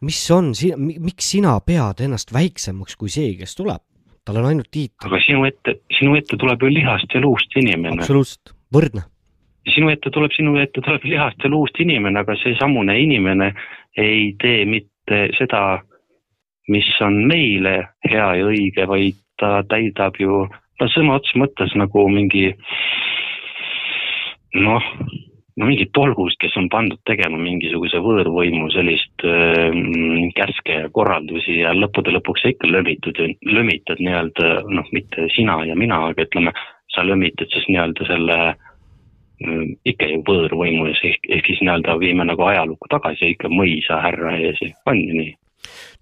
mis 0.00 0.30
on, 0.30 0.52
miks 0.78 1.30
sina 1.30 1.58
pead 1.60 2.00
ennast 2.00 2.32
väiksemaks 2.32 2.96
kui 2.96 3.10
see, 3.12 3.34
kes 3.36 3.54
tuleb? 3.54 3.82
Tal 4.30 4.44
on 4.44 4.50
ainult 4.52 4.70
tiitel, 4.72 5.08
aga 5.08 5.20
sinu 5.24 5.44
ette, 5.48 5.76
sinu 5.98 6.16
ette 6.18 6.38
tuleb 6.40 6.62
ju 6.62 6.72
lihast 6.72 7.14
ja 7.14 7.22
luust 7.24 7.56
inimene. 7.58 8.00
absoluutselt, 8.00 8.54
võrdne. 8.74 9.04
sinu 9.74 9.90
ette 9.92 10.10
tuleb, 10.14 10.32
sinu 10.36 10.56
ette 10.62 10.82
tuleb 10.84 11.04
lihast 11.04 11.44
ja 11.44 11.50
luust 11.52 11.78
inimene, 11.82 12.22
aga 12.22 12.36
seesamune 12.42 12.96
inimene 13.00 13.52
ei 13.98 14.32
tee 14.40 14.64
mitte 14.64 15.26
seda, 15.38 15.80
mis 16.70 16.88
on 17.02 17.24
meile 17.26 17.76
hea 18.06 18.28
ja 18.38 18.46
õige, 18.46 18.86
vaid 18.86 19.18
ta 19.40 19.60
täidab 19.68 20.18
ju 20.20 20.44
no 20.80 20.88
sõna 20.94 21.18
otseses 21.18 21.40
mõttes 21.40 21.74
nagu 21.78 22.06
mingi 22.12 22.50
noh, 24.60 24.86
no 25.60 25.68
mingid 25.68 25.92
tolgud, 25.96 26.32
kes 26.40 26.56
on 26.56 26.70
pandud 26.72 27.00
tegema 27.08 27.38
mingisuguse 27.40 28.00
võõrvõimu 28.04 28.70
sellist 28.72 29.24
äh, 29.28 29.76
käske 30.36 30.78
ja 30.84 30.88
korraldusi 30.94 31.60
ja 31.60 31.74
lõppude 31.76 32.14
lõpuks 32.16 32.44
sa 32.44 32.52
ikka 32.54 32.70
lömitud, 32.70 33.20
lömitad 33.44 34.00
nii-öelda 34.00 34.50
noh, 34.72 34.88
mitte 34.96 35.28
sina 35.36 35.58
ja 35.68 35.76
mina, 35.78 36.00
aga 36.10 36.26
ütleme, 36.26 36.54
sa 36.94 37.04
lömitad 37.06 37.52
siis 37.52 37.68
nii-öelda 37.68 38.08
selle 38.08 38.38
äh, 38.48 38.56
ikka 39.92 40.08
ju 40.14 40.22
võõrvõimu 40.28 40.88
ees 40.90 41.04
ehk, 41.12 41.28
ehk 41.28 41.52
siis 41.52 41.60
nii-öelda 41.64 41.98
viime 42.00 42.26
nagu 42.28 42.48
ajalukku 42.48 42.88
tagasi 42.92 43.34
ikka 43.34 43.52
mõisa 43.52 44.00
härra 44.04 44.36
ees, 44.40 44.64
on 44.88 45.04
ju 45.04 45.20
nii? 45.20 45.36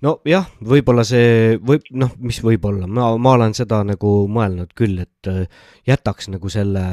nojah, 0.04 0.46
võib-olla 0.62 1.04
see 1.06 1.56
võib, 1.58 1.86
noh, 1.98 2.12
mis 2.22 2.38
võib-olla, 2.44 2.86
ma, 2.86 3.10
ma 3.18 3.34
olen 3.34 3.54
seda 3.56 3.80
nagu 3.86 4.12
mõelnud 4.30 4.72
küll, 4.78 5.00
et 5.02 5.30
äh, 5.30 5.46
jätaks 5.88 6.30
nagu 6.32 6.50
selle 6.52 6.84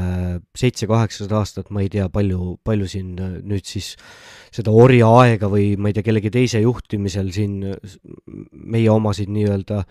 seitse-kaheksasada 0.58 1.40
aastat, 1.42 1.70
ma 1.76 1.84
ei 1.84 1.92
tea, 1.94 2.08
palju, 2.14 2.56
palju 2.66 2.90
siin 2.90 3.14
äh, 3.22 3.38
nüüd 3.46 3.68
siis 3.70 3.94
seda 4.56 4.74
orjaaega 4.74 5.50
või 5.52 5.74
ma 5.78 5.92
ei 5.92 5.98
tea, 5.98 6.06
kellegi 6.08 6.32
teise 6.34 6.64
juhtimisel 6.64 7.32
siin 7.36 7.60
äh, 7.76 7.96
meie 8.52 8.90
omasid 8.94 9.32
nii-öelda 9.34 9.84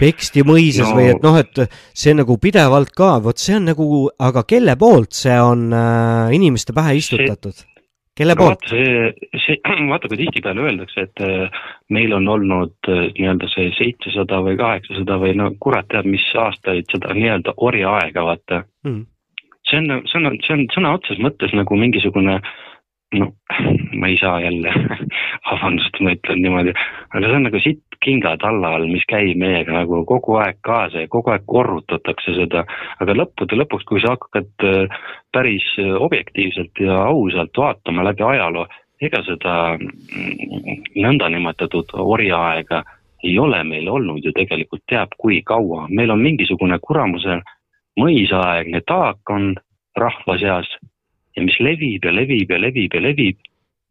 peksti 0.00 0.44
mõisas 0.46 0.90
No- 0.90 0.96
või 0.98 1.10
et 1.12 1.24
noh, 1.24 1.38
et 1.40 1.62
see 1.96 2.16
nagu 2.16 2.38
pidevalt 2.40 2.92
ka, 2.96 3.16
vot 3.24 3.40
see 3.40 3.56
on 3.58 3.70
nagu, 3.72 3.86
aga 4.18 4.44
kelle 4.48 4.76
poolt 4.80 5.16
see 5.16 5.36
on 5.40 5.68
äh, 5.76 6.34
inimeste 6.36 6.76
pähe 6.76 6.96
istutatud? 7.00 7.66
Kelle 8.16 8.36
no 8.36 8.42
poolt? 8.42 8.68
see, 8.70 9.10
see, 9.44 9.58
vaata 9.92 10.10
kui 10.10 10.20
tihtipeale 10.20 10.64
öeldakse, 10.66 11.06
et 11.08 11.24
äh, 11.24 11.58
meil 11.92 12.14
on 12.16 12.28
olnud 12.36 12.90
äh, 12.92 13.08
nii-öelda 13.18 13.50
see 13.52 13.72
seitsesada 13.78 14.40
või 14.46 14.56
kaheksasada 14.60 15.18
või 15.22 15.34
no 15.38 15.50
kurat 15.60 15.88
teab 15.92 16.08
mis 16.10 16.24
aastaid 16.46 16.88
seda 16.92 17.14
nii-öelda 17.16 17.56
orjaaega, 17.56 18.24
vaata. 18.30 18.62
Mm. 18.86 19.04
see 19.68 19.82
on, 19.82 20.06
see 20.06 20.22
on, 20.22 20.40
see 20.46 20.56
on 20.56 20.66
sõna 20.74 20.94
otseses 20.98 21.22
mõttes 21.22 21.54
nagu 21.56 21.78
mingisugune 21.80 22.40
no 23.14 23.32
ma 23.96 24.08
ei 24.08 24.18
saa 24.20 24.40
jälle, 24.40 24.72
vabandust, 25.50 26.00
ma 26.00 26.12
ütlen 26.16 26.42
niimoodi, 26.42 26.72
aga 27.14 27.28
see 27.28 27.36
on 27.38 27.46
nagu 27.46 27.60
sitt 27.62 27.98
kinga 28.02 28.34
talla 28.42 28.74
all, 28.76 28.88
mis 28.90 29.06
käib 29.08 29.38
meiega 29.40 29.72
nagu 29.72 30.02
kogu 30.08 30.36
aeg 30.42 30.58
kaasa 30.66 31.04
ja 31.04 31.10
kogu 31.10 31.32
aeg 31.32 31.46
korrutatakse 31.48 32.34
seda, 32.36 32.64
aga 33.00 33.16
lõppude 33.16 33.58
lõpuks, 33.58 33.86
kui 33.88 34.02
sa 34.02 34.16
hakkad 34.16 34.66
äh, 34.66 34.98
päris 35.32 35.66
äh, 35.80 35.94
objektiivselt 36.08 36.82
ja 36.82 36.98
ausalt 37.06 37.56
vaatama 37.56 38.04
läbi 38.10 38.26
ajaloo, 38.26 38.66
ega 39.00 39.22
seda 39.26 39.56
mm, 39.78 40.84
nõndanimetatud 41.06 41.96
orjaaega 42.00 42.82
ei 43.24 43.38
ole 43.38 43.62
meil 43.64 43.88
olnud 43.88 44.24
ju 44.24 44.32
tegelikult 44.36 44.84
teab 44.88 45.14
kui 45.18 45.40
kaua, 45.46 45.86
meil 45.88 46.12
on 46.12 46.20
mingisugune 46.22 46.78
kuramuse 46.82 47.40
mõisaaegne 48.00 48.82
taak 48.86 49.32
on 49.32 49.54
rahva 49.96 50.36
seas 50.38 50.68
ja 51.36 51.44
mis 51.44 51.58
levib 51.60 52.04
ja 52.04 52.14
levib 52.14 52.50
ja 52.50 52.60
levib 52.60 52.94
ja 52.94 53.02
levib 53.02 53.38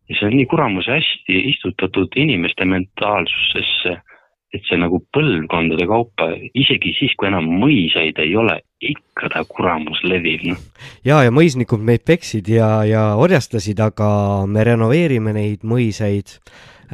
ja 0.10 0.18
see 0.18 0.28
on 0.30 0.36
nii 0.38 0.50
kuramuse 0.50 0.92
hästi 0.92 1.40
istutatud 1.52 2.14
inimeste 2.20 2.66
mentaalsusesse, 2.70 3.96
et 4.54 4.68
see 4.70 4.78
nagu 4.80 5.02
põlvkondade 5.16 5.88
kaupa, 5.90 6.30
isegi 6.56 6.94
siis, 7.00 7.16
kui 7.18 7.28
enam 7.28 7.48
mõisaid 7.64 8.20
ei 8.24 8.36
ole, 8.40 8.60
ikka 8.86 9.32
ta 9.34 9.44
kuramus 9.50 10.04
levib, 10.08 10.46
noh. 10.52 10.62
ja, 11.08 11.24
ja 11.26 11.34
mõisnikud 11.34 11.84
meid 11.84 12.06
peksid 12.08 12.50
ja, 12.54 12.70
ja 12.88 13.08
orjastasid, 13.20 13.82
aga 13.82 14.08
me 14.48 14.64
renoveerime 14.68 15.36
neid 15.36 15.66
mõisaid 15.68 16.38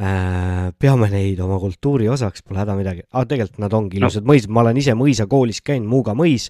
äh,. 0.00 0.72
peame 0.80 1.10
neid 1.12 1.40
oma 1.44 1.60
kultuuri 1.62 2.08
osaks, 2.10 2.42
pole 2.42 2.62
häda 2.64 2.76
midagi, 2.78 3.04
aga 3.12 3.28
tegelikult 3.34 3.60
nad 3.62 3.76
ongi 3.76 4.00
No. 4.00 4.06
ilusad 4.06 4.26
mõisad, 4.26 4.50
ma 4.50 4.64
olen 4.64 4.80
ise 4.80 4.96
mõisakoolis 4.98 5.60
käinud, 5.62 5.90
Muuga 5.92 6.16
mõis. 6.18 6.48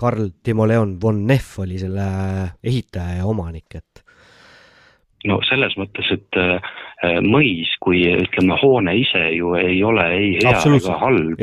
Karl 0.00 0.30
Timo 0.42 0.68
Leon 0.68 0.96
von 1.02 1.26
Neff 1.28 1.58
oli 1.60 1.78
selle 1.78 2.06
ehitaja 2.64 3.20
ja 3.20 3.26
omanik, 3.28 3.76
et 3.76 4.04
no 5.28 5.40
selles 5.44 5.74
mõttes, 5.76 6.08
et 6.14 6.38
äh, 6.40 7.20
mõis 7.24 7.70
kui 7.84 8.02
ütleme, 8.08 8.56
hoone 8.60 8.94
ise 9.00 9.20
ju 9.34 9.52
ei 9.58 9.78
ole 9.84 10.06
ei 10.16 10.30
hea 10.38 10.52
ega 10.76 10.96
halb. 11.02 11.42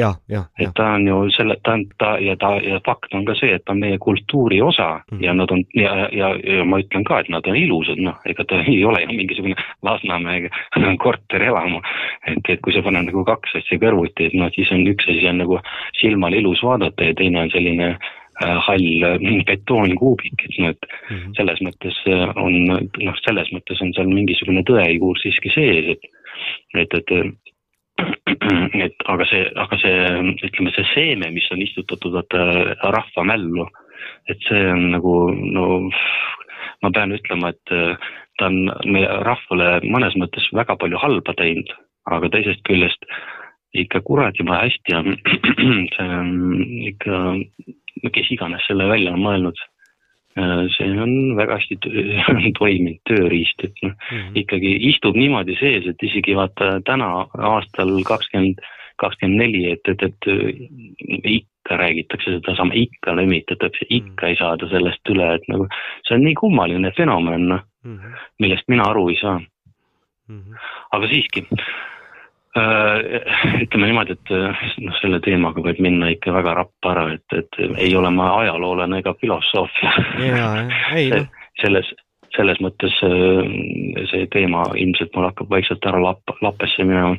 et 0.58 0.74
ta 0.78 0.90
on 0.96 1.08
ju 1.08 1.20
selle, 1.36 1.58
ta 1.66 1.76
on, 1.78 1.86
ta 2.02 2.12
ja 2.24 2.36
ta 2.42 2.56
ja 2.64 2.82
fakt 2.86 3.14
on 3.18 3.26
ka 3.28 3.36
see, 3.38 3.54
et 3.58 3.66
ta 3.66 3.76
on 3.76 3.82
meie 3.86 4.00
kultuuri 4.02 4.62
osa 4.66 4.90
mm. 5.12 5.22
ja 5.24 5.34
nad 5.38 5.54
on 5.54 5.64
ja, 5.78 5.94
ja, 6.14 6.34
ja 6.42 6.66
ma 6.66 6.82
ütlen 6.82 7.06
ka, 7.08 7.22
et 7.22 7.32
nad 7.34 7.46
on 7.50 7.58
ilusad, 7.58 8.02
noh, 8.02 8.18
ega 8.26 8.46
ta 8.50 8.62
ei 8.66 8.84
ole 8.86 9.04
ju 9.06 9.14
mingisugune 9.14 9.58
Lasnamäe 9.86 10.50
korterelamu. 11.04 11.82
et, 12.28 12.50
et 12.50 12.62
kui 12.62 12.74
sa 12.74 12.82
paned 12.86 13.12
nagu 13.12 13.26
kaks 13.28 13.60
asja 13.62 13.82
kõrvuti, 13.82 14.32
et 14.32 14.38
noh, 14.38 14.50
siis 14.56 14.72
on 14.74 14.86
üks 14.90 15.10
asi 15.10 15.30
on 15.30 15.44
nagu 15.44 15.62
silmal 16.02 16.34
ilus 16.34 16.64
vaadata 16.66 17.12
ja 17.12 17.18
teine 17.18 17.46
on 17.46 17.54
selline 17.54 17.94
äh, 17.94 18.16
hall 18.40 19.04
äh, 19.04 19.44
betoonkuubik, 19.48 20.46
et 20.46 20.58
noh, 20.62 20.74
et 20.76 21.36
selles 21.38 21.62
mõttes 21.66 21.98
äh, 22.10 22.28
on 22.38 22.56
noh, 22.70 23.20
selles 23.26 23.50
mõttes 23.56 23.82
on 23.82 23.94
seal 23.98 24.12
mingisugune 24.12 24.64
tõejuur 24.68 25.20
siiski 25.24 25.54
sees, 25.56 25.96
et 25.96 26.10
et, 26.78 26.94
et 26.94 27.14
et 28.86 29.08
aga 29.10 29.26
see, 29.26 29.48
aga 29.58 29.80
see, 29.82 29.98
ütleme 30.46 30.74
see 30.76 30.86
seeme, 30.94 31.32
mis 31.34 31.48
on 31.54 31.64
istutatud 31.66 32.14
vaata 32.14 32.44
rahva 32.94 33.26
mällu, 33.26 33.66
et 34.30 34.38
see 34.46 34.68
on 34.70 34.92
nagu 34.94 35.18
no 35.34 35.68
ma 36.84 36.94
pean 36.94 37.16
ütlema, 37.16 37.54
et 37.56 37.74
äh, 37.74 38.14
ta 38.38 38.52
on 38.52 38.70
meie 38.86 39.10
rahvale 39.26 39.80
mõnes 39.88 40.14
mõttes 40.20 40.46
väga 40.54 40.78
palju 40.78 41.02
halba 41.02 41.34
teinud, 41.40 41.74
aga 42.14 42.30
teisest 42.34 42.62
küljest 42.70 43.10
ikka 43.78 44.02
kuradi 44.06 44.42
jumala 44.42 44.66
hästi 44.66 44.96
on, 44.98 45.18
see 45.96 46.08
on 46.22 46.32
ikka, 46.92 47.22
kes 48.14 48.32
iganes 48.36 48.66
selle 48.68 48.88
välja 48.90 49.14
on 49.16 49.24
mõelnud, 49.24 49.60
see 50.76 50.90
on 51.02 51.36
väga 51.38 51.58
hästi 51.58 51.78
toiminud 52.60 53.00
tööriist, 53.10 53.64
et 53.66 53.84
noh, 53.86 53.94
ikkagi 54.38 54.76
istub 54.92 55.18
niimoodi 55.18 55.58
sees, 55.60 55.88
et 55.90 56.04
isegi 56.06 56.36
vaata 56.38 56.78
täna 56.86 57.28
aastal 57.52 57.96
kakskümmend 58.08 58.62
kakskümmend 58.98 59.38
neli, 59.44 59.64
et, 59.76 59.90
et, 59.94 60.04
et 60.08 61.28
ikka 61.38 61.78
räägitakse 61.78 62.32
sedasama, 62.40 62.74
ikka 62.74 63.14
lemitatakse, 63.18 63.86
ikka 63.94 64.32
ei 64.32 64.38
saada 64.40 64.70
sellest 64.72 65.12
üle, 65.14 65.28
et 65.38 65.46
nagu 65.52 65.68
see 66.08 66.16
on 66.18 66.26
nii 66.26 66.38
kummaline 66.40 66.90
fenomen, 66.98 67.46
noh, 67.52 67.62
millest 68.42 68.66
mina 68.74 68.90
aru 68.90 69.10
ei 69.14 69.20
saa. 69.22 69.38
aga 70.92 71.08
siiski 71.08 71.46
äh, 71.46 71.68
ütleme 72.58 73.90
niimoodi, 73.90 74.16
et 74.18 74.32
noh, 74.84 74.96
selle 75.02 75.20
teemaga 75.24 75.62
võib 75.64 75.80
minna 75.84 76.10
ikka 76.14 76.34
väga 76.36 76.56
rappa 76.62 76.94
ära, 76.94 77.06
et, 77.18 77.38
et 77.38 77.62
ei 77.78 77.94
ole 77.98 78.12
ma 78.14 78.32
ajaloolane 78.42 79.02
ega 79.04 79.14
filosoof 79.22 79.82
ja 80.24 80.52
ei 80.96 81.10
noh. 81.14 81.28
selles, 81.62 81.92
selles 82.36 82.60
mõttes 82.64 82.98
äh, 83.06 83.56
see 84.12 84.28
teema 84.34 84.66
ilmselt 84.76 85.16
mul 85.16 85.30
hakkab 85.30 85.50
vaikselt 85.54 85.86
ära 85.90 86.02
lapp, 86.04 86.36
lappesse 86.42 86.86
minema. 86.86 87.16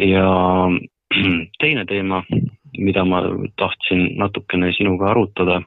ja 0.00 0.26
teine 1.62 1.86
teema, 1.90 2.24
mida 2.78 3.04
ma 3.06 3.22
tahtsin 3.60 4.14
natukene 4.18 4.72
sinuga 4.76 5.12
arutada, 5.12 5.60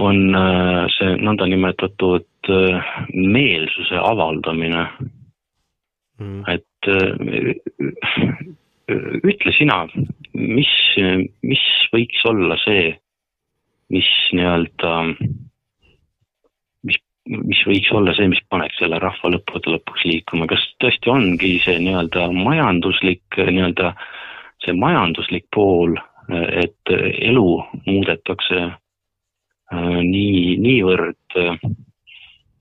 on 0.00 0.34
äh, 0.36 0.84
see 0.96 1.16
nõndanimetatud 1.20 2.52
äh, 2.54 2.92
meelsuse 3.14 3.98
avaldamine 3.98 4.86
mm.. 6.20 6.42
et 6.48 6.90
ütle 9.30 9.52
sina, 9.54 9.82
mis, 10.34 10.72
mis 11.46 11.66
võiks 11.94 12.24
olla 12.30 12.56
see, 12.64 12.90
mis 13.92 14.10
nii-öelda 14.36 14.96
mis 17.30 17.60
võiks 17.66 17.90
olla 17.94 18.14
see, 18.16 18.30
mis 18.32 18.40
paneks 18.50 18.80
selle 18.80 18.98
rahva 19.02 19.30
lõppude 19.34 19.74
lõpuks 19.74 20.06
liikuma, 20.08 20.48
kas 20.50 20.62
tõesti 20.82 21.12
ongi 21.12 21.52
see 21.64 21.78
nii-öelda 21.82 22.30
majanduslik, 22.34 23.38
nii-öelda 23.38 23.92
see 24.64 24.74
majanduslik 24.76 25.46
pool, 25.54 25.94
et 26.30 26.94
elu 26.94 27.46
muudetakse 27.86 28.58
äh, 28.66 30.00
nii, 30.06 30.56
niivõrd 30.62 31.38
äh, 31.40 31.56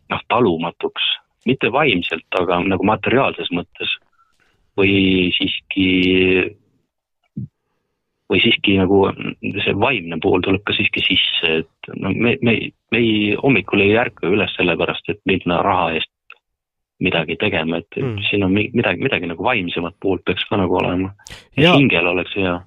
noh, 0.10 0.24
talumatuks, 0.32 1.06
mitte 1.50 1.72
vaimselt, 1.74 2.28
aga 2.40 2.62
nagu 2.66 2.86
materiaalses 2.88 3.52
mõttes 3.56 3.98
või 4.80 5.30
siiski 5.36 5.90
või 8.30 8.42
siiski 8.44 8.78
nagu 8.78 9.02
see 9.66 9.74
vaimne 9.82 10.20
pool 10.22 10.44
tuleb 10.46 10.62
ka 10.68 10.76
siiski 10.78 11.02
sisse, 11.02 11.54
et 11.64 11.92
no 11.98 12.14
me, 12.14 12.36
me, 12.46 12.56
me 12.94 13.02
ei, 13.02 13.36
hommikul 13.42 13.82
ei 13.82 13.98
ärka 13.98 14.30
üles 14.30 14.54
sellepärast, 14.58 15.10
et 15.10 15.22
minna 15.30 15.64
raha 15.66 15.96
eest 15.98 16.14
midagi 17.02 17.40
tegema, 17.40 17.80
et 17.80 17.98
mm. 17.98 18.18
siin 18.28 18.44
on 18.46 18.54
midagi, 18.54 19.02
midagi 19.02 19.30
nagu 19.32 19.44
vaimsemat 19.44 19.96
poolt 20.04 20.26
peaks 20.28 20.44
ka 20.50 20.60
nagu 20.60 20.78
olema. 20.78 21.14
hingel 21.58 22.12
oleks 22.12 22.36
hea 22.38 22.60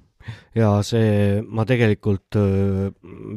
ja 0.57 0.71
see, 0.87 1.41
ma 1.43 1.65
tegelikult 1.69 2.37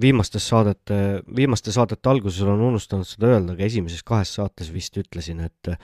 viimastes 0.02 0.48
saadete, 0.52 1.00
viimaste 1.36 1.74
saadete 1.76 2.10
alguses 2.12 2.42
olen 2.46 2.64
unustanud 2.70 3.08
seda 3.08 3.32
öelda, 3.34 3.56
aga 3.56 3.68
esimeses 3.68 4.04
kahes 4.08 4.34
saates 4.38 4.72
vist 4.74 4.98
ütlesin, 5.02 5.44
et 5.46 5.76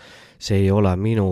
see 0.41 0.63
ei 0.63 0.71
ole 0.71 0.93
minu 0.99 1.27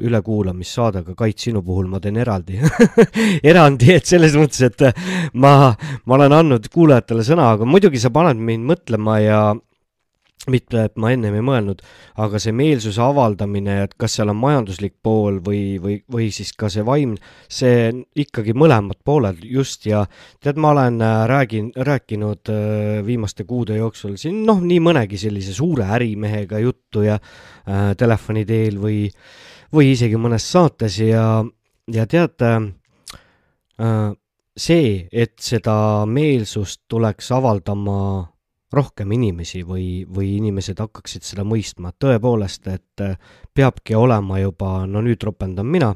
ülekuulamissaade, 0.00 1.02
aga 1.02 1.16
Kait, 1.22 1.38
sinu 1.42 1.62
puhul 1.66 1.90
ma 1.90 2.00
teen 2.02 2.18
eraldi 2.22 2.60
erandi, 3.52 3.92
et 3.96 4.08
selles 4.08 4.36
mõttes, 4.38 4.62
et 4.68 4.86
ma, 5.34 5.72
ma 6.06 6.18
olen 6.18 6.38
andnud 6.38 6.70
kuulajatele 6.72 7.26
sõna, 7.26 7.52
aga 7.56 7.68
muidugi 7.68 8.00
sa 8.02 8.12
paned 8.14 8.40
mind 8.40 8.68
mõtlema 8.72 9.18
ja 9.22 9.42
mitte, 10.50 10.86
et 10.88 10.96
ma 10.98 11.12
ennem 11.14 11.36
ei 11.38 11.44
mõelnud, 11.44 11.82
aga 12.22 12.38
see 12.42 12.54
meelsuse 12.56 12.98
avaldamine, 13.02 13.76
et 13.84 13.92
kas 14.00 14.16
seal 14.16 14.32
on 14.32 14.40
majanduslik 14.40 14.96
pool 15.04 15.38
või, 15.44 15.78
või, 15.82 16.00
või 16.10 16.30
siis 16.34 16.50
ka 16.58 16.70
see 16.72 16.82
vaim, 16.86 17.14
see 17.46 17.92
ikkagi 18.18 18.54
mõlemad 18.58 18.98
pooled 19.06 19.44
just 19.46 19.86
ja 19.86 20.02
tead, 20.42 20.58
ma 20.58 20.72
olen 20.74 20.98
äh, 21.04 21.20
räägin, 21.30 21.70
rääkinud 21.76 22.50
äh, 22.50 22.98
viimaste 23.06 23.46
kuude 23.46 23.78
jooksul 23.78 24.16
siin 24.18 24.42
noh, 24.48 24.58
nii 24.58 24.80
mõnegi 24.82 25.20
sellise 25.20 25.54
suure 25.54 25.86
ärimehega 25.94 26.58
juttu 26.64 27.06
ja 27.06 27.20
äh, 27.20 27.92
telefoni 27.98 28.42
teel 28.48 28.80
või, 28.82 29.04
või 29.72 29.92
isegi 29.94 30.18
mõnes 30.18 30.48
saates 30.50 30.98
ja, 31.06 31.26
ja 31.86 32.08
tead 32.10 32.42
äh,, 32.48 32.66
see, 34.58 35.06
et 35.12 35.38
seda 35.40 36.02
meelsust 36.06 36.82
tuleks 36.90 37.30
avaldama 37.32 38.31
rohkem 38.72 39.12
inimesi 39.12 39.62
või, 39.66 40.04
või 40.08 40.36
inimesed 40.38 40.80
hakkaksid 40.80 41.26
seda 41.26 41.44
mõistma, 41.46 41.92
tõepoolest, 42.00 42.68
et 42.72 43.04
äh, 43.04 43.18
peabki 43.54 43.96
olema 43.98 44.40
juba, 44.40 44.82
no 44.88 45.02
nüüd 45.04 45.22
ropendan 45.24 45.68
mina, 45.68 45.92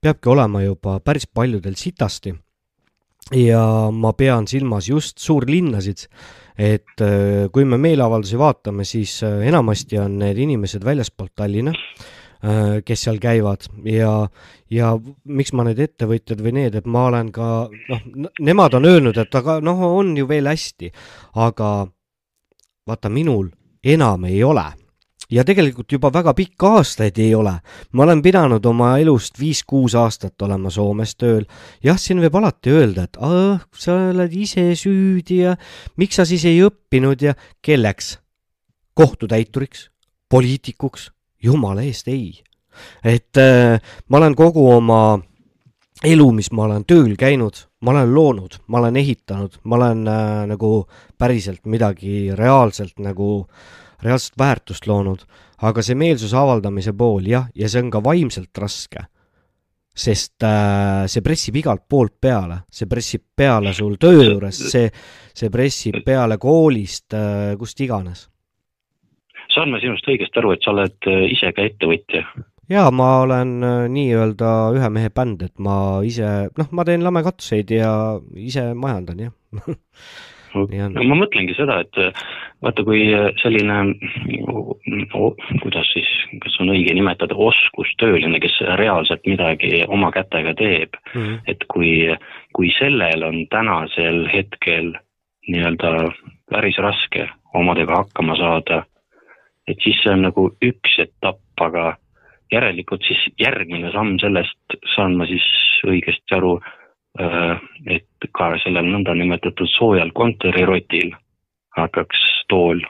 peabki 0.00 0.32
olema 0.32 0.64
juba 0.64 0.98
päris 1.04 1.26
paljudel 1.26 1.76
sitasti. 1.76 2.34
ja 3.32 3.90
ma 3.90 4.12
pean 4.12 4.46
silmas 4.46 4.88
just 4.88 5.18
suurlinnasid, 5.18 6.08
et 6.58 7.00
äh, 7.00 7.46
kui 7.52 7.64
me 7.64 7.78
meeleavaldusi 7.78 8.38
vaatame, 8.38 8.84
siis 8.84 9.22
äh, 9.22 9.46
enamasti 9.48 9.98
on 9.98 10.18
need 10.18 10.38
inimesed 10.38 10.84
väljaspoolt 10.84 11.34
Tallinna, 11.36 11.72
kes 12.84 13.06
seal 13.06 13.16
käivad. 13.16 13.62
Ja, 13.88 14.26
ja 14.68 14.90
miks 15.24 15.54
ma 15.56 15.64
need 15.64 15.78
ettevõtjad 15.80 16.42
või 16.44 16.52
need, 16.58 16.74
et 16.76 16.84
ma 16.84 17.06
olen 17.08 17.30
ka, 17.32 17.46
noh, 17.88 18.02
nemad 18.44 18.76
on 18.76 18.84
öelnud, 18.84 19.16
et 19.16 19.38
aga 19.40 19.62
noh, 19.64 19.80
on 19.86 20.10
ju 20.18 20.28
veel 20.28 20.50
hästi, 20.50 20.90
aga 21.40 21.70
vaata, 22.86 23.08
minul 23.08 23.48
enam 23.84 24.24
ei 24.24 24.42
ole 24.44 24.64
ja 25.30 25.44
tegelikult 25.44 25.92
juba 25.92 26.10
väga 26.12 26.34
pikka 26.36 26.74
aastaid 26.78 27.18
ei 27.18 27.34
ole. 27.34 27.54
ma 27.92 28.02
olen 28.02 28.22
pidanud 28.22 28.64
oma 28.66 28.98
elust 28.98 29.38
viis-kuus 29.40 29.94
aastat 29.94 30.42
olema 30.42 30.70
Soomes 30.70 31.16
tööl. 31.16 31.44
jah, 31.82 31.98
siin 31.98 32.20
võib 32.20 32.36
alati 32.36 32.70
öelda, 32.70 33.04
et 33.04 33.18
sa 33.78 33.96
oled 34.10 34.32
ise 34.32 34.74
süüdi 34.76 35.42
ja 35.42 35.56
miks 35.96 36.20
sa 36.20 36.24
siis 36.28 36.44
ei 36.44 36.60
õppinud 36.64 37.22
ja 37.22 37.34
kelleks? 37.62 38.18
kohtutäituriks, 38.94 39.88
poliitikuks, 40.30 41.10
jumala 41.42 41.82
eest 41.82 42.08
ei. 42.08 42.42
et 43.04 43.36
äh, 43.36 43.80
ma 44.08 44.18
olen 44.18 44.34
kogu 44.34 44.68
oma 44.70 45.18
elu, 46.04 46.32
mis 46.32 46.52
ma 46.52 46.68
olen 46.68 46.84
tööl 46.84 47.16
käinud, 47.16 47.66
ma 47.84 47.92
olen 47.92 48.14
loonud, 48.14 48.58
ma 48.68 48.78
olen 48.80 48.96
ehitanud, 48.96 49.58
ma 49.64 49.76
olen 49.76 50.06
äh, 50.08 50.44
nagu 50.48 50.70
päriselt 51.18 51.66
midagi 51.68 52.30
reaalselt 52.36 53.00
nagu, 53.02 53.46
reaalset 54.04 54.38
väärtust 54.40 54.88
loonud, 54.88 55.24
aga 55.64 55.82
see 55.84 55.96
meelsuse 55.98 56.36
avaldamise 56.38 56.94
pool 56.96 57.28
jah, 57.28 57.50
ja 57.54 57.68
see 57.68 57.84
on 57.84 57.90
ka 57.92 58.02
vaimselt 58.04 58.62
raske. 58.64 59.10
sest 59.94 60.42
äh, 60.42 61.04
see 61.06 61.22
pressib 61.22 61.54
igalt 61.60 61.84
poolt 61.88 62.16
peale, 62.20 62.64
see 62.66 62.88
pressib 62.90 63.22
peale 63.36 63.70
sul 63.72 63.94
töö 64.02 64.24
juures, 64.24 64.58
see, 64.72 64.88
see 65.30 65.50
pressib 65.54 66.00
peale 66.04 66.34
koolist 66.42 67.14
äh,, 67.14 67.54
kust 67.58 67.80
iganes. 67.80 68.26
saan 69.54 69.70
ma 69.70 69.78
sinust 69.78 70.08
õigesti 70.10 70.42
aru, 70.42 70.56
et 70.56 70.66
sa 70.66 70.72
oled 70.74 71.10
äh, 71.12 71.28
ise 71.36 71.52
ka 71.54 71.68
ettevõtja? 71.68 72.24
Jaa, 72.70 72.90
ma 72.90 73.08
olen 73.24 73.56
äh, 73.62 73.80
nii-öelda 73.92 74.52
ühe 74.76 74.90
mehe 74.92 75.10
bänd, 75.14 75.42
et 75.46 75.58
ma 75.62 76.00
ise, 76.06 76.50
noh, 76.58 76.70
ma 76.72 76.84
teen 76.88 77.04
lamekatseid 77.04 77.74
ja 77.74 77.90
ise 78.36 78.70
majandan, 78.74 79.28
jah. 79.28 79.34
No 80.54 81.02
ma 81.10 81.16
mõtlengi 81.18 81.54
seda, 81.58 81.80
et 81.82 81.96
äh, 81.98 82.12
vaata, 82.62 82.84
kui 82.86 83.08
äh, 83.10 83.24
selline, 83.42 83.78
kuidas 85.64 85.88
siis, 85.90 86.10
kas 86.44 86.54
on 86.62 86.70
õige 86.76 86.94
nimetada, 86.94 87.34
oskustööline, 87.34 88.38
kes 88.38 88.60
reaalselt 88.78 89.26
midagi 89.26 89.82
oma 89.88 90.12
kätega 90.14 90.54
teeb. 90.54 90.94
Mm, 91.10 91.24
-hmm. 91.24 91.40
et 91.50 91.66
kui, 91.74 91.90
kui 92.54 92.70
sellel 92.78 93.26
on 93.26 93.40
tänasel 93.50 94.28
hetkel 94.30 94.92
nii-öelda 95.50 96.12
päris 96.50 96.78
raske 96.78 97.28
omadega 97.54 98.04
hakkama 98.04 98.36
saada, 98.38 98.84
et 99.66 99.82
siis 99.82 99.98
see 100.02 100.12
on 100.12 100.22
nagu 100.28 100.48
üks 100.62 100.98
etapp, 101.02 101.42
aga 101.60 101.96
järelikult 102.52 103.04
siis 103.06 103.20
järgmine 103.40 103.92
samm 103.92 104.16
sellest 104.22 104.78
saan 104.94 105.16
ma 105.18 105.26
siis 105.30 105.44
õigesti 105.88 106.36
aru, 106.36 106.56
äh, 107.20 107.62
et 107.98 108.28
ka 108.32 108.54
sellel 108.64 108.88
nõndanimetatud 108.92 109.70
soojal 109.76 110.12
kontorirotil 110.16 111.14
hakkaks 111.76 112.20
tool 112.48 112.82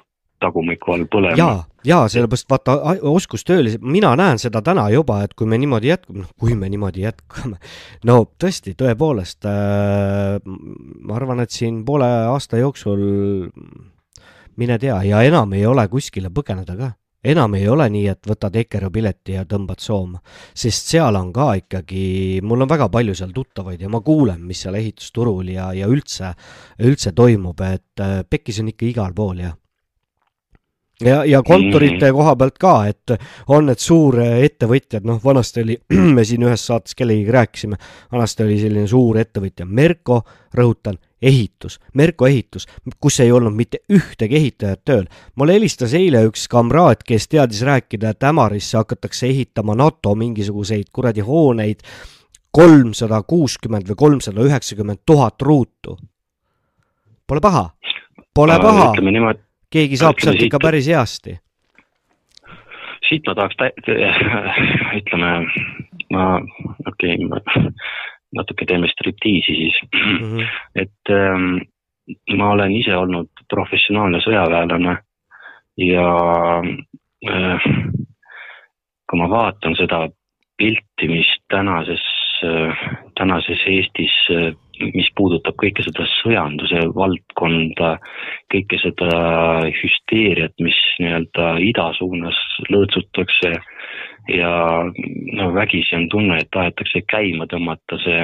tagumiku 0.45 0.93
all 0.93 1.07
põlema. 1.11 1.37
jaa, 1.39 1.63
jaa, 1.87 2.09
sellepärast 2.13 2.51
vaata, 2.51 2.77
oskustöölised, 3.09 3.83
mina 3.83 4.13
näen 4.19 4.41
seda 4.43 4.61
täna 4.63 4.89
juba, 4.93 5.23
et 5.25 5.35
kui 5.39 5.49
me 5.49 5.59
niimoodi 5.61 5.89
jätkame, 5.93 6.25
noh, 6.25 6.33
kui 6.41 6.57
me 6.59 6.69
niimoodi 6.69 7.07
jätkame, 7.07 7.57
no 8.09 8.21
tõesti, 8.41 8.75
tõepoolest 8.79 9.49
äh,, 9.49 10.37
ma 10.45 11.17
arvan, 11.17 11.45
et 11.45 11.55
siin 11.55 11.85
poole 11.87 12.09
aasta 12.35 12.61
jooksul 12.61 13.07
mine 14.61 14.79
tea 14.79 15.01
ja 15.09 15.23
enam 15.27 15.53
ei 15.57 15.65
ole 15.67 15.87
kuskile 15.91 16.31
põgeneda 16.35 16.77
ka 16.79 16.93
enam 17.25 17.57
ei 17.59 17.69
ole 17.69 17.89
nii, 17.93 18.07
et 18.13 18.29
võtad 18.29 18.57
Ekero 18.61 18.91
pileti 18.95 19.37
ja 19.39 19.45
tõmbad 19.49 19.81
Soome, 19.81 20.21
sest 20.55 20.93
seal 20.93 21.17
on 21.19 21.33
ka 21.35 21.51
ikkagi, 21.63 22.05
mul 22.45 22.67
on 22.67 22.71
väga 22.71 22.91
palju 22.93 23.17
seal 23.17 23.33
tuttavaid 23.35 23.81
ja 23.81 23.91
ma 23.93 24.03
kuulen, 24.05 24.45
mis 24.45 24.65
seal 24.65 24.79
ehitusturul 24.79 25.49
ja, 25.55 25.71
ja 25.77 25.89
üldse, 25.91 26.35
üldse 26.85 27.15
toimub, 27.17 27.61
et 27.65 28.05
äh, 28.05 28.23
pekkis 28.29 28.61
on 28.63 28.73
ikka 28.75 28.91
igal 28.93 29.17
pool 29.17 29.45
ja 29.47 29.55
ja, 31.01 31.25
ja 31.25 31.43
kontorite 31.43 32.07
Mhm. 32.07 32.15
koha 32.17 32.37
pealt 32.37 32.59
ka, 32.59 32.87
et 32.87 33.15
on 33.49 33.67
need 33.67 33.79
suurettevõtjad, 33.83 35.05
noh, 35.05 35.21
vanasti 35.25 35.63
oli, 35.63 35.77
me 36.17 36.25
siin 36.25 36.43
ühes 36.47 36.67
saates 36.67 36.95
kellegagi 36.95 37.33
rääkisime, 37.33 37.77
vanasti 38.13 38.45
oli 38.45 38.59
selline 38.61 38.87
suur 38.87 39.19
ettevõtja, 39.19 39.67
Merko, 39.67 40.23
rõhutan, 40.55 40.99
ehitus, 41.23 41.81
Merko 41.95 42.27
ehitus, 42.27 42.67
kus 43.01 43.21
ei 43.21 43.33
olnud 43.33 43.55
mitte 43.57 43.81
ühtegi 43.93 44.37
ehitajat 44.37 44.85
tööl. 44.85 45.07
mulle 45.35 45.53
helistas 45.57 45.95
eile 45.95 46.25
üks 46.29 46.49
kamraad, 46.49 47.03
kes 47.07 47.29
teadis 47.29 47.63
rääkida, 47.63 48.11
et 48.11 48.23
Ämarisse 48.23 48.77
hakatakse 48.77 49.27
ehitama 49.27 49.75
NATO 49.75 50.15
mingisuguseid 50.15 50.93
kuradi 50.93 51.21
hooneid, 51.21 51.81
kolmsada 52.55 53.23
kuuskümmend 53.23 53.89
või 53.89 53.97
kolmsada 53.97 54.41
üheksakümmend 54.47 55.03
tuhat 55.07 55.43
ruutu. 55.43 55.97
Pole 57.27 57.41
paha, 57.41 57.71
pole 58.35 58.59
paha, 58.61 58.91
ütleme 58.93 59.11
niimoodi, 59.17 59.41
keegi 59.75 59.99
saab 60.01 60.23
sealt 60.23 60.43
ikka 60.47 60.61
päris 60.63 60.89
heasti. 60.89 61.39
siit 63.09 63.27
ma 63.29 63.35
tahaks 63.37 63.57
ütleme, 65.01 65.31
ma, 66.15 66.25
okei 66.89 67.19
okay,, 67.27 67.69
natuke 68.35 68.67
teeme 68.67 68.89
striptiisi 68.89 69.55
siis 69.61 69.81
mm. 69.93 70.17
-hmm. 70.19 70.47
et 70.75 71.11
ähm, 71.11 71.59
ma 72.37 72.51
olen 72.51 72.73
ise 72.73 72.97
olnud 72.97 73.45
professionaalne 73.49 74.21
sõjaväelane 74.25 74.97
ja 75.77 76.09
äh, 77.29 77.69
kui 79.11 79.21
ma 79.21 79.31
vaatan 79.31 79.77
seda 79.77 80.09
pilti, 80.57 81.09
mis 81.09 81.31
tänases 81.49 82.05
äh,, 82.45 82.85
tänases 83.15 83.63
Eestis 83.67 84.17
äh, 84.31 84.53
mis 84.95 85.09
puudutab 85.17 85.57
kõike 85.61 85.85
seda 85.87 86.07
sõjanduse 86.21 86.81
valdkonda, 86.97 87.95
kõike 88.53 88.79
seda 88.83 89.11
hüsteeriat, 89.69 90.55
mis 90.63 90.79
nii-öelda 91.01 91.55
ida 91.65 91.91
suunas 91.99 92.39
lõõtsutakse 92.73 93.55
ja 94.33 94.53
no 95.39 95.51
vägisi 95.55 95.97
on 95.97 96.09
tunne, 96.13 96.39
et 96.41 96.51
tahetakse 96.55 97.05
käima 97.11 97.47
tõmmata 97.51 97.99
see, 98.05 98.23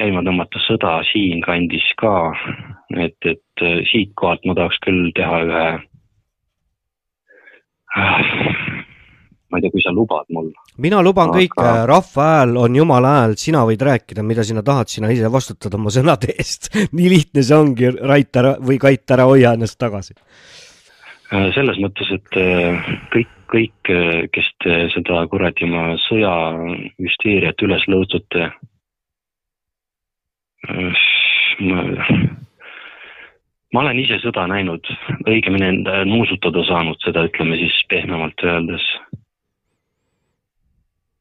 käima 0.00 0.24
tõmmata 0.26 0.62
sõda 0.66 0.98
siinkandis 1.12 1.86
ka, 2.00 2.32
et, 2.98 3.18
et 3.24 3.66
siitkohalt 3.92 4.44
ma 4.48 4.56
tahaks 4.58 4.82
küll 4.84 5.12
teha 5.16 5.42
ühe, 5.46 5.68
ma 9.52 9.58
ei 9.58 9.64
tea, 9.64 9.70
kui 9.70 9.84
sa 9.84 9.94
lubad 9.94 10.26
mul 10.32 10.50
mina 10.78 11.02
luban 11.02 11.30
Aga- 11.30 11.40
kõike, 11.40 11.68
rahva 11.88 12.28
hääl 12.28 12.56
on 12.56 12.76
jumala 12.76 13.14
hääl, 13.18 13.36
sina 13.36 13.64
võid 13.68 13.82
rääkida, 13.82 14.24
mida 14.24 14.44
sina 14.44 14.62
tahad, 14.62 14.88
sina 14.88 15.10
ise 15.12 15.28
vastutad 15.32 15.74
oma 15.74 15.92
sõnade 15.92 16.32
eest. 16.38 16.72
nii 16.96 17.12
lihtne 17.12 17.44
see 17.44 17.58
ongi, 17.58 17.92
Rait 18.00 18.36
ära 18.36 18.56
või 18.60 18.78
Kait, 18.82 19.04
ära 19.10 19.28
hoia 19.28 19.54
ennast 19.56 19.78
tagasi. 19.80 20.16
Äh, 21.32 21.48
selles 21.56 21.78
mõttes, 21.80 22.10
et 22.12 22.40
äh, 22.40 22.92
kõik, 23.12 23.32
kõik, 23.52 23.94
kes 24.32 24.52
te 24.64 24.82
seda 24.94 25.22
kuradi 25.28 25.68
oma 25.68 25.96
sõjahüsteeriat 26.08 27.64
üles 27.66 27.84
lõõtsute, 27.92 28.48
ma, 31.60 31.82
ma 33.72 33.82
olen 33.84 34.00
ise 34.02 34.18
sõda 34.22 34.46
näinud, 34.50 34.86
õigemini 35.26 35.68
enda 35.68 36.02
nuusutada 36.08 36.64
saanud 36.68 37.00
seda, 37.04 37.26
ütleme 37.28 37.58
siis 37.60 37.76
pehmemalt 37.92 38.44
öeldes. 38.46 38.86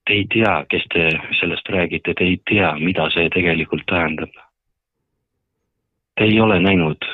Te 0.06 0.14
ei 0.18 0.26
tea, 0.34 0.66
kes 0.70 0.86
te 0.94 1.10
sellest 1.40 1.70
räägite, 1.70 2.14
te 2.14 2.24
ei 2.24 2.38
tea, 2.50 2.74
mida 2.82 3.10
see 3.14 3.30
tegelikult 3.30 3.86
tähendab. 3.90 4.32
Te 6.18 6.26
ei 6.26 6.40
ole 6.42 6.60
näinud 6.60 7.06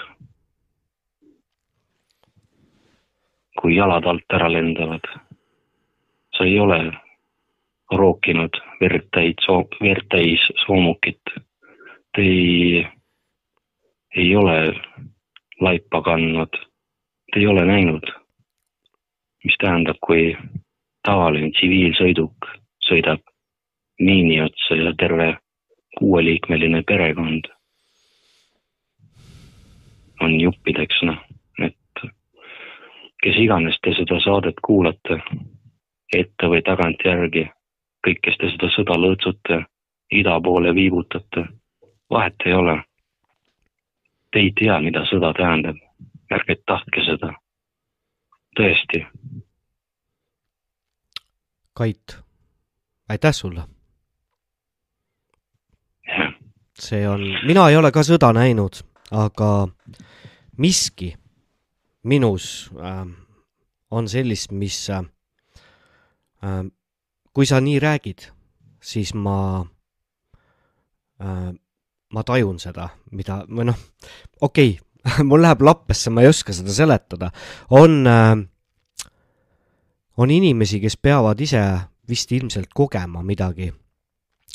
kui 3.57 3.75
jalad 3.75 4.05
alt 4.05 4.33
ära 4.33 4.51
lendavad. 4.51 5.01
sa 6.37 6.45
ei 6.45 6.59
ole 6.59 6.77
rookinud 7.91 8.59
verd 8.81 9.07
täis, 9.11 9.47
verd 9.81 10.05
täis 10.09 10.43
soomukit. 10.65 11.33
Te 12.13 12.21
ei, 12.21 12.87
ei 14.15 14.35
ole 14.35 14.57
laipa 15.59 16.01
kandnud. 16.01 16.53
Te 17.33 17.39
ei 17.39 17.47
ole 17.47 17.65
näinud, 17.65 18.05
mis 19.43 19.57
tähendab, 19.63 19.97
kui 20.05 20.37
tavaline 21.03 21.49
tsiviilsõiduk 21.51 22.51
sõidab 22.87 23.21
miini 23.99 24.41
otsa 24.41 24.75
ja 24.75 24.93
terve 24.99 25.37
kuueliikmeline 25.97 26.83
perekond 26.87 27.47
on 30.21 30.39
juppideks, 30.41 31.01
noh, 31.05 31.17
et 31.61 32.01
kes 33.23 33.39
iganes 33.41 33.77
te 33.83 33.93
seda 33.97 34.19
saadet 34.23 34.59
kuulate, 34.65 35.19
ette 36.13 36.49
või 36.49 36.61
tagantjärgi, 36.65 37.45
kõik, 38.05 38.21
kes 38.25 38.37
te 38.41 38.51
seda 38.53 38.69
sõda 38.73 38.97
lõõtsute, 38.97 39.63
ida 40.11 40.37
poole 40.41 40.73
viibutate, 40.73 41.45
vahet 42.09 42.45
ei 42.45 42.53
ole. 42.53 42.77
Te 44.31 44.41
ei 44.41 44.53
tea, 44.57 44.79
mida 44.81 45.05
sõda 45.09 45.33
tähendab, 45.37 45.77
ärge 46.33 46.57
tahtke 46.65 47.05
seda. 47.05 47.33
tõesti, 48.57 49.05
Kait, 51.77 52.17
aitäh 53.09 53.33
sulle. 53.33 53.67
see 56.79 57.07
on, 57.09 57.21
mina 57.47 57.69
ei 57.69 57.75
ole 57.77 57.89
ka 57.91 58.03
sõda 58.05 58.29
näinud, 58.37 58.83
aga 59.11 59.67
miski 60.61 61.15
minus 62.05 62.69
äh, 62.77 63.07
on 63.91 64.09
sellist, 64.09 64.51
mis 64.51 64.77
äh,, 64.93 65.07
kui 67.33 67.49
sa 67.49 67.57
nii 67.61 67.79
räägid, 67.81 68.27
siis 68.77 69.15
ma 69.17 69.65
äh,, 71.17 71.49
ma 72.13 72.23
tajun 72.23 72.61
seda, 72.61 72.91
mida, 73.11 73.41
või 73.49 73.71
noh, 73.71 73.81
okei 74.41 74.77
okay, 74.77 75.23
mul 75.29 75.41
läheb 75.41 75.65
lappesse, 75.65 76.13
ma 76.13 76.21
ei 76.21 76.29
oska 76.29 76.53
seda 76.53 76.77
seletada, 76.77 77.31
on 77.73 78.05
äh, 78.05 78.37
on 80.17 80.31
inimesi, 80.33 80.79
kes 80.81 80.97
peavad 80.97 81.41
ise 81.41 81.61
vist 82.09 82.31
ilmselt 82.31 82.71
kogema 82.75 83.23
midagi, 83.23 83.71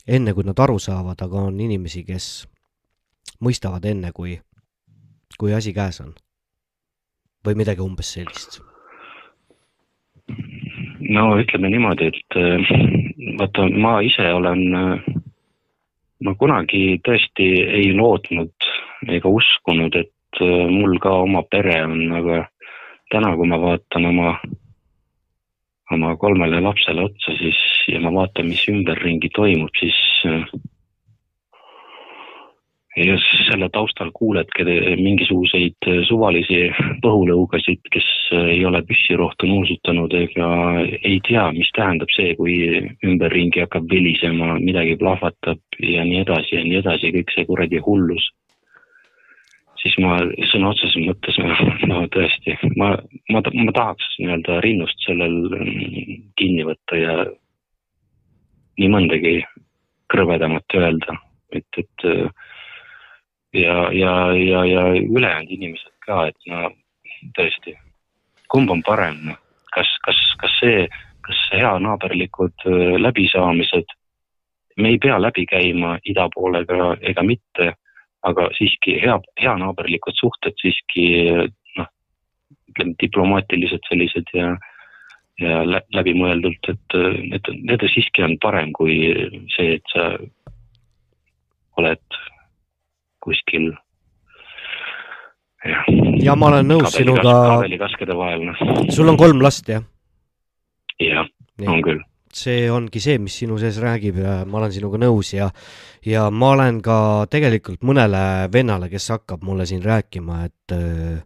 enne 0.08 0.34
kui 0.34 0.44
nad 0.44 0.58
aru 0.58 0.78
saavad, 0.78 1.20
aga 1.22 1.46
on 1.48 1.60
inimesi, 1.60 2.04
kes 2.04 2.28
mõistavad 3.42 3.84
enne, 3.88 4.12
kui, 4.12 4.38
kui 5.38 5.54
asi 5.54 5.74
käes 5.76 6.00
on. 6.00 6.14
või 7.42 7.56
midagi 7.58 7.82
umbes 7.82 8.12
sellist. 8.14 8.60
no 11.10 11.24
ütleme 11.40 11.68
niimoodi, 11.68 12.06
et 12.12 12.36
äh, 12.38 12.68
vaata, 13.38 13.66
ma 13.66 13.96
ise 14.00 14.28
olen, 14.32 14.62
ma 16.22 16.34
kunagi 16.38 17.00
tõesti 17.02 17.48
ei 17.80 17.90
lootnud 17.96 18.68
ega 19.10 19.28
uskunud, 19.28 19.94
et 19.98 20.40
äh, 20.40 20.70
mul 20.70 20.98
ka 21.02 21.16
oma 21.24 21.42
pere 21.50 21.80
on, 21.84 21.98
aga 22.20 22.44
täna, 23.10 23.34
kui 23.36 23.48
ma 23.50 23.58
vaatan 23.60 24.08
oma, 24.12 24.36
oma 25.96 26.16
kolmele 26.16 26.60
lapsele 26.64 27.04
otsa, 27.08 27.36
siis 27.38 27.58
ja 27.92 28.00
ma 28.00 28.12
vaatan, 28.20 28.50
mis 28.52 28.62
ümberringi 28.70 29.30
toimub, 29.34 29.72
siis 29.80 29.98
äh, 30.28 30.44
ja 32.96 33.16
selle 33.48 33.68
taustal 33.72 34.10
kuuledki 34.14 34.64
te- 34.68 34.96
mingisuguseid 35.00 35.88
suvalisi 36.08 36.60
põhulõugasid, 37.04 37.80
kes 37.92 38.08
ei 38.42 38.60
ole 38.68 38.82
püssirohtu 38.88 39.48
nuusutanud 39.48 40.12
ega 40.18 40.50
ei 40.82 41.18
tea, 41.28 41.46
mis 41.56 41.70
tähendab 41.76 42.12
see, 42.16 42.34
kui 42.36 42.58
ümberringi 43.06 43.64
hakkab 43.64 43.88
vilisema, 43.90 44.58
midagi 44.60 44.98
plahvatab 45.00 45.80
ja 45.80 46.04
nii 46.04 46.22
edasi 46.26 46.58
ja 46.58 46.64
nii 46.68 46.80
edasi, 46.82 47.14
kõik 47.16 47.34
see 47.34 47.48
kuradi 47.48 47.80
hullus. 47.86 48.28
Siis 49.82 49.96
ma 50.02 50.18
sõna 50.50 50.72
otseses 50.72 50.96
mõttes, 51.02 51.38
no 51.90 52.04
tõesti, 52.14 52.56
ma, 52.76 52.94
ma, 53.34 53.42
ma 53.42 53.74
tahaks 53.74 54.16
nii-öelda 54.20 54.60
rinnust 54.64 55.06
sellel 55.06 55.36
mm, 55.50 56.22
kinni 56.38 56.66
võtta 56.68 56.98
ja 57.00 57.16
nii 58.80 58.88
mõndagi 58.92 59.36
krõbedamat 60.12 60.78
öelda, 60.78 61.16
et, 61.56 61.80
et 61.80 62.06
äh, 62.08 62.26
ja, 63.52 63.76
ja, 63.92 64.12
ja, 64.36 64.64
ja 64.64 64.84
ülejäänud 65.02 65.50
inimesed 65.50 65.92
ka, 66.06 66.26
et 66.30 66.50
no 66.50 66.70
tõesti, 67.38 67.76
kumb 68.52 68.70
on 68.72 68.82
parem, 68.86 69.32
kas, 69.74 69.90
kas, 70.06 70.20
kas 70.40 70.56
see, 70.60 70.86
kas 71.22 71.42
heanaaberlikud 71.52 72.66
öö, 72.66 72.98
läbisaamised, 72.98 73.94
me 74.76 74.94
ei 74.94 74.98
pea 74.98 75.20
läbi 75.20 75.44
käima 75.46 75.98
ida 76.08 76.26
poolega 76.34 76.96
ega 77.00 77.22
mitte, 77.22 77.74
aga 78.28 78.48
siiski 78.58 78.98
hea, 79.02 79.16
heanaaberlikud 79.42 80.16
suhted 80.18 80.54
siiski 80.62 81.06
noh, 81.78 81.88
ütleme 82.72 82.94
diplomaatilised 83.02 83.88
sellised 83.90 84.36
ja 84.36 84.52
ja 85.40 85.62
lä- 85.66 85.82
läbimõeldult, 85.96 86.68
et 86.68 86.96
need, 87.30 87.48
need 87.64 87.84
siiski 87.90 88.22
on 88.22 88.36
parem 88.42 88.72
kui 88.76 88.98
see, 89.54 89.78
et 89.78 89.94
sa 89.94 90.10
oled 91.80 92.18
kuskil 93.24 93.70
jah. 95.64 95.88
ja 96.22 96.36
ma 96.36 96.52
olen 96.52 96.68
nõus 96.74 96.94
sinuga, 96.94 97.32
kabelikaskede 97.56 98.16
vahel, 98.18 98.46
noh. 98.50 98.86
sul 98.94 99.08
on 99.08 99.18
kolm 99.20 99.42
last, 99.42 99.68
jah? 99.72 99.84
jah, 101.00 101.26
on 101.66 101.82
küll. 101.84 102.02
See 102.36 102.70
ongi 102.72 103.00
see, 103.02 103.18
mis 103.22 103.36
sinu 103.42 103.58
sees 103.60 103.78
räägib 103.82 104.20
ja 104.22 104.42
ma 104.48 104.60
olen 104.60 104.72
sinuga 104.72 105.00
nõus 105.00 105.32
ja 105.34 105.50
ja 106.06 106.28
ma 106.30 106.52
olen 106.56 106.80
ka 106.82 106.96
tegelikult 107.30 107.84
mõnele 107.86 108.48
vennale, 108.52 108.88
kes 108.90 109.10
hakkab 109.14 109.44
mulle 109.46 109.66
siin 109.68 109.82
rääkima, 109.84 110.44
et 110.48 110.74
äh, 110.74 111.20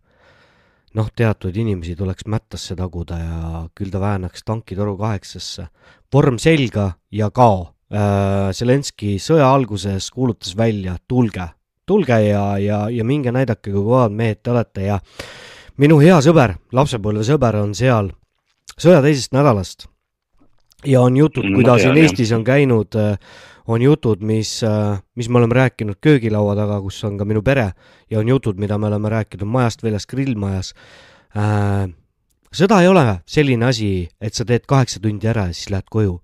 noh, 0.97 1.09
teatud 1.17 1.57
inimesi 1.57 1.97
tuleks 1.97 2.27
mättasse 2.31 2.77
taguda 2.77 3.19
ja 3.21 3.41
küll 3.77 3.93
ta 3.93 4.01
väänaks 4.01 4.45
tankitoru 4.45 4.97
kaheksasse. 5.01 5.69
vorm 6.13 6.39
selga 6.39 6.93
ja 7.13 7.31
kao. 7.31 7.73
Zelenskõi 8.53 9.21
sõja 9.23 9.47
alguses 9.47 10.09
kuulutas 10.11 10.57
välja, 10.59 10.97
tulge, 11.07 11.45
tulge 11.87 12.17
ja, 12.25 12.59
ja, 12.59 12.79
ja 12.91 13.05
minge 13.05 13.31
näidake, 13.31 13.71
kui 13.71 13.79
kõvad 13.79 14.11
mehed 14.11 14.41
te 14.43 14.51
olete 14.51 14.89
ja 14.89 14.99
minu 15.79 16.01
hea 16.03 16.19
sõber, 16.25 16.57
lapsepõlvesõber 16.75 17.61
on 17.63 17.77
seal 17.79 18.11
sõja 18.75 19.05
teisest 19.05 19.37
nädalast 19.37 19.87
ja 20.85 21.01
on 21.01 21.17
jutud, 21.17 21.47
kui 21.55 21.65
ta 21.65 21.79
siin. 21.79 21.97
Eestis 21.97 22.33
on 22.37 22.45
käinud, 22.45 22.97
on 23.67 23.83
jutud, 23.83 24.23
mis, 24.23 24.61
mis 25.15 25.29
me 25.29 25.39
oleme 25.39 25.55
rääkinud 25.55 25.99
köögilaua 26.01 26.57
taga, 26.57 26.81
kus 26.81 27.03
on 27.05 27.19
ka 27.19 27.25
minu 27.25 27.43
pere 27.43 27.71
ja 28.11 28.19
on 28.19 28.29
jutud, 28.29 28.59
mida 28.61 28.79
me 28.79 28.91
oleme 28.91 29.09
rääkinud 29.09 29.49
majast 29.49 29.83
väljas 29.83 30.07
grillmajas 30.07 30.75
äh,. 31.37 31.89
sõda 32.53 32.81
ei 32.83 32.89
ole 32.89 33.21
selline 33.27 33.67
asi, 33.67 34.09
et 34.21 34.35
sa 34.35 34.45
teed 34.45 34.67
kaheksa 34.69 35.01
tundi 35.03 35.29
ära 35.29 35.49
ja 35.51 35.57
siis 35.57 35.71
lähed 35.71 35.91
koju 35.91 36.21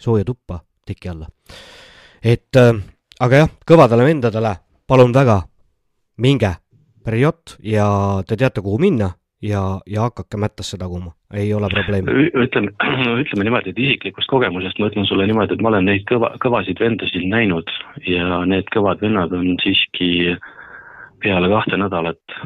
sooja 0.00 0.24
tuppa 0.24 0.60
teki 0.86 1.08
alla. 1.08 1.28
et 2.22 2.56
äh, 2.56 2.72
aga 3.20 3.42
jah, 3.44 3.50
kõvadele 3.66 4.04
vendadele 4.04 4.56
palun 4.86 5.12
väga, 5.12 5.42
minge 6.16 6.56
ja 7.62 7.86
te 8.26 8.36
teate, 8.36 8.60
kuhu 8.60 8.78
minna 8.78 9.12
ja, 9.42 9.80
ja 9.86 10.00
hakake 10.00 10.36
mättasse 10.36 10.78
taguma, 10.78 11.12
ei 11.34 11.54
ole 11.54 11.68
probleemi. 11.72 12.12
ütleme, 12.44 12.70
ütleme 13.22 13.44
niimoodi, 13.44 13.70
et 13.70 13.78
isiklikust 13.78 14.28
kogemusest 14.30 14.78
ma 14.78 14.90
ütlen 14.90 15.08
sulle 15.08 15.26
niimoodi, 15.26 15.54
et 15.54 15.64
ma 15.64 15.72
olen 15.72 15.88
neid 15.90 16.06
kõva, 16.10 16.32
kõvasid 16.42 16.80
vendasid 16.80 17.26
näinud 17.30 17.72
ja 18.06 18.40
need 18.48 18.70
kõvad 18.74 19.02
vennad 19.04 19.34
on 19.36 19.56
siiski 19.62 20.36
peale 21.22 21.50
kahte 21.52 21.76
nädalat 21.80 22.38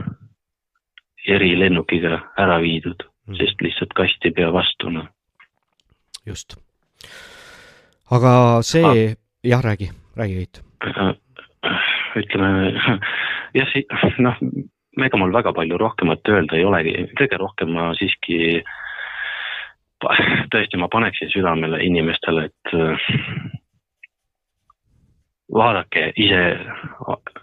erilennukiga 1.28 2.18
ära 2.40 2.58
viidud, 2.62 3.04
sest 3.38 3.62
lihtsalt 3.62 3.94
kast 3.96 4.24
ei 4.26 4.34
pea 4.34 4.50
vastu, 4.52 4.90
noh. 4.90 5.06
just. 6.26 6.56
aga 8.10 8.32
see, 8.66 9.14
jah, 9.44 9.62
räägi, 9.62 9.90
räägi 10.16 10.42
Keit. 10.42 10.62
ütleme 12.16 12.72
jah, 13.58 13.74
noh, 14.18 14.42
ega 14.98 15.18
mul 15.20 15.32
väga 15.32 15.52
palju 15.54 15.78
rohkemat 15.78 16.28
öelda 16.28 16.56
ei 16.58 16.64
olegi, 16.66 16.94
kõige 17.18 17.38
rohkem 17.38 17.72
ma 17.76 17.90
siiski 17.98 18.62
tõesti, 20.00 20.80
ma 20.80 20.88
paneksin 20.88 21.30
südamele 21.30 21.82
inimestele, 21.84 22.48
et 22.48 22.74
äh, 22.74 23.08
vaadake 25.54 26.10
ise 26.16 26.42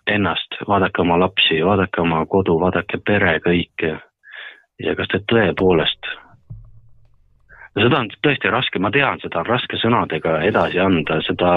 ennast, 0.08 0.60
vaadake 0.68 1.02
oma 1.04 1.20
lapsi, 1.22 1.62
vaadake 1.64 2.02
oma 2.02 2.26
kodu, 2.26 2.60
vaadake 2.60 3.00
pere 3.06 3.38
kõike 3.46 3.98
ja 4.84 4.96
kas 4.96 5.12
te 5.14 5.22
tõepoolest 5.32 6.16
seda 7.78 8.00
on 8.02 8.10
tõesti 8.26 8.50
raske, 8.52 8.80
ma 8.82 8.90
tean, 8.94 9.20
seda 9.22 9.42
on 9.44 9.50
raske 9.52 9.78
sõnadega 9.82 10.40
edasi 10.48 10.80
anda, 10.82 11.20
seda 11.28 11.52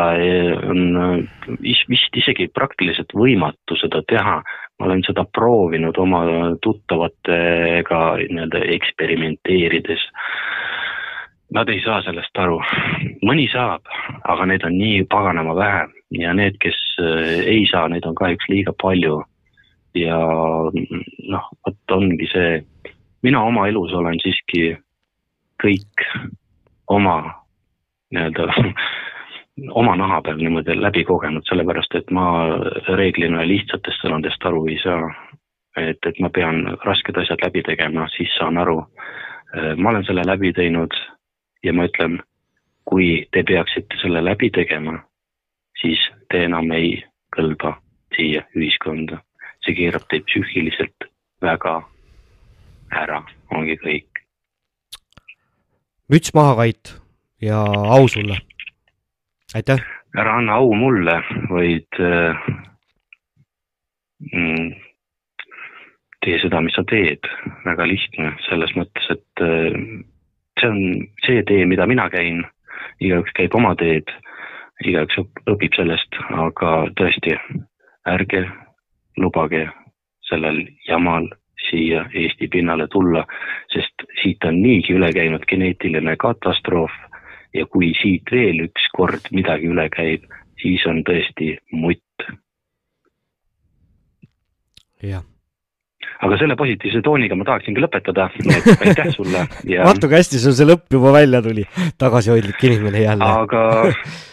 on 0.69 0.83
äh, 1.01 1.55
is- 1.73 1.87
vist 1.89 2.17
isegi 2.17 2.49
praktiliselt 2.53 3.15
võimatu 3.17 3.79
seda 3.81 4.03
teha. 4.09 4.41
Ma 4.81 4.87
olen 4.87 5.03
seda 5.05 5.27
proovinud 5.37 5.99
oma 6.01 6.23
tuttavatega 6.65 8.01
nii-öelda 8.23 8.63
eksperimenteerides. 8.77 10.07
Nad 11.53 11.69
ei 11.69 11.83
saa 11.85 11.99
sellest 12.07 12.39
aru, 12.39 12.61
mõni 13.27 13.45
saab, 13.53 13.85
aga 14.25 14.47
neid 14.47 14.65
on 14.65 14.79
nii 14.79 15.03
paganama 15.11 15.57
vähe 15.59 15.83
ja 16.23 16.33
need, 16.35 16.57
kes 16.63 16.79
äh, 17.03 17.43
ei 17.45 17.67
saa, 17.71 17.89
neid 17.93 18.07
on 18.09 18.17
kahjuks 18.17 18.49
liiga 18.49 18.73
palju. 18.83 19.21
ja 19.95 20.17
noh, 21.29 21.47
vot 21.67 21.93
ongi 21.97 22.29
see, 22.31 22.61
mina 23.27 23.41
oma 23.43 23.65
elus 23.67 23.91
olen 23.93 24.21
siiski 24.23 24.77
kõik 25.61 26.05
oma 26.87 27.17
nii-öelda 28.15 28.47
oma 29.69 29.97
naha 29.97 30.21
peal 30.23 30.39
niimoodi 30.41 30.77
läbi 30.81 31.05
kogenud, 31.05 31.45
sellepärast 31.49 31.95
et 31.99 32.11
ma 32.11 32.27
reeglina 32.97 33.45
lihtsatest 33.47 34.05
sõnadest 34.05 34.47
aru 34.47 34.67
ei 34.69 34.79
saa. 34.83 35.11
et, 35.77 35.99
et 36.07 36.19
ma 36.21 36.29
pean 36.35 36.77
rasked 36.85 37.17
asjad 37.17 37.43
läbi 37.45 37.63
tegema, 37.63 38.09
siis 38.17 38.33
saan 38.39 38.59
aru. 38.59 38.85
ma 39.77 39.91
olen 39.91 40.05
selle 40.05 40.23
läbi 40.27 40.53
teinud 40.53 40.95
ja 41.63 41.73
ma 41.73 41.87
ütlen, 41.87 42.21
kui 42.85 43.27
te 43.33 43.43
peaksite 43.43 43.99
selle 44.03 44.25
läbi 44.25 44.51
tegema, 44.51 44.99
siis 45.81 46.01
te 46.31 46.45
enam 46.45 46.71
ei 46.73 47.03
kõlba 47.37 47.77
siia 48.17 48.45
ühiskonda. 48.57 49.23
see 49.61 49.75
keerab 49.77 50.07
teid 50.09 50.25
psüühiliselt 50.25 51.05
väga 51.45 51.83
ära, 52.91 53.21
ongi 53.53 53.77
kõik. 53.77 54.23
müts 56.09 56.35
maha, 56.35 56.57
Kait 56.57 56.97
ja 57.41 57.61
au 57.65 58.09
sulle. 58.09 58.39
aitäh. 59.55 59.81
ära 60.19 60.37
anna 60.39 60.55
au 60.55 60.75
mulle, 60.75 61.17
vaid 61.51 62.01
äh, 62.01 62.37
mm, 64.33 64.71
tee 66.25 66.39
seda, 66.43 66.61
mis 66.61 66.75
sa 66.75 66.85
teed, 66.91 67.27
väga 67.65 67.87
lihtne 67.89 68.33
selles 68.49 68.75
mõttes, 68.79 69.11
et 69.15 69.45
äh, 69.45 69.77
see 70.61 70.71
on 70.71 70.81
see 71.27 71.43
tee, 71.49 71.67
mida 71.67 71.87
mina 71.87 72.09
käin, 72.13 72.43
igaüks 73.01 73.35
käib 73.39 73.55
oma 73.55 73.75
teed, 73.79 74.11
igaüks 74.85 75.19
õp- 75.23 75.45
õpib 75.55 75.77
sellest, 75.79 76.19
aga 76.47 76.75
tõesti, 76.99 77.37
ärge 78.09 78.47
lubage 79.21 79.67
sellel 80.29 80.65
jamal 80.89 81.29
siia 81.69 82.07
Eesti 82.17 82.49
pinnale 82.49 82.87
tulla, 82.89 83.27
sest 83.73 84.07
siit 84.23 84.45
on 84.49 84.63
niigi 84.63 84.95
üle 84.97 85.11
käinud 85.13 85.45
geneetiline 85.49 86.17
katastroof 86.17 86.95
ja 87.55 87.67
kui 87.67 87.93
siit 87.99 88.31
veel 88.33 88.67
üks 88.69 88.87
kord 88.95 89.27
midagi 89.35 89.71
üle 89.71 89.89
käib, 89.93 90.29
siis 90.61 90.85
on 90.91 91.03
tõesti 91.07 91.57
mutt. 91.73 92.07
jah. 95.03 95.23
aga 96.21 96.37
selle 96.37 96.53
positiivse 96.61 97.01
tooniga 97.01 97.37
ma 97.39 97.47
tahaksingi 97.49 97.81
lõpetada, 97.81 98.27
aitäh 98.85 99.09
sulle 99.15 99.47
ja 99.73 99.87
vaata, 99.89 100.09
kui 100.11 100.19
hästi 100.19 100.41
sul 100.43 100.53
see 100.57 100.69
lõpp 100.69 100.93
juba 100.93 101.15
välja 101.17 101.41
tuli. 101.43 101.65
tagasihoidlik 101.99 102.65
inimene 102.69 103.05
jälle. 103.07 103.25
aga 103.25 103.63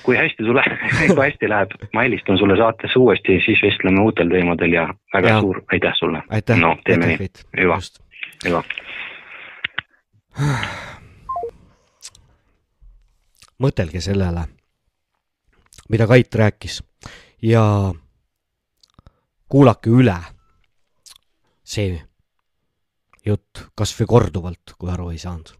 kui 0.03 0.17
hästi 0.19 0.49
sulle, 0.49 0.65
kui 1.13 1.23
hästi 1.23 1.49
läheb, 1.53 1.77
ma 1.95 2.03
helistan 2.07 2.37
sulle 2.41 2.57
saatesse 2.59 2.99
uuesti, 2.99 3.39
siis 3.45 3.63
vestleme 3.63 4.03
uutel 4.03 4.29
teemadel 4.33 4.75
ja 4.81 4.89
väga 5.15 5.37
Ja. 5.37 5.39
suur 5.39 5.63
aitäh 5.71 5.95
sulle. 5.95 6.23
No 6.59 6.75
teeme 6.85 7.15
Aitäh, 7.15 7.45
nii 7.55 7.63
hüva, 7.63 7.79
hüva. 8.45 8.63
mõtelge 13.63 14.01
sellele, 14.01 14.45
mida 15.89 16.07
Kait 16.07 16.35
rääkis 16.35 16.81
ja 17.41 17.63
kuulake 19.49 19.89
üle 19.89 20.17
see 21.67 21.97
jutt 23.25 23.63
kas 23.75 23.93
või 23.99 24.07
korduvalt, 24.07 24.75
kui 24.77 24.91
aru 24.91 25.11
ei 25.11 25.19
saanud. 25.19 25.51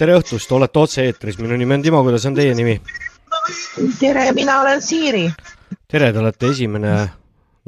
Tere 0.00 0.16
õhtust, 0.16 0.52
olete 0.56 0.80
otse-eetris, 0.80 1.36
minu 1.42 1.56
nimi 1.60 1.76
on 1.76 1.82
Timo, 1.84 2.00
kuidas 2.06 2.24
on 2.28 2.36
teie 2.38 2.54
nimi? 2.56 2.78
tere, 4.00 4.30
mina 4.36 4.60
olen 4.62 4.82
Siiri. 4.82 5.26
tere, 5.88 6.12
te 6.12 6.18
olete 6.22 6.48
esimene 6.54 6.92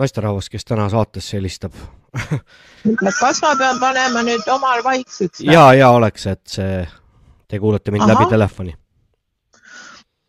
naisterahvas, 0.01 0.49
kes 0.53 0.65
täna 0.65 0.87
saatesse 0.93 1.37
helistab. 1.37 1.77
kas 3.21 3.43
ma 3.45 3.51
pean 3.61 3.81
panema 3.81 4.23
nüüd 4.25 4.49
omal 4.53 4.81
vaikseks? 4.85 5.43
ja, 5.45 5.67
ja 5.77 5.91
oleks, 5.93 6.25
et 6.33 6.55
see, 6.57 6.87
te 7.49 7.61
kuulete 7.61 7.93
mind 7.93 8.07
Ahah. 8.07 8.15
läbi 8.15 8.31
telefoni. 8.33 8.75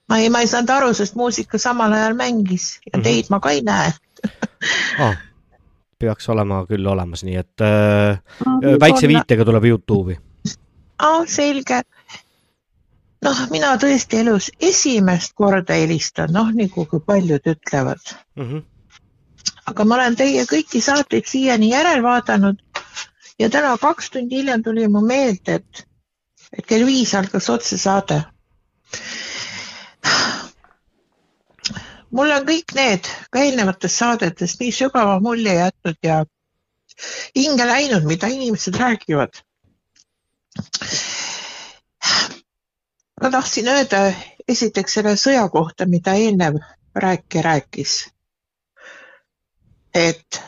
ma 0.09 0.19
ei, 0.19 0.27
ma 0.29 0.43
ei 0.43 0.51
saanud 0.51 0.75
aru, 0.75 0.91
sest 0.97 1.15
muusika 1.19 1.57
samal 1.57 1.95
ajal 1.95 2.17
mängis 2.19 2.79
ja 2.85 2.97
Mhm. 2.97 3.03
teid 3.07 3.31
ma 3.31 3.39
ka 3.39 3.55
ei 3.55 3.61
näe. 3.63 3.93
ah,. 5.07 5.15
peaks 5.99 6.27
olema 6.29 6.65
küll 6.67 6.83
olemas, 6.87 7.23
nii 7.23 7.39
et 7.39 7.63
äh, 7.63 8.19
väikse 8.79 9.07
viitega 9.07 9.45
tuleb 9.47 9.71
Youtube'i. 9.71 10.19
aa, 10.97 11.25
selge. 11.27 11.81
noh, 13.23 13.39
mina 13.51 13.77
tõesti 13.79 14.19
elus 14.19 14.49
esimest 14.59 15.33
korda 15.39 15.77
helistan, 15.79 16.33
noh, 16.35 16.51
nagu 16.51 16.85
kui 16.85 16.99
paljud 16.99 17.47
ütlevad. 17.55 18.15
mm. 18.35 18.43
-hmm. 18.43 18.63
aga 19.65 19.85
ma 19.85 19.95
olen 19.95 20.15
teie 20.15 20.45
kõiki 20.45 20.81
saateid 20.81 21.25
siiani 21.25 21.69
järel 21.69 22.03
vaadanud 22.03 22.59
ja 23.39 23.49
täna 23.49 23.77
kaks 23.77 24.09
tundi 24.09 24.35
hiljem 24.35 24.63
tuli 24.63 24.87
mu 24.87 25.01
meelde, 25.01 25.55
et, 25.55 25.87
et 26.57 26.65
kell 26.65 26.85
viis 26.85 27.15
algas 27.15 27.49
otsesaade. 27.49 28.23
mulle 32.13 32.35
on 32.35 32.45
kõik 32.45 32.75
need 32.77 33.07
ka 33.33 33.41
eelnevatest 33.41 33.97
saadetest 33.97 34.59
nii 34.61 34.71
sügava 34.71 35.19
mulje 35.19 35.53
jätnud 35.53 35.97
ja 36.03 36.19
hinge 37.35 37.65
läinud, 37.65 38.05
mida 38.05 38.27
inimesed 38.27 38.77
räägivad. 38.77 39.41
Ma 43.21 43.29
tahtsin 43.31 43.67
öelda 43.71 44.01
esiteks 44.47 44.93
selle 44.99 45.15
sõja 45.17 45.45
kohta, 45.49 45.85
mida 45.85 46.13
eelnev 46.19 46.57
rääkija 46.95 47.43
rääkis. 47.43 47.93
et, 49.93 50.41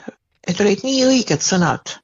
et 0.48 0.60
olid 0.62 0.82
nii 0.84 1.04
õiged 1.06 1.42
sõnad 1.46 1.96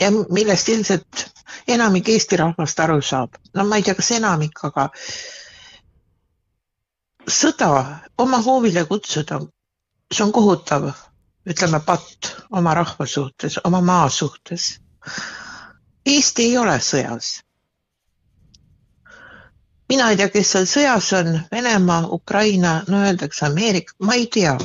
ja 0.00 0.10
millest 0.10 0.68
ilmselt 0.68 1.24
enamik 1.68 2.08
Eesti 2.08 2.36
rahvast 2.36 2.80
aru 2.80 3.00
saab. 3.02 3.34
no 3.54 3.64
ma 3.64 3.76
ei 3.76 3.82
tea, 3.82 3.94
kas 3.94 4.10
enamik, 4.16 4.58
aga 4.64 4.88
sõda 7.28 7.68
oma 8.18 8.40
hoovile 8.44 8.84
kutsuda, 8.88 9.40
see 10.12 10.24
on 10.24 10.32
kohutav, 10.32 10.88
ütleme 11.48 11.80
patt 11.86 12.32
oma 12.50 12.74
rahva 12.74 13.06
suhtes, 13.06 13.58
oma 13.64 13.80
maa 13.80 14.08
suhtes. 14.08 14.78
Eesti 16.08 16.44
ei 16.48 16.56
ole 16.58 16.76
sõjas. 16.88 17.28
mina 19.88 20.10
ei 20.10 20.16
tea, 20.20 20.28
kes 20.28 20.50
seal 20.54 20.66
sõjas 20.72 21.08
on, 21.20 21.30
Venemaa, 21.52 22.06
Ukraina, 22.18 22.72
no 22.88 23.02
öeldakse 23.08 23.46
Ameerika, 23.46 23.94
ma 24.00 24.14
ei 24.14 24.26
tea. 24.26 24.56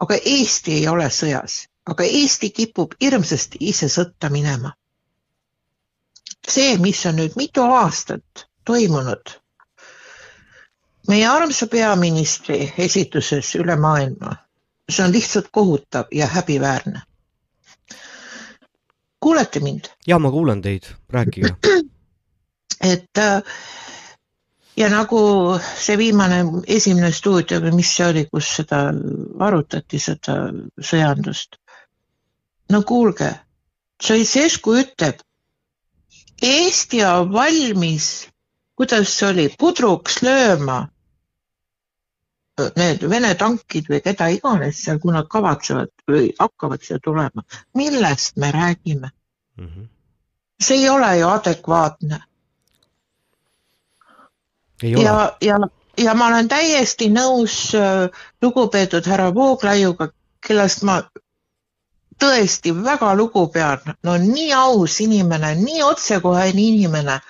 aga 0.00 0.14
Eesti 0.34 0.72
ei 0.80 0.88
ole 0.88 1.08
sõjas, 1.10 1.58
aga 1.86 2.04
Eesti 2.04 2.50
kipub 2.50 2.94
hirmsasti 3.00 3.58
ise 3.60 3.88
sõtta 3.88 4.30
minema. 4.30 4.72
see, 6.48 6.76
mis 6.78 7.06
on 7.06 7.16
nüüd 7.22 7.36
mitu 7.36 7.62
aastat 7.62 8.46
toimunud 8.64 9.38
meie 11.08 11.26
armsa 11.28 11.66
peaministri 11.72 12.58
esituses 12.84 13.54
üle 13.56 13.76
maailma, 13.80 14.34
see 14.92 15.04
on 15.06 15.12
lihtsalt 15.14 15.48
kohutav 15.52 16.10
ja 16.12 16.26
häbiväärne. 16.26 17.00
Kuulete 19.28 19.60
mind? 19.60 19.90
ja 20.06 20.18
ma 20.18 20.30
kuulan 20.30 20.62
teid, 20.62 20.88
rääkige. 21.12 21.50
et 22.92 23.18
äh, 23.18 23.42
ja 24.76 24.88
nagu 24.88 25.20
see 25.76 25.98
viimane 26.00 26.40
esimene 26.66 27.12
stuudio 27.12 27.60
või 27.60 27.74
mis 27.80 27.90
see 27.96 28.06
oli, 28.06 28.24
kus 28.32 28.48
seda 28.60 28.86
arutati, 29.44 30.00
seda 30.00 30.38
sõjandust. 30.80 31.60
no 32.72 32.82
kuulge, 32.88 33.32
Ceausescu 34.02 34.76
ütleb, 34.80 35.20
Eesti 36.48 37.02
on 37.04 37.32
valmis, 37.32 38.28
kuidas 38.78 39.10
see 39.12 39.28
oli, 39.28 39.48
pudruks 39.58 40.22
lööma 40.22 40.86
need 42.78 43.04
Vene 43.10 43.34
tankid 43.38 43.88
või 43.90 44.00
keda 44.02 44.28
iganes 44.34 44.80
seal, 44.84 44.98
kui 45.02 45.14
nad 45.14 45.28
kavatsevad 45.30 45.92
või 46.10 46.30
hakkavad 46.38 46.82
siia 46.82 46.98
tulema. 47.02 47.44
millest 47.74 48.36
me 48.36 48.50
räägime? 48.52 49.10
See 50.60 50.76
ei 50.76 50.88
ole 50.90 51.18
ju 51.18 51.28
adekvaatne. 51.28 52.20
ja, 54.82 55.36
ja, 55.40 55.58
ja 55.98 56.14
ma 56.14 56.26
olen 56.26 56.48
täiesti 56.48 57.08
nõus 57.10 57.74
äh, 57.74 58.10
lugupeetud 58.42 59.06
härra 59.06 59.32
Vooglaiuga, 59.34 60.08
kellest 60.46 60.82
ma 60.82 61.00
tõesti 62.18 62.72
väga 62.84 63.14
lugu 63.14 63.46
pean, 63.54 63.94
no 64.02 64.16
nii 64.16 64.52
aus 64.52 65.00
inimene, 65.00 65.54
nii 65.54 65.82
otsekohene 65.82 66.62
inimene 66.62 67.20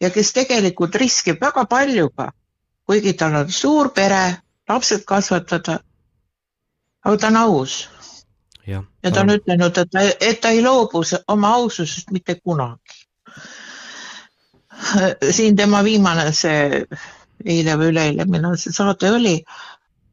ja 0.00 0.10
kes 0.10 0.32
tegelikult 0.32 0.94
riskib 0.94 1.40
väga 1.42 1.64
paljuga, 1.70 2.30
kuigi 2.86 3.12
tal 3.18 3.34
on 3.42 3.50
suur 3.50 3.90
pere, 3.94 4.38
lapsed 4.68 5.04
kasvatada. 5.06 5.80
aga 7.04 7.16
ta 7.18 7.26
on 7.26 7.36
aus 7.36 7.88
ja 9.02 9.10
ta 9.10 9.20
on 9.20 9.34
ütelnud, 9.34 9.78
et 9.78 9.90
ta, 9.90 10.02
et 10.20 10.40
ta 10.40 10.52
ei 10.54 10.62
loobu 10.62 11.02
oma 11.28 11.54
aususest 11.58 12.10
mitte 12.10 12.38
kunagi. 12.40 12.98
siin 15.30 15.56
tema 15.56 15.84
viimane 15.84 16.32
see 16.32 16.86
eile 17.44 17.76
või 17.78 17.92
üleeile, 17.92 18.24
millal 18.24 18.56
see 18.58 18.72
saade 18.74 19.10
oli, 19.10 19.36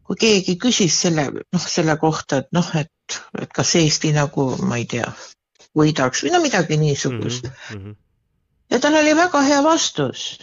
kui 0.04 0.18
keegi 0.20 0.58
küsis 0.62 0.96
selle, 1.06 1.28
noh, 1.54 1.66
selle 1.66 1.96
kohta, 2.02 2.42
et 2.42 2.50
noh, 2.56 2.70
et, 2.76 3.20
et 3.42 3.52
kas 3.54 3.76
Eesti 3.78 4.14
nagu, 4.16 4.52
ma 4.66 4.80
ei 4.82 4.86
tea, 4.90 5.10
võidaks 5.78 6.24
või 6.26 6.34
no 6.34 6.42
midagi 6.42 6.78
niisugust 6.82 7.46
mm. 7.46 7.76
-hmm. 7.76 7.96
ja 8.74 8.80
tal 8.80 8.98
oli 8.98 9.16
väga 9.16 9.42
hea 9.46 9.64
vastus. 9.64 10.40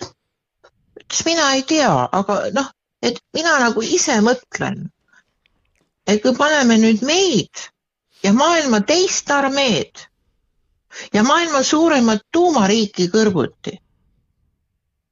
ütles, 1.01 1.25
mina 1.27 1.53
ei 1.55 1.63
tea, 1.63 1.93
aga 2.13 2.41
noh, 2.55 2.71
et 3.03 3.19
mina 3.35 3.59
nagu 3.59 3.83
ise 3.83 4.21
mõtlen, 4.23 4.87
et 6.07 6.23
kui 6.23 6.35
paneme 6.39 6.79
nüüd 6.79 7.03
meid 7.03 7.67
ja 8.23 8.33
maailma 8.33 8.81
teist 8.81 9.31
armeed 9.31 10.07
ja 11.13 11.23
maailma 11.23 11.63
suuremat 11.63 12.23
tuumariiki 12.33 13.09
kõrvuti. 13.13 13.77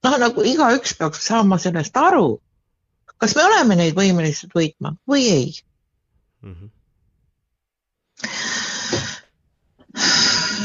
noh, 0.04 0.16
nagu 0.20 0.42
igaüks 0.44 0.96
peaks 0.98 1.26
saama 1.26 1.58
sellest 1.58 1.96
aru. 1.96 2.40
kas 3.16 3.36
me 3.36 3.44
oleme 3.44 3.76
neid 3.76 3.94
võimelised 3.96 4.50
võitma 4.54 4.96
või 5.08 5.28
ei? 5.30 5.52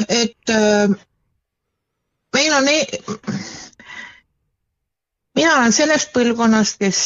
et 0.09 0.50
äh, 0.50 0.90
meil 2.34 2.53
on 2.53 2.68
e, 2.68 2.77
mina 5.35 5.56
olen 5.56 5.74
sellest 5.76 6.11
põlvkonnast, 6.16 6.80
kes 6.82 7.00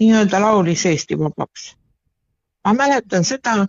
nii-öelda 0.00 0.40
laulis 0.42 0.84
Eesti 0.86 1.18
vabaks. 1.18 1.74
ma 2.64 2.74
mäletan 2.76 3.24
seda, 3.24 3.66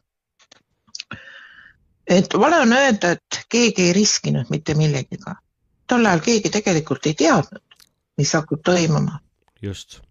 et 2.10 2.34
vale 2.34 2.60
on 2.60 2.74
öelda, 2.74 3.12
et 3.12 3.42
keegi 3.50 3.88
ei 3.88 3.94
riskinud 3.94 4.50
mitte 4.50 4.74
millegiga. 4.74 5.36
tol 5.88 6.06
ajal 6.06 6.20
keegi 6.22 6.50
tegelikult 6.54 7.06
ei 7.10 7.14
teadnud, 7.18 7.84
mis 8.18 8.34
hakkab 8.34 8.62
toimuma. 8.66 9.20
just. 9.62 10.02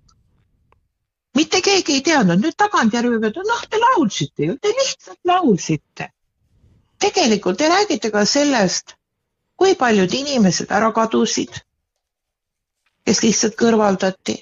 mitte 1.35 1.61
keegi 1.61 1.99
ei 1.99 2.03
teadnud, 2.03 2.43
nüüd 2.45 2.57
tagantjärgi 2.57 3.11
võib 3.15 3.27
öelda, 3.29 3.43
noh, 3.51 3.65
te 3.71 3.81
laulsite 3.83 4.51
ju, 4.51 4.57
te 4.63 4.69
lihtsalt 4.69 5.19
laulsite. 5.25 6.11
tegelikult 6.99 7.59
te 7.59 7.69
räägite 7.69 8.11
ka 8.11 8.25
sellest, 8.25 8.95
kui 9.57 9.75
paljud 9.75 10.15
inimesed 10.15 10.71
ära 10.71 10.93
kadusid, 10.95 11.51
kes 13.05 13.23
lihtsalt 13.23 13.59
kõrvaldati. 13.59 14.39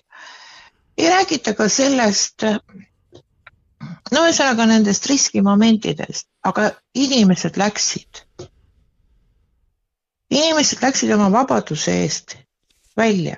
ei 0.99 1.09
räägita 1.09 1.55
ka 1.55 1.69
sellest, 1.69 2.45
no 4.13 4.23
ühesõnaga 4.27 4.67
nendest 4.71 5.07
riskimomentidest, 5.11 6.29
aga 6.47 6.71
inimesed 6.95 7.57
läksid. 7.61 8.23
inimesed 10.31 10.83
läksid 10.83 11.13
oma 11.15 11.29
vabaduse 11.33 11.93
eest 12.03 12.37
välja. 12.97 13.37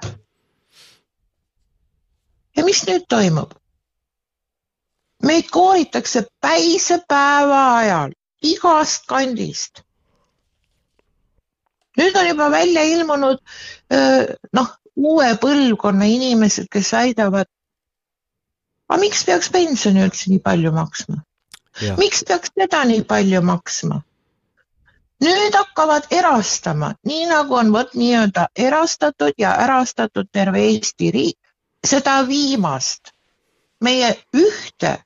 ja 2.57 2.65
mis 2.65 2.85
nüüd 2.87 3.07
toimub? 3.09 3.55
meid 5.23 5.51
kooritakse 5.51 6.27
päisepäeva 6.41 7.63
ajal 7.79 8.13
igast 8.43 9.07
kandist. 9.07 9.83
nüüd 11.99 12.17
on 12.17 12.29
juba 12.29 12.51
välja 12.51 12.83
ilmunud 12.85 13.41
noh, 14.53 14.69
uue 14.99 15.31
põlvkonna 15.43 16.07
inimesed, 16.11 16.67
kes 16.71 16.93
väidavad, 16.93 17.47
aga 18.89 19.01
miks 19.01 19.25
peaks 19.29 19.51
pensioni 19.55 20.05
üldse 20.07 20.31
nii 20.33 20.43
palju 20.45 20.73
maksma? 20.73 21.23
miks 21.99 22.25
peaks 22.29 22.53
seda 22.55 22.85
nii 22.91 23.05
palju 23.13 23.43
maksma? 23.43 24.03
nüüd 25.25 25.55
hakkavad 25.59 26.07
erastama, 26.15 26.93
nii 27.07 27.27
nagu 27.33 27.55
on 27.59 27.73
vot 27.75 27.95
nii-öelda 27.95 28.49
erastatud 28.57 29.35
ja 29.39 29.55
ärastatud 29.65 30.29
terve 30.33 30.63
Eesti 30.71 31.11
riik, 31.11 31.39
seda 31.87 32.21
viimast, 32.29 33.13
meie 33.83 34.13
ühte 34.35 34.99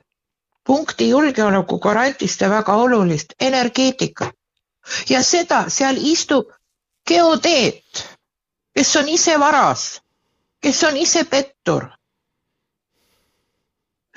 punkti 0.67 1.09
julgeoleku 1.09 1.79
garantist 1.79 2.41
ja 2.41 2.51
väga 2.51 2.77
olulist 2.77 3.35
energeetikat. 3.41 4.35
ja 5.09 5.23
seda 5.23 5.65
seal 5.71 5.97
istub 5.97 6.49
geodeet, 7.07 8.07
kes 8.75 8.97
on 8.97 9.09
ise 9.09 9.37
varas, 9.41 10.03
kes 10.61 10.85
on 10.85 10.97
ise 10.97 11.25
pettur. 11.25 11.87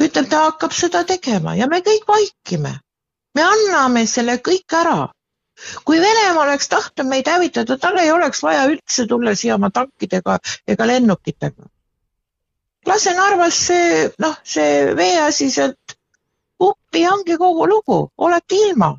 Ütleb, 0.02 0.30
ta 0.30 0.46
hakkab 0.50 0.74
seda 0.76 1.04
tegema 1.08 1.56
ja 1.56 1.68
me 1.68 1.82
kõik 1.86 2.08
vaikime. 2.08 2.80
me 3.36 3.44
anname 3.44 4.06
selle 4.08 4.38
kõik 4.38 4.74
ära 4.74 5.10
kui 5.86 6.02
Venemaa 6.02 6.44
oleks 6.44 6.70
tahtnud 6.70 7.08
meid 7.10 7.30
hävitada, 7.32 7.78
tal 7.78 7.98
ei 8.00 8.12
oleks 8.12 8.44
vaja 8.44 8.66
üldse 8.70 9.08
tulla 9.08 9.36
siia 9.36 9.56
oma 9.56 9.70
tankidega 9.74 10.38
ega 10.68 10.88
lennukitega. 10.88 11.70
lase 12.86 13.14
Narvas 13.18 13.60
see, 13.68 14.10
noh, 14.20 14.36
see 14.44 14.96
veeasi 14.96 15.50
sealt 15.52 15.96
uppi 16.62 17.02
ja 17.02 17.14
ongi 17.14 17.38
kogu 17.38 17.68
lugu, 17.70 18.00
olete 18.18 18.56
ilma. 18.56 18.96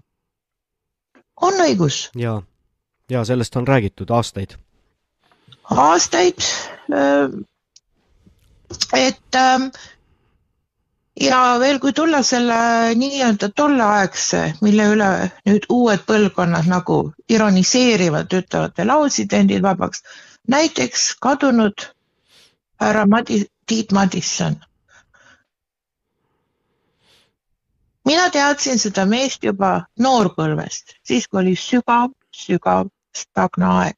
on 1.40 1.60
õigus? 1.66 2.10
ja, 2.14 2.40
ja 3.10 3.24
sellest 3.24 3.56
on 3.56 3.66
räägitud 3.66 4.10
aastaid. 4.10 4.56
aastaid. 5.70 6.40
et 8.92 9.34
ähm, 9.34 9.68
ja 11.20 11.56
veel, 11.60 11.78
kui 11.80 11.92
tulla 11.92 12.22
selle 12.22 12.56
nii-öelda 12.98 13.48
tolleaegse, 13.56 14.42
mille 14.62 14.88
üle 14.92 15.10
nüüd 15.48 15.66
uued 15.72 16.04
põlvkonnad 16.08 16.68
nagu 16.68 16.98
ironiseerivad, 17.32 18.32
ütlevad 18.32 18.84
lausidendid 18.84 19.62
vabaks, 19.64 20.02
näiteks 20.48 21.14
kadunud 21.20 21.88
härra 22.80 23.06
Madi-, 23.06 23.46
Tiit 23.66 23.92
Madisson. 23.92 24.56
mina 28.06 28.30
teadsin 28.30 28.78
seda 28.78 29.02
meest 29.04 29.42
juba 29.42 29.88
noorpõlvest, 29.98 30.92
siis 31.02 31.24
kui 31.26 31.40
oli 31.40 31.54
sügav, 31.58 32.12
sügav 32.30 32.86
stagnaaeg. 33.16 33.96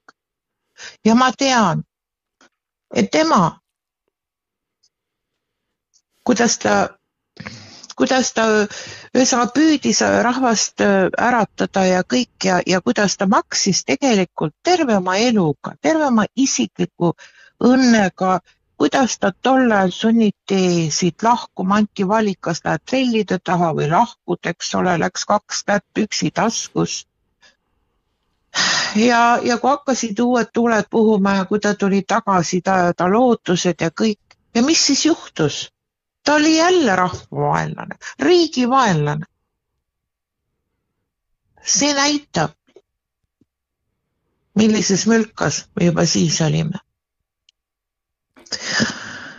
ja 1.05 1.15
ma 1.15 1.33
tean, 1.33 1.83
et 2.95 3.11
tema, 3.11 3.61
kuidas 6.25 6.59
ta 6.59 6.98
kuidas 7.99 8.31
ta 8.37 8.45
ühesõnaga 9.17 9.51
püüdis 9.57 10.01
rahvast 10.27 10.83
äratada 10.83 11.85
ja 11.87 12.05
kõik 12.07 12.47
ja, 12.47 12.61
ja 12.67 12.81
kuidas 12.81 13.17
ta 13.19 13.27
maksis 13.27 13.83
tegelikult 13.89 14.55
terve 14.63 14.97
oma 14.97 15.17
eluga, 15.19 15.75
terve 15.83 16.07
oma 16.07 16.27
isikliku 16.37 17.15
õnnega, 17.65 18.39
kuidas 18.79 19.19
ta 19.19 19.33
tol 19.43 19.67
ajal 19.67 19.91
sunniti 19.91 20.91
siit 20.95 21.23
lahkuma, 21.27 21.81
anti 21.83 22.07
valik, 22.09 22.39
kas 22.41 22.63
lähed 22.65 22.85
trellide 22.87 23.41
taha 23.45 23.73
või 23.75 23.89
lahkud, 23.91 24.39
eks 24.47 24.75
ole, 24.79 24.95
läks 25.03 25.27
kaks 25.27 25.65
kätt 25.67 25.87
püksi 25.95 26.31
taskus. 26.31 27.01
ja, 28.95 29.39
ja 29.43 29.59
kui 29.59 29.71
hakkasid 29.71 30.21
uued 30.21 30.55
tuuled 30.55 30.87
puhuma 30.91 31.35
ja 31.41 31.45
kui 31.51 31.61
ta 31.61 31.75
tuli 31.75 32.03
tagasi, 32.07 32.63
ta, 32.63 32.93
ta 32.95 33.11
lootused 33.11 33.83
ja 33.83 33.91
kõik 33.91 34.39
ja 34.55 34.63
mis 34.63 34.87
siis 34.87 35.05
juhtus? 35.07 35.67
Ta 36.29 36.35
oli 36.35 36.57
jälle 36.57 36.97
rahvavaenlane, 36.97 37.95
riigivaenlane. 38.21 39.27
see 41.65 41.95
näitab, 41.95 42.51
millises 44.55 45.07
mülkas 45.07 45.63
me 45.77 45.87
juba 45.87 46.05
siis 46.07 46.41
olime. 46.41 46.79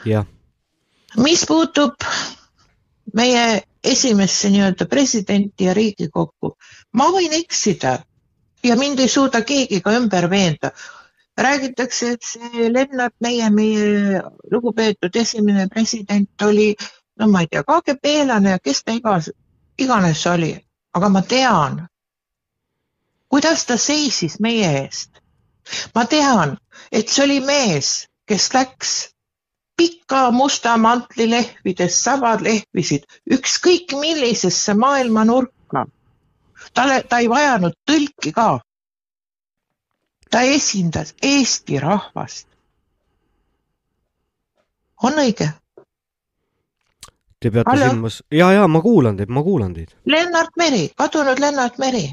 jah. 0.05 0.25
mis 1.17 1.45
puutub 1.47 1.93
meie 3.13 3.61
esimesse 3.83 4.49
nii-öelda 4.49 4.85
presidenti 4.85 5.63
ja 5.69 5.73
Riigikokku, 5.73 6.55
ma 6.93 7.11
võin 7.13 7.33
eksida 7.37 7.99
ja 8.63 8.75
mind 8.75 8.99
ei 8.99 9.07
suuda 9.07 9.41
keegi 9.41 9.81
ka 9.81 9.93
ümber 10.01 10.29
veenda 10.29 10.71
räägitakse, 11.39 12.11
et 12.11 12.23
see 12.23 12.73
Lennart, 12.73 13.15
meie, 13.23 13.49
meie 13.49 14.21
lugupeetud 14.51 15.15
esimene 15.15 15.67
president 15.71 16.41
oli, 16.41 16.73
no 17.19 17.27
ma 17.27 17.43
ei 17.43 17.47
tea, 17.51 17.63
KGB-lane 17.63 18.55
ja 18.55 18.59
kes 18.59 18.83
ta 18.83 18.95
igas, 18.97 19.29
iganes 19.79 20.25
oli, 20.27 20.51
aga 20.93 21.09
ma 21.09 21.21
tean, 21.21 21.85
kuidas 23.31 23.65
ta 23.65 23.77
seisis 23.77 24.39
meie 24.39 24.71
eest. 24.81 25.21
ma 25.95 26.05
tean, 26.05 26.57
et 26.91 27.09
see 27.09 27.23
oli 27.23 27.39
mees, 27.45 28.07
kes 28.27 28.49
läks 28.53 28.93
pika 29.77 30.31
musta 30.31 30.77
mantli 30.77 31.29
lehvides, 31.29 32.01
sabad 32.03 32.41
lehvisid 32.41 33.05
ükskõik 33.31 33.93
millisesse 33.95 34.73
maailma 34.73 35.23
nurka. 35.25 35.85
talle, 36.73 37.03
ta 37.03 37.19
ei 37.19 37.29
vajanud 37.29 37.77
tõlki 37.87 38.33
ka 38.35 38.59
ta 40.29 40.41
esindas 40.41 41.15
Eesti 41.21 41.79
rahvast. 41.79 42.47
on 45.03 45.13
õige? 45.15 45.47
Te 47.39 47.51
peate 47.51 47.71
Hallo? 47.71 47.89
silmas, 47.89 48.23
ja, 48.31 48.51
ja 48.51 48.67
ma 48.67 48.81
kuulan 48.83 49.15
teid, 49.17 49.29
ma 49.31 49.43
kuulan 49.43 49.73
teid. 49.73 49.93
Lennart 50.05 50.57
Meri, 50.57 50.89
kadunud 50.97 51.39
Lennart 51.39 51.77
Meri. 51.79 52.07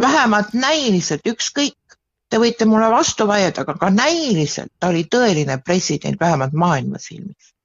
vähemalt 0.00 0.52
näiliselt, 0.52 1.24
ükskõik, 1.28 1.96
te 2.28 2.40
võite 2.40 2.66
mulle 2.68 2.88
vastu 2.92 3.26
vaielda, 3.28 3.64
aga 3.64 3.74
ka 3.80 3.90
näiliselt 3.90 4.72
ta 4.80 4.90
oli 4.92 5.06
tõeline 5.14 5.58
president, 5.64 6.20
vähemalt 6.20 6.52
maailma 6.52 7.00
silmis. 7.00 7.55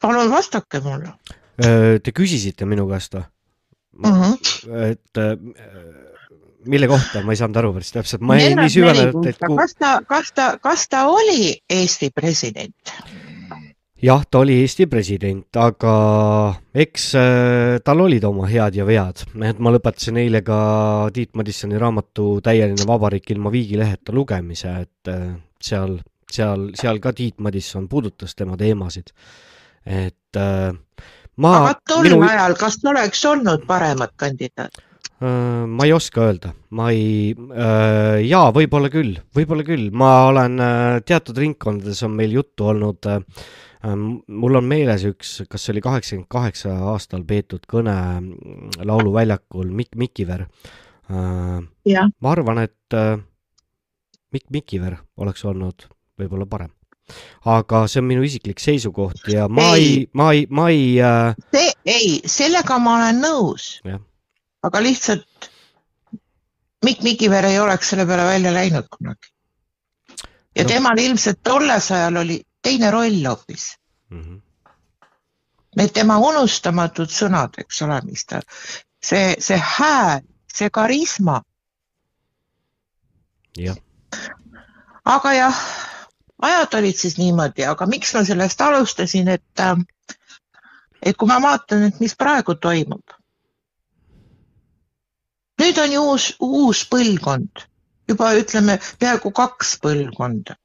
Palun 0.00 0.30
vastake 0.32 0.80
mulle. 0.84 1.14
Te 2.02 2.14
küsisite 2.16 2.66
minu 2.66 2.88
käest 2.90 3.14
või? 3.14 3.26
Mm 4.02 4.14
-hmm. 4.16 4.36
et 4.88 5.18
äh, 5.20 5.36
mille 6.66 6.88
kohta, 6.88 7.22
ma 7.22 7.34
ei 7.34 7.40
saanud 7.40 7.58
aru 7.60 7.72
päris 7.76 7.92
täpselt, 7.94 8.22
ma 8.24 8.38
jäin 8.38 8.56
nii 8.58 8.72
süvenevalt, 8.72 9.26
et 9.30 9.42
ku... 9.42 9.56
kas 9.58 9.74
ta, 9.78 9.92
kas 10.08 10.32
ta, 10.36 10.46
kas 10.62 10.86
ta 10.88 11.04
oli 11.10 11.56
Eesti 11.70 12.10
president? 12.14 12.94
jah, 14.02 14.24
ta 14.30 14.42
oli 14.42 14.58
Eesti 14.62 14.86
president, 14.90 15.48
aga 15.58 15.94
eks 16.74 17.10
tal 17.84 18.04
olid 18.06 18.24
oma 18.28 18.48
head 18.50 18.78
ja 18.78 18.86
vead, 18.86 19.24
et 19.50 19.62
ma 19.62 19.74
lõpetasin 19.74 20.18
eile 20.22 20.42
ka 20.46 20.58
Tiit 21.14 21.36
Madissoni 21.38 21.78
raamatu 21.78 22.40
Täieline 22.44 22.86
vabariik 22.88 23.30
ilma 23.34 23.52
viigileheta 23.54 24.14
lugemise, 24.14 24.74
et 24.86 25.12
seal, 25.62 25.98
seal, 26.30 26.70
seal 26.78 27.02
ka 27.02 27.14
Tiit 27.16 27.40
Madisson 27.40 27.88
puudutas 27.88 28.34
tema 28.38 28.58
teemasid. 28.58 29.14
Et 29.86 30.38
äh, 30.38 30.70
ma 31.36 31.52
aga 31.58 31.74
tol 31.88 32.06
minu... 32.06 32.22
ajal, 32.26 32.56
kas 32.60 32.78
oleks 32.88 33.24
olnud 33.28 33.66
paremat 33.68 34.14
kandidaati? 34.20 34.84
Äh, 35.22 35.64
ma 35.70 35.86
ei 35.86 35.94
oska 35.96 36.26
öelda, 36.26 36.52
ma 36.74 36.90
ei, 36.94 37.34
jaa, 38.28 38.52
võib-olla 38.54 38.90
küll, 38.92 39.18
võib-olla 39.36 39.66
küll, 39.66 39.90
ma 39.94 40.12
olen 40.30 40.58
teatud 41.06 41.38
ringkondades 41.38 42.02
on 42.06 42.16
meil 42.18 42.34
juttu 42.38 42.70
olnud 42.72 43.10
äh, 43.10 43.20
mul 43.92 44.58
on 44.58 44.68
meeles 44.68 45.06
üks, 45.08 45.40
kas 45.50 45.64
see 45.64 45.74
oli 45.74 45.82
kaheksakümmend 45.84 46.30
kaheksa 46.30 46.74
aastal 46.92 47.24
peetud 47.26 47.66
kõne 47.70 47.94
Lauluväljakul 48.82 49.72
Mikk 49.74 49.98
Mikiver. 49.98 50.46
ma 51.10 52.30
arvan, 52.30 52.62
et 52.62 52.98
Mikk 54.32 54.54
Mikiver 54.54 54.96
oleks 55.18 55.44
olnud 55.44 55.88
võib-olla 56.18 56.46
parem. 56.46 56.70
Aga 57.44 57.86
see 57.88 58.02
on 58.02 58.08
minu 58.10 58.24
isiklik 58.26 58.60
seisukoht 58.62 59.28
ja 59.32 59.48
ma 59.48 59.72
ei, 59.76 59.84
ei, 59.84 60.08
ma 60.12 60.30
ei, 60.32 60.46
ma 60.50 60.68
ei 60.70 60.86
äh.... 61.00 61.34
see, 61.54 61.72
ei, 61.84 62.20
sellega 62.26 62.78
ma 62.78 62.96
olen 63.00 63.20
nõus. 63.24 63.66
aga 64.62 64.82
lihtsalt 64.82 65.50
Mikk 66.82 67.04
Mikiver 67.06 67.46
ei 67.46 67.60
oleks 67.62 67.92
selle 67.92 68.06
peale 68.06 68.24
välja 68.26 68.54
läinud 68.54 68.88
kunagi. 68.90 69.28
ja 70.56 70.64
no. 70.64 70.68
temal 70.68 70.98
ilmselt 70.98 71.42
tolles 71.42 71.90
ajal 71.92 72.22
oli 72.24 72.40
teine 72.62 72.90
roll 72.90 73.28
hoopis 73.28 73.76
mm. 74.10 74.22
-hmm. 74.22 74.40
Need 75.76 75.94
tema 75.96 76.18
unustamatud 76.20 77.08
sõnad, 77.08 77.54
eks 77.62 77.78
ole, 77.86 77.96
mis 78.04 78.26
ta, 78.28 78.42
see, 79.00 79.36
see 79.40 79.56
hääl, 79.56 80.20
see 80.52 80.68
karisma. 80.70 81.38
jah. 83.56 83.76
aga 85.04 85.32
jah, 85.32 85.62
ajad 86.42 86.74
olid 86.74 86.98
siis 86.98 87.16
niimoodi, 87.18 87.64
aga 87.70 87.86
miks 87.86 88.14
ma 88.14 88.24
sellest 88.26 88.60
alustasin, 88.60 89.28
et 89.28 89.60
äh, 89.60 89.76
et 91.02 91.16
kui 91.18 91.28
ma 91.28 91.40
vaatan, 91.42 91.88
et 91.88 92.00
mis 92.00 92.14
praegu 92.18 92.54
toimub. 92.54 93.18
nüüd 95.62 95.78
on 95.78 95.92
ju 95.94 96.00
uus, 96.10 96.24
uus 96.42 96.80
põlvkond, 96.90 97.62
juba 98.10 98.32
ütleme 98.34 98.78
peaaegu 98.98 99.30
kaks 99.30 99.76
põlvkonda. 99.84 100.56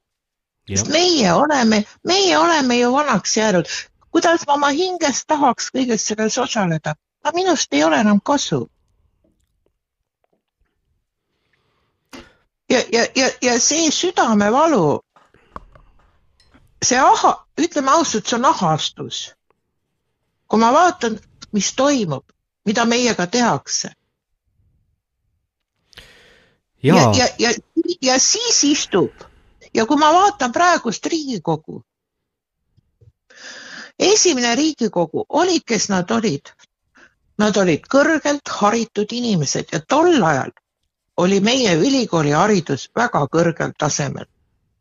sest 0.69 0.89
meie 0.93 1.33
oleme, 1.33 1.83
meie 2.03 2.37
oleme 2.37 2.79
ju 2.79 2.93
vanaks 2.93 3.37
jäänud. 3.37 3.67
kuidas 4.11 4.47
ma 4.47 4.53
oma 4.53 4.69
hingest 4.69 5.27
tahaks 5.27 5.69
kõiges 5.75 6.07
selles 6.09 6.37
osaleda, 6.37 6.95
aga 7.23 7.35
minust 7.35 7.73
ei 7.73 7.83
ole 7.83 7.99
enam 7.99 8.21
kasu 8.23 8.65
ja, 12.69 12.79
ja, 12.91 13.05
ja, 13.15 13.29
ja 13.41 13.59
see 13.59 13.91
südamevalu, 13.91 14.99
see 16.85 16.99
aha, 16.99 17.33
ütleme 17.57 17.91
ausalt, 17.91 18.27
see 18.27 18.37
on 18.37 18.45
ahastus. 18.45 19.33
kui 20.47 20.59
ma 20.59 20.71
vaatan, 20.71 21.19
mis 21.51 21.73
toimub, 21.75 22.23
mida 22.65 22.85
meiega 22.85 23.27
tehakse. 23.27 23.91
ja, 26.83 26.95
ja, 26.95 27.11
ja, 27.17 27.27
ja, 27.39 27.51
ja 28.01 28.19
siis 28.19 28.63
istub 28.63 29.27
ja 29.73 29.85
kui 29.85 29.97
ma 29.97 30.13
vaatan 30.13 30.51
praegust 30.51 31.05
Riigikogu, 31.05 31.81
esimene 33.99 34.55
Riigikogu 34.55 35.25
olid, 35.29 35.65
kes 35.65 35.89
nad 35.89 36.11
olid. 36.11 36.53
Nad 37.37 37.57
olid 37.57 37.83
kõrgelt 37.85 38.49
haritud 38.49 39.11
inimesed 39.13 39.69
ja 39.73 39.79
tol 39.85 40.23
ajal 40.25 40.49
oli 41.17 41.39
meie 41.39 41.75
ülikooli 41.77 42.31
haridus 42.33 42.87
väga 42.95 43.21
kõrgel 43.33 43.75
tasemel, 43.77 44.25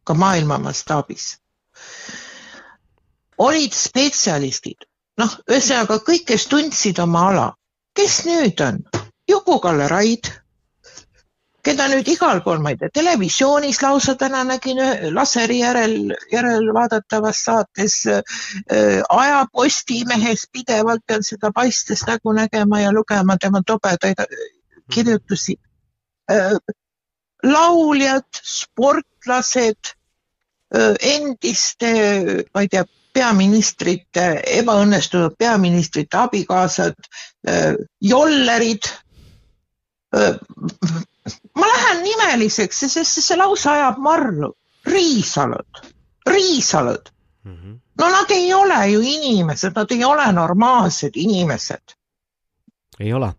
ka 0.04 0.14
maailma 0.14 0.58
mastaabis. 0.58 1.36
Olid 3.38 3.74
spetsialistid, 3.76 4.86
noh, 5.20 5.36
ühesõnaga 5.50 6.00
kõik, 6.06 6.26
kes 6.32 6.48
tundsid 6.52 6.98
oma 7.02 7.28
ala. 7.30 7.52
kes 7.96 8.24
nüüd 8.28 8.60
on? 8.60 8.82
Juku-Kalle 9.28 9.88
Raid, 9.88 10.28
keda 11.64 11.86
nüüd 11.88 12.08
igal 12.12 12.42
pool, 12.44 12.60
ma 12.62 12.74
ei 12.74 12.76
tea, 12.80 12.90
televisioonis 12.94 13.80
lausa 13.82 14.14
täna 14.20 14.44
nägin 14.44 14.78
laseri 15.14 15.58
järel, 15.62 16.12
järelvaadatavas 16.32 17.44
saates 17.48 18.02
äh,, 18.06 18.22
Aja 19.08 19.46
Postimehes 19.52 20.46
pidevalt 20.52 21.02
pean 21.06 21.24
seda 21.24 21.50
paistes 21.52 22.04
nägu 22.06 22.36
nägema 22.36 22.80
ja 22.80 22.92
lugema 22.92 23.38
tema 23.40 23.62
tobedaid 23.66 24.22
kirjutusi 24.92 25.56
Äh, 26.30 26.58
lauljad, 27.42 28.26
sportlased, 28.42 29.78
äh, 29.86 29.95
endiste, 31.00 31.90
ma 32.54 32.64
ei 32.64 32.68
tea, 32.72 32.84
peaministrite, 33.16 34.26
ebaõnnestunud 34.60 35.36
peaministrite 35.38 36.18
abikaasad, 36.20 37.08
jollerid. 38.04 38.90
ma 41.56 41.66
lähen 41.72 42.02
nimeliseks, 42.04 42.84
sest 42.92 43.20
see 43.24 43.36
lausa 43.40 43.72
ajab 43.72 43.98
marru. 44.04 44.52
Riisalud, 44.86 45.80
Riisalud 46.30 47.08
mm. 47.44 47.54
-hmm. 47.54 47.78
no 47.98 48.08
nad 48.08 48.30
ei 48.30 48.52
ole 48.54 48.88
ju 48.90 49.00
inimesed, 49.00 49.72
nad 49.74 49.90
ei 49.90 50.04
ole 50.04 50.32
normaalsed 50.32 51.10
inimesed. 51.14 51.96
ei 53.00 53.12
ole 53.12 53.32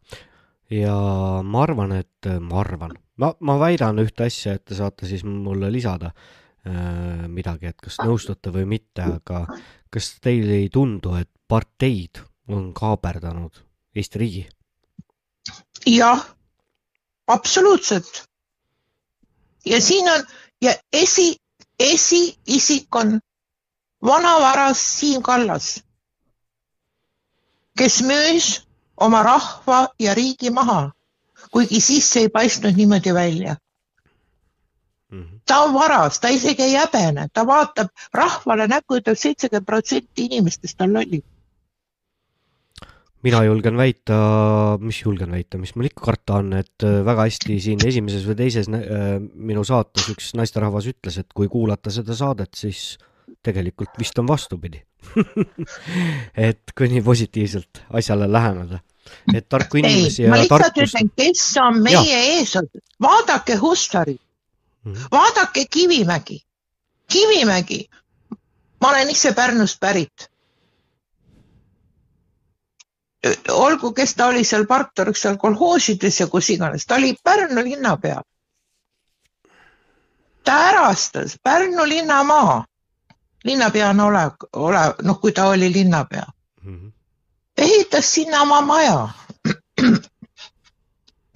ja 0.70 0.96
ma 1.44 1.64
arvan, 1.64 1.92
et, 1.92 2.30
ma 2.40 2.60
arvan, 2.60 2.98
ma, 3.18 3.34
ma 3.40 3.60
väidan 3.60 4.00
ühte 4.04 4.28
asja, 4.28 4.58
et 4.58 4.66
te 4.66 4.76
saate 4.76 5.08
siis 5.08 5.24
mulle 5.24 5.72
lisada 5.72 6.12
midagi, 7.28 7.72
et 7.72 7.82
kas 7.82 8.00
nõustute 8.04 8.52
või 8.54 8.66
mitte, 8.78 9.04
aga 9.04 9.46
kas 9.94 10.14
teile 10.24 10.60
ei 10.62 10.70
tundu, 10.74 11.16
et 11.20 11.30
parteid 11.48 12.22
on 12.48 12.72
kaaperdanud 12.74 13.64
Eesti 13.98 14.20
riigi? 14.20 14.44
jah, 15.88 16.24
absoluutselt. 17.28 18.24
ja 19.66 19.82
siin 19.82 20.10
on 20.10 20.24
ja 20.62 20.74
esi, 20.94 21.36
esiisik 21.80 22.96
on 22.96 23.20
vanavaras 24.06 24.82
Siim 25.00 25.22
Kallas, 25.22 25.84
kes 27.78 28.02
müüs 28.02 28.68
oma 28.98 29.24
rahva 29.24 29.88
ja 30.00 30.14
riigi 30.14 30.50
maha, 30.50 30.92
kuigi 31.52 31.82
siis 31.82 32.16
ei 32.16 32.30
paistnud 32.30 32.76
niimoodi 32.78 33.14
välja 33.14 33.56
mm. 35.12 35.22
-hmm. 35.22 35.40
ta 35.46 35.62
on 35.64 35.74
varas, 35.74 36.20
ta 36.20 36.30
isegi 36.34 36.64
ei 36.64 36.76
häbene, 36.76 37.28
ta 37.34 37.46
vaatab 37.48 37.90
rahvale 38.14 38.68
näkku, 38.68 39.00
ütleb 39.02 39.18
seitsekümmend 39.18 39.66
protsenti 39.66 40.26
inimestest 40.30 40.82
on 40.82 40.94
lollid. 40.94 41.24
mina 43.24 43.44
julgen 43.44 43.78
väita, 43.78 44.18
mis 44.80 45.02
julgen 45.02 45.32
väita, 45.32 45.58
mis 45.58 45.76
mul 45.76 45.90
ikka 45.90 46.06
karta 46.06 46.38
on, 46.40 46.54
et 46.54 46.84
äh, 46.84 47.02
väga 47.06 47.26
hästi 47.28 47.60
siin 47.60 47.82
esimeses 47.88 48.28
või 48.28 48.36
teises 48.40 48.70
äh, 48.70 49.18
minu 49.20 49.64
saates 49.64 50.10
üks 50.14 50.34
naisterahvas 50.38 50.88
ütles, 50.88 51.18
et 51.20 51.34
kui 51.36 51.50
kuulata 51.52 51.92
seda 51.92 52.16
saadet, 52.16 52.54
siis 52.56 52.98
tegelikult 53.44 53.98
vist 54.00 54.20
on 54.20 54.28
vastupidi 54.28 54.80
et 56.50 56.72
kui 56.78 56.88
nii 56.92 57.02
positiivselt 57.04 57.82
asjale 58.00 58.30
läheneda, 58.32 58.80
et 59.34 59.50
tarku 59.50 59.82
inimesi 59.82 60.24
ei, 60.24 60.30
ja 60.30 60.46
tarkust. 60.50 61.02
kes 61.16 61.44
on 61.64 61.82
meie 61.84 62.06
ja. 62.06 62.24
ees, 62.38 62.56
vaadake 63.02 63.58
Hussari 63.62 64.16
mm, 64.16 64.27
-hmm. 64.94 65.08
vaadake 65.12 65.66
Kivimägi, 65.72 66.42
Kivimägi, 67.12 67.90
ma 68.82 68.90
olen 68.90 69.10
ise 69.10 69.34
Pärnust 69.34 69.80
pärit. 69.80 70.32
olgu, 73.50 73.94
kes 73.94 74.16
ta 74.16 74.28
oli 74.28 74.44
seal 74.44 74.66
partneriks 74.66 75.22
seal 75.22 75.38
kolhoosides 75.38 76.20
ja 76.20 76.28
kus 76.28 76.50
iganes, 76.50 76.86
ta 76.86 76.96
oli 76.96 77.16
Pärnu 77.24 77.64
linnapea. 77.64 78.22
ta 80.44 80.54
ärastas 80.70 81.36
Pärnu 81.44 81.88
linnamaa 81.88 82.66
linnapeana 83.44 84.06
ole, 84.06 84.32
ole, 84.54 84.80
noh, 85.04 85.20
kui 85.22 85.32
ta 85.32 85.48
oli 85.48 85.72
linnapea 85.74 86.26
mm. 86.62 86.80
-hmm. 86.80 86.92
ehitas 87.58 88.14
sinna 88.14 88.42
oma 88.42 88.62
maja. 88.62 89.10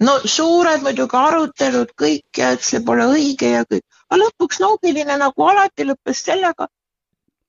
No 0.06 0.18
suured 0.34 0.84
muidugi 0.84 1.18
arutelud 1.18 1.92
kõik 2.02 2.40
ja 2.42 2.52
et 2.56 2.64
see 2.66 2.82
pole 2.86 3.06
õige 3.14 3.52
ja 3.52 3.64
kõik, 3.64 3.84
aga 4.08 4.20
lõpuks 4.24 4.60
loogiline 4.62 5.18
nagu 5.20 5.48
alati 5.48 5.86
lõppes 5.88 6.24
sellega, 6.26 6.68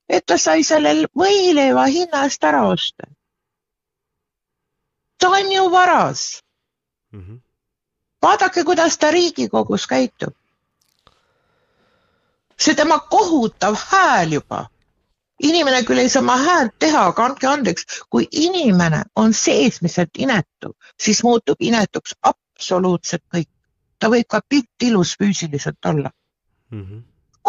et 0.10 0.26
ta 0.26 0.38
sai 0.38 0.64
selle 0.68 0.94
võileiva 1.24 1.88
hinna 1.88 2.26
eest 2.28 2.44
ära 2.44 2.68
osta. 2.68 3.10
ta 5.18 5.30
on 5.30 5.52
ju 5.52 5.70
varas 5.72 6.42
mm. 7.12 7.20
-hmm. 7.20 7.42
vaadake, 8.22 8.64
kuidas 8.64 8.98
ta 8.98 9.12
Riigikogus 9.12 9.88
käitub 9.88 10.34
see 12.64 12.76
tema 12.76 13.00
kohutav 13.00 13.76
hääl 13.90 14.34
juba. 14.34 14.70
inimene 15.44 15.84
küll 15.84 16.00
ei 16.00 16.10
saa 16.10 16.22
oma 16.22 16.38
häält 16.38 16.76
teha, 16.80 17.02
aga 17.10 17.26
andke 17.26 17.48
andeks, 17.48 17.86
kui 18.10 18.28
inimene 18.32 19.02
on 19.16 19.34
seesmiselt 19.34 20.16
inetu, 20.18 20.72
siis 21.00 21.24
muutub 21.24 21.60
inetuks 21.60 22.16
absoluutselt 22.22 22.43
kõik. 22.60 23.50
ta 24.00 24.10
võib 24.10 24.28
ka 24.28 24.42
pilt 24.50 24.82
ilus 24.82 25.16
füüsiliselt 25.18 25.86
olla 25.86 26.12
mm. 26.72 26.82
-hmm. 26.82 27.02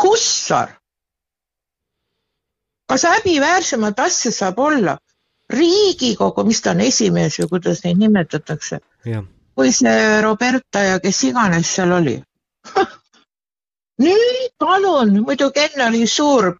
Hussar. 0.03 0.69
kas 2.89 3.03
häbiväärsemat 3.03 4.01
asja 4.01 4.33
saab 4.33 4.59
olla? 4.59 4.99
riigikogu, 5.51 6.45
mis 6.45 6.61
ta 6.63 6.71
on 6.71 6.81
esimees 6.81 7.39
või 7.39 7.49
kuidas 7.49 7.85
neid 7.85 7.99
nimetatakse? 7.99 8.81
kui 9.55 9.73
see 9.73 10.21
Roberta 10.23 10.79
ja 10.83 11.01
kes 11.01 11.25
iganes 11.25 11.75
seal 11.75 11.93
oli 11.93 12.23
nüüd 14.05 14.53
palun, 14.59 15.21
muidugi 15.23 15.61
enne 15.61 15.87
oli 15.87 16.07
suur 16.07 16.55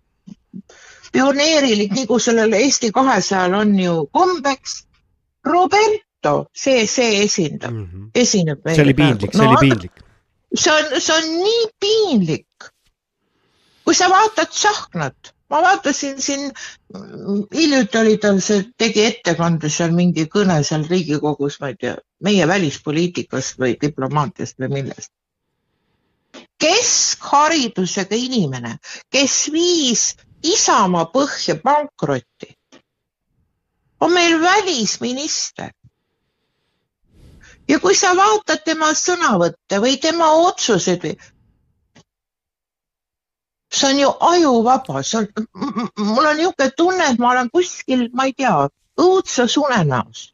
pioneerilik, 1.15 1.93
nagu 1.95 2.19
sellel 2.19 2.53
Eesti 2.59 2.91
kahesajal 2.95 3.55
on 3.55 3.79
ju 3.79 3.95
kombeks. 4.13 4.83
Roberto, 6.25 6.51
see, 6.53 6.87
see 6.87 7.23
esindab 7.25 7.73
mm, 7.73 7.85
-hmm. 7.85 8.11
esineb. 8.15 8.61
see 8.65 8.83
oli 8.83 8.95
piinlik, 8.95 9.33
see 9.33 9.45
no, 9.45 9.51
oli 9.51 9.69
piinlik. 9.69 9.93
see 10.55 10.73
on, 10.73 11.01
see 11.01 11.17
on 11.17 11.25
nii 11.45 11.65
piinlik. 11.81 12.71
kui 13.85 13.95
sa 13.95 14.09
vaatad 14.09 14.49
Tsahknat, 14.49 15.35
ma 15.51 15.61
vaatasin 15.61 16.23
siin, 16.23 16.53
hiljuti 17.55 17.99
oli 17.99 18.17
tal 18.19 18.41
see, 18.41 18.65
tegi 18.79 19.05
ettekande 19.05 19.69
seal 19.69 19.93
mingi 19.93 20.25
kõne 20.25 20.63
seal 20.65 20.87
Riigikogus, 20.89 21.61
ma 21.61 21.69
ei 21.69 21.77
tea, 21.77 21.99
meie 22.25 22.49
välispoliitikast 22.49 23.61
või 23.61 23.77
diplomaatiast 23.81 24.57
või 24.59 24.73
millest 24.79 25.13
keskharidusega 26.65 28.17
inimene, 28.17 28.79
kes 29.13 29.51
viis 29.53 30.15
Isamaa 30.45 31.07
põhja 31.13 31.55
pankrotti, 31.61 32.51
on 34.01 34.13
meil 34.13 34.41
välisminister. 34.41 35.73
Ja 37.69 37.79
kui 37.81 37.95
sa 37.97 38.13
vaatad 38.17 38.65
tema 38.65 38.93
sõnavõtte 38.99 39.81
või 39.83 39.97
tema 40.01 40.31
otsuseid, 40.47 41.07
see 43.75 43.91
on 43.91 44.01
ju 44.01 44.11
ajuvaba, 44.31 45.03
see 45.03 45.23
on, 45.23 45.49
mul 46.13 46.31
on 46.31 46.37
niisugune 46.39 46.71
tunne, 46.77 47.11
et 47.11 47.19
ma 47.19 47.33
olen 47.33 47.51
kuskil, 47.53 48.09
ma 48.13 48.29
ei 48.29 48.37
tea, 48.37 48.55
õudses 49.01 49.57
unenäos. 49.59 50.31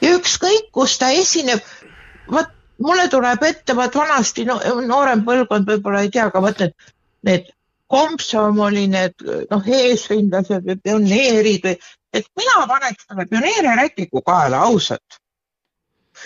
ja 0.00 0.14
ükskõik, 0.14 0.70
kus 0.72 0.98
ta 0.98 1.10
esineb, 1.10 1.62
vot 2.30 2.50
mulle 2.78 3.08
tuleb 3.10 3.42
ette, 3.42 3.74
vot 3.74 3.94
vanasti 3.94 4.44
no, 4.46 4.58
noorem 4.86 5.24
põlvkond 5.26 5.66
võib-olla 5.70 6.02
ei 6.06 6.10
tea, 6.14 6.28
aga 6.30 6.42
vot 6.42 6.60
need, 6.62 6.74
need 7.26 7.48
komsomoli 7.88 8.86
need 8.92 9.24
noh, 9.50 9.70
eesrindlased 9.78 10.66
või 10.66 10.76
pioneerid 10.82 11.64
või, 11.64 11.78
et 12.14 12.28
mina 12.38 12.66
paneks 12.68 13.08
talle 13.08 13.26
pioneeri 13.30 13.74
rätiku 13.80 14.22
kaela 14.26 14.62
ausalt. 14.68 15.18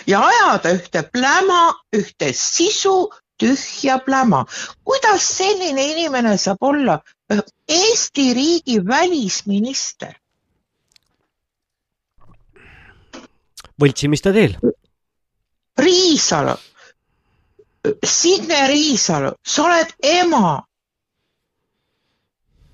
Ja 0.07 0.21
ajada 0.27 0.73
ühte 0.77 1.03
pläma, 1.11 1.73
ühte 1.95 2.33
sisu, 2.33 3.09
tühja 3.39 3.99
pläma. 4.05 4.45
kuidas 4.85 5.23
selline 5.37 5.85
inimene 5.91 6.37
saab 6.37 6.57
olla 6.61 6.99
äh, 7.31 7.39
Eesti 7.67 8.33
riigi 8.33 8.79
välisminister? 8.87 10.13
võltsimiste 13.81 14.31
teel. 14.33 14.53
Riisalu, 15.77 16.53
Signe 18.05 18.67
Riisalu, 18.69 19.33
sa 19.43 19.65
oled 19.65 19.95
ema. 19.99 20.61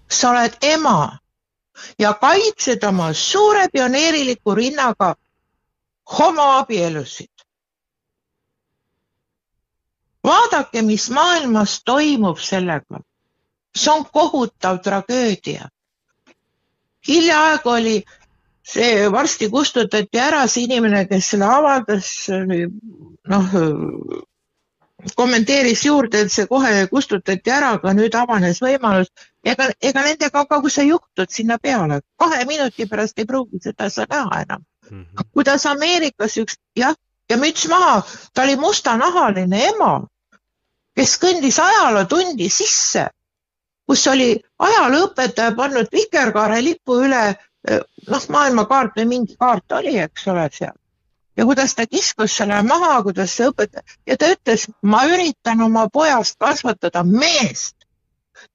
sa 0.10 0.30
oled 0.32 0.56
ema 0.66 1.20
ja 2.00 2.14
kaitsed 2.18 2.84
oma 2.84 3.12
suure 3.14 3.68
pioneeriliku 3.70 4.56
rinnaga 4.58 5.16
homoabielusid. 6.18 7.32
vaadake, 10.24 10.82
mis 10.82 11.10
maailmas 11.10 11.82
toimub 11.86 12.38
sellega. 12.38 13.00
see 13.76 13.94
on 13.94 14.06
kohutav 14.06 14.80
tragöödia. 14.84 15.70
hiljaaegu 17.08 17.70
oli 17.70 18.04
see 18.64 19.12
varsti 19.12 19.50
kustutati 19.50 20.20
ära, 20.20 20.48
see 20.48 20.64
inimene, 20.64 21.06
kes 21.08 21.30
selle 21.34 21.46
avaldas, 21.46 22.10
noh, 23.34 23.56
kommenteeris 25.16 25.86
juurde, 25.86 26.26
et 26.26 26.32
see 26.32 26.48
kohe 26.48 26.88
kustutati 26.92 27.54
ära, 27.56 27.74
aga 27.78 27.94
nüüd 27.98 28.16
avanes 28.16 28.62
võimalus. 28.64 29.12
ega, 29.44 29.70
ega 29.82 30.04
nendega 30.04 30.46
kui 30.50 30.72
sa 30.72 30.84
juhtud 30.84 31.32
sinna 31.32 31.58
peale, 31.58 32.02
kahe 32.20 32.46
minuti 32.46 32.86
pärast 32.86 33.20
ei 33.20 33.26
pruugi 33.26 33.62
seda 33.64 33.90
sa 33.90 34.06
näha 34.10 34.44
enam. 34.44 34.66
Kuidas 35.34 35.66
Ameerikas 35.66 36.38
üks, 36.38 36.58
jah, 36.76 36.96
ja 37.30 37.38
müts 37.38 37.68
maha, 37.70 38.02
ta 38.34 38.44
oli 38.44 38.56
mustanahaline 38.56 39.64
ema, 39.70 39.94
kes 40.96 41.18
kõndis 41.22 41.60
ajalootundi 41.64 42.50
sisse, 42.50 43.10
kus 43.90 44.08
oli 44.08 44.34
ajalooõpetaja 44.60 45.56
pannud 45.58 45.88
vikerkaare 45.94 46.62
lipu 46.64 47.00
üle 47.06 47.24
noh, 47.68 48.28
maailmakaart 48.30 49.00
või 49.00 49.08
mingi 49.14 49.36
kaart 49.40 49.80
oli, 49.80 49.98
eks 50.00 50.28
ole 50.28 50.50
seal. 50.54 50.76
ja 51.38 51.46
kuidas 51.46 51.76
ta 51.76 51.86
kiskus 51.88 52.36
selle 52.38 52.62
maha, 52.64 53.02
kuidas 53.04 53.36
see 53.36 53.48
õpetaja 53.50 53.84
ja 54.08 54.18
ta 54.18 54.32
ütles, 54.36 54.68
ma 54.82 55.06
üritan 55.08 55.62
oma 55.62 55.88
pojast 55.90 56.40
kasvatada 56.40 57.04
meest. 57.04 57.76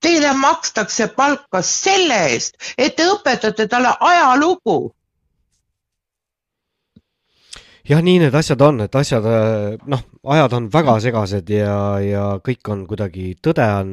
Teile 0.01 0.33
makstakse 0.33 1.09
palka 1.13 1.61
selle 1.63 2.17
eest, 2.33 2.57
et 2.79 2.97
te 2.97 3.05
õpetate 3.05 3.67
talle 3.69 3.93
ajalugu. 4.01 4.94
jah, 7.89 8.03
nii 8.05 8.21
need 8.23 8.35
asjad 8.35 8.63
on, 8.65 8.85
et 8.87 8.95
asjad, 8.97 9.27
noh, 9.91 10.05
ajad 10.35 10.55
on 10.59 10.69
väga 10.73 10.99
segased 11.05 11.51
ja, 11.53 11.75
ja 12.03 12.29
kõik 12.45 12.71
on 12.73 12.87
kuidagi, 12.89 13.35
tõde 13.45 13.67
on, 13.81 13.91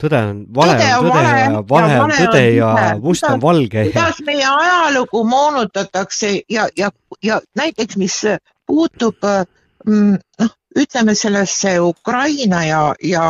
tõde 0.00 0.22
on, 0.30 0.40
vale 0.56 0.76
Tõde 0.78 0.92
on 0.96 1.10
tõde 1.10 1.24
ja 1.26 1.62
vale 1.68 2.00
on 2.04 2.14
tõde 2.16 2.44
ja 2.56 2.70
must 3.02 3.28
on 3.28 3.42
valge. 3.42 3.88
kuidas 3.90 4.22
meie 4.26 4.48
ajalugu 4.48 5.24
moonutatakse 5.28 6.32
ja, 6.52 6.68
ja, 6.76 6.90
ja 7.22 7.40
näiteks, 7.58 8.00
mis 8.00 8.18
puutub 8.66 9.28
mm, 9.86 10.16
noh, 10.40 10.56
ütleme 10.76 11.14
sellesse 11.14 11.78
Ukraina 11.80 12.64
ja, 12.64 12.82
ja, 13.02 13.28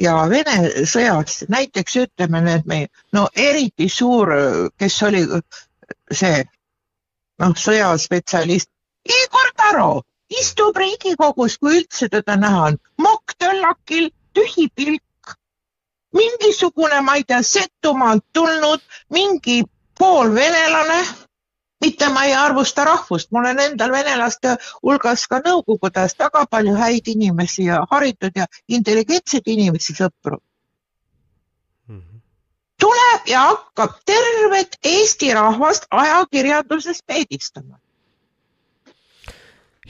ja 0.00 0.16
Vene 0.30 0.86
sõjasse, 0.88 1.48
näiteks 1.52 1.96
ütleme 2.06 2.40
need 2.44 2.68
meie, 2.68 2.90
no 3.12 3.28
eriti 3.36 3.88
suur, 3.88 4.32
kes 4.78 5.02
oli 5.08 5.24
see 6.12 6.44
noh, 7.40 7.54
sõjaspetsialist, 7.58 8.70
Igor 9.04 9.50
Taro 9.56 10.02
istub 10.40 10.76
Riigikogus, 10.76 11.58
kui 11.58 11.80
üldse 11.80 12.08
teda 12.08 12.36
näha 12.36 12.62
on, 12.70 12.78
mokk 12.98 13.34
töllakil, 13.38 14.08
tühi 14.34 14.68
pilk, 14.74 15.36
mingisugune, 16.16 17.00
ma 17.00 17.18
ei 17.18 17.24
tea, 17.28 17.42
Setomaalt 17.42 18.24
tulnud 18.32 18.80
mingi 19.10 19.62
poolvenelane, 19.98 20.98
mitte 21.84 22.08
ma 22.08 22.24
ei 22.24 22.34
arvusta 22.34 22.84
rahvust, 22.84 23.30
mul 23.30 23.50
on 23.50 23.60
endal 23.60 23.92
venelaste 23.92 24.56
hulgas 24.82 25.26
ka 25.28 25.42
Nõukogudes 25.44 26.16
väga 26.18 26.46
palju 26.50 26.74
häid 26.80 27.12
inimesi 27.14 27.68
ja 27.68 27.84
haritud 27.90 28.40
ja 28.40 28.48
intelligentseid 28.68 29.54
inimesi, 29.56 29.96
sõpru. 30.00 30.40
tuleb 32.84 33.28
ja 33.30 33.40
hakkab 33.48 33.92
tervet 34.04 34.76
Eesti 34.82 35.32
rahvast 35.34 35.86
ajakirjanduses 35.90 37.02
peedistama. 37.06 37.78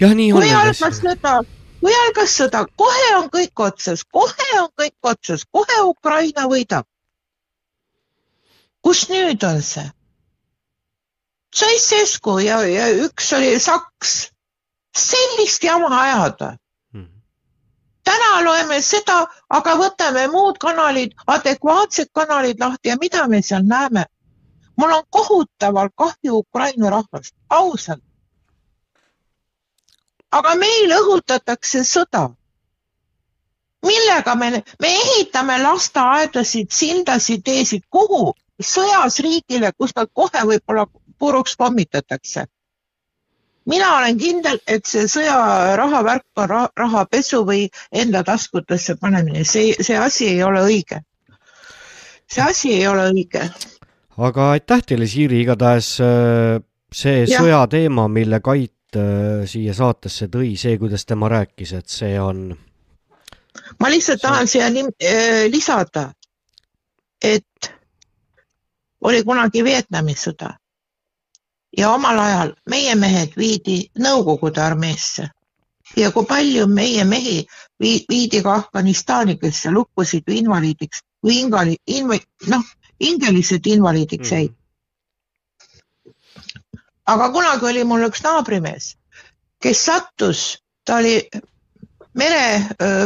jah, 0.01 0.15
nii 0.15 0.33
on 0.33 0.41
kui 0.43 0.53
algas 0.53 1.01
sõda, 1.01 1.35
kui 1.81 1.95
algas 2.05 2.37
sõda, 2.41 2.65
kohe 2.77 3.11
on 3.19 3.29
kõik 3.33 3.65
otsas, 3.67 4.05
kohe 4.05 4.49
on 4.61 4.71
kõik 4.81 5.11
otsas, 5.13 5.45
kohe 5.51 5.83
Ukraina 5.89 6.49
võidab. 6.51 6.87
kus 8.85 9.09
nüüd 9.09 9.45
on 9.45 9.63
see? 9.63 9.87
Ceausescu 11.55 12.39
ja, 12.43 12.59
ja 12.67 12.89
üks 13.07 13.33
oli 13.33 13.61
Saks. 13.61 14.31
sellist 14.97 15.65
jama 15.65 16.01
ajada. 16.01 16.57
täna 18.05 18.45
loeme 18.45 18.81
seda, 18.83 19.27
aga 19.49 19.77
võtame 19.81 20.27
muud 20.29 20.59
kanalid, 20.59 21.15
adekvaatsed 21.27 22.11
kanalid 22.13 22.61
lahti 22.61 22.89
ja 22.89 22.97
mida 23.01 23.29
me 23.29 23.43
seal 23.43 23.63
näeme? 23.63 24.05
mul 24.77 24.93
on 24.93 25.03
kohutavalt 25.11 25.93
kahju 25.97 26.37
Ukraina 26.43 26.91
rahvast, 26.91 27.35
ausalt. 27.51 28.03
Aga 30.39 30.55
meil 30.59 30.97
õhutatakse 31.01 31.85
sõda. 31.87 32.31
millega 33.85 34.35
me, 34.41 34.63
me 34.81 34.91
ehitame 35.01 35.59
lasteaedasid, 35.61 36.71
sildasid, 36.73 37.43
teesid, 37.45 37.83
kuhu? 37.91 38.33
sõjas 38.63 39.19
riigile, 39.19 39.73
kus 39.77 39.91
nad 39.97 40.09
kohe 40.15 40.45
võib-olla 40.47 40.87
puruks 41.19 41.57
pommitatakse. 41.57 42.47
mina 43.67 43.97
olen 43.97 44.19
kindel, 44.19 44.59
et 44.67 44.87
see 44.87 45.09
sõjaraha 45.09 46.03
värk 46.05 46.25
on 46.37 46.49
ra- 46.49 46.71
rahapesu 46.77 47.45
või 47.45 47.69
enda 47.93 48.23
taskutesse 48.23 48.97
panemine, 49.01 49.45
see, 49.45 49.75
see 49.81 49.97
asi 49.97 50.29
ei 50.29 50.43
ole 50.43 50.61
õige. 50.61 51.01
see 52.27 52.43
asi 52.43 52.73
ei 52.75 52.87
ole 52.87 53.11
õige. 53.11 53.51
aga 54.17 54.51
aitäh 54.51 54.83
teile, 54.87 55.07
Siiri, 55.07 55.41
igatahes 55.43 55.99
äh, 56.01 56.63
see 56.93 57.27
sõjateema, 57.27 58.09
mille 58.09 58.41
Kait 58.41 58.74
siia 59.47 59.75
saatesse 59.75 60.29
tõi, 60.33 60.55
see, 60.61 60.79
kuidas 60.79 61.07
tema 61.07 61.29
rääkis, 61.29 61.73
et 61.79 61.89
see 61.89 62.19
on, 62.21 62.47
ma 63.81 63.91
lihtsalt 63.91 64.23
tahan 64.23 64.49
siia 64.51 64.69
äh, 64.69 65.47
lisada, 65.53 66.09
et 67.23 67.71
oli 69.05 69.23
kunagi 69.25 69.65
Vietnami 69.65 70.15
sõda. 70.17 70.55
Ja 71.77 71.91
omal 71.91 72.19
ajal 72.23 72.53
meie 72.71 72.95
mehed 72.95 73.33
viidi 73.37 73.81
Nõukogude 73.99 74.63
armeesse. 74.63 75.29
Ja 75.97 76.11
kui 76.15 76.25
palju 76.27 76.67
meie 76.71 77.05
mehi 77.05 77.41
vii- 77.83 78.05
viidi 78.09 78.43
ka 78.43 78.55
Afganistani, 78.55 79.37
kes 79.39 79.65
või 80.29 80.39
invaliidiks 80.45 81.03
või 81.25 81.41
ingali, 81.43 81.77
inv-, 81.91 82.23
noh, 82.49 82.63
hingelised 83.03 83.67
invaliidiks 83.67 84.33
jäid. 84.33 84.55
Aga 87.05 87.31
kunagi 87.33 87.67
oli 87.71 87.85
mul 87.85 88.07
üks 88.09 88.23
naabrimees, 88.25 88.95
kes 89.63 89.85
sattus, 89.89 90.45
ta 90.85 90.99
oli 91.03 91.19
mere, 92.19 92.45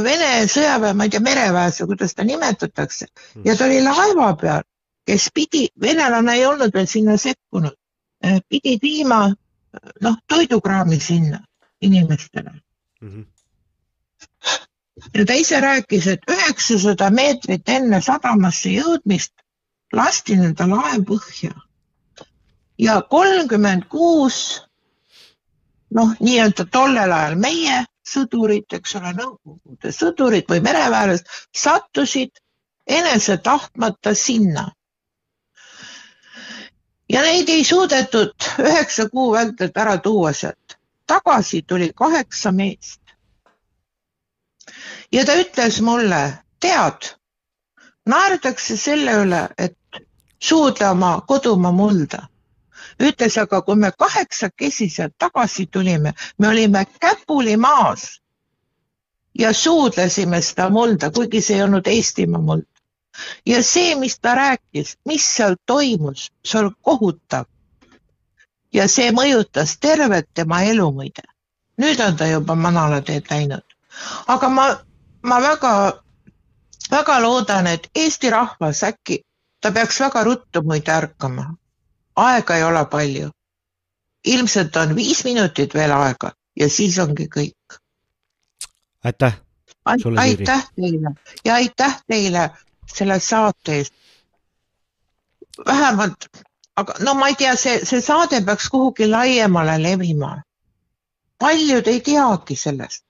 Vene 0.05 0.31
sõjaväe, 0.51 0.95
ma 0.95 1.07
ei 1.07 1.13
tea, 1.15 1.23
mereväes 1.25 1.81
või 1.83 1.95
kuidas 1.95 2.15
ta 2.15 2.27
nimetatakse 2.29 3.09
ja 3.45 3.57
ta 3.57 3.67
oli 3.67 3.81
laeva 3.83 4.33
peal, 4.41 4.65
kes 5.09 5.31
pidi, 5.35 5.67
venelane 5.81 6.37
ei 6.37 6.47
olnud 6.47 6.75
veel 6.75 6.89
sinna 6.91 7.17
sekkunud, 7.21 7.75
pidid 8.49 8.83
viima 8.85 9.27
noh, 10.05 10.17
toidukraami 10.29 11.01
sinna 11.01 11.41
inimestele. 11.81 12.53
ja 15.15 15.25
ta 15.25 15.35
ise 15.35 15.61
rääkis, 15.61 16.07
et 16.07 16.31
üheksasada 16.31 17.11
meetrit 17.15 17.69
enne 17.69 18.03
sadamasse 18.03 18.75
jõudmist 18.75 19.33
lasti 19.95 20.37
nende 20.37 20.67
laev 20.69 21.07
põhja 21.09 21.55
ja 22.79 23.03
kolmkümmend 23.11 23.89
kuus 23.91 24.63
noh, 25.95 26.13
nii-öelda 26.21 26.67
tollel 26.73 27.13
ajal 27.13 27.37
meie 27.41 27.85
sõdurid, 28.09 28.69
eks 28.73 28.97
ole, 28.99 29.13
Nõukogude 29.17 29.93
sõdurid 29.93 30.49
või 30.49 30.61
mereväelased 30.65 31.29
sattusid 31.57 32.41
enese 32.89 33.37
tahtmata 33.37 34.15
sinna. 34.15 34.73
ja 37.09 37.23
neid 37.25 37.49
ei 37.49 37.65
suudetud 37.65 38.49
üheksa 38.61 39.09
kuu 39.09 39.33
vältel 39.33 39.71
ära 39.75 39.97
tuua 39.99 40.33
sealt. 40.33 40.79
tagasi 41.07 41.63
tuli 41.63 41.93
kaheksa 41.97 42.53
meest. 42.53 43.01
ja 45.13 45.25
ta 45.25 45.37
ütles 45.41 45.81
mulle, 45.81 46.39
tead, 46.61 47.15
naerdakse 48.07 48.77
selle 48.77 49.13
üle, 49.25 49.49
et 49.59 50.03
suudle 50.41 50.89
oma 50.89 51.21
kodumaa 51.21 51.73
mulda. 51.73 52.29
Ütles, 53.01 53.39
aga 53.39 53.63
kui 53.63 53.77
me 53.77 53.91
kaheksakesi 53.99 54.89
sealt 54.91 55.15
tagasi 55.19 55.67
tulime, 55.67 56.15
me 56.39 56.49
olime 56.49 56.87
käpuli 57.01 57.57
maas 57.57 58.21
ja 59.39 59.53
suudlesime 59.53 60.43
seda 60.43 60.71
mulda, 60.71 61.11
kuigi 61.11 61.41
see 61.41 61.57
ei 61.57 61.63
olnud 61.63 61.87
Eestimaa 61.87 62.41
muld. 62.41 62.67
ja 63.47 63.63
see, 63.63 63.95
mis 63.95 64.19
ta 64.21 64.35
rääkis, 64.35 64.97
mis 65.05 65.27
seal 65.37 65.57
toimus, 65.67 66.33
see 66.45 66.61
oli 66.61 66.71
kohutav. 66.83 67.45
ja 68.73 68.89
see 68.89 69.11
mõjutas 69.13 69.77
tervet 69.81 70.29
tema 70.35 70.63
elu 70.63 70.91
muide. 70.93 71.23
nüüd 71.79 72.01
on 72.01 72.17
ta 72.17 72.27
juba 72.27 72.55
manalateed 72.55 73.31
läinud. 73.31 73.65
aga 74.27 74.49
ma, 74.49 74.67
ma 75.23 75.41
väga, 75.43 76.03
väga 76.91 77.23
loodan, 77.23 77.67
et 77.67 77.91
Eesti 77.95 78.31
rahvas 78.31 78.83
äkki, 78.83 79.23
ta 79.61 79.73
peaks 79.73 80.01
väga 80.01 80.25
ruttu 80.25 80.63
muide 80.63 80.93
ärkama. 80.93 81.55
Aega 82.19 82.57
ei 82.57 82.65
ole 82.65 82.85
palju. 82.91 83.31
ilmselt 84.25 84.77
on 84.77 84.97
viis 84.97 85.25
minutit 85.25 85.75
veel 85.75 85.93
aega 85.95 86.33
ja 86.57 86.69
siis 86.69 86.99
ongi 86.99 87.29
kõik 87.37 87.79
aitäh 89.05 89.39
aitäh 90.17 90.69
teile 90.77 91.11
ja 91.45 91.55
aitäh 91.55 92.03
teile 92.07 92.51
selle 92.87 93.21
saate 93.21 93.77
eest. 93.77 93.95
vähemalt, 95.67 96.29
aga 96.77 96.95
no 97.01 97.15
ma 97.15 97.29
ei 97.29 97.35
tea, 97.35 97.57
see, 97.57 97.81
see 97.85 98.01
saade 98.01 98.41
peaks 98.47 98.69
kuhugi 98.71 99.09
laiemale 99.11 99.83
levima. 99.83 100.43
paljud 101.39 101.87
ei 101.87 102.01
teagi 102.01 102.57
sellest. 102.57 103.05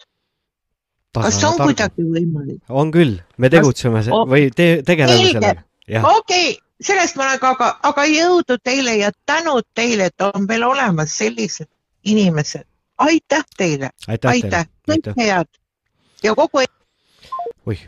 kas 1.14 1.44
on 1.44 1.58
kuidagi 1.62 2.04
võimalik? 2.04 2.62
on 2.68 2.92
küll, 2.92 3.18
me 3.36 3.50
tegutseme 3.50 4.02
se- 4.02 4.10
või 4.10 4.50
te, 4.54 4.82
tegeleme 4.86 5.32
sellega. 5.32 5.62
okei 5.88 6.50
okay, 6.52 6.67
sellest 6.80 7.16
ma 7.16 7.26
olen 7.26 7.40
ka, 7.42 7.52
aga, 7.56 7.68
aga 7.90 8.04
jõudu 8.08 8.58
teile 8.62 8.96
ja 8.96 9.12
tänud 9.26 9.66
teile, 9.74 10.10
et 10.12 10.26
on 10.26 10.48
veel 10.48 10.64
olemas 10.66 11.18
sellised 11.18 11.68
inimesed. 12.04 12.66
aitäh 12.98 13.44
teile, 13.56 13.90
Aitäh 14.08 14.30
aitäh, 14.30 14.66
kõike 14.88 15.14
head 15.16 15.48
ja 16.22 16.34
kogu 16.34 16.64
oih, 17.66 17.82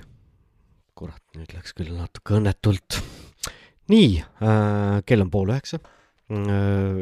kurat, 0.94 1.22
nüüd 1.36 1.54
läks 1.54 1.74
küll 1.76 1.94
natuke 1.96 2.36
õnnetult. 2.38 3.00
nii 3.90 4.20
äh,, 4.20 5.00
kell 5.06 5.24
on 5.24 5.30
pool 5.30 5.50
üheksa 5.50 5.80
äh,. 5.80 7.00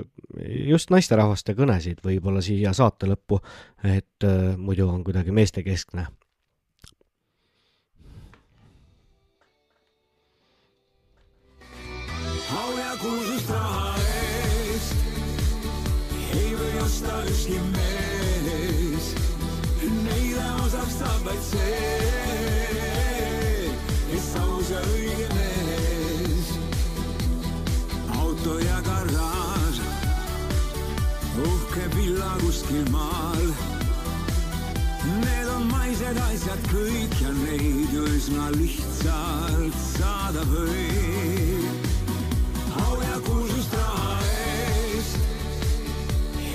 just 0.69 0.93
naisterahvaste 0.95 1.57
kõnesid 1.59 2.01
võib-olla 2.05 2.43
siia 2.45 2.73
saate 2.77 3.09
lõppu, 3.11 3.41
et 3.85 4.25
äh, 4.25 4.55
muidu 4.57 4.89
on 4.89 5.05
kuidagi 5.05 5.35
meestekeskne. 5.35 6.07
Kuskil 32.69 32.91
maal. 32.93 33.55
Need 35.21 35.49
on 35.49 35.65
maised 35.71 36.19
asjad 36.29 36.61
kõik 36.69 37.15
ja 37.23 37.31
neid 37.33 37.93
ju 37.93 38.05
üsna 38.05 38.51
lihtsalt 38.53 39.77
saada 39.97 40.43
võib 40.51 41.87
au 42.85 42.99
ja 43.01 43.21
kuulsust 43.25 43.73
raha 43.73 44.19
eest 44.53 45.17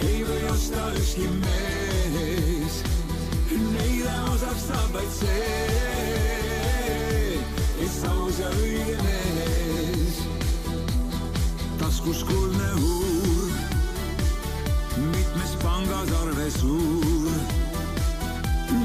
ei 0.03 0.21
või 0.27 0.43
osta 0.51 0.81
ükski 0.99 1.27
mees. 1.41 2.75
Neile 3.73 4.15
osaks 4.33 4.63
saab 4.69 4.89
vaid 4.93 5.11
see, 5.17 5.57
kes 7.79 7.97
aus 8.11 8.37
ja 8.43 8.49
õige 8.61 8.97
mees. 9.01 10.15
taskus 11.81 12.21
kuldne 12.29 12.69
huur, 12.77 13.12
mitmes 15.63 15.87
pangas 15.87 16.11
arve 16.21 16.51
suur. 16.51 17.31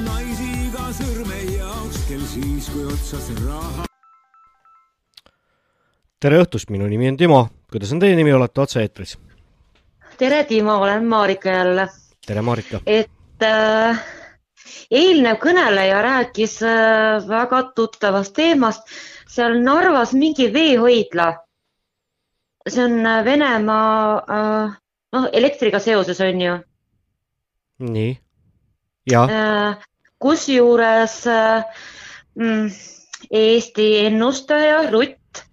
naisi 0.05 0.48
iga 0.66 0.92
sõrme 0.92 1.39
jaoks, 1.57 1.98
kel 2.08 2.20
siis, 2.26 2.68
kui 2.73 2.84
otsas 2.84 3.31
raha 3.47 3.84
tere 6.20 6.40
õhtust, 6.42 6.70
minu 6.70 6.86
nimi 6.86 7.08
on 7.08 7.16
Timo, 7.16 7.48
kuidas 7.70 7.92
on 7.92 8.00
teie 8.00 8.16
nimi, 8.16 8.32
olete 8.32 8.60
otse-eetris? 8.60 9.18
tere, 10.18 10.44
Timo, 10.44 10.78
olen 10.82 11.07
Marika 11.07 11.50
jälle, 11.50 11.89
tere, 12.26 12.42
Marika. 12.42 12.81
et 12.86 13.42
äh, 13.42 14.00
eelnev 14.90 15.39
kõneleja 15.39 16.02
rääkis 16.02 16.62
äh, 16.62 17.28
väga 17.28 17.62
tuttavast 17.74 18.34
teemast, 18.34 18.82
seal 19.28 19.60
Narvas 19.62 20.12
mingi 20.12 20.52
veehoidla. 20.52 21.34
see 22.68 22.84
on 22.84 23.07
äh, 23.07 23.24
Venemaa 23.24 24.16
äh,, 24.18 24.78
noh, 25.12 25.28
elektriga 25.32 25.78
seoses 25.81 26.20
on 26.20 26.40
ju 26.40 26.58
nii, 27.78 28.18
ja 29.10 29.23
äh,. 29.24 29.86
kusjuures 30.18 31.26
äh, 31.26 31.65
mm, 32.34 32.70
Eesti 33.31 33.86
ennustaja 34.07 34.90
Rutt 34.90 35.44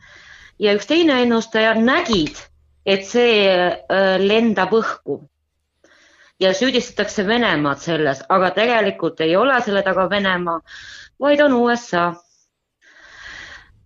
ja 0.60 0.74
üks 0.78 0.88
teine 0.88 1.22
ennustaja 1.22 1.74
nägid, 1.78 2.38
et 2.86 3.06
see 3.06 3.45
äh, 3.50 4.18
lendab 4.22 4.74
õhku 4.74 5.20
ja 6.40 6.54
süüdistatakse 6.54 7.28
Venemaad 7.28 7.80
selles, 7.80 8.22
aga 8.30 8.52
tegelikult 8.56 9.22
ei 9.22 9.36
ole 9.36 9.58
selle 9.64 9.84
taga 9.84 10.10
Venemaa, 10.10 10.60
vaid 11.20 11.42
on 11.42 11.54
USA. 11.54 12.14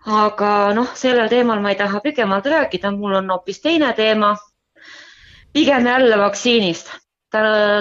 aga 0.10 0.74
noh, 0.74 0.88
sellel 0.96 1.28
teemal 1.30 1.60
ma 1.62 1.74
ei 1.74 1.78
taha 1.78 2.00
pikemalt 2.02 2.46
rääkida, 2.46 2.92
mul 2.92 3.20
on 3.20 3.30
hoopis 3.30 3.62
teine 3.62 3.94
teema. 3.94 4.36
pigem 5.54 5.88
jälle 5.88 6.18
vaktsiinist. 6.18 6.90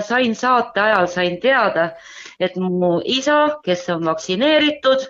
Sain 0.04 0.34
saate 0.36 0.80
ajal, 0.80 1.06
sain 1.06 1.40
teada, 1.40 1.90
et 2.40 2.56
mu 2.56 3.00
isa, 3.04 3.58
kes 3.64 3.86
on 3.94 4.04
vaktsineeritud, 4.04 5.06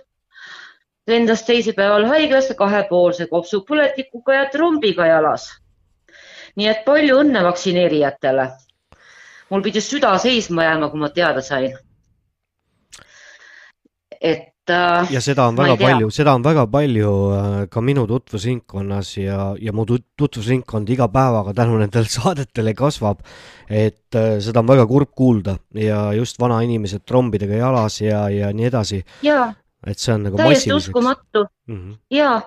lendas 1.08 1.42
teisipäeval 1.42 2.06
haiglasse 2.06 2.54
kahepoolse 2.54 3.26
kopsupõletikuga 3.26 4.34
ja 4.34 4.46
trombiga 4.52 5.06
jalas. 5.06 5.50
nii 6.56 6.66
et 6.66 6.80
palju 6.84 7.20
õnne 7.22 7.42
vaktsineerijatele 7.44 8.48
mul 9.50 9.62
pidi 9.64 9.80
süda 9.80 10.12
seisma 10.22 10.64
jääma, 10.66 10.90
kui 10.92 11.00
ma 11.00 11.08
teada 11.08 11.42
sain. 11.42 11.76
et 14.20 14.48
äh, 14.70 15.10
ja 15.12 15.20
seda 15.24 15.48
on 15.50 15.56
väga 15.58 15.76
palju, 15.80 16.10
seda 16.14 16.34
on 16.36 16.44
väga 16.44 16.64
palju 16.70 17.12
äh, 17.34 17.60
ka 17.72 17.82
minu 17.84 18.06
tutvusringkonnas 18.10 19.12
ja, 19.20 19.38
ja 19.60 19.74
mu 19.76 19.84
tut- 19.88 20.06
tutvusringkond 20.18 20.90
iga 20.94 21.08
päevaga 21.12 21.54
tänu 21.56 21.78
nendele 21.80 22.08
saadetele 22.18 22.74
kasvab. 22.78 23.22
et 23.68 24.14
äh, 24.16 24.38
seda 24.44 24.60
on 24.60 24.70
väga 24.70 24.86
kurb 24.86 25.12
kuulda 25.16 25.58
ja 25.74 26.12
just 26.16 26.40
vanainimesed 26.40 27.04
trombidega 27.06 27.60
jalas 27.62 28.00
ja, 28.00 28.28
ja 28.32 28.52
nii 28.52 28.68
edasi, 28.70 29.02
et 29.86 29.98
see 29.98 30.14
on 30.14 30.28
nagu 30.28 30.40
täiesti 30.40 30.72
uskumatu 30.72 31.46
Mm 31.68 31.76
-hmm. 31.76 31.96
ja, 32.10 32.42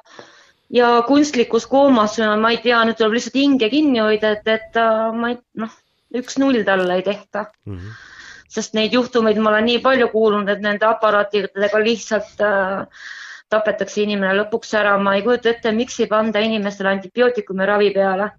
ja 0.70 1.04
kunstlikus 1.08 1.68
koomas, 1.68 2.18
ma 2.42 2.50
ei 2.50 2.58
tea, 2.58 2.80
nüüd 2.86 2.98
tuleb 2.98 3.14
lihtsalt 3.14 3.36
hinge 3.38 3.70
kinni 3.70 4.00
hoida, 4.02 4.32
et, 4.32 4.48
et 4.48 4.80
ma 5.14 5.30
ei, 5.30 5.38
noh, 5.62 5.76
üks-null 6.18 6.64
talle 6.66 6.96
ei 6.96 7.04
tehta. 7.06 7.46
Mm 7.66 7.78
-hmm. 7.78 8.11
Sest 8.52 8.76
neid 8.76 8.94
juhtumeid 8.96 9.40
ma 9.40 9.54
olen 9.54 9.70
nii 9.70 9.80
palju 9.84 10.10
kuulnud, 10.12 10.50
et 10.52 10.62
nende 10.64 10.88
aparaatidega 10.88 11.80
lihtsalt 11.84 12.44
äh, 12.44 13.08
tapetakse 13.52 14.04
inimene 14.04 14.36
lõpuks 14.42 14.76
ära, 14.80 14.98
ma 15.00 15.16
ei 15.18 15.26
kujuta 15.26 15.52
ette, 15.54 15.74
miks 15.76 16.00
ei 16.04 16.10
panda 16.12 16.44
inimestele 16.44 16.92
antibiootikumi 16.96 17.68
ravi 17.68 17.92
peale. 17.96 18.30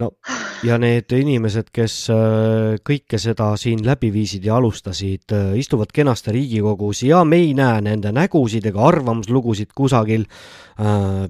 no 0.00 0.08
ja 0.64 0.78
need 0.80 1.12
inimesed, 1.12 1.68
kes 1.76 1.96
äh, 2.14 2.78
kõike 2.86 3.20
seda 3.20 3.50
siin 3.60 3.84
läbi 3.84 4.08
viisid 4.14 4.46
ja 4.48 4.56
alustasid, 4.56 5.34
istuvad 5.60 5.92
kenasti 5.92 6.32
Riigikogus 6.36 7.02
ja 7.04 7.20
me 7.24 7.42
ei 7.44 7.52
näe 7.56 7.82
nende 7.84 8.12
nägusid 8.16 8.66
ega 8.72 8.86
arvamuslugusid 8.88 9.76
kusagil. 9.76 10.24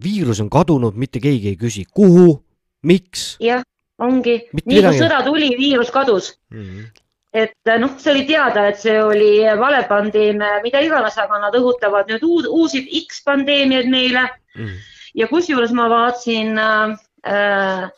viirus 0.05 0.41
on 0.41 0.51
kadunud, 0.51 0.95
mitte 0.95 1.19
keegi 1.19 1.49
ei 1.51 1.57
küsi, 1.59 1.85
kuhu, 1.91 2.39
miks 2.87 3.37
jah, 3.43 3.65
ongi, 3.99 4.39
nii 4.55 4.83
kui 4.87 4.99
sõda 4.99 5.23
tuli, 5.27 5.51
viirus 5.59 5.91
kadus. 5.91 6.35
mm. 6.55 6.65
-hmm. 6.65 6.91
Et 7.33 7.55
äh, 7.68 7.78
noh, 7.78 7.94
see 7.99 8.10
oli 8.12 8.26
teada, 8.26 8.67
et 8.68 8.78
see 8.83 8.97
oli 9.02 9.33
valepandeemia, 9.59 10.59
mida 10.65 10.83
iganes, 10.83 11.18
aga 11.18 11.39
nad 11.39 11.55
õhutavad 11.55 12.10
nüüd 12.10 12.26
uud, 12.26 12.50
uusi 12.50 12.83
X 13.05 13.23
pandeemiaid 13.26 13.91
meile 13.91 14.28
Mm. 14.59 14.78
ja 15.15 15.28
kusjuures 15.31 15.73
ma 15.76 15.86
vaatasin 15.91 16.59
äh, 16.59 16.94
äh, 17.31 17.91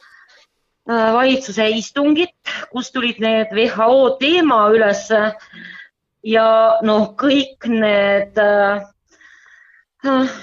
valitsuse 0.86 1.68
istungit, 1.78 2.34
kus 2.72 2.90
tulid 2.92 3.20
need 3.24 3.54
WHO 3.56 4.16
teema 4.20 4.66
ülesse 4.74 5.20
ja 6.28 6.48
noh, 6.84 7.06
kõik 7.16 7.68
need 7.72 8.36
äh, 8.36 8.84
äh, 10.04 10.34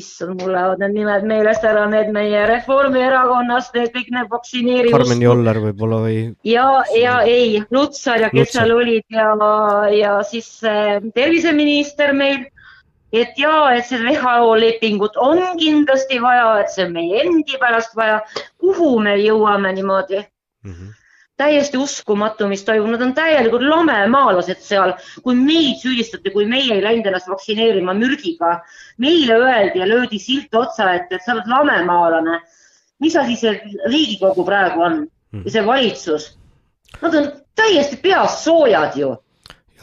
issand, 0.00 0.40
mul 0.40 0.52
lähevad 0.54 0.80
need 0.82 0.96
nimed 0.98 1.26
meelest 1.30 1.66
ära, 1.66 1.84
need 1.90 2.10
meie 2.14 2.44
Reformierakonnast, 2.50 3.74
need 3.78 3.92
kõik 3.94 4.10
need 4.14 4.30
vaktsineerimised. 4.32 4.96
Karmen 4.96 5.22
Joller 5.24 5.60
võib-olla 5.68 6.00
või? 6.06 6.16
ja, 6.48 6.66
ja 6.98 7.20
ei, 7.28 7.60
Lutsar 7.74 8.24
ja 8.26 8.32
kes 8.32 8.48
Lutsar. 8.48 8.66
seal 8.66 8.74
olid 8.78 9.04
ja, 9.14 9.28
ja 9.94 10.16
siis 10.26 10.50
äh, 10.68 10.98
terviseminister 11.14 12.14
meil, 12.16 12.44
et 13.14 13.38
ja, 13.38 13.54
et 13.76 13.86
see 13.86 14.02
WHO 14.02 14.58
lepingut 14.58 15.16
on 15.22 15.40
kindlasti 15.60 16.18
vaja, 16.22 16.50
et 16.64 16.74
see 16.74 16.88
on 16.88 16.94
meie 16.96 17.22
endi 17.22 17.60
pärast 17.62 17.94
vaja. 17.98 18.20
kuhu 18.58 18.98
me 19.04 19.16
jõuame 19.20 19.72
niimoodi 19.76 20.20
mm? 20.20 20.72
-hmm. 20.72 20.92
Täiesti 21.36 21.78
uskumatu, 21.80 22.46
mis 22.48 22.62
toimub, 22.64 22.92
nad 22.94 23.02
on 23.02 23.14
täielikult 23.14 23.64
lamemaalased 23.66 24.60
seal, 24.62 24.94
kui 25.24 25.34
meid 25.38 25.80
süüdistati, 25.82 26.30
kui 26.34 26.46
meie 26.50 26.76
ei 26.76 26.82
läinud 26.84 27.08
ennast 27.10 27.30
vaktsineerima 27.30 27.94
mürgiga. 27.98 28.60
meile 28.98 29.34
öeldi 29.34 29.78
ja 29.78 29.88
löödi 29.88 30.18
silt 30.18 30.54
otsa 30.54 30.92
ette, 30.94 31.14
et 31.14 31.24
sa 31.24 31.32
oled 31.32 31.50
lamemaalane. 31.50 32.40
mis 33.00 33.16
asi 33.16 33.36
see 33.36 33.60
Riigikogu 33.90 34.44
praegu 34.44 34.80
on 34.80 35.06
ja 35.44 35.50
see 35.50 35.66
valitsus? 35.66 36.38
Nad 37.02 37.14
on 37.14 37.32
täiesti 37.56 37.96
peast 37.96 38.44
soojad 38.44 38.96
ju 38.96 39.16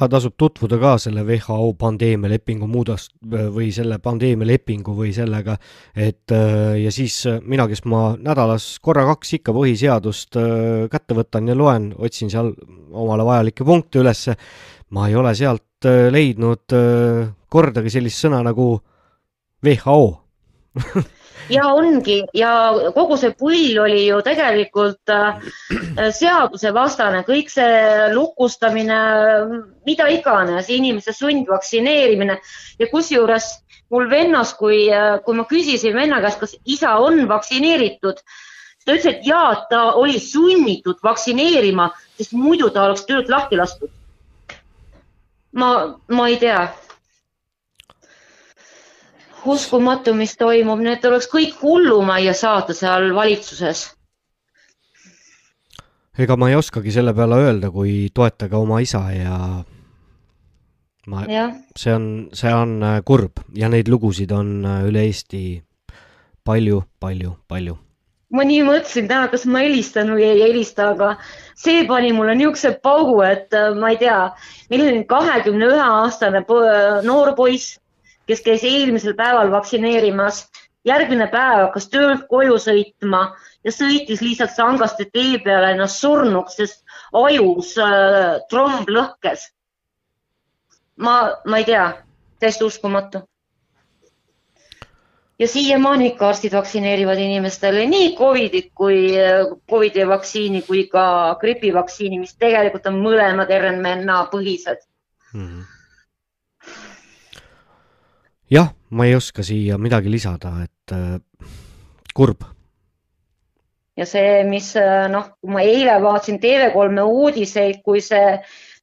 ja 0.06 0.12
tasub 0.16 0.34
tutvuda 0.40 0.80
ka 0.82 0.96
selle 1.02 1.24
WHO 1.28 1.74
pandeemialepingu 1.80 2.68
muudast- 2.70 3.16
või 3.28 3.70
selle 3.76 4.00
pandeemialepingu 4.04 4.96
või 4.98 5.14
sellega, 5.16 5.58
et 5.96 6.32
ja 6.82 6.92
siis 6.92 7.26
äh, 7.30 7.40
mina, 7.44 7.68
kes 7.70 7.84
ma 7.90 8.12
nädalas 8.20 8.76
korra-kaks 8.84 9.38
ikka 9.40 9.54
põhiseadust 9.56 10.38
äh, 10.40 10.88
kätte 10.92 11.18
võtan 11.18 11.50
ja 11.52 11.58
loen, 11.58 11.92
otsin 11.98 12.32
seal 12.32 12.54
omale 12.92 13.26
vajalikke 13.28 13.68
punkte 13.68 14.02
ülesse, 14.02 14.36
ma 14.96 15.08
ei 15.10 15.18
ole 15.20 15.34
sealt 15.38 15.88
äh, 15.90 16.10
leidnud 16.14 16.78
kordagi 17.52 17.92
sellist 17.92 18.26
sõna 18.26 18.42
nagu 18.46 18.74
WHO 19.62 20.02
ja 21.50 21.68
ongi. 21.74 22.22
Ja 22.34 22.52
kogu 22.96 23.18
see 23.18 23.34
pull 23.38 23.80
oli 23.82 24.06
ju 24.08 24.22
tegelikult 24.26 25.12
äh, 25.14 25.42
seadusevastane, 26.18 27.24
kõik 27.28 27.52
see 27.54 28.12
lukustamine, 28.14 29.00
mida 29.88 30.10
iganes, 30.12 30.70
inimese 30.70 31.16
sundvaktsineerimine. 31.16 32.38
Ja 32.80 32.90
kusjuures 32.92 33.52
mul 33.92 34.08
vennas, 34.10 34.54
kui, 34.56 34.86
kui 35.26 35.38
ma 35.38 35.48
küsisin 35.50 35.96
venna 35.98 36.22
käest, 36.24 36.40
kas 36.40 36.56
isa 36.66 36.96
on 37.04 37.26
vaktsineeritud, 37.30 38.22
ta 38.86 38.96
ütles, 38.96 39.10
et 39.10 39.26
jaa, 39.28 39.56
ta 39.70 39.82
oli 40.00 40.20
sunnitud 40.20 41.02
vaktsineerima, 41.04 41.90
sest 42.18 42.38
muidu 42.38 42.72
ta 42.72 42.88
oleks 42.88 43.04
töölt 43.10 43.30
lahti 43.30 43.60
lastud. 43.60 43.92
ma, 45.52 45.98
ma 46.08 46.28
ei 46.32 46.38
tea 46.40 46.70
uskumatu, 49.46 50.14
mis 50.18 50.36
toimub, 50.38 50.80
need 50.84 51.06
oleks 51.06 51.30
kõik 51.32 51.58
hullumajja 51.62 52.34
saata 52.38 52.74
seal 52.78 53.12
valitsuses. 53.16 53.90
ega 56.22 56.36
ma 56.38 56.50
ei 56.52 56.56
oskagi 56.56 56.92
selle 56.92 57.14
peale 57.18 57.38
öelda, 57.42 57.72
kui 57.72 58.10
toetage 58.14 58.56
oma 58.56 58.82
isa 58.84 59.00
ja 59.16 59.38
ma, 61.08 61.24
see 61.76 61.94
on, 61.94 62.08
see 62.34 62.52
on 62.54 62.82
äh, 62.84 63.00
kurb 63.06 63.42
ja 63.58 63.70
neid 63.72 63.90
lugusid 63.90 64.32
on 64.36 64.66
äh, 64.66 64.84
üle 64.90 65.06
Eesti 65.08 65.62
palju, 66.46 66.84
palju, 67.02 67.36
palju. 67.50 67.78
ma 68.32 68.46
nii 68.48 68.62
mõtlesin 68.68 69.10
täna, 69.10 69.30
kas 69.32 69.48
ma 69.50 69.64
helistan 69.66 70.14
või 70.14 70.28
ei 70.30 70.44
helista, 70.44 70.92
aga 70.94 71.16
see 71.58 71.86
pani 71.88 72.14
mulle 72.16 72.36
niisuguse 72.38 72.76
paugu, 72.84 73.20
et 73.26 73.54
äh, 73.58 73.72
ma 73.78 73.94
ei 73.96 74.00
tea, 74.02 74.20
meil 74.70 74.86
oli 74.88 75.04
kahekümne 75.10 75.72
ühe 75.74 75.88
aastane 75.88 76.44
noor 77.08 77.34
poiss, 77.40 77.80
kes 78.32 78.44
käis 78.48 78.68
eelmisel 78.68 79.16
päeval 79.20 79.52
vaktsineerimas. 79.52 80.46
järgmine 80.86 81.28
päev 81.30 81.60
hakkas 81.68 81.86
töölt 81.94 82.24
koju 82.30 82.56
sõitma 82.58 83.20
ja 83.64 83.72
sõitis 83.72 84.22
lihtsalt 84.26 84.56
Sangaste 84.56 85.06
tee 85.14 85.38
peale 85.44 85.76
ennast 85.76 86.00
surnuks, 86.02 86.56
sest 86.58 86.82
ajus 87.14 87.76
äh, 87.78 88.40
tromb 88.50 88.90
lõhkes. 88.90 89.52
ma, 90.98 91.18
ma 91.46 91.58
ei 91.58 91.68
tea, 91.70 91.86
täiesti 92.40 92.66
uskumatu 92.66 93.22
ja 95.42 95.48
siiamaani 95.48 96.08
ikka 96.08 96.30
arstid 96.30 96.54
vaktsineerivad 96.54 97.18
inimestele 97.18 97.86
nii 97.90 98.16
Covidit 98.18 98.72
kui 98.78 99.00
äh, 99.18 99.46
Covidi 99.70 100.08
vaktsiini 100.08 100.62
kui 100.62 100.88
ka 100.88 101.36
gripivaktsiini, 101.42 102.20
mis 102.22 102.36
tegelikult 102.38 102.86
on 102.90 103.00
mõlemad 103.02 103.54
RNA 103.58 104.20
põhised. 104.34 104.86
Jah, 108.52 108.72
ma 108.92 109.08
ei 109.08 109.16
oska 109.16 109.44
siia 109.44 109.78
midagi 109.80 110.12
lisada, 110.12 110.54
et 110.66 110.96
äh, 110.96 111.20
kurb. 112.14 112.44
ja 113.98 114.06
see, 114.08 114.44
mis 114.48 114.74
äh, 114.80 115.08
noh, 115.12 115.34
kui 115.40 115.54
ma 115.54 115.64
eile 115.64 115.98
vaatasin 116.04 116.40
TV3 116.42 117.06
uudiseid, 117.06 117.82
kui 117.86 118.02
see 118.04 118.38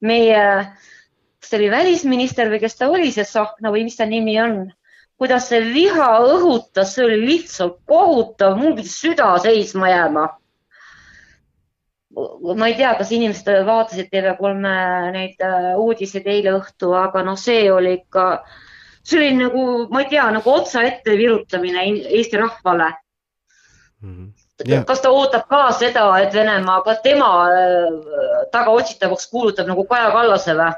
meie, 0.05 0.43
kas 1.41 1.51
see 1.51 1.61
oli 1.61 1.71
välisminister 1.73 2.51
või 2.53 2.61
kes 2.63 2.77
ta 2.79 2.91
oli, 2.93 3.13
see 3.13 3.27
Tsahkna 3.27 3.73
või 3.75 3.87
mis 3.89 3.97
ta 3.99 4.07
nimi 4.09 4.37
on, 4.41 4.59
kuidas 5.19 5.49
see 5.51 5.63
viha 5.73 6.11
õhutas, 6.25 6.93
see 6.95 7.07
oli 7.07 7.19
lihtsalt 7.25 7.81
kohutav, 7.89 8.57
mul 8.61 8.77
pidi 8.79 8.93
süda 8.93 9.33
seisma 9.43 9.91
jääma. 9.91 10.29
ma 12.59 12.67
ei 12.67 12.75
tea, 12.75 12.95
kas 12.99 13.13
inimesed 13.15 13.67
vaatasid 13.67 14.09
TV3 14.13 14.55
neid 15.15 15.45
äh, 15.45 15.75
uudiseid 15.79 16.27
eile 16.27 16.57
õhtu, 16.57 16.95
aga 16.97 17.23
noh, 17.27 17.37
see 17.39 17.69
oli 17.73 17.99
ikka, 18.01 18.29
see 19.09 19.19
oli 19.19 19.35
nagu, 19.39 19.67
ma 19.93 20.03
ei 20.05 20.11
tea, 20.11 20.27
nagu 20.35 20.53
otsa 20.53 20.83
ette 20.85 21.17
virutamine 21.17 21.85
Eesti 22.21 22.41
rahvale 22.41 22.93
Jah. 24.67 24.83
kas 24.85 25.01
ta 25.01 25.11
ootab 25.15 25.47
ka 25.49 25.71
seda, 25.73 26.05
et 26.19 26.35
Venemaa 26.35 26.83
ka 26.83 26.97
tema 27.03 27.31
äh, 27.47 28.47
tagaotsitavaks 28.53 29.29
kuulutab 29.31 29.71
nagu 29.71 29.85
Kaja 29.87 30.11
Kallase 30.11 30.55
või? 30.59 30.73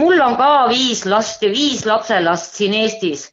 mul 0.00 0.20
on 0.24 0.36
ka 0.36 0.68
viis 0.70 1.04
last 1.04 1.42
ja 1.44 1.50
viis 1.52 1.84
lapselast 1.86 2.56
siin 2.56 2.74
Eestis. 2.74 3.32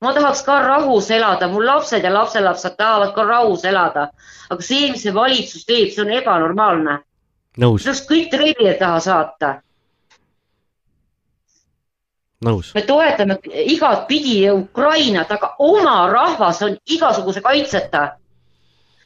ma 0.00 0.12
tahaks 0.12 0.42
ka 0.44 0.58
rahus 0.60 1.10
elada, 1.10 1.48
mul 1.48 1.66
lapsed 1.66 2.04
ja 2.04 2.12
lapselapsed 2.12 2.76
tahavad 2.76 3.14
ka 3.14 3.24
rahus 3.24 3.64
elada, 3.64 4.10
aga 4.50 4.62
see, 4.62 4.90
mis 4.92 5.02
see 5.02 5.14
valitsus 5.14 5.64
teeb, 5.64 5.92
see 5.92 6.02
on 6.04 6.12
ebanormaalne. 6.12 6.98
nõus, 7.60 7.84
kõik 8.08 8.30
trellide 8.32 8.74
taha 8.80 9.00
saata. 9.00 9.54
Me 12.74 12.82
toetame 12.82 13.38
igatpidi 13.44 14.50
Ukrainat, 14.50 15.30
aga 15.30 15.54
oma 15.58 16.06
rahvas 16.10 16.62
on 16.62 16.76
igasuguse 16.86 17.40
kaitseta. 17.40 18.16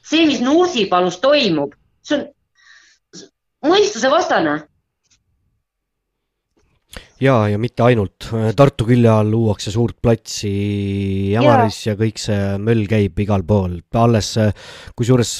see, 0.02 0.26
mis 0.26 0.40
Nursipalus 0.40 1.18
toimub, 1.20 1.74
see 2.02 2.16
on 2.16 3.70
mõistusevastane. 3.70 4.62
Ja, 7.22 7.34
ja 7.50 7.58
mitte 7.60 7.84
ainult, 7.86 8.28
Tartu 8.56 8.86
külje 8.88 9.10
all 9.10 9.30
luuakse 9.32 9.72
suurt 9.74 9.98
platsi 10.02 10.52
Ämaris 11.38 11.80
ja. 11.86 11.92
ja 11.92 11.98
kõik 12.00 12.20
see 12.22 12.40
möll 12.62 12.86
käib 12.90 13.18
igal 13.24 13.44
pool, 13.48 13.78
alles 13.98 14.32
kusjuures 14.98 15.34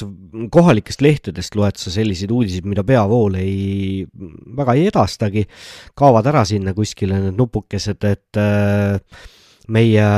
kohalikest 0.53 1.03
lehtedest 1.05 1.57
loed 1.59 1.79
sa 1.79 1.93
selliseid 1.93 2.33
uudiseid, 2.35 2.67
mida 2.69 2.85
peavool 2.87 3.39
ei, 3.39 4.05
väga 4.59 4.77
ei 4.77 4.87
edastagi, 4.91 5.45
kaovad 5.97 6.29
ära 6.31 6.45
sinna 6.47 6.75
kuskile 6.77 7.19
need 7.23 7.39
nupukesed, 7.39 8.09
et 8.09 8.41
äh, 8.41 8.99
meie, 9.71 10.09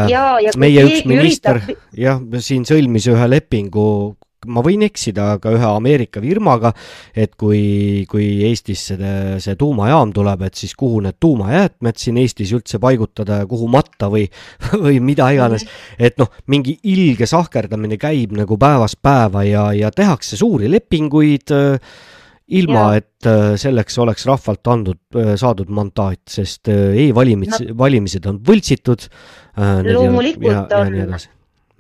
meie 0.60 0.88
üks 0.88 1.06
minister 1.10 1.62
üritab- 1.62 2.02
jah, 2.08 2.22
siin 2.44 2.68
sõlmis 2.68 3.08
ühe 3.12 3.32
lepingu 3.32 3.88
ma 4.50 4.64
võin 4.66 4.82
eksida 4.86 5.36
ka 5.42 5.52
ühe 5.54 5.68
Ameerika 5.68 6.22
firmaga, 6.24 6.72
et 7.14 7.36
kui, 7.40 8.06
kui 8.10 8.28
Eestisse 8.48 8.98
see, 8.98 9.40
see 9.44 9.58
tuumajaam 9.60 10.14
tuleb, 10.16 10.46
et 10.48 10.58
siis 10.58 10.74
kuhu 10.78 11.02
need 11.06 11.20
tuumajäätmed 11.22 12.00
siin 12.02 12.18
Eestis 12.22 12.54
üldse 12.58 12.80
paigutada 12.82 13.42
ja 13.44 13.50
kuhu 13.50 13.70
matta 13.72 14.10
või, 14.14 14.26
või 14.86 15.02
mida 15.04 15.30
iganes. 15.34 15.68
et 16.00 16.18
noh, 16.22 16.32
mingi 16.52 16.78
ilge 16.90 17.30
sahkerdamine 17.30 18.00
käib 18.02 18.34
nagu 18.38 18.58
päevast 18.62 19.02
päeva 19.02 19.46
ja, 19.48 19.70
ja 19.78 19.92
tehakse 19.94 20.40
suuri 20.40 20.72
lepinguid 20.72 21.54
äh, 21.56 21.94
ilma, 22.52 22.96
et 23.00 23.30
äh, 23.30 23.54
selleks 23.62 23.98
oleks 24.02 24.26
rahvalt 24.28 24.68
andnud, 24.74 25.02
saadud 25.40 25.70
mandaat, 25.72 26.24
sest 26.30 26.72
äh, 26.72 26.98
e-valimised, 27.08 27.76
valimised 27.78 28.26
on 28.28 28.42
võltsitud. 28.48 29.06
Loomulikult 29.56 30.74
on. 30.80 30.98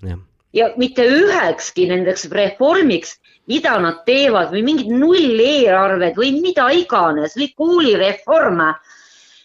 jah 0.06 0.28
ja 0.54 0.70
mitte 0.78 1.06
ühekski 1.08 1.88
nendeks 1.90 2.26
reformiks, 2.32 3.18
mida 3.48 3.78
nad 3.80 4.04
teevad 4.06 4.52
või 4.54 4.64
mingid 4.68 4.92
nulleelarved 4.92 6.18
või 6.20 6.32
mida 6.42 6.70
iganes 6.76 7.36
või 7.40 7.52
koolireforme. 7.58 8.74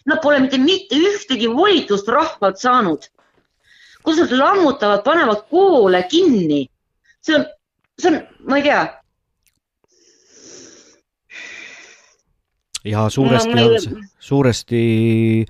Nad 0.07 0.21
pole 0.23 0.39
mitte, 0.39 0.57
mitte 0.57 0.95
ühtegi 0.95 1.49
volitust 1.51 2.07
rahvalt 2.07 2.59
saanud. 2.59 3.09
kus 4.07 4.21
nad 4.21 4.31
lammutavad, 4.31 5.01
panevad 5.03 5.41
koole 5.51 6.03
kinni. 6.07 6.69
see 7.21 7.35
on, 7.35 7.43
see 7.99 8.11
on, 8.11 8.21
ma 8.47 8.57
ei 8.57 8.63
tea, 8.63 8.97
ja 12.87 13.09
suuresti 13.09 13.53
ma 13.53 13.61
ei- 13.61 13.67
on 13.69 13.81
see, 13.81 14.07
suuresti 14.19 15.45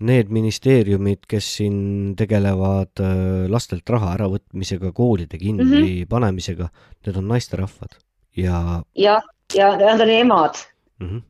need 0.00 0.28
ministeeriumid, 0.30 1.24
kes 1.28 1.46
siin 1.56 1.78
tegelevad 2.16 3.00
äh, 3.02 3.46
lastelt 3.50 3.88
raha 3.90 4.14
äravõtmisega, 4.16 4.92
koolide 4.94 5.38
kinni 5.38 5.64
mm 5.64 5.70
Mhm. 5.70 5.84
-hmm. 5.84 6.06
panemisega, 6.08 6.68
need 7.06 7.16
on 7.16 7.28
naisterahvad 7.28 7.98
ja 8.36 8.82
jah, 8.94 9.22
ja 9.54 9.76
nad 9.76 10.00
on 10.00 10.10
emad 10.10 10.54
mm. 11.00 11.08
-hmm. 11.08 11.22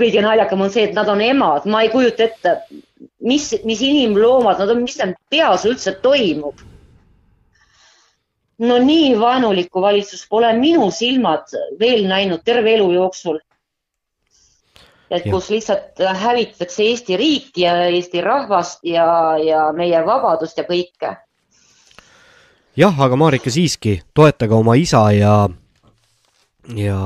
kõige 0.00 0.22
naljakam 0.22 0.60
on 0.60 0.70
see, 0.70 0.84
et 0.84 0.94
nad 0.94 1.08
on 1.08 1.20
emad, 1.20 1.66
ma 1.66 1.82
ei 1.82 1.88
kujuta 1.88 2.24
ette, 2.24 2.54
mis, 3.20 3.54
mis 3.64 3.82
inimloomad 3.82 4.58
nad 4.58 4.70
on, 4.70 4.82
mis 4.82 4.98
nende 4.98 5.18
peas 5.30 5.64
üldse 5.64 5.96
toimub. 6.02 6.54
no 8.58 8.78
nii 8.78 9.18
vaenulikku 9.18 9.80
valitsust 9.82 10.28
pole 10.30 10.52
minu 10.58 10.90
silmad 10.90 11.50
veel 11.80 12.06
näinud 12.06 12.44
terve 12.44 12.74
elu 12.74 12.92
jooksul. 12.92 13.38
Et 15.10 15.26
kus 15.30 15.50
lihtsalt 15.52 16.00
hävitatakse 16.00 16.82
Eesti 16.82 17.16
riiki 17.20 17.64
ja 17.66 17.76
Eesti 17.90 18.20
rahvast 18.24 18.84
ja, 18.88 19.06
ja 19.38 19.68
meie 19.76 20.00
vabadust 20.06 20.58
ja 20.58 20.64
kõike. 20.68 21.14
jah, 22.76 23.00
aga 23.06 23.16
Marika 23.16 23.50
siiski, 23.50 24.00
toetage 24.14 24.54
oma 24.54 24.76
isa 24.80 25.04
ja, 25.14 25.36
ja 26.74 26.98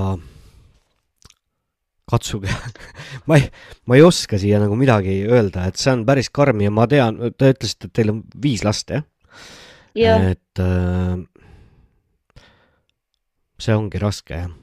katsuge 2.09 2.52
ma 3.28 3.39
ei, 3.39 3.49
ma 3.86 3.99
ei 3.99 4.05
oska 4.07 4.39
siia 4.41 4.60
nagu 4.62 4.77
midagi 4.78 5.20
öelda, 5.28 5.68
et 5.68 5.81
see 5.81 5.93
on 5.93 6.07
päris 6.09 6.31
karm 6.35 6.62
ja 6.65 6.73
ma 6.75 6.86
tean, 6.91 7.20
te 7.36 7.52
ütlesite, 7.55 7.91
et 7.91 7.99
teil 8.01 8.15
on 8.15 8.23
viis 8.43 8.65
last, 8.67 8.94
jah? 8.94 9.05
jah, 9.99 10.31
et 10.33 10.62
äh, 10.62 11.18
see 13.59 13.77
ongi 13.77 14.01
raske, 14.02 14.43
jah. 14.44 14.57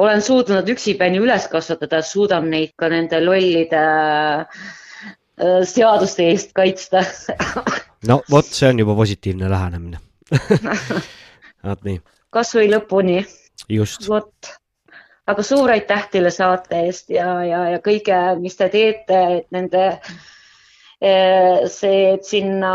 Olen 0.00 0.22
suutnud 0.22 0.68
üksipäini 0.68 1.20
üles 1.20 1.46
kasvatada, 1.52 2.02
suudan 2.02 2.48
neid 2.50 2.72
ka 2.78 2.88
nende 2.92 3.20
lollide 3.24 3.80
äh, 3.80 5.60
seaduste 5.68 6.30
eest 6.30 6.54
kaitsta. 6.56 7.04
no 8.08 8.20
vot, 8.30 8.48
see 8.48 8.70
on 8.70 8.80
juba 8.80 8.96
positiivne 8.96 9.50
lähenemine. 9.50 10.00
vot 11.68 11.84
nii, 11.88 12.00
kasvõi 12.32 12.70
lõpuni, 12.72 13.20
just, 13.68 14.08
vot. 14.08 14.52
aga 15.30 15.44
suur 15.46 15.72
aitäh 15.74 16.08
teile 16.12 16.32
saate 16.34 16.84
eest 16.86 17.12
ja, 17.12 17.28
ja, 17.44 17.64
ja 17.74 17.84
kõige, 17.84 18.18
mis 18.40 18.56
te 18.56 18.70
teete, 18.72 19.22
et 19.40 19.48
nende 19.54 19.86
eh, 19.90 21.66
see, 21.68 22.14
et 22.14 22.24
sinna 22.28 22.74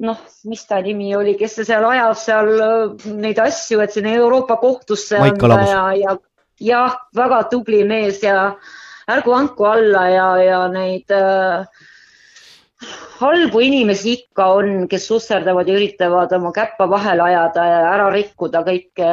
noh, 0.00 0.20
mis 0.50 0.66
ta 0.66 0.80
nimi 0.82 1.14
oli, 1.16 1.36
kes 1.38 1.60
seal 1.62 1.84
ajab 1.88 2.16
seal 2.18 2.52
äh, 2.60 3.08
neid 3.14 3.38
asju, 3.42 3.80
et 3.84 3.92
sinna 3.94 4.14
Euroopa 4.18 4.56
kohtusse 4.62 5.20
Kalamus. 5.38 5.70
ja, 5.70 5.82
ja 5.98 6.16
jah, 6.60 6.98
väga 7.16 7.42
tubli 7.50 7.82
mees 7.88 8.22
ja 8.22 8.54
ärgu 9.10 9.34
andku 9.36 9.66
alla 9.68 10.06
ja, 10.08 10.28
ja 10.42 10.60
neid 10.72 11.10
äh, 11.12 11.66
halbu 13.20 13.60
inimesi 13.64 14.14
ikka 14.18 14.46
on, 14.58 14.70
kes 14.90 15.08
susserdavad 15.08 15.68
ja 15.68 15.76
üritavad 15.78 16.32
oma 16.36 16.52
käppa 16.54 16.88
vahele 16.90 17.24
ajada 17.28 17.66
ja 17.68 17.82
ära 17.94 18.08
rikkuda 18.14 18.64
kõike 18.66 19.10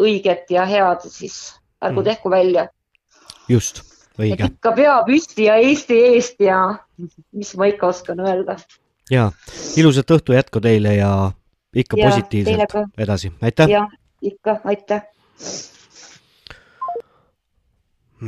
õiget 0.00 0.52
ja 0.54 0.66
head, 0.68 1.06
siis 1.08 1.56
ärgu 1.82 2.00
Mm. 2.00 2.04
tehku 2.04 2.30
välja. 2.30 2.68
just, 3.48 3.82
õige. 4.18 4.46
ikka 4.46 4.72
pea 4.72 5.02
püsti 5.06 5.48
ja 5.48 5.56
Eesti 5.56 5.98
eest 6.14 6.40
ja 6.40 6.60
mis 7.32 7.54
ma 7.56 7.66
ikka 7.66 7.86
oskan 7.86 8.20
öelda. 8.20 8.56
Ja 9.10 9.30
ilusat 9.76 10.10
õhtu 10.10 10.34
jätku 10.36 10.60
teile 10.60 10.94
ja 10.94 11.32
ikka 11.74 11.96
Ja, 11.98 12.08
positiivselt 12.08 12.74
edasi, 12.98 13.32
aitäh. 13.42 13.68
jah, 13.68 13.88
ikka, 14.22 14.60
aitäh. 14.64 15.02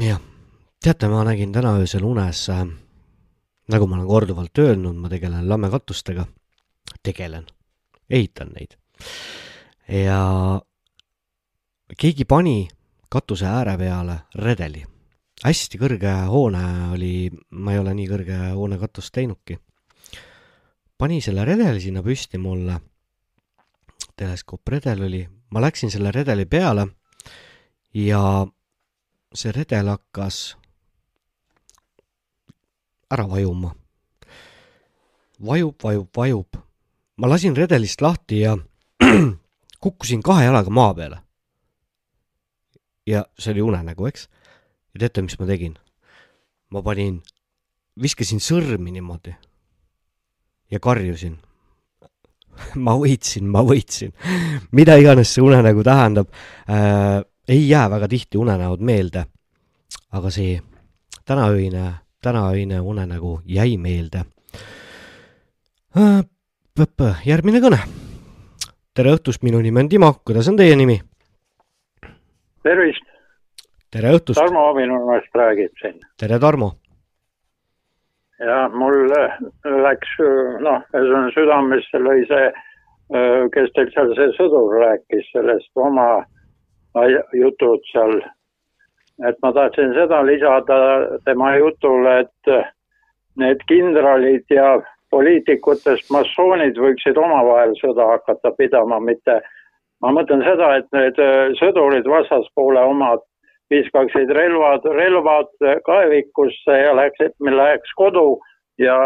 jah, 0.00 0.20
teate, 0.82 1.08
ma 1.08 1.24
nägin 1.24 1.52
täna 1.52 1.76
öösel 1.78 2.04
unes 2.04 2.48
äh,, 2.50 2.66
nagu 3.68 3.86
ma 3.86 3.96
olen 3.96 4.06
korduvalt 4.06 4.58
öelnud, 4.58 4.96
ma 4.96 5.08
tegelen 5.08 5.48
lammekatustega, 5.48 6.26
tegelen, 7.02 7.46
ehitan 8.10 8.52
neid. 8.54 8.78
ja 9.88 10.60
keegi 11.98 12.24
pani 12.24 12.68
katuse 13.10 13.46
ääre 13.46 13.76
peale 13.78 14.18
redeli. 14.34 14.84
hästi 15.44 15.78
kõrge 15.78 16.10
hoone 16.30 16.92
oli, 16.94 17.30
ma 17.50 17.72
ei 17.72 17.78
ole 17.78 17.94
nii 17.98 18.08
kõrge 18.08 18.36
hoone 18.54 18.78
katust 18.78 19.12
teinudki. 19.12 19.58
Pani 21.02 21.18
selle 21.18 21.42
redeli 21.42 21.80
sinna 21.82 21.98
püsti 21.98 22.38
mulle. 22.38 22.76
teleskoopredel 24.16 25.00
oli, 25.02 25.22
ma 25.50 25.60
läksin 25.64 25.90
selle 25.90 26.12
redeli 26.14 26.44
peale 26.46 26.84
ja 27.98 28.46
see 29.34 29.52
redel 29.56 29.90
hakkas 29.90 30.38
ära 33.10 33.26
vajuma. 33.26 33.74
vajub, 35.46 35.74
vajub, 35.82 36.08
vajub. 36.16 36.62
ma 37.16 37.34
lasin 37.34 37.56
redelist 37.56 38.00
lahti 38.00 38.40
ja 38.46 38.56
kukkusin 39.82 40.22
kahe 40.22 40.44
jalaga 40.44 40.70
maa 40.70 40.94
peale. 40.94 41.22
ja 43.06 43.26
see 43.38 43.50
oli 43.50 43.62
unenägu, 43.62 44.06
eks. 44.06 44.28
ja 44.94 45.00
teate, 45.00 45.22
mis 45.22 45.38
ma 45.38 45.50
tegin? 45.50 45.78
ma 46.70 46.82
panin, 46.82 47.24
viskasin 47.98 48.38
sõrmi 48.38 48.94
niimoodi 48.94 49.34
ja 50.72 50.80
karjusin. 50.80 51.36
ma 52.86 52.96
võitsin, 52.98 53.46
ma 53.48 53.62
võitsin. 53.64 54.12
mida 54.72 54.96
iganes 55.00 55.34
see 55.34 55.44
unenägu 55.44 55.84
tähendab 55.84 56.28
äh,, 56.68 57.22
ei 57.48 57.68
jää 57.68 57.88
väga 57.90 58.08
tihti 58.08 58.38
unenäod 58.38 58.80
meelde. 58.80 59.24
aga 60.12 60.30
see 60.30 60.60
tänaöine, 61.24 61.92
tänaöine 62.22 62.80
unenägu 62.80 63.40
jäi 63.44 63.76
meelde 63.76 64.24
äh,. 65.96 67.26
järgmine 67.26 67.60
kõne. 67.60 67.80
tere 68.94 69.16
õhtust, 69.16 69.42
minu 69.42 69.60
nimi 69.60 69.80
on 69.80 69.88
Timo, 69.88 70.12
kuidas 70.24 70.48
on 70.48 70.56
teie 70.56 70.76
nimi? 70.76 71.00
tervist, 72.62 73.04
tere 73.90 74.12
õhtust, 74.12 74.40
Tarmo 74.40 74.68
Avinurmest 74.70 75.34
räägib 75.34 75.72
siin 75.80 76.00
tere 76.16 76.38
Tarmo. 76.38 76.76
Ja 78.46 78.68
mul 78.72 79.12
äh, 79.16 79.38
läks 79.86 80.18
äh, 80.20 80.60
noh, 80.66 80.84
südamesse 81.34 82.02
lõi 82.02 82.26
see, 82.30 82.52
kes 83.52 83.72
teil 83.76 83.90
seal 83.92 84.14
see 84.16 84.30
sõdur 84.38 84.70
rääkis 84.80 85.26
sellest 85.34 85.68
oma 85.76 86.22
jutud 87.32 87.80
seal. 87.92 88.22
et 89.28 89.36
ma 89.42 89.52
tahtsin 89.52 89.92
seda 89.94 90.22
lisada 90.26 90.78
tema 91.24 91.56
jutule, 91.56 92.20
et 92.20 92.48
äh, 92.48 92.64
need 93.36 93.60
kindralid 93.68 94.44
ja 94.50 94.80
poliitikutest 95.10 96.10
massoonid 96.10 96.78
võiksid 96.80 97.18
omavahel 97.20 97.74
sõda 97.80 98.06
hakata 98.14 98.50
pidama, 98.56 98.98
mitte 99.00 99.40
ma 100.00 100.12
mõtlen 100.16 100.42
seda, 100.42 100.76
et 100.80 100.88
need 100.96 101.20
äh, 101.20 101.52
sõdurid 101.60 102.08
vastaspoole 102.08 102.80
omad 102.80 103.22
viskaksid 103.72 104.30
relvad, 104.36 104.86
relvad 104.96 105.52
kaevikusse 105.86 106.78
ja 106.84 106.94
läks, 106.96 107.24
läheks 107.40 107.94
kodu 107.96 108.40
ja, 108.78 108.96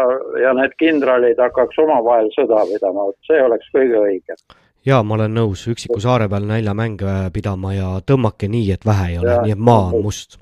ja 0.41 0.53
need 0.57 0.75
kindralid 0.79 1.39
hakkaks 1.41 1.79
omavahel 1.83 2.29
sõda 2.35 2.63
pidama, 2.69 3.09
see 3.27 3.39
oleks 3.43 3.69
kõige 3.75 4.01
õigem. 4.01 4.41
ja 4.85 5.01
ma 5.03 5.17
olen 5.17 5.33
nõus 5.35 5.65
üksiku 5.71 5.99
saare 6.03 6.29
peal 6.31 6.47
näljamänge 6.47 7.15
pidama 7.33 7.73
ja 7.75 7.93
tõmmake 8.05 8.49
nii, 8.51 8.71
et 8.75 8.85
vähe 8.85 9.13
ei 9.13 9.21
ole 9.21 9.33
Jaa., 9.35 9.45
nii 9.45 9.55
et 9.57 9.63
maa 9.69 9.89
on 9.91 10.03
must. 10.07 10.39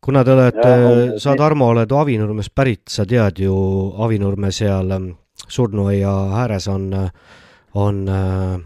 kuna 0.00 0.24
te 0.24 0.34
olete 0.36 0.68
Jaa,, 0.68 1.18
sa 1.18 1.36
Tarmo 1.38 1.70
oled 1.74 1.92
Avinurmest 1.92 2.54
pärit, 2.54 2.86
sa 2.88 3.06
tead 3.06 3.42
ju 3.42 3.54
Avinurme 3.98 4.52
seal 4.52 4.90
ähm, 4.96 5.12
surnuaia 5.48 6.12
ääres 6.42 6.68
on, 6.68 6.90
on 7.74 8.08
äh, 8.08 8.58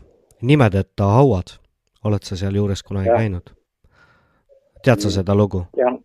nimedeta 0.42 1.12
hauad. 1.18 1.58
oled 2.04 2.22
sa 2.22 2.36
sealjuures 2.36 2.82
kunagi 2.82 3.08
käinud? 3.08 3.54
Tead 4.84 5.04
sa 5.04 5.10
seda 5.10 5.34
lugu? 5.34 5.64
jah, 5.78 5.96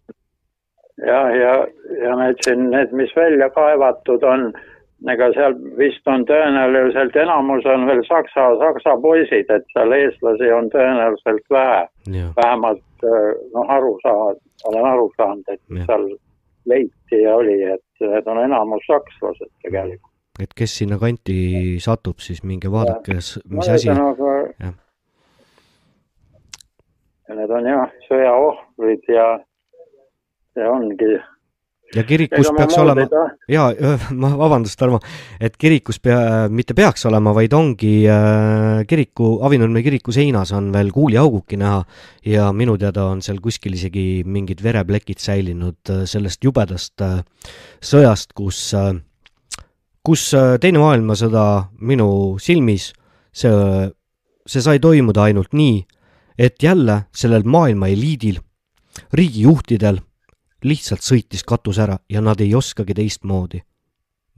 ja, 1.05 1.21
ja, 1.35 1.53
ja 2.03 2.15
need 2.19 2.41
siin, 2.45 2.69
need, 2.73 2.91
mis 2.95 3.11
välja 3.15 3.49
kaevatud 3.55 4.23
on, 4.27 4.49
ega 5.13 5.29
seal 5.35 5.55
vist 5.79 6.07
on 6.11 6.25
tõenäoliselt 6.29 7.15
enamus 7.23 7.67
on 7.69 7.87
veel 7.87 8.01
saksa, 8.07 8.49
saksa 8.63 8.95
poisid, 9.03 9.51
et 9.53 9.67
seal 9.73 9.95
eestlasi 9.95 10.51
on 10.55 10.71
tõenäoliselt 10.73 11.45
vähe. 11.55 11.85
vähemalt 12.41 13.07
äh, 13.07 13.29
noh, 13.53 13.71
aru 13.77 13.95
saanud, 14.03 14.41
olen 14.71 14.89
aru 14.93 15.07
saanud, 15.17 15.47
et 15.47 15.61
Jah. 15.61 15.85
seal 15.87 16.09
leiti 16.69 17.23
ja 17.23 17.35
oli, 17.35 17.61
et 17.75 18.03
need 18.03 18.27
on 18.27 18.43
enamus 18.43 18.85
sakslased 18.87 19.51
tegelikult. 19.63 20.05
et 20.39 20.53
kes 20.55 20.77
sinna 20.81 20.99
kanti 20.99 21.79
satub, 21.83 22.19
siis 22.23 22.43
minge 22.43 22.71
vaadake, 22.71 23.15
mis 23.15 23.67
asi, 23.67 23.89
ühesõnaga 23.89 24.75
ja 27.29 27.35
need 27.37 27.51
on 27.53 27.67
jah, 27.69 27.91
sõjaohvrid 28.07 29.11
ja 29.13 29.27
see 30.55 30.69
ongi. 30.69 31.17
Ja 31.95 32.03
kirikus 32.05 32.45
Ega 32.45 32.53
peaks 32.53 32.75
olema 32.77 33.03
ja 33.49 33.63
ma 34.13 34.29
vabandust, 34.37 34.77
Tarmo, 34.77 34.99
et 35.41 35.55
kirikus 35.57 35.97
pea, 35.97 36.45
mitte 36.53 36.75
peaks 36.77 37.07
olema, 37.09 37.33
vaid 37.33 37.53
ongi 37.57 37.93
äh, 38.05 38.83
kiriku, 38.89 39.39
Avinurme 39.45 39.81
kiriku 39.85 40.13
seinas 40.13 40.53
on 40.53 40.69
veel 40.73 40.91
kuuliauguki 40.93 41.57
näha 41.57 41.79
ja 42.29 42.51
minu 42.53 42.77
teada 42.77 43.07
on 43.09 43.23
seal 43.25 43.41
kuskil 43.41 43.73
isegi 43.77 44.21
mingid 44.25 44.61
vereplekid 44.61 45.21
säilinud 45.21 45.93
äh, 45.93 46.03
sellest 46.09 46.45
jubedast 46.45 47.05
äh, 47.05 47.23
sõjast, 47.81 48.37
kus 48.37 48.67
äh, 48.77 48.93
kus 50.05 50.29
äh, 50.37 50.57
Teine 50.61 50.81
maailmasõda 50.81 51.45
minu 51.85 52.37
silmis, 52.41 52.91
see, 53.33 53.53
see 54.49 54.61
sai 54.65 54.77
toimuda 54.81 55.25
ainult 55.27 55.53
nii, 55.57 55.81
et 56.39 56.63
jälle 56.63 57.01
sellel 57.15 57.43
maailma 57.43 57.87
eliidil, 57.87 58.39
riigijuhtidel 59.13 59.99
lihtsalt 60.63 61.03
sõitis 61.03 61.43
katus 61.47 61.79
ära 61.79 61.97
ja 62.09 62.21
nad 62.21 62.39
ei 62.41 62.55
oskagi 62.55 62.93
teistmoodi. 62.93 63.61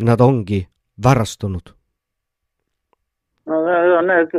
Nad 0.01 0.21
ongi 0.21 0.65
värrastunud. 1.03 1.73
no 3.45 3.65
need 3.65 3.91
on 3.97 4.07
need 4.07 4.33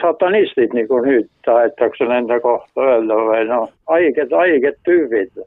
satanistid, 0.00 0.74
nagu 0.74 1.00
nüüd 1.06 1.28
tahetakse 1.46 2.06
nende 2.10 2.38
kohta 2.40 2.86
öelda 2.92 3.18
või 3.28 3.42
noh, 3.48 3.68
haiged, 3.90 4.30
haiged 4.30 4.78
tüübid. 4.86 5.44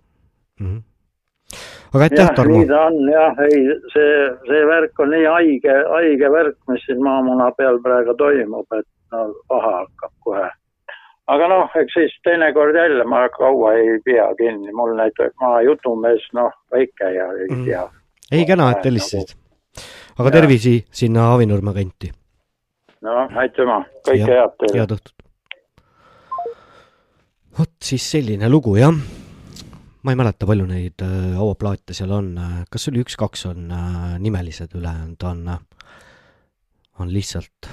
aga 1.93 2.03
aitäh, 2.03 2.32
Tarmo 2.35 2.59
nii. 2.59 2.67
ta 2.67 2.84
on 2.90 3.00
jah, 3.11 3.42
ei, 3.48 3.64
see, 3.93 4.14
see 4.50 4.64
värk 4.72 5.00
on 5.03 5.14
nii 5.16 5.26
haige, 5.26 5.76
haige 5.93 6.32
värk, 6.32 6.58
mis 6.72 6.85
siin 6.85 7.03
maamuna 7.03 7.51
peal 7.59 7.80
praegu 7.84 8.16
toimub, 8.19 8.80
et 8.80 8.88
no 9.11 9.27
paha 9.48 9.76
hakkab 9.82 10.16
kohe. 10.27 10.48
Aga 11.28 11.48
noh, 11.52 11.70
eks 11.82 11.94
siis 11.94 12.14
teinekord 12.24 12.76
jälle 12.76 13.04
ma 13.04 13.26
kaua 13.30 13.74
ei 13.80 13.98
pea 14.06 14.28
kinni, 14.40 14.72
mul 14.74 14.94
näiteks, 14.96 15.34
ma 15.42 15.62
jutumees, 15.62 16.24
noh, 16.34 16.52
väike 16.72 17.10
ja 17.16 17.28
ei 17.34 17.48
Mhm. 17.52 17.66
tea. 17.66 17.90
ei, 18.32 18.46
kena, 18.46 18.72
et 18.72 18.86
helistasid. 18.86 19.36
aga 20.20 20.32
tervisi 20.32 20.86
sinna 20.92 21.34
Avinurme 21.34 21.74
kanti. 21.74 22.12
no 23.02 23.28
aitüma, 23.36 23.86
kõike 24.08 24.26
head 24.32 24.56
teile. 24.60 24.80
head 24.80 24.92
õhtut. 24.98 25.14
vot 27.60 27.72
siis 27.84 28.12
selline 28.12 28.50
lugu 28.50 28.76
jah. 28.78 28.94
ma 30.04 30.12
ei 30.14 30.16
mäleta, 30.20 30.46
palju 30.48 30.66
neid 30.70 31.02
äh, 31.04 31.36
hauaplaate 31.36 31.94
seal 31.94 32.12
on, 32.16 32.30
kas 32.72 32.88
oli 32.88 33.02
üks-kaks 33.04 33.46
on 33.50 33.72
äh, 33.72 34.20
nimelised, 34.24 34.72
ülejäänud 34.78 35.24
on 35.28 35.48
äh,, 35.48 35.60
on 37.00 37.12
lihtsalt 37.14 37.68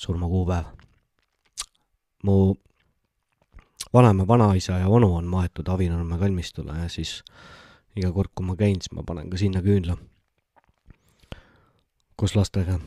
surmakuupäev. 0.00 0.64
mu 2.24 2.54
vanema 3.94 4.26
vanaisa 4.26 4.72
ja 4.72 4.88
onu 4.88 5.14
on 5.16 5.24
maetud 5.24 5.68
Avinurme 5.68 6.18
kalmistule 6.18 6.72
ja 6.82 6.88
siis 6.88 7.22
iga 7.96 8.12
kord, 8.12 8.32
kui 8.34 8.46
ma 8.46 8.56
käin, 8.56 8.80
siis 8.80 8.92
ma 8.96 9.04
panen 9.06 9.30
ka 9.30 9.38
sinna 9.40 9.62
küünla. 9.64 9.96
koos 12.16 12.36
lastega. 12.36 12.78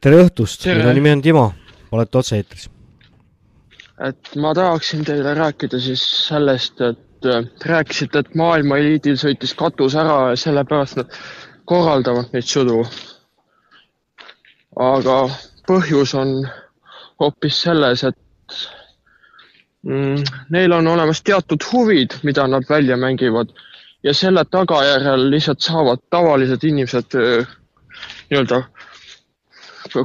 tere 0.00 0.20
õhtust, 0.22 0.66
minu 0.70 0.92
nimi 0.94 1.10
on 1.10 1.22
Timo, 1.22 1.44
olete 1.92 2.18
otse-eetris. 2.18 2.68
et 4.08 4.36
ma 4.36 4.54
tahaksin 4.54 5.04
teile 5.04 5.34
rääkida 5.34 5.80
siis 5.80 6.02
sellest, 6.26 6.80
et 6.80 7.26
äh, 7.26 7.44
rääkisite, 7.64 8.18
et 8.18 8.34
maailma 8.34 8.78
eliidil 8.78 9.18
sõitis 9.18 9.54
katus 9.54 9.94
ära 9.94 10.30
ja 10.30 10.36
sellepärast 10.36 11.02
nad 11.02 11.20
korraldavad 11.64 12.32
neid 12.32 12.46
sõdu. 12.46 12.82
aga 14.76 15.20
põhjus 15.68 16.14
on 16.14 16.48
hoopis 17.20 17.62
selles, 17.62 18.04
et 18.04 18.18
neil 20.50 20.72
on 20.72 20.86
olemas 20.86 21.22
teatud 21.22 21.64
huvid, 21.72 22.18
mida 22.22 22.46
nad 22.46 22.64
välja 22.68 22.96
mängivad 22.96 23.48
ja 24.02 24.14
selle 24.14 24.44
tagajärjel 24.44 25.30
lihtsalt 25.30 25.60
saavad 25.60 25.98
tavalised 26.10 26.64
inimesed 26.64 27.14
öö, 27.14 27.44
nii-öelda 28.30 28.62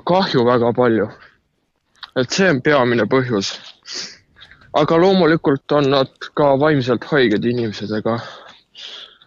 kahju 0.06 0.46
väga 0.46 0.74
palju. 0.74 1.10
et 2.16 2.30
see 2.30 2.50
on 2.50 2.62
peamine 2.62 3.04
põhjus. 3.04 3.54
aga 4.74 4.98
loomulikult 4.98 5.72
on 5.72 5.90
nad 5.90 6.10
ka 6.34 6.60
vaimselt 6.60 7.04
haiged 7.04 7.46
inimesed, 7.46 7.92
ega 7.92 8.20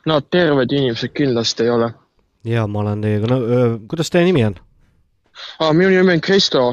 nad 0.06 0.22
terved 0.30 0.72
inimesed 0.72 1.12
kindlasti 1.14 1.62
ei 1.62 1.70
ole. 1.70 1.90
ja 2.44 2.66
ma 2.66 2.80
olen 2.80 3.02
teiega 3.02 3.26
nõu-, 3.26 3.78
kuidas 3.88 4.10
teie 4.10 4.24
nimi 4.24 4.44
on? 4.44 4.56
Ah, 5.60 5.72
minu 5.72 5.90
nimi 5.90 6.12
on 6.12 6.20
Kristo. 6.20 6.68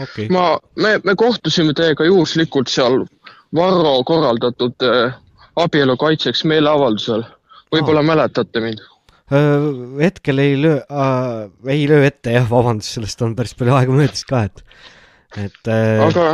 okay.. 0.00 0.28
ma, 0.30 0.58
me, 0.76 1.00
me 1.04 1.14
kohtusime 1.14 1.74
teiega 1.74 2.04
juhuslikult 2.04 2.68
seal 2.68 3.04
Varro 3.54 4.04
korraldatud 4.04 4.84
äh, 4.84 5.16
abielu 5.56 5.96
kaitseks 5.96 6.44
meeleavaldusel. 6.44 7.24
võib-olla 7.72 8.02
mäletate 8.02 8.60
mind? 8.64 8.84
hetkel 10.00 10.38
ei 10.40 10.54
löö 10.56 10.78
äh,, 10.80 11.50
ei 11.68 11.88
löö 11.88 12.06
ette 12.06 12.32
jah, 12.32 12.46
vabandust, 12.50 12.94
sellest 12.96 13.22
on 13.22 13.34
päris 13.36 13.52
palju 13.58 13.74
aega 13.76 13.92
möödas 13.92 14.24
ka, 14.24 14.46
et, 14.48 14.62
et 15.36 15.68
äh, 15.68 16.00
aga 16.06 16.30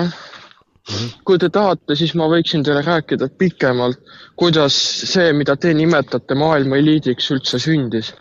kui 1.24 1.40
te 1.40 1.48
tahate, 1.50 1.96
siis 1.96 2.12
ma 2.18 2.28
võiksin 2.30 2.64
teile 2.64 2.82
rääkida 2.84 3.28
pikemalt, 3.40 4.00
kuidas 4.38 4.76
see, 5.10 5.32
mida 5.36 5.56
te 5.56 5.72
nimetate 5.74 6.36
maailma 6.38 6.78
eliidiks, 6.78 7.30
üldse 7.34 7.58
sündis. 7.62 8.12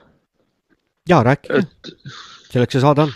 jaa, 1.10 1.24
rääkige. 1.24 1.66
selleks 2.50 2.78
see 2.78 2.82
saade 2.82 3.08
on. 3.08 3.14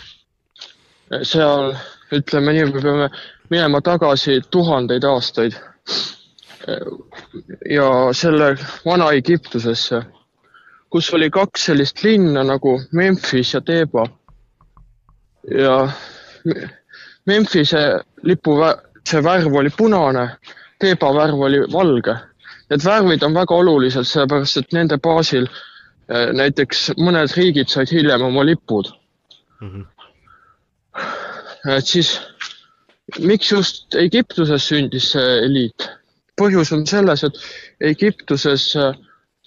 seal 1.22 1.72
ütleme 2.12 2.54
nii, 2.54 2.68
me 2.70 2.82
peame 2.82 3.10
minema 3.50 3.80
tagasi 3.80 4.40
tuhandeid 4.50 5.04
aastaid 5.08 5.56
ja 7.70 8.12
selle 8.12 8.56
Vana-Egiptusesse, 8.84 10.02
kus 10.90 11.10
oli 11.14 11.30
kaks 11.30 11.64
sellist 11.70 12.02
linna 12.04 12.44
nagu 12.44 12.80
Memphis 12.92 13.54
ja 13.54 13.60
Theba. 13.60 14.06
ja 15.60 15.90
Me- 16.44 16.68
Memphise 17.26 18.00
lipu 18.22 18.56
see 19.08 19.22
värv 19.24 19.54
oli 19.54 19.70
punane, 19.70 20.28
Theba 20.80 21.14
värv 21.14 21.40
oli 21.40 21.58
valge. 21.72 22.16
Need 22.70 22.84
värvid 22.84 23.22
on 23.22 23.34
väga 23.34 23.54
olulised, 23.54 24.04
sellepärast 24.04 24.56
et 24.56 24.72
nende 24.72 24.98
baasil 24.98 25.46
eh, 25.48 26.32
näiteks 26.32 26.90
mõned 27.00 27.32
riigid 27.36 27.68
said 27.68 27.88
hiljem 27.92 28.22
oma 28.22 28.44
lipud 28.44 28.92
et 31.76 31.86
siis 31.86 32.12
miks 33.18 33.52
just 33.52 33.94
Egiptuses 33.94 34.68
sündis 34.68 35.12
see 35.14 35.38
eliit? 35.46 35.88
põhjus 36.38 36.70
on 36.70 36.84
selles, 36.86 37.24
et 37.26 37.38
Egiptuses 37.90 38.70
äh, 38.78 38.94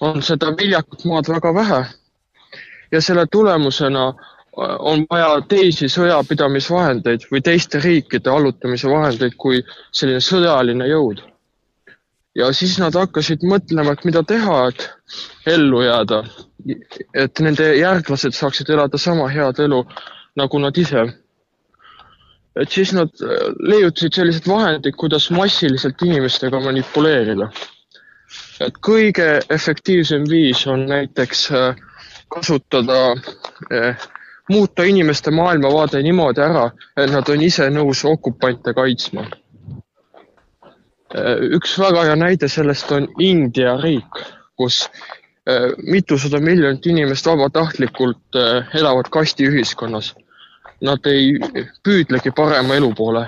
on 0.04 0.20
seda 0.26 0.50
viljakat 0.60 1.06
maad 1.08 1.30
väga 1.32 1.54
vähe 1.56 1.82
ja 2.92 3.02
selle 3.02 3.24
tulemusena 3.32 4.08
äh, 4.10 4.76
on 4.80 5.06
vaja 5.10 5.38
teisi 5.48 5.88
sõjapidamisvahendeid 5.88 7.30
või 7.32 7.42
teiste 7.46 7.80
riikide 7.80 8.34
allutamise 8.34 8.92
vahendeid 8.92 9.38
kui 9.38 9.62
selline 9.92 10.20
sõjaline 10.20 10.90
jõud. 10.92 11.24
ja 12.36 12.52
siis 12.56 12.78
nad 12.80 12.96
hakkasid 12.96 13.42
mõtlema, 13.44 13.92
et 13.92 14.06
mida 14.06 14.24
teha, 14.24 14.68
et 14.68 14.90
ellu 15.48 15.82
jääda, 15.84 16.24
et 17.14 17.40
nende 17.40 17.74
järglased 17.76 18.36
saaksid 18.36 18.70
elada 18.70 18.98
sama 18.98 19.30
head 19.30 19.60
elu 19.60 19.86
nagu 20.36 20.60
nad 20.60 20.78
ise 20.78 21.08
et 22.60 22.72
siis 22.72 22.94
nad 22.94 23.12
äh, 23.24 23.46
leiutasid 23.60 24.18
sellised 24.18 24.48
vahendid, 24.50 24.96
kuidas 25.00 25.30
massiliselt 25.32 26.02
inimestega 26.02 26.60
manipuleerida. 26.60 27.52
et 28.62 28.76
kõige 28.86 29.40
efektiivsem 29.50 30.28
viis 30.30 30.68
on 30.68 30.86
näiteks 30.90 31.48
äh, 31.52 31.76
kasutada, 32.32 33.16
muuta 34.50 34.84
inimeste 34.84 35.32
maailmavaade 35.32 36.02
niimoodi 36.04 36.42
ära, 36.42 36.66
et 36.98 37.12
nad 37.12 37.30
on 37.30 37.42
ise 37.44 37.68
nõus 37.70 38.04
okupante 38.08 38.74
kaitsma. 38.74 39.26
üks 41.58 41.74
väga 41.80 42.04
hea 42.08 42.16
näide 42.16 42.48
sellest 42.48 42.92
on 42.96 43.08
India 43.20 43.74
riik, 43.82 44.22
kus 44.56 44.86
äh, 44.88 45.72
mitusada 45.84 46.40
miljonit 46.40 46.86
inimest 46.88 47.28
vabatahtlikult 47.28 48.40
äh, 48.40 48.76
elavad 48.80 49.10
kastiühiskonnas 49.12 50.14
nad 50.82 51.06
ei 51.06 51.36
püüdlegi 51.84 52.32
parema 52.36 52.76
elu 52.76 52.94
poole. 52.98 53.26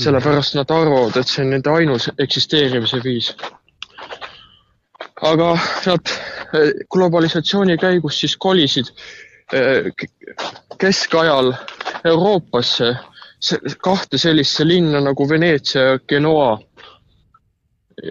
sellepärast 0.00 0.54
nad 0.56 0.70
arvavad, 0.70 1.16
et 1.16 1.28
see 1.28 1.42
on 1.44 1.50
nende 1.52 1.70
ainus 1.70 2.06
eksisteerimise 2.18 3.02
viis. 3.04 3.34
aga 5.22 5.58
nad 5.86 6.12
eh, 6.54 6.72
globalisatsiooni 6.90 7.76
käigus 7.78 8.20
siis 8.20 8.36
kolisid 8.36 8.86
eh, 9.52 9.92
keskajal 10.78 11.52
Euroopasse 12.04 12.96
se- 13.40 13.60
kahte 13.82 14.18
sellisesse 14.18 14.64
linna 14.68 15.00
nagu 15.00 15.28
Veneetsia 15.28 15.82
ja 15.82 15.98
Genoa. 15.98 16.58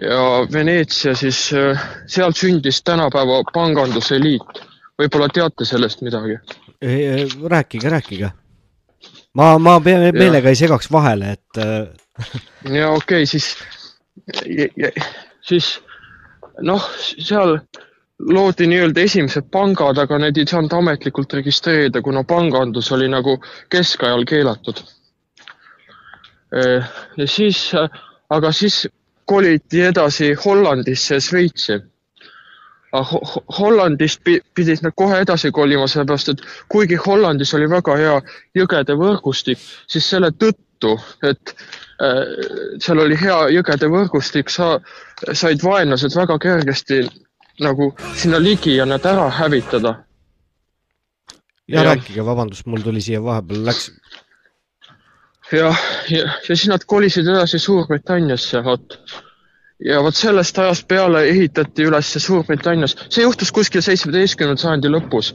ja 0.02 0.46
Veneetsia 0.52 1.14
siis, 1.14 1.50
seal 2.06 2.32
sündis 2.32 2.82
tänapäeva 2.82 3.42
panganduseliit. 3.52 4.60
võib-olla 5.00 5.28
teate 5.32 5.64
sellest 5.64 6.02
midagi? 6.02 6.38
rääkige, 7.48 7.88
rääkige. 7.88 8.30
ma, 9.34 9.58
ma 9.58 9.78
meelega 9.84 10.48
ei 10.48 10.58
segaks 10.58 10.90
vahele, 10.92 11.36
et 11.38 11.60
äh, 11.62 11.86
ja 12.78 12.90
okei 12.90 13.22
okay,, 13.22 13.26
siis, 13.26 13.56
siis 15.46 15.70
noh, 16.66 16.84
seal 16.98 17.58
loodi 18.20 18.66
nii-öelda 18.68 19.00
esimesed 19.00 19.48
pangad, 19.52 19.98
aga 19.98 20.18
need 20.20 20.38
ei 20.40 20.48
saanud 20.48 20.72
ametlikult 20.76 21.32
registreerida, 21.38 22.02
kuna 22.04 22.24
pangandus 22.24 22.92
oli 22.92 23.08
nagu 23.08 23.38
keskajal 23.72 24.24
keelatud. 24.28 24.82
ja 27.16 27.26
siis, 27.26 27.70
aga 28.30 28.52
siis 28.52 28.82
koliti 29.30 29.82
edasi 29.86 30.34
Hollandisse 30.44 31.14
ja 31.14 31.20
Šveitsi. 31.20 31.78
Ho 32.92 33.02
Ho- 33.22 33.44
Hollandist 33.58 34.24
pi- 34.24 34.40
pidid 34.54 34.82
nad 34.82 34.92
kohe 34.98 35.20
edasi 35.22 35.50
kolima, 35.54 35.86
sellepärast 35.88 36.28
et 36.32 36.40
kuigi 36.68 36.96
Hollandis 36.98 37.54
oli 37.54 37.68
väga 37.70 37.96
hea 37.96 38.16
jõgede 38.58 38.96
võrgustik, 38.98 39.58
siis 39.86 40.08
selle 40.10 40.32
tõttu, 40.32 40.96
et 41.22 41.54
äh, 42.02 42.24
seal 42.82 42.98
oli 43.04 43.18
hea 43.20 43.38
jõgede 43.54 43.90
võrgustik, 43.92 44.50
sa, 44.50 44.80
said 45.32 45.62
vaenlased 45.62 46.16
väga 46.18 46.38
kergesti 46.42 47.04
nagu 47.60 47.92
sinna 48.16 48.40
ligi 48.42 48.74
ja 48.76 48.86
nad 48.88 49.06
ära 49.06 49.28
hävitada. 49.30 49.94
ja 51.68 51.82
Jah. 51.82 51.92
rääkige, 51.94 52.24
vabandust, 52.26 52.66
mul 52.66 52.82
tuli 52.82 53.00
siia 53.00 53.22
vahepeal, 53.22 53.62
läks, 53.68 53.90
ja, 55.52 55.70
ja, 56.10 56.24
ja 56.48 56.56
siis 56.56 56.66
nad 56.68 56.82
kolisid 56.86 57.28
edasi 57.28 57.58
Suurbritanniasse, 57.58 58.64
vot. 58.64 58.98
Ja 59.84 60.00
vot 60.02 60.16
sellest 60.16 60.58
ajast 60.58 60.88
peale 60.88 61.24
ehitati 61.28 61.86
üles 61.88 62.12
Suurbritannias, 62.18 62.96
see 63.08 63.24
juhtus 63.24 63.52
kuskil 63.52 63.82
seitsmeteistkümnenda 63.84 64.60
sajandi 64.60 64.90
lõpus, 64.92 65.32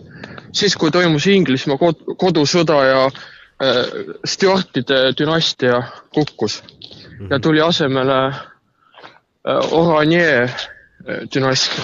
siis 0.53 0.75
kui 0.77 0.93
toimus 0.93 1.27
Inglismaa 1.31 1.79
kod 1.81 2.03
kodusõda 2.21 2.81
ja 2.89 2.99
äh, 3.07 3.81
Stuartide 4.25 5.15
dünastia 5.17 5.81
kukkus 6.13 6.61
ja 7.29 7.39
tuli 7.39 7.61
asemele 7.61 8.19
äh, 8.27 9.73
Oranje 9.73 10.43
äh, 10.43 10.51
dünastia 11.33 11.83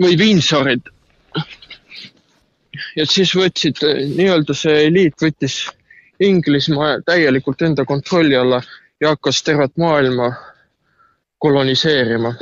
või 0.00 0.16
Windsorid. 0.18 0.88
ja 2.96 3.06
siis 3.06 3.34
võtsid 3.36 3.82
äh, 3.86 4.02
nii-öelda 4.16 4.54
see 4.56 4.86
eliit 4.88 5.14
võttis 5.22 5.62
Inglismaa 6.22 7.00
täielikult 7.06 7.62
enda 7.62 7.84
kontrolli 7.84 8.36
alla 8.36 8.62
ja 9.00 9.14
hakkas 9.14 9.42
tervet 9.42 9.76
maailma 9.76 10.32
koloniseerima. 11.42 12.34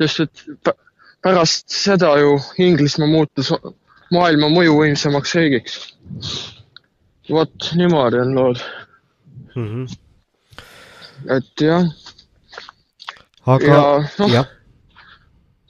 sest 0.00 0.20
et 0.20 0.44
pä- 0.66 0.78
pärast 1.24 1.70
seda 1.72 2.10
ju 2.20 2.36
Inglismaa 2.60 3.08
muutus 3.08 3.52
maailma 4.12 4.50
mõjuvõimsamaks 4.52 5.34
riigiks. 5.38 5.76
vot 7.30 7.70
niimoodi 7.74 8.20
on 8.20 8.34
lood. 8.36 8.60
Mhm. 9.54 9.84
et 11.30 11.60
jah, 11.62 11.86
aga 13.46 13.66
ja 13.66 13.82
noh 14.18 14.32
jah, 14.32 14.48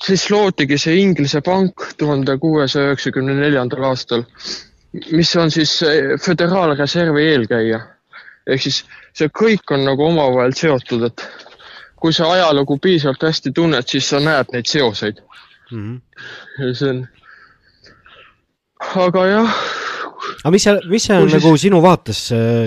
siis 0.07 0.25
loodigi 0.33 0.79
see 0.81 0.97
Inglise 1.03 1.41
pank 1.45 1.85
tuhande 2.01 2.39
kuuesaja 2.41 2.91
üheksakümne 2.91 3.37
neljandal 3.39 3.91
aastal, 3.91 4.25
mis 5.13 5.35
on 5.37 5.53
siis 5.55 5.77
Föderaalreservi 6.25 7.29
eelkäija. 7.35 7.81
ehk 8.47 8.63
siis 8.63 8.83
see 9.17 9.29
kõik 9.29 9.71
on 9.77 9.85
nagu 9.87 10.05
omavahel 10.09 10.53
seotud, 10.57 11.07
et 11.07 11.23
kui 12.05 12.13
sa 12.13 12.27
ajalugu 12.35 12.77
piisavalt 12.85 13.23
hästi 13.25 13.53
tunned, 13.57 13.87
siis 13.89 14.11
sa 14.13 14.21
näed 14.21 14.51
neid 14.53 14.69
seoseid. 14.69 15.23
Mhm. 15.73 15.95
ja 16.61 16.73
see 16.77 16.91
on, 16.93 16.99
aga 19.01 19.23
jah, 19.31 19.55
aga 20.43 20.51
mis 20.53 20.67
see, 20.67 20.75
mis 20.93 21.07
see 21.09 21.17
on 21.17 21.25
Kui 21.25 21.33
siis- 21.33 21.41
nagu 21.47 21.57
sinu 21.63 21.81
vaates, 21.83 22.21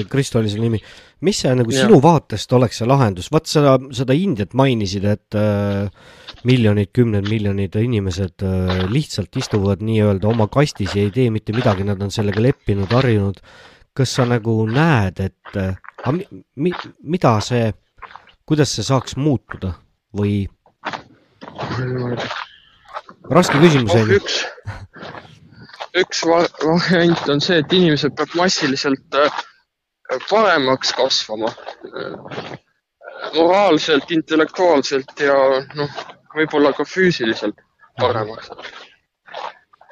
Kristo 0.09 0.40
oli 0.41 0.49
selle 0.49 0.66
nimi, 0.66 0.82
mis 1.22 1.40
see 1.43 1.53
nagu 1.57 1.72
Jah. 1.72 1.85
sinu 1.85 1.99
vaatest 2.01 2.53
oleks 2.57 2.82
see 2.82 2.88
lahendus, 2.90 3.30
vaat 3.33 3.45
seda, 3.49 3.77
seda 3.93 4.14
Indiat 4.17 4.53
mainisid, 4.57 5.06
et 5.06 5.38
äh, 5.38 5.88
miljonid, 6.49 6.91
kümned 6.93 7.30
miljonid 7.30 7.77
inimesed 7.82 8.43
äh, 8.45 8.83
lihtsalt 8.91 9.38
istuvad 9.38 9.82
nii-öelda 9.85 10.27
oma 10.30 10.48
kastis 10.51 10.93
ja 10.98 11.06
ei 11.06 11.11
tee 11.14 11.30
mitte 11.33 11.53
midagi, 11.57 11.85
nad 11.88 12.01
on 12.01 12.14
sellega 12.14 12.41
leppinud, 12.41 12.90
harjunud. 12.93 13.41
kas 13.98 14.11
sa 14.14 14.25
nagu 14.30 14.59
näed, 14.69 15.19
et 15.25 15.56
äh, 15.57 15.74
mi, 16.14 16.25
mi, 16.56 16.72
mida 17.01 17.40
see, 17.41 17.72
kuidas 18.48 18.76
see 18.76 18.85
saaks 18.88 19.17
muutuda 19.19 19.74
või 20.16 20.48
raske 23.38 23.59
küsimus 23.59 23.92
oh, 23.93 24.01
on 24.01 24.11
ju. 24.11 24.19
üks, 24.22 24.38
üks 26.03 26.24
va- 26.30 26.48
variant 26.64 27.30
on 27.34 27.43
see, 27.43 27.59
et 27.61 27.76
inimesed 27.76 28.16
peab 28.17 28.35
massiliselt 28.40 29.19
äh, 29.19 29.42
paremaks 30.30 30.93
kasvama. 30.95 31.51
moraalselt, 33.35 34.11
intellektuaalselt 34.14 35.19
ja 35.19 35.35
noh, 35.76 36.01
võib-olla 36.35 36.72
ka 36.77 36.85
füüsiliselt 36.85 37.59
paremaks. 38.00 38.51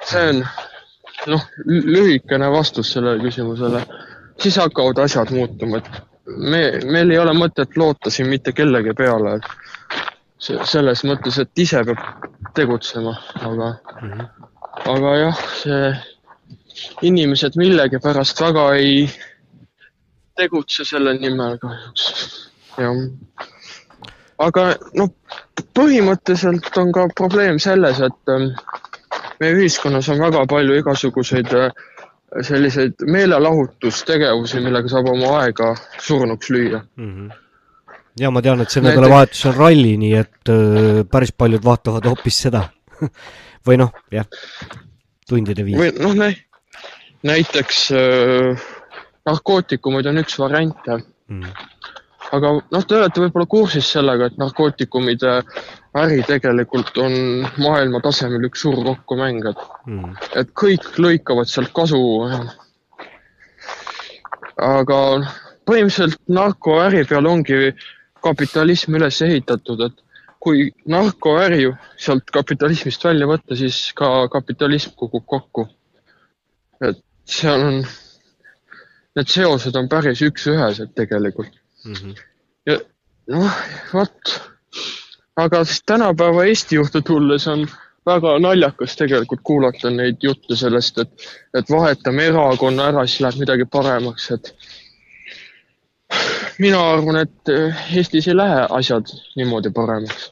see 0.06 0.28
on 0.32 0.44
noh, 1.26 1.46
lühikene 1.66 2.50
vastus 2.50 2.92
sellele 2.92 3.22
küsimusele. 3.22 3.84
siis 4.40 4.56
hakkavad 4.56 4.98
asjad 5.04 5.30
muutuma, 5.34 5.82
et 5.82 6.15
me, 6.26 6.62
meil 6.90 7.10
ei 7.14 7.18
ole 7.22 7.32
mõtet 7.36 7.76
loota 7.78 8.10
siin 8.10 8.28
mitte 8.30 8.52
kellegi 8.52 8.94
peale, 8.98 9.36
et 9.38 9.46
se- 10.38 10.58
selles 10.64 11.04
mõttes, 11.06 11.38
et 11.42 11.62
ise 11.62 11.82
peab 11.86 12.02
tegutsema, 12.56 13.14
aga, 13.46 13.70
aga 14.84 15.14
jah, 15.20 15.42
see 15.62 15.90
inimesed 17.08 17.56
millegipärast 17.56 18.40
väga 18.40 18.66
ei 18.76 19.06
tegutse 20.36 20.84
selle 20.84 21.14
nimel 21.18 21.56
kahjuks, 21.62 22.06
jah. 22.76 22.98
aga 24.44 24.66
noh, 24.98 25.12
põhimõtteliselt 25.76 26.76
on 26.82 26.92
ka 26.92 27.06
probleem 27.16 27.58
selles, 27.62 28.00
et 28.04 28.32
ähm, 28.34 28.50
meie 29.40 29.56
ühiskonnas 29.56 30.08
on 30.12 30.20
väga 30.20 30.44
palju 30.50 30.76
igasuguseid 30.82 31.52
äh, 31.56 31.70
selliseid 32.42 33.02
meelelahutustegevusi, 33.06 34.60
millega 34.64 34.90
saab 34.90 35.10
oma 35.12 35.36
aega 35.42 35.72
surnuks 36.02 36.50
lüüa. 36.50 36.82
Mhm. 36.96 37.28
ja 38.20 38.30
ma 38.32 38.42
tean, 38.42 38.60
et 38.64 38.72
see 38.72 38.82
nädalavahetus 38.84 39.44
on 39.50 39.54
ralli, 39.56 39.96
nii 40.00 40.14
et 40.16 40.50
öö, 40.52 41.04
päris 41.10 41.32
paljud 41.32 41.64
vaatavad 41.64 42.08
hoopis 42.08 42.42
seda. 42.48 42.66
või 43.66 43.78
noh, 43.80 43.92
jah, 44.14 44.26
tundide 45.28 45.64
viis 45.66 45.78
või. 45.78 45.92
noh, 46.00 46.36
näiteks 47.26 47.80
äh, 47.96 48.66
narkootikumid 49.26 50.06
on 50.10 50.22
üks 50.22 50.38
variante 50.38 51.00
mm.. 51.00 51.50
Aga 52.32 52.52
noh, 52.58 52.84
te 52.86 52.96
olete 52.98 53.22
võib-olla 53.22 53.46
kursis 53.46 53.88
sellega, 53.92 54.26
et 54.26 54.38
narkootikumide 54.40 55.34
äri 55.96 56.22
tegelikult 56.26 56.96
on 57.00 57.14
maailma 57.62 58.00
tasemel 58.04 58.48
üks 58.48 58.64
suur 58.66 58.82
kokkumäng, 58.84 59.46
et 59.50 59.64
Mm. 59.86 60.16
et 60.34 60.48
kõik 60.52 60.98
lõikavad 60.98 61.46
sealt 61.46 61.72
kasu. 61.72 62.00
aga 64.56 64.98
põhimõtteliselt 65.68 66.18
narkoäri 66.28 67.04
peale 67.04 67.28
ongi 67.28 67.74
kapitalism 68.22 68.94
üles 68.94 69.20
ehitatud, 69.22 69.80
et 69.80 70.02
kui 70.40 70.70
narkoäri 70.86 71.68
sealt 71.98 72.30
kapitalismist 72.32 73.04
välja 73.04 73.26
võtta, 73.26 73.56
siis 73.56 73.92
ka 73.94 74.28
kapitalism 74.28 74.90
kukub 74.96 75.26
kokku. 75.26 75.68
et 76.80 76.98
seal 77.24 77.60
on, 77.60 77.86
need 79.16 79.28
seosed 79.28 79.76
on 79.76 79.88
päris 79.88 80.20
üks-ühesed 80.22 80.92
tegelikult. 80.94 81.52
Mhm. 81.86 82.14
ja 82.66 82.78
noh, 83.32 83.58
vot, 83.92 84.36
aga 85.36 85.64
siis 85.64 85.82
tänapäeva 85.86 86.44
Eesti 86.44 86.80
juurde 86.80 87.02
tulles 87.02 87.46
on 87.50 87.66
väga 88.06 88.36
naljakas 88.38 88.96
tegelikult 88.98 89.42
kuulata 89.46 89.90
neid 89.90 90.22
jutte 90.22 90.56
sellest, 90.58 90.98
et, 91.02 91.28
et 91.58 91.70
vahetame 91.70 92.28
erakonna 92.30 92.90
ära, 92.92 93.06
siis 93.06 93.24
läheb 93.24 93.42
midagi 93.42 93.66
paremaks, 93.70 94.30
et 94.36 94.52
mina 96.62 96.80
arvan, 96.92 97.20
et 97.24 97.54
Eestis 97.96 98.28
ei 98.30 98.36
lähe 98.36 98.66
asjad 98.78 99.10
niimoodi 99.36 99.72
paremaks. 99.74 100.30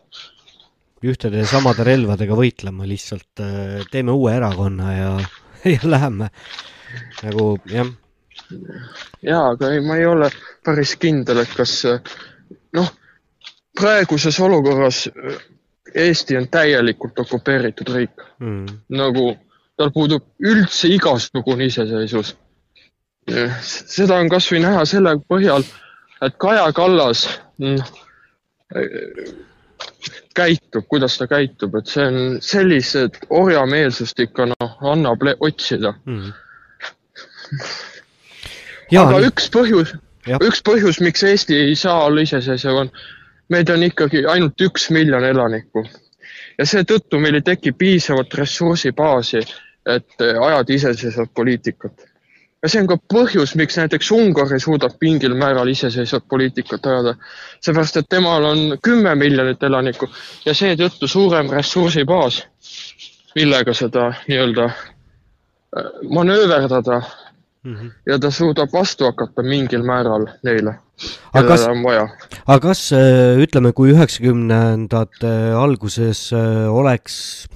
ühtede 1.05 1.43
ja 1.43 1.47
samade 1.47 1.85
relvadega 1.85 2.37
võitlema, 2.39 2.87
lihtsalt 2.89 3.43
öö, 3.43 3.83
teeme 3.91 4.15
uue 4.15 4.33
erakonna 4.37 4.93
ja, 4.95 5.11
ja 5.75 5.81
läheme 5.83 6.31
nagu 7.23 7.49
jah, 7.69 7.91
jaa, 9.23 9.49
aga 9.51 9.73
ei, 9.73 9.81
ma 9.85 9.97
ei 9.97 10.07
ole 10.07 10.31
päris 10.65 10.97
kindel, 11.01 11.43
et 11.43 11.57
kas 11.57 11.81
noh, 12.75 12.93
praeguses 13.79 14.41
olukorras 14.41 15.09
Eesti 15.95 16.37
on 16.37 16.49
täielikult 16.51 17.19
okupeeritud 17.23 17.91
riik. 17.95 18.23
mm. 18.39 18.67
nagu 18.99 19.37
tal 19.79 19.91
puudub 19.95 20.25
üldse 20.43 20.89
igasugune 20.91 21.69
iseseisvus. 21.71 22.35
seda 23.63 24.19
on 24.21 24.29
kasvõi 24.29 24.61
näha 24.61 24.85
selle 24.85 25.15
põhjal, 25.29 25.65
et 26.23 26.35
Kaja 26.39 26.67
Kallas 26.77 27.25
mm, 27.59 27.79
käitub, 30.35 30.85
kuidas 30.89 31.19
ta 31.19 31.27
käitub, 31.31 31.75
et 31.79 31.89
see 31.89 32.05
on 32.05 32.39
sellised 32.43 33.23
orjameelsust 33.31 34.21
ikka 34.27 34.51
noh, 34.53 34.77
annab 34.93 35.25
otsida. 35.41 35.95
Mm. 36.05 36.33
Aga 39.01 39.19
nii- 39.19 39.29
üks 39.33 39.51
põhjus, 39.51 39.95
üks 40.41 40.63
põhjus, 40.65 41.01
miks 41.01 41.23
Eesti 41.23 41.57
ei 41.57 41.77
saa 41.77 42.05
olla 42.05 42.25
iseseisev, 42.25 42.81
on, 42.85 42.91
meid 43.49 43.71
on 43.71 43.83
ikkagi 43.83 44.25
ainult 44.31 44.61
üks 44.61 44.91
miljon 44.95 45.25
elanikku 45.25 45.85
ja 46.59 46.67
seetõttu 46.67 47.21
meil 47.21 47.39
ei 47.39 47.45
teki 47.45 47.73
piisavat 47.79 48.35
ressursibaasi, 48.39 49.45
et 49.87 50.25
äh, 50.25 50.43
ajada 50.47 50.73
iseseisvat 50.73 51.33
poliitikat. 51.35 52.07
ja 52.63 52.69
see 52.73 52.81
on 52.81 52.87
ka 52.89 52.97
põhjus, 53.13 53.53
miks 53.61 53.77
näiteks 53.77 54.11
Ungari 54.17 54.61
suudab 54.61 54.95
mingil 55.01 55.35
määral 55.37 55.69
iseseisvat 55.69 56.25
poliitikat 56.29 56.87
ajada. 56.87 57.15
seepärast, 57.61 57.97
et 57.97 58.09
temal 58.09 58.45
on 58.45 58.79
kümme 58.83 59.15
miljonit 59.15 59.63
elanikku 59.63 60.09
ja 60.47 60.55
seetõttu 60.55 61.09
suurem 61.09 61.51
ressursibaas, 61.51 62.45
millega 63.35 63.75
seda 63.75 64.13
nii-öelda 64.29 64.65
äh, 64.65 65.93
manööverdada 66.09 67.03
mm 67.65 67.75
-hmm. 67.75 67.91
ja 68.07 68.19
ta 68.19 68.31
suudab 68.31 68.73
vastu 68.73 69.05
hakata 69.05 69.43
mingil 69.43 69.83
määral 69.83 70.27
neile, 70.43 70.79
kellele 71.33 71.71
on 71.71 71.83
vaja. 71.83 72.09
aga 72.47 72.61
kas 72.69 72.93
äh, 72.93 73.39
ütleme, 73.41 73.73
kui 73.73 73.93
üheksakümnendate 73.93 75.35
alguses 75.59 76.33
äh, 76.33 76.75
oleks 76.75 77.49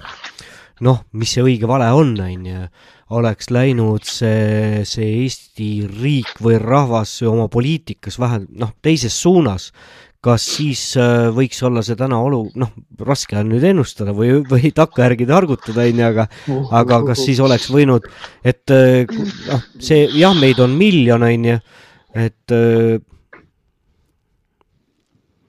noh, 0.81 1.03
mis 1.13 1.35
see 1.35 1.43
õige 1.43 1.69
vale 1.69 1.91
on, 1.93 2.15
on 2.21 2.47
ju, 2.47 2.67
oleks 3.19 3.51
läinud 3.51 4.05
see, 4.05 4.85
see 4.85 5.09
Eesti 5.25 5.71
riik 5.89 6.43
või 6.45 6.59
rahvas 6.61 7.17
oma 7.23 7.49
poliitikas 7.49 8.19
vähe 8.21 8.43
noh, 8.49 8.75
teises 8.83 9.17
suunas, 9.23 9.73
kas 10.25 10.45
siis 10.57 10.83
äh, 10.99 11.29
võiks 11.35 11.61
olla 11.67 11.83
see 11.87 11.99
täna 11.99 12.19
olu, 12.19 12.41
noh, 12.59 12.73
raske 13.07 13.39
on 13.39 13.53
nüüd 13.53 13.67
ennustada 13.69 14.15
või, 14.17 14.41
või 14.51 14.73
takkajärgi 14.75 15.29
targutada, 15.29 15.85
on 15.87 16.01
ju, 16.03 16.09
aga 16.09 16.27
aga 16.81 17.03
kas 17.11 17.23
siis 17.29 17.43
oleks 17.45 17.69
võinud, 17.71 18.09
et 18.43 18.75
noh, 18.75 19.69
see 19.79 20.09
jah, 20.19 20.35
meid 20.39 20.59
on 20.65 20.75
miljon, 20.79 21.23
on 21.23 21.47
ju, 21.53 21.61
et 22.19 22.57
äh, 22.57 22.99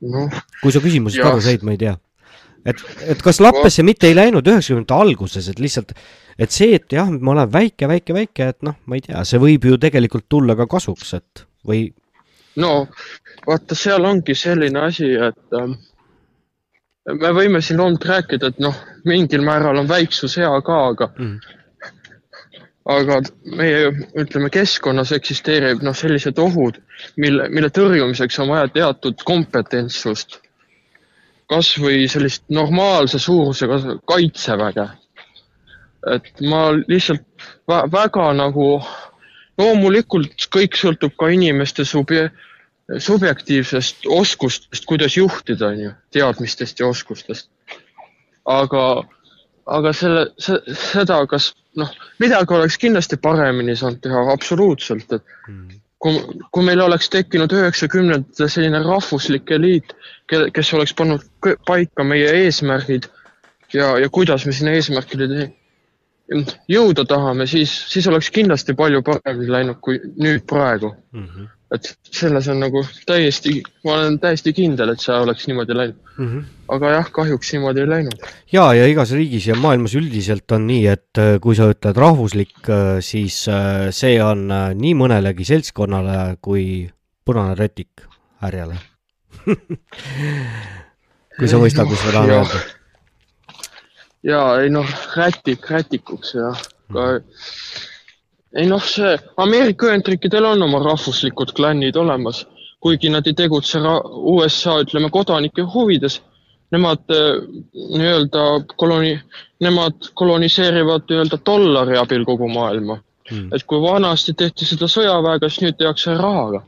noh, 0.06 0.38
kui 0.62 0.74
sa 0.74 0.84
küsimusest 0.84 1.26
aru 1.26 1.42
said, 1.44 1.66
ma 1.66 1.76
ei 1.76 1.82
tea. 1.82 1.96
et, 2.68 2.82
et 3.16 3.22
kas 3.24 3.40
lappesse 3.44 3.84
mitte 3.88 4.10
ei 4.10 4.18
läinud 4.18 4.48
üheksakümnendate 4.48 4.98
alguses, 5.02 5.50
et 5.52 5.62
lihtsalt, 5.64 5.96
et 6.38 6.54
see, 6.54 6.76
et 6.78 6.94
jah, 6.94 7.10
ma 7.10 7.34
olen 7.34 7.52
väike, 7.52 7.90
väike, 7.90 8.16
väike, 8.16 8.52
et 8.54 8.62
noh, 8.68 8.78
ma 8.86 9.00
ei 9.00 9.06
tea, 9.06 9.24
see 9.28 9.42
võib 9.42 9.66
ju 9.70 9.80
tegelikult 9.82 10.30
tulla 10.32 10.58
ka 10.60 10.70
kasuks, 10.70 11.16
et 11.18 11.48
või 11.68 11.88
no 12.60 12.74
vaata, 13.48 13.76
seal 13.76 14.06
ongi 14.06 14.36
selline 14.36 14.82
asi, 14.88 15.14
et 15.16 15.58
ähm, 15.58 15.78
me 17.18 17.32
võime 17.36 17.62
siin 17.64 17.80
loomulikult 17.82 18.06
rääkida, 18.10 18.52
et 18.52 18.60
noh, 18.64 18.76
mingil 19.08 19.44
määral 19.46 19.80
on 19.82 19.90
väiksus 19.90 20.38
hea 20.40 20.52
ka, 20.66 20.78
aga 20.92 21.10
mm. 21.16 21.40
aga 22.96 23.20
meie, 23.58 23.90
ütleme, 24.20 24.52
keskkonnas 24.54 25.14
eksisteerib 25.18 25.84
noh, 25.86 25.96
sellised 25.98 26.40
ohud, 26.42 26.80
mille, 27.18 27.50
mille 27.54 27.72
tõrjumiseks 27.74 28.40
on 28.44 28.54
vaja 28.54 28.70
teatud 28.76 29.26
kompetentsust. 29.26 30.40
kasvõi 31.50 32.04
sellist 32.08 32.44
normaalse 32.54 33.20
suurusega 33.20 33.80
kaitseväge. 34.06 34.90
et 36.14 36.42
ma 36.42 36.70
lihtsalt 36.88 37.26
vä 37.68 37.80
väga 37.92 38.34
nagu, 38.34 38.68
loomulikult 39.58 40.46
kõik 40.56 40.78
sõltub 40.78 41.18
ka 41.20 41.28
inimeste 41.28 41.86
subje-, 41.86 42.30
subjektiivsest 42.98 44.08
oskustest, 44.08 44.86
kuidas 44.86 45.18
juhtida, 45.18 45.68
on 45.68 45.80
ju, 45.80 45.92
teadmistest 46.12 46.80
ja 46.80 46.88
oskustest. 46.88 47.50
aga, 48.46 49.04
aga 49.66 49.94
selle, 49.94 50.26
seda, 50.40 51.20
kas 51.30 51.52
noh, 51.78 51.92
midagi 52.20 52.54
oleks 52.54 52.78
kindlasti 52.82 53.20
paremini 53.22 53.76
saanud 53.78 54.02
teha, 54.02 54.24
absoluutselt, 54.34 55.14
et 55.14 55.36
kui, 56.00 56.18
kui 56.52 56.66
meil 56.66 56.82
oleks 56.82 57.12
tekkinud 57.14 57.54
üheksakümnendatel 57.54 58.50
selline 58.50 58.82
rahvuslik 58.86 59.52
eliit, 59.52 59.94
kes 60.30 60.74
oleks 60.74 60.96
pannud 60.98 61.26
paika 61.68 62.04
meie 62.04 62.32
eesmärgid 62.46 63.10
ja, 63.74 63.98
ja 64.00 64.10
kuidas 64.10 64.46
me 64.46 64.56
sinna 64.56 64.74
eesmärkideni 64.78 65.50
jõuda 66.70 67.06
tahame, 67.10 67.48
siis, 67.50 67.72
siis 67.90 68.08
oleks 68.08 68.30
kindlasti 68.34 68.76
palju 68.78 69.02
paremini 69.06 69.52
läinud 69.52 69.80
kui 69.82 70.02
nüüd 70.18 70.46
praegu 70.50 70.94
mm. 71.12 71.26
-hmm. 71.26 71.48
Et 71.76 71.90
selles 72.10 72.48
on 72.50 72.62
nagu 72.64 72.82
täiesti, 73.08 73.60
ma 73.86 74.00
olen 74.00 74.18
täiesti 74.22 74.54
kindel, 74.58 74.94
et 74.94 75.04
see 75.04 75.14
oleks 75.14 75.46
niimoodi 75.50 75.76
läinud. 75.78 76.00
Mm 76.18 76.30
-hmm. 76.30 76.46
aga 76.76 76.92
jah, 76.96 77.12
kahjuks 77.14 77.52
niimoodi 77.54 77.84
ei 77.84 77.90
läinud. 77.90 78.26
ja, 78.52 78.74
ja 78.74 78.88
igas 78.88 79.12
riigis 79.12 79.48
ja 79.48 79.56
maailmas 79.56 79.96
üldiselt 79.96 80.52
on 80.52 80.68
nii, 80.68 80.88
et 80.88 81.18
äh, 81.18 81.38
kui 81.42 81.56
sa 81.56 81.70
ütled 81.70 81.98
rahvuslik, 81.98 82.58
äh, 82.70 82.98
siis 83.00 83.48
äh, 83.48 83.90
see 83.92 84.24
on 84.24 84.50
nii 84.76 84.94
mõnelegi 84.94 85.46
seltskonnale 85.46 86.38
kui 86.42 86.90
punane 87.26 87.56
rätik 87.56 88.08
härjale 88.42 88.76
kui 91.40 91.48
sa 91.48 91.58
mõistad, 91.62 91.90
mis 91.90 92.04
ma 92.06 92.12
tahan 92.12 92.30
öelda. 92.30 92.60
ja 94.24 94.42
ei 94.62 94.70
noh, 94.70 94.90
rätik 95.16 95.70
rätikuks 95.70 96.34
ja 96.34 96.54
ka 96.94 97.22
ei 98.58 98.70
noh, 98.70 98.82
see 98.82 99.18
Ameerika 99.38 99.90
Ühendriikidel 99.90 100.46
on 100.46 100.64
oma 100.66 100.80
rahvuslikud 100.84 101.54
klannid 101.58 101.96
olemas, 101.96 102.46
kuigi 102.80 103.12
nad 103.14 103.28
ei 103.28 103.36
tegutse 103.38 103.82
USA, 104.10 104.80
ütleme, 104.86 105.12
kodanike 105.14 105.66
huvides. 105.74 106.22
Nemad 106.72 107.02
eh, 107.10 107.38
nii-öelda 107.98 108.42
koloni-, 108.78 109.20
nemad 109.62 110.12
koloniseerivad 110.14 111.08
nii-öelda 111.10 111.40
dollari 111.46 111.98
abil 111.98 112.26
kogu 112.26 112.50
maailma 112.54 113.00
Hmm. 113.30 113.50
et 113.54 113.64
kui 113.70 113.78
vanasti 113.82 114.34
tehti 114.34 114.66
seda 114.66 114.88
sõjaväega, 114.90 115.50
siis 115.50 115.62
nüüd 115.62 115.78
tehakse 115.78 116.16
rahaga. 116.18 116.64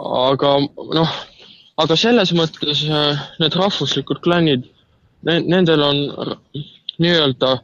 aga 0.00 0.50
noh, 0.96 1.10
aga 1.82 1.96
selles 1.96 2.32
mõttes 2.36 2.80
äh, 2.88 3.20
need 3.42 3.56
rahvuslikud 3.58 4.22
klannid, 4.24 4.64
nendel 5.22 5.84
on 5.84 5.98
nii-öelda, 6.98 7.58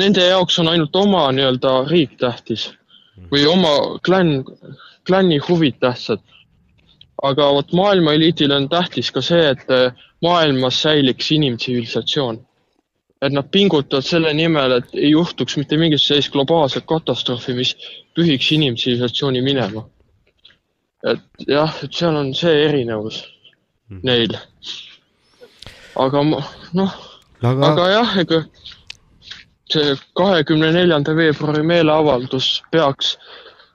nende 0.00 0.26
jaoks 0.26 0.58
on 0.58 0.68
ainult 0.68 0.96
oma 0.96 1.26
nii-öelda 1.32 1.74
riik 1.90 2.16
tähtis 2.18 2.70
või 3.30 3.44
oma 3.46 3.74
klann, 4.06 4.44
klanni 5.06 5.38
huvid 5.48 5.78
tähtsad. 5.80 6.20
aga 7.22 7.52
vot 7.54 7.72
maailma 7.72 8.12
eliidile 8.12 8.56
on 8.56 8.68
tähtis 8.68 9.10
ka 9.10 9.22
see, 9.22 9.44
et 9.50 9.70
äh, 9.70 9.92
maailmas 10.22 10.82
säiliks 10.82 11.30
inimtsivilisatsioon 11.32 12.42
et 13.24 13.32
nad 13.32 13.48
pingutavad 13.50 14.04
selle 14.04 14.32
nimel, 14.36 14.78
et 14.78 14.96
ei 14.98 15.10
juhtuks 15.14 15.56
mitte 15.56 15.78
mingit 15.80 16.02
sellist 16.02 16.32
globaalset 16.34 16.84
katastroofi, 16.88 17.54
mis 17.56 17.72
pühiks 18.16 18.50
inimtsivilisatsiooni 18.56 19.42
minema. 19.44 19.84
et 21.04 21.20
jah, 21.48 21.72
et 21.84 21.92
seal 21.92 22.16
on 22.16 22.30
see 22.34 22.52
erinevus 22.64 23.18
neil. 24.02 24.36
aga 26.04 26.22
noh, 26.24 26.94
aga, 27.42 27.66
aga 27.70 27.88
jah, 27.92 28.14
ega 28.24 28.40
see 29.74 29.94
kahekümne 30.18 30.72
neljanda 30.74 31.14
veebruari 31.16 31.62
meeleavaldus 31.66 32.50
peaks, 32.72 33.16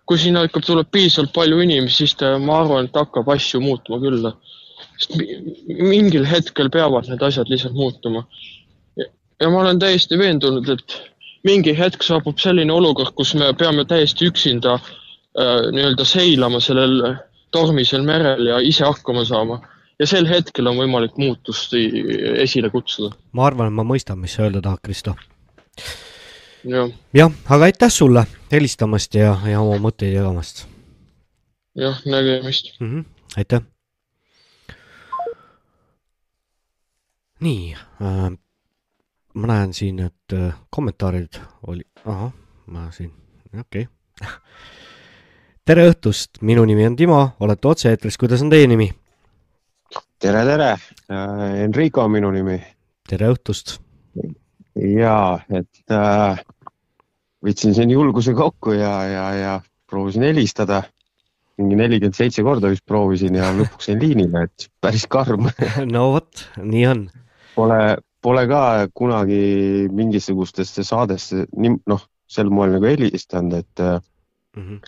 kui 0.09 0.17
sinna 0.17 0.45
ikka 0.47 0.61
tuleb 0.65 0.89
piisavalt 0.91 1.33
palju 1.35 1.59
inimesi, 1.65 2.03
siis 2.03 2.15
ta, 2.19 2.37
ma 2.41 2.61
arvan, 2.63 2.89
et 2.89 2.95
hakkab 2.97 3.29
asju 3.35 3.61
muutma 3.63 3.99
küll. 4.01 4.31
sest 4.99 5.15
mi- 5.15 5.83
mingil 5.89 6.25
hetkel 6.27 6.69
peavad 6.71 7.07
need 7.07 7.21
asjad 7.23 7.47
lihtsalt 7.51 7.75
muutuma 7.75 8.25
ja 9.39 9.49
ma 9.49 9.61
olen 9.61 9.79
täiesti 9.79 10.17
veendunud, 10.19 10.69
et 10.69 10.95
mingi 11.47 11.73
hetk 11.77 12.03
saabub 12.03 12.39
selline 12.41 12.73
olukord, 12.73 13.13
kus 13.15 13.33
me 13.39 13.51
peame 13.57 13.85
täiesti 13.87 14.27
üksinda 14.29 14.75
äh, 14.75 15.69
nii-öelda 15.73 16.05
seilama 16.05 16.59
sellel 16.63 17.15
tormisel 17.55 18.03
merel 18.05 18.51
ja 18.51 18.59
ise 18.63 18.85
hakkama 18.85 19.25
saama. 19.25 19.61
ja 19.99 20.07
sel 20.07 20.27
hetkel 20.27 20.67
on 20.71 20.77
võimalik 20.79 21.17
muutust 21.19 21.73
esile 21.75 22.69
kutsuda. 22.69 23.15
ma 23.31 23.45
arvan, 23.47 23.67
et 23.67 23.75
ma 23.75 23.83
mõistan, 23.83 24.19
mis 24.19 24.35
sa 24.35 24.45
öelda 24.45 24.61
tahad, 24.61 24.79
Kristo. 24.83 25.15
Jah, 26.63 26.91
jah, 27.13 27.31
aga 27.45 27.69
aitäh 27.69 27.91
sulle 27.93 28.25
helistamast 28.51 29.15
ja, 29.15 29.35
ja 29.47 29.61
oma 29.61 29.79
mõtteid 29.89 30.13
jagamast 30.13 30.65
jah, 31.75 32.01
nägemist 32.05 32.73
mm. 32.79 32.91
-hmm. 32.91 33.05
aitäh. 33.37 33.61
nii 37.39 37.73
äh,, 37.73 38.31
ma 39.33 39.47
näen 39.47 39.73
siin, 39.73 39.99
et 39.99 40.33
äh, 40.33 40.53
kommentaarid 40.69 41.39
oli, 41.67 41.83
ahah, 42.05 42.31
ma 42.65 42.91
siin, 42.91 43.13
okei 43.59 43.87
okay. 43.87 44.29
tere 45.69 45.85
õhtust, 45.91 46.41
minu 46.41 46.65
nimi 46.65 46.85
on 46.85 46.95
Timo, 46.95 47.21
olete 47.39 47.67
otse-eetris, 47.67 48.17
kuidas 48.17 48.41
on 48.41 48.49
teie 48.49 48.67
nimi? 48.67 48.91
tere, 50.19 50.43
tere, 50.45 50.77
Enrico 51.63 52.03
on 52.03 52.11
minu 52.11 52.31
nimi. 52.31 52.59
tere 53.09 53.31
õhtust. 53.33 53.77
Ja, 54.75 55.39
et 55.49 55.93
äh, 55.93 56.41
võtsin 57.45 57.75
siin 57.75 57.91
julguse 57.93 58.33
kokku 58.37 58.75
ja, 58.75 58.93
ja, 59.07 59.25
ja 59.35 59.53
proovisin 59.89 60.27
helistada. 60.27 60.83
mingi 61.59 61.75
nelikümmend 61.75 62.15
seitse 62.15 62.43
korda 62.43 62.69
vist 62.71 62.85
proovisin 62.87 63.35
ja 63.35 63.49
lõpuks 63.51 63.89
jäin 63.89 63.99
liinile, 63.99 64.45
et 64.47 64.69
päris 64.79 65.03
karm 65.11 65.49
no 65.93 66.05
vot, 66.13 66.45
nii 66.55 66.85
on. 66.87 67.01
Pole, 67.55 67.79
pole 68.23 68.45
ka 68.47 68.61
kunagi 68.95 69.41
mingisugustesse 69.91 70.85
saadesse, 70.87 71.43
noh, 71.59 72.05
sel 72.31 72.51
moel 72.53 72.77
nagu 72.77 72.87
helistanud, 72.87 73.57
et 73.59 73.83
mm, 73.83 74.63
-hmm. 74.63 74.79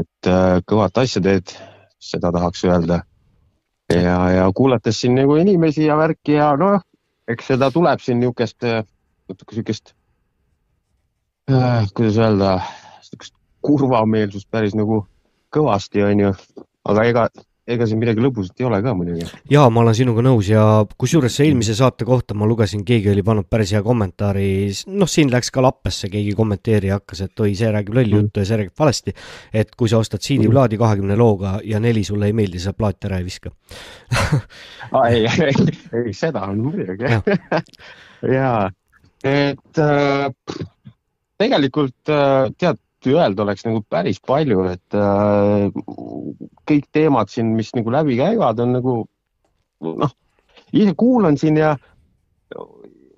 et 0.00 0.30
äh, 0.32 0.58
kõvat 0.66 0.98
asja 0.98 1.22
teed, 1.22 1.54
seda 1.98 2.32
tahaks 2.32 2.64
öelda. 2.64 3.02
ja, 3.94 4.18
ja 4.30 4.50
kuulates 4.54 5.00
siin 5.00 5.14
nagu 5.14 5.36
inimesi 5.36 5.84
ja 5.84 5.96
värki 5.96 6.32
ja 6.32 6.56
noh, 6.56 6.80
eks 7.28 7.46
seda 7.46 7.70
tuleb 7.70 8.00
siin 8.00 8.20
niisugust, 8.20 8.64
natuke 9.28 9.58
siukest, 9.58 9.92
kuidas 11.94 12.18
öelda, 12.20 12.54
siukest 13.04 13.34
kurvameelsust 13.64 14.48
päris 14.50 14.76
nagu 14.78 15.02
kõvasti, 15.54 16.02
onju. 16.04 16.32
aga 16.88 17.04
ega, 17.08 17.24
ega 17.68 17.86
siin 17.88 18.00
midagi 18.00 18.22
lõbusat 18.22 18.60
ei 18.60 18.66
ole 18.68 18.78
ka 18.84 18.94
muidugi. 18.96 19.26
ja 19.50 19.64
ma 19.72 19.82
olen 19.82 19.96
sinuga 19.96 20.22
nõus 20.24 20.48
ja 20.52 20.62
kusjuures 21.00 21.38
eelmise 21.44 21.74
saate 21.76 22.06
kohta 22.08 22.36
ma 22.38 22.48
lugesin, 22.48 22.84
keegi 22.88 23.10
oli 23.12 23.24
pannud 23.24 23.48
päris 23.50 23.72
hea 23.76 23.82
kommentaari, 23.84 24.48
noh, 24.92 25.10
siin 25.10 25.32
läks 25.32 25.50
ka 25.54 25.64
lappesse, 25.64 26.10
keegi 26.12 26.34
kommenteerija 26.38 27.00
hakkas, 27.00 27.24
et 27.26 27.44
oi, 27.44 27.54
see 27.58 27.72
räägib 27.74 27.96
lolli 27.98 28.16
juttu 28.16 28.44
ja 28.44 28.48
see 28.48 28.60
räägib 28.62 28.84
valesti. 28.84 29.14
et 29.52 29.74
kui 29.76 29.88
sa 29.88 30.00
ostad 30.00 30.24
CD-plaadi 30.24 30.80
kahekümne 30.80 31.16
looga 31.16 31.58
ja 31.64 31.80
neli 31.80 32.04
sulle 32.04 32.30
ei 32.30 32.36
meeldi, 32.36 32.60
sa 32.62 32.72
plaati 32.76 33.08
ära 33.10 33.20
ei 33.20 33.28
viska. 33.28 33.52
ei, 35.10 35.24
ei, 35.26 35.70
ei 36.04 36.12
seda 36.16 36.44
on 36.48 36.60
muidugi. 36.68 37.08
ja, 38.36 38.52
et 39.24 39.80
äh, 39.82 40.28
tegelikult 41.38 42.12
äh, 42.12 42.50
tead, 42.58 42.80
öelda 43.08 43.44
oleks 43.44 43.64
nagu 43.64 43.80
päris 43.88 44.18
palju, 44.26 44.64
et 44.72 44.96
äh, 44.98 45.68
kõik 46.68 46.88
teemad 46.92 47.30
siin, 47.32 47.54
mis 47.56 47.70
nagu 47.76 47.92
läbi 47.94 48.18
käivad, 48.18 48.58
on 48.60 48.74
nagu 48.76 48.96
noh, 49.86 50.14
ise 50.74 50.94
kuulan 50.98 51.38
siin 51.40 51.60
ja 51.60 51.76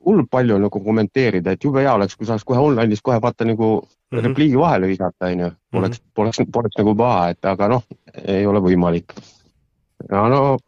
hullult 0.05 0.31
palju 0.33 0.59
nagu 0.61 0.83
kommenteerida, 0.85 1.55
et 1.55 1.65
jube 1.65 1.83
hea 1.85 1.93
oleks, 1.95 2.17
kui 2.17 2.29
saaks 2.29 2.45
kohe 2.49 2.61
online'is 2.61 3.03
kohe 3.05 3.21
vaata 3.23 3.45
nagu 3.45 3.81
mm 3.81 3.83
-hmm. 4.19 4.25
repliigi 4.27 4.59
vahele 4.59 4.89
visata, 4.89 5.27
onju. 5.27 5.51
Poleks, 5.73 6.03
poleks, 6.15 6.41
poleks 6.53 6.79
nagu 6.79 6.95
paha, 6.97 7.29
et 7.31 7.45
aga 7.45 7.69
noh, 7.69 7.85
ei 8.25 8.47
ole 8.47 8.61
võimalik. 8.61 9.13
ja 10.11 10.29
no 10.29 10.59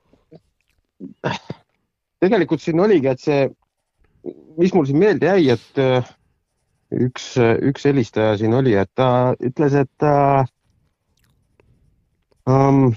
tegelikult 2.20 2.62
siin 2.62 2.80
oligi, 2.80 3.08
et 3.10 3.20
see, 3.20 3.48
mis 4.58 4.74
mul 4.74 4.86
siin 4.88 5.00
meelde 5.02 5.30
jäi, 5.30 5.48
et 5.54 5.80
äh, 5.82 6.10
üks, 6.92 7.32
üks 7.40 7.86
helistaja 7.88 8.36
siin 8.40 8.54
oli, 8.54 8.74
et 8.78 8.90
ta 8.94 9.34
ütles, 9.42 9.74
et 9.78 10.06
äh, 10.06 10.44
um, 12.50 12.92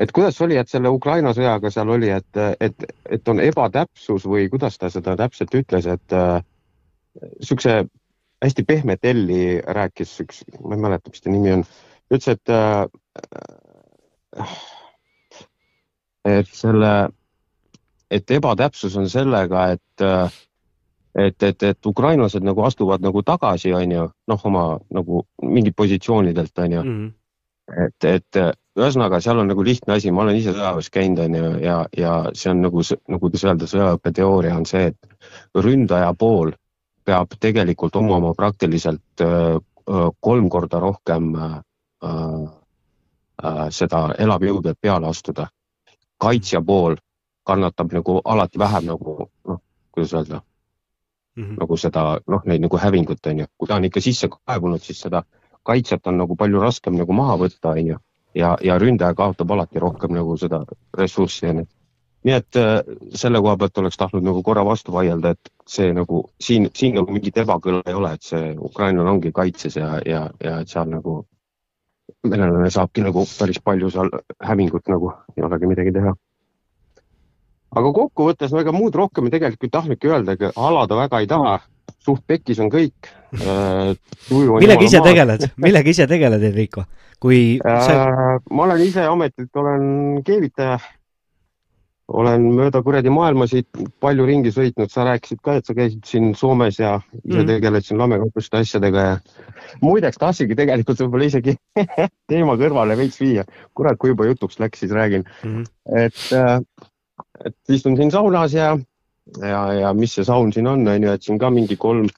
et 0.00 0.12
kuidas 0.16 0.40
oli, 0.40 0.56
et 0.56 0.70
selle 0.72 0.92
Ukraina 0.92 1.34
sõjaga 1.36 1.70
seal 1.72 1.92
oli, 1.92 2.10
et, 2.14 2.42
et, 2.60 2.86
et 3.10 3.28
on 3.28 3.42
ebatäpsus 3.44 4.26
või 4.28 4.48
kuidas 4.52 4.78
ta 4.80 4.90
seda 4.92 5.16
täpselt 5.20 5.54
ütles, 5.60 5.86
et 5.90 6.16
äh, 6.16 6.40
siukse 7.44 7.82
hästi 8.40 8.64
pehmet 8.64 9.04
L-i 9.04 9.60
rääkis 9.60 10.16
üks, 10.24 10.44
ma 10.64 10.76
ei 10.76 10.84
mäleta, 10.86 11.12
mis 11.12 11.24
ta 11.24 11.32
nimi 11.32 11.52
on, 11.58 11.64
ütles, 12.10 12.28
et 12.38 12.54
äh, 12.54 12.86
et 16.28 16.48
selle, 16.54 17.10
et 18.10 18.30
ebatäpsus 18.30 18.96
on 18.96 19.08
sellega, 19.08 19.68
et 19.76 20.04
äh, 20.06 20.38
et, 21.18 21.42
et, 21.42 21.62
et 21.62 21.86
ukrainlased 21.86 22.44
nagu 22.46 22.62
astuvad 22.62 23.02
nagu 23.02 23.22
tagasi, 23.26 23.72
onju, 23.74 24.08
noh, 24.30 24.44
oma 24.44 24.64
nagu 24.94 25.24
mingit 25.42 25.76
positsioonidelt, 25.76 26.58
onju. 26.58 26.84
et, 27.86 28.04
et 28.06 28.40
ühesõnaga, 28.78 29.20
seal 29.22 29.42
on 29.42 29.50
nagu 29.50 29.64
lihtne 29.66 29.96
asi, 29.96 30.12
ma 30.14 30.24
olen 30.24 30.38
ise 30.38 30.54
sõjaväes 30.54 30.90
käinud, 30.94 31.24
onju, 31.24 31.50
ja, 31.64 31.80
ja 31.96 32.14
see 32.34 32.52
on 32.52 32.62
nagu, 32.64 32.84
nagu 33.08 33.20
kuidas 33.26 33.44
öelda, 33.46 33.68
sõjaõppeteooria 33.70 34.54
on 34.56 34.66
see, 34.70 34.92
et 34.92 35.58
ründaja 35.66 36.12
pool 36.18 36.54
peab 37.06 37.34
tegelikult 37.40 37.96
omama 37.96 38.32
praktiliselt 38.36 39.24
öö, 39.24 39.58
öö, 39.90 40.08
kolm 40.20 40.48
korda 40.52 40.78
rohkem 40.78 41.32
öö, 41.34 42.46
seda 43.72 44.10
elavjõudu, 44.20 44.68
et 44.70 44.80
peale 44.80 45.08
astuda. 45.08 45.48
kaitsja 46.20 46.60
pool 46.60 46.98
kannatab 47.44 47.92
nagu 47.92 48.20
alati 48.24 48.58
vähem 48.58 48.86
nagu 48.86 49.30
noh, 49.48 49.60
kuidas 49.92 50.14
öelda 50.14 50.40
mm, 51.36 51.44
-hmm. 51.44 51.56
nagu 51.60 51.76
seda 51.76 52.20
noh, 52.26 52.42
neid 52.44 52.60
nagu 52.60 52.76
hävingut 52.76 53.26
on 53.26 53.38
ju, 53.38 53.46
kui 53.58 53.68
ta 53.68 53.76
on 53.76 53.84
ikka 53.84 54.00
sisse 54.00 54.28
kaevunud, 54.28 54.80
siis 54.80 55.00
seda 55.00 55.22
kaitset 55.62 56.06
on 56.06 56.18
nagu 56.18 56.36
palju 56.36 56.60
raskem 56.60 56.96
nagu 56.96 57.12
maha 57.12 57.36
võtta, 57.36 57.74
on 57.74 57.86
ju. 57.86 57.96
ja, 58.34 58.56
ja 58.62 58.78
ründaja 58.78 59.14
kaotab 59.14 59.50
alati 59.50 59.78
rohkem 59.78 60.14
nagu 60.14 60.36
seda 60.36 60.64
ressurssi 60.98 61.46
on 61.46 61.56
ju. 61.56 61.66
nii 62.24 62.34
et 62.34 62.56
äh, 62.56 62.80
selle 63.14 63.40
koha 63.40 63.56
pealt 63.56 63.78
oleks 63.78 63.96
tahtnud 63.96 64.24
nagu 64.24 64.42
korra 64.42 64.64
vastu 64.64 64.92
vaielda, 64.92 65.30
et 65.30 65.52
see 65.66 65.92
nagu 65.92 66.24
siin, 66.40 66.68
siin 66.74 66.94
nagu 66.94 67.12
mingit 67.12 67.36
ebakõla 67.36 67.82
ei 67.86 67.94
ole, 67.94 68.12
et 68.12 68.22
see 68.22 68.54
ukrainlane 68.58 69.10
ongi 69.10 69.32
kaitses 69.32 69.76
ja, 69.76 70.00
ja, 70.06 70.30
ja 70.44 70.58
et 70.60 70.68
seal 70.68 70.90
nagu 70.90 71.24
venelane 72.30 72.70
saabki 72.70 73.00
nagu 73.00 73.24
päris 73.38 73.60
palju 73.64 73.90
seal 73.90 74.10
hävingut 74.44 74.88
nagu, 74.88 75.14
ei 75.36 75.44
olegi 75.48 75.66
midagi 75.66 75.92
teha 75.96 76.14
aga 77.76 77.92
kokkuvõttes 77.94 78.54
ega 78.60 78.74
muud 78.74 78.96
rohkem 78.98 79.30
tegelikult 79.30 79.68
ei 79.68 79.74
tahtnudki 79.76 80.10
öelda, 80.10 80.36
ega 80.38 80.52
alada 80.58 80.98
väga 81.04 81.22
ei 81.22 81.28
taha, 81.30 81.58
suht 82.02 82.24
pekkis 82.26 82.60
on 82.62 82.70
kõik. 82.72 83.10
millega 84.30 84.86
ise 84.86 85.02
tegeled, 85.04 85.50
millega 85.62 85.92
ise 85.92 86.08
tegeled, 86.10 86.48
Enrico? 86.50 86.86
kui 87.20 87.58
sa... 87.60 87.98
äh,? 88.08 88.38
ma 88.50 88.64
olen 88.64 88.80
ise 88.82 89.04
ametilt, 89.06 89.52
olen 89.60 89.84
keevitaja. 90.26 90.78
olen 92.10 92.46
mööda 92.56 92.80
kuradi 92.82 93.10
maailma 93.14 93.46
siit 93.46 93.68
palju 94.02 94.24
ringi 94.26 94.50
sõitnud, 94.50 94.90
sa 94.90 95.04
rääkisid 95.06 95.38
ka, 95.44 95.60
et 95.60 95.68
sa 95.68 95.76
käisid 95.78 96.08
siin 96.08 96.32
Soomes 96.34 96.80
ja 96.80 96.96
ise 96.98 97.20
mm. 97.20 97.36
Mhm. 97.36 97.50
tegeled 97.52 97.86
siin 97.86 98.00
lamekauplust 98.02 98.56
asjadega 98.58 99.04
ja 99.04 99.12
muideks 99.84 100.18
tahtsingi 100.18 100.56
tegelikult 100.58 101.04
võib-olla 101.04 101.28
isegi 101.30 101.54
teema 102.32 102.56
kõrvale 102.58 102.96
veits 102.98 103.20
viia. 103.22 103.44
kurat, 103.78 104.00
kui 104.00 104.10
juba 104.10 104.26
jutuks 104.26 104.58
läks, 104.58 104.82
siis 104.82 104.96
räägin 104.96 105.22
mm. 105.44 105.52
-hmm. 105.54 106.06
et 106.06 106.34
äh, 106.34 106.58
et 107.44 107.74
istun 107.74 107.96
siin 107.96 108.10
saunas 108.10 108.54
ja, 108.54 108.72
ja, 109.40 109.60
ja 109.72 109.92
mis 109.94 110.14
see 110.14 110.24
saun 110.24 110.52
siin 110.52 110.68
on, 110.70 110.86
on 110.88 111.06
ju, 111.06 111.12
et 111.12 111.22
siin 111.22 111.38
ka 111.40 111.50
mingi 111.54 111.76
kolm, 111.80 112.08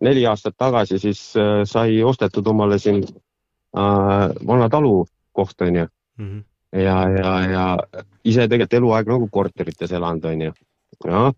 neli 0.00 0.26
aastat 0.26 0.56
tagasi 0.58 0.98
siis 1.00 1.20
äh, 1.40 1.62
sai 1.68 2.02
ostetud 2.04 2.46
omale 2.46 2.78
siin 2.78 3.02
äh, 3.04 4.28
vana 4.46 4.68
talu 4.72 5.06
koht, 5.36 5.60
on 5.60 5.82
ju. 5.82 5.86
ja, 6.72 6.96
ja, 7.12 7.32
ja 7.50 7.64
ise 8.24 8.46
tegelikult 8.48 8.78
eluaeg 8.78 9.10
nagu 9.12 9.28
korterites 9.32 9.92
elanud, 9.92 10.24
on 10.24 10.46
ju. 10.48 10.54
jah, 11.04 11.32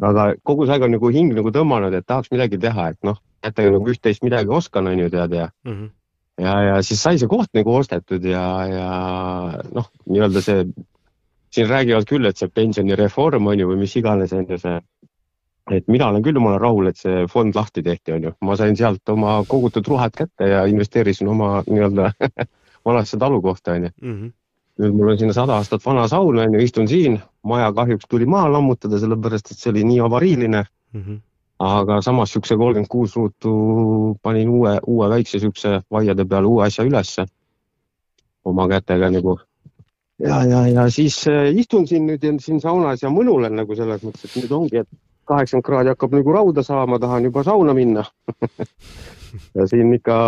aga 0.00 0.26
kogu 0.42 0.66
see 0.66 0.76
aeg 0.76 0.84
on 0.88 0.94
nagu 0.96 1.12
hing 1.12 1.32
nagu 1.36 1.52
tõmmanud, 1.52 1.96
et 1.96 2.06
tahaks 2.06 2.32
midagi 2.32 2.60
teha, 2.60 2.90
et 2.92 3.00
noh, 3.04 3.20
et 3.42 3.56
nagu 3.56 3.88
üht-teist 3.92 4.24
midagi 4.24 4.52
oskan, 4.52 4.88
on 4.92 5.00
ju, 5.00 5.08
tead 5.12 5.36
ja 5.36 5.48
mm. 5.64 5.72
-hmm 5.72 5.96
ja, 6.40 6.54
ja 6.68 6.78
siis 6.86 7.02
sai 7.02 7.18
see 7.20 7.30
koht 7.30 7.52
nagu 7.56 7.74
ostetud 7.76 8.24
ja, 8.26 8.44
ja 8.68 8.88
noh, 9.74 9.90
nii-öelda 10.08 10.42
see, 10.44 10.64
siin 11.54 11.68
räägivad 11.70 12.08
küll, 12.08 12.28
et 12.28 12.40
see 12.40 12.50
pensionireform 12.54 13.50
on 13.52 13.60
ju 13.60 13.68
või 13.70 13.82
mis 13.84 13.96
iganes 14.00 14.34
on 14.36 14.46
ju 14.48 14.58
see, 14.60 14.80
et 15.76 15.88
mina 15.90 16.10
olen 16.10 16.24
küll 16.26 16.38
jumala 16.40 16.60
rahul, 16.62 16.90
et 16.90 17.00
see 17.00 17.24
fond 17.30 17.56
lahti 17.56 17.84
tehti, 17.86 18.16
on 18.16 18.28
ju, 18.28 18.34
ma 18.46 18.58
sain 18.58 18.76
sealt 18.78 19.14
oma 19.14 19.40
kogutud 19.48 19.86
ruhad 19.90 20.16
kätte 20.16 20.50
ja 20.50 20.64
investeerisin 20.70 21.30
oma 21.30 21.60
nii-öelda 21.68 22.12
vanasse 22.88 23.18
talukohta, 23.20 23.78
on 23.78 23.88
ju. 23.88 23.96
nüüd 24.80 24.94
mul 24.96 25.10
on 25.12 25.18
sinna 25.20 25.34
sada 25.36 25.58
aastat 25.60 25.84
vana 25.84 26.06
saun, 26.08 26.38
on 26.40 26.54
ju, 26.56 26.60
istun 26.64 26.86
siin, 26.88 27.18
maja 27.44 27.72
kahjuks 27.76 28.08
tuli 28.08 28.26
maha 28.26 28.48
lammutada, 28.54 29.00
sellepärast 29.02 29.52
et 29.52 29.58
see 29.58 29.74
oli 29.74 29.84
nii 29.84 30.00
avariiline 30.06 30.62
mm. 30.64 31.02
-hmm 31.02 31.26
aga 31.60 32.00
samas 32.02 32.32
siukse 32.32 32.56
kolmkümmend 32.56 32.88
kuus 32.88 33.16
ruutu 33.16 33.52
panin 34.22 34.48
uue, 34.48 34.78
uue 34.86 35.08
väikse 35.12 35.38
siukse 35.42 35.80
vaiade 35.92 36.24
peale 36.24 36.48
uue 36.48 36.64
asja 36.64 36.84
ülesse 36.88 37.26
oma 38.44 38.68
kätega 38.68 39.10
nagu. 39.10 39.38
ja, 40.18 40.42
ja, 40.44 40.66
ja 40.68 40.88
siis 40.90 41.26
äh, 41.28 41.50
istun 41.52 41.86
siin 41.86 42.06
nüüd 42.08 42.24
ja 42.24 42.32
siin 42.40 42.60
saunas 42.60 43.02
ja 43.02 43.12
mõnulen 43.12 43.56
nagu 43.60 43.76
selles 43.76 44.02
mõttes, 44.04 44.24
et 44.24 44.40
nüüd 44.40 44.56
ongi, 44.56 44.82
et 44.84 44.88
kaheksakümmend 45.28 45.66
kraadi 45.66 45.92
hakkab 45.92 46.16
nagu 46.16 46.32
rauda 46.32 46.64
saama, 46.64 46.98
tahan 46.98 47.28
juba 47.28 47.44
sauna 47.44 47.76
minna 47.76 48.04
ja 49.56 49.66
siin 49.68 49.92
ikka 49.94 50.18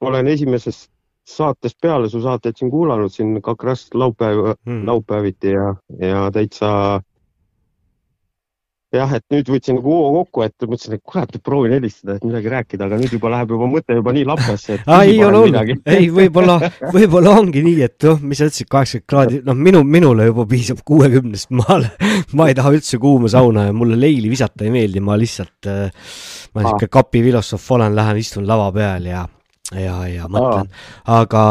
olen 0.00 0.26
esimesest 0.26 0.90
saatest 1.26 1.78
peale 1.82 2.08
su 2.10 2.20
saateid 2.22 2.58
siin 2.58 2.70
kuulanud 2.70 3.10
siin 3.10 3.36
kaks 3.42 3.64
rast 3.64 3.94
laupäev 3.94 4.54
mm., 4.54 4.86
laupäeviti 4.86 5.54
ja, 5.54 5.74
ja 5.98 6.30
täitsa 6.34 7.00
jah, 8.96 9.12
et 9.16 9.24
nüüd 9.32 9.48
võtsin 9.48 9.78
nagu 9.78 9.94
hoo 9.94 10.10
kokku, 10.18 10.44
et 10.46 10.66
mõtlesin, 10.66 10.96
et 10.98 11.02
kurat, 11.08 11.36
proovin 11.44 11.74
helistada, 11.76 12.16
et 12.18 12.26
midagi 12.26 12.52
rääkida, 12.52 12.86
aga 12.88 12.98
nüüd 13.00 13.14
juba 13.16 13.32
läheb 13.32 13.54
juba 13.54 13.68
mõte 13.72 13.96
juba 13.96 14.14
nii 14.16 14.24
lappesse, 14.28 14.76
et. 14.76 14.92
ei 14.98 15.18
ole 15.24 15.42
hullu, 15.42 15.76
ei 15.96 16.08
võib-olla, 16.12 16.58
võib-olla 16.96 17.34
ongi 17.40 17.64
nii, 17.64 17.76
et 17.88 18.08
noh, 18.08 18.20
mis 18.20 18.42
sa 18.42 18.48
ütlesid, 18.50 18.68
kaheksakümmend 18.72 19.08
kraadi, 19.12 19.42
noh, 19.48 19.58
minu, 19.68 19.82
minule 19.88 20.28
juba 20.28 20.46
piisab 20.50 20.82
kuuekümnest, 20.88 21.50
ma, 21.56 21.80
ma 22.38 22.48
ei 22.50 22.58
taha 22.58 22.74
üldse 22.76 23.00
kuuma 23.02 23.32
sauna 23.32 23.68
ja 23.70 23.76
mulle 23.76 23.98
leili 24.00 24.30
visata 24.32 24.66
ei 24.66 24.74
meeldi, 24.74 25.02
ma 25.04 25.16
lihtsalt, 25.20 25.70
ma 26.52 26.66
sihuke 26.66 26.90
kapifilosoof 26.92 27.70
olen, 27.78 27.96
lähen 27.96 28.20
istun 28.20 28.48
lava 28.48 28.68
peal 28.76 29.08
ja, 29.08 29.24
ja, 29.72 29.98
ja 30.10 30.28
mõtlen, 30.28 30.68
aga 31.16 31.44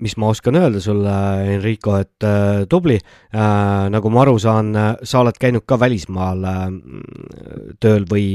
mis 0.00 0.16
ma 0.20 0.30
oskan 0.32 0.58
öelda 0.60 0.80
sulle, 0.80 1.16
Enrico, 1.54 1.96
et 2.00 2.26
äh, 2.26 2.64
tubli 2.70 2.98
äh,, 2.98 3.88
nagu 3.92 4.12
ma 4.12 4.24
aru 4.24 4.38
saan 4.42 4.74
äh,, 4.76 4.94
sa 5.02 5.20
oled 5.24 5.38
käinud 5.40 5.66
ka 5.68 5.78
välismaal 5.80 6.46
äh, 6.46 6.64
tööl 7.80 8.08
või? 8.10 8.30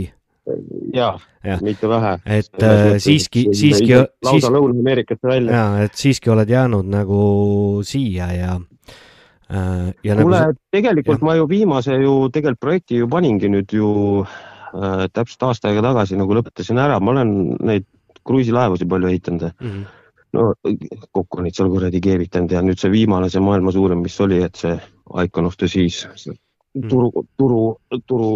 ja, 0.93 1.15
ja., 1.43 1.57
mitte 1.65 1.89
vähe. 1.89 2.17
et 2.25 2.63
äh, 2.63 2.95
siiski, 3.01 3.47
siiski. 3.53 3.93
lausa 4.23 4.51
Lõuna-Ameerikasse 4.53 5.27
välja. 5.27 5.51
ja, 5.51 5.85
et 5.87 5.97
siiski 5.97 6.29
oled 6.29 6.49
jäänud 6.49 6.89
nagu 6.89 7.21
siia 7.85 8.31
ja 8.33 8.59
ja 10.03 10.15
kuule 10.17 10.39
nagu, 10.39 10.57
tegelikult 10.73 11.21
ma 11.25 11.35
ju 11.37 11.49
viimase 11.49 11.97
ju 12.01 12.13
tegelikult 12.33 12.61
projekti 12.61 13.01
ju 13.01 13.09
paningi 13.09 13.49
nüüd 13.53 13.73
ju 13.77 13.89
äh, 14.25 15.05
täpselt 15.13 15.49
aasta 15.49 15.69
aega 15.69 15.83
tagasi 15.85 16.17
nagu 16.17 16.37
lõpetasin 16.37 16.81
ära, 16.81 16.97
ma 16.99 17.13
olen 17.13 17.35
neid 17.61 17.85
kruiisilaevasid 18.25 18.89
palju 18.89 19.11
ehitanud 19.11 19.45
mm. 19.45 19.69
-hmm. 19.69 19.85
No 20.35 20.51
kokku 21.15 21.43
neid 21.43 21.55
seal 21.57 21.71
kuradi 21.73 22.01
keevitanud 22.03 22.51
ja 22.55 22.63
nüüd 22.65 22.81
see 22.81 22.91
viimane, 22.93 23.29
see 23.31 23.43
maailma 23.43 23.73
suurim, 23.75 24.03
mis 24.05 24.17
oli, 24.23 24.41
et 24.45 24.59
see 24.59 24.75
Icon 25.23 25.49
of 25.49 25.57
the 25.61 25.69
Seas, 25.71 26.03
turu, 26.89 27.11
turu, 27.39 27.61
turu, 28.09 28.29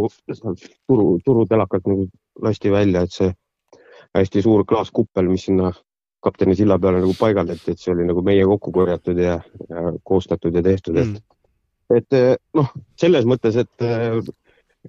turu, 0.88 1.08
turutelakalt 1.26 1.88
nagu 1.92 2.08
lasti 2.46 2.72
välja, 2.72 3.04
et 3.04 3.16
see 3.16 3.32
hästi 4.16 4.44
suur 4.46 4.66
klaaskuppel, 4.70 5.28
mis 5.30 5.48
sinna 5.50 5.74
kapteni 6.24 6.56
silla 6.56 6.80
peale 6.80 7.02
nagu 7.04 7.16
paigaldati, 7.20 7.74
et 7.74 7.82
see 7.82 7.94
oli 7.94 8.08
nagu 8.08 8.24
meie 8.26 8.46
kokku 8.48 8.74
korjatud 8.76 9.20
ja, 9.20 9.40
ja 9.70 9.92
koostatud 10.04 10.56
ja 10.56 10.64
tehtud, 10.66 10.98
et 11.00 11.20
et 11.90 12.14
eh, 12.14 12.36
noh, 12.54 12.68
selles 13.02 13.26
mõttes, 13.26 13.56
et, 13.58 13.86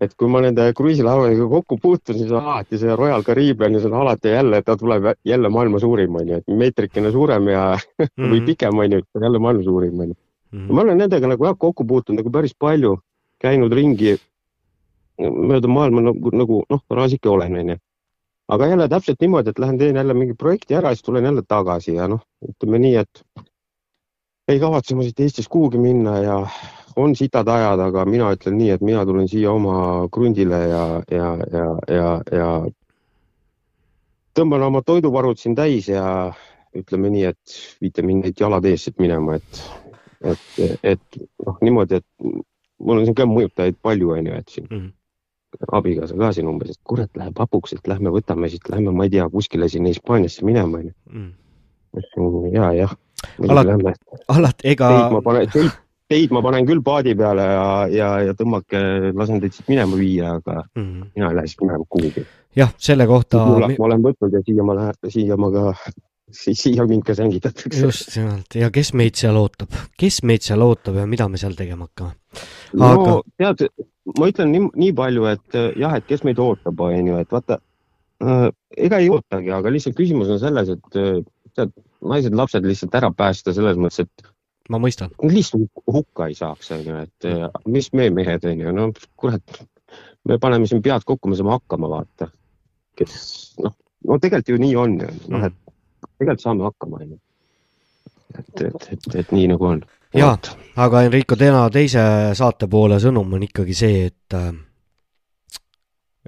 et 0.01 0.13
kui 0.15 0.29
ma 0.31 0.41
nende 0.45 0.69
kruiisilaevadega 0.79 1.49
kokku 1.51 1.79
puutun, 1.83 2.19
siis 2.19 2.31
alati 2.31 2.79
see 2.79 2.95
Royal 2.97 3.25
Caribbean 3.27 3.75
see 3.81 3.91
on 3.91 3.97
alati 4.05 4.31
jälle, 4.31 4.63
ta 4.63 4.77
tuleb 4.79 5.11
jälle 5.27 5.49
maailma 5.51 5.81
suurim, 5.83 6.15
onju, 6.21 6.39
et 6.39 6.57
meetrikene 6.63 7.11
suurem 7.11 7.49
ja 7.51 7.65
või 8.31 8.39
Mhm. 8.41 8.47
pikem, 8.47 8.79
onju, 8.79 9.03
jälle 9.21 9.39
maailma 9.39 9.63
suurim, 9.67 10.01
onju. 10.07 10.15
ma 10.71 10.83
olen 10.83 10.99
nendega 10.99 11.27
nagu 11.27 11.45
jah 11.45 11.57
kokku 11.59 11.85
puutunud 11.87 12.21
nagu 12.21 12.31
päris 12.31 12.55
palju, 12.59 12.99
käinud 13.43 13.73
ringi 13.73 14.17
mööda 15.21 15.69
maailma 15.69 16.01
nagu, 16.01 16.31
nagu 16.33 16.65
noh, 16.71 16.83
raasike 16.91 17.29
olen, 17.29 17.57
onju. 17.57 17.77
aga 18.49 18.67
jälle 18.67 18.89
täpselt 18.89 19.21
niimoodi, 19.21 19.51
et 19.51 19.59
lähen 19.59 19.79
teen 19.79 19.97
jälle 19.97 20.15
mingi 20.15 20.35
projekti 20.35 20.75
ära, 20.75 20.91
siis 20.95 21.03
tulen 21.03 21.25
jälle 21.25 21.43
tagasi 21.49 21.95
ja 21.95 22.09
noh, 22.09 22.21
ütleme 22.49 22.79
nii, 22.79 22.97
et 22.97 23.25
ei 24.49 24.59
kavatse 24.59 24.95
ma 24.95 25.03
siit 25.07 25.21
Eestist 25.21 25.49
kuhugi 25.49 25.79
minna 25.79 26.19
ja 26.19 26.47
on 26.97 27.15
sitad 27.17 27.49
ajad, 27.49 27.81
aga 27.81 28.05
mina 28.05 28.33
ütlen 28.35 28.57
nii, 28.59 28.71
et 28.75 28.81
mina 28.85 29.05
tulen 29.07 29.29
siia 29.29 29.53
oma 29.53 30.09
krundile 30.13 30.59
ja, 30.69 30.85
ja, 31.11 31.29
ja, 31.53 31.67
ja, 31.89 32.11
ja 32.33 32.49
tõmban 34.37 34.63
oma 34.67 34.83
toiduvarud 34.87 35.39
siin 35.41 35.55
täis 35.59 35.89
ja 35.91 36.05
ütleme 36.77 37.11
nii, 37.11 37.25
et 37.33 37.57
viite 37.83 38.03
mind 38.07 38.25
neid 38.29 38.39
jalad 38.41 38.65
ees 38.71 38.85
siit 38.87 38.99
minema, 39.03 39.37
et, 39.41 39.63
et, 40.23 40.79
et 40.95 41.21
noh, 41.47 41.59
niimoodi, 41.67 41.99
et 41.99 42.31
mul 42.79 43.01
on 43.01 43.05
siin 43.09 43.17
ka 43.19 43.27
mõjutajaid 43.27 43.79
palju, 43.83 44.13
onju, 44.17 44.37
et 44.39 44.49
siin 44.55 44.69
Mhm. 44.71 44.89
abikaasa 45.75 46.15
ka 46.17 46.29
siin 46.33 46.47
umbes, 46.47 46.71
et 46.71 46.79
kurat, 46.87 47.11
läheb 47.19 47.39
hapuks, 47.43 47.73
et 47.75 47.89
lähme 47.91 48.13
võtame 48.15 48.49
siit, 48.49 48.69
lähme, 48.71 48.93
ma 48.95 49.05
ei 49.09 49.11
tea, 49.11 49.27
kuskile 49.29 49.67
sinna 49.69 49.91
Hispaaniasse 49.91 50.45
minema, 50.47 50.79
onju. 50.79 50.93
ja, 52.55 52.73
jah. 52.73 52.93
Alati- 53.43 53.75
alati- 54.29 54.69
ega- 54.71 54.89
teid 54.95 55.13
ma 55.13 55.21
panen, 55.27 55.49
teid, 55.51 55.71
teid 56.11 56.33
ma 56.35 56.43
panen 56.43 56.67
küll 56.69 56.83
paadi 56.85 57.15
peale 57.19 57.45
ja, 57.47 57.65
ja, 57.95 58.11
ja 58.29 58.37
tõmmake, 58.39 58.81
lasen 59.17 59.41
teid 59.43 59.55
siit 59.57 59.71
minema 59.71 59.99
viia, 59.99 60.37
aga 60.41 60.65
Mhm. 60.77 61.11
mina 61.17 61.31
ei 61.31 61.37
lähe 61.41 61.51
siit 61.53 61.63
minema 61.65 61.87
kuhugi. 61.89 62.27
jah, 62.57 62.73
selle 62.79 63.07
kohta, 63.07 63.45
ma 63.47 63.71
olen 63.89 64.03
võtnud 64.05 64.35
ja 64.35 64.43
siia 64.47 64.67
ma 64.67 64.75
lähen, 64.79 64.99
siia 65.15 65.37
ma 65.39 65.51
ka, 65.55 65.75
siia 66.35 66.87
mind 66.87 67.05
ka 67.07 67.15
sängitatakse. 67.19 67.81
just 67.87 68.17
nimelt 68.17 68.55
ja 68.59 68.71
kes 68.75 68.93
meid 68.95 69.15
seal 69.19 69.39
ootab, 69.39 69.71
kes 69.99 70.23
meid 70.27 70.43
seal 70.47 70.63
ootab 70.67 70.99
ja 70.99 71.07
mida 71.07 71.29
me 71.29 71.39
seal 71.39 71.55
tegema 71.59 71.87
hakkame. 71.89 72.15
no 72.75 72.91
aga 72.95 73.17
tead, 73.39 73.69
ma 74.19 74.31
ütlen 74.31 74.51
nii, 74.55 74.71
nii 74.85 74.93
palju, 74.99 75.27
et 75.31 75.59
äh, 75.59 75.71
jah, 75.79 75.95
et 75.99 76.07
kes 76.11 76.25
meid 76.27 76.39
ootab, 76.43 76.81
onju, 76.87 77.21
et 77.23 77.31
vaata 77.31 77.61
äh,, 78.23 78.51
ega 78.77 78.99
ei 78.99 79.11
ootagi, 79.15 79.51
aga 79.55 79.71
lihtsalt 79.71 79.97
küsimus 79.99 80.31
on 80.31 80.43
selles, 80.43 80.75
et 80.75 80.99
äh, 80.99 81.23
tead, 81.55 81.73
naised-lapsed 82.03 82.65
lihtsalt 82.67 82.95
ära 82.99 83.11
päästa 83.15 83.53
selles 83.55 83.77
mõttes, 83.79 84.07
et 84.07 84.31
ma 84.71 84.81
mõistan. 84.83 85.13
lihtsalt 85.23 85.83
hukka 85.91 86.31
ei 86.31 86.37
saaks, 86.39 86.71
onju, 86.77 87.03
et 87.05 87.29
äh, 87.29 87.47
mis 87.67 87.91
me 87.97 88.09
mehed, 88.15 88.47
onju, 88.53 88.75
no 88.77 88.91
kurat, 89.21 89.63
me 90.29 90.39
paneme 90.43 90.69
siin 90.71 90.83
pead 90.85 91.07
kokku, 91.07 91.31
me 91.31 91.39
saame 91.39 91.57
hakkama, 91.57 91.91
vaata. 91.91 92.31
kes 92.99 93.15
noh, 93.65 93.75
no 94.07 94.19
tegelikult 94.19 94.55
ju 94.55 94.61
nii 94.63 94.77
on 94.79 94.97
ju, 95.03 95.11
noh, 95.35 95.47
et 95.49 95.59
tegelikult 96.19 96.47
saame 96.47 96.67
hakkama, 96.69 97.03
onju. 97.05 97.21
et, 98.39 98.67
et, 98.69 98.89
et, 98.95 99.15
et 99.25 99.37
nii 99.37 99.51
nagu 99.55 99.71
on. 99.73 99.85
ja, 100.15 100.33
aga 100.77 101.05
Enrico 101.09 101.39
Tena 101.39 101.67
teise 101.73 102.03
saate 102.39 102.71
poole 102.71 103.01
sõnum 103.03 103.39
on 103.39 103.47
ikkagi 103.47 103.77
see, 103.77 104.05
et 104.11 104.39
äh, 104.39 104.53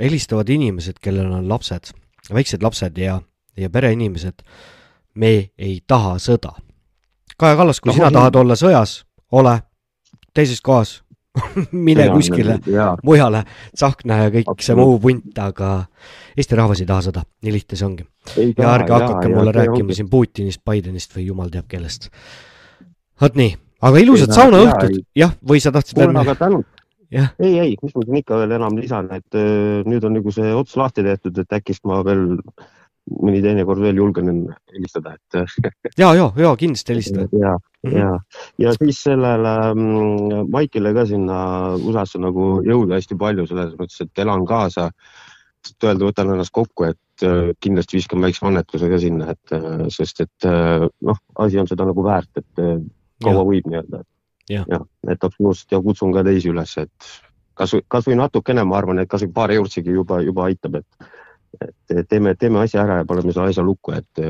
helistavad 0.03 0.49
inimesed, 0.51 0.99
kellel 1.03 1.31
on 1.31 1.49
lapsed, 1.49 1.93
väiksed 2.33 2.63
lapsed 2.63 2.99
ja, 2.99 3.21
ja 3.57 3.71
pereinimesed, 3.71 4.43
me 5.15 5.33
ei 5.59 5.81
taha 5.87 6.17
sõda. 6.23 6.57
Kaja 7.43 7.59
Kallas, 7.59 7.81
kui 7.83 7.91
No, 7.91 7.97
sina 7.99 8.11
tahad 8.15 8.37
olla 8.39 8.55
sõjas, 8.59 9.01
ole 9.35 9.57
teises 10.37 10.61
kohas, 10.65 11.01
mine 11.87 12.07
Jaa, 12.07 12.15
kuskile 12.15 12.59
jaa. 12.69 12.93
mujale, 13.05 13.43
Tsahkna 13.75 14.19
ja 14.25 14.33
kõik 14.35 14.63
see 14.65 14.77
muu 14.77 14.99
punt, 15.01 15.39
aga 15.41 15.73
Eesti 16.37 16.59
rahvas 16.59 16.83
ei 16.85 16.89
taha 16.89 17.07
sõda, 17.09 17.25
nii 17.45 17.55
lihtne 17.55 17.79
see 17.79 17.89
ongi. 17.89 18.07
Ja 18.59 18.75
ärge 18.77 18.93
hakake 18.95 19.31
ja 19.31 19.33
mulle 19.33 19.55
see 19.55 19.59
rääkima 19.59 19.97
siin 19.97 20.11
Putinist, 20.13 20.63
Bidenist 20.69 21.17
või 21.17 21.27
jumal 21.31 21.51
teab 21.53 21.67
kellest. 21.73 22.11
vot 23.21 23.35
nii, 23.39 23.57
aga 23.81 23.97
saunaõhtud 24.37 24.93
ei., 24.93 25.03
jah, 25.25 25.35
või 25.49 25.65
sa 25.65 25.73
tahtsid 25.75 25.99
tänud. 25.99 26.69
jah, 27.13 27.33
ei, 27.41 27.59
ei, 27.65 27.75
mis 27.83 27.97
ma 27.97 28.05
siin 28.07 28.21
ikka 28.23 28.39
veel 28.45 28.55
enam 28.61 28.77
lisan, 28.79 29.09
et 29.17 29.41
öö, 29.41 29.83
nüüd 29.89 30.05
on 30.05 30.17
nagu 30.21 30.33
see 30.33 30.53
ots 30.57 30.77
lahti 30.81 31.05
tehtud, 31.07 31.43
et 31.43 31.59
äkki 31.59 31.77
ma 31.89 32.03
veel 32.07 32.29
mõni 33.11 33.41
teine 33.43 33.65
kord 33.67 33.83
veel 33.83 33.99
julgen 33.99 34.31
helistada, 34.73 35.17
et 35.17 35.99
ja, 35.99 36.13
ja, 36.15 36.29
ja 36.39 36.53
kindlasti 36.59 36.95
helista. 36.95 37.27
ja, 37.35 37.57
ja, 37.91 38.13
ja 38.63 38.75
siis 38.77 39.03
sellele 39.09 39.55
mm, 39.75 40.47
Maikile 40.53 40.93
ka 40.95 41.05
sinna 41.11 41.39
USA-sse 41.81 42.21
nagu 42.23 42.55
jõuda 42.67 43.01
hästi 43.01 43.19
palju 43.19 43.49
selles 43.51 43.75
mõttes, 43.79 44.05
et 44.05 44.23
elan 44.25 44.47
kaasa. 44.47 44.91
öelda, 45.83 46.05
võtan 46.05 46.33
ennast 46.35 46.55
kokku, 46.55 46.87
et 46.91 47.27
äh, 47.27 47.51
kindlasti 47.61 47.99
viskan 47.99 48.23
väikse 48.23 48.47
annetuse 48.47 48.89
ka 48.91 48.99
sinna, 49.03 49.35
et 49.35 49.57
äh, 49.57 49.85
sest 49.95 50.23
et 50.27 50.47
äh, 50.47 50.87
noh, 51.01 51.21
asi 51.43 51.59
on 51.59 51.71
seda 51.71 51.87
nagu 51.87 52.05
väärt, 52.07 52.31
et 52.37 52.65
kaua 53.23 53.45
võib 53.47 53.67
nii-öelda. 53.71 54.03
Jah. 54.51 54.65
jah, 54.67 54.83
et 55.07 55.23
absoluutselt 55.23 55.71
ja 55.71 55.79
kutsun 55.81 56.11
ka 56.13 56.25
teisi 56.27 56.51
üles, 56.51 56.73
et 56.83 57.13
kasvõi, 57.55 57.85
kasvõi 57.89 58.17
natukene, 58.19 58.65
ma 58.67 58.81
arvan, 58.81 58.99
et 58.99 59.11
kasvõi 59.11 59.31
paar 59.35 59.53
eurtsigi 59.55 59.95
juba, 59.95 60.19
juba 60.27 60.49
aitab, 60.49 60.81
et 60.81 61.13
et 61.61 62.09
teeme, 62.09 62.35
teeme 62.39 62.63
asja 62.63 62.83
ära 62.87 63.01
ja 63.01 63.07
paneme 63.09 63.35
selle 63.35 63.53
asja 63.53 63.65
lukku, 63.67 63.93
et 63.97 64.23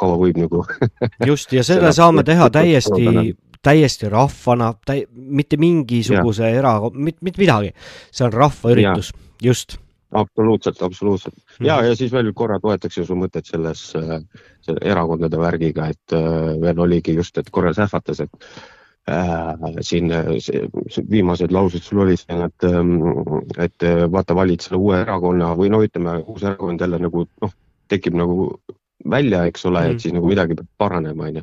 kaua 0.00 0.18
võib 0.20 0.40
nagu 0.42 0.64
just, 1.30 1.52
ja 1.54 1.64
seda 1.66 1.92
saame 1.94 2.24
teha 2.26 2.48
täiesti, 2.52 3.36
täiesti 3.62 4.10
rahvana, 4.10 4.72
täi-, 4.86 5.06
mitte 5.12 5.56
mingisuguse 5.60 6.50
era, 6.50 6.74
mitte, 6.92 7.22
mitte 7.22 7.42
midagi. 7.42 7.72
see 8.10 8.26
on 8.26 8.34
rahvaüritus, 8.34 9.12
just. 9.42 9.78
absoluutselt, 10.10 10.82
absoluutselt. 10.82 11.38
Ja, 11.60 11.78
ja 11.86 11.96
siis 11.96 12.12
veel 12.12 12.32
korra 12.34 12.58
toetaks 12.60 12.98
ju 12.98 13.06
su 13.06 13.16
mõtet 13.16 13.48
selles 13.48 13.90
äh, 13.96 14.18
selle 14.62 14.82
erakondade 14.86 15.38
värgiga, 15.40 15.88
et 15.92 16.16
äh, 16.16 16.54
veel 16.62 16.82
oligi 16.84 17.14
just, 17.16 17.38
et 17.38 17.50
korra 17.50 17.74
sähvatas, 17.76 18.20
et 18.26 18.52
äh, 19.10 19.80
siin 19.80 20.12
äh, 20.12 20.30
see, 20.38 20.66
see 20.90 21.04
viimased 21.10 21.52
laused 21.54 21.82
sul 21.82 22.04
olid, 22.04 22.22
et, 22.28 22.68
et 23.66 23.88
äh, 23.88 24.04
vaata, 24.12 24.36
valid 24.38 24.62
selle 24.64 24.80
uue 24.80 25.00
erakonna 25.02 25.52
või 25.58 25.72
no 25.72 25.82
ütleme, 25.84 26.20
uus 26.26 26.44
erakond 26.46 26.80
jälle 26.80 27.00
nagu 27.02 27.26
noh, 27.42 27.56
tekib 27.90 28.16
nagu 28.18 28.52
välja, 29.10 29.44
eks 29.50 29.66
ole 29.66 29.82
mm, 29.82 29.94
et 29.94 30.04
siis 30.04 30.14
nagu 30.14 30.28
midagi 30.30 30.56
peab 30.58 30.68
paranema, 30.78 31.26
onju. 31.30 31.42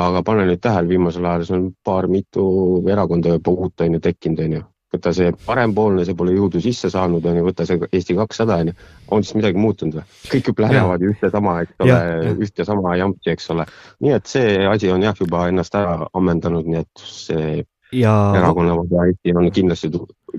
aga 0.00 0.22
pane 0.26 0.44
nüüd 0.48 0.60
tähele, 0.62 0.92
viimasel 0.92 1.26
ajal 1.26 1.46
see 1.46 1.56
on 1.56 1.70
paar-mitu 1.84 2.44
erakonda 2.92 3.36
juba 3.36 3.54
uut 3.56 3.86
onju 3.86 4.02
tekkinud, 4.04 4.44
onju. 4.46 4.62
Võta 4.90 5.12
see 5.14 5.32
parempoolne, 5.46 6.04
see 6.06 6.16
pole 6.18 6.34
jõudu 6.34 6.60
sisse 6.62 6.90
saanud, 6.92 7.24
onju, 7.26 7.44
võta 7.46 7.66
see 7.68 7.78
Eesti 7.90 8.16
kakssada, 8.18 8.58
onju. 8.64 8.74
on 9.14 9.26
siis 9.26 9.38
midagi 9.38 9.60
muutunud 9.60 10.00
või? 10.00 10.06
kõik 10.32 10.50
ju 10.50 10.56
plärevad 10.58 11.04
ju 11.04 11.12
ühte 11.14 11.30
sama, 11.30 11.60
eks 11.64 11.84
ole 11.86 11.98
ühte 12.46 12.66
sama 12.66 12.96
jampsi, 12.98 13.34
eks 13.34 13.50
ole. 13.54 13.66
nii 14.04 14.16
et 14.18 14.30
see 14.30 14.56
asi 14.66 14.90
on 14.90 15.06
jah, 15.06 15.14
juba 15.18 15.46
ennast 15.50 15.76
ära 15.78 16.08
ammendanud, 16.10 16.66
nii 16.66 16.82
et 16.82 17.04
see 17.06 17.62
ja, 17.92 18.32
erakonnavaba 18.38 19.04
Eesti 19.06 19.32
on 19.36 19.48
kindlasti, 19.52 19.90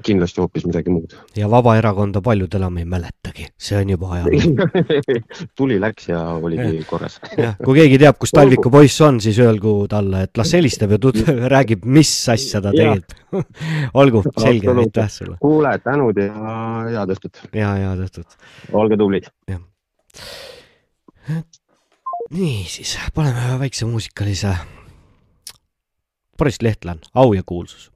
kindlasti 0.05 0.41
hoopis 0.41 0.65
midagi 0.65 0.93
muud. 0.93 1.15
ja 1.35 1.49
Vabaerakonda 1.51 2.21
paljud 2.23 2.53
enam 2.57 2.77
ei 2.77 2.85
mäletagi, 2.85 3.47
see 3.59 3.79
on 3.81 3.93
juba 3.93 4.11
ajalugu. 4.15 4.67
tuli, 5.57 5.79
läks 5.81 6.09
ja 6.09 6.21
oligi 6.33 6.83
korras. 6.89 7.19
jah, 7.37 7.55
kui 7.63 7.79
keegi 7.81 7.99
teab, 8.01 8.19
kus 8.21 8.33
Talviku 8.35 8.71
poiss 8.75 9.01
on, 9.05 9.21
siis 9.23 9.39
öelgu 9.43 9.75
talle, 9.91 10.25
et 10.27 10.41
las 10.41 10.53
helistab 10.57 10.95
ja 10.95 11.01
tut-, 11.01 11.23
räägib, 11.55 11.85
mis 11.85 12.11
asja 12.31 12.63
ta 12.63 12.73
teeb. 12.75 13.15
olgu, 13.93 14.23
selge, 14.37 14.75
aitäh 14.85 15.09
sulle. 15.11 15.37
kuule, 15.41 15.75
tänud 15.83 16.19
ja 16.21 16.51
head 16.89 17.15
õhtut. 17.17 17.43
ja, 17.53 17.73
head 17.79 18.05
õhtut. 18.07 18.37
olge 18.73 18.99
tublid. 18.99 19.31
niisiis, 22.31 22.95
paneme 23.15 23.49
ühe 23.49 23.59
väikse 23.65 23.87
muusikalise. 23.89 24.55
Boris 26.41 26.61
Lehtlan, 26.61 26.99
Au 27.13 27.33
ja 27.33 27.43
kuulsus. 27.45 27.90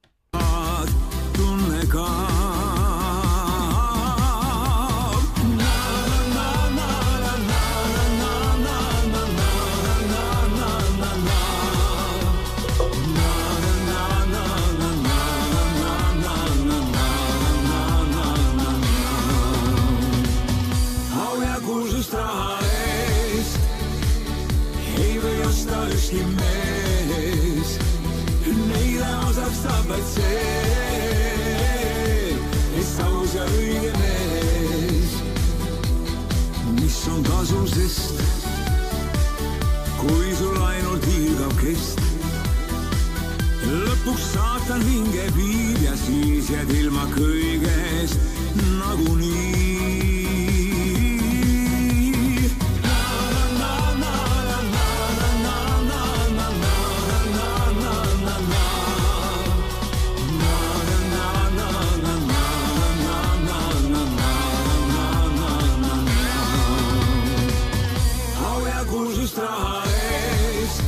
sest, 37.87 38.13
kui 39.99 40.33
sul 40.37 40.57
ainult 40.69 41.05
hiilgab 41.09 41.53
kest. 41.61 42.01
lõpuks 43.65 44.25
saatan 44.33 44.85
hinge 44.85 45.25
viib 45.37 45.81
ja 45.85 45.95
siis 46.05 46.49
jääd 46.53 46.71
ilma 46.79 47.05
kõigest 47.15 48.17
nagunii. 48.79 49.54
Kuulsust 69.35 69.37
raha 69.37 69.83
eest 70.63 70.81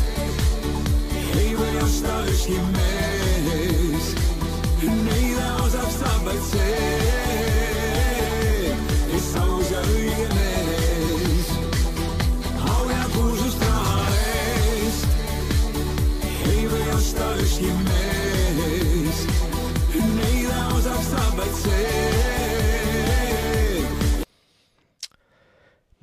ei 1.35 1.51
või 1.57 3.16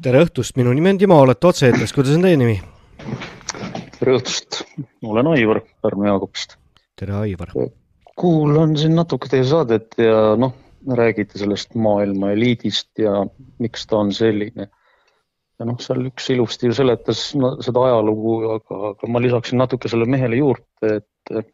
tere 0.05 0.20
õhtust, 0.20 0.52
minu 0.58 0.73
nimi 0.76 0.91
on 0.92 0.99
Timo, 1.00 1.16
olete 1.24 1.49
otse-eetris, 1.49 1.94
kuidas 1.97 2.18
on 2.18 2.26
teie 2.26 2.36
nimi? 2.36 2.58
tere 3.94 4.16
õhtust, 4.18 4.58
olen 5.07 5.31
Aivar 5.33 5.62
Pärnu 5.81 6.10
Jaakobist. 6.10 6.58
tere, 7.00 7.15
Aivar. 7.23 7.55
kuulan 8.20 8.74
siin 8.76 8.99
natuke 8.99 9.31
teie 9.33 9.47
saadet 9.49 9.97
ja 9.97 10.34
noh, 10.36 10.52
räägite 11.00 11.41
sellest 11.41 11.73
maailma 11.81 12.34
eliidist 12.34 13.00
ja 13.00 13.23
miks 13.65 13.86
ta 13.89 14.02
on 14.02 14.12
selline. 14.12 14.66
ja 14.68 15.68
noh, 15.70 15.78
seal 15.81 16.05
üks 16.10 16.28
ilusti 16.34 16.68
ju 16.68 16.76
seletas 16.76 17.23
no, 17.41 17.55
seda 17.65 17.86
ajalugu, 17.89 18.34
aga, 18.58 18.81
aga 18.91 19.10
ma 19.15 19.23
lisaksin 19.24 19.62
natuke 19.62 19.89
selle 19.89 20.08
mehele 20.10 20.42
juurde, 20.42 20.99
et 20.99 21.47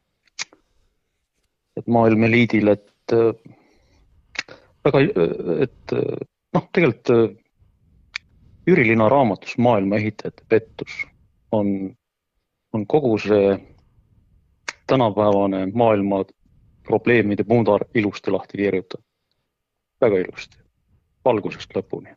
et 1.79 1.87
maailma 1.87 2.27
eliidil, 2.27 2.75
et 2.75 3.15
äh, 3.15 3.31
väga, 4.89 5.05
et 5.69 5.95
noh, 5.95 6.67
tegelikult 6.75 7.15
Jüri 8.67 8.87
Lina 8.87 9.09
raamatus 9.09 9.59
Maailma 9.59 9.97
ehitajate 9.97 10.43
pettus 10.49 11.07
on 11.53 11.97
on 12.73 12.87
kogu 12.87 13.19
see 13.19 13.59
tänapäevane 14.87 15.67
maailma 15.75 16.25
probleemide 16.83 17.45
pundar 17.45 17.85
ilusti 17.95 18.31
lahti 18.31 18.59
kirjutatud. 18.59 19.05
väga 20.01 20.17
ilusti, 20.19 20.57
algusest 21.25 21.77
lõpuni. 21.77 22.15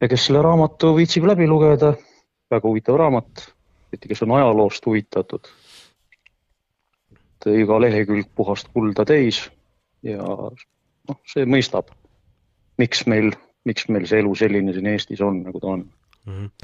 ja 0.00 0.08
kes 0.08 0.26
selle 0.26 0.42
raamatu 0.42 0.96
viitsib 0.96 1.24
läbi 1.24 1.46
lugeda, 1.46 1.94
väga 2.50 2.68
huvitav 2.68 2.96
raamat, 2.96 3.54
eriti 3.92 4.08
kes 4.08 4.22
on 4.22 4.30
ajaloost 4.30 4.86
huvitatud. 4.86 5.48
et 7.10 7.46
iga 7.46 7.80
lehekülg 7.80 8.28
puhast 8.34 8.68
kulda 8.72 9.04
täis 9.04 9.50
ja 10.02 10.22
noh, 11.08 11.20
see 11.26 11.44
mõistab, 11.44 11.90
miks 12.78 13.06
meil, 13.06 13.32
miks 13.68 13.88
meil 13.88 14.06
see 14.08 14.22
elu 14.22 14.34
selline 14.34 14.72
siin 14.72 14.86
Eestis 14.86 15.20
on, 15.24 15.42
nagu 15.44 15.60
ta 15.60 15.74
on 15.76 15.86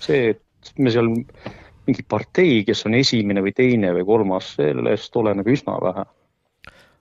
see, 0.01 0.31
et 0.35 0.73
me 0.79 0.91
seal 0.91 1.11
mingi 1.87 2.03
partei, 2.09 2.65
kes 2.67 2.85
on 2.89 2.97
esimene 2.99 3.43
või 3.45 3.55
teine 3.55 3.93
või 3.95 4.05
kolmas, 4.09 4.55
sellest 4.59 5.17
oleneb 5.17 5.47
üsna 5.47 5.79
vähe. 5.83 6.07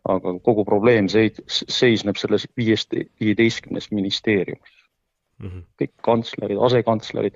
aga 0.06 0.36
kogu 0.46 0.62
probleem 0.66 1.08
sei- 1.10 1.34
seisneb 1.50 2.16
selles 2.16 2.46
viiest, 2.58 2.94
viieteistkümnes 3.20 3.92
ministeeriumis. 3.92 4.76
kõik 5.82 5.92
kantslerid, 6.02 6.58
asekantslerid. 6.62 7.34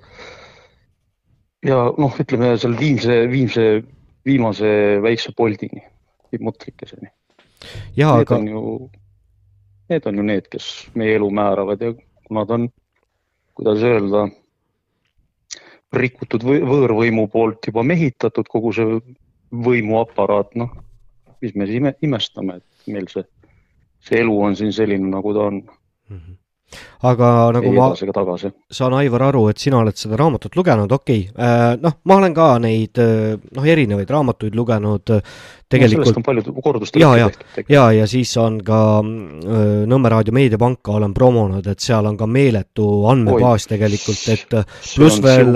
ja 1.64 1.92
noh, 1.98 2.14
ütleme 2.22 2.56
seal 2.58 2.78
viimse, 2.78 3.28
viimse, 3.30 3.82
viimase 4.24 5.00
väikse 5.02 5.32
poldini, 5.36 5.82
mutrikeseni. 6.40 7.10
Need 8.14 8.22
aga- 8.22 8.36
on 8.36 8.48
ju, 8.48 8.90
need 9.90 10.06
on 10.06 10.16
ju 10.16 10.22
need, 10.22 10.48
kes 10.48 10.88
meie 10.94 11.16
elu 11.18 11.30
määravad 11.30 11.80
ja 11.80 11.92
nad 12.34 12.50
on, 12.54 12.68
kuidas 13.58 13.82
öelda, 13.86 14.26
rikutud 15.92 16.44
või, 16.46 16.60
võõrvõimu 16.66 17.26
poolt 17.32 17.70
juba 17.70 17.82
mehitatud 17.86 18.48
kogu 18.50 18.72
see 18.74 19.00
võimuaparaat, 19.50 20.54
noh, 20.60 20.70
mis 21.42 21.56
me 21.56 21.66
siis 21.66 21.80
ime, 21.80 21.94
imestame, 22.06 22.60
et 22.60 22.92
meil 22.92 23.08
see, 23.10 23.24
see 24.06 24.20
elu 24.22 24.36
on 24.46 24.56
siin 24.58 24.72
selline, 24.74 25.10
nagu 25.10 25.34
ta 25.34 25.48
on. 25.50 25.62
aga 27.10 27.28
nagu 27.56 27.66
ei 27.66 27.74
ma 27.74 27.88
saan, 28.70 28.94
Aivar, 29.00 29.24
aru, 29.26 29.48
et 29.50 29.58
sina 29.58 29.80
oled 29.80 29.96
seda 29.98 30.18
raamatut 30.20 30.54
lugenud, 30.56 30.92
okei 30.92 31.24
okay., 31.32 31.78
noh, 31.82 31.98
ma 32.06 32.20
olen 32.20 32.36
ka 32.36 32.52
neid 32.62 33.00
noh, 33.00 33.66
erinevaid 33.74 34.10
raamatuid 34.10 34.54
lugenud 34.54 35.16
tegelikult 35.70 36.08
sellest 36.08 36.20
on 36.20 36.26
palju 36.26 36.54
kordust 36.64 36.96
ja, 36.98 37.10
ja 37.18 37.28
ja, 37.70 37.84
ja 37.94 38.06
siis 38.10 38.32
on 38.40 38.58
ka 38.66 38.80
äh, 39.00 39.68
Nõmme 39.90 40.10
raadio 40.12 40.34
meediapanka 40.34 40.94
olen 40.98 41.12
promonud, 41.14 41.66
et 41.70 41.82
seal 41.82 42.06
on 42.06 42.16
ka 42.18 42.26
meeletu 42.30 42.86
andmebaas 43.10 43.66
tegelikult, 43.70 44.20
et 44.32 44.56
äh, 44.58 44.76
pluss 44.94 45.20
veel 45.26 45.54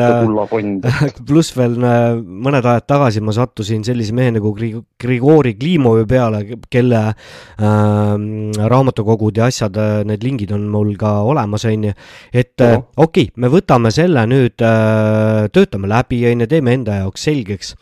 pluss 1.26 1.54
veel 1.56 1.76
äh, 1.82 2.16
mõned 2.18 2.64
ajad 2.64 2.86
tagasi 2.88 3.22
ma 3.24 3.34
sattusin 3.36 3.84
sellise 3.86 4.14
mehe 4.16 4.34
nagu 4.36 4.54
Gri- 4.56 4.82
Grigori 5.00 5.54
Klimovi 5.58 6.06
peale, 6.08 6.42
kelle 6.70 7.02
äh, 7.10 8.64
raamatukogud 8.74 9.40
ja 9.40 9.48
asjad, 9.50 9.78
need 10.08 10.24
lingid 10.26 10.54
on 10.54 10.68
mul 10.72 10.94
ka 11.00 11.16
olemas, 11.26 11.66
on 11.70 11.88
ju. 11.90 11.94
et 12.32 12.60
äh, 12.64 12.78
okei 12.96 13.28
okay,, 13.28 13.32
me 13.40 13.50
võtame 13.52 13.92
selle 13.94 14.26
nüüd 14.30 14.64
äh,, 14.64 15.48
töötame 15.54 15.90
läbi, 15.90 16.24
on 16.30 16.44
ju, 16.44 16.50
teeme 16.50 16.74
enda 16.78 17.00
jaoks 17.02 17.28
selgeks. 17.28 17.74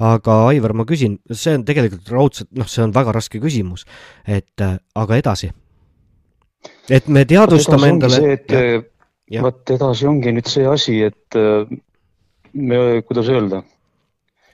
aga 0.00 0.36
Aivar, 0.48 0.72
ma 0.76 0.86
küsin, 0.88 1.18
see 1.28 1.54
on 1.58 1.64
tegelikult 1.68 1.79
raudselt, 2.10 2.50
noh, 2.56 2.68
see 2.68 2.84
on 2.84 2.94
väga 2.94 3.14
raske 3.16 3.40
küsimus, 3.42 3.86
et 4.26 4.64
äh, 4.64 4.78
aga 4.94 5.20
edasi? 5.20 5.52
et 6.90 7.06
me 7.08 7.24
teadvustame 7.24 7.88
endale 7.88 8.18
vot 9.40 9.70
edasi 9.72 10.08
ongi 10.10 10.32
nüüd 10.34 10.48
see 10.50 10.66
asi, 10.68 10.98
et 11.06 11.38
äh, 11.38 11.70
me, 12.52 12.80
kuidas 13.06 13.30
öelda, 13.32 13.62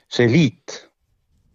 see 0.07 0.27
eliit 0.29 0.77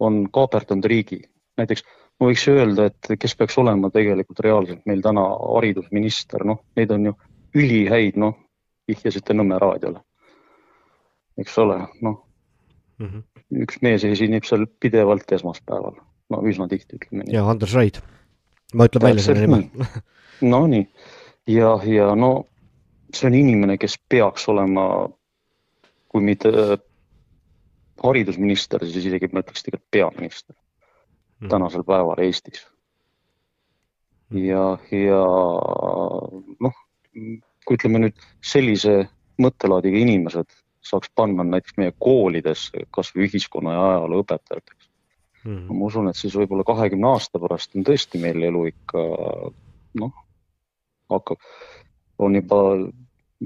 on 0.03 0.25
kaaperdanud 0.33 0.85
riigi. 0.85 1.21
näiteks 1.57 1.85
ma 2.19 2.29
võiks 2.29 2.45
öelda, 2.51 2.87
et 2.91 3.13
kes 3.19 3.35
peaks 3.39 3.57
olema 3.61 3.89
tegelikult 3.93 4.43
reaalselt 4.45 4.85
meil 4.89 5.01
täna 5.03 5.23
haridusminister, 5.41 6.45
noh, 6.47 6.63
neid 6.77 6.91
on 6.91 7.09
ju 7.09 7.15
ülihäid, 7.59 8.17
noh, 8.19 8.35
vihjasite 8.87 9.33
Nõmme 9.33 9.59
raadiole. 9.61 10.01
eks 11.37 11.57
ole, 11.57 11.79
noh, 12.05 12.19
üks 13.63 13.81
mees 13.85 14.05
esineb 14.07 14.47
seal 14.47 14.65
pidevalt 14.81 15.31
esmaspäeval, 15.35 15.97
no 16.33 16.41
üsna 16.49 16.67
tihti 16.71 16.99
ütleme 16.99 17.27
nii. 17.27 17.35
ja 17.35 17.45
Andres 17.49 17.75
Raid, 17.77 17.99
ma 18.73 18.87
ütlen 18.89 19.07
välja 19.09 19.27
selle 19.27 19.47
nime. 19.47 19.87
Nonii, 20.53 20.87
ja, 21.47 21.75
ja 21.87 22.09
no 22.19 22.33
see 23.13 23.29
on 23.29 23.37
inimene, 23.37 23.77
kes 23.77 23.99
peaks 24.09 24.47
olema, 24.51 24.87
kui 26.11 26.25
mitte 26.25 26.49
äh, 26.49 26.75
haridusminister, 28.03 28.83
siis 28.87 29.05
isegi 29.05 29.29
ma 29.31 29.43
ütleks 29.43 29.65
tegelikult 29.65 29.91
peaminister 29.93 30.55
tänasel 31.49 31.83
päeval 31.83 32.21
Eestis. 32.23 32.61
ja, 34.31 34.77
ja 34.91 35.21
noh, 36.63 36.77
kui 37.65 37.77
ütleme 37.77 38.05
nüüd 38.05 38.23
sellise 38.41 39.03
mõttelaadiga 39.41 39.99
inimesed 39.99 40.49
saaks 40.83 41.11
panna 41.15 41.45
näiteks 41.47 41.77
meie 41.77 41.93
koolidesse 41.99 42.87
kasvõi 42.91 43.27
ühiskonna 43.27 43.75
ja 43.75 43.83
ajaloo 43.91 44.23
õpetajateks. 44.23 44.89
ma 45.43 45.85
usun, 45.87 46.07
et 46.07 46.15
siis 46.15 46.35
võib-olla 46.39 46.63
kahekümne 46.63 47.09
aasta 47.09 47.39
pärast 47.39 47.75
on 47.75 47.83
tõesti 47.87 48.21
meil 48.21 48.43
elu 48.47 48.65
ikka 48.71 49.01
noh, 49.99 50.13
hakkab, 51.11 51.39
on 52.23 52.35
juba 52.39 52.59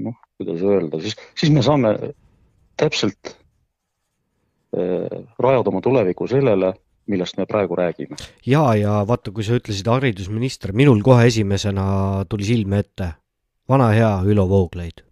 noh, 0.04 0.18
kuidas 0.38 0.62
öelda, 0.62 1.00
siis, 1.02 1.16
siis 1.38 1.50
me 1.54 1.64
saame 1.66 1.94
täpselt 2.78 3.32
äh, 4.78 5.24
rajada 5.38 5.72
oma 5.72 5.82
tuleviku 5.82 6.28
sellele, 6.30 6.72
millest 7.10 7.38
me 7.40 7.46
praegu 7.50 7.76
räägime. 7.78 8.16
ja, 8.46 8.62
ja 8.78 9.00
vaata, 9.08 9.34
kui 9.34 9.46
sa 9.46 9.58
ütlesid 9.58 9.90
haridusminister, 9.90 10.72
minul 10.72 11.02
kohe 11.02 11.26
esimesena 11.26 12.24
tuli 12.30 12.46
silme 12.46 12.84
ette 12.84 13.12
vana 13.68 13.90
hea 13.92 14.14
Ülo 14.24 14.48
Vooglaid. 14.48 15.07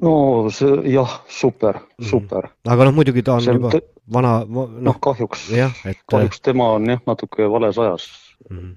No 0.00 0.48
see 0.50 0.92
jah, 0.94 1.20
super, 1.28 1.80
super. 2.00 2.50
aga 2.66 2.84
noh, 2.88 2.92
muidugi 2.96 3.22
ta 3.26 3.34
on 3.38 3.44
See 3.44 3.52
juba 3.56 3.70
tõ- 3.74 3.82
vana, 4.12 4.32
noh 4.48 4.68
noh, 4.80 4.96
kahjuks, 5.00 5.48
et 5.52 5.86
äh, 5.86 5.98
kahjuks 6.10 6.40
tema 6.40 6.72
on 6.76 6.86
jah, 6.94 7.00
natuke 7.06 7.46
vales 7.50 7.78
ajas. 7.78 8.06
Mhm. 8.50 8.70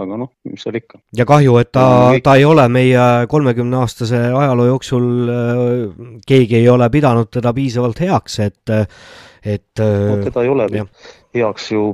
aga 0.00 0.16
noh, 0.16 0.30
mis 0.48 0.62
seal 0.64 0.78
ikka. 0.78 0.98
ja 1.12 1.24
kahju, 1.28 1.58
et 1.60 1.72
ta 1.76 1.82
Kõik-, 2.14 2.22
ta 2.24 2.34
ei 2.40 2.44
ole 2.48 2.64
meie 2.72 3.26
kolmekümne 3.28 3.76
aastase 3.82 4.16
ajaloo 4.32 4.64
jooksul, 4.70 5.08
keegi 6.26 6.56
ei 6.56 6.68
ole 6.72 6.88
pidanud 6.90 7.28
teda 7.30 7.52
piisavalt 7.52 8.00
heaks, 8.00 8.38
et, 8.46 8.70
et 9.44 9.82
no 9.84 10.16
teda 10.24 10.42
ei 10.46 10.48
ole 10.48 10.68
jah. 10.72 10.86
heaks 11.36 11.70
ju 11.72 11.90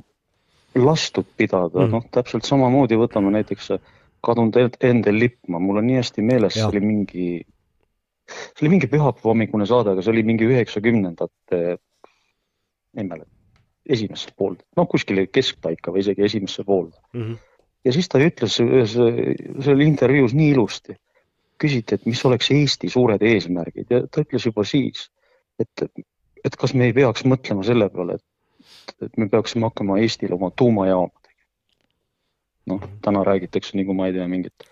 lastud 0.77 1.27
pidada 1.37 1.81
Mhm. 1.81 1.87
mm., 1.89 1.93
noh, 1.97 2.05
täpselt 2.15 2.45
samamoodi 2.47 2.95
võtame 3.01 3.31
näiteks 3.35 3.73
kadunud 4.23 4.57
End- 4.57 4.79
Endel 4.81 5.19
Lippmaa, 5.19 5.59
mul 5.61 5.79
on 5.83 5.87
nii 5.87 5.97
hästi 5.99 6.23
meeles, 6.23 6.55
see 6.55 6.65
oli 6.67 6.81
mingi, 6.81 7.27
see 8.27 8.65
oli 8.65 8.73
mingi 8.75 8.91
pühapäeva 8.91 9.33
hommikune 9.33 9.67
saade, 9.69 9.95
aga 9.95 10.05
see 10.05 10.13
oli 10.15 10.25
mingi 10.27 10.49
üheksakümnendate, 10.49 11.61
ei 12.97 13.05
mäleta, 13.07 13.31
esimesse 13.87 14.33
poolde, 14.37 14.65
noh, 14.77 14.89
kuskile 14.91 15.27
keskpaika 15.31 15.95
või 15.95 16.03
isegi 16.05 16.27
esimesse 16.27 16.65
poolde. 16.67 16.99
Mhm. 17.15 17.37
ja 17.87 17.93
siis 17.95 18.09
ta 18.11 18.19
ütles 18.19 18.59
ühes, 18.65 18.97
see 18.97 19.75
oli 19.75 19.87
intervjuus 19.87 20.35
nii 20.35 20.51
ilusti, 20.57 20.97
küsiti, 21.63 21.97
et 21.97 22.07
mis 22.07 22.23
oleks 22.29 22.51
Eesti 22.53 22.91
suured 22.93 23.23
eesmärgid 23.23 23.93
ja 23.93 24.03
ta 24.11 24.25
ütles 24.25 24.49
juba 24.49 24.65
siis, 24.67 25.07
et, 25.63 25.87
et 26.45 26.57
kas 26.59 26.75
me 26.75 26.91
ei 26.91 26.97
peaks 26.97 27.25
mõtlema 27.25 27.65
selle 27.67 27.89
peale, 27.93 28.19
et, 28.19 28.97
et 29.07 29.21
me 29.21 29.31
peaksime 29.33 29.71
hakkama 29.71 30.01
Eestile 30.03 30.37
oma 30.37 30.51
tuumajaama 30.51 31.15
tegema. 31.23 31.47
noh, 32.73 32.89
täna 33.03 33.23
räägitakse 33.25 33.79
nagu 33.79 33.95
ma 33.95 34.11
ei 34.11 34.19
tea, 34.19 34.27
mingit 34.29 34.67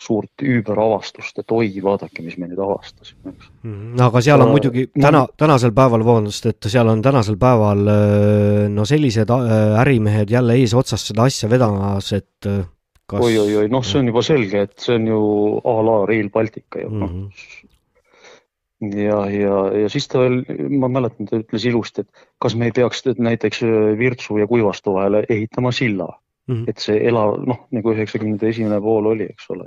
suurt 0.00 0.42
üüberavastust, 0.44 1.38
et 1.40 1.52
oi, 1.56 1.68
vaadake, 1.82 2.22
mis 2.24 2.36
me 2.36 2.48
nüüd 2.50 2.60
avastasime, 2.60 3.32
eks. 3.32 3.50
no 3.64 4.08
aga 4.10 4.22
seal 4.24 4.44
on 4.44 4.50
Äh, 4.50 4.52
muidugi 4.52 4.86
täna, 4.92 5.22
tänasel 5.40 5.72
päeval, 5.76 6.04
vabandust, 6.04 6.48
et 6.52 6.68
seal 6.68 6.90
on 6.92 7.02
tänasel 7.04 7.38
päeval 7.40 7.80
öö, 7.88 8.66
no 8.72 8.84
sellised 8.88 9.32
äh, 9.32 9.80
ärimehed 9.80 10.32
jälle 10.32 10.58
eesotsas 10.60 11.06
seda 11.08 11.24
asja 11.30 11.48
vedamas, 11.50 12.12
et 12.12 12.50
äh, 12.50 12.66
kas 13.08 13.24
oi-oi-oi, 13.24 13.70
noh, 13.72 13.84
see 13.86 14.02
on 14.02 14.12
juba 14.12 14.24
selge, 14.26 14.66
et 14.68 14.76
see 14.84 14.98
on 15.00 15.08
ju 15.08 15.22
a 15.64 15.78
la 15.88 15.96
Rail 16.12 16.28
Baltica 16.34 16.84
ju, 16.84 16.92
noh. 16.92 17.16
ja, 19.00 19.22
ja, 19.32 19.64
ja 19.80 19.88
siis 19.88 20.10
ta 20.12 20.26
veel, 20.26 20.42
ma 20.76 20.92
mäletan, 20.92 21.30
ta 21.30 21.40
ütles 21.40 21.64
ilusti, 21.72 22.04
et 22.04 22.28
kas 22.42 22.54
me 22.54 22.68
ei 22.68 22.76
peaks 22.76 23.06
näiteks 23.16 23.64
äh, 23.64 23.90
Virtsu 23.96 24.36
ja 24.42 24.50
Kuivastu 24.50 24.98
vahele 25.00 25.24
ehitama 25.30 25.72
silla 25.72 26.12
Mhm. 26.46 26.68
et 26.70 26.78
see 26.82 27.00
elav, 27.08 27.40
noh, 27.46 27.64
nagu 27.74 27.92
üheksakümnendate 27.94 28.52
esimene 28.52 28.78
pool 28.82 29.10
oli, 29.12 29.26
eks 29.32 29.48
ole. 29.54 29.66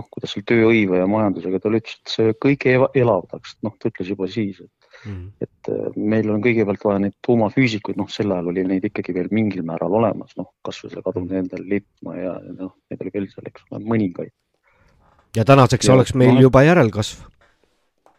noh, 0.00 0.08
kuidas 0.10 0.32
seal 0.34 0.44
tööhõive 0.48 0.98
ja 1.02 1.06
majandusega, 1.10 1.60
ta 1.60 1.70
ütles, 1.76 1.96
et 2.00 2.12
see 2.16 2.34
kõike 2.46 2.72
eva- 2.78 2.90
elavdaks, 2.96 3.58
noh, 3.66 3.76
ta 3.78 3.92
ütles 3.92 4.08
juba 4.14 4.26
siis, 4.32 4.60
et 4.64 4.70
Mhm. 5.06 5.28
et 5.40 5.68
äh, 5.70 5.92
meil 5.96 6.28
on 6.30 6.42
kõigepealt 6.44 6.82
vaja 6.84 6.98
neid 7.00 7.14
tuumafüüsikuid, 7.24 7.96
noh, 7.96 8.08
sel 8.12 8.32
ajal 8.34 8.48
oli 8.50 8.64
neid 8.68 8.84
ikkagi 8.84 9.14
veel 9.14 9.28
mingil 9.32 9.62
määral 9.64 9.94
olemas, 9.96 10.34
noh, 10.36 10.50
kasvõi 10.66 10.90
see 10.92 11.00
kadunud 11.06 11.30
Endel 11.32 11.62
Lippmaa 11.70 12.16
ja 12.18 12.32
noh, 12.58 12.74
neid 12.90 13.00
oli 13.04 13.10
veel 13.14 13.28
seal, 13.30 13.46
eks 13.48 13.62
ole, 13.70 13.80
mõningaid. 13.86 14.32
ja 15.36 15.44
tänaseks 15.46 15.86
Ja- 15.88 15.94
oleks 15.94 16.12
meil 16.14 16.34
no- 16.34 16.40
juba 16.42 16.62
järelkasv. 16.66 17.22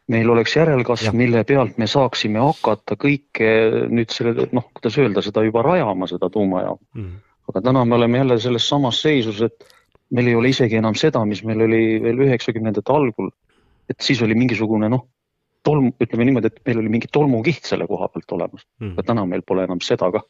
meil 0.07 0.29
oleks 0.29 0.55
järelkasv 0.55 1.13
mille 1.13 1.43
pealt 1.43 1.77
me 1.77 1.85
saaksime 1.87 2.39
hakata 2.39 2.95
kõike 2.95 3.51
nüüd 3.91 4.09
selle, 4.11 4.47
noh, 4.51 4.65
kuidas 4.73 4.97
öelda, 4.97 5.21
seda 5.21 5.43
juba 5.43 5.61
rajama, 5.61 6.07
seda 6.07 6.29
tuumajaama. 6.29 6.79
Mhm. 6.95 7.15
aga 7.51 7.61
täna 7.61 7.85
me 7.85 7.95
oleme 7.95 8.17
jälle 8.17 8.39
selles 8.39 8.67
samas 8.69 9.01
seisus, 9.01 9.41
et 9.41 9.65
meil 10.11 10.27
ei 10.27 10.35
ole 10.35 10.51
isegi 10.51 10.77
enam 10.79 10.95
seda, 10.99 11.23
mis 11.25 11.43
meil 11.47 11.61
oli 11.67 12.01
veel 12.03 12.25
üheksakümnendate 12.27 12.93
algul. 12.93 13.31
et 13.89 13.99
siis 13.99 14.21
oli 14.21 14.35
mingisugune 14.37 14.87
noh, 14.89 15.07
tolm, 15.63 15.89
ütleme 15.99 16.25
niimoodi, 16.25 16.47
et 16.47 16.61
meil 16.65 16.77
oli 16.79 16.89
mingi 16.93 17.09
tolmukiht 17.11 17.65
selle 17.67 17.87
koha 17.87 18.07
pealt 18.07 18.31
olemas 18.31 18.63
Mhm. 18.79 18.93
aga 18.93 19.03
täna 19.03 19.25
meil 19.25 19.41
pole 19.41 19.63
enam 19.67 19.81
seda 19.81 20.11
ka, 20.11 20.21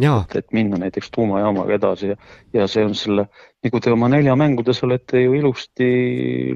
jaa, 0.00 0.26
et 0.34 0.52
minna 0.52 0.76
näiteks 0.76 1.10
tuumajaamaga 1.10 1.74
edasi 1.74 2.12
ja, 2.12 2.16
ja 2.52 2.66
see 2.68 2.84
on 2.84 2.94
selle, 2.94 3.28
nagu 3.64 3.80
te 3.80 3.92
oma 3.92 4.08
näljamängudes 4.12 4.82
olete 4.84 5.22
ju 5.22 5.34
ilusti 5.34 5.88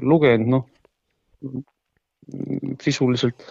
lugenud, 0.01 0.47
noh 0.47 0.67
sisuliselt 2.81 3.41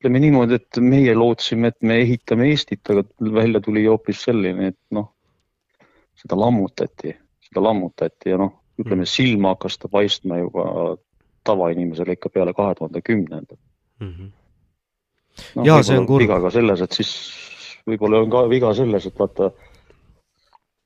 ütleme 0.00 0.20
niimoodi, 0.22 0.56
et 0.56 0.78
meie 0.80 1.14
lootsime, 1.14 1.68
et 1.68 1.82
me 1.84 1.98
ehitame 2.00 2.46
Eestit, 2.48 2.80
aga 2.88 3.02
välja 3.36 3.60
tuli 3.60 3.84
hoopis 3.84 4.22
selline, 4.24 4.70
et 4.72 4.78
noh, 4.96 5.10
seda 6.16 6.38
lammutati, 6.40 7.12
seda 7.50 7.64
lammutati 7.66 8.32
ja 8.32 8.38
noh, 8.40 8.54
ütleme 8.80 9.06
silma 9.06 9.54
hakkas 9.54 9.78
ta 9.78 9.90
paistma 9.92 10.38
juba 10.40 10.96
tavainimesele 11.44 12.16
ikka 12.16 12.30
peale 12.32 12.54
kahe 12.56 12.76
tuhande 12.78 13.02
kümnendat. 13.02 13.58
noh, 14.00 15.64
Jaa, 15.66 15.82
see 15.82 15.98
on 15.98 16.06
kurb. 16.06 16.24
viga 16.24 16.40
ka 16.40 16.52
selles, 16.54 16.80
et 16.80 16.96
siis 16.96 17.10
võib-olla 17.88 18.22
on 18.24 18.32
ka 18.32 18.46
viga 18.48 18.72
selles, 18.76 19.06
et 19.06 19.18
vaata 19.18 19.50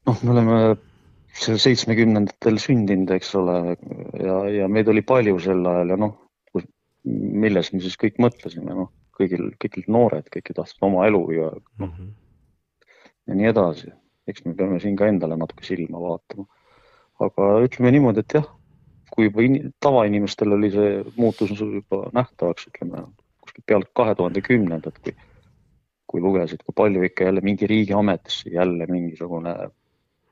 noh, 0.09 0.18
me 0.23 0.34
oleme 0.34 0.59
seal 1.34 1.59
seitsmekümnendatel 1.59 2.60
sündinud, 2.62 3.10
eks 3.17 3.34
ole, 3.39 3.57
ja, 4.23 4.36
ja 4.60 4.68
meid 4.70 4.89
oli 4.91 5.02
palju 5.07 5.41
sel 5.43 5.65
ajal 5.67 5.94
ja 5.94 5.99
noh, 6.01 6.15
milles 7.05 7.73
me 7.75 7.83
siis 7.84 7.97
kõik 8.01 8.20
mõtlesime, 8.23 8.73
noh, 8.73 8.93
kõigil, 9.18 9.51
kõik 9.60 9.83
noored, 9.91 10.31
kõik 10.33 10.51
ju 10.51 10.57
tahtsid 10.57 10.86
oma 10.86 11.05
elu 11.09 11.23
ja 11.36 11.51
noh, 11.83 11.99
ja 13.28 13.36
nii 13.36 13.51
edasi. 13.51 13.93
Eks 14.30 14.44
me 14.46 14.54
peame 14.58 14.80
siin 14.82 14.96
ka 14.96 15.08
endale 15.10 15.36
natuke 15.40 15.66
silma 15.66 16.00
vaatama. 16.00 16.46
aga 17.24 17.50
ütleme 17.66 17.92
niimoodi, 17.94 18.24
et 18.24 18.36
jah, 18.38 18.48
kui 19.14 19.28
juba 19.28 19.44
in, 19.46 19.70
tavainimestel 19.84 20.56
oli 20.56 20.72
see 20.72 20.96
muutus 21.20 21.52
juba 21.60 22.08
nähtavaks, 22.16 22.66
ütleme 22.72 23.04
kuskil 23.44 23.64
peale 23.68 23.88
kahe 24.00 24.16
tuhande 24.18 24.42
kümnendat, 24.44 24.98
kui, 25.04 25.14
kui 26.10 26.24
lugesid, 26.24 26.64
kui 26.66 26.74
palju 26.76 27.04
ikka 27.06 27.28
jälle 27.28 27.44
mingi 27.44 27.68
riigiametisse 27.70 28.50
jälle 28.54 28.88
mingisugune 28.90 29.54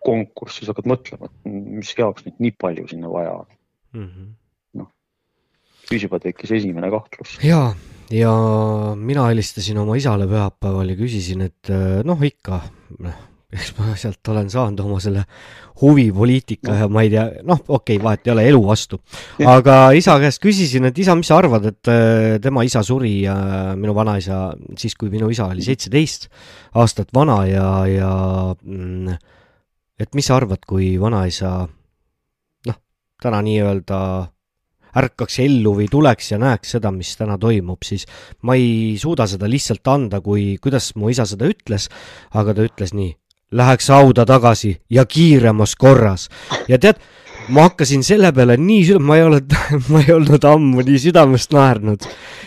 konkurss, 0.02 0.58
siis 0.58 0.70
hakkad 0.72 0.88
mõtlema, 0.90 1.30
et 1.30 1.52
mis 1.78 1.94
jaoks 1.98 2.26
neid 2.26 2.40
nii 2.42 2.54
palju 2.58 2.88
sinna 2.90 3.10
vaja 3.12 3.36
on. 3.44 3.58
noh, 4.80 4.88
siis 5.86 6.06
juba 6.08 6.18
tekkis 6.22 6.56
esimene 6.58 6.90
kahtlus. 6.90 7.36
jaa, 7.46 7.70
ja 8.10 8.32
mina 8.98 9.28
helistasin 9.30 9.78
oma 9.82 9.98
isale 10.00 10.26
pühapäeval 10.30 10.94
ja 10.94 10.98
küsisin, 10.98 11.46
et 11.46 11.70
äh, 11.70 12.00
noh, 12.08 12.24
ikka, 12.26 12.62
eks 13.52 13.74
ma 13.76 13.92
sealt 14.00 14.28
olen 14.32 14.48
saanud 14.52 14.80
oma 14.80 14.98
selle 15.02 15.24
huvi 15.82 16.06
poliitika 16.14 16.76
ja 16.82 16.88
ma 16.92 17.02
ei 17.04 17.10
tea, 17.12 17.24
noh, 17.48 17.60
okei 17.66 17.98
okay,, 17.98 18.02
vahet 18.04 18.26
ei 18.26 18.32
ole 18.32 18.46
elu 18.48 18.60
vastu. 18.64 19.00
aga 19.48 19.76
isa 19.98 20.16
käest 20.22 20.40
küsisin, 20.42 20.88
et 20.88 20.98
isa, 20.98 21.16
mis 21.18 21.28
sa 21.28 21.38
arvad, 21.42 21.68
et 21.72 21.92
äh, 21.92 22.38
tema 22.42 22.64
isa 22.64 22.84
suri 22.86 23.14
ja 23.26 23.36
minu 23.78 23.94
vanaisa 23.96 24.44
siis, 24.78 24.96
kui 24.96 25.12
minu 25.12 25.30
isa 25.32 25.50
oli 25.52 25.64
seitseteist 25.64 26.28
aastat 26.80 27.12
vana 27.14 27.42
ja, 27.48 27.68
ja 27.90 28.12
mm, 28.56 29.16
et 30.00 30.14
mis 30.16 30.28
sa 30.28 30.38
arvad, 30.40 30.64
kui 30.68 30.94
vanaisa 31.00 31.56
noh, 31.66 32.78
täna 33.22 33.42
nii-öelda 33.44 33.98
ärkaks 34.98 35.38
ellu 35.40 35.72
või 35.78 35.88
tuleks 35.92 36.32
ja 36.34 36.38
näeks 36.40 36.74
seda, 36.76 36.92
mis 36.92 37.14
täna 37.16 37.38
toimub, 37.40 37.80
siis 37.84 38.04
ma 38.44 38.56
ei 38.60 38.98
suuda 39.00 39.26
seda 39.30 39.48
lihtsalt 39.48 39.88
anda, 39.88 40.20
kui, 40.24 40.56
kuidas 40.62 40.92
mu 41.00 41.08
isa 41.12 41.24
seda 41.28 41.48
ütles, 41.48 41.88
aga 42.36 42.54
ta 42.56 42.66
ütles 42.66 42.92
nii, 42.96 43.12
läheks 43.52 43.88
hauda 43.92 44.24
tagasi 44.28 44.76
ja 44.90 45.04
kiiremas 45.06 45.74
korras. 45.76 46.28
ja 46.68 46.78
tead, 46.78 47.00
ma 47.48 47.66
hakkasin 47.68 48.02
selle 48.06 48.32
peale 48.32 48.56
nii, 48.56 48.96
ma 49.00 49.16
ei 49.18 49.22
ole, 49.26 49.40
ma 49.92 50.00
ei 50.06 50.12
olnud 50.14 50.44
ammu 50.48 50.84
nii 50.86 50.98
südamest 51.08 51.52
naernud. 51.52 52.06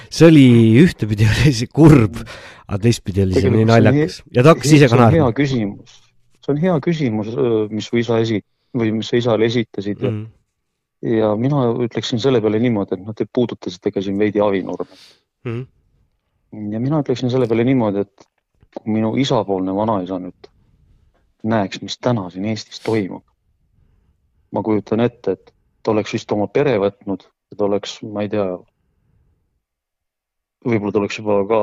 see 0.10 0.28
oli, 0.28 0.46
ühtepidi 0.84 1.28
oli 1.30 1.54
see 1.54 1.68
kurb, 1.74 2.16
aga 2.68 2.80
teistpidi 2.88 3.24
oli 3.26 3.34
see 3.42 3.52
nii 3.54 3.66
naljakas 3.70 4.22
ja 4.34 4.44
ta 4.44 4.54
hakkas 4.56 4.72
ise 4.78 4.88
ka 4.90 4.96
naerma. 5.02 5.32
küsimus, 5.38 6.00
see 6.46 6.54
on 6.56 6.62
hea 6.64 6.80
küsimus, 6.88 7.30
mis 7.72 7.86
su 7.92 7.98
isa 8.02 8.20
esi- 8.24 8.42
või 8.76 8.92
mis 8.92 9.08
sa 9.12 9.18
isale 9.22 9.46
esitasid 9.52 10.02
ja 10.04 10.10
Mm. 10.12 10.26
ja 11.20 11.36
mina 11.38 11.60
ütleksin 11.86 12.20
selle 12.20 12.40
peale 12.42 12.58
niimoodi, 12.60 12.96
et 12.98 13.02
noh, 13.06 13.14
te 13.16 13.26
puudutasite 13.32 13.92
ka 13.92 14.02
siin 14.02 14.18
veidi 14.20 14.40
Avinurme 14.42 14.88
Mhm. 15.46 15.62
ja 16.74 16.80
mina 16.80 17.00
ütleksin 17.04 17.30
selle 17.30 17.48
peale 17.48 17.64
niimoodi, 17.68 18.00
et 18.08 18.26
kui 18.76 18.94
minu 18.94 19.14
isapoolne 19.22 19.76
vanaisa 19.76 20.18
nüüd 20.20 20.48
näeks, 21.46 21.82
mis 21.82 21.98
täna 22.02 22.30
siin 22.34 22.46
Eestis 22.50 22.82
toimub, 22.84 23.24
ma 24.52 24.64
kujutan 24.66 25.04
ette, 25.06 25.38
et 25.38 25.54
ta 25.84 25.94
oleks 25.94 26.14
vist 26.16 26.32
oma 26.32 26.48
pere 26.52 26.78
võtnud 26.82 27.28
ta 27.58 27.66
oleks, 27.66 28.00
ma 28.14 28.24
ei 28.26 28.32
tea, 28.32 28.46
võib-olla 30.66 30.94
ta 30.94 31.02
oleks 31.02 31.20
juba 31.20 31.40
ka 31.50 31.60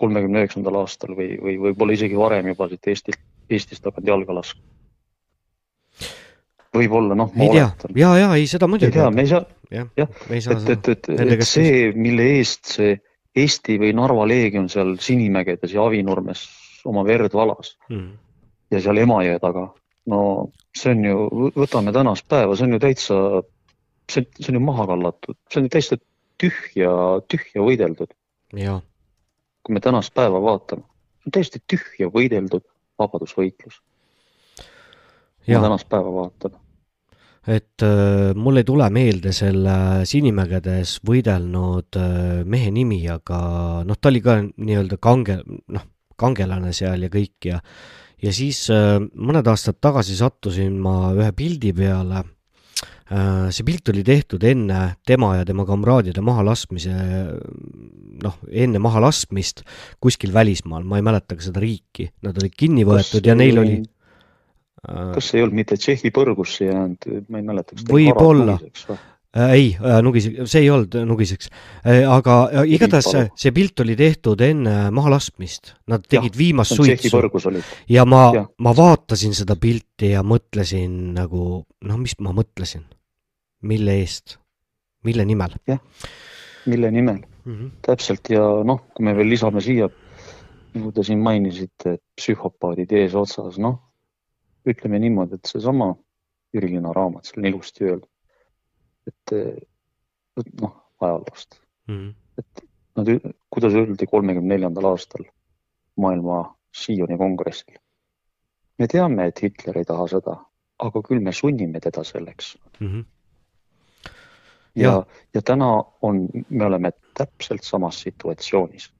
kolmekümne 0.00 0.42
üheksandal 0.42 0.80
aastal 0.82 1.16
või, 1.18 1.34
või 1.42 1.58
võib-olla 1.68 1.96
isegi 1.96 2.18
varem 2.18 2.50
juba 2.52 2.70
siit 2.72 2.92
Eestilt, 2.92 3.20
Eestist 3.50 3.84
hakanud 3.86 4.10
jalga 4.10 4.38
laskma. 4.40 4.62
võib-olla 6.76 7.16
noh, 7.16 7.32
ma 7.36 7.46
ei 7.46 7.56
tea 7.56 7.68
ja, 7.96 8.14
ja 8.20 8.30
ei 8.36 8.46
seda 8.50 8.66
ei 8.66 8.74
muidugi. 8.74 8.96
tea, 8.98 9.10
me 9.10 9.24
ei 9.24 9.32
saa, 9.32 9.44
jah 9.72 9.88
ei 10.30 10.40
et, 10.40 10.70
et, 10.74 10.88
et, 10.94 11.10
et 11.36 11.46
see, 11.46 11.92
mille 11.96 12.30
eest 12.38 12.76
see 12.76 12.96
Eesti 13.36 13.74
või 13.76 13.90
Narva 13.92 14.24
Leegion 14.24 14.70
seal 14.72 14.94
Sinimägedes 15.04 15.74
ja 15.74 15.82
Avinurmes 15.84 16.46
oma 16.88 17.02
verd 17.04 17.34
valas 17.36 17.74
mm. 17.90 18.14
Ja 18.70 18.80
seal 18.82 19.02
Emajõe 19.02 19.38
taga, 19.42 19.68
no 20.12 20.20
see 20.76 20.94
on 20.94 21.04
ju, 21.06 21.50
võtame 21.56 21.94
tänast 21.94 22.26
päeva, 22.30 22.56
see 22.56 22.66
on 22.68 22.76
ju 22.76 22.82
täitsa, 22.82 23.22
see, 24.10 24.26
see 24.40 24.52
on 24.52 24.60
ju 24.60 24.66
maha 24.66 24.86
kallatud, 24.92 25.38
see 25.52 25.62
on 25.62 25.68
ju 25.68 25.74
täitsa 25.76 25.98
tühja, 26.40 26.92
tühja 27.30 27.64
võideldud. 27.64 28.12
kui 29.66 29.74
me 29.74 29.82
tänast 29.82 30.14
päeva 30.14 30.38
vaatame, 30.42 30.86
see 31.18 31.30
on 31.30 31.34
täiesti 31.38 31.62
tühja 31.66 32.10
võideldud 32.12 32.64
vabadusvõitlus. 33.00 33.80
kui 35.44 35.54
me 35.54 35.64
tänast 35.64 35.88
päeva 35.88 36.12
vaatame. 36.20 36.60
et 37.46 37.82
äh, 37.82 38.34
mul 38.34 38.56
ei 38.56 38.64
tule 38.64 38.88
meelde 38.90 39.32
selle 39.32 40.04
Sinimägedes 40.04 41.00
võidelnud 41.06 41.98
äh, 41.98 42.44
mehe 42.44 42.70
nimi, 42.70 43.02
aga 43.10 43.82
noh, 43.86 43.98
ta 44.00 44.10
oli 44.10 44.22
ka 44.22 44.40
nii-öelda 44.42 44.98
kange, 44.98 45.40
noh, 45.46 45.86
kangelane 46.16 46.72
seal 46.72 47.06
ja 47.06 47.12
kõik 47.12 47.50
ja 47.50 47.60
ja 48.22 48.32
siis 48.34 48.66
äh, 48.72 48.96
mõned 49.00 49.46
aastad 49.50 49.80
tagasi 49.82 50.16
sattusin 50.18 50.78
ma 50.82 51.12
ühe 51.16 51.30
pildi 51.36 51.72
peale. 51.76 52.24
Äh, 53.06 53.48
see 53.54 53.66
pilt 53.66 53.92
oli 53.92 54.02
tehtud 54.06 54.42
enne 54.46 54.96
tema 55.06 55.36
ja 55.38 55.44
tema 55.46 55.66
kamraadide 55.68 56.24
mahalaskmise, 56.26 56.94
noh, 58.24 58.38
enne 58.50 58.80
mahalaskmist 58.82 59.62
kuskil 60.02 60.34
välismaal, 60.34 60.86
ma 60.88 60.98
ei 60.98 61.06
mäleta 61.06 61.38
ka 61.38 61.46
seda 61.46 61.62
riiki, 61.62 62.10
nad 62.26 62.38
olid 62.42 62.56
kinni 62.58 62.86
võetud 62.88 63.26
ja 63.26 63.38
neil 63.38 63.62
oli 63.62 63.76
kas 64.86 65.32
ei 65.34 65.42
olnud 65.42 65.56
mitte 65.58 65.76
Tšehhi 65.80 66.12
põrgusse 66.14 66.68
jäänud, 66.68 67.06
ma 67.32 67.40
ei 67.40 67.46
mäleta. 67.46 67.78
võib-olla, 67.90 68.56
ei, 69.52 69.76
nugiseks, 70.02 70.50
see 70.50 70.62
ei 70.64 70.70
olnud 70.72 70.94
nugiseks, 71.08 71.50
aga 72.08 72.36
äh, 72.48 72.68
igatahes 72.76 73.08
see, 73.10 73.24
see 73.36 73.52
pilt 73.56 73.82
oli 73.84 73.96
tehtud 73.98 74.40
enne 74.44 74.76
mahalaskmist, 74.94 75.74
nad 75.92 76.06
tegid 76.08 76.38
viimast 76.38 76.76
on 76.78 76.86
Tšehhi 76.86 77.10
suitsu. 77.12 77.62
ja 77.92 78.06
ma 78.08 78.30
ma 78.58 78.76
vaatasin 78.76 79.34
seda 79.36 79.58
pilti 79.60 80.12
ja 80.14 80.22
mõtlesin 80.26 81.14
nagu, 81.16 81.64
noh, 81.66 82.00
mis 82.00 82.16
ma 82.20 82.32
mõtlesin, 82.36 82.86
mille 83.62 83.98
eest, 84.00 84.38
mille 85.04 85.26
nimel? 85.28 85.58
jah, 85.68 85.82
mille 86.66 86.90
nimel? 86.90 87.20
Mm. 87.44 87.54
-hmm. 87.54 87.70
täpselt 87.82 88.30
ja 88.30 88.42
noh, 88.64 88.82
kui 88.94 89.04
me 89.04 89.14
veel 89.16 89.28
lisame 89.30 89.60
siia, 89.60 89.88
nagu 90.74 90.92
te 90.92 91.04
siin 91.06 91.20
mainisite, 91.22 91.96
et 91.96 92.02
psühhopaadid 92.18 92.92
eesotsas, 92.92 93.58
noh, 93.62 93.78
ütleme 94.66 94.98
niimoodi, 94.98 95.38
et 95.38 95.46
seesama 95.46 95.94
Jüri 96.54 96.72
Lina 96.72 96.92
raamat, 96.92 97.24
seal 97.28 97.44
on 97.44 97.48
ilusti 97.52 97.84
öeldud, 97.84 98.10
et 99.06 99.32
et 100.36 100.60
noh, 100.60 100.74
ajaloost, 101.00 101.60
Mm 101.86 101.96
-hmm. 101.96 102.66
nad, 102.96 103.34
kuidas 103.50 103.74
öeldi 103.74 104.06
kolmekümne 104.06 104.54
neljandal 104.54 104.84
aastal 104.84 105.24
maailma 105.96 106.56
Sioni 106.72 107.18
kongressil. 107.18 107.78
me 108.78 108.86
teame, 108.86 109.26
et 109.26 109.42
Hitler 109.42 109.78
ei 109.78 109.84
taha 109.84 110.04
sõda, 110.06 110.34
aga 110.78 111.02
küll 111.02 111.20
me 111.20 111.32
sunnime 111.32 111.80
teda 111.80 112.04
selleks 112.04 112.58
mm. 112.80 112.86
-hmm. 112.86 113.04
ja, 114.76 115.06
ja 115.34 115.42
täna 115.42 115.84
on, 116.02 116.28
me 116.48 116.64
oleme 116.64 116.90
täpselt 117.14 117.62
samas 117.62 118.00
situatsioonis. 118.00 118.92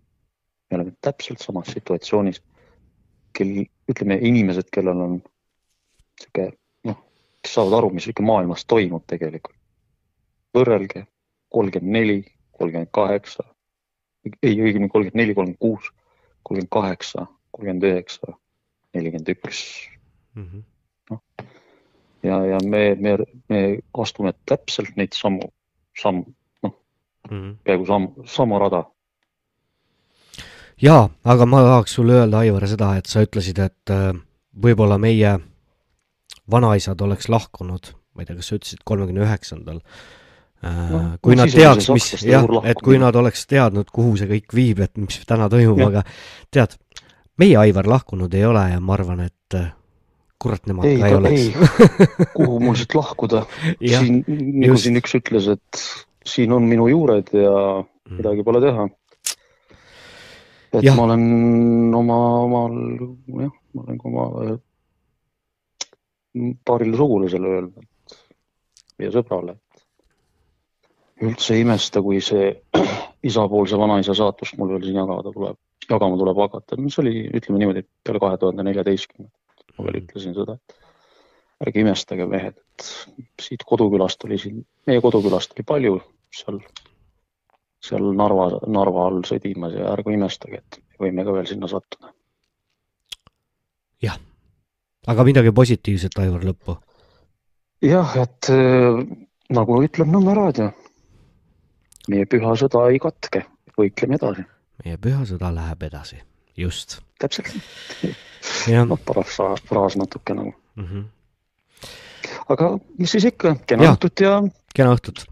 me 0.71 0.77
oleme 0.77 0.93
täpselt 1.01 1.39
samas 1.39 1.67
situatsioonis, 1.67 2.43
kel, 3.33 3.67
ütleme 3.93 4.19
inimesed, 4.23 4.71
kellel 4.73 5.01
on 5.01 5.23
sihuke 6.21 6.53
noh, 6.85 7.03
kes 7.43 7.55
saavad 7.55 7.79
aru, 7.79 7.91
mis 7.91 8.09
ikka 8.09 8.23
maailmas 8.23 8.65
toimub 8.65 9.05
tegelikult. 9.07 9.56
Võrrelge 10.57 11.05
kolmkümmend 11.53 11.93
neli, 11.99 12.19
kolmkümmend 12.57 12.91
kaheksa, 12.97 13.45
ei 14.43 14.57
õigemini 14.57 14.89
kolmkümmend 14.93 15.21
neli, 15.23 15.37
kolmkümmend 15.37 15.61
kuus, 15.63 15.93
kolmkümmend 16.43 16.73
kaheksa, 16.73 17.29
kolmkümmend 17.53 17.87
üheksa, 17.91 18.35
nelikümmend 18.97 19.37
üks 19.37 19.61
Mhm. 20.37 20.59
ja, 22.23 22.47
ja 22.47 22.59
me, 22.65 22.97
me, 23.01 23.17
me 23.49 23.61
astume 23.99 24.33
täpselt 24.47 24.97
neid 24.97 25.17
samu, 25.17 25.49
samm, 25.97 26.25
noh 26.63 26.75
mm 27.31 27.37
-hmm. 27.37 27.57
peaaegu 27.65 27.87
samm, 27.87 28.09
sama 28.25 28.59
rada. 28.59 28.85
jaa, 30.83 31.09
aga 31.25 31.47
ma 31.47 31.63
tahaks 31.63 31.95
sulle 31.95 32.13
öelda, 32.13 32.39
Aivar, 32.39 32.69
seda, 32.69 32.97
et 32.97 33.07
sa 33.07 33.23
ütlesid, 33.23 33.59
et 33.59 33.91
äh, 33.91 34.13
võib-olla 34.65 34.99
meie 34.99 35.39
vanaisad 36.51 37.01
oleks 37.01 37.29
lahkunud, 37.29 37.95
ma 38.15 38.23
ei 38.23 38.27
tea, 38.27 38.37
kas 38.37 38.49
sa 38.49 38.57
ütlesid 38.57 38.85
kolmekümne 38.85 39.25
üheksandal. 39.25 39.81
Noh, 40.65 41.19
kui 41.23 41.37
no 41.37 41.45
nad 41.45 41.53
siis 41.53 41.61
oli 41.61 41.61
see 41.61 41.63
teaks, 41.63 41.89
mis, 41.93 42.25
jah 42.27 42.47
et 42.67 42.81
kui 42.83 42.97
nad 42.99 43.15
oleks 43.19 43.45
teadnud, 43.47 43.91
kuhu 43.93 44.17
see 44.19 44.29
kõik 44.31 44.55
viib, 44.57 44.81
et 44.83 44.97
mis 44.99 45.21
täna 45.29 45.51
toimub, 45.53 45.83
aga 45.85 46.03
tead, 46.55 46.75
meie 47.39 47.59
Aivar 47.61 47.87
lahkunud 47.91 48.33
ei 48.35 48.47
ole 48.49 48.65
ja 48.73 48.81
ma 48.83 48.97
arvan, 48.97 49.21
et 49.29 49.57
äh, 49.59 49.69
kurat, 50.43 50.65
nemad 50.67 50.89
ei 50.89 50.99
ka 51.01 51.11
ei 51.11 51.19
oleks. 51.19 51.49
kuhu 52.39 52.61
mul 52.65 52.79
siit 52.79 52.97
lahkuda, 52.97 53.45
siin, 53.81 54.23
nagu 54.63 54.79
siin 54.81 55.01
üks 55.01 55.17
ütles, 55.21 55.51
et 55.55 55.83
siin 56.27 56.55
on 56.57 56.67
minu 56.69 56.89
juured 56.91 57.31
ja 57.37 57.57
midagi 58.17 58.47
pole 58.47 58.63
teha. 58.65 58.89
et 60.77 60.85
ja. 60.85 60.95
ma 60.97 61.07
olen 61.07 61.95
oma, 61.97 62.17
omal, 62.47 62.81
jah, 63.45 63.53
ma 63.77 63.85
olen 63.85 64.01
ka 64.01 64.11
oma 64.11 64.27
äh, 64.47 64.57
paarile 66.67 66.97
sugulasele 66.99 67.53
öelnud, 67.55 67.87
meie 69.01 69.13
sõbrale, 69.15 69.57
üldse 71.23 71.55
ei 71.57 71.65
imesta, 71.65 72.03
kui 72.05 72.21
see 72.25 72.51
isapoolse 73.31 73.79
vanaisa 73.81 74.15
saatust 74.17 74.59
mul 74.59 74.75
veel 74.75 74.85
siin 74.85 74.99
jagada 75.01 75.33
tuleb, 75.33 75.59
jagama 75.89 76.19
tuleb 76.21 76.43
hakata, 76.45 76.79
no 76.81 76.93
see 76.93 77.03
oli, 77.05 77.15
ütleme 77.41 77.63
niimoodi, 77.63 77.85
peale 78.05 78.23
kahe 78.23 78.41
tuhande 78.43 78.67
neljateistkümnendat, 78.67 79.71
ma 79.79 79.87
veel 79.87 80.03
ütlesin 80.03 80.37
seda, 80.37 80.59
et 80.59 80.77
ärge 81.67 81.83
imestage, 81.83 82.27
mehed, 82.29 82.59
et 82.59 82.89
siit 83.41 83.65
kodukülast 83.69 84.25
oli 84.29 84.39
siin, 84.41 84.61
meie 84.89 85.01
kodukülast 85.05 85.57
oli 85.57 85.65
palju 85.69 85.97
seal, 86.37 86.61
seal 87.85 88.11
Narva, 88.19 88.51
Narva 88.69 89.07
all 89.09 89.23
sõdimas 89.29 89.77
ja 89.77 89.89
ärge 89.95 90.15
imestage, 90.17 90.61
et 90.61 90.81
me 90.83 91.07
võime 91.07 91.25
ka 91.25 91.37
veel 91.39 91.49
sinna 91.49 91.71
sattuda. 91.71 92.13
jah, 94.05 94.19
aga 95.09 95.25
midagi 95.25 95.55
positiivset, 95.57 96.19
Aivar, 96.21 96.45
lõppu. 96.45 96.77
jah, 97.85 98.19
et 98.21 98.53
äh, 98.53 99.01
nagu 99.57 99.81
ütleb 99.87 100.13
Nõmme 100.13 100.37
raadio, 100.37 100.73
meie 102.11 102.27
püha 102.31 102.55
sõda 102.59 102.87
ei 102.93 103.01
katke, 103.03 103.45
võitleme 103.79 104.19
edasi. 104.21 104.47
meie 104.85 104.99
püha 105.03 105.25
sõda 105.29 105.53
läheb 105.55 105.83
edasi, 105.89 106.21
just. 106.57 107.01
täpselt. 107.23 107.53
jah 108.71 108.87
noh, 108.89 109.01
paras 109.09 109.39
fraas 109.69 109.97
natuke 109.97 110.35
nagu. 110.35 110.55
mm. 110.77 110.87
-hmm. 110.87 111.05
aga 112.49 112.71
mis 112.99 113.11
siis 113.17 113.29
ikka, 113.33 113.57
kena 113.67 113.91
Jah. 113.91 113.99
õhtut 113.99 114.21
ja 114.21 114.43
kena 114.75 114.95
õhtut 114.95 115.27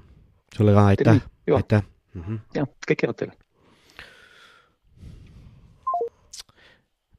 sulle 0.57 0.75
ka, 0.75 0.87
aitäh, 0.87 1.23
aitäh 1.57 1.83
mm. 2.15 2.23
-hmm. 2.23 2.39
jah, 2.55 2.69
kõike 2.89 3.07
head 3.07 3.17
teile. 3.17 3.33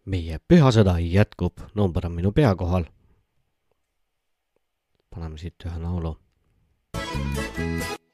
meie 0.06 0.40
pühasõda 0.48 1.00
jätkub, 1.02 1.60
number 1.74 2.06
on 2.06 2.12
minu 2.12 2.32
pea 2.32 2.56
kohal. 2.56 2.86
paneme 5.10 5.38
siit 5.38 5.66
ühe 5.66 5.80
laulu. 5.80 6.18
metsavenna 6.94 8.05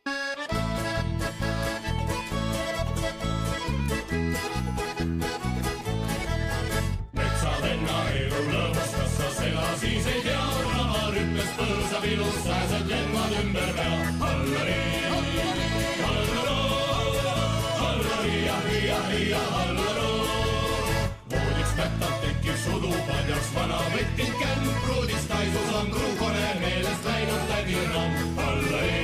vana 23.56 23.78
võttinud 23.94 24.36
kämm, 24.40 24.68
pruudis 24.86 25.26
kaisus 25.30 25.72
on 25.80 25.90
kruukone, 25.94 26.48
meelest 26.62 27.06
läinud 27.06 27.44
tädi 27.50 27.78
Ramm. 27.94 28.36
hallari, 28.38 29.00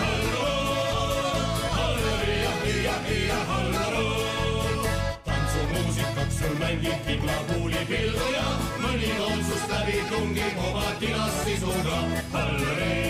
hallaro, 0.00 0.50
hallari 1.78 2.38
ja 2.42 2.52
hüüa, 2.62 2.96
hüüa, 3.08 3.40
hallaro 3.50 4.06
tantsumuusikaks 5.28 6.38
sul 6.38 6.54
mängib 6.62 7.02
kiblakuuli 7.08 7.82
pildu 7.90 8.30
ja 8.36 8.46
mõni 8.84 9.12
lootsust 9.18 9.74
läbi 9.74 9.98
tungib 10.12 10.62
oma 10.70 10.94
tinas 11.00 11.42
sisuga. 11.44 12.00
hallari, 12.32 13.05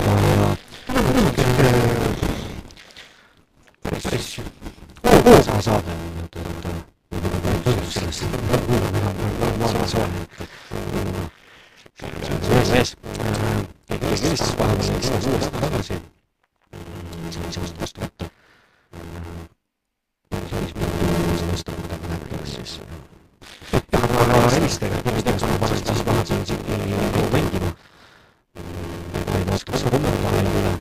nii, 0.00 0.10
nii 0.10 0.14
vaba 0.14 0.14
ja 0.20 0.56
natuke 0.94 1.42
päris, 4.02 4.40
on, 5.68 5.82
et, 6.24 6.36
et 6.36 7.60
põhjus 7.64 7.94
sellest, 7.94 8.24
kuulan 8.66 8.98
enam, 9.00 9.20
ma 9.60 9.68
arvan, 9.68 9.88
see 9.92 10.02
on, 10.02 10.10
see 12.00 12.10
on 12.10 12.72
mees, 12.72 12.94
keegi 13.86 14.24
helistas 14.26 14.56
vahepeal, 14.58 14.90
helistas 14.96 15.30
uuesti 15.30 15.62
tagasi, 15.62 16.00
see 17.30 17.44
oli 17.44 17.54
sealt 17.58 17.80
vastu 17.84 18.04
võtta. 18.06 18.30
siis 20.34 20.74
ma 20.80 20.90
vastu 21.52 21.78
võtta 21.78 22.02
midagi, 22.02 22.26
kas 22.34 22.56
siis 22.58 22.78
aga 23.84 24.54
helistage, 24.58 25.02
helistage, 25.06 25.52
ma 25.54 25.62
panen 25.62 25.86
siis 25.86 26.06
maha 26.10 26.26
siin 26.32 26.46
siuke 26.50 27.43
oska 29.74 29.90
seda 29.90 29.96
kommentaare 29.96 30.50
üle. 30.58 30.72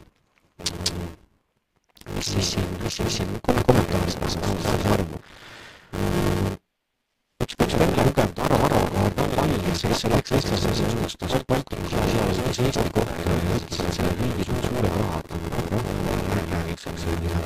mis 2.15 2.25
siis 2.25 2.51
siin, 2.51 2.67
mis 2.83 2.95
siis 2.95 3.15
siin 3.17 3.29
kom-, 3.47 3.61
kommentaaris 3.67 4.17
ma 4.21 4.29
saan 4.33 4.59
saada 4.65 4.91
arvu. 4.95 5.21
üks, 7.43 7.55
üks 7.65 7.77
vend 7.79 7.97
lugenud 7.97 8.43
Aro 8.45 8.59
Aroga 8.67 9.07
Valges, 9.37 9.81
kes 9.87 10.05
läks 10.13 10.35
eestlasele 10.37 10.91
ennustas 10.91 11.33
Baltikus 11.49 11.97
asjaoluses 12.03 12.61
Eesti 12.65 12.85
kohta 12.99 13.31
ja 13.31 13.57
ütles, 13.57 13.81
et 13.87 14.21
riigis 14.21 14.53
on 14.53 14.61
suured 14.67 15.01
rahad. 15.01 15.35
noh, 15.71 15.89
räägiks, 16.53 16.87
eks 16.93 17.07
ju, 17.07 17.17
midagi 17.23 17.42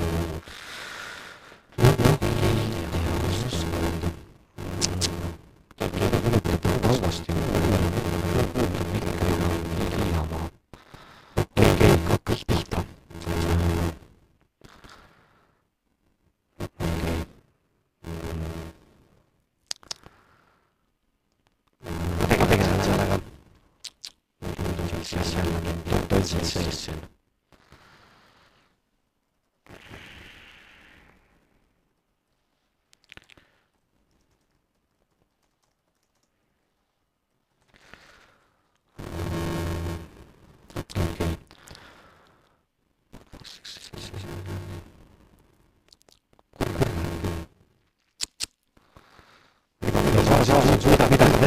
ega 50.47 50.55
sa 50.55 50.61
saa 50.61 50.67
siin 50.67 50.79
suuda 50.81 51.05
midagi 51.11 51.37
teha 51.39 51.39
ka. 51.39 51.46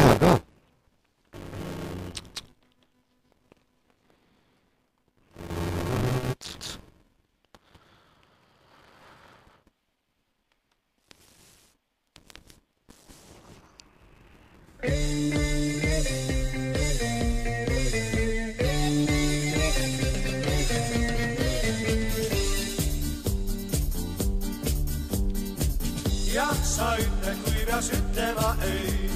ütle, 27.11 27.33
kui 27.43 27.65
peaks 27.67 27.89
ütlema 27.97 28.49
ei. 28.65 29.09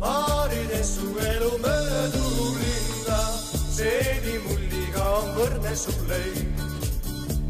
paarides 0.00 0.88
su 0.94 1.08
elu 1.32 1.50
möödub 1.64 2.56
linna, 2.62 3.20
seedimulliga 3.76 5.04
on 5.18 5.28
võrdne 5.36 5.74
su 5.76 5.94
leib. 6.08 6.62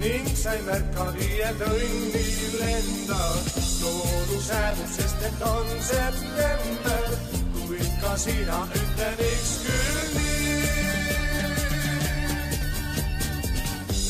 ning 0.03 0.29
sa 0.37 0.55
ei 0.59 0.63
märkagi, 0.67 1.31
et 1.49 1.65
õnn 1.69 2.15
lendab. 2.61 3.37
loodus 3.83 4.51
hääbub, 4.51 4.91
sest 4.97 5.27
et 5.31 5.47
on 5.47 5.69
september, 5.81 7.09
kuid 7.57 7.93
ka 8.03 8.17
sina 8.17 8.61
ütle, 8.81 9.11
miks 9.23 9.55
küll 9.65 10.03
nii. 10.19 10.61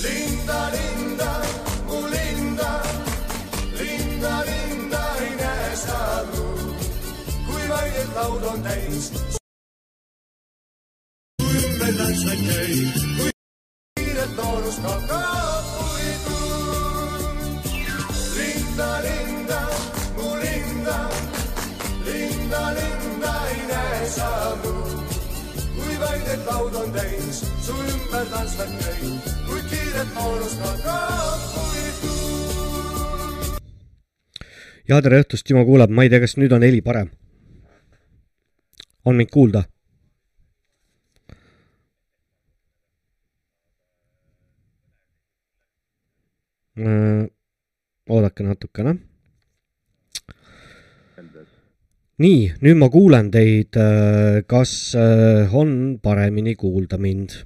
linda, 0.03 0.61
linda, 0.77 1.33
mu 1.89 2.01
linda 2.07 2.33
linda, 2.53 2.71
linda 3.79 4.52
laud 8.15 8.43
on 8.43 8.63
täis. 8.63 9.13
ümber 11.43 11.93
tantsad 11.99 12.41
käib, 12.49 12.97
kui 13.19 13.31
kiiret 14.01 14.33
noorust 14.37 14.83
hakkab 14.89 15.71
puidu. 15.77 16.41
linda, 18.39 18.89
linda, 19.07 19.61
mu 20.19 20.29
linda, 20.43 20.99
linda, 22.09 22.63
linda 22.81 23.33
ei 23.55 23.63
näe 23.71 24.03
sa 24.17 24.29
lu, 24.65 24.75
kui 25.79 25.95
vaid 26.05 26.29
et 26.35 26.45
laud 26.51 26.75
on 26.83 26.93
täis, 26.99 27.41
su 27.65 27.79
ümber 27.95 28.29
tantsad 28.35 28.77
käib, 28.83 29.33
kui 29.49 29.65
kiiret 29.73 30.15
noorust 30.19 30.69
hakkab 30.69 31.49
puidu. 31.57 32.15
ja 34.89 35.03
tere 35.03 35.25
õhtust, 35.25 35.47
Timo 35.49 35.65
kuulab, 35.65 35.91
ma 35.91 36.05
ei 36.05 36.13
tea, 36.13 36.21
kas 36.21 36.37
nüüd 36.37 36.53
on 36.53 36.69
heli 36.69 36.85
parem. 36.85 37.11
On 39.05 39.17
mind 39.17 39.31
kuulda? 39.33 39.65
oodake 48.09 48.45
natukene. 48.47 48.95
nii, 52.23 52.41
nüüd 52.65 52.79
ma 52.79 52.89
kuulen 52.93 53.31
teid. 53.35 53.77
kas 54.47 54.73
äh, 54.97 55.55
on 55.55 55.99
paremini 56.03 56.55
kuulda 56.57 56.99
mind? 56.99 57.37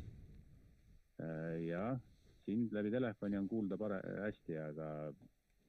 jah, 1.66 1.98
sind 2.44 2.72
läbi 2.72 2.90
telefoni 2.90 3.38
on 3.38 3.48
kuulda 3.48 3.78
pare-, 3.80 4.02
hästi, 4.22 4.58
aga 4.62 4.88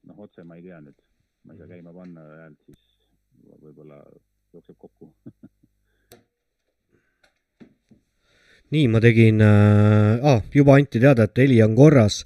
noh, 0.07 0.19
otse 0.27 0.43
ma 0.43 0.59
ei 0.59 0.65
tea 0.67 0.81
nüüd, 0.83 0.97
ma 1.43 1.53
ei 1.53 1.61
saa 1.61 1.71
käima 1.71 1.93
panna 1.95 2.25
häält, 2.43 2.59
siis 2.67 2.83
võib-olla 3.63 4.03
jookseb 4.53 4.77
kokku. 4.77 5.13
nii, 8.75 8.87
ma 8.91 8.99
tegin 9.03 9.41
äh,, 9.43 10.19
ah, 10.27 10.41
juba 10.53 10.75
anti 10.77 10.99
teada, 10.99 11.27
et 11.27 11.39
heli 11.39 11.59
on 11.63 11.75
korras 11.77 12.21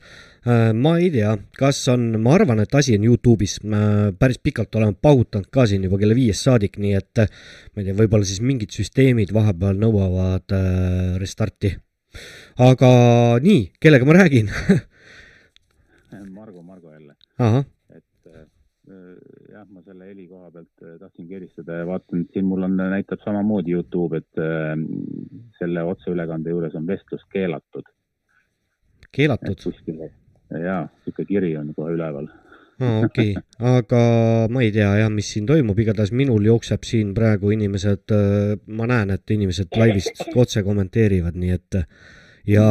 äh,. 0.45 0.71
ma 0.73 0.95
ei 0.97 1.11
tea, 1.13 1.35
kas 1.57 1.83
on, 1.93 2.07
ma 2.21 2.35
arvan, 2.37 2.63
et 2.63 2.73
asi 2.77 2.95
on 2.97 3.05
Youtube'is 3.05 3.59
äh,, 3.61 4.09
päris 4.17 4.41
pikalt 4.41 4.75
olen 4.79 4.95
paugutanud 4.97 5.51
ka 5.53 5.67
siin 5.69 5.85
juba 5.85 5.99
kella 6.01 6.17
viiest 6.17 6.47
saadik, 6.49 6.79
nii 6.81 6.95
et 6.97 7.23
äh, 7.25 7.29
ma 7.75 7.83
ei 7.83 7.89
tea, 7.89 7.97
võib-olla 8.01 8.27
siis 8.27 8.41
mingid 8.45 8.73
süsteemid 8.73 9.33
vahepeal 9.37 9.77
nõuavad 9.81 10.57
äh, 10.57 11.19
restarti. 11.21 11.75
aga 12.59 12.89
nii, 13.43 13.61
kellega 13.79 14.07
ma 14.07 14.17
räägin? 14.17 14.49
Margo, 16.41 16.61
Margo 16.61 16.91
jälle. 16.91 17.15
ahah, 17.37 17.63
et 17.93 18.33
äh, 18.33 18.47
jah, 19.53 19.67
ma 19.69 19.85
selle 19.85 20.00
heli 20.11 20.27
koha 20.27 20.51
pealt 20.51 20.83
äh, 20.83 20.97
tahtsingi 20.99 21.37
helistada 21.37 21.79
ja 21.81 21.87
vaatan, 21.87 22.25
siin 22.33 22.47
mul 22.47 22.67
on, 22.67 22.75
näitab 22.77 23.23
samamoodi 23.23 23.75
Youtube, 23.77 24.21
et 24.21 24.41
äh, 24.41 24.75
selle 25.59 25.83
otseülekande 25.87 26.53
juures 26.53 26.75
on 26.75 26.87
vestlus 26.87 27.23
keelatud. 27.33 27.87
keelatud? 29.11 29.57
kuskil, 29.63 30.05
jaa, 30.51 30.85
niisugune 31.05 31.29
kiri 31.33 31.51
on 31.57 31.73
kohe 31.77 31.95
üleval. 31.95 32.29
aa, 32.81 33.01
okei, 33.07 33.35
aga 33.73 34.01
ma 34.51 34.63
ei 34.65 34.71
tea 34.75 34.89
jah, 35.03 35.11
mis 35.13 35.31
siin 35.35 35.47
toimub, 35.49 35.79
igatahes 35.79 36.11
minul 36.11 36.47
jookseb 36.49 36.87
siin 36.87 37.13
praegu 37.17 37.53
inimesed, 37.55 38.15
ma 38.67 38.89
näen, 38.89 39.13
et 39.15 39.37
inimesed 39.37 39.79
laivist 39.79 40.25
otse 40.35 40.65
kommenteerivad, 40.67 41.37
nii 41.39 41.59
et 41.59 41.83
ja 42.47 42.65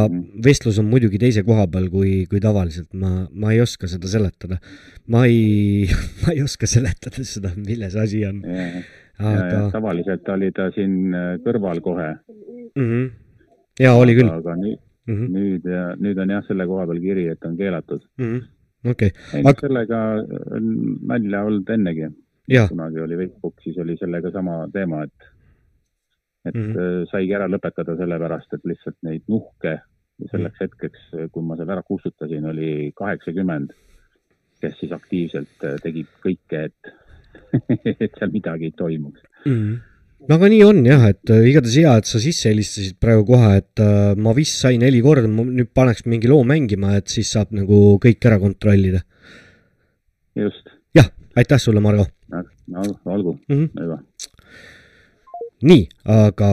vestlus 0.45 0.79
on 0.81 0.89
muidugi 0.91 1.19
teise 1.21 1.43
koha 1.47 1.67
peal 1.71 1.87
kui, 1.93 2.25
kui 2.29 2.41
tavaliselt, 2.43 2.89
ma, 2.93 3.25
ma 3.31 3.53
ei 3.55 3.61
oska 3.63 3.87
seda 3.91 4.09
seletada. 4.11 4.59
ma 5.07 5.25
ei, 5.25 5.87
ma 6.21 6.35
ei 6.35 6.43
oska 6.43 6.67
seletada 6.67 7.23
seda, 7.27 7.53
milles 7.55 7.95
asi 7.95 8.25
on. 8.27 8.43
aga 9.21 9.67
tavaliselt 9.73 10.29
oli 10.33 10.51
ta 10.55 10.71
siin 10.75 11.13
äh, 11.13 11.35
kõrval 11.45 11.81
kohe 11.85 12.13
mm. 12.75 12.87
-hmm. 12.87 13.11
ja 13.79 13.93
oli 13.93 14.15
küll. 14.17 14.29
aga 14.29 14.55
nüüd 14.57 14.79
mm, 15.07 15.15
-hmm. 15.15 15.29
nüüd, 15.35 15.69
nüüd 16.01 16.17
on 16.23 16.33
jah 16.35 16.43
selle 16.47 16.65
koha 16.67 16.87
peal 16.89 17.01
kiri, 17.03 17.27
et 17.27 17.45
on 17.45 17.57
keelatud. 17.57 18.01
okei, 18.85 19.11
ei, 19.33 19.43
aga 19.43 19.59
sellega 19.59 20.01
on 20.57 20.73
nalja 21.07 21.45
olnud 21.47 21.69
ennegi. 21.69 22.11
Kunagi 22.51 22.99
oli 22.99 23.15
Facebook, 23.15 23.61
siis 23.63 23.77
oli 23.79 23.93
sellega 23.99 24.31
sama 24.31 24.65
teema, 24.73 25.03
et, 25.05 25.27
et 26.45 26.55
mm. 26.55 26.73
-hmm. 26.73 27.07
saigi 27.11 27.33
ära 27.37 27.47
lõpetada 27.47 27.97
sellepärast, 27.97 28.53
et 28.53 28.65
lihtsalt 28.65 28.97
neid 29.05 29.23
nuhke 29.29 29.79
selleks 30.29 30.61
hetkeks, 30.61 31.05
kui 31.33 31.45
ma 31.45 31.57
selle 31.57 31.73
ära 31.75 31.83
kustutasin, 31.85 32.45
oli 32.51 32.91
kaheksakümmend, 32.97 33.71
kes 34.61 34.75
siis 34.79 34.91
aktiivselt 34.95 35.65
äh, 35.65 35.77
tegid 35.81 36.09
kõike, 36.23 36.65
et, 36.69 36.91
et 38.05 38.19
seal 38.19 38.33
midagi 38.33 38.69
ei 38.69 38.75
toimuks. 38.77 39.23
mm.. 39.47 39.79
no 40.29 40.37
aga 40.37 40.51
nii 40.53 40.61
on 40.67 40.83
jah, 40.85 41.07
et 41.13 41.33
äh, 41.33 41.47
igatahes 41.51 41.79
hea, 41.81 41.95
et 42.01 42.09
sa 42.09 42.21
sisse 42.23 42.51
helistasid 42.51 42.99
praegu 43.01 43.25
kohe, 43.31 43.53
et 43.63 43.83
äh, 43.83 44.11
ma 44.17 44.35
vist 44.37 44.61
sain 44.61 44.81
neli 44.83 45.01
korda, 45.05 45.29
ma 45.31 45.47
nüüd 45.47 45.71
paneks 45.77 46.05
mingi 46.11 46.29
loo 46.31 46.45
mängima, 46.47 46.95
et 46.99 47.09
siis 47.13 47.33
saab 47.33 47.55
nagu 47.57 47.97
kõik 48.03 48.29
ära 48.29 48.39
kontrollida. 48.41 49.01
just, 50.37 50.69
jah, 50.97 51.09
aitäh 51.37 51.59
sulle, 51.61 51.83
Margo. 51.83 52.07
no 52.31 52.85
olgu 53.05 53.33
Mhm. 53.49 53.57
mm, 53.57 53.65
-hmm. 53.65 53.83
hüva. 53.83 53.99
nii, 55.67 55.85
aga 56.09 56.51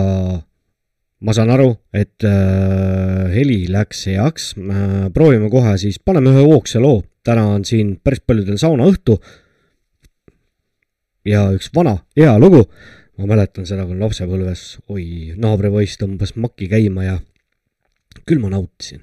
ma 1.25 1.35
saan 1.35 1.51
aru, 1.51 1.73
et 1.95 2.25
äh, 2.27 3.27
heli 3.35 3.65
läks 3.73 4.07
heaks 4.11 4.53
äh,. 4.59 5.09
proovime 5.15 5.51
kohe 5.51 5.75
siis, 5.81 5.99
paneme 5.99 6.35
ühe 6.35 6.47
hoogse 6.47 6.83
loo. 6.83 7.03
täna 7.27 7.45
on 7.57 7.65
siin 7.69 7.99
päris 8.05 8.23
paljudel 8.25 8.61
saunaõhtu. 8.61 9.19
ja 11.27 11.49
üks 11.53 11.71
vana 11.75 11.99
hea 12.17 12.39
lugu. 12.39 12.65
ma 13.19 13.27
mäletan 13.35 13.67
seda, 13.67 13.87
kui 13.87 13.99
lapsepõlves, 13.99 14.79
oi, 14.89 15.35
naabripoiss 15.37 15.99
tõmbas 15.99 16.37
maki 16.37 16.71
käima 16.71 17.05
ja 17.05 17.19
küll 18.25 18.43
ma 18.43 18.53
nautisin. 18.55 19.03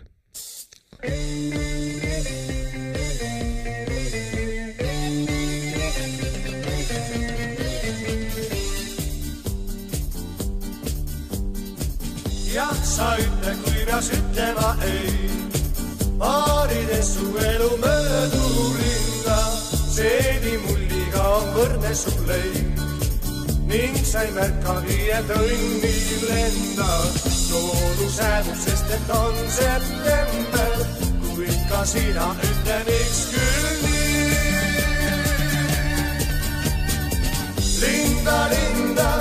jah, 1.04 1.85
sa 12.96 13.08
ütle, 13.20 13.52
kui 13.64 13.82
peaks 13.88 14.10
ütlema 14.16 14.70
ei. 14.88 15.30
paarides 16.20 17.08
su 17.14 17.26
elu 17.52 17.72
möödurinda, 17.84 19.40
seedimulliga 19.96 21.24
on 21.38 21.50
võrdne 21.58 21.92
su 22.02 22.14
leib. 22.30 22.84
ning 23.72 23.98
sa 24.12 24.24
ei 24.24 24.32
märkagi, 24.38 25.00
et 25.18 25.34
õnnil 25.40 26.24
lendab 26.30 27.20
loodusäädus, 27.52 28.64
sest 28.64 28.94
et 28.98 29.12
on 29.18 29.36
september, 29.58 30.74
kuid 31.26 31.60
ka 31.72 31.84
sina 31.92 32.30
ütle, 32.52 32.80
miks 32.92 33.22
küll 33.34 33.68
nii. 33.84 34.24
linda, 37.82 38.40
linda, 38.56 39.12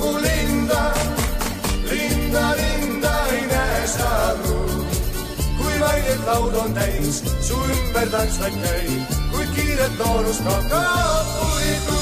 mu 0.00 0.16
linda 0.24 0.82
linda, 1.90 2.54
linda 2.56 2.67
laud 6.28 6.54
on 6.54 6.74
täis, 6.76 7.22
su 7.40 7.56
ümber 7.72 8.08
tantsvaid 8.12 8.56
käib, 8.62 9.12
kuid 9.32 9.52
kiiret 9.56 9.94
noorust 10.00 10.44
hakkab 10.44 11.30
puidu. 11.36 12.00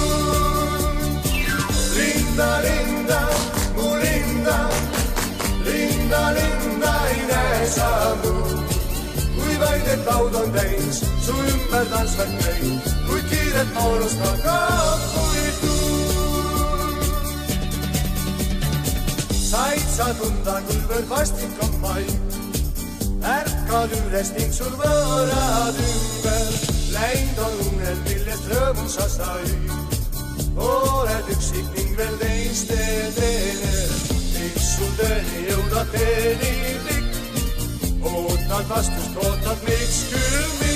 linda, 1.99 2.49
linda, 2.67 3.21
mu 3.77 3.91
linda, 4.03 4.57
linda, 5.69 6.23
linda 6.39 6.93
ei 7.13 7.21
näe 7.31 7.61
sa 7.75 7.87
aru, 8.09 8.35
kui 9.37 9.55
vaid 9.63 9.91
et 9.95 10.03
laud 10.11 10.35
on 10.43 10.51
täis, 10.59 11.03
su 11.27 11.37
ümber 11.53 11.87
tantsvaid 11.93 12.35
käib, 12.43 12.91
kuid 13.11 13.29
kiiret 13.35 13.71
noorust 13.79 14.25
hakkab 14.27 15.07
puidu. 15.13 15.77
said 19.51 19.87
sa 19.97 20.11
tunda, 20.19 20.59
kuivõrd 20.67 21.15
vastik 21.15 21.63
on 21.69 21.79
paik. 21.87 22.36
Ärkad 23.23 23.93
üles 23.99 24.31
ning 24.37 24.53
sul 24.55 24.73
võõrad 24.81 25.77
ümber, 25.85 26.49
läinud 26.95 27.39
on 27.47 27.55
uned, 27.67 27.99
millest 28.09 28.45
rõõmu 28.53 28.87
sa 28.91 29.09
said. 29.09 29.71
oled 30.57 31.27
üksik 31.35 31.67
ning 31.77 31.97
veel 31.97 32.17
teiste 32.21 32.81
teener, 33.19 33.91
miks 34.37 34.69
sul 34.77 34.93
tõeni 35.01 35.39
jõuda 35.51 35.83
teeni 35.93 36.53
pikk. 36.87 37.11
ootad 38.13 38.65
vastust, 38.69 39.15
ootad, 39.25 39.59
miks 39.69 39.99
küll 40.13 40.49
miks. 40.61 40.73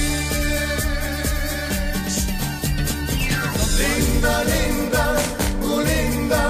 linda, 3.81 4.35
linda, 4.53 5.05
mu 5.61 5.81
linda 5.81 6.43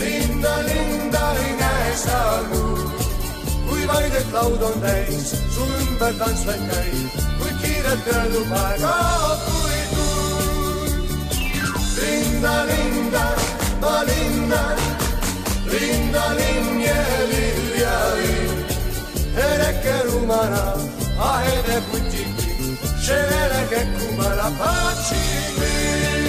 linda, 0.00 0.52
linda 0.68 1.22
ei 1.44 1.52
näe 1.60 1.96
sa 1.96 2.18
aru, 2.36 2.66
kui 3.90 4.02
vaid 4.02 4.14
et 4.14 4.32
laud 4.32 4.62
on 4.62 4.76
täis, 4.82 5.30
su 5.54 5.64
ümber 5.80 6.14
tantsvaid 6.18 6.62
käib, 6.70 7.14
kuid 7.40 7.56
kiirelt 7.62 8.10
öeldub 8.14 8.52
aega 8.62 8.92
puidu. 9.46 10.06
linda, 12.00 12.54
linda, 12.70 13.24
ma 13.80 13.94
linna, 14.10 14.62
linda, 15.72 16.24
linn 16.38 16.80
ja 16.84 17.02
lilja 17.32 17.98
linn, 18.20 18.64
hereke 19.38 19.98
rumana, 20.06 20.64
ahede 21.32 21.82
putiki, 21.90 22.72
šelele 23.04 23.62
kekkumana 23.74 24.50
patsimi. 24.62 26.19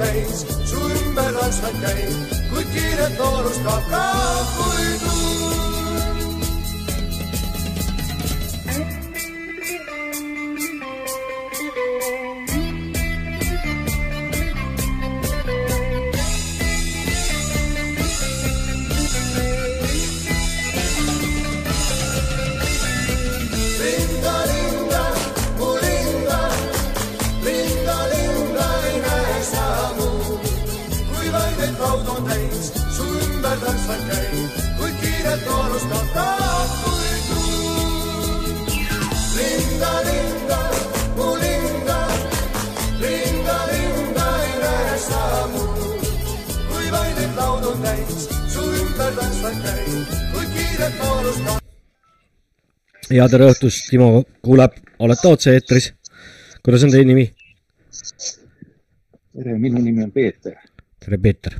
täis, 0.00 0.44
su 0.68 0.82
ümber 0.98 1.32
tantsvaid 1.40 1.80
käib, 1.84 2.38
kuid 2.52 2.70
kiiret 2.76 3.18
noorust 3.20 3.72
hakkab 3.72 4.54
puidu. 4.60 5.45
Ja 53.10 53.26
tere 53.30 53.50
õhtust, 53.52 53.86
Timo 53.90 54.24
kuuleb, 54.44 54.78
olete 54.98 55.30
otse-eetris. 55.30 55.92
kuidas 56.64 56.84
on 56.84 56.90
teie 56.90 57.06
nimi? 57.06 57.26
tere, 59.36 59.58
minu 59.58 59.82
nimi 59.82 60.02
on 60.04 60.10
Peeter. 60.12 60.56
tere, 61.04 61.18
Peeter. 61.18 61.58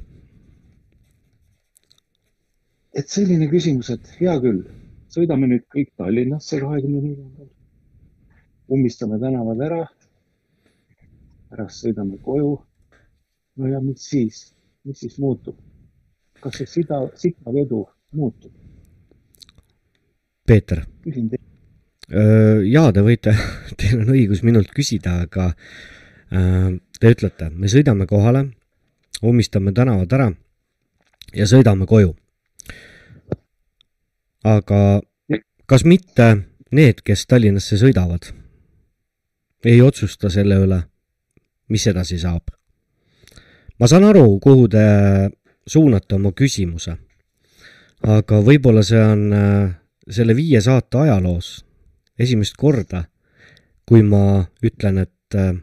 et 2.95 3.09
selline 3.09 3.49
küsimus, 3.53 3.91
et 3.95 4.11
hea 4.21 4.35
küll, 4.41 4.65
sõidame 5.13 5.47
nüüd 5.53 5.67
kõik 5.73 5.93
Tallinnasse 6.01 6.61
kahekümne 6.61 7.03
neljandal, 7.05 7.51
ummistame 8.73 9.21
tänavad 9.23 9.63
ära, 9.69 9.83
pärast 11.51 11.85
sõidame 11.85 12.19
koju. 12.25 12.57
no 13.57 13.71
ja 13.71 13.81
mis 13.81 14.09
siis, 14.11 14.43
mis 14.85 14.99
siis 15.05 15.19
muutub? 15.19 15.61
kas 16.41 16.59
see 16.59 16.67
sida, 16.67 17.05
sitavedu 17.17 17.87
muutub? 18.13 18.56
Peeter. 20.47 20.85
küsin 21.05 21.29
teilt. 21.31 21.43
jaa, 22.71 22.93
te 22.93 23.03
võite, 23.03 23.35
teil 23.79 24.01
on 24.01 24.15
õigus 24.15 24.43
minult 24.47 24.71
küsida, 24.75 25.21
aga 25.27 25.53
te 26.31 27.11
ütlete, 27.13 27.51
me 27.51 27.71
sõidame 27.71 28.07
kohale, 28.11 28.45
ummistame 29.23 29.73
tänavad 29.75 30.13
ära 30.13 30.31
ja 31.35 31.47
sõidame 31.47 31.87
koju. 31.87 32.15
aga 34.47 35.01
kas 35.67 35.85
mitte 35.85 36.27
need, 36.71 37.03
kes 37.03 37.27
Tallinnasse 37.27 37.79
sõidavad, 37.81 38.31
ei 39.67 39.81
otsusta 39.83 40.31
selle 40.31 40.61
üle, 40.63 40.83
mis 41.69 41.87
edasi 41.87 42.19
saab? 42.23 42.55
ma 43.79 43.89
saan 43.91 44.07
aru, 44.09 44.39
kuhu 44.41 44.69
te 44.73 44.85
suunate 45.67 46.15
oma 46.15 46.33
küsimuse, 46.33 46.95
aga 48.07 48.39
võib-olla 48.41 48.85
see 48.87 49.03
on 49.03 49.27
selle 50.11 50.37
viie 50.37 50.61
saate 50.61 50.99
ajaloos 50.99 51.67
esimest 52.19 52.57
korda, 52.57 53.05
kui 53.87 54.03
ma 54.03 54.47
ütlen, 54.65 54.99
et 55.05 55.37
äh, 55.37 55.55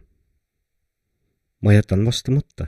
ma 1.64 1.74
jätan 1.74 2.06
vastamata, 2.06 2.68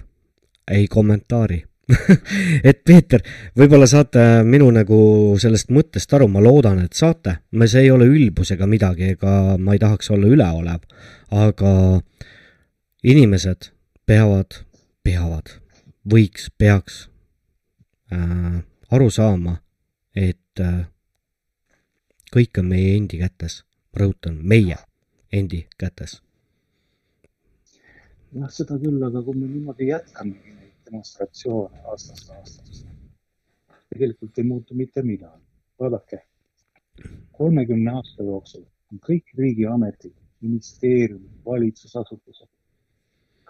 ei 0.71 0.87
kommentaari. 0.87 1.63
Et 2.69 2.79
Peeter, 2.81 3.21
võib-olla 3.53 3.85
saate 3.85 4.21
minu 4.41 4.71
nagu 4.73 4.97
sellest 5.37 5.69
mõttest 5.69 6.15
aru, 6.17 6.25
ma 6.33 6.41
loodan, 6.41 6.79
et 6.81 6.97
saate. 6.97 7.35
me, 7.51 7.67
see 7.69 7.83
ei 7.85 7.91
ole 7.93 8.07
ülbus 8.09 8.49
ega 8.55 8.65
midagi, 8.65 9.11
ega 9.13 9.53
ma 9.61 9.75
ei 9.75 9.81
tahaks 9.83 10.09
olla 10.09 10.31
üleolev, 10.33 10.81
aga 11.29 11.73
inimesed 13.05 13.69
peavad, 14.09 14.63
peavad, 15.05 15.53
võiks, 16.09 16.49
peaks 16.57 17.03
äh, 18.09 18.65
aru 18.89 19.11
saama, 19.13 19.59
et 20.17 20.65
äh, 20.65 20.87
kõik 22.35 22.59
on 22.59 22.65
meie 22.67 22.95
endi 22.97 23.17
kätes. 23.22 23.53
ma 23.93 24.01
rõhutan, 24.01 24.39
meie 24.51 24.75
endi 25.31 25.61
kätes. 25.80 26.17
jah, 28.35 28.49
seda 28.57 28.75
küll, 28.81 28.99
aga 29.07 29.22
kui 29.23 29.38
me 29.39 29.47
niimoodi 29.47 29.88
jätkamegi 29.88 30.55
neid 30.57 30.73
demonstratsioone 30.89 31.80
aastast 31.93 32.33
aastasse, 32.35 32.91
tegelikult 33.93 34.43
ei 34.43 34.47
muutu 34.51 34.75
mitte 34.75 35.03
midagi. 35.11 35.41
vaadake, 35.80 36.19
kolmekümne 37.39 37.95
aasta 38.01 38.23
jooksul 38.23 38.65
on 38.91 38.99
kõik 39.07 39.31
riigiametid, 39.38 40.14
ministeeriumid, 40.41 41.39
valitsusasutused, 41.45 42.51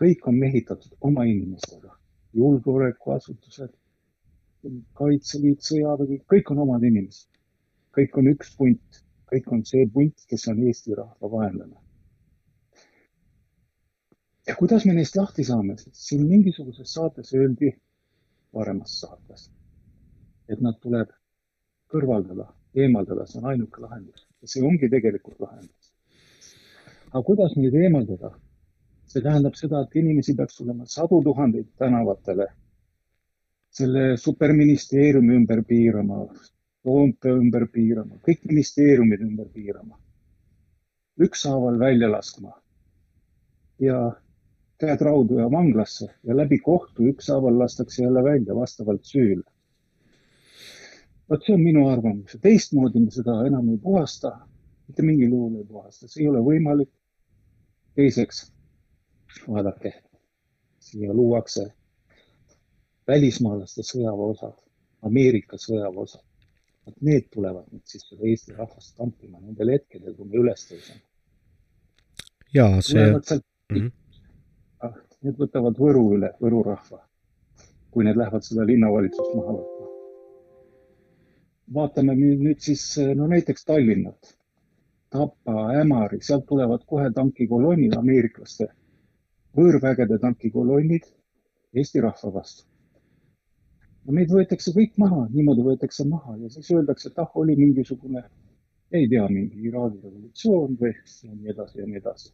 kõik 0.01 0.27
on 0.29 0.37
mehitatud 0.45 0.93
oma 1.01 1.25
inimestega, 1.25 1.97
julgeolekuasutused, 2.33 3.73
Kaitseliit, 4.97 5.61
sõjavägi, 5.61 6.23
kõik 6.31 6.49
on 6.53 6.59
omad 6.63 6.83
inimesed. 6.83 7.34
Kõik 7.95 8.19
on 8.19 8.29
üks 8.33 8.53
punt, 8.57 9.01
kõik 9.31 9.51
on 9.55 9.63
see 9.65 9.87
punt, 9.91 10.25
kes 10.29 10.47
on 10.51 10.61
Eesti 10.67 10.95
rahva 10.97 11.31
vaenlane. 11.31 11.77
Ja 14.47 14.55
kuidas 14.59 14.85
me 14.85 14.93
neist 14.93 15.15
lahti 15.17 15.43
saame, 15.43 15.77
siin 16.05 16.27
mingisuguses 16.29 16.91
saates 16.93 17.33
öeldi, 17.33 17.71
paremas 18.53 18.99
saates, 19.01 19.47
et 20.49 20.61
nad 20.61 20.77
tuleb 20.83 21.09
kõrvaldada, 21.91 22.51
eemaldada, 22.77 23.25
see 23.25 23.41
on 23.41 23.49
ainuke 23.53 23.81
lahendus. 23.81 24.27
Ja 24.41 24.51
see 24.51 24.63
ongi 24.67 24.89
tegelikult 24.91 25.39
lahendus. 25.41 25.91
aga 27.09 27.23
kuidas 27.23 27.55
neid 27.55 27.73
eemaldada? 27.79 28.35
see 29.09 29.21
tähendab 29.23 29.55
seda, 29.55 29.81
et 29.81 29.95
inimesi 29.95 30.33
peaks 30.35 30.57
tulema 30.57 30.85
sadu 30.91 31.21
tuhandeid 31.23 31.67
tänavatele, 31.79 32.47
selle 33.77 34.17
superministeeriumi 34.17 35.35
ümber 35.39 35.61
piirama, 35.69 36.25
Toompea 36.85 37.33
ümber 37.33 37.65
piirama, 37.73 38.19
kõik 38.25 38.43
ministeeriumid 38.45 39.23
ümber 39.25 39.47
piirama, 39.53 39.97
ükshaaval 41.25 41.79
välja 41.81 42.11
laskma 42.11 42.51
ja 43.81 43.97
käed 44.79 45.01
raudu 45.01 45.39
ja 45.39 45.47
vanglasse 45.51 46.07
ja 46.23 46.35
läbi 46.37 46.59
kohtu 46.59 47.07
ükshaaval 47.11 47.59
lastakse 47.59 48.03
jälle 48.03 48.23
välja 48.23 48.55
vastavalt 48.55 49.03
süüle. 49.03 49.43
vot 51.29 51.41
see 51.45 51.55
on 51.55 51.63
minu 51.63 51.87
arvamus 51.89 52.33
ja 52.33 52.39
teistmoodi 52.39 52.99
me 52.99 53.11
seda 53.11 53.39
enam 53.47 53.69
ei 53.69 53.77
puhasta, 53.77 54.31
mitte 54.87 55.01
mingil 55.01 55.31
juhul 55.31 55.55
ei 55.57 55.63
puhasta, 55.63 56.07
see 56.07 56.23
ei 56.23 56.27
ole 56.29 56.43
võimalik. 56.45 56.91
teiseks, 57.95 58.51
vaadake, 59.47 59.93
siia 60.79 61.13
luuakse 61.13 61.65
välismaalaste 63.07 63.83
sõjaväeosad, 63.83 64.57
Ameerika 65.01 65.57
sõjaväeosad. 65.57 66.34
Vot 66.85 67.01
need 67.01 67.27
tulevad 67.33 67.67
nüüd 67.71 67.83
siis 67.89 68.07
seda 68.09 68.27
Eesti 68.29 68.55
rahvast 68.55 68.95
tampima 68.97 69.39
nendel 69.41 69.73
hetkedel, 69.73 70.15
kui 70.15 70.29
me 70.29 70.41
üles 70.43 70.65
tõuseme. 70.69 71.03
jaa, 72.53 72.81
see. 72.81 73.11
mm 73.11 73.77
-hmm 73.77 73.93
need 75.25 75.41
võtavad 75.41 75.79
Võru 75.81 76.05
üle, 76.17 76.31
Võru 76.41 76.61
rahva, 76.65 77.01
kui 77.93 78.05
need 78.05 78.17
lähevad 78.19 78.45
seda 78.45 78.65
linnavalitsust 78.69 79.33
maha 79.37 79.57
võtma. 79.57 79.73
vaatame 81.75 82.13
nüüd, 82.13 82.41
nüüd 82.45 82.59
siis 82.61 82.83
no 83.17 83.27
näiteks 83.27 83.65
Tallinnat, 83.65 84.35
Tapa, 85.09 85.71
Ämari, 85.79 86.19
sealt 86.21 86.45
tulevad 86.49 86.83
kohe 86.85 87.09
tankikolonnid, 87.13 87.95
ameeriklaste, 87.97 88.67
võõrvägede 89.57 90.19
tankikolonnid 90.21 91.09
Eesti 91.75 92.03
rahva 92.05 92.33
vastu. 92.33 92.67
No 94.05 94.15
meid 94.15 94.31
võetakse 94.31 94.73
kõik 94.75 94.97
maha, 95.01 95.25
niimoodi 95.33 95.65
võetakse 95.65 96.07
maha 96.07 96.37
ja 96.41 96.49
siis 96.53 96.71
öeldakse, 96.71 97.09
et 97.09 97.21
ah, 97.23 97.29
oli 97.41 97.55
mingisugune, 97.59 98.23
ei 98.91 99.09
tea, 99.09 99.27
mingi 99.29 99.67
Iraagi 99.69 100.01
revolutsioon 100.03 100.75
või 100.81 100.93
ja 100.95 101.33
nii 101.33 101.53
edasi 101.55 101.81
ja 101.81 101.87
nii 101.89 102.01
edasi 102.01 102.33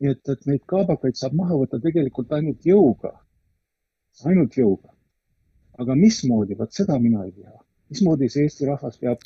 nii 0.00 0.10
et, 0.14 0.28
et 0.34 0.48
neid 0.50 0.64
kaabakaid 0.72 1.18
saab 1.18 1.36
maha 1.38 1.58
võtta 1.60 1.80
tegelikult 1.82 2.32
ainult 2.38 2.66
jõuga, 2.66 3.12
ainult 4.30 4.58
jõuga. 4.58 4.90
aga 5.82 5.94
mismoodi, 5.98 6.56
vot 6.58 6.74
seda 6.78 6.98
mina 7.04 7.24
ei 7.26 7.32
tea. 7.36 7.54
mismoodi 7.90 8.28
see 8.32 8.44
Eesti 8.46 8.68
rahvas 8.68 8.98
peab 9.02 9.22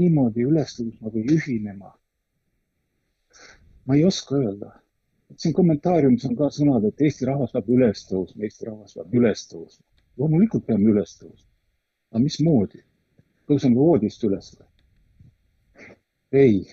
niimoodi 0.00 0.44
üles 0.50 0.74
tõusma 0.78 1.12
või 1.14 1.24
ühinema? 1.36 1.92
ma 3.86 3.96
ei 3.96 4.04
oska 4.04 4.36
öelda. 4.40 4.72
siin 5.36 5.54
kommentaariumis 5.60 6.24
on 6.30 6.36
ka 6.40 6.50
sõnad, 6.58 6.88
et 6.88 7.06
Eesti 7.08 7.28
rahvas 7.30 7.54
peab 7.56 7.70
üles 7.76 8.04
tõusma, 8.10 8.44
Eesti 8.48 8.70
rahvas 8.70 8.98
peab 8.98 9.20
üles 9.20 9.46
tõusma. 9.52 9.84
Loomulikult 10.18 10.66
peame 10.66 10.90
üles 10.92 11.16
tõusma. 11.20 11.50
aga 12.12 12.24
mismoodi? 12.24 12.82
tõuseme 13.48 13.76
voodist 13.76 14.24
üles 14.24 14.52
või? 14.58 14.68
ei 16.32 16.66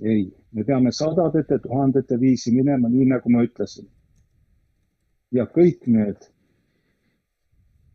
ei, 0.00 0.36
me 0.52 0.64
peame 0.64 0.92
sadadete, 0.92 1.58
tuhandete 1.58 2.20
viisi 2.20 2.52
minema, 2.52 2.88
nii 2.88 3.06
nagu 3.12 3.30
ma 3.30 3.42
ütlesin. 3.46 3.88
ja 5.30 5.44
kõik 5.44 5.84
need 5.86 6.30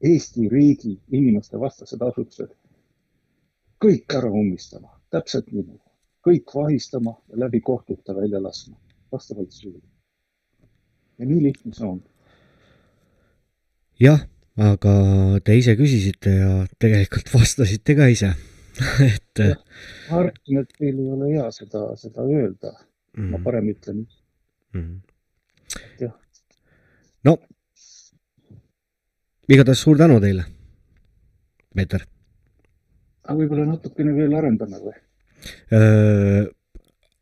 Eesti 0.03 0.50
riigi 0.51 0.98
inimeste 1.16 1.58
vastased 1.59 2.01
asutused, 2.03 2.51
kõik 3.82 4.14
ära 4.14 4.30
ummistama, 4.30 4.92
täpselt 5.09 5.48
nii 5.51 5.64
nagu, 5.64 5.80
kõik 6.27 6.51
vahistama 6.56 7.15
ja 7.31 7.40
läbi 7.46 7.62
kohtute 7.62 8.15
välja 8.15 8.42
laskma, 8.44 8.76
vastavalt 9.12 9.51
süüle. 9.51 9.81
ja 11.17 11.26
nii 11.26 11.42
lihtne 11.44 11.74
see 11.74 11.88
on. 11.88 12.03
jah, 13.99 14.28
aga 14.58 14.94
te 15.46 15.56
ise 15.58 15.76
küsisite 15.78 16.34
ja 16.36 16.52
tegelikult 16.82 17.32
vastasite 17.36 17.96
ka 17.98 18.10
ise 18.12 18.34
et. 19.14 19.42
ma 20.10 20.19
arvasin, 20.19 20.60
et 20.62 20.76
teil 20.78 21.00
ei 21.00 21.10
ole 21.14 21.30
hea 21.34 21.48
seda, 21.53 21.86
seda 21.98 22.26
öelda 22.26 22.72
mm. 22.74 23.18
-hmm. 23.18 23.30
ma 23.32 23.38
parem 23.44 23.69
ütlen 23.69 24.06
mm. 24.74 24.82
-hmm. 24.82 24.98
jah. 26.02 26.14
no, 27.26 27.38
igatahes 29.50 29.80
suur 29.82 29.98
tänu 29.98 30.19
teile, 30.22 30.46
Peeter. 31.76 32.06
aga 33.24 33.38
võib-olla 33.40 33.66
natukene 33.66 34.14
veel 34.14 34.34
arendame 34.38 34.78
või? 34.86 34.98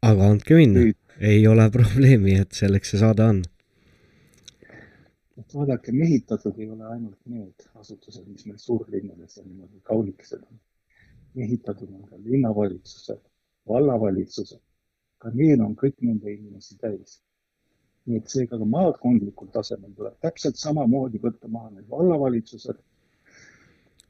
aga 0.01 0.27
andke 0.27 0.55
minna, 0.55 0.91
ei 1.19 1.47
ole 1.47 1.69
probleemi, 1.77 2.39
et 2.39 2.51
selleks 2.51 2.91
see 2.91 2.99
saade 2.99 3.23
on. 3.23 3.43
Et 5.41 5.55
vaadake, 5.55 5.91
mehitatud 5.91 6.59
ei 6.59 6.69
ole 6.69 6.85
ainult 6.95 7.19
need 7.35 7.69
asutused, 7.81 8.27
mis 8.27 8.45
meil 8.45 8.59
suurlinnades 8.61 9.37
on 9.41 9.47
niimoodi 9.47 9.81
kaunikesed 9.91 10.43
on 10.47 10.59
ehitatud 11.35 11.89
on 11.93 12.03
ka 12.07 12.15
linnavalitsused, 12.17 13.19
vallavalitsused, 13.67 14.59
ka 15.21 15.31
need 15.33 15.59
on 15.63 15.75
kõik 15.75 16.01
nende 16.01 16.33
inimesi 16.33 16.77
täis. 16.77 17.21
nii 18.09 18.17
et 18.17 18.31
seega 18.33 18.57
ka 18.57 18.65
maakondlikul 18.65 19.51
tasemel 19.53 19.91
tuleb 19.93 20.15
täpselt 20.25 20.57
samamoodi 20.57 21.19
võtta 21.21 21.47
maha 21.47 21.69
need 21.69 21.85
vallavalitsused 21.89 22.79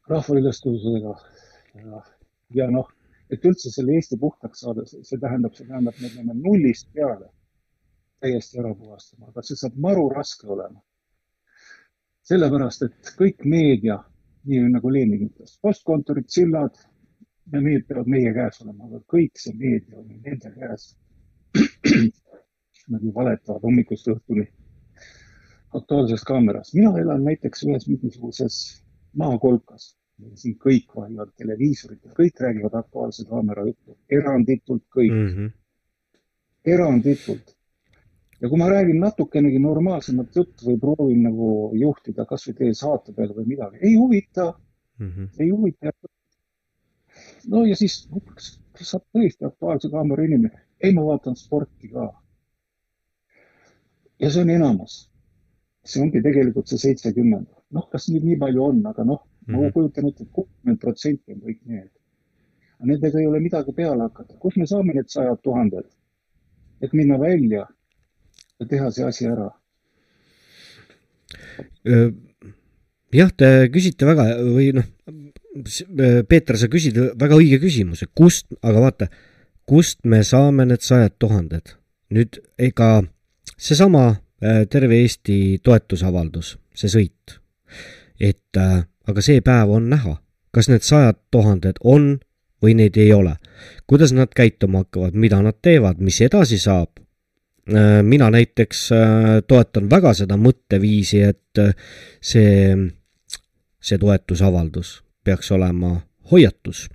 rahvaülestõusudega 0.07 1.11
ja, 1.81 1.99
ja 2.59 2.69
noh, 2.71 2.87
et 3.29 3.43
üldse 3.49 3.73
selle 3.73 3.97
Eesti 3.97 4.17
puhtaks 4.21 4.63
saada, 4.63 4.85
see 4.87 5.19
tähendab, 5.19 5.57
see 5.59 5.67
tähendab, 5.67 5.99
me 5.99 6.13
peame 6.13 6.37
nullist 6.39 6.87
peale 6.95 7.27
täiesti 8.23 8.63
ära 8.63 8.71
puhastama, 8.79 9.27
aga 9.27 9.43
see 9.43 9.59
saab 9.59 9.75
maru 9.75 10.07
raske 10.15 10.47
olema. 10.47 10.79
Sellepärast, 12.27 12.85
et 12.87 13.13
kõik 13.17 13.45
meedia, 13.45 13.97
nii 14.47 14.69
nagu 14.71 14.89
Lenin 14.93 15.27
ütles, 15.29 15.57
postkontorid, 15.61 16.29
sillad, 16.29 16.77
ja 17.51 17.61
need 17.61 17.85
peavad 17.87 18.09
meie 18.11 18.33
käes 18.35 18.61
olema, 18.63 18.87
aga 18.87 19.01
kõik 19.13 19.39
see 19.41 19.53
meedia 19.57 19.97
on 19.99 20.07
nende 20.25 20.51
käes. 20.55 20.91
Nad 22.91 23.03
ju 23.05 23.11
valetavad 23.15 23.63
hommikust 23.63 24.07
õhtuni 24.11 24.47
Aktuaalses 25.77 26.23
Kaameras. 26.27 26.73
mina 26.73 26.91
elan 26.99 27.23
näiteks 27.23 27.63
ühes 27.63 27.87
mingisuguses 27.87 28.55
maakolkas, 29.17 29.93
siin 30.35 30.57
kõik 30.59 30.91
vahivad 30.95 31.31
televiisoritel, 31.39 32.11
kõik 32.17 32.41
räägivad 32.45 32.75
Aktuaalse 32.81 33.25
Kaamera 33.29 33.65
juttu, 33.67 33.97
eranditult 34.09 34.83
kõik 34.97 35.13
mm. 35.13 35.29
-hmm. 35.35 35.51
eranditult. 36.65 37.55
Ja 38.41 38.49
kui 38.49 38.57
ma 38.57 38.69
räägin 38.69 38.99
natukenegi 38.99 39.59
normaalsemat 39.61 40.35
juttu 40.35 40.65
või 40.69 40.79
proovin 40.79 41.21
nagu 41.27 41.49
juhtida 41.77 42.25
kasvõi 42.25 42.55
teie 42.57 42.73
saate 42.77 43.13
peale 43.13 43.35
või 43.37 43.45
midagi, 43.53 43.77
ei 43.81 43.95
huvita, 43.95 44.47
mm 44.99 45.11
-hmm. 45.11 45.29
ei 45.39 45.49
huvita. 45.49 45.91
no 47.47 47.65
ja 47.65 47.75
siis, 47.75 48.07
kas 48.35 48.61
kas 48.77 48.91
sa 48.91 48.97
oled 48.99 49.07
tõesti 49.17 49.45
Aktuaalse 49.47 49.89
Kaamera 49.93 50.25
inimene? 50.25 50.59
ei, 50.81 50.93
ma 50.93 51.03
vaatan 51.05 51.35
sporti 51.35 51.89
ka. 51.93 52.09
ja 54.19 54.29
see 54.29 54.41
on 54.41 54.49
enamus. 54.49 55.09
see 55.85 56.01
ongi 56.03 56.21
tegelikult 56.21 56.67
see 56.67 56.77
seitsekümmend. 56.77 57.47
noh, 57.71 57.89
kas 57.91 58.09
nüüd 58.09 58.23
nii 58.27 58.37
palju 58.37 58.63
on, 58.63 58.85
aga 58.85 59.03
noh, 59.03 59.25
ma 59.47 59.57
Mhm. 59.57 59.71
kujutan 59.73 60.07
ette, 60.07 60.23
et 60.23 60.31
kuuskümmend 60.31 60.79
protsenti 60.79 61.33
on 61.33 61.41
kõik 61.41 61.59
need. 61.65 61.89
Nendega 62.83 63.19
ei 63.19 63.27
ole 63.27 63.39
midagi 63.39 63.71
peale 63.71 64.03
hakata. 64.03 64.37
kust 64.39 64.57
me 64.57 64.65
saame 64.65 64.93
need 64.93 65.09
sajad 65.09 65.41
tuhanded, 65.43 65.85
et 66.81 66.93
minna 66.93 67.17
välja 67.19 67.67
ja 68.61 68.69
teha 68.69 68.91
see 68.93 69.07
asi 69.07 69.27
ära? 69.29 69.49
jah, 73.11 73.31
te 73.37 73.49
küsite 73.73 74.07
väga 74.07 74.27
või 74.45 74.71
noh, 74.77 74.87
Peeter, 76.29 76.55
sa 76.55 76.69
küsid 76.71 76.95
väga 77.19 77.35
õige 77.35 77.59
küsimuse, 77.59 78.07
kust, 78.15 78.47
aga 78.63 78.85
vaata, 78.85 79.07
kust 79.67 79.99
me 80.07 80.21
saame 80.27 80.67
need 80.69 80.85
sajad 80.85 81.17
tuhanded? 81.19 81.75
nüüd 82.11 82.41
ega 82.59 83.01
seesama 83.55 84.19
terve 84.41 84.97
Eesti 84.99 85.61
toetusavaldus, 85.63 86.57
see 86.75 86.91
sõit, 86.91 87.37
et 88.19 88.59
aga 88.59 89.23
see 89.23 89.43
päev 89.45 89.71
on 89.77 89.87
näha, 89.91 90.17
kas 90.51 90.67
need 90.67 90.83
sajad 90.83 91.19
tuhanded 91.31 91.79
on 91.87 92.17
või 92.61 92.75
neid 92.77 92.97
ei 92.99 93.13
ole. 93.15 93.37
kuidas 93.87 94.11
nad 94.15 94.31
käituma 94.35 94.83
hakkavad, 94.83 95.15
mida 95.15 95.41
nad 95.41 95.57
teevad, 95.61 95.99
mis 95.99 96.19
edasi 96.21 96.59
saab, 96.59 97.00
mina 98.03 98.29
näiteks 98.33 98.81
äh, 98.95 99.27
toetan 99.47 99.89
väga 99.89 100.13
seda 100.17 100.37
mõtteviisi, 100.39 101.21
et 101.27 101.61
äh, 101.61 101.75
see, 102.21 102.75
see 103.81 104.01
toetusavaldus 104.01 105.01
peaks 105.23 105.51
olema 105.53 105.95
hoiatus, 106.31 106.87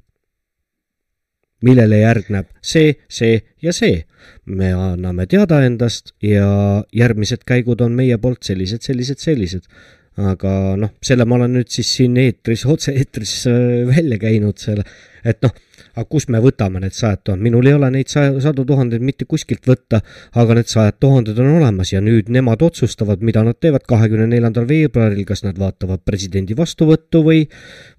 millele 1.67 2.01
järgneb 2.03 2.49
see, 2.62 2.97
see 3.09 3.41
ja 3.62 3.73
see. 3.73 4.05
me 4.47 4.73
anname 4.75 5.26
teada 5.31 5.60
endast 5.62 6.12
ja 6.23 6.83
järgmised 6.94 7.44
käigud 7.47 7.81
on 7.81 7.94
meie 7.94 8.19
poolt 8.19 8.42
sellised, 8.42 8.83
sellised, 8.83 9.23
sellised. 9.23 9.69
aga 10.17 10.51
noh, 10.81 10.91
selle 11.05 11.26
ma 11.28 11.37
olen 11.37 11.59
nüüd 11.59 11.71
siis 11.71 11.91
siin 11.99 12.17
eetris, 12.17 12.65
otse-eetris 12.67 13.35
äh, 13.51 13.87
välja 13.89 14.19
käinud 14.19 14.59
selle, 14.59 14.87
et 15.25 15.42
noh, 15.44 15.53
aga 15.96 16.04
kust 16.12 16.30
me 16.32 16.40
võtame 16.44 16.80
need 16.82 16.94
sajad 16.96 17.22
tuhanded, 17.24 17.44
minul 17.46 17.68
ei 17.68 17.76
ole 17.76 17.88
neid 17.94 18.10
saja, 18.12 18.34
sadu 18.44 18.66
tuhandeid 18.68 19.04
mitte 19.04 19.24
kuskilt 19.28 19.64
võtta, 19.68 20.02
aga 20.36 20.58
need 20.58 20.68
sajad 20.70 20.98
tuhanded 21.00 21.38
on 21.40 21.54
olemas 21.56 21.92
ja 21.94 22.02
nüüd 22.04 22.28
nemad 22.32 22.62
otsustavad, 22.66 23.24
mida 23.24 23.44
nad 23.46 23.58
teevad 23.60 23.86
kahekümne 23.88 24.28
neljandal 24.30 24.68
veebruaril, 24.68 25.24
kas 25.28 25.44
nad 25.46 25.60
vaatavad 25.60 26.04
presidendi 26.04 26.56
vastuvõttu 26.58 27.22
või, 27.24 27.46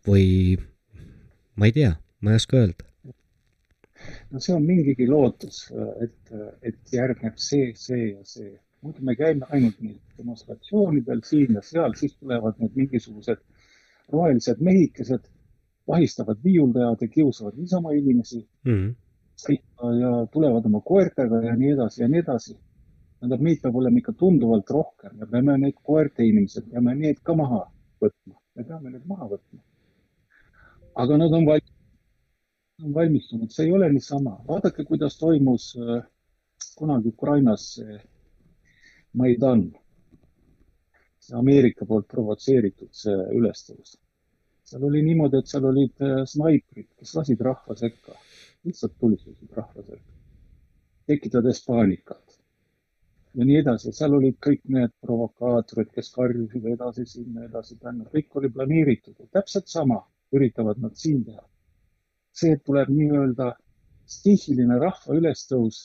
või 0.07 0.27
ma 1.57 1.69
ei 1.69 1.73
tea, 1.79 1.95
ma 2.21 2.33
ei 2.35 2.41
oska 2.41 2.61
öelda. 2.61 2.85
no 4.31 4.39
see 4.43 4.53
on 4.53 4.65
mingigi 4.65 5.07
lootus, 5.09 5.65
et, 6.05 6.37
et 6.61 6.93
järgneb 6.93 7.41
see, 7.41 7.71
see 7.75 8.11
ja 8.11 8.23
see. 8.23 8.53
muidu 8.85 9.01
me 9.03 9.15
käime 9.17 9.47
ainult 9.49 9.79
nii 9.81 9.97
demonstratsioonidel 10.19 11.23
siin 11.25 11.57
ja 11.57 11.63
seal, 11.65 11.97
siis 11.97 12.13
tulevad 12.19 12.61
need 12.61 12.77
mingisugused 12.77 13.41
rohelised 14.13 14.61
mehikesed, 14.63 15.25
vahistavad 15.87 16.37
viiuldajad 16.43 17.01
ja 17.01 17.07
kiusavad 17.07 17.57
niisama 17.57 17.91
inimesi 17.91 18.47
Mhm. 18.65 18.89
ja, 19.49 19.91
ja 20.01 20.27
tulevad 20.31 20.65
oma 20.65 20.81
koertega 20.81 21.41
ja 21.41 21.55
nii 21.55 21.71
edasi 21.71 22.01
ja 22.01 22.07
nii 22.07 22.19
edasi. 22.19 22.57
tähendab, 23.19 23.41
meid 23.41 23.61
peab 23.61 23.75
olema 23.75 23.97
ikka 23.97 24.13
tunduvalt 24.13 24.69
rohkem 24.69 25.17
ja 25.19 25.25
peame 25.31 25.57
need 25.57 25.77
koerte 25.83 26.25
inimesed, 26.25 26.67
peame 26.71 26.93
need 26.95 27.17
ka 27.23 27.33
maha 27.35 27.63
võtma, 28.01 28.35
me 28.55 28.63
peame 28.63 28.91
need 28.93 29.05
maha 29.09 29.25
võtma. 29.31 29.59
aga 30.95 31.17
nad 31.17 31.33
on 31.33 31.45
val-, 31.45 31.71
on 32.83 32.93
valmistunud, 32.93 33.49
see 33.51 33.65
ei 33.65 33.71
ole 33.73 33.89
niisama, 33.93 34.35
vaadake, 34.47 34.85
kuidas 34.85 35.17
toimus 35.17 35.71
äh, 35.81 36.03
kunagi 36.77 37.09
Ukrainas 37.09 37.65
see 37.73 37.97
Maidan, 39.17 39.63
see 41.19 41.37
Ameerika 41.37 41.85
poolt 41.85 42.07
provotseeritud 42.07 42.93
see 42.93 43.17
ülestõus. 43.39 43.97
Seal 44.67 44.83
oli 44.83 45.01
niimoodi, 45.05 45.39
et 45.39 45.51
seal 45.51 45.67
olid 45.69 46.03
äh, 46.03 46.23
snaiprid, 46.27 46.89
kes 46.99 47.13
lasid 47.15 47.41
rahva 47.47 47.75
sekka, 47.79 48.15
lihtsalt 48.67 48.97
tulistasid 48.99 49.53
rahva 49.55 49.83
sekka, 49.85 50.17
tekitades 51.07 51.61
paanikat. 51.65 52.23
Ja 53.37 53.45
nii 53.45 53.59
edasi, 53.61 53.93
seal 53.93 54.15
olid 54.17 54.39
kõik 54.43 54.63
need 54.73 54.91
provokaatorid, 55.05 55.91
kes 55.93 56.09
karjusid 56.15 56.65
edasi, 56.73 57.05
sinna, 57.07 57.45
edasi-tänna, 57.45 58.07
kõik 58.13 58.39
oli 58.39 58.49
planeeritud. 58.51 59.13
Ja 59.19 59.39
täpselt 59.39 59.69
sama 59.71 60.01
üritavad 60.33 60.81
nad 60.81 60.97
siin 60.97 61.21
teha. 61.27 61.43
See, 62.33 62.55
et 62.55 62.63
tuleb 62.65 62.89
nii-öelda 62.91 63.51
stiihiline 64.09 64.79
rahva 64.81 65.19
ülestõus, 65.19 65.83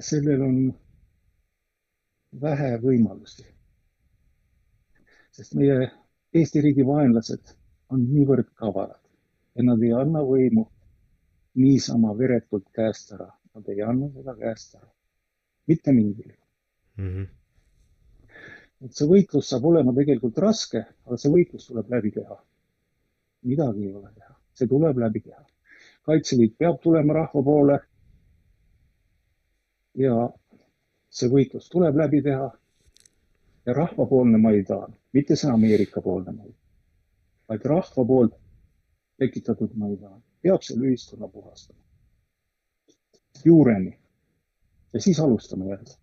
sellel 0.00 0.42
on 0.46 0.56
vähe 2.40 2.70
võimalusi. 2.82 3.50
sest 5.34 5.54
meie 5.58 5.88
Eesti 6.34 6.60
riigi 6.64 6.86
vaenlased 6.86 7.54
on 7.94 8.00
niivõrd 8.10 8.48
kavalad 8.58 9.00
ja 9.54 9.62
nad 9.66 9.82
ei 9.82 9.92
anna 9.94 10.22
võimu 10.26 10.64
niisama 11.62 12.14
veretult 12.18 12.66
käest 12.74 13.12
ära, 13.14 13.28
nad 13.54 13.68
ei 13.70 13.82
anna 13.86 14.08
seda 14.14 14.34
käest 14.38 14.74
ära, 14.74 14.88
mitte 15.70 15.92
mingil 15.94 16.32
juhul. 16.32 17.26
et 18.84 18.92
see 18.92 19.06
võitlus 19.08 19.48
saab 19.48 19.64
olema 19.70 19.94
tegelikult 19.96 20.38
raske, 20.42 20.82
aga 21.06 21.16
see 21.20 21.30
võitlus 21.32 21.66
tuleb 21.70 21.90
läbi 21.90 22.10
teha. 22.18 22.36
midagi 23.50 23.86
ei 23.86 23.94
ole 23.94 24.10
teha, 24.14 24.34
see 24.54 24.68
tuleb 24.68 24.98
läbi 24.98 25.20
teha. 25.20 25.44
kaitseliit 26.06 26.58
peab 26.58 26.80
tulema 26.82 27.14
rahva 27.20 27.42
poole. 27.42 27.78
ja 29.94 30.28
see 31.10 31.30
võitlus 31.30 31.70
tuleb 31.70 31.96
läbi 31.96 32.22
teha. 32.22 32.50
Ja 33.66 33.72
rahvapoolne 33.72 34.38
Maidan, 34.38 34.94
mitte 35.12 35.36
see 35.36 35.50
Ameerika-poolne 35.50 36.32
Maidan, 36.32 36.60
vaid 37.48 37.64
rahva 37.64 38.04
poolt 38.06 38.36
tekitatud 39.18 39.74
Maidan 39.74 40.22
peab 40.42 40.62
selle 40.62 40.90
ühiskonna 40.90 41.28
puhastama. 41.28 41.80
juureni. 43.44 43.98
ja 44.92 45.00
siis 45.00 45.20
alustame 45.20 45.70
jälle. 45.70 45.96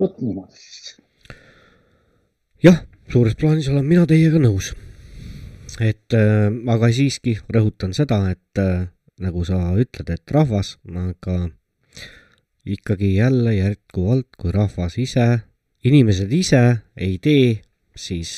vot 0.00 0.20
niimoodi 0.20 0.56
siis. 0.56 0.96
jah, 2.62 2.84
suures 3.12 3.36
plaanis 3.36 3.68
olen 3.68 3.84
mina 3.86 4.06
teiega 4.06 4.38
nõus. 4.38 4.72
et 5.80 6.16
äh, 6.16 6.48
aga 6.74 6.92
siiski 6.92 7.38
rõhutan 7.48 7.92
seda, 7.92 8.24
et 8.30 8.58
äh, 8.58 8.88
nagu 9.20 9.44
sa 9.44 9.58
ütled, 9.78 10.10
et 10.10 10.30
rahvas, 10.30 10.78
aga 10.88 11.36
ikkagi 12.64 13.14
jälle 13.16 13.54
jätkuvalt, 13.54 14.28
kui 14.38 14.52
rahvas 14.52 14.98
ise, 14.98 15.26
inimesed 15.84 16.32
ise 16.32 16.62
ei 16.96 17.18
tee, 17.18 17.62
siis 17.96 18.32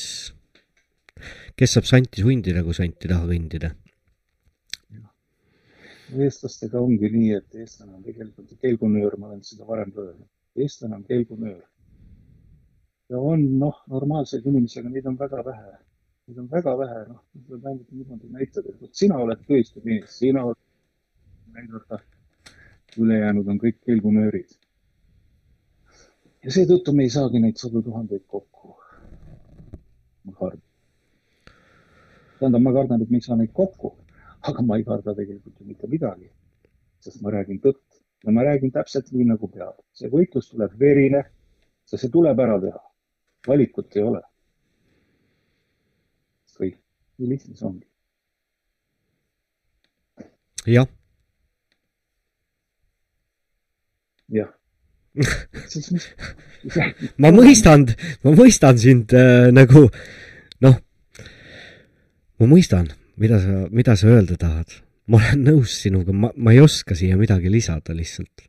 kes 1.56 1.76
saab 1.76 1.88
santi 1.88 2.22
sundida, 2.22 2.64
kui 2.64 2.74
sant 2.74 3.02
ei 3.04 3.12
taha 3.12 3.28
kõndida? 3.30 3.74
eestlastega 6.14 6.78
ongi 6.78 7.08
nii, 7.10 7.30
et 7.34 7.56
eestlane 7.58 7.96
on 7.96 8.02
tegelikult 8.04 8.52
kelgunöör, 8.62 9.16
ma 9.18 9.30
olen 9.32 9.40
seda 9.42 9.66
varem 9.66 9.90
öelnud. 9.96 10.28
eestlane 10.56 10.94
on 11.00 11.04
kelgunöör. 11.08 11.64
ja 13.10 13.18
on 13.18 13.42
noh, 13.58 13.80
normaalseid 13.90 14.46
inimesi, 14.46 14.78
aga 14.80 14.92
neid 14.94 15.06
on 15.10 15.18
väga 15.18 15.42
vähe. 15.44 15.72
Neid 16.28 16.38
on 16.38 16.50
väga 16.50 16.76
vähe, 16.78 17.00
noh, 17.08 17.20
tuleb 17.48 17.66
ainult 17.66 17.90
niimoodi 17.92 18.30
näitada, 18.32 18.70
et 18.70 18.80
vot 18.80 18.94
sina 19.02 19.18
oled 19.24 19.42
tõesti 19.48 19.82
mees, 19.84 20.18
sina 20.18 20.44
oled 20.44 20.60
näidata. 21.56 21.98
Ülejäänud 22.98 23.48
on 23.48 23.58
kõik 23.58 23.80
kelgunöörid. 23.86 24.50
ja 26.44 26.50
seetõttu 26.50 26.92
me 26.92 27.02
ei 27.02 27.10
saagi 27.10 27.40
neid 27.40 27.56
sadu 27.56 27.82
tuhandeid 27.82 28.24
kokku. 28.26 28.76
ma 30.24 30.32
kardan. 30.32 30.62
tähendab, 32.38 32.62
ma 32.62 32.72
kardan, 32.72 33.02
et 33.02 33.10
me 33.10 33.16
ei 33.16 33.28
saa 33.28 33.36
neid 33.36 33.52
kokku 33.52 33.96
aga 34.48 34.62
ma 34.62 34.76
ei 34.76 34.84
karda 34.84 35.14
tegelikult 35.16 35.60
ju 35.60 35.66
mitte 35.66 35.88
midagi, 35.88 36.28
sest 37.04 37.22
ma 37.24 37.32
räägin 37.32 37.60
tõtt 37.64 38.00
ja 38.24 38.32
ma 38.36 38.44
räägin 38.44 38.72
täpselt 38.74 39.10
nii, 39.12 39.28
nagu 39.30 39.48
peab. 39.48 39.78
see 39.96 40.10
võitlus 40.12 40.50
tuleb 40.50 40.76
verine, 40.80 41.24
sest 41.88 42.04
see 42.04 42.12
tuleb 42.12 42.40
ära 42.44 42.60
teha. 42.60 42.82
valikut 43.48 43.96
ei 43.96 44.02
ole. 44.10 44.20
kõik, 46.58 46.76
nii 47.18 47.28
lihtne 47.32 47.56
see 47.56 47.68
ongi. 47.70 47.88
jah, 50.76 50.88
jah, 54.32 54.52
ma 57.22 57.30
mõistan, 57.30 57.86
ma 58.26 58.32
mõistan 58.34 58.78
sind 58.80 59.12
äh, 59.14 59.50
nagu 59.54 59.86
noh, 60.64 60.74
ma 62.40 62.48
mõistan, 62.50 62.88
mida 63.20 63.38
sa, 63.42 63.60
mida 63.70 63.94
sa 63.98 64.10
öelda 64.10 64.38
tahad. 64.40 64.80
ma 65.06 65.20
olen 65.20 65.42
nõus 65.44 65.74
sinuga, 65.82 66.14
ma, 66.16 66.30
ma 66.34 66.54
ei 66.54 66.62
oska 66.64 66.96
siia 66.96 67.16
midagi 67.20 67.52
lisada 67.52 67.94
lihtsalt. 67.94 68.48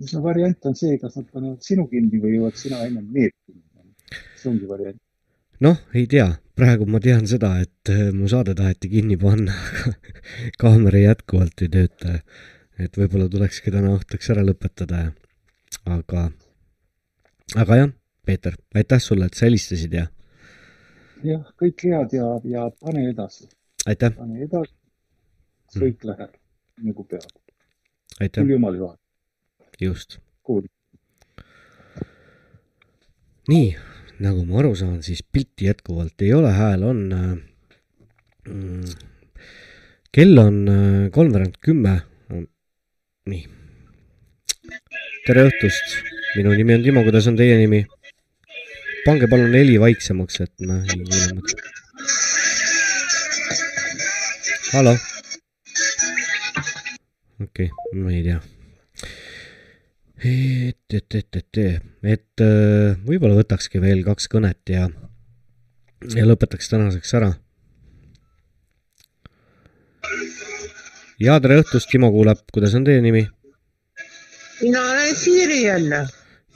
mis 0.00 0.14
no 0.16 0.22
variant 0.24 0.66
on 0.66 0.74
see, 0.74 0.96
kas 0.98 1.18
nad 1.20 1.28
panevad 1.30 1.60
sinu 1.62 1.86
kinni 1.90 2.18
või 2.18 2.38
jõuad 2.38 2.56
sina 2.58 2.80
ennem 2.86 3.06
need 3.12 3.34
kinni. 3.44 3.62
see 4.40 4.50
ongi 4.50 4.66
variant. 4.66 4.98
noh, 5.62 5.78
ei 5.94 6.08
tea, 6.10 6.26
praegu 6.58 6.88
ma 6.90 6.98
tean 7.04 7.28
seda, 7.30 7.54
et 7.62 7.92
äh, 7.92 8.08
mu 8.10 8.26
saade 8.32 8.56
taheti 8.58 8.90
kinni 8.96 9.20
panna, 9.20 9.54
aga 9.86 9.94
kaamera 10.64 11.06
jätkuvalt 11.06 11.62
ei 11.62 11.70
tööta. 11.76 12.18
Et 12.78 12.96
võib-olla 12.96 13.28
tulekski 13.28 13.72
täna 13.74 13.92
õhtuks 13.96 14.30
ära 14.32 14.44
lõpetada 14.46 15.04
ja, 15.06 15.12
aga, 15.98 16.30
aga 17.56 17.78
jah, 17.82 17.92
Peeter, 18.26 18.56
aitäh 18.74 19.02
sulle, 19.02 19.26
et 19.26 19.38
sa 19.38 19.48
helistasid 19.48 19.94
ja 19.98 20.06
jah, 21.26 21.44
kõik 21.58 21.86
head 21.86 22.16
ja, 22.16 22.28
ja 22.48 22.66
pane 22.80 23.06
edasi. 23.10 23.48
aitäh, 23.86 24.14
pane 24.16 24.42
edasi. 24.46 24.74
kõik 25.78 26.04
läheb 26.08 26.36
nagu 26.82 27.06
peab. 27.06 27.30
küll, 28.18 28.52
jumal 28.56 28.76
juhab. 28.78 28.98
just. 29.80 30.18
kuul-. 30.46 30.68
nii, 33.48 33.72
nagu 34.22 34.44
ma 34.48 34.60
aru 34.62 34.74
saan, 34.78 35.00
siis 35.06 35.22
pilti 35.22 35.70
jätkuvalt 35.70 36.22
ei 36.22 36.34
ole, 36.34 36.52
hääl 36.58 36.90
on 36.90 37.08
äh,. 37.12 37.32
Mm, 38.42 38.82
kell 40.10 40.38
on 40.38 40.56
äh, 40.66 41.10
kolmveerand 41.14 41.60
kümme. 41.62 42.00
nii. 43.30 43.42
tere 45.26 45.44
õhtust, 45.46 45.98
minu 46.34 46.54
nimi 46.56 46.74
on 46.74 46.86
Timo, 46.86 47.02
kuidas 47.06 47.28
on 47.30 47.36
teie 47.38 47.54
nimi? 47.60 47.84
pange 49.04 49.28
palun 49.30 49.54
heli 49.54 49.78
vaiksemaks, 49.82 50.40
et 50.42 50.64
ma 50.66 50.80
ei 50.82 51.04
kuule 51.04 51.28
mõtet. 51.38 51.62
hallo? 54.72 54.96
okei 57.44 57.70
okay,, 57.70 58.00
ma 58.02 58.10
ei 58.10 58.24
tea. 58.26 58.40
et, 60.32 60.98
et, 60.98 61.20
et, 61.20 61.40
et, 61.42 61.62
et 62.16 62.46
äh, 62.48 62.98
võib-olla 63.06 63.38
võtakski 63.38 63.82
veel 63.82 64.02
kaks 64.06 64.26
kõnet 64.34 64.74
ja, 64.74 64.88
ja 66.10 66.26
lõpetaks 66.26 66.74
tänaseks 66.74 67.18
ära. 67.20 67.32
Ja 71.22 71.38
tere 71.42 71.60
õhtust, 71.62 71.90
Timo 71.90 72.10
kuulab, 72.14 72.42
kuidas 72.54 72.74
on 72.78 72.86
teie 72.86 73.02
nimi? 73.04 73.26
mina 74.62 74.80
olen 74.90 75.16
Siiri 75.16 75.62
jälle. 75.62 76.06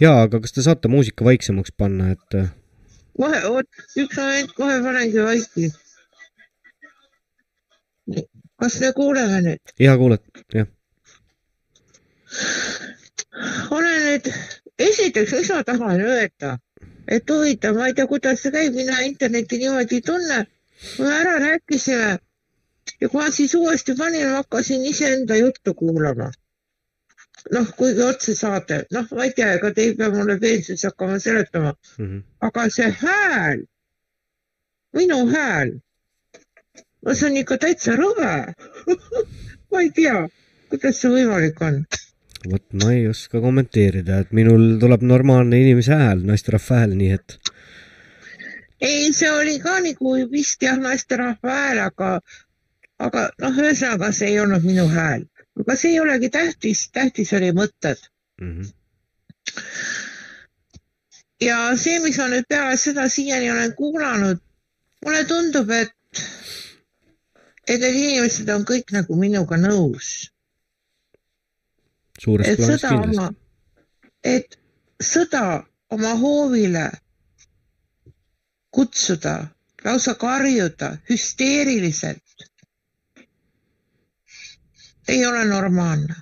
jaa, 0.01 0.23
aga 0.27 0.41
kas 0.41 0.55
te 0.57 0.63
saate 0.63 0.89
muusika 0.89 1.25
vaiksemaks 1.25 1.75
panna, 1.79 2.11
et 2.17 2.39
äh, 2.39 2.49
kohe, 3.21 3.43
oot, 3.51 3.69
üks 4.03 4.19
moment, 4.19 4.55
kohe 4.59 4.81
panengi 4.83 5.23
vaiki. 5.29 5.71
kas 8.63 8.81
me 8.83 8.93
kuuleme 8.99 9.41
nüüd? 9.47 9.75
hea 9.85 9.97
kuuled, 10.03 10.27
jah. 10.55 10.69
olen 13.71 13.99
nüüd, 14.11 14.31
esiteks, 14.91 15.39
mis 15.39 15.55
ma 15.55 15.63
tahan 15.71 16.07
öelda, 16.11 16.57
et 17.07 17.31
huvitav, 17.31 17.79
ma 17.79 17.91
ei 17.91 17.99
tea, 17.99 18.11
kuidas 18.11 18.43
see 18.43 18.55
käib, 18.55 18.75
mina 18.83 19.03
internetti 19.07 19.63
niimoodi 19.63 20.01
ei 20.01 20.07
tunne. 20.13 20.47
kui 20.97 21.07
me 21.07 21.19
ära 21.23 21.39
rääkisime 21.41 22.17
ja 23.01 23.08
kui 23.08 23.20
ma 23.20 23.31
siis 23.31 23.54
uuesti 23.54 23.94
panin, 23.99 24.28
hakkasin 24.28 24.85
iseenda 24.85 25.36
juttu 25.36 25.74
kuulama. 25.74 26.31
noh, 27.52 27.67
kuigi 27.78 28.02
otsesaade, 28.02 28.76
noh, 28.92 29.06
ma 29.15 29.24
ei 29.24 29.33
tea, 29.36 29.52
ega 29.54 29.70
te 29.74 29.83
ei 29.83 29.94
pea 29.94 30.08
mulle 30.10 30.35
peensuses 30.42 30.83
hakkama 30.88 31.19
seletama, 31.22 31.74
aga 32.49 32.65
see 32.74 32.88
hääl, 33.02 33.60
minu 34.97 35.20
hääl, 35.31 35.76
no 37.06 37.15
see 37.15 37.28
on 37.28 37.36
ikka 37.42 37.58
täitsa 37.62 37.94
rõve. 38.01 38.33
ma 39.70 39.85
ei 39.85 39.92
tea, 39.94 40.24
kuidas 40.72 40.99
see 41.02 41.12
võimalik 41.12 41.62
on. 41.69 41.85
vot 42.51 42.67
ma 42.83 42.90
ei 42.97 43.06
oska 43.12 43.40
kommenteerida, 43.44 44.24
et 44.24 44.35
minul 44.35 44.67
tuleb 44.83 45.06
normaalne 45.06 45.60
inimese 45.62 45.94
hääl, 45.94 46.26
naisterahva 46.26 46.83
hääl, 46.83 46.99
nii 46.99 47.12
et 47.20 47.38
ei, 48.81 49.12
see 49.17 49.31
oli 49.33 49.58
ka 49.62 49.78
nagu 49.85 50.17
vist 50.33 50.62
jah, 50.62 50.76
naisterahva 50.81 51.54
hääl, 51.60 51.85
aga, 51.86 52.10
aga 53.03 53.27
noh, 53.43 53.59
ühesõnaga 53.62 54.12
see 54.17 54.33
ei 54.33 54.41
olnud 54.41 54.65
minu 54.65 54.87
hääl, 54.93 55.27
aga 55.61 55.77
see 55.77 55.95
ei 55.95 56.01
olegi 56.01 56.31
tähtis, 56.33 56.87
tähtis 56.93 57.33
oli 57.37 57.53
mõtted 57.57 58.01
mm. 58.41 58.53
-hmm. 58.53 58.69
ja 61.45 61.59
see, 61.77 62.01
mis 62.05 62.19
ma 62.19 62.29
nüüd 62.33 62.49
peale 62.49 62.77
seda 62.81 63.09
siiani 63.12 63.51
olen 63.53 63.75
kuulanud, 63.75 64.41
mulle 65.05 65.25
tundub, 65.25 65.71
et, 65.71 66.23
et 67.69 67.81
need 67.81 67.95
inimesed 67.95 68.49
on 68.55 68.65
kõik 68.69 68.93
nagu 68.97 69.17
minuga 69.17 69.61
nõus. 69.61 70.31
et 72.45 72.61
sõda 72.61 72.95
oma 72.95 73.03
kindlasti., 73.03 73.43
et 74.27 74.57
sõda 75.03 75.43
oma 75.93 76.15
hoovile 76.19 76.89
kutsuda, 78.75 79.37
lausa 79.85 80.15
karjuda 80.19 80.97
hüsteeriliselt 81.11 82.26
ei 85.08 85.26
ole 85.26 85.44
normaalne. 85.44 86.15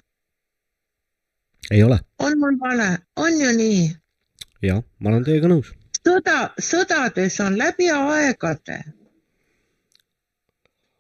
ei 1.71 1.83
ole, 1.83 1.99
on 2.19 2.39
mul 2.39 2.59
vale, 2.61 2.99
on 3.17 3.41
ju 3.41 3.53
nii? 3.57 3.97
jah, 4.63 4.83
ma 4.99 5.09
olen 5.11 5.25
teiega 5.25 5.49
nõus. 5.49 5.73
sõda, 6.01 6.39
sõdades 6.61 7.41
on 7.41 7.59
läbi 7.59 7.91
aegade 7.91 8.83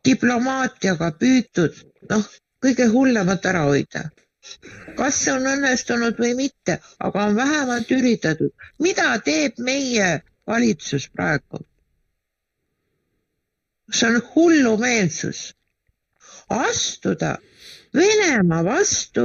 diplomaatiaga 0.04 1.10
püütud, 1.20 1.76
noh, 2.10 2.26
kõige 2.65 2.88
hullemat 2.92 3.47
ära 3.47 3.65
hoida. 3.68 4.10
kas 4.97 5.17
see 5.24 5.33
on 5.33 5.47
õnnestunud 5.49 6.18
või 6.20 6.34
mitte, 6.36 6.74
aga 7.00 7.22
on 7.28 7.36
vähemalt 7.36 7.90
üritatud. 7.90 8.52
mida 8.78 9.18
teeb 9.18 9.58
meie 9.58 10.22
valitsus 10.47 11.08
praegu? 11.08 11.65
see 13.90 14.08
on 14.08 14.20
hullumeelsus. 14.34 15.54
astuda 16.49 17.38
Venemaa 17.94 18.65
vastu, 18.67 19.25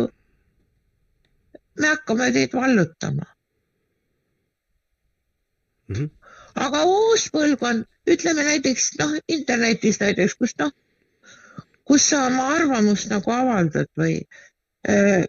me 1.79 1.87
hakkame 1.87 2.31
teid 2.35 2.53
vallutama. 2.53 3.25
aga 6.65 6.83
uus 6.85 7.25
põlvkond, 7.33 7.87
ütleme 8.13 8.43
näiteks 8.45 8.91
noh, 8.99 9.15
internetis 9.27 9.97
näiteks, 10.03 10.35
kus 10.37 10.53
noh, 10.61 10.71
kus 11.89 12.05
sa 12.11 12.25
oma 12.27 12.45
arvamust 12.57 13.09
nagu 13.09 13.31
avaldad 13.33 13.89
või 13.97 14.19
äh, 14.85 15.25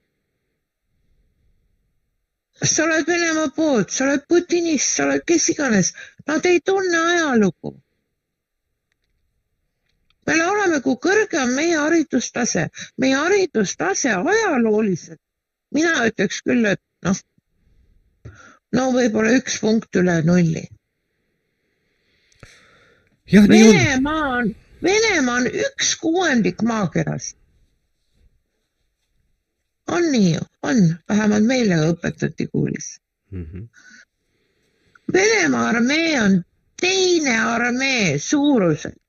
sa 2.60 2.84
oled 2.84 3.08
Venemaa 3.08 3.52
poolt, 3.56 3.90
sa 3.94 4.04
oled 4.04 4.26
putinist, 4.28 4.96
sa 4.96 5.06
oled 5.06 5.24
kes 5.26 5.48
iganes, 5.54 5.94
nad 6.28 6.44
ei 6.46 6.60
tunne 6.60 6.98
ajalugu. 7.14 7.78
Me 10.30 10.46
oleme, 10.46 10.80
kui 10.84 10.96
kõrge 11.02 11.40
on 11.42 11.54
meie 11.56 11.78
haridustase, 11.78 12.68
meie 13.02 13.18
haridustase 13.18 14.12
ajalooliselt, 14.14 15.20
mina 15.74 16.06
ütleks 16.06 16.42
küll, 16.46 16.66
et 16.70 16.82
noh, 17.06 17.18
no 18.76 18.90
võib-olla 18.94 19.34
üks 19.40 19.58
punkt 19.62 19.98
üle 20.00 20.20
nulli. 20.26 20.66
Venemaa 23.32 24.30
on, 24.40 24.54
Venemaa 24.82 25.36
on 25.42 25.50
üks 25.66 25.94
kuuendik 26.02 26.62
maakerast. 26.66 27.36
on 29.90 30.04
nii 30.12 30.34
ju, 30.36 30.42
on, 30.62 30.76
vähemalt 31.08 31.46
meile 31.46 31.76
õpetati 31.88 32.46
koolis. 32.52 32.92
Venemaa 35.12 35.68
armee 35.72 36.20
on 36.20 36.36
teine 36.80 37.34
armee 37.42 38.18
suuruselt 38.18 39.00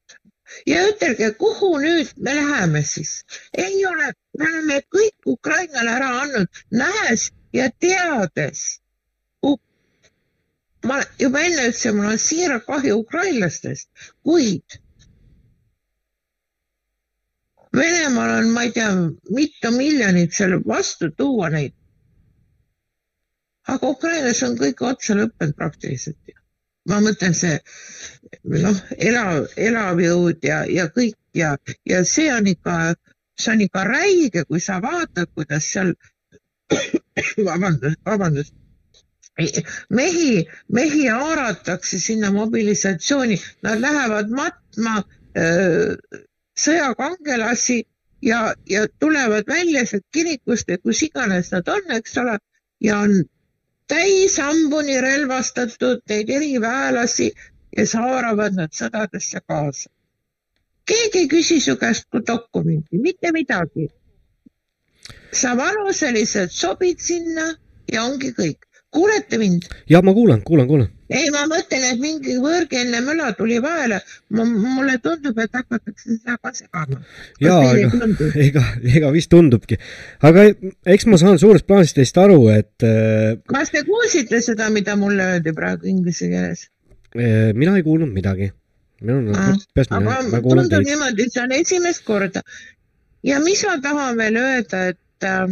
ja 0.65 0.83
ütelge, 0.89 1.31
kuhu 1.43 1.71
nüüd 1.83 2.11
me 2.17 2.35
läheme 2.35 2.83
siis? 2.83 3.23
ei 3.53 3.85
ole, 3.85 4.11
me 4.37 4.45
oleme 4.49 4.81
kõik 4.95 5.33
Ukrainale 5.35 5.95
ära 5.97 6.11
andnud, 6.21 6.61
nähes 6.71 7.31
ja 7.53 7.69
teades. 7.79 8.79
ma 10.89 10.95
juba 11.21 11.39
enne 11.45 11.67
ütlesin, 11.69 11.95
mul 11.95 12.07
on 12.11 12.17
siiralt 12.17 12.65
kahju 12.65 12.95
ukrainlastest, 13.03 13.89
kuid 14.25 14.81
Venemaal 17.77 18.29
on, 18.37 18.49
ma 18.51 18.63
ei 18.67 18.71
tea, 18.75 18.89
mitu 19.35 19.69
miljonit 19.71 20.33
seal 20.35 20.57
vastu 20.67 21.11
tuua 21.17 21.49
neid. 21.53 21.73
aga 23.71 23.87
Ukrainas 23.87 24.41
on 24.43 24.57
kõik 24.59 24.81
otsa 24.83 25.15
lõppenud 25.15 25.55
praktiliselt. 25.55 26.33
Ma 26.89 27.01
mõtlen 27.03 27.35
see 27.37 27.57
noh, 28.43 28.77
elav, 28.97 29.47
elavjõud 29.57 30.45
ja, 30.45 30.63
ja 30.69 30.87
kõik 30.93 31.17
ja, 31.37 31.55
ja 31.85 32.01
see 32.07 32.31
on 32.33 32.47
ikka, 32.51 32.95
see 33.39 33.53
on 33.53 33.61
ikka 33.67 33.83
räige, 33.87 34.45
kui 34.47 34.61
sa 34.63 34.79
vaatad, 34.83 35.29
kuidas 35.35 35.67
seal 35.73 35.93
vabandust, 37.47 38.01
vabandust. 38.05 38.53
mehi, 39.89 40.43
mehi 40.67 41.05
haaratakse 41.07 41.99
sinna 41.99 42.31
mobilisatsiooni, 42.31 43.37
nad 43.63 43.79
lähevad 43.79 44.29
matma 44.29 45.03
öö, 45.37 45.95
sõjakangelasi 46.59 47.79
ja, 48.21 48.53
ja 48.69 48.85
tulevad 48.99 49.47
välja 49.47 49.85
sealt 49.87 50.05
kirikust 50.13 50.67
või 50.69 50.81
kus 50.83 51.03
iganes 51.07 51.51
nad 51.55 51.69
on, 51.71 51.87
eks 51.95 52.17
ole, 52.21 52.37
ja 52.83 52.99
on 53.05 53.23
täis 53.91 54.37
hambuni 54.39 54.95
relvastatud 55.03 56.03
neid 56.09 56.29
eriväelasi, 56.31 57.31
kes 57.75 57.95
haaravad 57.99 58.55
nad 58.59 58.71
sõdadesse 58.75 59.41
kaasa. 59.47 59.89
keegi 60.91 61.19
ei 61.23 61.27
küsi 61.31 61.59
su 61.63 61.75
käest 61.81 62.07
dokumenti, 62.27 62.97
mitte 63.07 63.31
midagi. 63.31 63.89
sa 65.31 65.55
vanuseliselt 65.57 66.51
sobid 66.51 66.99
sinna 66.99 67.47
ja 67.93 68.03
ongi 68.03 68.31
kõik. 68.39 68.70
Kuulete 68.91 69.37
mind? 69.37 69.67
ja 69.89 70.01
ma 70.01 70.13
kuulan, 70.13 70.41
kuulan, 70.43 70.67
kuulan. 70.67 70.89
ei, 71.09 71.29
ma 71.33 71.43
mõtlen, 71.49 71.83
et 71.91 71.99
mingi 72.01 72.35
võõrkeelne 72.43 73.01
möla 73.05 73.31
tuli 73.37 73.59
vahele. 73.63 74.01
mulle 74.29 74.97
tundub, 75.03 75.39
et 75.39 75.53
hakatakse 75.55 76.17
seda 76.17 76.37
ka 76.37 76.53
segama. 76.55 76.99
ja 77.41 77.57
ei 77.71 77.87
ega 78.47 78.63
ega, 78.95 79.11
vist 79.15 79.31
tundubki. 79.31 79.79
aga 80.21 80.47
eks 80.95 81.07
ma 81.07 81.19
saan 81.21 81.39
suurest 81.39 81.67
plaanist 81.67 81.97
teist 81.99 82.19
aru, 82.21 82.41
et 82.53 82.87
äh, 82.87 83.39
kas 83.51 83.73
te 83.75 83.85
kuulsite 83.87 84.41
seda, 84.43 84.69
mida 84.69 84.97
mulle 84.99 85.35
öeldi 85.35 85.55
praegu 85.55 85.87
inglise 85.91 86.29
keeles? 86.31 86.67
äh, 87.15 87.51
mina 87.55 87.77
ei 87.79 87.87
kuulnud 87.87 88.11
midagi. 88.11 88.51
minul 89.01 89.33
Ah, 89.33 89.53
on 89.55 89.65
peas 89.73 89.89
mina, 89.89 90.19
aga 90.19 90.43
tundub 90.45 90.87
niimoodi, 90.87 91.31
see 91.31 91.43
on 91.47 91.57
esimest 91.57 92.05
korda. 92.05 92.43
ja 93.23 93.39
mis 93.39 93.63
ma 93.67 93.79
tahan 93.83 94.17
veel 94.19 94.41
öelda, 94.43 94.87
et 94.91 95.27
äh, 95.27 95.47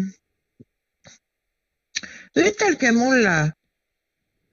ütelge 2.40 2.92
mulle, 2.96 3.38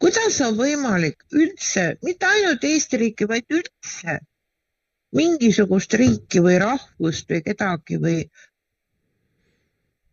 kuidas 0.02 0.40
on 0.46 0.56
võimalik 0.58 1.22
üldse, 1.32 1.96
mitte 2.06 2.26
ainult 2.28 2.64
Eesti 2.64 3.00
riiki, 3.02 3.28
vaid 3.30 3.46
üldse 3.52 4.18
mingisugust 5.16 5.94
riiki 5.96 6.42
või 6.44 6.58
rahvust 6.60 7.30
või 7.30 7.42
kedagi 7.46 7.98
või 8.02 8.18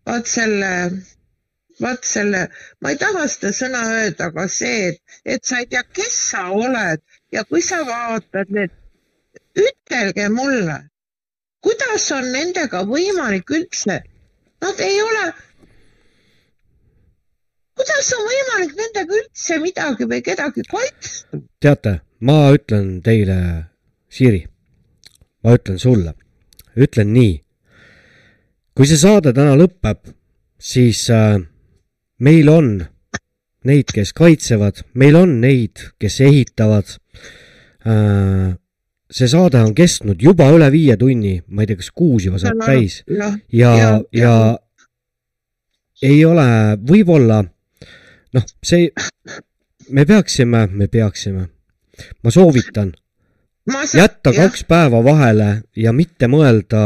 vaat 0.07 0.29
selle, 0.29 0.69
vaat 1.81 2.07
selle, 2.07 2.45
ma 2.81 2.93
ei 2.93 2.99
taha 3.01 3.25
seda 3.31 3.51
sõna 3.55 3.83
öelda, 3.95 4.29
aga 4.29 4.47
see, 4.51 4.93
et, 4.93 5.19
et 5.35 5.45
sa 5.45 5.59
ei 5.63 5.69
tea, 5.71 5.83
kes 5.97 6.15
sa 6.29 6.47
oled 6.53 7.01
ja 7.33 7.43
kui 7.49 7.63
sa 7.65 7.81
vaatad 7.87 8.51
need, 8.53 8.73
ütelge 9.57 10.27
mulle, 10.33 10.77
kuidas 11.63 12.09
on 12.15 12.29
nendega 12.35 12.83
võimalik 12.87 13.51
üldse, 13.57 14.01
nad 14.63 14.79
ei 14.83 15.01
ole, 15.01 15.25
kuidas 17.77 18.09
on 18.17 18.25
võimalik 18.29 18.73
nendega 18.77 19.19
üldse 19.19 19.59
midagi 19.61 20.07
või 20.09 20.21
kedagi 20.25 20.65
kaitsta? 20.69 21.41
teate, 21.63 21.99
ma 22.21 22.37
ütlen 22.55 22.99
teile, 23.05 23.37
Siiri, 24.13 24.43
ma 25.43 25.55
ütlen 25.57 25.79
sulle, 25.81 26.13
ütlen 26.77 27.13
nii. 27.15 27.37
kui 28.77 28.89
see 28.89 28.99
saade 29.01 29.33
täna 29.33 29.55
lõpeb, 29.57 30.13
siis 30.61 31.07
äh, 31.13 31.39
meil 32.21 32.49
on 32.49 32.75
neid, 33.67 33.93
kes 33.95 34.13
kaitsevad, 34.17 34.83
meil 34.93 35.17
on 35.17 35.39
neid, 35.41 35.89
kes 36.01 36.19
ehitavad 36.21 36.97
äh,. 37.87 38.53
see 39.13 39.29
saade 39.29 39.59
on 39.61 39.73
kestnud 39.77 40.21
juba 40.21 40.47
üle 40.53 40.69
viie 40.73 40.97
tunni, 40.97 41.39
ma 41.47 41.63
ei 41.63 41.69
tea, 41.69 41.81
kas 41.81 41.91
kuus 41.93 42.25
juba 42.25 42.39
saab 42.41 42.61
täis 42.65 43.01
jah, 43.05 43.35
ja, 43.53 43.73
jah, 43.77 43.99
ja 44.13 44.33
ei 46.03 46.23
ole, 46.25 46.45
võib-olla 46.83 47.43
noh, 48.33 48.45
see, 48.65 48.89
me 49.89 50.05
peaksime, 50.09 50.67
me 50.71 50.87
peaksime, 50.87 51.47
ma 52.23 52.31
soovitan 52.33 52.93
Ma 53.69 53.85
sa- 53.87 53.97
jätta 54.03 54.33
jah. 54.33 54.47
kaks 54.49 54.63
päeva 54.67 54.99
vahele 55.05 55.49
ja 55.79 55.93
mitte 55.95 56.27
mõelda 56.27 56.81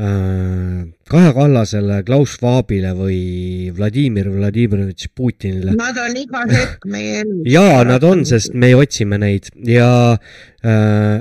äh, 0.00 0.84
Kaja 1.08 1.32
Kallasele, 1.36 2.00
Klaus 2.06 2.32
Schwabile 2.36 2.90
või 2.98 3.18
Vladimir 3.76 4.26
Vladimirovitš 4.32 5.10
Putinile. 5.14 5.76
Nad 5.78 5.98
on 6.02 6.16
iga 6.18 6.42
hetk 6.50 6.86
meie 6.90 7.20
elus. 7.22 7.44
jaa, 7.52 7.84
nad 7.86 8.04
on, 8.04 8.24
sest 8.26 8.54
me 8.58 8.72
otsime 8.76 9.18
neid 9.22 9.50
ja 9.68 9.90
äh, 10.16 11.20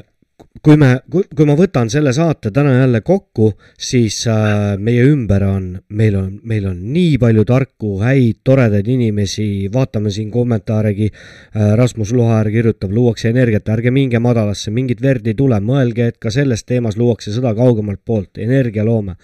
kui 0.66 0.78
me, 0.82 0.90
kui, 1.12 1.46
ma 1.46 1.54
võtan 1.58 1.92
selle 1.94 2.10
saate 2.16 2.50
täna 2.54 2.72
jälle 2.80 3.02
kokku, 3.06 3.52
siis 3.78 4.18
äh, 4.32 4.76
meie 4.82 5.04
ümber 5.06 5.46
on, 5.46 5.68
meil 5.94 6.18
on, 6.18 6.32
meil 6.48 6.66
on 6.72 6.80
nii 6.96 7.20
palju 7.22 7.46
tarku, 7.46 7.92
häid, 8.02 8.40
toredaid 8.48 8.90
inimesi, 8.90 9.48
vaatame 9.74 10.14
siin 10.14 10.32
kommentaaregi 10.34 11.12
äh,. 11.12 11.74
Rasmus 11.76 12.14
Luhaäär 12.16 12.50
kirjutab, 12.54 12.94
luuakse 12.96 13.30
energiat, 13.30 13.68
ärge 13.70 13.92
minge 13.94 14.20
madalasse, 14.24 14.72
mingit 14.74 15.02
verd 15.04 15.28
ei 15.28 15.36
tule, 15.38 15.58
mõelge, 15.62 16.10
et 16.12 16.18
ka 16.22 16.32
selles 16.34 16.64
teemas 16.64 16.98
luuakse 16.98 17.34
sõda 17.36 17.54
kaugemalt 17.58 18.02
poolt, 18.06 18.40
energialoome. 18.42 19.16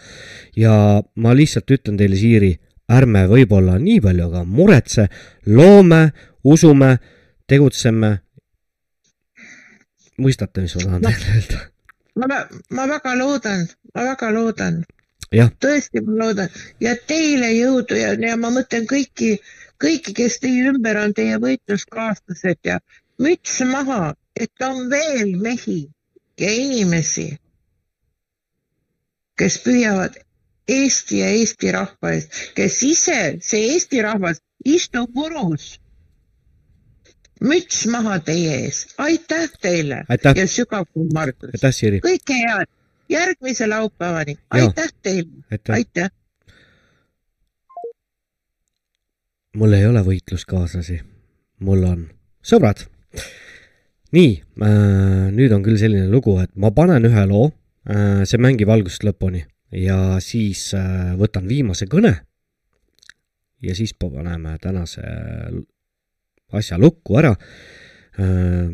ja 0.58 0.74
ma 1.16 1.34
lihtsalt 1.38 1.72
ütlen 1.72 1.98
teile, 1.98 2.18
Siiri, 2.20 2.52
ärme 2.92 3.26
võib-olla 3.32 3.80
nii 3.80 4.02
palju 4.04 4.30
ka 4.34 4.44
muretse, 4.46 5.08
loome, 5.48 6.04
usume, 6.44 6.98
tegutseme. 7.48 8.20
mõistate, 10.24 10.64
mis 10.66 10.76
ma 10.78 10.88
tahan 10.88 11.06
teile 11.08 11.36
öelda? 11.36 11.62
ma, 12.16 12.42
ma 12.78 12.88
väga 12.92 13.16
loodan, 13.20 13.68
ma 13.96 14.06
väga 14.12 14.32
loodan, 14.36 14.82
tõesti 15.32 16.04
ma 16.06 16.18
loodan 16.24 16.50
ja 16.84 16.96
teile 17.08 17.52
jõudu 17.56 18.00
ja, 18.00 18.14
ja 18.20 18.38
ma 18.38 18.52
mõtlen 18.54 18.88
kõiki, 18.90 19.38
kõiki, 19.82 20.16
kes 20.18 20.40
teie 20.44 20.68
ümber 20.72 21.00
on, 21.02 21.14
teie 21.18 21.40
võitluskaaslased 21.42 22.60
ja 22.68 22.80
müts 23.22 23.62
maha, 23.68 24.16
et 24.36 24.66
on 24.66 24.90
veel 24.92 25.38
mehi 25.40 25.86
ja 26.42 26.52
inimesi, 26.52 27.30
kes 29.38 29.58
püüavad 29.64 30.20
Eesti 30.72 31.20
ja 31.20 31.30
Eesti 31.36 31.72
rahva 31.74 32.14
eest, 32.16 32.36
kes 32.56 32.78
ise, 32.88 33.20
see 33.44 33.72
Eesti 33.74 34.02
rahvas 34.06 34.40
istub 34.66 35.10
purus. 35.14 35.81
Müts 37.42 37.86
maha 37.90 38.20
teie 38.26 38.54
ees, 38.66 38.86
aitäh 39.02 39.50
teile 39.62 40.04
Aitäh. 40.10 40.36
ja 40.38 40.48
sügav 40.48 40.86
kummardus. 40.94 41.58
kõike 42.06 42.38
head, 42.38 42.70
järgmise 43.10 43.68
laupäevani, 43.68 44.38
aitäh 44.50 44.92
teile, 45.02 45.30
Aitäh. 45.52 45.76
aitäh. 45.76 46.10
mul 49.58 49.74
ei 49.74 49.86
ole 49.86 50.04
võitluskaaslasi, 50.06 51.02
mul 51.60 51.84
on 51.84 52.10
sõbrad. 52.46 52.86
nii 54.12 54.32
äh,, 54.62 55.32
nüüd 55.32 55.54
on 55.56 55.64
küll 55.64 55.80
selline 55.82 56.08
lugu, 56.12 56.38
et 56.44 56.54
ma 56.56 56.72
panen 56.72 57.06
ühe 57.10 57.26
loo 57.26 57.50
äh,, 57.90 58.22
see 58.26 58.38
mängib 58.38 58.70
algusest 58.70 59.08
lõpuni 59.08 59.46
ja 59.72 60.20
siis 60.20 60.74
äh, 60.76 61.16
võtan 61.18 61.48
viimase 61.50 61.88
kõne. 61.90 62.20
ja 63.62 63.76
siis 63.76 63.94
paneme 63.94 64.58
tänase 64.62 65.02
asja 66.58 66.80
lukku 66.82 67.20
ära. 67.22 67.36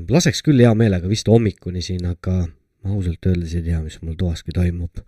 Laseks 0.09 0.41
küll 0.43 0.59
hea 0.63 0.73
meelega 0.75 1.07
vist 1.07 1.29
hommikuni 1.29 1.83
siin, 1.85 2.07
aga 2.09 2.47
ausalt 2.87 3.27
öeldes 3.29 3.53
ei 3.55 3.65
tea, 3.67 3.79
mis 3.83 3.99
mul 4.01 4.17
toaski 4.19 4.55
toimub 4.55 5.03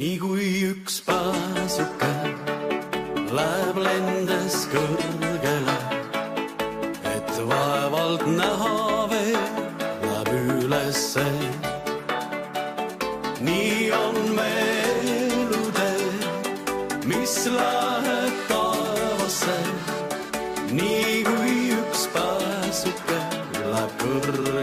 nii 0.00 0.16
kui 0.18 0.46
üks 0.72 0.94
pääsuke 1.06 2.08
läheb 3.36 3.76
lendes 3.84 4.56
kõrgele, 4.72 5.76
et 7.10 7.30
vaevalt 7.50 8.24
näha 8.40 8.72
veel 9.12 9.44
läheb 10.02 10.32
ülesse. 10.56 11.26
nii 13.46 13.92
on 14.00 14.18
me 14.40 14.50
elutee, 15.12 16.10
mis 17.12 17.36
läheb 17.58 18.42
taevasse, 18.50 19.58
nii 20.74 21.22
kui 21.30 21.54
üks 21.78 22.08
pääsuke 22.18 23.22
läheb 23.70 23.96
kõrgele. 24.02 24.53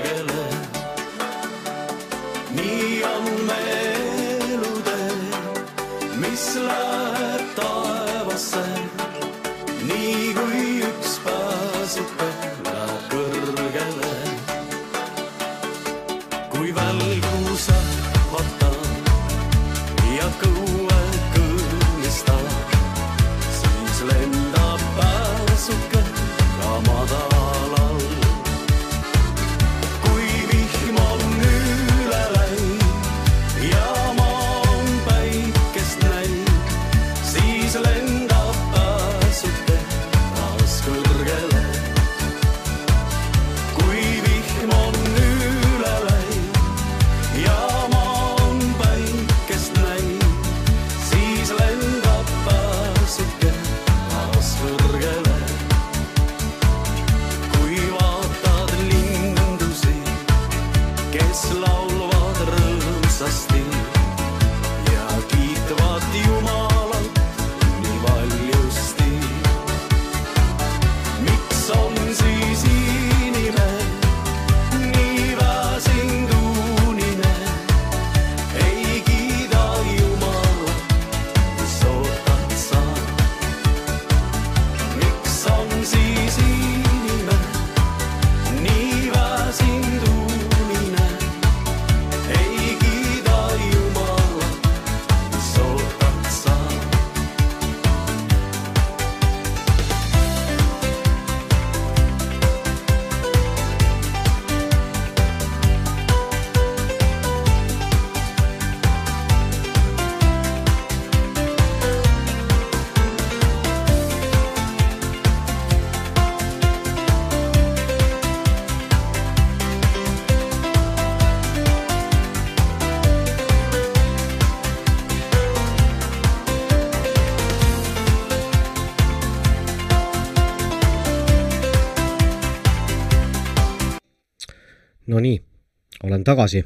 Olen 136.22 136.28
tagasi. 136.28 136.64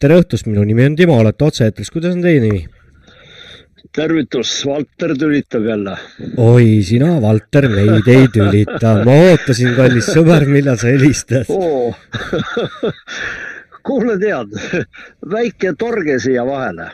tere 0.00 0.16
õhtust, 0.16 0.46
minu 0.48 0.64
nimi 0.64 0.86
on 0.88 0.94
Timo, 0.96 1.18
olete 1.20 1.44
otse-eetris, 1.44 1.90
kuidas 1.92 2.14
on 2.16 2.22
teie 2.22 2.40
nimi? 2.40 2.66
tervitus, 3.92 4.64
Valter 4.66 5.16
tülitab 5.18 5.64
jälle. 5.66 5.96
oi, 6.36 6.82
sina, 6.82 7.20
Valter, 7.20 7.68
meid 7.68 8.06
ei 8.08 8.28
tülita, 8.32 8.94
ma 9.04 9.16
ootasin, 9.30 9.74
kallis 9.76 10.10
sõber, 10.14 10.46
millal 10.46 10.78
sa 10.78 10.88
helistad 10.92 11.50
oo 11.50 11.90
kuule, 13.86 14.16
tead, 14.20 14.54
väike 15.30 15.74
torge 15.78 16.18
siia 16.22 16.44
vahele. 16.46 16.90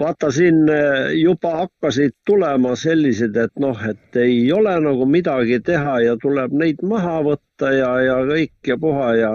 Vaata 0.00 0.30
siin 0.30 0.68
eh, 0.68 1.12
juba 1.20 1.52
hakkasid 1.56 2.14
tulema 2.26 2.74
sellised, 2.76 3.36
et 3.36 3.54
noh, 3.60 3.78
et 3.88 4.16
ei 4.20 4.52
ole 4.52 4.74
nagu 4.80 5.06
midagi 5.08 5.60
teha 5.64 6.00
ja 6.04 6.16
tuleb 6.22 6.52
neid 6.52 6.82
maha 6.82 7.20
võtta 7.24 7.72
ja, 7.72 7.92
ja 8.04 8.18
kõik 8.28 8.72
ja 8.72 8.76
puha 8.80 9.14
ja 9.16 9.32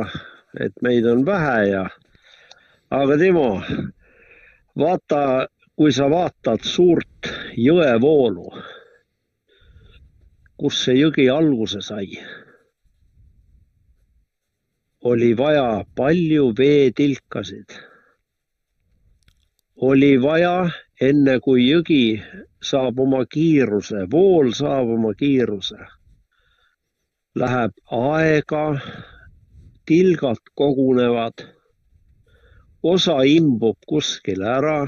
et 0.60 0.76
meid 0.82 1.08
on 1.08 1.26
vähe 1.26 1.58
ja. 1.72 1.88
aga 2.92 3.18
Timo, 3.18 3.48
vaata, 4.78 5.48
kui 5.76 5.94
sa 5.96 6.10
vaatad 6.12 6.62
suurt 6.68 7.32
jõevoolu, 7.58 8.52
kus 10.62 10.84
see 10.86 11.00
jõgi 11.00 11.30
alguse 11.32 11.82
sai 11.82 12.12
oli 15.02 15.38
vaja 15.38 15.84
palju 15.98 16.52
veetilkasid. 16.58 17.91
Oli 19.76 20.22
vaja, 20.22 20.70
enne 21.02 21.40
kui 21.40 21.66
jõgi 21.70 22.22
saab 22.64 23.00
oma 23.00 23.24
kiiruse, 23.26 24.06
vool 24.12 24.52
saab 24.54 24.92
oma 24.98 25.14
kiiruse, 25.18 25.80
läheb 27.36 27.74
aega, 27.98 28.66
tilgad 29.86 30.44
kogunevad, 30.56 31.48
osa 32.84 33.22
imbub 33.26 33.78
kuskile 33.88 34.48
ära, 34.58 34.80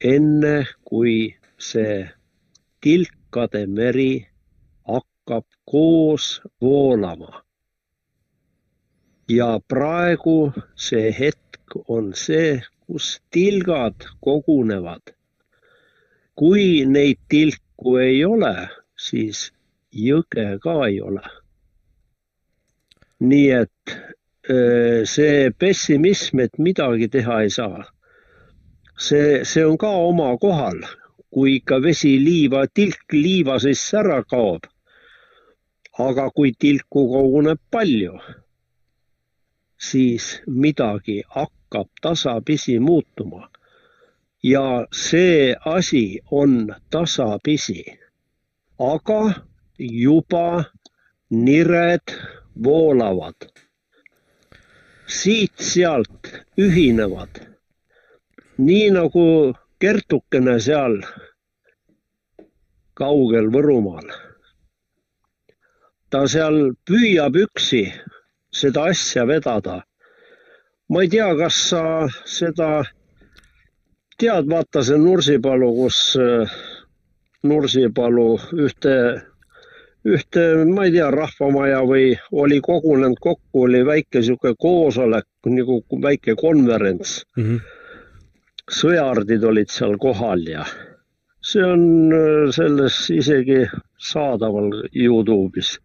enne 0.00 0.56
kui 0.84 1.34
see 1.58 2.08
tilkade 2.80 3.66
meri 3.66 4.26
hakkab 4.88 5.44
koos 5.68 6.40
voolama. 6.60 7.44
Ja 9.28 9.60
praegu 9.68 10.52
see 10.74 11.12
hetk 11.14 11.76
on 11.86 12.14
see, 12.14 12.62
kus 12.90 13.20
tilgad 13.30 13.94
kogunevad. 14.20 15.14
kui 16.34 16.84
neid 16.86 17.18
tilku 17.28 17.90
ei 18.02 18.24
ole, 18.24 18.54
siis 18.98 19.52
jõge 20.06 20.46
ka 20.64 20.74
ei 20.88 20.98
ole. 21.00 21.22
nii 23.20 23.50
et 23.60 23.94
öö, 24.50 25.06
see 25.06 25.52
pessimism, 25.58 26.40
et 26.40 26.58
midagi 26.58 27.08
teha 27.14 27.40
ei 27.44 27.54
saa, 27.58 27.84
see, 28.98 29.44
see 29.44 29.64
on 29.70 29.78
ka 29.78 29.90
oma 30.10 30.34
kohal, 30.42 30.82
kui 31.30 31.60
ikka 31.60 31.82
vesi 31.86 32.16
liiva, 32.24 32.66
tilk 32.74 33.14
liiva 33.14 33.60
sisse 33.62 34.02
ära 34.02 34.22
kaob. 34.34 34.66
aga 36.10 36.30
kui 36.34 36.56
tilku 36.58 37.06
koguneb 37.14 37.60
palju 37.70 38.18
siis 39.80 40.42
midagi 40.46 41.22
hakkab 41.28 41.88
tasapisi 42.02 42.78
muutuma. 42.78 43.50
ja 44.42 44.86
see 44.92 45.54
asi 45.64 46.20
on 46.30 46.74
tasapisi, 46.90 47.84
aga 48.78 49.34
juba 49.78 50.64
nired 51.30 52.16
voolavad. 52.64 53.48
siit-sealt 55.06 56.32
ühinevad. 56.58 57.40
nii 58.58 58.90
nagu 58.90 59.54
Kertukene 59.80 60.60
seal 60.60 60.98
kaugel 62.94 63.46
Võrumaal. 63.52 64.08
ta 66.10 66.26
seal 66.28 66.56
püüab 66.84 67.36
üksi 67.36 67.84
seda 68.52 68.84
asja 68.90 69.26
vedada. 69.26 69.82
ma 70.90 71.02
ei 71.02 71.08
tea, 71.08 71.28
kas 71.38 71.56
sa 71.70 71.82
seda 72.26 72.82
tead, 74.18 74.48
vaata 74.50 74.82
see 74.82 74.98
Nursipalu, 74.98 75.68
kus 75.76 75.98
äh, 76.18 76.54
Nursipalu 77.46 78.26
ühte, 78.66 78.94
ühte, 80.04 80.46
ma 80.66 80.88
ei 80.88 80.94
tea, 80.96 81.10
rahvamaja 81.14 81.84
või 81.86 82.08
oli 82.32 82.58
kogunenud 82.64 83.20
kokku, 83.22 83.66
oli 83.68 83.84
väike 83.86 84.24
sihuke 84.26 84.56
koosolek 84.58 85.28
nagu 85.46 85.80
väike 86.02 86.34
konverents 86.40 87.20
mm. 87.36 87.44
-hmm. 87.44 87.60
sõjardid 88.80 89.46
olid 89.46 89.70
seal 89.70 89.94
kohal 90.02 90.42
ja 90.48 90.66
see 91.52 91.62
on 91.64 91.86
äh, 92.12 92.50
selles 92.50 92.98
isegi 93.14 93.62
saadaval 94.10 94.74
Youtube'is 94.90 95.78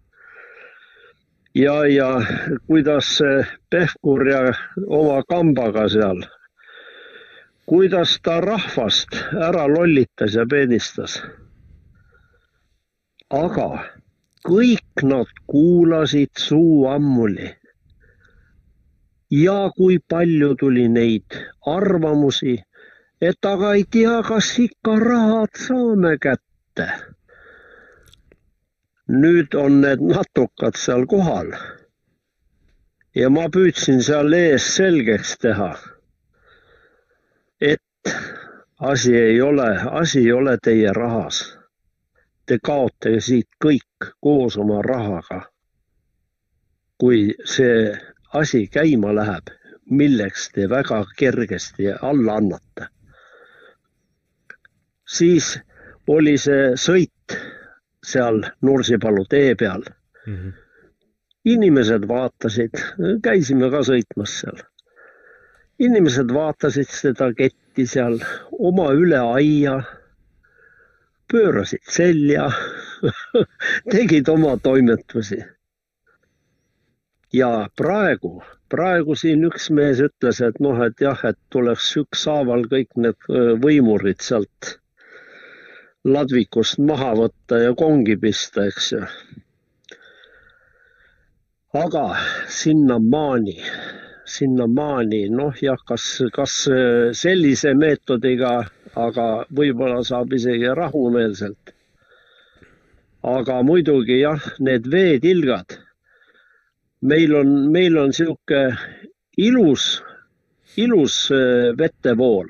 ja, 1.56 1.88
ja 1.88 2.22
kuidas 2.68 3.20
Pevkur 3.70 4.28
ja 4.28 4.40
oma 4.88 5.24
kambaga 5.30 5.88
seal, 5.90 6.22
kuidas 7.66 8.20
ta 8.24 8.42
rahvast 8.42 9.16
ära 9.48 9.68
lollitas 9.68 10.36
ja 10.36 10.46
peenistas. 10.50 11.22
aga 13.30 13.70
kõik 14.48 15.04
nad 15.04 15.32
kuulasid 15.48 16.32
suu 16.38 16.88
ammuli. 16.88 17.56
ja 19.32 19.72
kui 19.78 20.00
palju 20.10 20.56
tuli 20.56 20.88
neid 20.90 21.26
arvamusi, 21.66 22.64
et 23.22 23.46
aga 23.46 23.74
ei 23.74 23.84
tea, 23.92 24.22
kas 24.24 24.60
ikka 24.60 25.00
rahad 25.00 25.58
saame 25.68 26.18
kätte 26.22 27.15
nüüd 29.08 29.54
on 29.54 29.82
need 29.82 30.02
natukad 30.02 30.78
seal 30.78 31.06
kohal. 31.06 31.52
ja 33.16 33.30
ma 33.30 33.46
püüdsin 33.50 34.02
seal 34.04 34.34
ees 34.34 34.66
selgeks 34.76 35.38
teha, 35.40 35.70
et 37.62 38.12
asi 38.80 39.16
ei 39.16 39.42
ole, 39.42 39.70
asi 40.02 40.20
ei 40.20 40.32
ole 40.32 40.58
teie 40.64 40.92
rahas. 40.94 41.58
Te 42.46 42.58
kaote 42.62 43.20
siit 43.20 43.48
kõik 43.64 44.10
koos 44.22 44.58
oma 44.58 44.82
rahaga. 44.82 45.42
kui 46.98 47.36
see 47.44 47.92
asi 48.34 48.68
käima 48.68 49.16
läheb, 49.16 49.50
milleks 49.90 50.50
te 50.54 50.70
väga 50.70 51.06
kergesti 51.18 51.92
alla 52.02 52.36
annate. 52.36 52.88
siis 55.06 55.60
oli 56.08 56.38
see 56.38 56.76
sõit 56.76 57.36
seal 58.06 58.44
Nursipalu 58.62 59.26
tee 59.30 59.56
peal 59.56 59.84
mm. 60.28 60.36
-hmm. 60.36 60.54
inimesed 61.46 62.08
vaatasid, 62.08 62.80
käisime 63.24 63.70
ka 63.74 63.84
sõitmas 63.90 64.40
seal. 64.42 64.64
inimesed 65.80 66.34
vaatasid 66.34 66.90
seda 66.90 67.34
ketti 67.34 67.86
seal 67.86 68.20
oma 68.70 68.92
üle 68.94 69.20
aia, 69.20 69.76
pöörasid 71.32 71.84
selja 71.98 72.50
tegid 73.96 74.30
oma 74.30 74.58
toimetusi. 74.58 75.42
ja 77.34 77.68
praegu, 77.76 78.44
praegu 78.70 79.16
siin 79.16 79.44
üks 79.50 79.70
mees 79.70 80.00
ütles, 80.00 80.42
et 80.42 80.60
noh, 80.60 80.82
et 80.86 81.02
jah, 81.02 81.26
et 81.26 81.40
tuleks 81.50 81.92
ükshaaval 81.98 82.66
kõik 82.72 82.96
need 82.96 83.30
võimurid 83.66 84.22
sealt 84.24 84.78
ladvikust 86.06 86.78
maha 86.86 87.14
võtta 87.18 87.60
ja 87.64 87.74
kongi 87.78 88.16
pista, 88.22 88.66
eks 88.70 88.92
ju. 88.94 89.02
aga 91.76 92.04
sinnamaani, 92.58 93.56
sinnamaani, 94.36 95.26
noh 95.34 95.58
jah, 95.62 95.82
kas, 95.88 96.06
kas 96.34 96.58
sellise 97.18 97.74
meetodiga, 97.76 98.54
aga 98.96 99.28
võib-olla 99.50 100.04
saab 100.08 100.34
isegi 100.38 100.70
rahumeelselt. 100.78 101.74
aga 103.26 103.62
muidugi 103.66 104.20
jah, 104.22 104.52
need 104.60 104.86
veetilgad. 104.92 105.80
meil 107.02 107.36
on, 107.36 107.56
meil 107.72 107.98
on 107.98 108.14
sihuke 108.14 108.62
ilus, 109.38 110.02
ilus 110.78 111.32
äh, 111.32 111.74
vetevool 111.78 112.48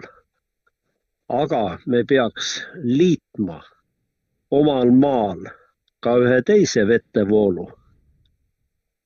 aga 1.29 1.79
me 1.85 2.03
peaks 2.03 2.65
liitma 2.83 3.61
omal 4.51 4.91
maal 4.91 5.39
ka 5.99 6.17
ühe 6.21 6.41
teise 6.45 6.87
vetevoolu. 6.87 7.71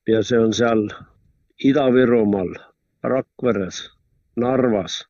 ja 0.08 0.24
see 0.24 0.40
on 0.40 0.54
seal 0.54 0.90
Ida-Virumaal, 1.64 2.56
Rakveres, 3.04 3.92
Narvas. 4.36 5.06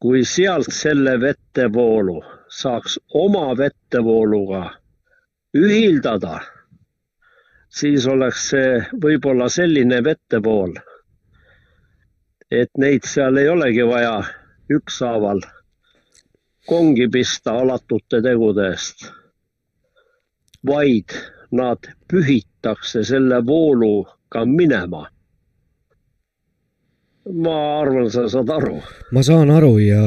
kui 0.00 0.24
sealt 0.24 0.72
selle 0.72 1.20
vetevoolu 1.20 2.20
saaks 2.48 2.98
oma 3.14 3.56
vetevooluga 3.56 4.62
ühildada, 5.54 6.40
siis 7.68 8.06
oleks 8.06 8.48
see 8.50 8.80
võib-olla 9.02 9.48
selline 9.48 10.04
vettevool, 10.04 10.74
et 12.50 12.70
neid 12.78 13.04
seal 13.04 13.36
ei 13.36 13.48
olegi 13.48 13.86
vaja 13.86 14.20
ükshaaval 14.70 15.40
kongi 16.68 17.08
pista 17.12 17.52
alatute 17.62 18.20
tegude 18.22 18.68
eest, 18.70 19.06
vaid 20.66 21.16
nad 21.52 21.88
pühitakse 22.10 23.04
selle 23.04 23.40
vooluga 23.46 24.44
minema. 24.44 25.06
ma 27.44 27.56
arvan, 27.80 28.10
sa 28.10 28.28
saad 28.28 28.50
aru. 28.50 28.78
ma 29.12 29.22
saan 29.22 29.50
aru 29.50 29.78
ja, 29.78 30.04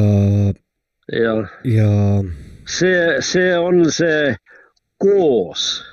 ja 1.11 1.35
ja 1.63 1.89
see, 2.65 3.21
see 3.21 3.51
on 3.57 3.85
see 3.91 4.35
koos, 5.03 5.83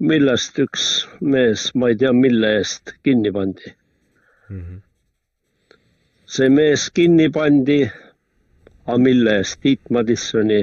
millest 0.00 0.58
üks 0.64 0.84
mees, 1.20 1.70
ma 1.74 1.90
ei 1.92 1.96
tea, 2.00 2.12
mille 2.12 2.54
eest 2.60 2.94
kinni 3.04 3.32
pandi. 3.32 3.74
See 6.28 6.48
mees 6.52 6.90
kinni 6.94 7.28
pandi, 7.32 7.82
aga 8.86 8.98
mille 9.00 9.38
eest 9.40 9.60
Tiit 9.62 9.90
Madissoni 9.90 10.60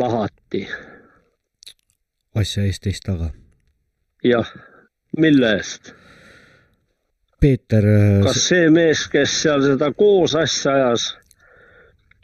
lahati. 0.00 0.62
asja 2.34 2.64
eest 2.64 2.82
teist 2.86 3.04
taga. 3.04 3.28
jah, 4.24 4.52
mille 5.18 5.56
eest? 5.58 5.92
Peeter, 7.40 7.84
kas 8.24 8.44
see 8.48 8.70
mees, 8.70 9.08
kes 9.12 9.34
seal 9.42 9.64
seda 9.66 9.90
koos 9.98 10.36
asja 10.38 10.76
ajas, 10.78 11.08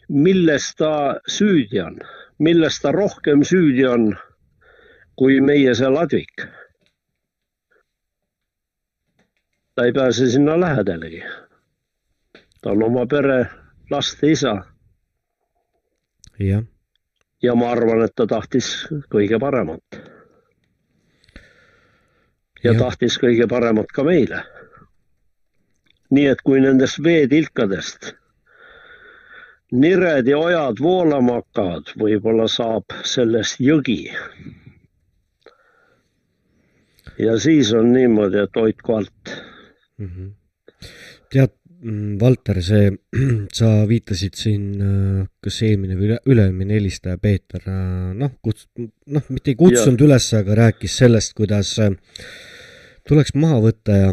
milles 0.08 0.70
ta 0.78 0.92
süüdi 1.26 1.82
on, 1.84 1.98
milles 2.38 2.80
ta 2.80 2.94
rohkem 2.94 3.42
süüdi 3.44 3.84
on 3.88 4.12
kui 5.18 5.40
meie 5.42 5.74
see 5.74 5.90
ladvik? 5.90 6.48
Ta 9.78 9.84
ei 9.84 9.92
pääse 9.92 10.26
sinna 10.30 10.60
lähedalegi. 10.60 11.22
ta 12.62 12.70
on 12.70 12.82
oma 12.82 13.06
pere 13.06 13.46
laste 13.90 14.30
isa 14.30 14.64
jah, 16.38 16.64
ja 17.42 17.54
ma 17.54 17.70
arvan, 17.70 18.02
et 18.02 18.10
ta 18.16 18.26
tahtis 18.26 18.88
kõige 19.14 19.38
paremat. 19.38 20.00
ja 22.64 22.74
tahtis 22.74 23.20
kõige 23.22 23.46
paremat 23.46 23.86
ka 23.94 24.02
meile. 24.02 24.42
nii 26.10 26.26
et 26.26 26.42
kui 26.42 26.60
nendest 26.60 26.98
veetilkadest 27.04 28.10
nired 29.70 30.26
ja 30.26 30.38
ojad 30.38 30.82
voolama 30.82 31.36
hakkavad, 31.38 31.94
võib-olla 32.02 32.48
saab 32.48 32.98
sellest 33.04 33.60
jõgi. 33.60 34.10
ja 37.18 37.38
siis 37.38 37.72
on 37.72 37.92
niimoodi, 37.92 38.42
et 38.42 38.60
hoidku 38.60 38.98
alt. 38.98 39.47
tead, 41.32 41.54
Valter, 42.18 42.58
see, 42.62 42.90
sa 43.58 43.68
viitasid 43.86 44.34
siin, 44.34 44.64
kas 45.44 45.60
eelmine 45.62 45.94
või 45.94 46.08
üle- 46.08 46.22
üle-eelmine 46.26 46.74
helistaja 46.74 47.20
Peeter, 47.22 47.62
noh, 48.18 48.32
kuts-, 48.42 48.66
noh, 49.06 49.28
mitte 49.30 49.52
ei 49.52 49.58
kutsunud 49.60 50.02
üles, 50.08 50.26
aga 50.34 50.56
rääkis 50.58 50.96
sellest, 50.98 51.36
kuidas 51.38 51.76
äh, 51.84 51.94
tuleks 53.08 53.34
maha 53.38 53.60
võtta 53.64 53.96
ja 53.96 54.08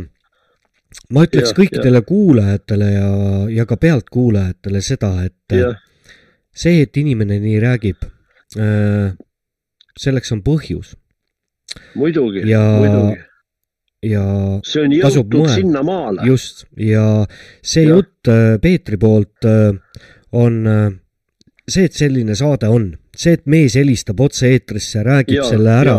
ma 1.11 1.25
ütleks 1.27 1.51
Jah, 1.51 1.57
kõikidele 1.57 2.01
kuulajatele 2.07 2.89
ja, 2.93 3.09
ja 3.57 3.65
ka 3.69 3.77
pealtkuulajatele 3.81 4.81
seda, 4.85 5.11
et 5.27 5.57
Jah. 5.57 5.79
see, 6.55 6.83
et 6.85 6.97
inimene 7.01 7.39
nii 7.43 7.57
räägib, 7.63 8.05
selleks 9.99 10.31
on 10.31 10.43
põhjus 10.45 10.93
muidugi, 11.99 12.45
ja 12.47 12.61
muidugi., 12.79 13.17
ja 14.05 14.25
see 14.65 14.85
on 14.85 14.93
jõutud 14.95 15.49
sinnamaale. 15.53 16.25
just, 16.29 16.65
ja 16.77 17.25
see 17.61 17.85
Jah. 17.85 17.97
jutt 17.97 18.31
äh, 18.31 18.57
Peetri 18.61 18.99
poolt 19.01 19.47
äh, 19.49 19.73
on 20.35 20.59
äh, 20.67 20.91
see, 21.67 21.87
et 21.89 21.97
selline 21.97 22.35
saade 22.37 22.69
on, 22.71 22.91
see, 23.15 23.37
et 23.39 23.45
mees 23.49 23.77
helistab 23.79 24.21
otse-eetrisse, 24.25 25.03
räägib 25.05 25.39
Jaa, 25.39 25.47
selle 25.49 25.79
ära. 25.79 25.97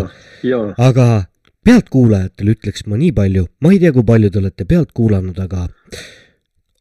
aga 0.78 1.08
pealtkuulajatele 1.67 2.55
ütleks 2.55 2.87
ma 2.87 2.99
nii 3.01 3.10
palju, 3.17 3.49
ma 3.65 3.74
ei 3.74 3.83
tea, 3.83 3.92
kui 3.94 4.06
palju 4.06 4.31
te 4.31 4.40
olete 4.42 4.69
pealt 4.69 4.94
kuulanud, 4.94 5.39
aga 5.42 5.67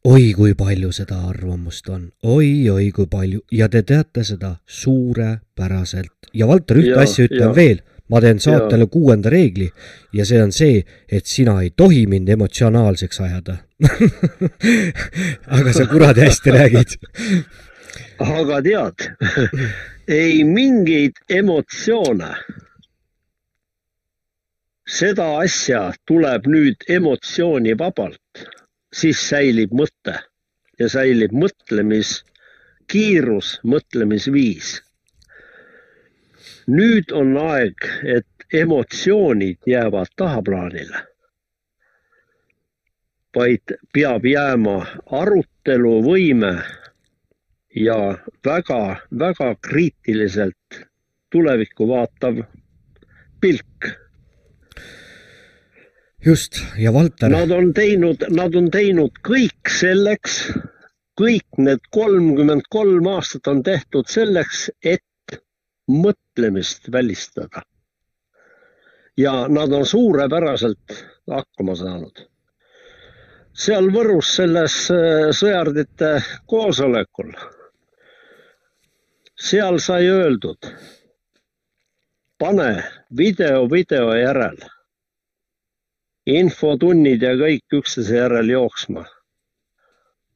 oi 0.06 0.30
kui 0.36 0.54
palju 0.54 0.92
seda 0.94 1.18
arvamust 1.26 1.88
on. 1.90 2.06
Oi,, 2.22 2.68
oi-oi 2.70 2.92
kui 2.94 3.08
palju. 3.10 3.42
Ja 3.50 3.66
te 3.68 3.82
teate 3.82 4.22
seda 4.26 4.52
suurepäraselt. 4.70 6.30
Ja 6.36 6.46
Valter, 6.46 6.78
ühte 6.78 6.92
Jaa, 6.94 7.02
asja 7.02 7.26
ütlen 7.26 7.48
jaa. 7.48 7.56
veel, 7.56 7.82
ma 8.08 8.20
teen 8.20 8.40
saatele 8.40 8.86
kuuenda 8.86 9.30
reegli 9.30 9.70
ja 10.12 10.24
see 10.24 10.42
on 10.42 10.52
see, 10.52 10.84
et 11.08 11.26
sina 11.26 11.62
ei 11.62 11.70
tohi 11.76 12.06
mind 12.06 12.28
emotsionaalseks 12.28 13.20
ajada. 13.20 13.56
aga 15.58 15.72
sa 15.72 15.86
kuradi 15.86 16.20
hästi 16.20 16.50
räägid. 16.50 16.88
aga 18.18 18.62
tead, 18.62 18.94
ei 20.08 20.44
mingeid 20.44 21.12
emotsioone. 21.28 22.36
seda 24.86 25.38
asja 25.42 25.92
tuleb 26.06 26.46
nüüd 26.46 26.76
emotsioonivabalt, 26.88 28.46
siis 28.94 29.28
säilib 29.28 29.72
mõte 29.74 30.20
ja 30.78 30.88
säilib 30.88 31.32
mõtlemiskiirus, 31.34 33.60
mõtlemisviis. 33.64 34.85
Nüüd 36.66 37.12
on 37.12 37.36
aeg, 37.38 37.86
et 38.04 38.46
emotsioonid 38.52 39.58
jäävad 39.66 40.14
tahaplaanile. 40.16 41.04
vaid 43.36 43.74
peab 43.92 44.24
jääma 44.24 44.78
aruteluvõime 45.12 46.52
ja 47.76 47.98
väga-väga 48.46 49.48
kriitiliselt 49.60 50.78
tulevikku 51.30 51.88
vaatav 51.88 52.38
pilk. 53.40 53.90
just, 56.26 56.62
ja 56.78 56.92
Valter, 56.92 57.30
Nad 57.30 57.50
on 57.50 57.74
teinud, 57.74 58.24
nad 58.30 58.54
on 58.54 58.70
teinud 58.70 59.20
kõik 59.28 59.68
selleks, 59.68 60.38
kõik 61.20 61.60
need 61.60 61.84
kolmkümmend 61.90 62.64
kolm 62.70 63.06
aastat 63.12 63.46
on 63.52 63.62
tehtud 63.62 64.08
selleks, 64.08 64.70
et 64.82 65.04
mõtlemist 65.88 66.92
välistada. 66.92 67.62
ja 69.16 69.48
nad 69.48 69.72
on 69.72 69.86
suurepäraselt 69.86 70.92
hakkama 71.30 71.74
saanud. 71.76 72.26
seal 73.52 73.88
Võrus 73.92 74.34
selles 74.36 74.90
äh, 74.90 75.30
sõjardite 75.32 76.22
koosolekul, 76.46 77.32
seal 79.36 79.78
sai 79.80 80.08
öeldud, 80.08 80.72
pane 82.38 82.70
video 83.16 83.68
video 83.70 84.12
järel 84.14 84.58
infotunnid 86.26 87.22
ja 87.22 87.34
kõik 87.38 87.76
üksteise 87.78 88.16
järel 88.18 88.50
jooksma. 88.50 89.04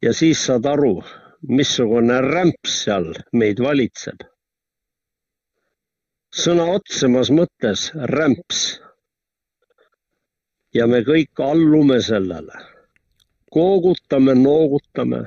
ja 0.03 0.13
siis 0.17 0.41
saad 0.47 0.65
aru, 0.65 1.03
missugune 1.49 2.21
rämps 2.25 2.77
seal 2.85 3.11
meid 3.33 3.59
valitseb. 3.61 4.23
Sõna 6.31 6.65
otsemas 6.77 7.31
mõttes 7.31 7.91
rämps. 7.95 8.81
ja 10.75 10.87
me 10.87 11.01
kõik 11.03 11.41
allume 11.43 12.01
sellele, 12.03 12.61
koogutame, 13.51 14.35
noogutame. 14.35 15.23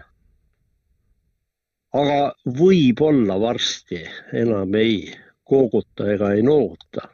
aga 1.94 2.34
võib-olla 2.46 3.40
varsti 3.40 4.06
enam 4.34 4.76
ei 4.76 5.14
kooguta 5.44 6.08
ega 6.14 6.34
ei 6.34 6.42
nooguta 6.42 7.10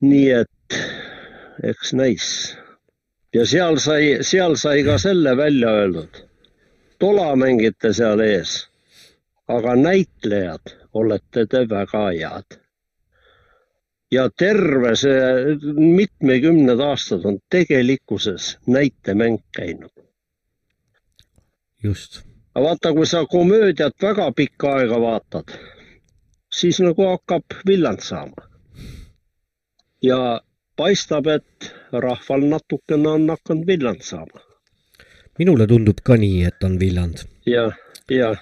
nii 0.00 0.30
et 0.32 0.76
eks 1.62 1.92
näis. 1.92 2.56
ja 3.34 3.44
seal 3.46 3.76
sai, 3.78 4.18
seal 4.24 4.56
sai 4.56 4.84
ka 4.84 4.96
selle 4.98 5.36
välja 5.36 5.70
öeldud. 5.70 6.22
tola 6.98 7.36
mängite 7.36 7.92
seal 7.92 8.20
ees, 8.20 8.68
aga 9.48 9.76
näitlejad 9.76 10.79
olete 10.92 11.46
te 11.46 11.66
väga 11.68 12.04
head. 12.10 12.58
ja 14.12 14.24
terve 14.38 14.96
see 14.98 15.56
mitmekümned 15.78 16.80
aastad 16.82 17.24
on 17.24 17.38
tegelikkuses 17.50 18.58
näitemäng 18.66 19.38
käinud. 19.56 19.92
just, 21.82 22.22
aga 22.54 22.64
vaata, 22.64 22.92
kui 22.92 23.06
sa 23.06 23.26
komöödiat 23.26 24.02
väga 24.02 24.32
pikka 24.32 24.74
aega 24.74 25.00
vaatad, 25.00 25.56
siis 26.60 26.80
nagu 26.80 27.06
hakkab 27.06 27.44
villand 27.66 28.00
saama. 28.02 28.48
ja 30.02 30.40
paistab, 30.76 31.26
et 31.26 31.74
rahval 31.92 32.48
natukene 32.54 33.08
on 33.08 33.28
hakanud 33.30 33.66
villand 33.66 34.02
saama 34.02 34.50
minule 35.40 35.66
tundub 35.66 36.02
ka 36.04 36.16
nii, 36.20 36.44
et 36.48 36.64
on 36.66 36.78
villand. 36.80 37.24
ja, 37.46 37.70
ja 38.12 38.34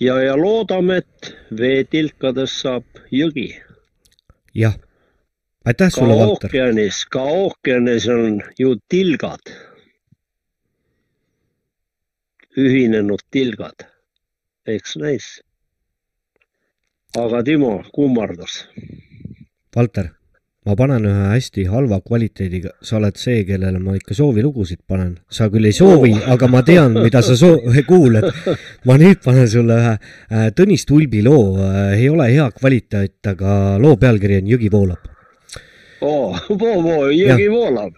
ja, 0.00 0.16
ja 0.22 0.36
loodame, 0.36 1.00
et 1.02 1.30
veetilkadest 1.58 2.62
saab 2.64 3.00
jõgi. 3.12 3.48
jah, 4.54 4.76
aitäh 5.64 5.90
ka 5.90 6.00
sulle, 6.00 6.18
Valter. 6.18 6.50
ookeanis, 6.50 7.04
ka 7.10 7.22
ookeanis 7.22 8.08
on 8.08 8.42
ju 8.58 8.76
tilgad. 8.88 9.54
ühinenud 12.56 13.20
tilgad, 13.30 13.84
eks 14.66 14.96
näis. 14.96 15.26
aga 17.16 17.42
Timo 17.42 17.82
kummardas. 17.92 18.68
Valter, 19.76 20.15
ma 20.66 20.74
panen 20.78 21.06
ühe 21.06 21.26
hästi 21.30 21.66
halva 21.70 22.00
kvaliteediga, 22.02 22.72
sa 22.82 22.98
oled 22.98 23.18
see, 23.20 23.44
kellele 23.46 23.78
ma 23.82 23.94
ikka 23.96 24.16
soovilugusid 24.18 24.80
panen. 24.88 25.16
sa 25.30 25.48
küll 25.52 25.68
ei 25.68 25.76
soovi 25.76 26.12
oh., 26.16 26.30
aga 26.34 26.48
ma 26.50 26.62
tean, 26.66 26.96
mida 26.98 27.22
sa 27.22 27.36
soo-, 27.38 27.60
kuulad. 27.90 28.26
ma 28.88 28.96
nüüd 28.98 29.22
panen 29.24 29.48
sulle 29.50 29.78
ühe 29.82 29.92
äh, 29.94 30.48
Tõnis 30.56 30.86
Tulbi 30.88 31.22
loo, 31.22 31.54
ei 31.94 32.08
ole 32.10 32.28
hea 32.32 32.48
kvaliteet, 32.58 33.20
aga 33.34 33.76
loo 33.82 33.94
pealkiri 34.00 34.40
on 34.42 34.50
Jõgi 34.54 34.72
voolab. 34.72 35.06
oo, 36.00 36.34
voo, 36.50 36.76
voo, 36.82 37.06
jõgi 37.14 37.46
Jah, 37.46 37.54
voolab. 37.54 37.94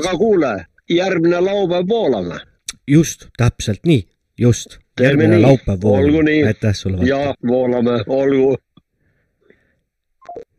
aga 0.00 0.18
kuule, 0.18 0.52
järgmine 0.90 1.40
laupäev 1.40 1.88
voolame. 1.88 2.42
just, 2.86 3.28
täpselt 3.38 3.86
nii, 3.86 4.02
just. 4.38 4.80
Järgmine 4.98 5.38
laupäev 5.38 5.84
nii. 6.26 6.40
aitäh 6.50 6.74
sulle, 6.74 7.06
ja 7.06 7.34
voolame, 7.46 8.00
olgu. 8.06 8.56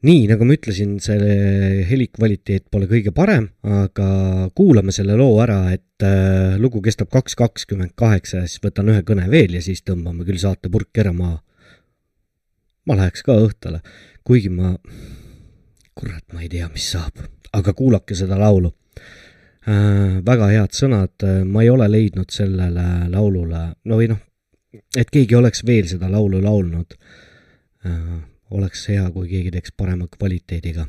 Nii 0.05 0.27
nagu 0.29 0.45
ma 0.47 0.55
ütlesin, 0.55 0.95
see 1.03 1.33
helikvaliteet 1.89 2.69
pole 2.71 2.87
kõige 2.87 3.11
parem, 3.15 3.49
aga 3.67 4.07
kuulame 4.55 4.93
selle 4.95 5.17
loo 5.19 5.39
ära, 5.43 5.59
et 5.75 6.05
äh, 6.05 6.55
lugu 6.61 6.81
kestab 6.85 7.11
kaks 7.11 7.35
kakskümmend 7.39 7.95
kaheksa 7.99 8.43
ja 8.43 8.47
siis 8.47 8.63
võtan 8.63 8.91
ühe 8.93 9.03
kõne 9.07 9.27
veel 9.31 9.57
ja 9.57 9.63
siis 9.63 9.83
tõmbame 9.83 10.23
küll 10.27 10.39
saate 10.39 10.71
purki 10.71 11.03
ära 11.03 11.13
maha. 11.15 11.41
ma 12.87 12.95
läheks 12.97 13.21
ka 13.27 13.35
õhtule, 13.37 13.81
kuigi 14.25 14.49
ma, 14.49 14.71
kurat, 15.93 16.23
ma 16.33 16.41
ei 16.41 16.49
tea, 16.49 16.69
mis 16.73 16.87
saab, 16.95 17.19
aga 17.53 17.73
kuulake 17.75 18.15
seda 18.15 18.39
laulu 18.39 18.71
äh,. 19.67 20.23
väga 20.25 20.47
head 20.55 20.73
sõnad, 20.73 21.27
ma 21.45 21.63
ei 21.63 21.69
ole 21.69 21.91
leidnud 21.91 22.31
sellele 22.31 23.11
laulule, 23.11 23.67
no 23.83 23.99
või 23.99 24.13
noh, 24.13 24.23
et 24.95 25.11
keegi 25.11 25.35
oleks 25.35 25.65
veel 25.67 25.91
seda 25.91 26.07
laulu 26.07 26.39
laulnud 26.41 26.95
äh, 27.83 28.19
oleks 28.51 28.87
hea, 28.89 29.11
kui 29.11 29.27
keegi 29.29 29.51
teeks 29.51 29.71
parema 29.77 30.07
kvaliteediga. 30.17 30.87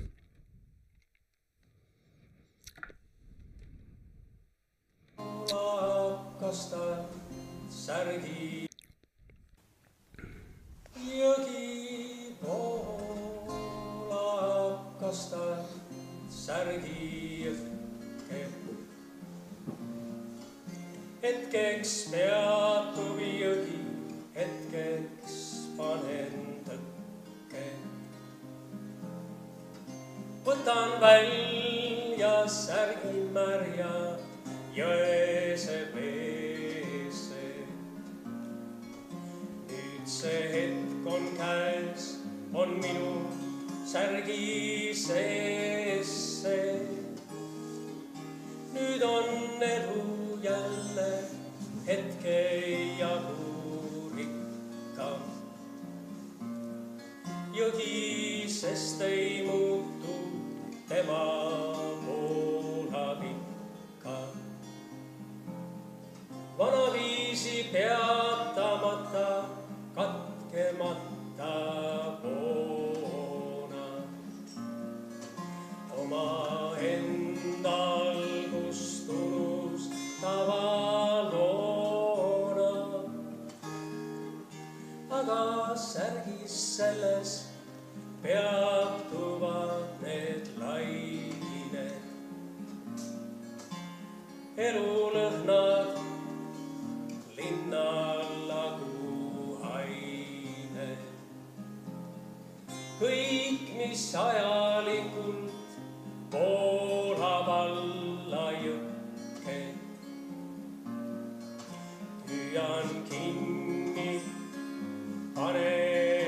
särgi 7.90 8.66
jõgi 11.10 12.34
voolab, 12.42 13.30
kasta 15.00 15.46
särgi 16.34 17.46
jõhke. 17.46 18.42
hetkeks 21.22 21.96
peatub 22.12 23.18
jõgi, 23.24 23.80
hetkeks 24.38 25.40
panen 25.78 26.49
võtan 30.44 31.00
välja 31.00 32.46
särgi 32.48 33.24
märja 33.34 33.92
jõese 34.74 35.78
veese. 35.94 37.42
nüüd 39.68 40.06
see 40.08 40.40
hetk 40.54 41.10
on 41.14 41.26
käes, 41.36 42.06
on 42.54 42.78
minu 42.80 43.12
särgi 43.84 44.94
sees 44.94 46.14
see. 46.42 46.78
nüüd 48.72 49.04
on 49.04 49.60
elu 49.68 50.38
jälle 50.42 51.10
hetke 51.86 52.38
jagu 53.02 54.08
rikkam. 54.16 55.28
jõgi, 57.52 58.48
sest 58.48 59.02
ei 59.04 59.44
muutu 59.44 60.19
tema 60.90 61.22
voolab 62.04 63.22
ikka. 63.22 64.16
vanaviisi 66.58 67.70
peatamata, 67.72 69.28
katkemata 69.94 71.54
voona. 72.22 73.86
omaenda 75.98 77.76
algust 78.02 79.08
unustava 79.08 80.64
loona. 81.32 82.72
aga 85.10 85.42
särgis 85.76 86.58
selles 86.76 87.49
peatuvad 88.22 90.00
need 90.04 90.48
lained. 90.60 91.94
elulõhnad 94.60 95.96
linnallagu 97.38 98.98
ained. 99.72 101.06
kõik, 103.00 103.64
mis 103.80 104.04
ajalikult 104.26 105.76
voolab 106.34 107.52
alla 107.56 108.46
jõkke. 108.60 109.60
püüan 112.28 112.96
kinni, 113.08 114.10
panen 115.34 116.19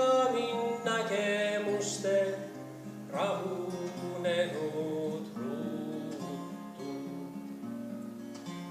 raamin 0.00 0.60
nägemuste 0.84 2.38
rahunenud 3.12 4.60
ruutu. 5.36 6.30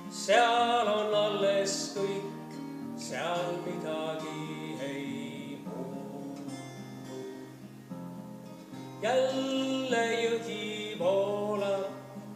seal 0.10 0.88
on 0.88 1.14
alles 1.16 1.76
kõik, 1.98 2.56
seal 2.98 3.52
midagi 3.66 4.76
ei 4.82 5.62
muutu. 5.66 6.52
jälle 9.02 10.06
jõgi 10.24 10.96
voolab, 11.00 11.86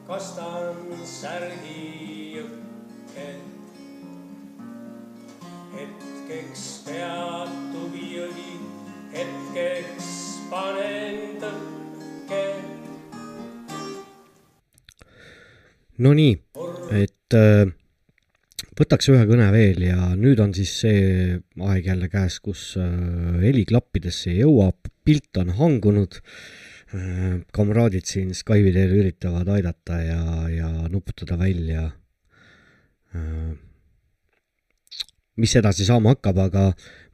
kastan 0.08 0.78
särgi 1.04 2.38
jõkke. 2.38 3.30
hetkeks 5.74 6.66
peatub 6.86 7.96
jõgi, 7.98 8.53
hetkeks 9.14 10.10
panen 10.50 11.38
tõkke. 11.42 12.42
Nonii, 16.04 16.36
et 16.98 17.38
äh, 17.38 17.70
võtaks 18.80 19.12
ühe 19.14 19.26
kõne 19.30 19.50
veel 19.54 19.84
ja 19.86 20.14
nüüd 20.18 20.42
on 20.44 20.54
siis 20.58 20.74
see 20.84 21.38
aeg 21.62 21.90
jälle 21.92 22.10
käes, 22.12 22.40
kus 22.44 22.74
äh, 22.82 22.90
heli 23.44 23.66
klappidesse 23.70 24.34
jõuab, 24.34 24.90
pilt 25.06 25.42
on 25.42 25.54
hangunud 25.60 26.20
äh,. 26.94 27.42
kamraadid 27.54 28.08
siin 28.10 28.34
Skype'i 28.38 28.74
teel 28.74 28.96
üritavad 28.96 29.50
aidata 29.50 30.00
ja, 30.02 30.24
ja 30.54 30.72
nuputada 30.90 31.38
välja 31.40 31.92
äh,. 33.14 33.54
Mis 35.42 35.56
edasi 35.58 35.86
saama 35.88 36.14
hakkab, 36.14 36.38
aga 36.46 36.64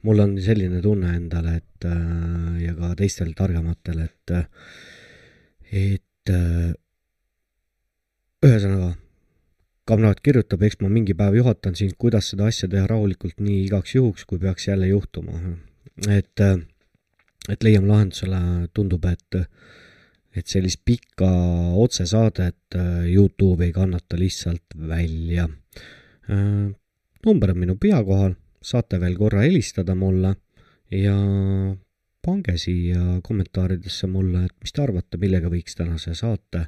mul 0.06 0.20
on 0.24 0.36
selline 0.42 0.80
tunne 0.84 1.14
endale, 1.16 1.58
et 1.60 1.88
äh, 1.88 2.60
ja 2.66 2.74
ka 2.76 2.92
teistel 2.98 3.32
targematel, 3.36 4.04
et, 4.06 4.34
et 5.70 6.32
äh, 6.34 6.72
ühesõnaga, 8.44 8.94
kamraad 9.90 10.20
kirjutab, 10.24 10.62
eks 10.64 10.80
ma 10.84 10.90
mingi 10.92 11.16
päev 11.18 11.40
juhatan 11.40 11.76
sind, 11.78 11.96
kuidas 12.00 12.30
seda 12.32 12.48
asja 12.50 12.68
teha 12.70 12.86
rahulikult 12.88 13.40
nii 13.42 13.64
igaks 13.66 13.96
juhuks, 13.96 14.26
kui 14.28 14.38
peaks 14.42 14.68
jälle 14.68 14.90
juhtuma. 14.90 15.40
et, 16.08 16.40
et 17.48 17.64
leiame 17.64 17.90
lahendusele, 17.90 18.40
tundub, 18.74 19.04
et, 19.10 19.40
et 20.36 20.46
sellist 20.46 20.84
pikka 20.84 21.30
otsesaadet 21.82 22.76
äh, 22.78 23.08
Youtube 23.12 23.66
ei 23.66 23.72
kannata 23.72 24.18
lihtsalt 24.20 24.78
välja. 24.88 25.48
Number 27.26 27.52
on 27.52 27.58
minu 27.58 27.76
pea 27.80 28.00
kohal, 28.04 28.34
saate 28.62 29.00
veel 29.00 29.16
korra 29.18 29.44
helistada 29.44 29.94
mulle 29.94 30.34
ja 30.90 31.16
pange 32.22 32.56
siia 32.60 33.20
kommentaaridesse 33.24 34.08
mulle, 34.10 34.44
et 34.44 34.56
mis 34.60 34.72
te 34.72 34.82
arvate, 34.82 35.20
millega 35.20 35.48
võiks 35.52 35.76
tänase 35.78 36.14
saate, 36.18 36.66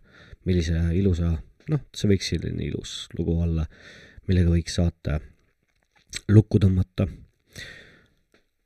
millise 0.49 0.79
ilusa 0.97 1.35
noh, 1.71 1.83
see 1.95 2.11
võiks 2.11 2.33
selline 2.33 2.65
ilus 2.67 2.95
lugu 3.19 3.37
olla, 3.45 3.67
millega 4.29 4.53
võiks 4.53 4.79
saate 4.79 5.19
lukku 6.33 6.61
tõmmata. 6.63 7.07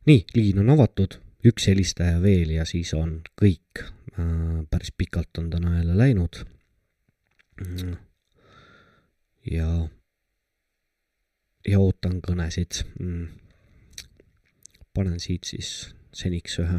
nii, 0.07 0.25
liin 0.35 0.63
on 0.63 0.71
avatud, 0.77 1.19
üks 1.47 1.69
helistaja 1.71 2.21
veel 2.23 2.57
ja 2.57 2.65
siis 2.65 2.95
on 2.95 3.21
kõik. 3.41 3.85
päris 4.71 4.93
pikalt 4.97 5.39
on 5.39 5.51
täna 5.51 5.77
jälle 5.77 5.97
läinud. 5.97 6.45
ja, 9.51 9.89
ja 11.69 11.81
ootan 11.81 12.21
kõnesid. 12.23 12.85
panen 14.95 15.21
siit 15.21 15.45
siis 15.45 15.95
seniks 16.15 16.59
ühe, 16.63 16.79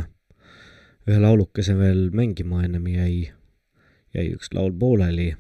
ühe 1.08 1.20
laulukese 1.22 1.76
veel 1.78 2.08
mängima, 2.16 2.64
ennem 2.66 2.88
jäi, 2.90 3.28
jäi 4.16 4.28
üks 4.34 4.50
laul 4.54 4.74
pooleli. 4.74 5.36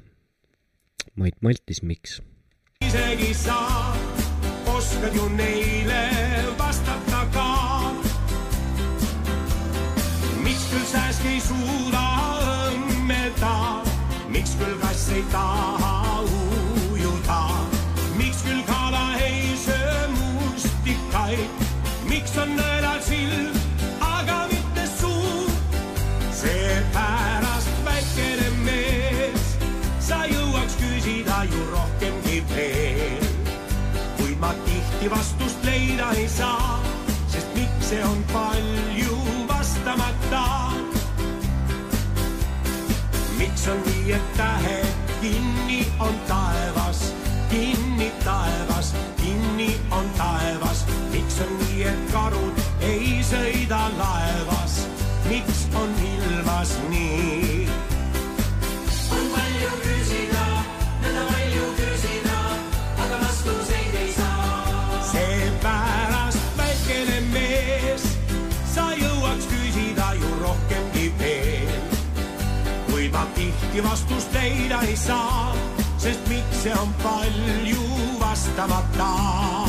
Mait 1.15 1.41
Maltis, 1.41 1.81
miks? 1.81 2.21
isegi 2.85 3.33
sa 3.33 3.57
oskad 4.69 5.15
ju 5.15 5.25
neile 5.33 6.03
vastata 6.59 7.23
ka. 7.33 7.49
miks 10.43 10.69
küll 10.69 10.87
sääsk 10.93 11.25
ei 11.25 11.41
suuda 11.41 12.05
õmmelda, 12.69 13.55
miks 14.29 14.53
küll 14.61 14.77
kass 14.83 15.09
ei 15.17 15.25
taha 15.33 15.97
mustikaid, 21.27 21.49
miks 22.07 22.37
on 22.37 22.55
nõelal 22.55 23.01
silm, 23.01 23.55
aga 24.01 24.47
mitte 24.51 24.85
suu. 24.99 25.49
seepärast 26.31 27.71
väikene 27.85 28.49
mees, 28.63 29.57
sa 29.99 30.25
jõuaks 30.25 30.77
küsida 30.79 31.43
ju 31.49 31.63
rohkemgi 31.71 32.43
veel 32.53 33.25
kuid 34.17 34.39
ma 34.39 34.53
tihti 34.65 35.09
vastust 35.09 35.63
leida 35.65 36.11
ei 36.15 36.27
saa, 36.29 36.79
sest 37.27 37.47
miks 37.55 37.89
see 37.89 38.03
on 38.03 38.23
palju 38.33 39.17
vastamata. 39.47 40.45
miks 43.37 43.67
on 43.67 43.81
nii, 43.85 44.13
et 44.13 44.33
tähed 44.37 44.93
kinni 45.21 45.87
on 45.99 46.15
taevas, 46.27 47.13
kinni 47.49 48.11
taevas, 48.23 48.93
kinni 49.17 49.75
on 49.91 50.09
taevas, 50.17 50.66
et 51.87 52.11
karud 52.11 52.59
ei 52.83 53.19
sõida 53.25 53.79
laevas, 53.97 54.75
miks 55.27 55.65
on 55.79 55.93
ilmas 56.07 56.73
nii? 56.91 57.67
on 59.15 59.27
palju 59.33 59.71
küsida, 59.83 60.43
nõnda 61.03 61.23
palju 61.29 61.69
küsida, 61.79 62.37
aga 63.05 63.21
vastuseid 63.23 63.95
ei 64.01 64.11
saa. 64.17 65.01
seepärast 65.11 66.51
väikene 66.59 67.21
mees, 67.31 68.09
sa 68.73 68.89
jõuaks 68.99 69.47
küsida 69.53 70.11
ju 70.19 70.33
rohkemgi 70.43 71.07
veel. 71.21 71.79
kuid 72.91 73.15
ma 73.15 73.23
tihti 73.39 73.85
vastust 73.87 74.35
leida 74.35 74.83
ei 74.89 74.99
saa, 75.07 75.55
sest 75.95 76.27
miks 76.31 76.63
see 76.65 76.75
on 76.75 76.93
palju 77.03 77.87
vastamata. 78.19 79.66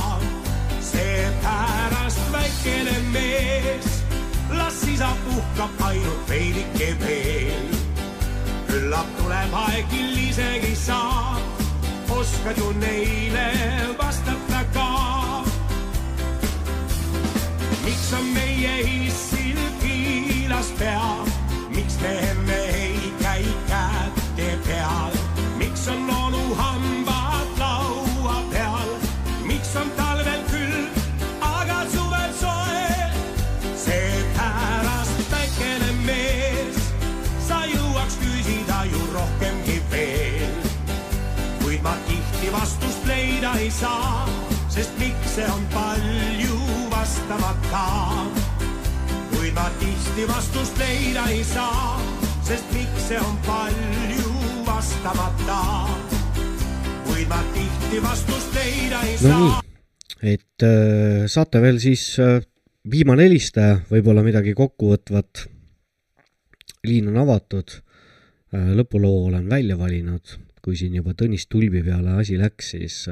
Väikene 2.69 2.99
mees, 3.13 4.05
las 4.51 4.83
isa 4.89 5.09
puhkab 5.25 5.71
ainult 5.87 6.29
veidike 6.29 6.97
veel. 7.01 7.69
Küllap 8.69 9.07
tuleb 9.19 9.55
aeg 9.55 9.87
küll 9.91 10.17
isegi 10.29 10.75
sa 10.77 11.01
oskad 12.09 12.59
ju 12.59 12.73
neile 12.81 13.49
vastata 13.99 14.65
ka. 14.75 15.45
miks 17.85 18.13
on 18.13 18.27
meie 18.35 18.75
issil 19.07 19.61
kiilas 19.83 20.73
pea, 20.79 21.25
miks 21.71 21.97
teeme 21.97 22.78
saa, 43.79 44.27
sest 44.73 44.95
miks 44.99 45.35
see 45.37 45.47
on 45.47 45.65
palju 45.71 46.57
vastamata. 46.91 47.85
kuid 49.31 49.55
ma 49.55 49.69
tihti 49.79 50.27
vastust 50.27 50.81
leida 50.83 51.29
ei 51.31 51.45
saa, 51.47 51.95
sest 52.47 52.73
miks 52.75 53.07
see 53.11 53.21
on 53.23 53.39
palju 53.47 54.35
vastamata. 54.67 55.61
kuid 57.07 57.31
ma 57.31 57.41
tihti 57.55 58.03
vastust 58.03 58.59
leida 58.59 59.05
ei 59.07 59.17
saa. 59.23 59.39
nii, 59.39 60.35
et 60.35 60.67
äh, 60.67 61.29
saate 61.31 61.63
veel 61.63 61.79
siis 61.83 62.11
äh, 62.19 62.43
viimane 62.91 63.29
helistaja, 63.29 63.79
võib-olla 63.93 64.27
midagi 64.27 64.59
kokkuvõtvat. 64.59 65.47
liin 66.89 67.09
on 67.11 67.17
avatud, 67.23 67.81
lõpuloo 68.53 69.27
olen 69.29 69.49
välja 69.51 69.77
valinud, 69.79 70.39
kui 70.63 70.77
siin 70.79 70.95
juba 70.99 71.13
Tõnis 71.15 71.47
Tulbi 71.47 71.83
peale 71.85 72.19
asi 72.19 72.39
läks, 72.41 72.71
siis, 72.75 73.03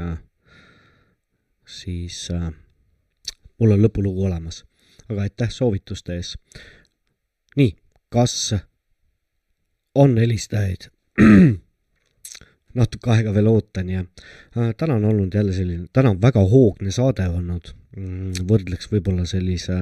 siis 1.67 2.29
äh, 2.31 2.51
mul 3.59 3.77
on 3.77 3.83
lõpulugu 3.83 4.27
olemas. 4.27 4.65
aga 5.09 5.23
aitäh 5.23 5.51
soovituste 5.51 6.15
ees. 6.15 6.37
nii, 7.57 7.77
kas 8.09 8.55
on 9.95 10.19
helistajaid? 10.19 10.91
natuke 12.77 13.11
aega 13.11 13.33
veel 13.35 13.49
ootan 13.51 13.91
ja 13.91 14.01
äh, 14.03 14.73
täna 14.77 14.99
on 15.01 15.05
olnud 15.05 15.35
jälle 15.35 15.53
selline, 15.53 15.87
täna 15.93 16.13
on 16.15 16.23
väga 16.23 16.45
hoogne 16.45 16.91
saade 16.91 17.29
olnud. 17.29 17.75
võrdleks 18.49 18.91
võib-olla 18.93 19.25
sellise 19.25 19.75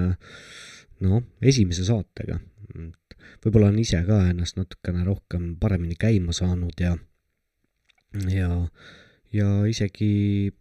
noh, 1.03 1.23
esimese 1.43 1.85
saatega. 1.85 2.39
võib-olla 3.45 3.73
on 3.73 3.79
ise 3.83 3.99
ka 4.07 4.21
ennast 4.31 4.57
natukene 4.57 5.03
rohkem 5.05 5.57
paremini 5.61 5.97
käima 5.99 6.33
saanud 6.33 6.79
ja, 6.81 6.95
ja, 8.31 8.51
ja 9.33 9.49
isegi 9.67 10.53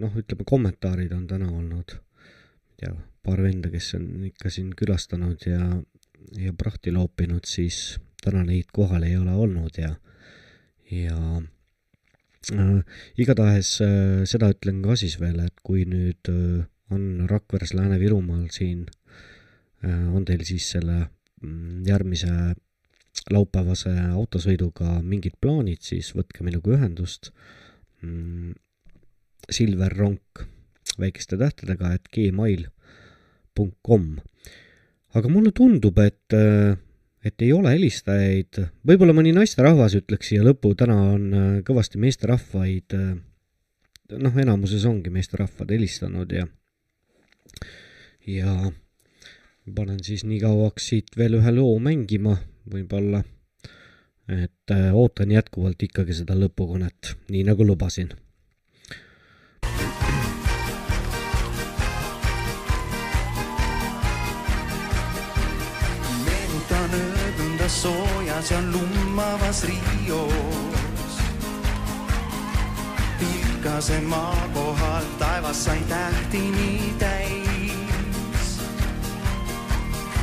noh, 0.00 0.16
ütleme 0.16 0.46
kommentaarid 0.46 1.12
on 1.16 1.26
täna 1.30 1.50
olnud, 1.50 1.96
ma 1.96 2.74
ei 2.76 2.80
tea, 2.84 2.94
paar 3.26 3.42
venda, 3.42 3.70
kes 3.72 3.94
on 3.98 4.08
ikka 4.28 4.52
siin 4.52 4.72
külastanud 4.78 5.46
ja, 5.48 5.60
ja 6.38 6.52
prahti 6.58 6.92
loopinud, 6.94 7.46
siis 7.48 7.98
täna 8.22 8.44
neid 8.46 8.70
kohal 8.74 9.06
ei 9.06 9.16
ole 9.18 9.34
olnud 9.34 9.78
ja, 9.80 9.94
ja 10.92 11.18
äh, 12.54 13.00
igatahes 13.18 13.76
äh, 13.84 14.22
seda 14.28 14.50
ütlen 14.54 14.82
ka 14.84 14.96
siis 14.98 15.18
veel, 15.22 15.40
et 15.46 15.64
kui 15.66 15.86
nüüd 15.88 16.30
äh, 16.32 16.66
on 16.94 17.26
Rakveres 17.30 17.74
Lääne-Virumaal 17.74 18.46
siin 18.54 18.86
äh,, 19.82 20.06
on 20.14 20.24
teil 20.28 20.44
siis 20.46 20.68
selle 20.76 21.00
mm, 21.42 21.82
järgmise 21.88 22.30
laupäevase 23.32 23.90
autosõiduga 24.12 25.00
mingid 25.02 25.34
plaanid, 25.40 25.82
siis 25.82 26.12
võtke 26.14 26.46
minuga 26.46 26.76
ühendust 26.76 27.32
mm,. 28.02 28.54
Silver 29.50 29.92
Ronk 29.96 30.46
väikeste 31.00 31.36
tähtedega, 31.40 31.92
et 31.96 32.08
gmail.com. 32.12 34.08
aga 35.16 35.30
mulle 35.32 35.52
tundub, 35.56 35.98
et 36.02 36.36
äh, 36.36 36.76
et 37.26 37.42
ei 37.42 37.50
ole 37.52 37.72
helistajaid, 37.74 38.60
võib-olla 38.86 39.14
mõni 39.16 39.32
naisterahvas 39.34 39.96
ütleks 39.98 40.28
siia 40.30 40.44
lõppu, 40.46 40.74
täna 40.78 40.96
on 41.16 41.24
äh, 41.34 41.46
kõvasti 41.66 41.98
meesterahvaid, 42.02 42.96
äh, 42.96 43.14
noh, 44.16 44.36
enamuses 44.42 44.84
ongi 44.86 45.10
meesterahvad 45.14 45.72
helistanud 45.74 46.34
ja 46.36 46.46
ja 48.26 48.52
panen 49.74 50.02
siis 50.06 50.22
nii 50.26 50.40
kauaks 50.42 50.92
siit 50.92 51.16
veel 51.18 51.38
ühe 51.40 51.52
loo 51.54 51.78
mängima, 51.82 52.36
võib-olla, 52.70 53.22
et 54.30 54.70
ootan 54.94 55.30
jätkuvalt 55.34 55.82
ikkagi 55.86 56.14
seda 56.20 56.34
lõpukõnet, 56.38 57.14
nii 57.30 57.44
nagu 57.46 57.66
lubasin 57.66 58.10
öötunda 67.66 67.68
soojas 67.68 68.50
ja 68.50 68.58
lummavas 68.60 69.64
Rios. 69.64 71.18
pilkase 73.18 74.00
maa 74.00 74.48
kohal 74.54 75.04
taevas 75.18 75.64
sai 75.64 75.78
tähti 75.88 76.38
nii 76.38 76.94
täis. 76.98 78.60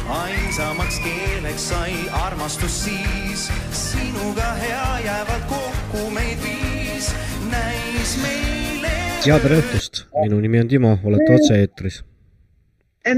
ainsamaks 0.10 1.00
keeleks 1.00 1.70
sai 1.70 1.94
armastus 2.12 2.84
siis, 2.84 3.52
sinuga 3.72 4.54
hea 4.54 5.00
jäävad 5.06 5.42
kokku 5.50 6.10
meid 6.10 6.38
viis, 6.44 7.16
näis 7.52 8.18
meile. 8.22 8.92
ja 9.26 9.40
tere 9.40 9.60
õhtust, 9.60 10.06
minu 10.24 10.40
nimi 10.40 10.60
on 10.60 10.68
Timo, 10.68 10.98
olete 11.04 11.36
otse-eetris. 11.36 12.04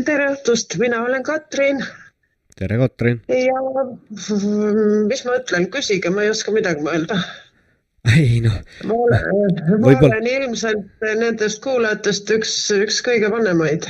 tere 0.06 0.32
õhtust, 0.32 0.78
mina 0.78 1.04
olen 1.04 1.24
Katrin 1.24 1.86
tere, 2.60 2.78
Katrin. 2.78 3.22
ja 3.28 3.64
mis 5.10 5.26
ma 5.28 5.40
ütlen, 5.40 5.68
küsige, 5.74 6.12
ma 6.14 6.24
ei 6.26 6.32
oska 6.34 6.54
midagi 6.56 6.86
mõelda. 6.86 7.20
ei 8.16 8.40
noh, 8.44 8.58
ma 8.86 8.98
olen, 9.08 9.62
ma 9.82 9.94
olen 10.10 10.28
ilmselt 10.30 11.08
nendest 11.22 11.62
kuulajatest 11.66 12.32
üks, 12.38 12.58
üks 12.76 13.02
kõige 13.06 13.32
vanemaid 13.34 13.88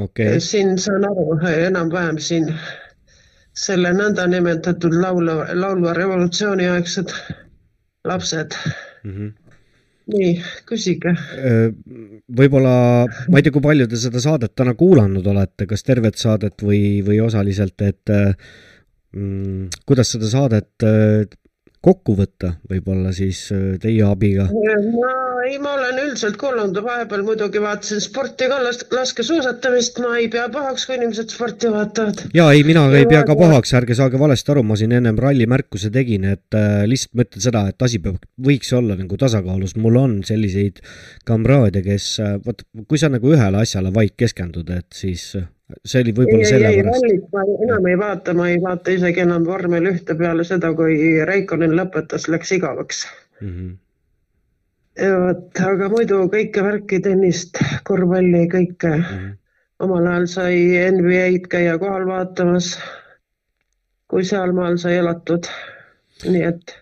okay., 0.00 0.40
siin 0.40 0.78
saan 0.80 1.04
aru 1.08 1.36
enam-vähem 1.52 2.18
siin 2.22 2.48
selle 3.58 3.92
nõndanimetatud 3.96 4.94
laulva, 4.94 5.48
laulva 5.54 5.92
revolutsiooni 5.98 6.68
aegsed 6.70 7.12
lapsed. 8.06 8.54
mm. 9.04 9.12
-hmm. 9.12 9.47
nii, 10.12 10.30
küsige. 10.68 11.14
võib-olla, 12.40 12.74
ma 13.28 13.40
ei 13.40 13.44
tea, 13.44 13.54
kui 13.54 13.64
palju 13.64 13.88
te 13.90 14.00
seda 14.00 14.22
saadet 14.22 14.54
täna 14.58 14.74
kuulanud 14.78 15.26
olete, 15.32 15.66
kas 15.70 15.84
tervet 15.86 16.18
saadet 16.20 16.64
või, 16.64 17.00
või 17.06 17.20
osaliselt, 17.24 17.76
et 17.84 18.14
äh, 18.14 18.32
mm, 19.16 19.82
kuidas 19.88 20.14
seda 20.14 20.30
saadet 20.30 20.86
äh, 20.86 21.28
kokku 21.84 22.14
võtta, 22.18 22.54
võib-olla 22.70 23.12
siis 23.14 23.44
äh, 23.54 23.76
teie 23.82 24.02
abiga. 24.06 24.48
ma 24.50 25.12
ei, 25.46 25.58
ma 25.62 25.74
olen 25.76 26.00
üldiselt 26.02 26.36
kuulanud, 26.40 26.78
vahepeal 26.84 27.22
muidugi 27.26 27.60
vaatasin 27.62 28.00
sporti 28.02 28.48
ka, 28.50 28.58
laskesuusatamist, 28.64 30.00
ma 30.02 30.16
ei 30.18 30.28
pea 30.32 30.48
pahaks, 30.52 30.86
kui 30.88 30.98
inimesed 30.98 31.32
sporti 31.34 31.70
vaatavad. 31.72 32.24
ja 32.34 32.48
ei, 32.52 32.64
mina 32.66 32.84
ei 32.98 33.06
pea 33.10 33.22
ka 33.28 33.36
pahaks, 33.38 33.74
ärge 33.78 33.96
saage 33.98 34.20
valesti 34.20 34.54
aru, 34.54 34.64
ma 34.66 34.78
siin 34.80 34.96
ennem 34.98 35.18
ralli 35.22 35.46
märkuse 35.50 35.92
tegin, 35.94 36.26
et 36.34 36.58
äh, 36.58 36.82
lihtsalt 36.90 37.14
ma 37.14 37.26
ütlen 37.28 37.46
seda, 37.46 37.66
et 37.72 37.86
asi 37.88 38.02
peab, 38.02 38.18
võiks 38.48 38.72
olla 38.76 38.98
nagu 38.98 39.20
tasakaalus, 39.20 39.76
mul 39.78 40.00
on 40.02 40.18
selliseid 40.26 40.82
kamraade, 41.28 41.84
kes 41.86 42.10
äh, 42.24 42.34
vot 42.44 42.66
kui 42.88 42.98
sa 43.00 43.12
nagu 43.12 43.30
ühele 43.34 43.62
asjale 43.62 43.94
vaid 43.94 44.16
keskendud, 44.18 44.74
et 44.74 44.90
siis 44.98 45.30
äh, 45.38 45.46
see 45.84 46.02
oli 46.02 46.12
ei, 46.12 46.16
võib-olla 46.16 46.48
sellepärast. 46.48 47.58
enam 47.66 47.88
ei 47.90 47.98
vaata, 48.00 48.34
ma 48.36 48.48
ei 48.52 48.60
vaata 48.62 48.94
isegi 48.94 49.24
enam 49.24 49.44
vormel 49.48 49.90
ühte 49.92 50.16
peale 50.18 50.46
seda, 50.48 50.72
kui 50.78 50.96
Raikonen 51.28 51.76
lõpetas, 51.76 52.28
läks 52.32 52.54
igavaks. 52.56 53.04
Mhm. 53.42 53.74
vot, 54.98 55.60
aga 55.72 55.88
muidu 55.92 56.24
kõike 56.32 56.64
värki, 56.64 57.02
tennist, 57.04 57.60
korvpalli, 57.86 58.48
kõike 58.50 58.94
mm. 58.96 59.04
-hmm. 59.04 59.36
omal 59.86 60.08
ajal 60.10 60.26
sai 60.26 60.56
NBA-d 60.96 61.46
käia 61.52 61.78
kohal 61.78 62.08
vaatamas, 62.08 62.72
kui 64.10 64.24
sealmaal 64.24 64.78
sai 64.78 64.96
elatud. 64.98 65.46
nii 66.24 66.42
et 66.42 66.74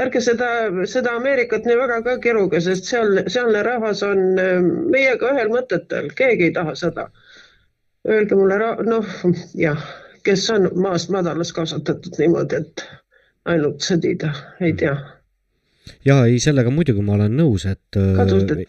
ärge 0.00 0.20
seda, 0.24 0.48
seda 0.88 1.16
Ameerikat 1.16 1.66
nii 1.68 1.76
väga 1.76 2.00
ka 2.04 2.16
kiruge, 2.24 2.60
sest 2.64 2.88
seal, 2.88 3.22
sealne 3.32 3.62
rahvas 3.66 4.02
on 4.06 4.40
äh, 4.40 4.58
meiega 4.92 5.32
ühel 5.32 5.52
mõtetel, 5.52 6.10
keegi 6.16 6.50
ei 6.50 6.56
taha 6.56 6.74
seda. 6.78 7.10
Öelge 8.06 8.38
mulle, 8.38 8.58
noh 8.86 9.12
jah, 9.58 9.82
kes 10.26 10.46
on 10.54 10.70
maast 10.78 11.10
madalas 11.10 11.52
kasvatatud 11.56 12.18
niimoodi, 12.20 12.62
et 12.62 12.86
ainult 13.50 13.82
sõdida, 13.82 14.32
ei 14.60 14.74
tea 14.78 14.94
ja 16.06 16.16
ei, 16.26 16.38
sellega 16.42 16.70
muidugi 16.74 17.02
ma 17.04 17.14
olen 17.16 17.36
nõus, 17.38 17.66
et 17.70 17.98
äh, 17.98 18.64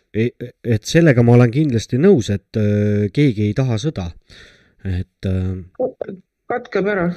et 0.66 0.86
sellega 0.90 1.24
ma 1.26 1.38
olen 1.38 1.54
kindlasti 1.54 2.00
nõus, 2.02 2.30
et 2.34 2.60
äh, 2.60 3.08
keegi 3.14 3.50
ei 3.50 3.56
taha 3.58 3.80
sõda. 3.82 4.10
et 4.86 5.30
äh, 5.30 6.14
katkeb 6.48 6.88
ära. 6.88 7.10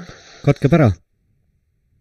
katkeb 0.44 0.72
ära 0.78 0.90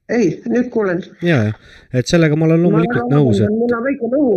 ei, 0.09 0.39
nüüd 0.49 0.69
kuulen. 0.73 1.03
ja, 1.21 1.43
ja, 1.49 1.57
et 1.93 2.07
sellega 2.07 2.37
ma 2.39 2.47
olen 2.47 2.63
loomulikult 2.65 3.11
nõus, 3.13 3.43
et 3.43 3.49
on 3.49 3.83
väike 3.85 4.13
nõu. 4.15 4.31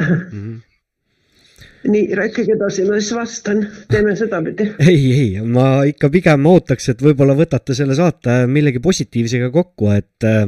Mhm. 0.00 0.54
nii, 1.88 2.14
rääkige 2.16 2.54
edasi, 2.56 2.84
ma 2.88 2.98
siis 2.98 3.14
vastan, 3.16 3.62
teeme 3.90 4.16
sedapidi. 4.16 4.70
ei, 4.80 5.00
ei, 5.12 5.30
ma 5.44 5.84
ikka 5.88 6.10
pigem 6.12 6.46
ootaks, 6.48 6.90
et 6.92 7.02
võib-olla 7.04 7.36
võtate 7.38 7.76
selle 7.76 7.96
saate 7.98 8.44
millegi 8.50 8.82
positiivsega 8.84 9.50
kokku, 9.54 9.90
et 9.94 10.28
äh, 10.28 10.46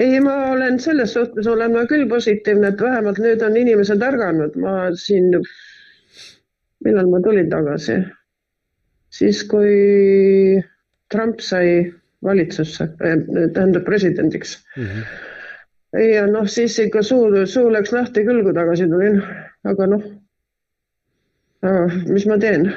ei, 0.00 0.20
ma 0.24 0.36
olen 0.54 0.80
selles 0.80 1.14
suhtes 1.16 1.46
olen 1.50 1.74
ma 1.76 1.84
küll 1.90 2.06
positiivne, 2.08 2.72
et 2.72 2.82
vähemalt 2.82 3.20
nüüd 3.22 3.42
on 3.44 3.56
inimesed 3.60 4.02
ärganud, 4.06 4.56
ma 4.62 4.74
siin, 4.96 5.34
millal 6.84 7.10
ma 7.12 7.20
tulin 7.24 7.50
tagasi, 7.52 7.98
siis 9.12 9.42
kui 9.50 10.60
Trump 11.10 11.42
sai 11.44 11.82
valitsusse, 12.24 12.86
tähendab 13.00 13.84
presidendiks 13.86 14.58
ja 15.98 16.26
noh, 16.30 16.46
siis 16.48 16.78
ikka 16.78 17.02
suu, 17.02 17.28
suu 17.46 17.70
läks 17.72 17.92
lahti 17.92 18.24
küll, 18.26 18.42
kui 18.46 18.54
tagasi 18.54 18.88
tulin, 18.90 19.20
aga 19.66 19.90
noh, 19.90 20.08
mis 22.08 22.26
ma 22.30 22.38
teen? 22.40 22.70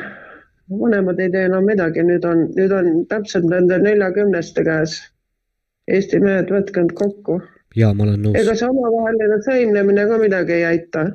vanemad 0.79 1.19
ei 1.19 1.29
tee 1.31 1.43
enam 1.45 1.65
midagi, 1.67 2.03
nüüd 2.07 2.23
on, 2.27 2.45
nüüd 2.55 2.71
on 2.73 2.87
täpselt 3.11 3.49
nende 3.51 3.77
neljakümneste 3.83 4.63
käes. 4.65 4.95
Eesti 5.91 6.21
mehed, 6.23 6.51
võtke 6.53 6.79
end 6.79 6.93
kokku. 6.97 7.41
ja 7.75 7.89
ma 7.93 8.05
olen 8.05 8.21
nõus. 8.23 8.37
ega 8.39 8.55
see 8.55 8.69
omavaheline 8.69 9.39
sõimlemine 9.43 10.05
ka 10.07 10.17
midagi 10.21 10.55
ei 10.55 10.65
aita. 10.69 11.05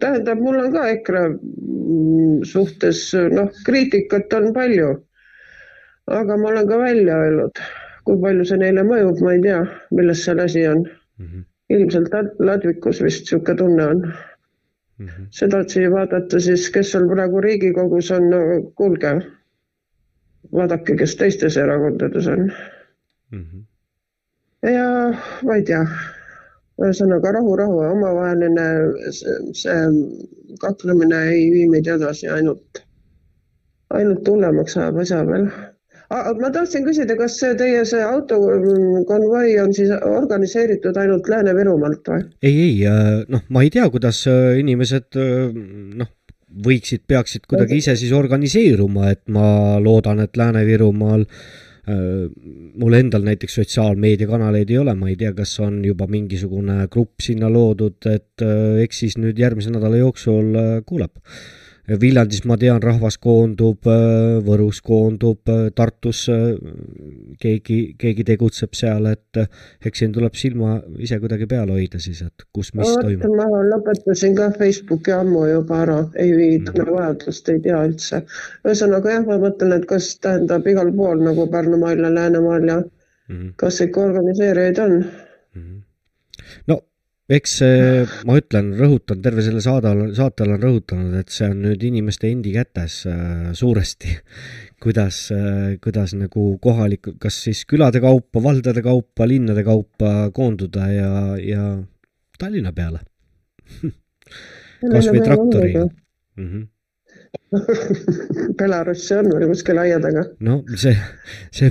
tähendab, 0.00 0.40
mul 0.40 0.58
on 0.62 0.72
ka 0.72 0.88
EKRE 0.94 1.22
suhtes, 2.48 3.04
noh, 3.36 3.50
kriitikat 3.66 4.32
on 4.38 4.52
palju. 4.56 4.90
aga 6.08 6.36
ma 6.36 6.48
olen 6.48 6.68
ka 6.68 6.78
välja 6.78 7.20
öelnud, 7.26 7.60
kui 8.04 8.20
palju 8.24 8.44
see 8.48 8.60
neile 8.60 8.84
mõjub, 8.88 9.22
ma 9.24 9.32
ei 9.36 9.42
tea, 9.46 9.62
milles 9.98 10.24
seal 10.24 10.42
asi 10.44 10.66
on 10.68 10.84
mm. 10.84 11.26
-hmm. 11.26 11.44
ilmselt 11.76 12.14
lad- 12.14 12.38
ladvikus 12.38 13.02
vist 13.02 13.24
niisugune 13.24 13.56
tunne 13.56 13.86
on 13.86 14.00
mm. 14.06 15.06
-hmm. 15.06 15.26
sedasi 15.30 15.90
vaadata 15.90 16.40
siis, 16.40 16.70
kes 16.70 16.92
seal 16.92 17.08
praegu 17.08 17.40
Riigikogus 17.40 18.10
on, 18.10 18.30
no 18.30 18.38
kuulge, 18.74 19.12
vaadake, 20.52 20.96
kes 20.96 21.16
teistes 21.16 21.56
erakondades 21.56 22.26
on 22.26 22.50
ja 24.70 24.86
ma 25.42 25.56
ei 25.58 25.64
tea, 25.66 25.82
ühesõnaga 26.82 27.34
rahu, 27.38 27.56
rahu, 27.58 27.80
omavaheline 27.90 28.66
see, 29.10 29.36
see 29.58 30.56
kaklemine 30.62 31.22
ei 31.32 31.48
vii 31.54 31.68
meid 31.72 31.90
edasi, 31.90 32.28
ainult, 32.30 32.82
ainult 33.98 34.28
hullemaks 34.28 34.76
ajab 34.78 35.00
asja 35.02 35.22
veel. 35.28 35.48
Ma 36.40 36.50
tahtsin 36.52 36.84
küsida, 36.86 37.16
kas 37.18 37.38
see 37.40 37.54
teie 37.58 37.84
see 37.88 38.02
autokonvoi 38.04 39.56
on 39.62 39.72
siis 39.76 39.92
organiseeritud 39.92 40.98
ainult 41.00 41.28
Lääne-Virumaalt 41.32 42.12
või? 42.14 42.26
ei, 42.44 42.56
ei, 42.66 43.22
noh, 43.32 43.46
ma 43.48 43.64
ei 43.64 43.72
tea, 43.72 43.88
kuidas 43.92 44.24
äh, 44.30 44.58
inimesed 44.60 45.20
äh, 45.20 45.54
noh, 46.02 46.12
võiksid, 46.66 47.06
peaksid 47.08 47.46
kuidagi 47.48 47.80
ise 47.80 47.96
siis 47.98 48.12
organiseeruma, 48.16 49.10
et 49.12 49.24
ma 49.32 49.78
loodan, 49.82 50.20
et 50.24 50.36
Lääne-Virumaal 50.36 51.24
äh, 51.24 51.62
mul 52.82 52.98
endal 52.98 53.24
näiteks 53.26 53.56
sotsiaalmeediakanaleid 53.60 54.70
ei 54.70 54.78
ole, 54.82 54.94
ma 54.98 55.10
ei 55.10 55.16
tea, 55.20 55.32
kas 55.36 55.54
on 55.64 55.80
juba 55.86 56.08
mingisugune 56.10 56.86
grupp 56.92 57.24
sinna 57.24 57.50
loodud, 57.52 57.98
et 58.10 58.44
äh, 58.44 58.82
eks 58.84 59.04
siis 59.04 59.18
nüüd 59.20 59.40
järgmise 59.40 59.72
nädala 59.74 60.00
jooksul 60.02 60.52
äh, 60.58 60.70
kuuleb. 60.86 61.16
Viljandis 61.82 62.44
ma 62.46 62.54
tean, 62.54 62.78
rahvas 62.78 63.16
koondub, 63.18 63.88
Võrus 64.46 64.78
koondub, 64.86 65.50
Tartus 65.74 66.20
äh, 66.30 66.52
keegi, 67.42 67.78
keegi 67.98 68.26
tegutseb 68.28 68.76
seal, 68.78 69.08
et 69.10 69.40
äh, 69.42 69.48
eks 69.82 70.04
siin 70.04 70.14
tuleb 70.14 70.38
silma 70.38 70.76
ise 71.02 71.18
kuidagi 71.18 71.48
peal 71.50 71.72
hoida 71.74 71.98
siis, 72.02 72.20
et 72.22 72.46
kus, 72.54 72.70
mis 72.78 72.86
vot 72.86 73.02
toimub. 73.02 73.34
ma 73.34 73.64
lõpetasin 73.72 74.38
ka 74.38 74.52
Facebooki 74.60 75.14
ammu 75.16 75.42
juba 75.50 75.80
ära, 75.82 75.98
ei 76.22 76.60
tunne 76.62 76.86
vajadust, 76.92 77.50
ei 77.50 77.58
tea 77.66 77.82
üldse. 77.88 78.22
ühesõnaga 78.62 79.16
jah, 79.16 79.26
ma 79.26 79.40
mõtlen, 79.42 79.74
et 79.80 79.88
kas 79.90 80.12
tähendab 80.22 80.70
igal 80.70 80.94
pool 80.94 81.26
nagu 81.26 81.48
Pärnumaal 81.50 82.06
ja 82.06 82.14
Läänemaal 82.14 82.70
ja 82.70 82.78
kas 83.58 83.80
ikka 83.82 84.06
organiseerijaid 84.06 84.78
on? 84.86 84.96
no 86.70 86.78
eks 87.32 87.54
see, 87.60 88.02
ma 88.28 88.36
ütlen, 88.40 88.72
rõhutan, 88.78 89.22
terve 89.24 89.44
selle 89.44 89.62
saade, 89.64 89.92
saate 90.16 90.44
olen 90.46 90.60
rõhutanud, 90.62 91.14
et 91.20 91.32
see 91.32 91.48
on 91.52 91.62
nüüd 91.66 91.84
inimeste 91.88 92.28
endi 92.30 92.52
kätes 92.56 93.02
äh, 93.10 93.52
suuresti, 93.56 94.16
kuidas 94.82 95.24
äh,, 95.34 95.78
kuidas 95.82 96.16
nagu 96.18 96.50
kohalikud, 96.62 97.18
kas 97.22 97.40
siis 97.46 97.64
külade 97.68 98.02
kaupa, 98.04 98.42
valdade 98.44 98.84
kaupa, 98.84 99.28
linnade 99.28 99.64
kaupa 99.66 100.28
koonduda 100.34 100.90
ja, 100.92 101.14
ja 101.40 101.64
Tallinna 102.38 102.72
peale. 102.74 103.04
kas 104.90 105.08
või 105.12 105.24
traktoriga. 105.24 105.88
Mhm. 106.40 106.68
Belarussi 108.58 109.14
on 109.16 109.30
veel 109.32 109.48
kuskil 109.48 109.78
aia 109.80 109.98
taga. 110.00 110.24
no 110.44 110.58
see, 110.76 110.92
see 111.52 111.70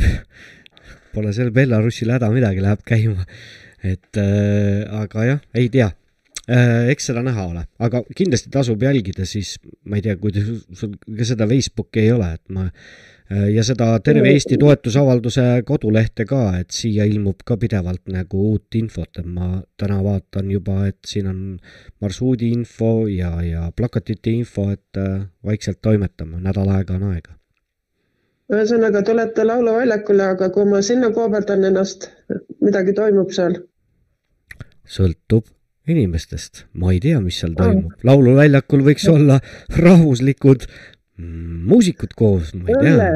pole 1.14 1.34
seal 1.36 1.52
Belarusil 1.54 2.14
häda 2.14 2.30
midagi, 2.34 2.64
läheb 2.64 2.82
käima. 2.88 3.26
Et 3.84 4.22
äh, 4.22 4.86
aga 5.02 5.26
jah, 5.26 5.42
ei 5.58 5.70
tea 5.74 5.90
äh,. 6.48 6.90
eks 6.94 7.12
seda 7.12 7.24
näha 7.26 7.48
ole, 7.48 7.66
aga 7.80 8.04
kindlasti 8.16 8.52
tasub 8.54 8.84
jälgida 8.84 9.26
siis, 9.26 9.56
ma 9.86 9.98
ei 10.00 10.06
tea, 10.06 10.18
kui 10.22 10.36
te- 10.36 10.46
sul 10.78 10.98
ka 11.06 11.28
seda 11.28 11.48
Facebooki 11.50 12.06
ei 12.06 12.14
ole, 12.16 12.34
et 12.38 12.46
ma 12.54 12.70
ja 13.32 13.64
seda 13.64 13.88
Terve 14.04 14.32
Eesti 14.34 14.58
toetusavalduse 14.60 15.44
kodulehte 15.68 16.26
ka, 16.28 16.42
et 16.60 16.72
siia 16.76 17.06
ilmub 17.08 17.46
ka 17.48 17.58
pidevalt 17.62 18.12
nagu 18.12 18.48
uut 18.52 18.76
infot, 18.80 19.12
et 19.20 19.28
ma 19.28 19.62
täna 19.80 20.02
vaatan 20.04 20.52
juba, 20.52 20.86
et 20.90 21.00
siin 21.08 21.30
on 21.32 21.42
marsruudi 22.04 22.52
info 22.52 23.08
ja, 23.12 23.32
ja 23.46 23.70
plakatite 23.76 24.34
info, 24.36 24.70
et 24.74 25.00
äh, 25.00 25.22
vaikselt 25.48 25.80
toimetame, 25.82 26.42
nädal 26.44 26.72
aega 26.76 26.98
on 27.00 27.08
aega. 27.14 27.38
ühesõnaga, 28.52 29.04
te 29.06 29.14
olete 29.16 29.48
Lauluväljakul, 29.48 30.24
aga 30.28 30.50
kui 30.52 30.68
ma 30.68 30.82
sinna 30.84 31.12
kooberdan 31.16 31.64
ennast, 31.72 32.10
midagi 32.60 32.98
toimub 32.98 33.32
seal? 33.36 33.62
Sõltub 34.92 35.48
inimestest, 35.90 36.66
ma 36.78 36.92
ei 36.94 37.00
tea, 37.02 37.20
mis 37.24 37.40
seal 37.42 37.56
toimub. 37.58 37.96
lauluväljakul 38.06 38.84
võiks 38.86 39.08
olla 39.10 39.40
rahvuslikud 39.82 40.68
muusikud 41.72 42.14
koos, 42.18 42.54
ma 42.58 42.70
ei 42.70 42.80
tea. 42.86 43.10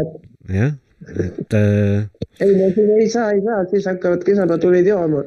jah, 0.59 0.73
et 1.25 1.57
äh.... 1.57 2.05
ei 2.41 2.53
no 2.57 2.69
siin 2.75 2.91
ei 2.99 3.09
saa, 3.09 3.31
ei 3.35 3.41
saa, 3.45 3.63
siis 3.71 3.87
hakkavad 3.89 4.25
kisapatulid 4.27 4.89
jooma. 4.89 5.23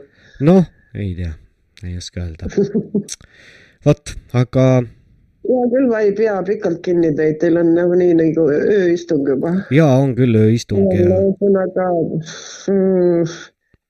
noh, 0.46 0.64
ei 0.94 1.12
tea, 1.18 1.34
ei 1.84 1.96
oska 1.98 2.24
öelda. 2.26 2.50
vot, 3.86 4.14
aga. 4.42 4.66
hea 5.48 5.68
küll, 5.74 5.90
ma 5.90 6.02
ei 6.06 6.14
pea 6.18 6.38
pikalt 6.46 6.82
kinni 6.86 7.12
teid, 7.18 7.38
teil 7.42 7.60
on 7.62 7.74
nagunii 7.78 8.16
nagu 8.18 8.48
ööistung 8.54 9.26
juba. 9.28 9.54
ja 9.74 9.86
on 9.98 10.14
küll 10.18 10.38
ööistung 10.38 10.90
ühesõnaga 10.94 11.88
mm, 12.72 13.38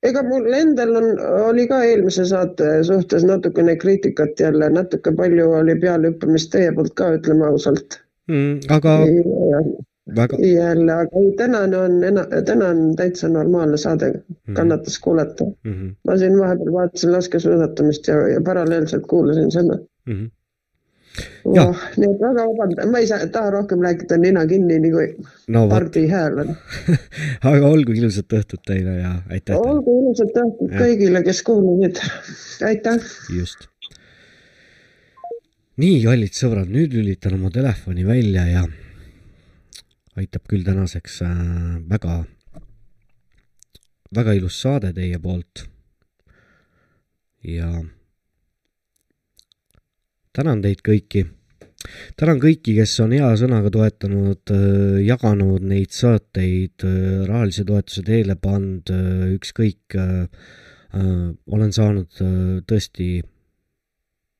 ega 0.07 0.23
mul 0.23 0.47
endal 0.55 0.95
on, 0.95 1.07
oli 1.49 1.67
ka 1.67 1.81
eelmise 1.83 2.25
saate 2.29 2.71
suhtes 2.87 3.25
natukene 3.27 3.75
kriitikat 3.81 4.39
jälle, 4.39 4.69
natuke 4.69 5.11
palju 5.15 5.51
oli 5.59 5.75
pealehüppamist 5.81 6.51
teie 6.55 6.71
poolt 6.75 6.95
ka, 7.01 7.11
ütleme 7.19 7.47
ausalt 7.49 7.99
mm,. 8.31 8.59
aga 8.77 8.95
ja, 9.51 9.61
väga. 10.15 10.39
jälle, 10.45 10.97
aga 11.03 11.23
ei, 11.23 11.31
tänane 11.37 11.77
on, 11.77 11.99
täna 12.45 12.71
on 12.73 12.83
täitsa 12.95 13.29
normaalne 13.29 13.77
saade, 13.77 14.13
kannatas 14.55 14.99
kuulata 14.99 15.43
mm. 15.45 15.73
-hmm. 15.73 15.93
ma 16.07 16.17
siin 16.17 16.39
vahepeal 16.39 16.73
vaatasin 16.73 17.11
laskesuusatamist 17.11 18.07
ja, 18.07 18.27
ja 18.27 18.41
paralleelselt 18.41 19.07
kuulasin 19.07 19.51
seda 19.51 19.75
mm. 20.05 20.13
-hmm. 20.13 20.29
Oh, 21.49 21.83
nii 21.97 22.09
et 22.09 22.21
väga 22.21 22.45
vabandan, 22.51 22.91
ma 22.93 23.01
ei 23.01 23.07
saa, 23.09 23.25
taha 23.33 23.53
rohkem 23.55 23.81
rääkida, 23.83 24.17
nina 24.21 24.45
kinni 24.49 24.77
nagu 24.83 25.05
no, 25.55 25.63
pardi 25.71 26.05
hääl 26.11 26.43
on. 26.43 26.51
aga 27.51 27.69
olgu 27.69 27.95
ilusat 27.97 28.35
õhtut 28.39 28.63
teile 28.67 28.97
ja 28.99 29.13
aitäh. 29.31 29.57
olgu 29.57 29.95
ilusat 30.03 30.37
õhtut 30.43 30.75
kõigile, 30.75 31.23
kes 31.25 31.41
kuulasid. 31.47 32.01
aitäh. 32.69 33.09
just. 33.33 33.69
nii, 35.79 36.03
kallid 36.05 36.37
sõbrad, 36.37 36.69
nüüd 36.71 36.93
lülitan 36.97 37.39
oma 37.39 37.51
telefoni 37.55 38.05
välja 38.07 38.45
ja 38.49 38.65
aitab 40.19 40.45
küll 40.51 40.65
tänaseks 40.67 41.21
äh, 41.25 41.37
väga, 41.89 42.23
väga 44.15 44.35
ilus 44.37 44.59
saade 44.61 44.91
teie 44.97 45.19
poolt. 45.23 45.65
ja 47.47 47.71
tänan 50.35 50.61
teid 50.61 50.81
kõiki. 50.85 51.25
tänan 52.19 52.41
kõiki, 52.41 52.75
kes 52.77 52.93
on 53.03 53.13
hea 53.15 53.29
sõnaga 53.39 53.71
toetanud, 53.73 54.51
jaganud 55.05 55.65
neid 55.65 55.95
saateid, 55.95 56.85
rahalise 57.27 57.65
toetuse 57.65 58.03
teele 58.05 58.35
pannud, 58.35 58.91
ükskõik. 59.37 59.97
olen 61.47 61.73
saanud 61.73 62.21
tõesti 62.67 63.09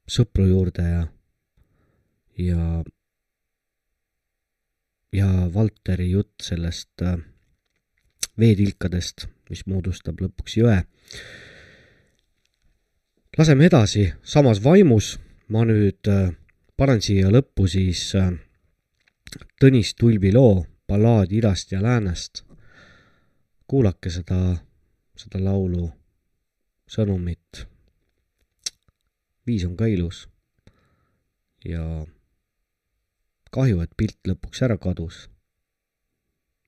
sõpru 0.10 0.48
juurde 0.50 0.84
ja, 0.84 1.04
ja, 2.38 2.84
ja 5.14 5.28
Valteri 5.54 6.10
jutt 6.12 6.42
sellest 6.42 7.06
veetilkadest, 8.40 9.28
mis 9.50 9.66
moodustab 9.66 10.22
lõpuks 10.22 10.58
jõe. 10.58 10.84
laseme 13.38 13.66
edasi 13.66 14.12
samas 14.24 14.64
vaimus 14.64 15.20
ma 15.49 15.65
nüüd 15.65 16.06
äh, 16.10 16.30
panen 16.78 17.01
siia 17.01 17.32
lõppu 17.33 17.65
siis 17.69 18.12
äh, 18.17 18.33
Tõnis 19.62 19.94
Tulbi 19.98 20.32
loo 20.33 20.65
Ballaad 20.90 21.33
idast 21.33 21.72
ja 21.72 21.82
läänest. 21.82 22.44
kuulake 23.69 24.10
seda, 24.10 24.58
seda 25.15 25.38
laulu, 25.44 25.92
sõnumit. 26.90 27.65
viis 29.46 29.65
on 29.65 29.76
ka 29.78 29.85
ilus. 29.85 30.28
ja 31.65 32.06
kahju, 33.51 33.82
et 33.82 33.94
pilt 33.98 34.17
lõpuks 34.28 34.62
ära 34.65 34.78
kadus. 34.78 35.30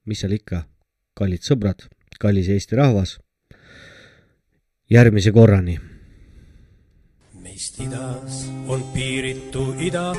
mis 0.06 0.20
seal 0.20 0.34
ikka, 0.34 0.66
kallid 1.14 1.42
sõbrad, 1.42 1.90
kallis 2.20 2.50
Eesti 2.50 2.76
rahvas. 2.76 3.20
järgmise 4.90 5.32
korrani 5.32 5.91
meist 7.62 7.80
idas 7.80 8.36
on 8.68 8.82
piiritu 8.94 9.64
ida 9.78 10.16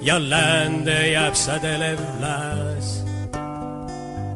ja 0.00 0.16
läände 0.30 0.98
jääb 1.10 1.34
sädelev 1.34 1.98
lääs 2.22 2.88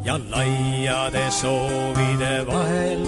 ja 0.04 0.18
laiade 0.32 1.30
soovide 1.30 2.34
vahel 2.46 3.02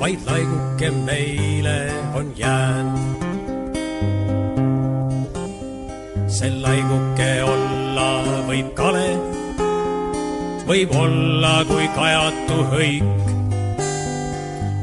vaid 0.00 0.20
laiguke 0.26 0.90
meile 0.90 1.78
on 2.14 2.26
jäänud. 2.36 3.24
see 6.28 6.50
laiguke 6.50 7.32
olla 7.52 8.10
võib 8.48 8.68
kale, 8.76 9.08
võib 10.68 10.92
olla 11.04 11.54
kui 11.64 11.88
kajatu 11.96 12.58
hõik, 12.72 13.24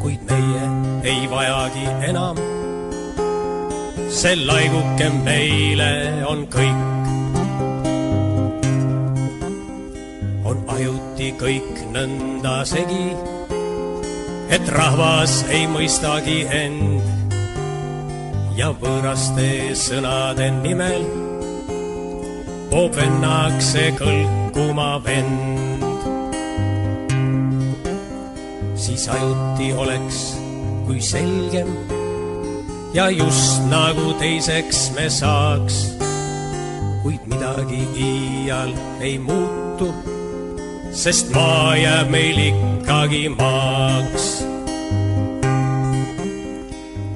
kuid 0.02 0.22
meie 0.30 0.61
ei 1.04 1.30
vajagi 1.30 1.86
enam. 2.10 2.38
see 4.10 4.36
laiguke 4.36 5.08
meile 5.26 5.92
on 6.28 6.46
kõik. 6.56 6.82
on 10.46 10.58
ajuti 10.76 11.32
kõik 11.42 11.74
nõnda 11.96 12.56
segi, 12.66 13.16
et 14.50 14.70
rahvas 14.78 15.42
ei 15.50 15.66
mõistagi 15.68 16.46
end 16.50 17.02
ja 18.60 18.70
võõraste 18.82 19.74
sõnade 19.74 20.52
nimel 20.62 21.08
poob 22.70 22.94
vennakse 22.96 23.90
kõlkuma 23.98 24.92
vend. 25.08 25.50
siis 28.76 29.08
ajuti 29.10 29.74
oleks 29.74 30.41
kui 30.92 31.00
selgem 31.00 31.70
ja 32.92 33.06
just 33.16 33.64
nagu 33.72 34.10
teiseks 34.20 34.90
me 34.92 35.06
saaks, 35.08 35.78
kuid 37.00 37.24
midagi 37.32 37.80
iial 37.96 38.74
ei 39.00 39.16
muutu, 39.16 39.88
sest 40.92 41.32
maa 41.32 41.80
jääb 41.80 42.12
meil 42.12 42.44
ikkagi 42.44 43.24
maaks. 43.38 44.28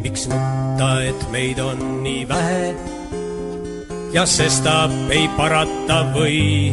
miks 0.07 0.23
nutta, 0.31 0.89
et 1.11 1.29
meid 1.35 1.59
on 1.59 1.85
nii 2.07 2.23
vähe 2.31 2.71
ja 4.15 4.23
sestap 4.23 4.95
ei 5.11 5.27
parata 5.35 6.05
või, 6.15 6.71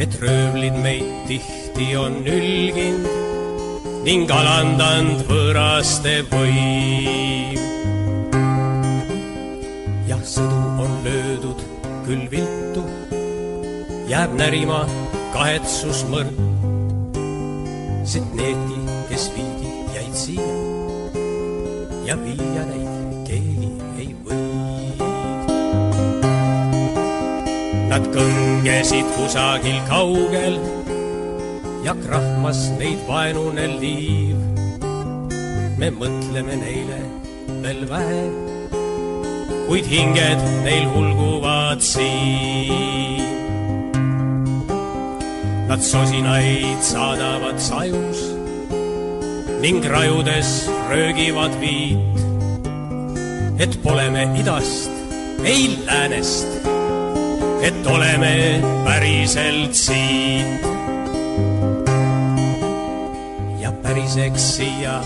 et 0.00 0.22
röövlid 0.24 0.80
meid 0.88 1.16
tihti 1.28 1.96
on 2.00 2.22
ülginud 2.24 3.19
ning 4.04 4.30
alandanud 4.32 5.20
võõraste 5.28 6.20
võim. 6.30 7.58
jah, 10.08 10.22
sõdu 10.24 10.60
on 10.80 10.94
löödud 11.04 11.60
küll 12.06 12.24
viltu, 12.32 12.84
jääb 14.08 14.32
närima 14.40 14.80
kahetsusmõrd. 15.34 16.40
sest 18.04 18.32
needki, 18.34 18.80
kes 19.10 19.28
viidi, 19.36 19.70
jäid 19.94 20.16
siia 20.16 20.56
ja 22.08 22.16
viia 22.24 22.64
neid 22.72 23.20
keegi 23.28 23.70
ei 24.00 24.10
või. 24.24 24.96
Nad 27.92 28.08
kõngesid 28.14 29.16
kusagil 29.18 29.78
kaugel 29.90 30.79
ja 31.84 31.94
krahmas 32.04 32.68
neid 32.78 33.00
vaenune 33.08 33.66
liiv. 33.80 34.38
me 35.80 35.88
mõtleme 35.96 36.58
neile 36.60 36.98
veel 37.62 37.86
vähe, 37.88 38.24
kuid 39.68 39.86
hinged 39.88 40.42
neil 40.66 40.88
hulguvad 40.92 41.80
siin. 41.80 43.24
Nad 45.70 45.80
sosinaid 45.86 46.82
saadavad 46.84 47.56
sajus 47.62 48.20
ning 49.62 49.84
rajudes 49.88 50.68
röögivad 50.90 51.56
viit, 51.62 52.20
et 53.60 53.78
pole 53.84 54.08
me 54.12 54.26
idast, 54.40 54.92
ei 55.44 55.78
läänest, 55.86 56.60
et 57.64 57.86
oleme 57.86 58.34
päriselt 58.84 59.74
siit. 59.76 60.79
Ja 64.10 64.16
päriseks 64.16 64.56
siia 64.56 65.00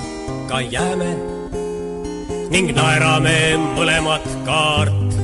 ka 0.49 0.61
jääme 0.61 1.11
ning 2.49 2.71
naerame 2.73 3.53
mõlemat 3.77 4.25
kaart, 4.47 5.17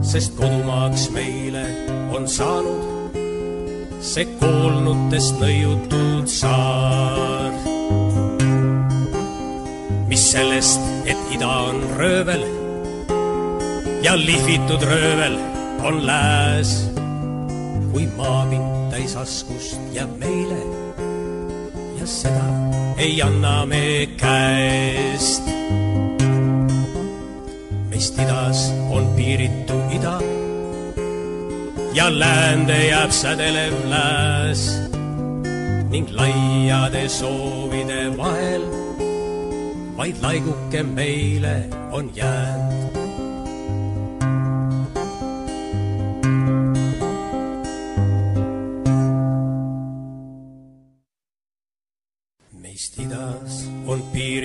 sest 0.00 0.38
kodumaaks 0.38 1.10
meile 1.12 1.66
on 2.16 2.24
saanud 2.24 3.12
see 4.00 4.24
koolnutest 4.40 5.36
nõiutud 5.42 6.26
saar. 6.32 7.52
mis 10.08 10.24
sellest, 10.32 10.80
et 11.04 11.18
ida 11.34 11.48
on 11.68 11.82
röövel 11.98 12.46
ja 14.02 14.16
lihvitud 14.16 14.80
röövel 14.80 15.36
on 15.84 16.06
lääs, 16.06 16.72
kui 17.92 18.08
maapind 18.16 18.88
täis 18.94 19.16
askust 19.16 19.92
jääb 19.92 20.16
meile 20.16 20.81
seda 22.06 22.46
ei 22.98 23.22
anna 23.22 23.66
me 23.66 24.08
käest. 24.16 25.42
meist 27.90 28.18
idas 28.18 28.70
on 28.90 29.06
piiritu 29.16 29.76
ida 29.96 30.16
ja 31.94 32.06
läände 32.10 32.78
jääb 32.86 33.10
sädelev 33.10 33.74
lääs 33.92 34.62
ning 35.90 36.08
laiade 36.10 37.08
soovide 37.08 38.16
vahel 38.16 38.64
vaid 39.96 40.16
laiguke 40.22 40.82
meile 40.82 41.68
on 41.92 42.10
jäänud. 42.16 43.01